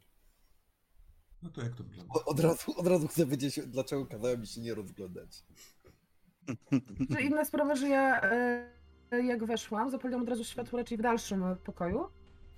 No 1.44 1.50
to 1.50 1.62
jak 1.64 1.76
to 1.76 1.84
wygląda? 1.84 2.14
O- 2.14 2.26
Od 2.26 2.40
razu, 2.40 2.80
od 2.80 2.88
razu 2.88 3.08
chcę 3.08 3.26
wiedzieć, 3.26 3.60
dlaczego 3.68 4.06
kazałem 4.06 4.42
mi 4.42 4.48
się 4.48 4.62
nie 4.62 4.74
rozglądać. 4.74 5.44
Że 7.10 7.22
inna 7.22 7.46
sprawa, 7.46 7.76
że 7.76 7.90
ja 7.90 8.22
e, 8.22 8.72
jak 9.26 9.46
weszłam, 9.46 9.90
zapaliłam 9.92 10.24
od 10.24 10.30
razu 10.30 10.44
światło 10.44 10.80
raczej 10.80 10.98
w 10.98 11.02
dalszym 11.02 11.44
pokoju. 11.64 12.08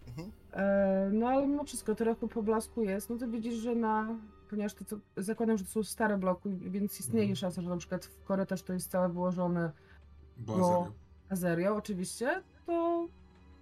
Mhm. 0.07 0.31
E, 0.53 1.09
no 1.13 1.27
ale 1.27 1.47
mimo 1.47 1.63
wszystko 1.63 1.95
trochę 1.95 2.27
poblasku 2.27 2.83
jest. 2.83 3.09
No 3.09 3.17
to 3.17 3.27
widzisz, 3.27 3.55
że 3.55 3.75
na. 3.75 4.19
Ponieważ 4.49 4.73
to, 4.73 4.85
to 4.85 4.97
zakładam, 5.17 5.57
że 5.57 5.63
to 5.65 5.71
są 5.71 5.83
stare 5.83 6.17
bloki, 6.17 6.49
więc 6.49 6.99
istnieje 6.99 7.23
Mhm. 7.23 7.35
szansa, 7.35 7.61
że 7.61 7.69
na 7.69 7.77
przykład 7.77 8.05
w 8.05 8.23
korytarz 8.23 8.63
to 8.63 8.73
jest 8.73 8.91
całe 8.91 9.09
wyłożone 9.09 9.71
Bo. 10.37 10.91
Azerio, 11.29 11.75
oczywiście, 11.75 12.43
to 12.65 13.07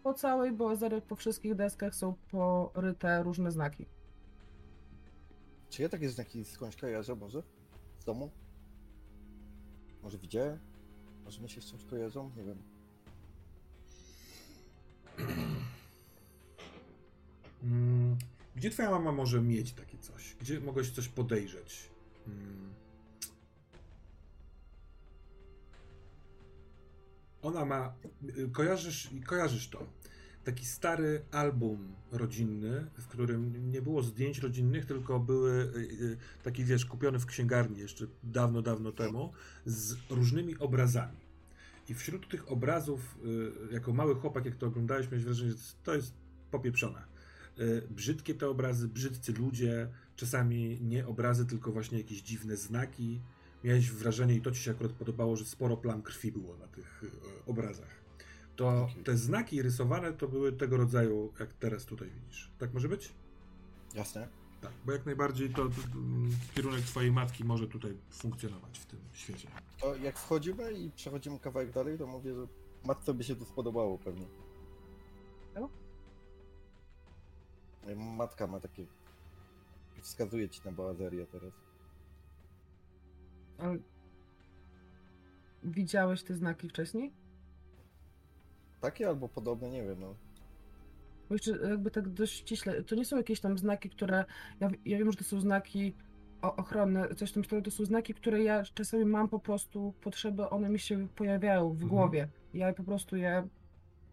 po 0.03 0.13
całej 0.13 0.51
Boazerii, 0.51 1.01
po 1.01 1.15
wszystkich 1.15 1.55
deskach 1.55 1.95
są 1.95 2.13
poryte 2.31 3.23
różne 3.23 3.51
znaki. 3.51 3.85
Czy 5.69 5.81
ja 5.81 5.89
takie 5.89 6.09
znaki 6.09 6.45
skądś 6.45 6.75
kojarzę 6.75 7.15
może? 7.15 7.43
Z 7.99 8.05
domu? 8.05 8.29
Może 10.03 10.17
widziałem? 10.17 10.59
Może 11.25 11.41
mi 11.41 11.49
się 11.49 11.61
z 11.61 11.65
czymś 11.65 11.85
kojarzą? 11.85 12.31
Nie 12.37 12.43
wiem. 12.43 12.57
Mm, 17.65 18.17
Gdzie 18.55 18.69
twoja 18.69 18.91
mama 18.91 19.11
może 19.11 19.41
mieć 19.41 19.73
takie 19.73 19.97
coś? 19.97 20.35
Gdzie 20.41 20.59
mogłeś 20.59 20.89
coś 20.91 21.07
podejrzeć? 21.07 21.89
Mm. 22.27 22.73
Ona 27.41 27.65
ma. 27.65 27.93
y, 28.37 28.49
Kojarzysz, 28.51 29.09
kojarzysz 29.25 29.69
to. 29.69 29.87
Taki 30.43 30.65
stary 30.65 31.21
album 31.31 31.95
rodzinny, 32.11 32.87
w 32.97 33.07
którym 33.07 33.71
nie 33.71 33.81
było 33.81 34.03
zdjęć 34.03 34.39
rodzinnych, 34.39 34.85
tylko 34.85 35.19
były 35.19 35.51
y, 35.51 35.79
y, 36.03 36.17
taki, 36.43 36.63
wiesz, 36.63 36.85
kupiony 36.85 37.19
w 37.19 37.25
księgarni 37.25 37.79
jeszcze 37.79 38.07
dawno, 38.23 38.61
dawno 38.61 38.91
temu, 38.91 39.33
z 39.65 39.95
różnymi 40.09 40.57
obrazami. 40.57 41.17
I 41.89 41.93
wśród 41.93 42.29
tych 42.29 42.51
obrazów, 42.51 43.17
jako 43.71 43.93
mały 43.93 44.15
chłopak, 44.15 44.45
jak 44.45 44.55
to 44.55 44.67
oglądałeś, 44.67 45.05
miałeś 45.11 45.23
wrażenie, 45.25 45.51
że 45.51 45.57
to 45.83 45.95
jest 45.95 46.13
popieprzone. 46.51 47.14
Y, 47.59 47.87
Brzydkie 47.89 48.35
te 48.35 48.49
obrazy, 48.49 48.87
brzydcy 48.87 49.33
ludzie, 49.33 49.87
czasami 50.15 50.79
nie 50.81 51.07
obrazy, 51.07 51.45
tylko 51.45 51.71
właśnie 51.71 51.97
jakieś 51.97 52.21
dziwne 52.21 52.57
znaki. 52.57 53.21
Miałeś 53.63 53.91
wrażenie, 53.91 54.35
i 54.35 54.41
to 54.41 54.51
ci 54.51 54.61
się 54.63 54.71
akurat 54.71 54.91
podobało, 54.91 55.35
że 55.35 55.45
sporo 55.45 55.77
plam 55.77 56.01
krwi 56.01 56.31
było 56.31 56.57
na 56.57 56.67
tych 56.67 57.03
y, 57.03 57.09
obrazach. 57.45 58.05
To 58.55 58.87
te 59.03 59.17
znaki 59.17 59.61
rysowane 59.61 60.13
to 60.13 60.27
były 60.27 60.51
tego 60.51 60.77
rodzaju, 60.77 61.33
jak 61.39 61.53
teraz 61.53 61.85
tutaj 61.85 62.09
widzisz. 62.09 62.51
Tak 62.59 62.73
może 62.73 62.89
być? 62.89 63.11
Jasne. 63.93 64.27
Tak, 64.61 64.71
bo 64.85 64.91
jak 64.91 65.05
najbardziej 65.05 65.49
to, 65.49 65.55
to, 65.55 65.81
mm, 65.95 66.31
kierunek 66.55 66.81
twojej 66.81 67.11
matki 67.11 67.43
może 67.43 67.67
tutaj 67.67 67.97
funkcjonować 68.11 68.79
w 68.79 68.85
tym 68.85 68.99
świecie. 69.13 69.47
To 69.81 69.95
jak 69.95 70.19
wchodzimy 70.19 70.73
i 70.73 70.91
przechodzimy 70.91 71.39
kawałek 71.39 71.71
dalej, 71.71 71.97
to 71.97 72.07
mówię, 72.07 72.33
że 72.35 72.47
matce 72.85 73.13
by 73.13 73.23
się 73.23 73.35
tu 73.35 73.45
spodobało 73.45 73.97
pewnie. 73.97 74.25
Co? 75.53 75.69
Matka 77.95 78.47
ma 78.47 78.59
takie... 78.59 78.85
Wskazuje 80.01 80.49
ci 80.49 80.61
na 80.65 80.71
Boazerię 80.71 81.25
teraz. 81.25 81.53
Ale... 83.57 83.77
Widziałeś 85.63 86.23
te 86.23 86.33
znaki 86.33 86.69
wcześniej? 86.69 87.11
Takie 88.81 89.07
albo 89.07 89.29
podobne, 89.29 89.69
nie 89.69 89.83
wiem, 89.83 89.99
no. 89.99 90.15
Bo 91.29 91.35
jeszcze 91.35 91.51
jakby 91.51 91.91
tak 91.91 92.09
dość 92.09 92.33
ściśle, 92.33 92.83
to 92.83 92.95
nie 92.95 93.05
są 93.05 93.17
jakieś 93.17 93.39
tam 93.39 93.57
znaki, 93.57 93.89
które, 93.89 94.25
ja, 94.59 94.69
ja 94.85 94.97
wiem, 94.97 95.11
że 95.11 95.17
to 95.17 95.23
są 95.23 95.39
znaki 95.39 95.93
ochronne, 96.41 97.15
coś 97.15 97.29
w 97.29 97.33
tym 97.33 97.43
stylu, 97.43 97.61
to 97.61 97.71
są 97.71 97.85
znaki, 97.85 98.13
które 98.13 98.43
ja 98.43 98.63
czasami 98.63 99.05
mam 99.05 99.29
po 99.29 99.39
prostu 99.39 99.93
potrzeby, 100.01 100.49
one 100.49 100.69
mi 100.69 100.79
się 100.79 101.07
pojawiają 101.15 101.69
w 101.69 101.73
Mhm. 101.73 101.89
głowie. 101.89 102.27
Ja 102.53 102.73
po 102.73 102.83
prostu 102.83 103.15
je 103.15 103.47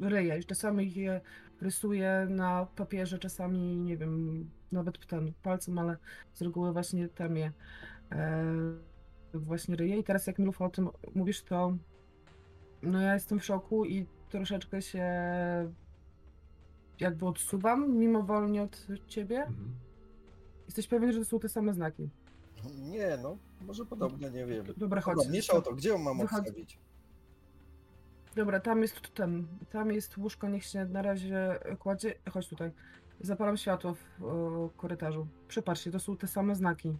ryję 0.00 0.38
i 0.38 0.44
czasami 0.44 0.94
je 0.94 1.20
rysuję 1.62 2.26
na 2.30 2.66
papierze, 2.76 3.18
czasami, 3.18 3.76
nie 3.76 3.96
wiem, 3.96 4.50
nawet 4.72 5.06
ten 5.06 5.32
palcem, 5.42 5.78
ale 5.78 5.96
z 6.32 6.42
reguły 6.42 6.72
właśnie 6.72 7.08
tam 7.08 7.36
je 7.36 7.52
e, 8.12 8.44
właśnie 9.34 9.76
ryję. 9.76 9.96
I 9.96 10.04
teraz 10.04 10.26
jak 10.26 10.38
Milufa 10.38 10.64
o 10.64 10.70
tym 10.70 10.88
mówisz, 11.14 11.42
to 11.42 11.76
no 12.82 13.00
ja 13.00 13.14
jestem 13.14 13.40
w 13.40 13.44
szoku 13.44 13.84
i 13.84 14.06
troszeczkę 14.28 14.82
się 14.82 15.04
jakby 17.00 17.26
odsuwam 17.26 17.98
mimowolnie 17.98 18.62
od 18.62 18.86
ciebie. 19.06 19.38
Mhm. 19.38 19.74
Jesteś 20.66 20.88
pewien, 20.88 21.12
że 21.12 21.18
to 21.18 21.24
są 21.24 21.38
te 21.38 21.48
same 21.48 21.74
znaki? 21.74 22.08
Nie, 22.78 23.18
no, 23.22 23.36
może 23.60 23.86
podobne, 23.86 24.30
nie 24.30 24.46
wiem. 24.46 24.64
Dobra, 24.76 25.00
chodź. 25.00 25.16
Dobra, 25.16 25.30
mniejsza 25.30 25.52
o 25.52 25.62
to, 25.62 25.74
gdzie 25.74 25.88
ją 25.88 25.98
mam 25.98 26.18
Wychodź. 26.18 26.38
odstawić? 26.38 26.78
Dobra, 28.36 28.60
tam 28.60 28.82
jest 28.82 29.14
ten, 29.14 29.46
tam 29.70 29.92
jest 29.92 30.16
łóżko, 30.18 30.48
niech 30.48 30.64
się 30.64 30.84
na 30.84 31.02
razie 31.02 31.58
kładzie. 31.78 32.14
Chodź 32.30 32.48
tutaj. 32.48 32.70
Zapalam 33.20 33.56
światło 33.56 33.94
w 33.94 34.24
o, 34.24 34.70
korytarzu. 34.76 35.26
Przypatrzcie, 35.48 35.90
to 35.90 36.00
są 36.00 36.16
te 36.16 36.26
same 36.26 36.54
znaki. 36.54 36.96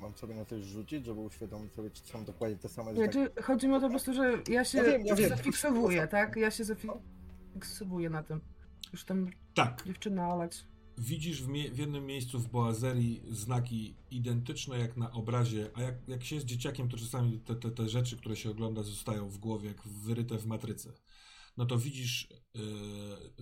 Mam 0.00 0.14
sobie 0.14 0.34
na 0.34 0.44
coś 0.44 0.62
rzucić, 0.62 1.04
żeby 1.06 1.20
uświadomić 1.20 1.72
sobie, 1.72 1.90
czy 1.90 2.02
są 2.02 2.24
dokładnie 2.24 2.56
te 2.56 2.68
same 2.68 2.92
Nie, 2.92 3.08
chodzi 3.42 3.68
mi 3.68 3.74
o 3.74 3.80
to 3.80 3.86
po 3.86 3.90
prostu, 3.90 4.14
że 4.14 4.32
ja 4.48 4.64
się 4.64 4.78
Ja 4.78 4.84
wiem, 4.84 5.06
ja 5.06 5.14
wiem. 5.14 5.28
zafiksowuję, 5.28 6.06
tak? 6.06 6.36
Ja 6.36 6.50
się 6.50 6.64
zafiksowuję 6.64 8.10
na 8.10 8.22
tym. 8.22 8.40
Już 8.92 9.04
tam 9.04 9.30
Tak, 9.54 9.82
dziewczyna 9.86 10.34
olać. 10.34 10.64
Widzisz 10.98 11.42
w, 11.42 11.48
w 11.72 11.78
jednym 11.78 12.06
miejscu 12.06 12.40
w 12.40 12.50
Boazerii 12.50 13.22
znaki 13.30 13.94
identyczne 14.10 14.78
jak 14.78 14.96
na 14.96 15.12
obrazie, 15.12 15.70
a 15.74 15.82
jak, 15.82 16.08
jak 16.08 16.24
się 16.24 16.34
jest 16.34 16.46
dzieciakiem, 16.46 16.88
to 16.88 16.96
czasami 16.96 17.40
te, 17.40 17.54
te, 17.54 17.70
te 17.70 17.88
rzeczy, 17.88 18.16
które 18.16 18.36
się 18.36 18.50
ogląda, 18.50 18.82
zostają 18.82 19.28
w 19.28 19.38
głowie, 19.38 19.68
jak 19.68 19.82
wyryte 19.88 20.38
w 20.38 20.46
matryce. 20.46 20.92
No 21.56 21.66
to 21.66 21.78
widzisz, 21.78 22.28
yy, 22.54 22.62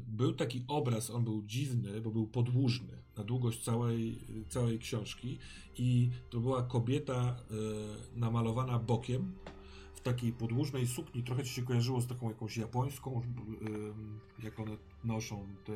był 0.06 0.32
taki 0.34 0.64
obraz, 0.68 1.10
on 1.10 1.24
był 1.24 1.42
dziwny, 1.42 2.00
bo 2.00 2.10
był 2.10 2.26
podłużny 2.26 3.02
na 3.16 3.24
długość 3.24 3.62
całej, 3.62 4.18
całej 4.48 4.78
książki 4.78 5.38
i 5.78 6.10
to 6.30 6.40
była 6.40 6.62
kobieta 6.62 7.36
yy, 7.50 8.20
namalowana 8.20 8.78
bokiem 8.78 9.34
w 9.94 10.00
takiej 10.00 10.32
podłużnej 10.32 10.86
sukni, 10.86 11.22
trochę 11.22 11.44
ci 11.44 11.50
się 11.50 11.62
kojarzyło 11.62 12.00
z 12.00 12.06
taką 12.06 12.28
jakąś 12.28 12.56
japońską, 12.56 13.22
yy, 13.60 14.44
jak 14.44 14.60
one 14.60 14.76
noszą 15.04 15.46
te 15.64 15.72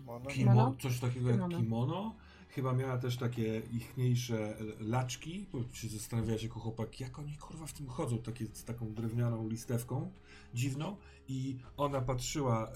Kimono? 0.00 0.30
Kimo, 0.30 0.74
coś 0.80 1.00
takiego 1.00 1.28
jak 1.28 1.36
Kimono. 1.36 1.58
kimono. 1.58 2.14
Chyba 2.48 2.72
miała 2.72 2.98
też 2.98 3.16
takie 3.16 3.62
ichniejsze 3.72 4.56
laczki, 4.80 5.46
bo 5.52 5.58
się 5.72 5.88
zastanawiałeś 5.88 6.42
jako 6.42 6.60
chłopak, 6.60 7.00
jak 7.00 7.18
oni 7.18 7.36
kurwa 7.36 7.66
w 7.66 7.72
tym 7.72 7.86
chodzą, 7.86 8.18
takie, 8.18 8.46
z 8.52 8.64
taką 8.64 8.94
drewnianą 8.94 9.48
listewką 9.48 10.10
dziwną 10.54 10.96
i 11.28 11.58
ona 11.76 12.00
patrzyła, 12.00 12.72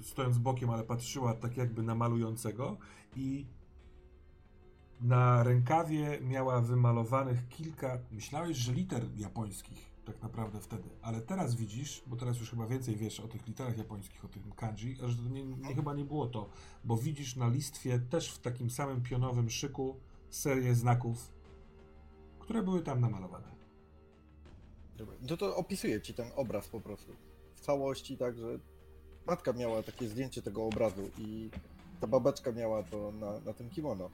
e, 0.00 0.04
stojąc 0.04 0.38
bokiem, 0.38 0.70
ale 0.70 0.82
patrzyła 0.82 1.34
tak 1.34 1.56
jakby 1.56 1.82
na 1.82 1.94
malującego 1.94 2.76
i 3.16 3.46
na 5.00 5.42
rękawie 5.42 6.20
miała 6.20 6.60
wymalowanych 6.60 7.48
kilka, 7.48 7.98
myślałeś, 8.12 8.56
że 8.56 8.72
liter 8.72 9.02
japońskich 9.16 9.93
tak 10.04 10.22
naprawdę 10.22 10.60
wtedy, 10.60 10.88
ale 11.02 11.20
teraz 11.20 11.54
widzisz, 11.54 12.02
bo 12.06 12.16
teraz 12.16 12.38
już 12.38 12.50
chyba 12.50 12.66
więcej 12.66 12.96
wiesz 12.96 13.20
o 13.20 13.28
tych 13.28 13.46
literach 13.46 13.78
japońskich, 13.78 14.24
o 14.24 14.28
tym 14.28 14.52
kanji, 14.52 14.96
że 14.96 15.16
to 15.16 15.28
nie, 15.28 15.44
nie, 15.44 15.74
chyba 15.74 15.94
nie 15.94 16.04
było 16.04 16.26
to, 16.26 16.50
bo 16.84 16.96
widzisz 16.96 17.36
na 17.36 17.48
listwie 17.48 17.98
też 17.98 18.30
w 18.30 18.38
takim 18.38 18.70
samym 18.70 19.02
pionowym 19.02 19.50
szyku 19.50 19.96
serię 20.30 20.74
znaków, 20.74 21.32
które 22.38 22.62
były 22.62 22.82
tam 22.82 23.00
namalowane. 23.00 23.54
Dobra. 24.96 25.16
No 25.30 25.36
to 25.36 25.56
opisuję 25.56 26.00
ci 26.00 26.14
ten 26.14 26.30
obraz 26.36 26.68
po 26.68 26.80
prostu. 26.80 27.12
W 27.54 27.60
całości, 27.60 28.16
tak, 28.16 28.38
że 28.38 28.58
matka 29.26 29.52
miała 29.52 29.82
takie 29.82 30.08
zdjęcie 30.08 30.42
tego 30.42 30.64
obrazu 30.64 31.10
i 31.18 31.50
ta 32.00 32.06
babeczka 32.06 32.52
miała 32.52 32.82
to 32.82 33.12
na, 33.12 33.40
na 33.40 33.52
tym 33.52 33.70
kimono. 33.70 34.10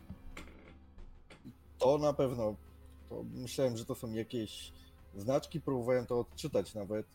I 1.44 1.52
to 1.78 1.98
na 1.98 2.12
pewno, 2.12 2.54
to 3.08 3.24
myślałem, 3.34 3.76
że 3.76 3.84
to 3.84 3.94
są 3.94 4.12
jakieś 4.12 4.72
znaczki, 5.16 5.60
próbowałem 5.60 6.06
to 6.06 6.20
odczytać 6.20 6.74
nawet 6.74 7.06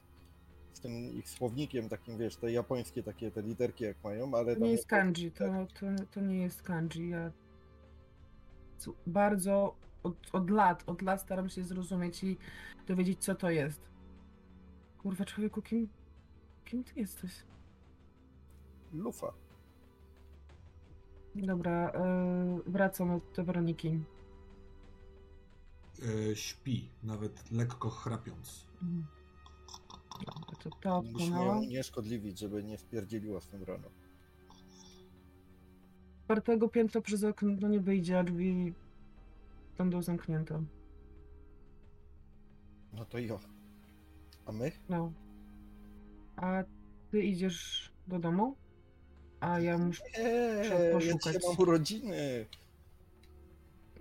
z 0.73 0.79
tym 0.79 0.91
ich 1.13 1.29
słownikiem 1.29 1.89
takim, 1.89 2.17
wiesz, 2.17 2.35
te 2.35 2.51
japońskie 2.51 3.03
takie, 3.03 3.31
te 3.31 3.41
literki 3.41 3.83
jak 3.83 4.03
mają, 4.03 4.33
ale 4.33 4.55
To 4.55 4.63
nie 4.63 4.71
jest 4.71 4.87
kanji, 4.87 5.31
to, 5.31 5.45
to, 5.79 5.85
to 6.11 6.21
nie 6.21 6.41
jest 6.41 6.61
kanji. 6.61 7.09
Ja 7.09 7.31
bardzo 9.07 9.75
od, 10.03 10.15
od 10.33 10.49
lat, 10.49 10.83
od 10.87 11.01
lat 11.01 11.21
staram 11.21 11.49
się 11.49 11.63
zrozumieć 11.63 12.23
i 12.23 12.37
dowiedzieć, 12.87 13.19
co 13.23 13.35
to 13.35 13.49
jest. 13.49 13.81
Kurwa, 14.97 15.25
człowieku, 15.25 15.61
kim, 15.61 15.89
kim 16.65 16.83
ty 16.83 16.99
jesteś? 16.99 17.31
lufa. 18.95 19.33
Dobra, 21.35 21.91
yy, 21.91 22.71
wracam 22.71 23.21
do 23.35 23.43
Weroniki. 23.43 23.99
E, 26.01 26.35
śpi, 26.35 26.89
nawet 27.03 27.51
lekko 27.51 27.89
chrapiąc. 27.89 28.65
Dobra, 30.25 30.71
To, 30.81 30.97
odpłynęło. 30.97 31.45
ją 31.45 31.61
nie 31.63 31.83
szkodliwić, 31.83 32.39
żeby 32.39 32.63
nie 32.63 32.77
wpierdzieliła 32.77 33.41
z 33.41 33.47
tym 33.47 33.63
rano. 33.63 33.87
Czwartego 36.25 36.69
piętra 36.69 37.01
przez 37.01 37.23
okno 37.23 37.67
nie 37.67 37.79
wyjdzie, 37.79 38.19
a 38.19 38.23
drzwi 38.23 38.73
będą 39.77 40.01
zamknięte. 40.01 40.63
No 42.93 43.05
to 43.05 43.19
jo. 43.19 43.39
A 44.45 44.51
my? 44.51 44.71
No. 44.89 45.11
A 46.35 46.63
ty 47.11 47.23
idziesz 47.23 47.91
do 48.07 48.19
domu? 48.19 48.55
A 49.39 49.59
ja 49.59 49.77
muszę... 49.77 50.03
Eee, 50.17 50.63
Trzeba 50.63 50.79
ja 50.79 50.93
poszukać. 50.93 51.33
dzisiaj 51.35 51.49
mam 51.49 51.59
urodziny. 51.59 52.45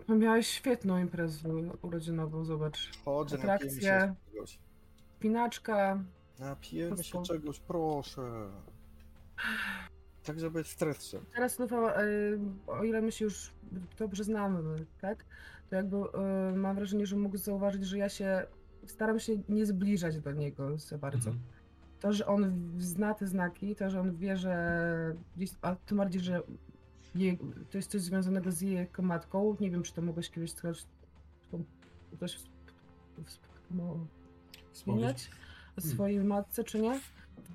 No, 0.09 0.17
Miałeś 0.17 0.47
świetną 0.47 0.99
imprezę 0.99 1.49
urodzinową, 1.83 2.45
zobacz. 2.45 2.91
Chodzę, 3.05 3.39
napijemy 3.39 3.81
się 3.81 3.93
Atrakcje. 3.95 4.15
czegoś. 4.33 4.59
Pinaczka. 5.21 6.05
Napijemy 6.39 7.05
się 7.05 7.23
czegoś, 7.23 7.61
proszę. 7.61 8.49
Tak, 10.25 10.41
żeby 10.41 10.65
stres 10.65 11.07
szedł. 11.07 11.25
Teraz 11.35 11.59
Lufa, 11.59 12.03
y, 12.03 12.39
o 12.67 12.85
ile 12.85 13.03
my 13.03 13.13
się 13.13 13.25
już 13.25 13.53
dobrze 13.99 14.25
znamy, 14.25 14.87
tak? 15.01 15.25
To 15.71 15.77
jakby 15.77 15.97
y, 15.97 16.57
mam 16.57 16.77
wrażenie, 16.77 17.07
że 17.07 17.17
mógł 17.17 17.37
zauważyć, 17.37 17.85
że 17.87 17.99
ja 17.99 18.09
się 18.09 18.47
staram 18.87 19.21
się 19.21 19.33
nie 19.49 19.67
zbliżać 19.67 20.21
do 20.21 20.33
niego 20.33 20.79
za 20.79 20.99
bardzo. 20.99 21.31
Mhm. 21.31 21.39
To, 22.01 22.13
że 22.13 22.27
on 22.27 22.71
zna 22.79 23.15
te 23.15 23.27
znaki, 23.27 23.77
to, 23.77 23.91
że 23.91 24.01
on 24.01 24.17
wie, 24.17 24.37
że 24.37 25.17
gdzieś, 25.37 25.51
a 25.63 25.77
tym 25.77 25.99
bardziej, 25.99 26.21
że 26.21 26.43
je, 27.15 27.37
to 27.71 27.79
jest 27.79 27.91
coś 27.91 28.01
związanego 28.01 28.53
z 28.53 28.61
jego 28.61 29.03
matką. 29.03 29.57
Nie 29.61 29.71
wiem, 29.71 29.83
czy 29.83 29.93
to 29.95 30.03
mogłeś 30.03 30.31
kiedyś 30.31 30.53
coś, 30.53 30.85
coś 32.21 32.39
no, 33.71 34.07
wspomnieć 34.73 35.31
o 35.77 35.81
Hmm. 35.81 35.95
swojej 35.95 36.25
matce, 36.25 36.65
czy 36.65 36.81
nie? 36.81 37.01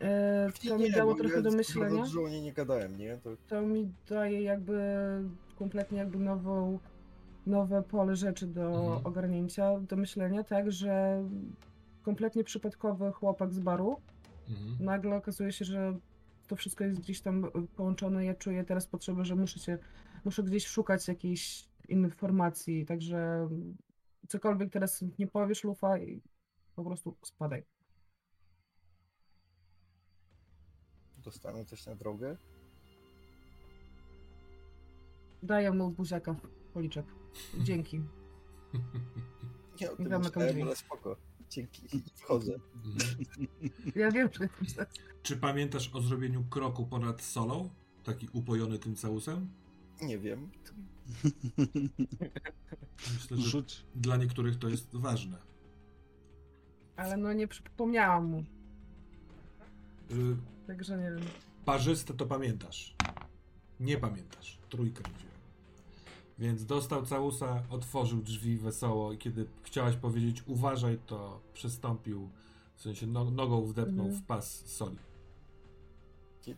E, 0.01 0.49
to 0.67 0.77
mi 0.77 0.83
Nie, 0.83 0.91
dało 0.91 1.11
bo 1.11 1.17
trochę 1.19 1.35
ja 1.35 1.41
do 1.41 1.51
myślenia. 1.51 2.03
o 2.25 2.29
niej 2.29 2.41
nie 2.41 2.53
gadałem, 2.53 2.97
nie? 2.97 3.17
To 3.17 3.29
To 3.47 3.61
mi 3.61 3.93
daje 4.09 4.41
jakby 4.41 4.79
kompletnie 5.55 5.97
jakby 5.97 6.19
nową, 6.19 6.79
nowe 7.45 7.83
pole 7.83 8.15
rzeczy 8.15 8.47
do 8.47 8.61
Mhm. 8.61 9.05
ogarnięcia, 9.05 9.79
do 9.79 9.95
myślenia, 9.95 10.43
tak, 10.43 10.71
że 10.71 11.23
kompletnie 12.03 12.43
przypadkowy 12.43 13.11
chłopak 13.11 13.53
z 13.53 13.59
baru 13.59 13.99
Mhm. 14.49 14.85
nagle 14.85 15.15
okazuje 15.15 15.51
się, 15.51 15.65
że 15.65 15.97
to 16.49 16.55
wszystko 16.55 16.83
jest 16.83 16.99
gdzieś 16.99 17.21
tam 17.21 17.45
y, 17.45 17.49
połączone. 17.75 18.25
Ja 18.25 18.35
czuję 18.35 18.63
teraz 18.63 18.87
potrzebę, 18.87 19.25
że 19.25 19.35
muszę 19.35 19.59
się, 19.59 19.77
muszę 20.25 20.43
gdzieś 20.43 20.67
szukać 20.67 21.07
jakiejś 21.07 21.69
informacji, 21.89 22.85
także 22.85 23.49
cokolwiek 24.27 24.71
teraz 24.71 25.03
nie 25.19 25.27
powiesz, 25.27 25.63
Lufa, 25.63 25.97
i 25.97 26.21
po 26.75 26.83
prostu 26.83 27.17
spadaj. 27.23 27.63
dostanę 31.17 31.65
coś 31.65 31.85
na 31.85 31.95
drogę. 31.95 32.37
Daję 35.43 35.71
mu 35.71 35.91
buziaka 35.91 36.35
policzek. 36.73 37.05
Dzięki. 37.57 38.01
Nie 39.81 39.91
o 39.91 39.95
tym 39.95 40.19
myślałem, 40.19 40.61
ale 40.61 40.75
spoko. 40.75 41.28
Dzięki. 41.49 41.81
Wchodzę. 42.15 42.51
Ja 43.95 44.11
wiem, 44.11 44.29
że 44.39 44.49
Czy 45.23 45.37
pamiętasz 45.37 45.89
o 45.95 46.01
zrobieniu 46.01 46.43
kroku 46.43 46.85
ponad 46.85 47.21
solą? 47.21 47.69
Taki 48.03 48.27
upojony 48.33 48.79
tym 48.79 48.95
całusem? 48.95 49.49
Nie 50.01 50.17
wiem. 50.19 50.49
Myślę, 53.13 53.37
że 53.37 53.49
Rzuć. 53.49 53.85
dla 53.95 54.17
niektórych 54.17 54.59
to 54.59 54.69
jest 54.69 54.95
ważne. 54.95 55.37
ale 56.95 57.17
no 57.17 57.33
nie 57.33 57.47
przypomniałam 57.47 58.25
mu, 58.25 58.43
Y, 60.11 60.35
także 60.67 60.97
nie 60.97 61.11
wiem. 61.11 61.19
Parzyste 61.65 62.13
to 62.13 62.25
pamiętasz. 62.25 62.95
Nie 63.79 63.97
pamiętasz. 63.97 64.57
Trójkę 64.69 65.03
mówiłem. 65.13 65.28
Więc 66.39 66.65
dostał 66.65 67.05
całusa, 67.05 67.63
otworzył 67.69 68.21
drzwi 68.21 68.57
wesoło 68.57 69.13
i 69.13 69.17
kiedy 69.17 69.45
chciałaś 69.63 69.95
powiedzieć 69.95 70.43
uważaj, 70.47 70.99
to 71.05 71.41
przystąpił, 71.53 72.29
w 72.75 72.81
sensie 72.81 73.07
no, 73.07 73.31
nogą 73.31 73.65
wdepnął 73.65 74.05
Mhm. 74.05 74.23
w 74.23 74.25
pas 74.27 74.65
soli. 74.65 74.97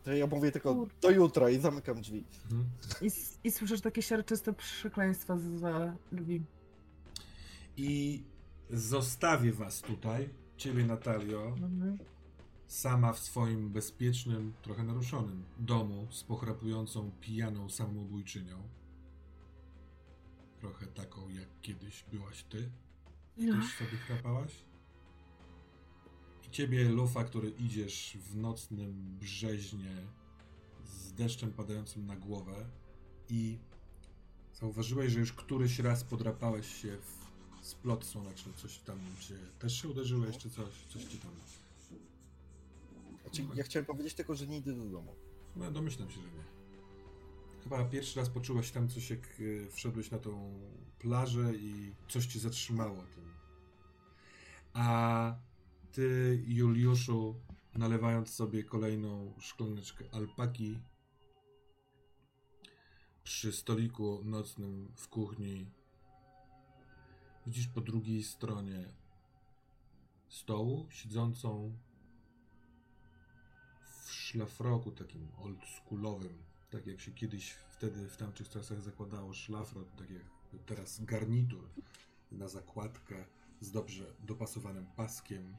To 0.04 0.14
ja 0.14 0.28
mówię 0.28 0.52
tylko 0.52 0.88
do 1.02 1.10
jutra 1.12 1.50
i 1.50 1.60
zamykam 1.60 2.02
drzwi. 2.02 2.24
Mhm. 2.44 2.66
I, 3.02 3.10
I 3.48 3.52
słyszysz 3.52 3.82
takie 3.82 4.02
siarczyste 4.02 4.54
przekleństwa 4.54 5.38
z 5.38 5.44
za 5.44 5.96
drzwi. 6.12 6.44
I 7.78 8.24
zostawię 8.70 9.52
was 9.54 9.82
tutaj, 9.82 10.30
ciebie 10.58 10.86
Natalio, 10.86 11.48
Mhm. 11.48 11.98
sama 12.68 13.14
w 13.14 13.20
swoim 13.20 13.70
bezpiecznym, 13.70 14.54
trochę 14.62 14.84
naruszonym 14.84 15.44
domu 15.60 16.08
z 16.10 16.24
pochrapującą, 16.24 17.12
pijaną 17.22 17.70
samobójczynią. 17.70 18.58
Trochę 20.62 20.88
taką, 20.88 21.30
jak 21.30 21.48
kiedyś 21.62 22.04
byłaś 22.12 22.44
ty. 22.44 22.70
No. 23.38 23.56
Też 23.56 23.74
sobie 23.74 23.98
chrapałaś? 23.98 24.52
I 26.48 26.52
ciebie, 26.52 26.90
Lufa, 26.90 27.24
który 27.24 27.50
idziesz 27.50 28.18
w 28.22 28.36
nocnym 28.36 29.18
brzeźnie 29.20 29.96
z 30.86 31.14
deszczem 31.14 31.54
padającym 31.54 32.06
na 32.06 32.16
głowę 32.16 32.66
i 33.30 33.58
zauważyłeś, 34.54 35.12
że 35.14 35.20
już 35.20 35.34
któryś 35.34 35.80
raz 35.80 36.04
podrapałeś 36.04 36.82
się 36.82 36.98
w 36.98 37.66
splot 37.68 38.06
słoneczny. 38.06 38.54
Coś 38.54 38.78
tam 38.78 39.00
cię... 39.20 39.36
Też 39.60 39.82
się 39.82 39.90
uderzyłeś, 39.90 40.38
czy 40.38 40.50
coś? 40.50 40.74
Coś 40.90 41.04
ci 41.04 41.18
tam... 41.18 41.32
Znaczy, 43.22 43.44
ja 43.56 43.64
chciałem 43.64 43.86
powiedzieć 43.86 44.14
tylko, 44.14 44.36
że 44.36 44.48
nie 44.48 44.58
idę 44.58 44.74
do 44.74 44.86
domu. 44.86 45.16
No, 45.56 45.72
domyślam 45.72 46.10
się, 46.10 46.22
że 46.22 46.28
nie. 46.28 46.61
Chyba 47.64 47.86
pierwszy 47.86 48.20
raz 48.20 48.30
poczułeś 48.30 48.72
tam 48.72 48.90
coś, 48.90 49.10
jak 49.10 49.40
y, 49.40 49.68
wszedłeś 49.72 50.12
na 50.12 50.20
tą 50.20 50.60
plażę 51.00 51.56
i 51.56 51.96
coś 52.10 52.26
ci 52.26 52.40
zatrzymało 52.40 53.04
tym. 53.16 53.34
A 54.74 55.36
ty, 55.92 56.44
Juliuszu, 56.48 57.36
nalewając 57.76 58.34
sobie 58.34 58.64
kolejną 58.64 59.34
szklaneczkę 59.40 60.06
alpaki 60.12 60.80
przy 63.24 63.52
stoliku 63.52 64.22
nocnym 64.24 64.92
w 64.96 65.08
kuchni, 65.08 65.72
widzisz 67.48 67.68
po 67.68 67.82
drugiej 67.82 68.24
stronie 68.24 68.94
stołu 70.28 70.88
siedzącą 70.90 71.78
w 73.86 74.12
szlafroku 74.12 74.92
takim 74.92 75.28
oldschoolowym, 75.38 76.51
tak 76.72 76.88
jak 76.88 77.00
się 77.02 77.12
kiedyś 77.12 77.52
wtedy 77.52 78.08
w 78.08 78.18
tamtych 78.18 78.50
czasach 78.50 78.82
zakładało 78.82 79.34
szlafrok, 79.34 79.92
tak 79.92 80.10
jak 80.10 80.24
teraz 80.66 81.04
garnitur 81.04 81.70
na 82.32 82.48
zakładkę 82.48 83.26
z 83.62 83.72
dobrze 83.72 84.04
dopasowanym 84.28 84.86
paskiem 84.96 85.58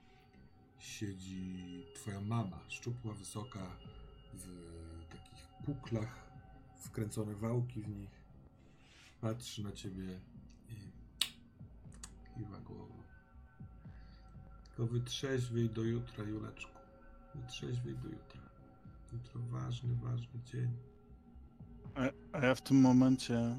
siedzi 0.79 1.87
twoja 1.95 2.21
mama, 2.21 2.61
szczupła, 2.69 3.15
wysoka, 3.15 3.77
w 4.35 4.47
takich 5.11 5.47
kuklach, 5.65 6.33
wkręcone 6.77 7.35
wałki 7.35 7.83
w 7.83 7.89
nich, 7.89 8.11
patrzy 9.21 9.63
na 9.63 9.73
ciebie 9.73 10.21
i 10.69 10.75
kiwa 12.39 12.61
głową. 12.61 13.03
Tylko 14.65 14.87
wytrzeźwiej 14.87 15.71
do 15.71 15.83
jutra, 15.83 16.25
Juleczku. 16.25 16.79
Wytrzeźwiej 17.35 17.97
do 17.97 18.09
jutra. 18.09 18.43
Jutro 19.13 19.41
ważny, 19.41 19.95
ważny 19.95 20.41
dzień. 20.45 20.92
A, 21.95 22.01
a 22.39 22.47
ja 22.47 22.55
w 22.55 22.61
tym 22.63 22.81
momencie 22.81 23.57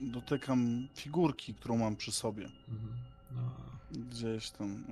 dotykam 0.00 0.88
figurki, 0.94 1.54
którą 1.54 1.76
mam 1.78 1.96
przy 1.96 2.12
sobie. 2.12 2.44
Mhm. 2.68 2.92
No, 3.30 3.50
Gdzieś 4.08 4.50
tam, 4.50 4.84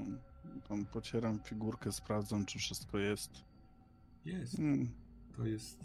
tam 0.68 0.86
pocieram 0.86 1.40
figurkę, 1.40 1.92
sprawdzam, 1.92 2.46
czy 2.46 2.58
wszystko 2.58 2.98
jest. 2.98 3.44
jest. 4.24 4.58
Mm, 4.58 4.88
To 5.36 5.46
jest 5.46 5.80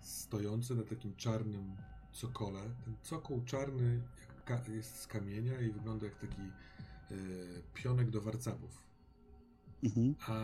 stojący 0.00 0.74
na 0.74 0.82
takim 0.82 1.16
czarnym 1.16 1.76
cokole. 2.12 2.60
Ten 2.84 2.94
cokół 3.02 3.44
czarny 3.44 4.00
jest 4.68 5.00
z 5.00 5.06
kamienia 5.06 5.60
i 5.60 5.70
wygląda 5.70 6.06
jak 6.06 6.14
taki 6.16 6.40
e, 6.42 7.14
pionek 7.74 8.10
do 8.10 8.20
warcapów. 8.20 8.82
mhm. 9.84 10.14
A 10.28 10.34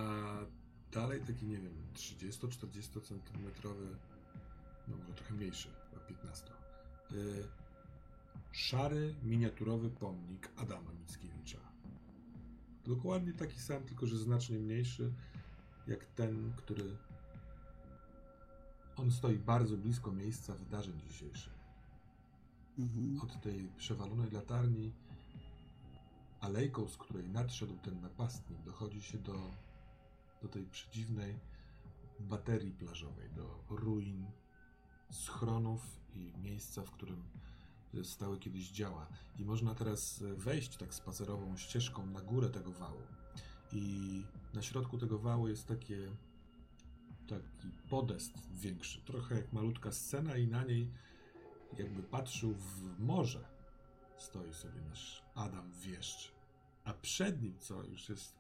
dalej 0.93 1.21
taki, 1.27 1.47
nie 1.47 1.59
wiem, 1.59 1.75
30-40 1.95 3.01
centymetrowy, 3.03 3.97
no 4.89 4.97
może 4.97 5.15
trochę 5.15 5.35
mniejszy, 5.35 5.69
chyba 5.91 6.03
15. 6.03 6.53
y, 7.13 7.45
szary, 8.53 9.15
miniaturowy 9.23 9.91
pomnik 9.91 10.51
Adama 10.57 10.93
Mickiewicza. 10.93 11.59
Dokładnie 12.87 13.33
taki 13.33 13.61
sam, 13.61 13.83
tylko 13.83 14.07
że 14.07 14.19
znacznie 14.19 14.59
mniejszy, 14.59 15.13
jak 15.87 16.05
ten, 16.05 16.53
który. 16.57 16.97
On 18.97 19.11
stoi 19.11 19.39
bardzo 19.39 19.77
blisko 19.77 20.13
miejsca 20.13 20.55
wydarzeń 20.55 21.01
dzisiejszych. 21.01 21.53
Mhm. 22.79 23.21
Od 23.21 23.41
tej 23.41 23.69
przewalonej 23.77 24.31
latarni 24.31 24.93
alejką, 26.41 26.89
z 26.89 26.97
której 26.97 27.29
nadszedł 27.29 27.79
ten 27.79 28.01
napastnik, 28.01 28.63
dochodzi 28.63 29.03
się 29.03 29.19
do, 29.19 29.51
do 30.43 30.49
tej 30.49 30.65
przedziwnej 30.65 31.39
baterii 32.21 32.73
plażowej, 32.73 33.31
do 33.31 33.65
ruin 33.71 34.27
schronów 35.13 36.01
i 36.15 36.33
miejsca, 36.43 36.83
w 36.83 36.91
którym 36.91 37.23
stały 38.03 38.39
kiedyś 38.39 38.71
działa. 38.71 39.07
I 39.39 39.45
można 39.45 39.75
teraz 39.75 40.23
wejść 40.37 40.77
tak 40.77 40.95
spacerową 40.95 41.57
ścieżką 41.57 42.07
na 42.07 42.21
górę 42.21 42.51
tego 42.51 42.73
wału. 42.73 43.03
I 43.73 44.25
na 44.55 44.63
środku 44.63 44.99
tego 44.99 45.19
wału 45.19 45.49
jest 45.49 45.69
takie 45.69 46.09
taki 47.27 47.69
podest 47.91 48.33
większy, 48.53 49.01
trochę 49.01 49.35
jak 49.35 49.53
malutka 49.53 49.93
scena 49.93 50.37
i 50.37 50.47
na 50.47 50.65
niej 50.65 50.91
jakby 51.79 52.03
patrzył 52.03 52.55
w 52.55 52.99
morze 52.99 53.45
stoi 54.19 54.55
sobie 54.55 54.81
nasz 54.81 55.23
Adam 55.35 55.73
Wieszcz. 55.73 56.33
A 56.85 56.93
przed 56.95 57.43
nim, 57.43 57.59
co 57.59 57.85
już 57.85 58.09
jest 58.09 58.35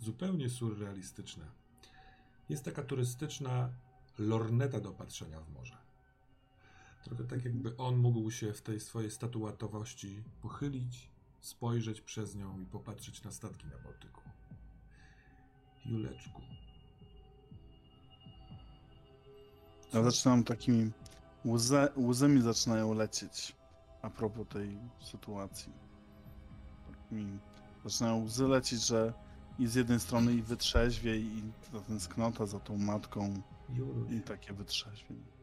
zupełnie 0.00 0.50
surrealistyczne, 0.50 1.44
jest 2.48 2.64
taka 2.64 2.82
turystyczna 2.82 3.72
lorneta 4.18 4.80
do 4.80 4.92
patrzenia 4.92 5.40
w 5.40 5.52
morze. 5.52 5.87
Trochę 7.08 7.24
tak, 7.24 7.44
jakby 7.44 7.76
on 7.76 7.96
mógł 7.96 8.30
się 8.30 8.52
w 8.52 8.62
tej 8.62 8.80
swojej 8.80 9.10
statuatowości 9.10 10.22
pochylić, 10.42 11.10
spojrzeć 11.40 12.00
przez 12.00 12.34
nią 12.34 12.60
i 12.60 12.66
popatrzeć 12.66 13.22
na 13.22 13.30
statki 13.30 13.66
na 13.66 13.78
Bałtyku. 13.78 14.20
Juleczku. 15.86 16.40
Ja 19.94 20.02
zaczynam 20.02 20.44
takimi 20.44 20.90
łze, 21.44 21.92
łzy 21.96 22.28
mi 22.28 22.42
zaczynają 22.42 22.94
lecieć 22.94 23.56
a 24.02 24.10
propos 24.10 24.48
tej 24.48 24.78
sytuacji. 25.00 25.72
Tak 26.86 27.12
mi 27.12 27.38
zaczynają 27.84 28.24
łzy 28.24 28.48
lecieć, 28.48 28.86
że 28.86 29.12
i 29.58 29.66
z 29.66 29.74
jednej 29.74 30.00
strony 30.00 30.34
i 30.34 30.42
wytrzeźwie 30.42 31.16
i 31.16 31.42
ta 31.72 31.80
tęsknota 31.80 32.46
za 32.46 32.60
tą 32.60 32.78
matką 32.78 33.42
i 34.10 34.20
takie 34.20 34.52
wytrzeźwienie. 34.52 35.37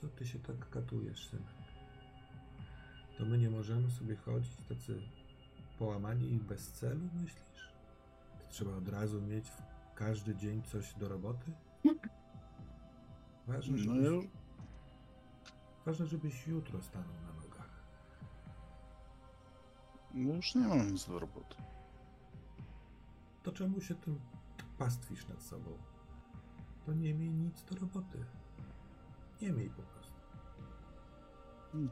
Co 0.00 0.08
ty 0.08 0.26
się 0.26 0.38
tak 0.38 0.70
katujesz, 0.70 1.28
synek? 1.28 1.46
To 3.18 3.24
my 3.24 3.38
nie 3.38 3.50
możemy 3.50 3.90
sobie 3.90 4.16
chodzić 4.16 4.56
tacy 4.68 5.02
połamani 5.78 6.32
i 6.32 6.38
bez 6.38 6.72
celu, 6.72 7.08
myślisz? 7.14 7.70
To 8.38 8.48
trzeba 8.50 8.76
od 8.76 8.88
razu 8.88 9.22
mieć 9.22 9.50
w 9.50 9.62
każdy 9.94 10.34
dzień 10.36 10.62
coś 10.62 10.94
do 10.94 11.08
roboty? 11.08 11.52
Ważne, 13.46 13.76
No 13.76 13.78
żebyś, 13.78 14.02
ja 14.02 14.08
już, 14.10 14.24
ważne, 15.86 16.06
żebyś 16.06 16.46
jutro 16.46 16.82
stanął 16.82 17.14
na 17.26 17.42
nogach. 17.42 17.70
no 20.14 20.34
już 20.34 20.54
nie 20.54 20.68
mam 20.68 20.90
nic 20.92 21.06
do 21.08 21.18
roboty. 21.18 21.56
To 23.42 23.52
czemu 23.52 23.80
się 23.80 23.94
tym 23.94 24.20
pastwisz 24.78 25.28
nad 25.28 25.42
sobą? 25.42 25.70
To 26.86 26.92
nie 26.92 27.14
miej 27.14 27.30
nic 27.34 27.64
do 27.64 27.76
roboty. 27.76 28.24
Nie 29.40 29.52
miej 29.52 29.70
po 29.70 29.82
prostu. 29.82 30.14
Mm, 31.74 31.90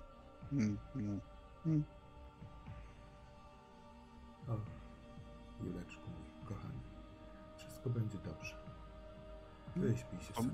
no. 0.94 1.20
Mm. 1.66 1.84
O, 4.48 4.56
Juleczku, 5.64 6.10
mój 6.10 6.48
kochany. 6.48 6.80
Wszystko 7.56 7.90
będzie 7.90 8.18
dobrze. 8.18 8.56
Wyśpij 9.76 10.20
się 10.20 10.34
sobie. 10.34 10.50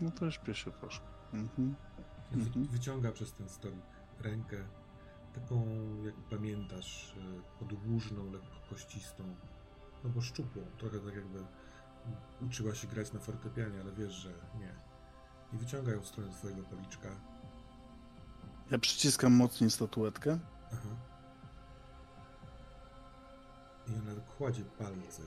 No 0.00 0.10
to 0.10 0.30
śpię 0.30 0.54
się. 0.54 0.70
Mhm. 1.32 1.74
Wy, 2.30 2.40
Mhm. 2.40 2.66
wyciąga 2.66 3.12
przez 3.12 3.32
ten 3.32 3.48
stolik 3.48 3.84
rękę, 4.20 4.56
taką 5.34 5.66
jak 6.04 6.14
pamiętasz, 6.14 7.16
e, 7.16 7.58
podłużną, 7.58 8.32
lekko 8.32 8.68
kościstą, 8.70 9.24
no 10.04 10.10
bo 10.10 10.20
szczupłą, 10.20 10.62
trochę 10.78 10.98
tak 10.98 11.14
jakby 11.14 11.44
uczyła 12.46 12.74
się 12.74 12.88
grać 12.88 13.12
na 13.12 13.20
fortepianie, 13.20 13.80
ale 13.80 13.92
wiesz, 13.92 14.12
że 14.12 14.32
nie. 14.58 14.89
I 15.52 15.56
wyciąga 15.56 15.92
ją 15.92 16.00
w 16.00 16.06
stronę 16.06 16.32
twojego 16.32 16.62
policzka. 16.62 17.08
Ja 18.70 18.78
przyciskam 18.78 19.32
mocniej 19.32 19.70
statuetkę. 19.70 20.38
Aha. 20.72 20.88
I 23.88 23.92
ona 23.92 24.20
kładzie 24.20 24.64
palce, 24.64 25.22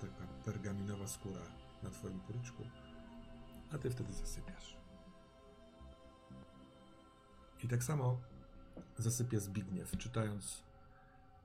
taka 0.00 0.26
pergaminowa 0.44 1.08
skóra 1.08 1.40
na 1.82 1.90
twoim 1.90 2.20
policzku, 2.20 2.62
a 3.72 3.78
ty 3.78 3.90
wtedy 3.90 4.12
zasypiasz. 4.12 4.76
I 7.64 7.68
tak 7.68 7.84
samo 7.84 8.20
zasypia 8.98 9.40
Zbigniew, 9.40 9.98
czytając 9.98 10.62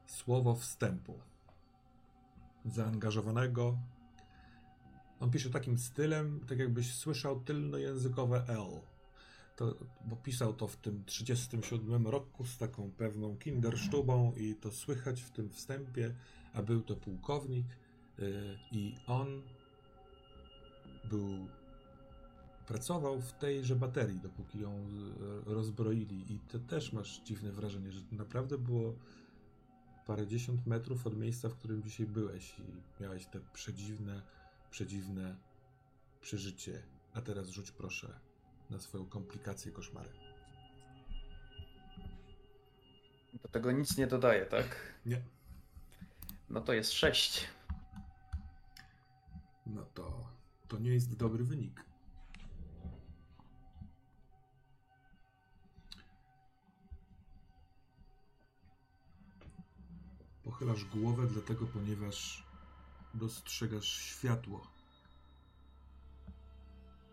słowo 0.05 0.55
wstępu. 0.55 1.19
Zaangażowanego. 2.65 3.77
On 5.23 5.31
pisze 5.31 5.49
takim 5.49 5.77
stylem, 5.77 6.39
tak 6.47 6.59
jakbyś 6.59 6.93
słyszał 6.93 7.39
tylnojęzykowe 7.39 8.45
L. 8.47 8.81
To, 9.55 9.75
bo 10.05 10.15
pisał 10.15 10.53
to 10.53 10.67
w 10.67 10.75
tym 10.75 11.03
37 11.05 12.07
roku 12.07 12.45
z 12.45 12.57
taką 12.57 12.91
pewną 12.91 13.37
kindersztubą 13.37 14.33
i 14.37 14.55
to 14.55 14.71
słychać 14.71 15.21
w 15.21 15.31
tym 15.31 15.49
wstępie, 15.49 16.15
a 16.53 16.61
był 16.61 16.81
to 16.81 16.95
pułkownik 16.95 17.65
yy, 18.17 18.57
i 18.71 18.95
on 19.07 19.41
był 21.09 21.47
pracował 22.67 23.21
w 23.21 23.33
tejże 23.33 23.75
baterii, 23.75 24.19
dopóki 24.19 24.59
ją 24.59 24.71
y, 24.71 25.53
rozbroili 25.53 26.33
i 26.33 26.39
ty 26.39 26.59
też 26.59 26.93
masz 26.93 27.21
dziwne 27.21 27.51
wrażenie, 27.51 27.91
że 27.91 28.01
naprawdę 28.11 28.57
było 28.57 28.95
parędziesiąt 30.07 30.67
metrów 30.67 31.07
od 31.07 31.17
miejsca, 31.17 31.49
w 31.49 31.55
którym 31.55 31.83
dzisiaj 31.83 32.05
byłeś 32.05 32.59
i 32.59 33.01
miałeś 33.03 33.25
te 33.25 33.39
przedziwne, 33.53 34.21
przedziwne 34.73 35.35
przeżycie. 36.21 36.83
A 37.13 37.21
teraz 37.21 37.49
rzuć 37.49 37.71
proszę 37.71 38.19
na 38.69 38.79
swoją 38.79 39.05
komplikację 39.05 39.71
koszmary. 39.71 40.09
Do 43.41 43.49
tego 43.49 43.71
nic 43.71 43.97
nie 43.97 44.07
dodaję, 44.07 44.45
tak? 44.45 44.93
Nie. 45.05 45.21
No 46.49 46.61
to 46.61 46.73
jest 46.73 46.91
6. 46.91 47.47
No 49.65 49.85
to 49.85 50.29
to 50.67 50.79
nie 50.79 50.93
jest 50.93 51.15
dobry 51.15 51.43
wynik. 51.43 51.85
Pochylasz 60.43 60.85
głowę, 60.85 61.27
dlatego 61.27 61.65
ponieważ 61.67 62.52
dostrzegasz 63.13 63.87
światło. 63.87 64.67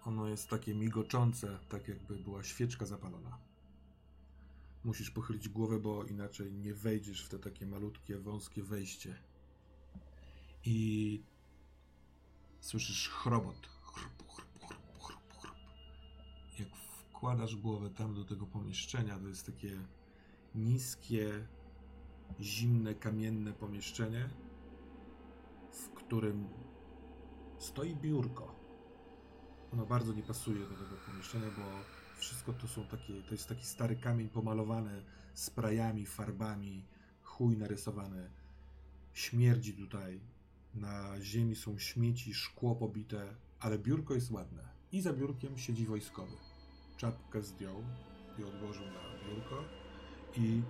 Ono 0.05 0.29
jest 0.29 0.49
takie 0.49 0.75
migoczące, 0.75 1.59
tak 1.69 1.89
jakby 1.89 2.17
była 2.17 2.43
świeczka 2.43 2.87
zapalona. 2.87 3.39
Musisz 4.85 5.11
pochylić 5.11 5.49
głowę, 5.49 5.79
bo 5.79 6.05
inaczej 6.05 6.53
nie 6.53 6.75
wejdziesz 6.75 7.25
w 7.25 7.29
te 7.29 7.39
takie 7.39 7.67
malutkie, 7.67 8.19
wąskie 8.19 8.63
wejście. 8.63 9.23
I 10.65 11.23
słyszysz 12.61 13.09
chrobot. 13.09 13.67
Chrup, 13.67 14.29
chrup, 14.29 14.65
chrup, 14.65 15.03
chrup, 15.03 15.39
chrup. 15.39 15.57
Jak 16.59 16.69
wkładasz 16.77 17.57
głowę 17.57 17.91
tam 17.91 18.15
do 18.15 18.25
tego 18.25 18.47
pomieszczenia, 18.47 19.19
to 19.19 19.29
jest 19.29 19.47
takie 19.47 19.81
niskie, 20.55 21.47
zimne, 22.41 22.95
kamienne 22.95 23.53
pomieszczenie, 23.53 24.31
w 25.73 25.89
którym 25.89 26.49
stoi 27.59 27.97
biurko. 27.97 28.55
Ono 29.73 29.87
bardzo 29.87 30.13
nie 30.13 30.23
pasuje 30.23 30.61
do 30.61 30.75
tego 30.75 30.97
pomieszczenia, 31.07 31.47
bo 31.57 31.63
wszystko 32.19 32.53
to 32.53 32.69
są 32.69 32.85
takie, 32.85 33.23
to 33.23 33.35
jest 33.35 33.49
taki 33.49 33.65
stary 33.65 33.97
kamień 33.97 34.29
pomalowany 34.29 35.03
sprayami, 35.35 36.07
farbami, 36.07 36.85
chuj 37.23 37.57
narysowany. 37.57 38.31
Śmierdzi 39.13 39.73
tutaj. 39.75 40.21
Na 40.75 41.21
ziemi 41.21 41.57
są 41.57 41.79
śmieci, 41.79 42.35
szkło 42.35 42.75
pobite, 42.75 43.35
ale 43.61 43.79
biurko 43.79 44.15
jest 44.15 44.31
ładne. 44.31 44.69
I 44.93 45.01
za 45.01 45.13
biurkiem 45.13 45.59
siedzi 45.59 45.87
wojskowy. 45.87 46.37
Czapkę 46.97 47.43
zdjął 47.43 47.85
i 48.39 48.45
odłożył 48.45 48.87
na 48.87 49.29
biurko 49.29 49.65
i 50.37 50.63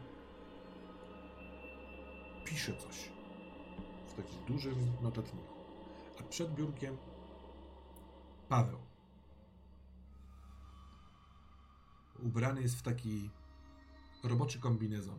pisze 2.44 2.76
coś 2.76 3.19
takim 4.22 4.38
dużym 4.46 4.92
notatniku. 5.02 5.54
A 6.20 6.22
przed 6.22 6.54
biurkiem 6.54 6.96
Paweł. 8.48 8.78
Ubrany 12.22 12.62
jest 12.62 12.78
w 12.78 12.82
taki 12.82 13.30
roboczy 14.24 14.58
kombinezon. 14.58 15.18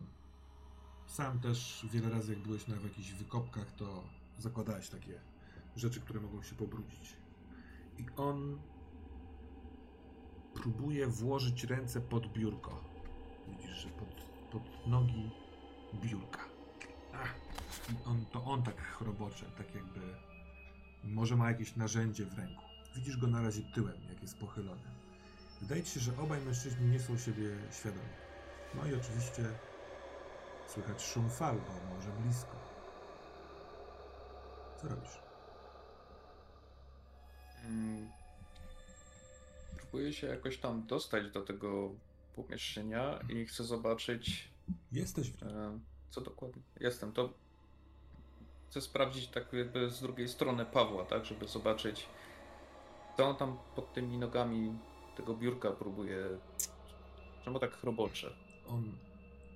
Sam 1.06 1.40
też 1.40 1.86
wiele 1.92 2.10
razy, 2.10 2.32
jak 2.32 2.42
byłeś 2.42 2.68
na 2.68 2.76
jakichś 2.76 3.12
wykopkach, 3.12 3.72
to 3.72 4.04
zakładałeś 4.38 4.88
takie 4.88 5.20
rzeczy, 5.76 6.00
które 6.00 6.20
mogą 6.20 6.42
się 6.42 6.54
pobrudzić. 6.54 7.16
I 7.98 8.06
on 8.16 8.58
próbuje 10.54 11.06
włożyć 11.06 11.64
ręce 11.64 12.00
pod 12.00 12.32
biurko. 12.32 12.84
Widzisz, 13.48 13.76
że 13.76 13.88
pod, 13.88 14.08
pod 14.50 14.86
nogi 14.86 15.30
biurka. 15.94 16.44
Ach, 17.14 17.34
on, 18.06 18.26
to 18.32 18.44
on 18.44 18.62
tak 18.62 18.80
chrobocze, 18.82 19.46
tak 19.58 19.74
jakby 19.74 20.00
może 21.04 21.36
ma 21.36 21.48
jakieś 21.50 21.76
narzędzie 21.76 22.24
w 22.26 22.38
ręku. 22.38 22.62
Widzisz 22.96 23.16
go 23.16 23.26
na 23.26 23.42
razie 23.42 23.62
tyłem, 23.74 23.96
jak 24.10 24.22
jest 24.22 24.38
pochylony. 24.38 24.82
Wydaje 25.60 25.82
ci 25.82 25.90
się, 25.90 26.00
że 26.00 26.18
obaj 26.18 26.40
mężczyźni 26.40 26.86
nie 26.86 27.00
są 27.00 27.18
siebie 27.18 27.48
świadomi. 27.72 28.08
No 28.74 28.86
i 28.86 28.94
oczywiście 28.94 29.44
słychać 30.68 31.02
szum 31.02 31.30
fal, 31.30 31.56
bo 31.56 31.94
może 31.94 32.10
blisko. 32.10 32.56
Co 34.80 34.88
robisz? 34.88 35.18
Mm. 37.64 38.10
Próbuję 39.76 40.12
się 40.12 40.26
jakoś 40.26 40.58
tam 40.58 40.86
dostać 40.86 41.30
do 41.30 41.42
tego 41.42 41.90
pomieszczenia 42.36 43.18
i 43.28 43.46
chcę 43.46 43.64
zobaczyć, 43.64 44.48
Jesteś 44.92 45.30
w 45.30 45.42
nim. 45.42 45.56
e, 45.56 45.80
co 46.10 46.20
dokładnie. 46.20 46.62
Jestem, 46.80 47.12
to 47.12 47.34
chcę 48.72 48.80
sprawdzić 48.80 49.28
tak 49.28 49.52
jakby 49.52 49.90
z 49.90 50.00
drugiej 50.00 50.28
strony 50.28 50.66
Pawła, 50.66 51.04
tak, 51.04 51.24
żeby 51.24 51.48
zobaczyć, 51.48 52.06
co 53.16 53.24
on 53.24 53.36
tam 53.36 53.58
pod 53.76 53.92
tymi 53.92 54.18
nogami 54.18 54.78
tego 55.16 55.34
biurka 55.34 55.70
próbuje. 55.70 56.16
Czemu 57.44 57.58
tak 57.58 57.72
chrobocze? 57.72 58.32
On, 58.68 58.92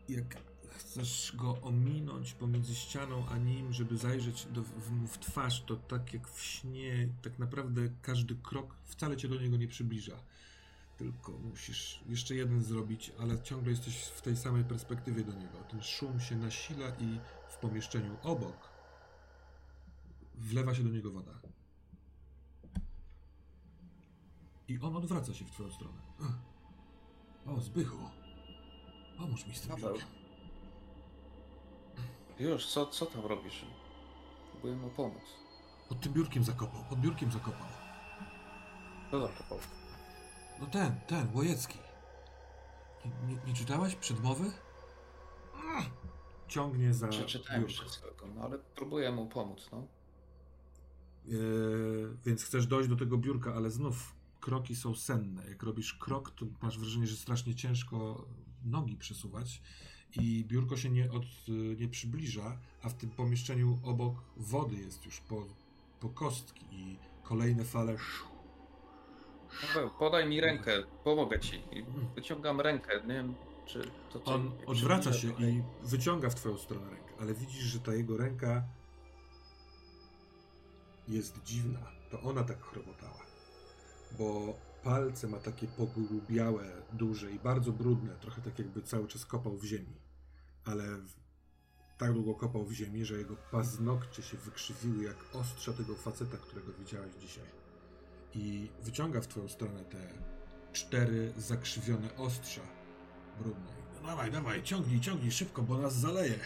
jak 0.08 0.36
chcesz 0.70 1.32
go 1.36 1.58
ominąć 1.62 2.32
pomiędzy 2.32 2.74
ścianą 2.74 3.24
a 3.32 3.38
nim, 3.38 3.72
żeby 3.72 3.96
zajrzeć 3.96 4.44
do, 4.44 4.62
w, 4.62 5.08
w 5.08 5.18
twarz, 5.18 5.62
to 5.66 5.76
tak 5.76 6.14
jak 6.14 6.28
w 6.28 6.42
śnie, 6.42 7.08
tak 7.22 7.38
naprawdę 7.38 7.80
każdy 8.02 8.34
krok 8.34 8.74
wcale 8.84 9.16
cię 9.16 9.28
do 9.28 9.40
niego 9.40 9.56
nie 9.56 9.68
przybliża. 9.68 10.16
Tylko 10.98 11.32
musisz 11.32 12.00
jeszcze 12.08 12.34
jeden 12.34 12.62
zrobić, 12.62 13.12
ale 13.20 13.42
ciągle 13.42 13.70
jesteś 13.70 13.96
w 13.96 14.22
tej 14.22 14.36
samej 14.36 14.64
perspektywie 14.64 15.24
do 15.24 15.32
niego. 15.32 15.58
Ten 15.70 15.82
szum 15.82 16.20
się 16.20 16.36
nasila 16.36 16.88
i 16.88 17.18
w 17.48 17.56
pomieszczeniu 17.56 18.16
obok 18.22 18.75
wlewa 20.36 20.74
się 20.74 20.82
do 20.82 20.90
niego 20.90 21.10
woda. 21.10 21.32
I 24.68 24.78
on 24.80 24.96
odwraca 24.96 25.34
się 25.34 25.44
w 25.44 25.50
twoją 25.50 25.70
stronę. 25.72 25.98
O, 27.46 27.60
Zbychu. 27.60 27.96
Pomóż 29.18 29.46
mi 29.46 29.54
z 29.54 29.60
tym 29.60 29.70
Paweł. 29.70 29.88
biurkiem. 29.92 30.08
Już, 32.38 32.66
co, 32.66 32.86
co 32.86 33.06
tam 33.06 33.26
robisz? 33.26 33.64
Próbuję 34.52 34.76
mu 34.76 34.90
pomóc. 34.90 35.22
Pod 35.88 36.00
tym 36.00 36.12
biurkiem 36.12 36.44
zakopał, 36.44 36.84
pod 36.84 37.00
biurkiem 37.00 37.32
zakopał. 37.32 37.66
Co 39.10 39.26
zakopał? 39.26 39.58
No 40.60 40.66
ten, 40.66 41.00
ten, 41.06 41.34
Łojecki. 41.34 41.78
Nie, 43.04 43.34
nie, 43.34 43.40
nie 43.46 43.54
czytałeś 43.54 43.94
przedmowy? 43.94 44.52
Ciągnie 46.48 46.94
za 46.94 47.08
Przeczytałem 47.08 47.62
biurko. 47.62 47.74
wszystko, 47.84 48.26
no 48.34 48.42
ale 48.42 48.58
próbuję 48.58 49.12
mu 49.12 49.26
pomóc, 49.26 49.68
no. 49.72 49.86
Eee, 51.28 51.34
więc 52.26 52.44
chcesz 52.44 52.66
dojść 52.66 52.88
do 52.88 52.96
tego 52.96 53.18
biurka, 53.18 53.54
ale 53.54 53.70
znów 53.70 54.14
kroki 54.40 54.76
są 54.76 54.94
senne. 54.94 55.42
Jak 55.48 55.62
robisz 55.62 55.94
krok, 55.94 56.30
to 56.30 56.46
masz 56.62 56.78
wrażenie, 56.78 57.06
że 57.06 57.16
strasznie 57.16 57.54
ciężko 57.54 58.26
nogi 58.64 58.96
przesuwać 58.96 59.62
i 60.20 60.44
biurko 60.44 60.76
się 60.76 60.90
nie, 60.90 61.10
od, 61.12 61.24
nie 61.80 61.88
przybliża, 61.88 62.58
a 62.82 62.88
w 62.88 62.94
tym 62.94 63.10
pomieszczeniu 63.10 63.78
obok 63.82 64.14
wody 64.36 64.76
jest 64.76 65.06
już 65.06 65.20
po, 65.20 65.46
po 66.00 66.08
kostki 66.08 66.66
i 66.72 66.98
kolejne 67.22 67.64
fale 67.64 67.96
Paweł, 69.60 69.90
podaj 69.98 70.28
mi 70.28 70.40
rękę, 70.40 70.72
pomogę 71.04 71.40
ci. 71.40 71.56
I 71.56 71.84
wyciągam 72.14 72.60
rękę, 72.60 73.00
nie 73.06 73.14
wiem, 73.14 73.34
czy 73.66 73.80
to 74.12 74.20
co. 74.20 74.34
On 74.34 74.52
odwraca 74.66 75.12
się 75.12 75.28
i 75.28 75.62
wyciąga 75.82 76.30
w 76.30 76.34
twoją 76.34 76.58
stronę 76.58 76.90
rękę, 76.90 77.12
ale 77.20 77.34
widzisz, 77.34 77.64
że 77.64 77.80
ta 77.80 77.94
jego 77.94 78.16
ręka 78.16 78.64
jest 81.08 81.42
dziwna. 81.42 81.80
To 82.10 82.20
ona 82.20 82.44
tak 82.44 82.62
chrobotała. 82.62 83.22
Bo 84.18 84.58
palce 84.82 85.28
ma 85.28 85.38
takie 85.38 85.66
pogrubiałe, 85.66 86.64
duże 86.92 87.30
i 87.30 87.38
bardzo 87.38 87.72
brudne, 87.72 88.16
trochę 88.20 88.42
tak 88.42 88.58
jakby 88.58 88.82
cały 88.82 89.08
czas 89.08 89.26
kopał 89.26 89.56
w 89.56 89.64
ziemi. 89.64 89.96
Ale 90.64 90.96
w, 90.96 91.14
tak 91.98 92.12
długo 92.12 92.34
kopał 92.34 92.64
w 92.64 92.72
ziemi, 92.72 93.04
że 93.04 93.18
jego 93.18 93.36
paznokcie 93.50 94.22
się 94.22 94.36
wykrzywiły 94.36 95.04
jak 95.04 95.16
ostrza 95.32 95.72
tego 95.72 95.94
faceta, 95.94 96.36
którego 96.36 96.72
widziałeś 96.72 97.14
dzisiaj. 97.14 97.44
I 98.34 98.70
wyciąga 98.82 99.20
w 99.20 99.26
twoją 99.26 99.48
stronę 99.48 99.84
te 99.84 100.08
cztery 100.72 101.32
zakrzywione 101.36 102.16
ostrza 102.16 102.62
brudne. 103.38 103.76
No 104.02 104.08
dawaj, 104.08 104.30
dawaj, 104.30 104.62
ciągnij, 104.62 105.00
ciągnij 105.00 105.30
szybko, 105.30 105.62
bo 105.62 105.78
nas 105.78 105.94
zaleje. 105.94 106.38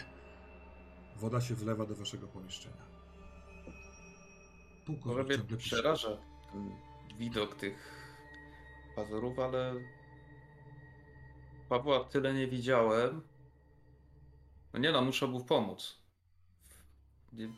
Woda 1.19 1.41
się 1.41 1.55
wlewa 1.55 1.85
do 1.85 1.95
waszego 1.95 2.27
pomieszczenia. 2.27 2.90
Pułkownik 4.95 5.37
Może 5.37 5.43
mnie 5.43 5.57
przeraża 5.57 6.17
ten 6.51 6.71
widok 7.17 7.55
tych 7.55 8.01
pazurów, 8.95 9.39
ale 9.39 9.73
Pawła 11.69 12.03
tyle 12.03 12.33
nie 12.33 12.47
widziałem. 12.47 13.21
No 14.73 14.79
nie 14.79 14.91
no, 14.91 15.01
muszę 15.01 15.27
mu 15.27 15.45
pomóc. 15.45 15.97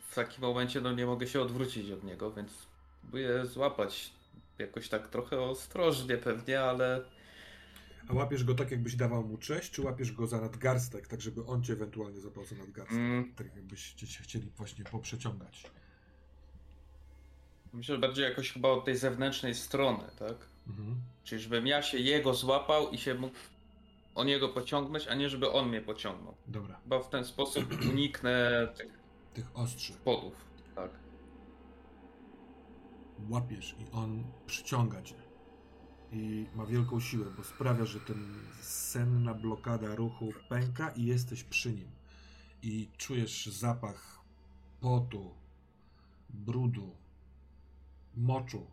W 0.09 0.15
takim 0.15 0.41
momencie 0.41 0.81
no 0.81 0.91
nie 0.91 1.05
mogę 1.05 1.27
się 1.27 1.41
odwrócić 1.41 1.91
od 1.91 2.03
niego, 2.03 2.31
więc 2.31 2.67
próbuję 3.01 3.45
złapać 3.45 4.13
jakoś 4.59 4.89
tak 4.89 5.07
trochę 5.07 5.41
ostrożnie 5.41 6.17
pewnie, 6.17 6.61
ale 6.61 7.05
A 8.07 8.13
łapiesz 8.13 8.43
go 8.43 8.55
tak, 8.55 8.71
jakbyś 8.71 8.95
dawał 8.95 9.23
mu 9.23 9.37
cześć, 9.37 9.71
czy 9.71 9.81
łapiesz 9.81 10.11
go 10.11 10.27
za 10.27 10.41
nadgarstek, 10.41 11.07
tak 11.07 11.21
żeby 11.21 11.45
on 11.45 11.63
cię 11.63 11.73
ewentualnie 11.73 12.19
złapał 12.19 12.45
za 12.45 12.55
nadgarstek? 12.55 12.97
Mm. 12.97 13.33
Tak 13.35 13.55
jakbyście 13.55 14.07
się 14.07 14.23
chcieli 14.23 14.49
właśnie 14.57 14.85
poprzeciągać. 14.85 15.71
Myślę, 17.73 17.95
że 17.95 18.01
bardziej 18.01 18.23
jakoś 18.25 18.51
chyba 18.51 18.69
od 18.69 18.85
tej 18.85 18.97
zewnętrznej 18.97 19.55
strony, 19.55 20.03
tak? 20.19 20.35
Mhm. 20.67 20.95
Czyli 21.23 21.41
żebym 21.41 21.67
ja 21.67 21.81
się 21.81 21.97
jego 21.97 22.33
złapał 22.33 22.89
i 22.91 22.97
się 22.97 23.15
mógł 23.15 23.35
o 24.15 24.23
niego 24.23 24.49
pociągnąć, 24.49 25.07
a 25.07 25.15
nie 25.15 25.29
żeby 25.29 25.51
on 25.51 25.69
mnie 25.69 25.81
pociągnął. 25.81 26.35
Dobra, 26.47 26.79
Chyba 26.83 26.99
w 26.99 27.09
ten 27.09 27.25
sposób 27.25 27.65
uniknę 27.91 28.67
tych 28.77 28.99
tych 29.33 29.57
ostrzy. 29.57 29.93
podów. 29.93 30.33
Tak. 30.75 30.91
łapiesz 33.29 33.75
i 33.79 33.91
on 33.91 34.23
przyciąga 34.47 35.01
cię. 35.01 35.15
I 36.11 36.45
ma 36.55 36.65
wielką 36.65 36.99
siłę, 36.99 37.25
bo 37.37 37.43
sprawia, 37.43 37.85
że 37.85 37.99
ten 37.99 38.35
senna 38.61 39.33
blokada 39.33 39.95
ruchu 39.95 40.33
pęka 40.49 40.89
i 40.89 41.05
jesteś 41.05 41.43
przy 41.43 41.73
nim. 41.73 41.87
I 42.61 42.89
czujesz 42.97 43.45
zapach 43.45 44.19
potu, 44.81 45.31
brudu, 46.29 46.95
moczu. 48.17 48.67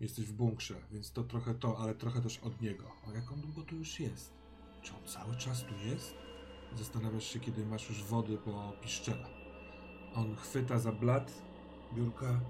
Jesteś 0.00 0.24
w 0.24 0.32
bunkrze, 0.32 0.74
więc 0.92 1.12
to 1.12 1.24
trochę 1.24 1.54
to, 1.54 1.78
ale 1.78 1.94
trochę 1.94 2.22
też 2.22 2.38
od 2.38 2.60
niego. 2.60 2.84
O 3.08 3.12
jak 3.12 3.32
on 3.32 3.40
długo 3.40 3.62
tu 3.62 3.76
już 3.76 4.00
jest? 4.00 4.32
Czy 4.82 4.92
on 4.94 5.06
cały 5.06 5.36
czas 5.36 5.62
tu 5.64 5.74
jest? 5.88 6.14
Zastanawiasz 6.76 7.24
się, 7.24 7.40
kiedy 7.40 7.66
masz 7.66 7.88
już 7.88 8.02
wody 8.02 8.36
po 8.38 8.72
piszczela. 8.82 9.28
On 10.14 10.36
chwyta 10.36 10.78
za 10.78 10.92
blat 10.92 11.32
biurka. 11.94 12.40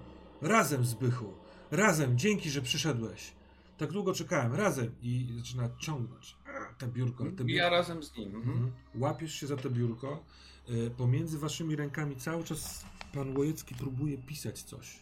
Razem, 0.42 0.84
Zbychu! 0.84 1.32
Razem! 1.70 2.18
Dzięki, 2.18 2.50
że 2.50 2.62
przyszedłeś! 2.62 3.32
Tak 3.78 3.92
długo 3.92 4.14
czekałem, 4.14 4.54
razem! 4.54 4.94
I 5.02 5.32
zaczyna 5.36 5.68
ciągnąć. 5.78 6.36
Te 6.78 6.88
biurko, 6.88 7.24
te 7.24 7.30
biurko. 7.30 7.52
Ja 7.52 7.70
razem 7.70 8.02
z 8.02 8.16
nim. 8.16 8.34
Mhm. 8.36 8.56
Mhm. 8.56 8.72
Łapiesz 8.94 9.34
się 9.34 9.46
za 9.46 9.56
to 9.56 9.70
biurko. 9.70 10.24
Y, 10.70 10.90
Pomiędzy 10.90 11.38
waszymi 11.38 11.76
rękami 11.76 12.16
cały 12.16 12.44
czas 12.44 12.84
pan 13.14 13.36
Łojecki 13.36 13.74
próbuje 13.74 14.18
pisać 14.18 14.62
coś. 14.62 14.98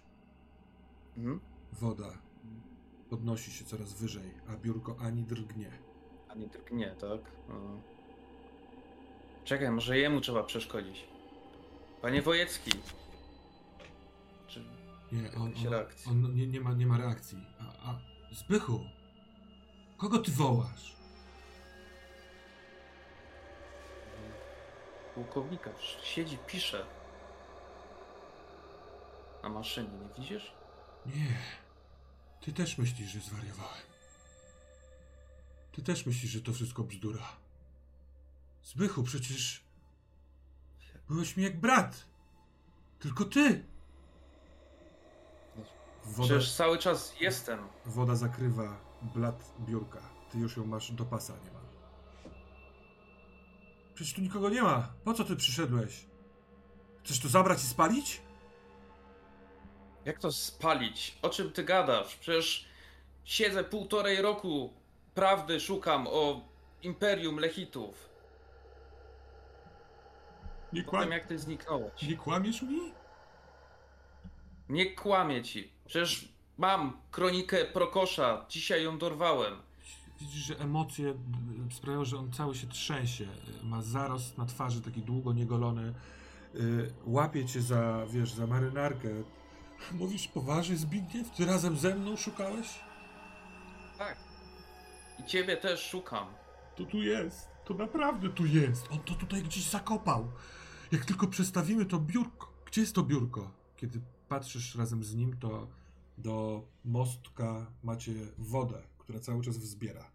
Mhm. 1.18 1.40
Woda 1.72 2.18
podnosi 3.10 3.50
się 3.50 3.64
coraz 3.64 3.92
wyżej, 3.92 4.30
a 4.48 4.56
biurko 4.56 4.96
ani 5.00 5.22
drgnie. 5.22 5.70
A 6.28 6.34
nie 6.34 6.46
drgnie, 6.46 6.94
tak? 7.00 7.20
Mhm. 7.48 7.80
Czekaj, 9.44 9.70
może 9.70 9.98
jemu 9.98 10.20
trzeba 10.20 10.42
przeszkodzić. 10.42 11.04
Panie 12.02 12.22
Wojecki. 12.22 12.70
Czy 14.46 14.64
Nie, 15.12 15.32
on, 15.32 15.52
on, 16.06 16.24
on 16.24 16.34
nie, 16.34 16.46
nie, 16.46 16.60
ma, 16.60 16.72
nie 16.72 16.86
ma 16.86 16.98
reakcji. 16.98 17.38
A, 17.60 17.90
a 17.90 17.98
Zbychu! 18.34 18.80
Kogo 19.96 20.18
ty 20.18 20.30
wołasz? 20.30 20.98
pułkownika 25.14 25.70
siedzi, 26.02 26.38
pisze. 26.46 26.86
Na 29.42 29.48
maszynie, 29.48 29.88
nie 29.88 30.08
widzisz? 30.18 30.52
Nie. 31.06 31.38
Ty 32.40 32.52
też 32.52 32.78
myślisz, 32.78 33.10
że 33.10 33.20
zwariowałem. 33.20 33.82
Ty 35.72 35.82
też 35.82 36.06
myślisz, 36.06 36.32
że 36.32 36.40
to 36.40 36.52
wszystko 36.52 36.82
bzdura. 36.84 37.36
Zbychu, 38.64 39.02
przecież 39.02 39.62
byłeś 41.08 41.36
mi 41.36 41.44
jak 41.44 41.60
brat. 41.60 42.04
Tylko 43.00 43.24
ty. 43.24 43.64
Woda, 46.04 46.28
Przecież 46.28 46.54
cały 46.56 46.78
czas 46.78 47.14
jestem. 47.20 47.68
woda 47.86 48.16
zakrywa 48.16 48.80
blat 49.02 49.52
biurka. 49.60 50.00
Ty 50.30 50.38
już 50.38 50.56
ją 50.56 50.66
masz 50.66 50.92
do 50.92 51.04
pasa 51.04 51.32
niemal. 51.44 51.62
Przecież 53.94 54.14
tu 54.14 54.20
nikogo 54.20 54.50
nie 54.50 54.62
ma. 54.62 54.92
Po 55.04 55.14
co 55.14 55.24
ty 55.24 55.36
przyszedłeś? 55.36 56.06
Chcesz 57.04 57.20
to 57.20 57.28
zabrać 57.28 57.62
i 57.64 57.66
spalić? 57.66 58.22
Jak 60.08 60.18
to 60.18 60.32
spalić? 60.32 61.18
O 61.22 61.28
czym 61.28 61.52
ty 61.52 61.64
gadasz? 61.64 62.16
Przecież 62.16 62.64
siedzę 63.24 63.64
półtorej 63.64 64.22
roku, 64.22 64.72
prawdy 65.14 65.60
szukam 65.60 66.06
o 66.06 66.40
Imperium 66.82 67.38
Lechitów. 67.38 68.08
Nie, 70.72 70.84
tym 70.84 71.10
jak 71.12 71.26
ty 71.26 71.38
zniknąłeś. 71.38 72.02
nie 72.02 72.16
kłamiesz 72.16 72.62
mi? 72.62 72.80
Nie 74.68 74.94
kłamię 74.94 75.42
ci. 75.42 75.70
Przecież 75.86 76.28
mam 76.58 77.00
kronikę 77.10 77.64
Prokosza. 77.64 78.46
Dzisiaj 78.48 78.84
ją 78.84 78.98
dorwałem. 78.98 79.62
Widzisz, 80.20 80.42
że 80.44 80.58
emocje 80.58 81.14
sprawiają, 81.72 82.04
że 82.04 82.18
on 82.18 82.32
cały 82.32 82.54
się 82.54 82.66
trzęsie. 82.66 83.26
Ma 83.62 83.82
zarost 83.82 84.38
na 84.38 84.46
twarzy, 84.46 84.80
taki 84.82 85.02
długo 85.02 85.32
niegolony. 85.32 85.94
Y, 86.54 86.92
Łapie 87.06 87.46
cię 87.46 87.62
za, 87.62 88.06
wiesz, 88.06 88.32
za 88.32 88.46
marynarkę. 88.46 89.08
Mówisz 89.92 90.28
poważnie, 90.28 90.76
Zbigniew? 90.76 91.30
Ty 91.30 91.46
razem 91.46 91.76
ze 91.76 91.94
mną 91.94 92.16
szukałeś? 92.16 92.80
Tak. 93.98 94.16
I 95.18 95.24
ciebie 95.24 95.56
też 95.56 95.80
szukam. 95.90 96.28
To 96.76 96.84
tu 96.84 97.02
jest. 97.02 97.48
To 97.64 97.74
naprawdę 97.74 98.28
tu 98.28 98.46
jest. 98.46 98.88
On 98.90 98.98
to 98.98 99.14
tutaj 99.14 99.42
gdzieś 99.42 99.70
zakopał. 99.70 100.32
Jak 100.92 101.04
tylko 101.04 101.26
przestawimy 101.26 101.86
to 101.86 101.98
biurko. 101.98 102.52
Gdzie 102.66 102.80
jest 102.80 102.94
to 102.94 103.02
biurko? 103.02 103.50
Kiedy 103.76 104.00
patrzysz 104.28 104.74
razem 104.74 105.04
z 105.04 105.14
nim, 105.14 105.36
to 105.36 105.68
do 106.18 106.62
mostka 106.84 107.66
macie 107.82 108.12
wodę, 108.38 108.82
która 108.98 109.20
cały 109.20 109.42
czas 109.42 109.58
wzbiera. 109.58 110.10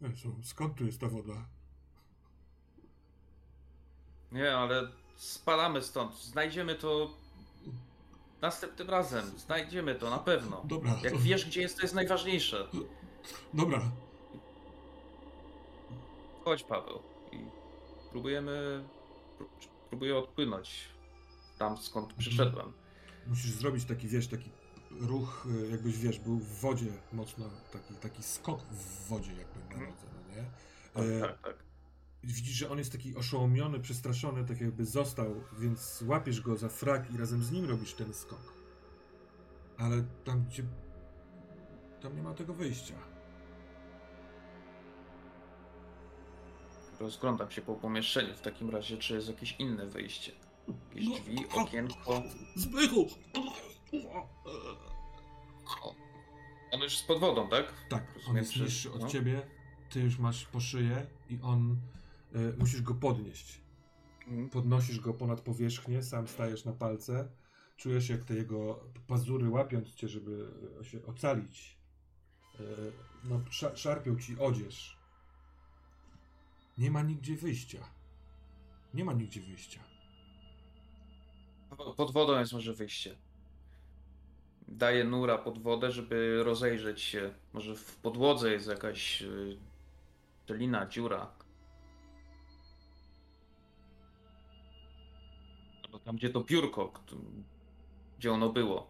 Jezu, 0.00 0.36
skąd 0.42 0.74
tu 0.74 0.86
jest 0.86 1.00
ta 1.00 1.08
woda? 1.08 1.46
Nie, 4.32 4.56
ale 4.56 4.88
spadamy 5.16 5.82
stąd. 5.82 6.14
Znajdziemy 6.22 6.74
to 6.74 7.10
następnym 8.42 8.90
razem. 8.90 9.38
Znajdziemy 9.38 9.94
to 9.94 10.10
na 10.10 10.18
pewno. 10.18 10.62
Dobra, 10.64 10.96
Jak 11.02 11.12
to, 11.12 11.18
wiesz, 11.18 11.46
gdzie 11.46 11.60
jest, 11.60 11.76
to 11.76 11.82
jest 11.82 11.94
najważniejsze. 11.94 12.68
dobra. 13.54 13.82
Chodź, 16.44 16.62
Paweł. 16.62 16.98
I 17.32 17.38
próbujemy. 18.10 18.84
pró- 19.38 19.68
Próbuję 19.88 20.16
odpłynąć 20.18 20.88
tam, 21.58 21.78
skąd 21.78 22.12
przyszedłem. 22.14 22.72
Musisz 23.26 23.50
zrobić 23.50 23.84
taki, 23.84 24.08
wiesz, 24.08 24.26
taki 24.28 24.50
ruch, 25.00 25.46
y, 25.66 25.68
jakbyś, 25.70 25.98
wiesz, 25.98 26.18
był 26.18 26.36
w 26.38 26.60
wodzie 26.60 26.86
mocno, 27.12 27.44
taki, 27.72 27.94
taki 27.94 28.22
skok 28.22 28.60
w 28.62 29.08
wodzie 29.08 29.32
jakby 29.32 29.74
na 29.74 29.80
nodze, 29.86 30.06
no 30.14 30.34
nie? 30.34 30.42
E, 31.16 31.20
Tak, 31.20 31.30
tak, 31.30 31.42
tak. 31.42 31.65
Widzisz, 32.26 32.54
że 32.54 32.70
on 32.70 32.78
jest 32.78 32.92
taki 32.92 33.16
oszołomiony, 33.16 33.80
przestraszony, 33.80 34.44
tak 34.44 34.60
jakby 34.60 34.84
został, 34.84 35.34
więc 35.58 36.02
łapiesz 36.06 36.40
go 36.40 36.56
za 36.56 36.68
frak 36.68 37.10
i 37.14 37.16
razem 37.16 37.42
z 37.44 37.52
nim 37.52 37.64
robisz 37.64 37.94
ten 37.94 38.14
skok. 38.14 38.52
Ale 39.78 40.04
tam, 40.24 40.44
gdzie... 40.44 40.62
Tam 42.02 42.16
nie 42.16 42.22
ma 42.22 42.34
tego 42.34 42.54
wyjścia. 42.54 42.94
Rozglądam 47.00 47.50
się 47.50 47.62
po 47.62 47.74
pomieszczeniu 47.74 48.34
w 48.34 48.40
takim 48.40 48.70
razie, 48.70 48.96
czy 48.96 49.14
jest 49.14 49.28
jakieś 49.28 49.56
inne 49.58 49.86
wyjście. 49.86 50.32
Jakieś 50.94 51.08
No, 51.08 51.14
drzwi, 51.18 51.46
okienko. 51.54 52.22
Zbychu! 52.56 53.06
On 56.72 56.80
już 56.82 56.92
jest 56.92 57.06
pod 57.06 57.20
wodą, 57.20 57.48
tak? 57.48 57.74
Tak, 57.88 58.02
on 58.08 58.14
Rozumiem, 58.14 58.36
jest 58.36 58.52
że- 58.52 58.64
niższy 58.64 58.92
od 58.92 59.00
no. 59.00 59.08
ciebie, 59.08 59.42
ty 59.90 60.00
już 60.00 60.18
masz 60.18 60.44
po 60.46 60.60
szyję 60.60 61.06
i 61.30 61.38
on... 61.42 61.76
Y, 62.34 62.56
musisz 62.58 62.82
go 62.82 62.94
podnieść. 62.94 63.60
Mhm. 64.26 64.48
Podnosisz 64.50 65.00
go 65.00 65.14
ponad 65.14 65.40
powierzchnię, 65.40 66.02
sam 66.02 66.28
stajesz 66.28 66.64
na 66.64 66.72
palce, 66.72 67.28
czujesz 67.76 68.08
jak 68.08 68.24
te 68.24 68.34
jego 68.34 68.84
pazury 69.06 69.48
łapiąc 69.48 69.94
cię, 69.94 70.08
żeby 70.08 70.50
się 70.82 71.06
ocalić, 71.06 71.76
e, 72.60 72.62
no, 73.24 73.40
sza- 73.50 73.76
szarpią 73.76 74.18
ci 74.18 74.38
odzież. 74.38 74.96
Nie 76.78 76.90
ma 76.90 77.02
nigdzie 77.02 77.36
wyjścia. 77.36 77.84
Nie 78.94 79.04
ma 79.04 79.12
nigdzie 79.12 79.40
wyjścia. 79.40 79.80
Pod 81.96 82.12
wodą 82.12 82.38
jest 82.38 82.52
może 82.52 82.74
wyjście. 82.74 83.16
Daję 84.68 85.04
nura 85.04 85.38
pod 85.38 85.62
wodę, 85.62 85.92
żeby 85.92 86.42
rozejrzeć 86.44 87.00
się. 87.00 87.34
Może 87.52 87.74
w 87.76 87.96
podłodze 87.96 88.52
jest 88.52 88.66
jakaś 88.66 89.22
y, 89.22 89.58
szczelina, 90.44 90.86
dziura. 90.86 91.35
Tam, 96.06 96.16
gdzie 96.16 96.30
to 96.30 96.40
biurko, 96.40 96.92
gdzie 98.18 98.32
ono 98.32 98.52
było. 98.52 98.86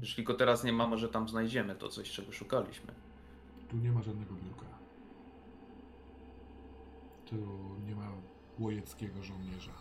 Jeśli 0.00 0.24
go 0.24 0.34
teraz 0.34 0.64
nie 0.64 0.72
ma, 0.72 0.86
może 0.86 1.08
tam 1.08 1.28
znajdziemy 1.28 1.74
to 1.74 1.88
coś, 1.88 2.10
czego 2.10 2.32
szukaliśmy. 2.32 2.94
Tu 3.68 3.76
nie 3.76 3.92
ma 3.92 4.02
żadnego 4.02 4.34
biurka. 4.34 4.66
Tu 7.26 7.36
nie 7.86 7.94
ma 7.94 8.12
łojeckiego 8.58 9.22
żołnierza. 9.22 9.72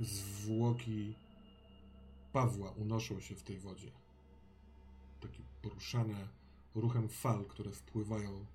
Zwłoki 0.00 1.14
Pawła 2.32 2.70
unoszą 2.70 3.20
się 3.20 3.34
w 3.34 3.42
tej 3.42 3.58
wodzie. 3.58 3.90
Takie 5.20 5.42
poruszane 5.62 6.28
ruchem 6.74 7.08
fal, 7.08 7.44
które 7.44 7.70
wpływają. 7.70 8.46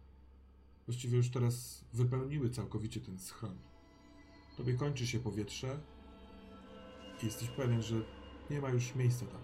Właściwie 0.86 1.18
już 1.18 1.30
teraz 1.30 1.86
wypełniły 1.94 2.50
całkowicie 2.50 3.02
ten 3.02 3.20
schron. 3.20 3.73
Tobie 4.58 4.74
kończy 4.74 5.08
się 5.08 5.20
powietrze 5.20 5.78
i 7.24 7.26
jesteś 7.26 7.50
pewien, 7.50 7.82
że 7.82 7.96
nie 8.50 8.62
ma 8.62 8.70
już 8.70 8.96
miejsca 8.96 9.26
tam. 9.26 9.42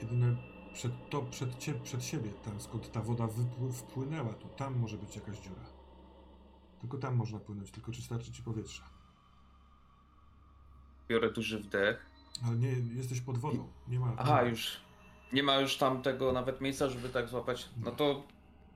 Jedyne 0.00 0.36
przed, 0.72 0.92
to 1.10 1.22
przed, 1.22 1.58
cie, 1.58 1.74
przed 1.74 2.04
siebie, 2.04 2.30
tam 2.44 2.60
skąd 2.60 2.92
ta 2.92 3.00
woda 3.00 3.26
wypły, 3.26 3.72
wpłynęła, 3.72 4.32
to 4.32 4.48
tam 4.48 4.78
może 4.78 4.96
być 4.96 5.16
jakaś 5.16 5.38
dziura. 5.38 5.62
Tylko 6.80 6.98
tam 6.98 7.16
można 7.16 7.38
płynąć, 7.38 7.70
tylko 7.70 7.92
czy 7.92 8.02
starczy 8.02 8.32
ci 8.32 8.42
powietrza. 8.42 8.82
Biorę 11.08 11.32
duży 11.32 11.58
wdech. 11.58 12.06
Ale 12.46 12.56
nie, 12.56 12.68
jesteś 12.70 13.20
pod 13.20 13.38
wodą. 13.38 13.68
Nie 13.88 14.00
ma. 14.00 14.12
Aha, 14.18 14.42
już. 14.42 14.80
Nie 15.32 15.42
ma 15.42 15.56
już 15.56 15.76
tam 15.76 16.02
tego 16.02 16.32
nawet 16.32 16.60
miejsca, 16.60 16.88
żeby 16.88 17.08
tak 17.08 17.28
złapać. 17.28 17.68
No 17.76 17.90
to 17.90 18.22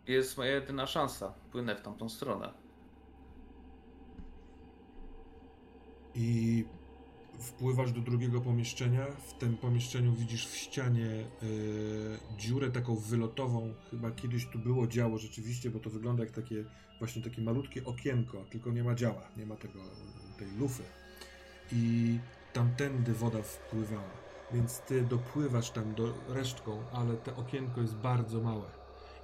jest 0.06 0.38
moja 0.38 0.50
jedyna 0.50 0.86
szansa. 0.86 1.34
Płynę 1.52 1.76
w 1.76 1.80
tamtą 1.80 2.08
stronę. 2.08 2.65
I 6.16 6.64
wpływasz 7.38 7.92
do 7.92 8.00
drugiego 8.00 8.40
pomieszczenia. 8.40 9.06
W 9.06 9.32
tym 9.38 9.56
pomieszczeniu 9.56 10.12
widzisz 10.12 10.46
w 10.46 10.56
ścianie 10.56 11.06
e, 11.06 11.26
dziurę 12.38 12.70
taką 12.70 12.96
wylotową. 12.96 13.74
Chyba 13.90 14.10
kiedyś 14.10 14.46
tu 14.46 14.58
było 14.58 14.86
działo 14.86 15.18
rzeczywiście, 15.18 15.70
bo 15.70 15.78
to 15.78 15.90
wygląda 15.90 16.24
jak 16.24 16.32
takie 16.32 16.64
właśnie 16.98 17.22
takie 17.22 17.42
malutkie 17.42 17.84
okienko, 17.84 18.44
tylko 18.50 18.70
nie 18.70 18.84
ma 18.84 18.94
działa, 18.94 19.28
nie 19.36 19.46
ma 19.46 19.56
tego, 19.56 19.80
tej 20.38 20.48
lufy. 20.58 20.82
I 21.72 22.18
tamtędy 22.52 23.12
woda 23.12 23.42
wpływała. 23.42 24.26
Więc 24.52 24.80
ty 24.80 25.02
dopływasz 25.02 25.70
tam 25.70 25.94
do 25.94 26.14
resztką, 26.28 26.82
ale 26.92 27.16
to 27.16 27.36
okienko 27.36 27.80
jest 27.80 27.94
bardzo 27.94 28.40
małe. 28.40 28.70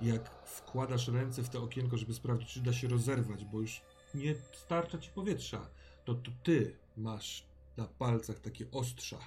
Jak 0.02 0.30
wkładasz 0.44 1.08
ręce 1.08 1.42
w 1.42 1.48
to 1.48 1.62
okienko, 1.62 1.96
żeby 1.96 2.14
sprawdzić, 2.14 2.48
czy 2.48 2.60
da 2.60 2.72
się 2.72 2.88
rozerwać, 2.88 3.44
bo 3.44 3.60
już 3.60 3.82
nie 4.14 4.34
starcza 4.52 4.98
ci 4.98 5.10
powietrza, 5.10 5.66
to, 6.04 6.14
to 6.14 6.30
ty 6.42 6.81
masz 6.96 7.46
na 7.76 7.86
palcach 7.86 8.40
takie 8.40 8.70
ostrza. 8.70 9.18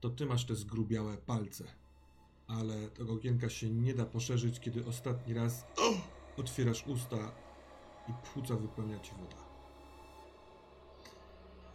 To 0.00 0.10
ty 0.10 0.26
masz 0.26 0.46
te 0.46 0.54
zgrubiałe 0.54 1.16
palce. 1.16 1.64
Ale 2.46 2.88
tego 2.88 3.12
okienka 3.12 3.48
się 3.48 3.70
nie 3.70 3.94
da 3.94 4.04
poszerzyć, 4.04 4.60
kiedy 4.60 4.86
ostatni 4.86 5.34
raz 5.34 5.66
otwierasz 6.36 6.86
usta 6.86 7.32
i 8.08 8.12
płuca 8.12 8.56
wypełnia 8.56 9.00
ci 9.00 9.12
woda. 9.12 9.48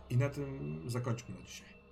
I 0.10 0.18
na 0.18 0.30
tym 0.30 0.82
zakończmy 0.90 1.36
na 1.36 1.46
dzisiaj. 1.46 1.83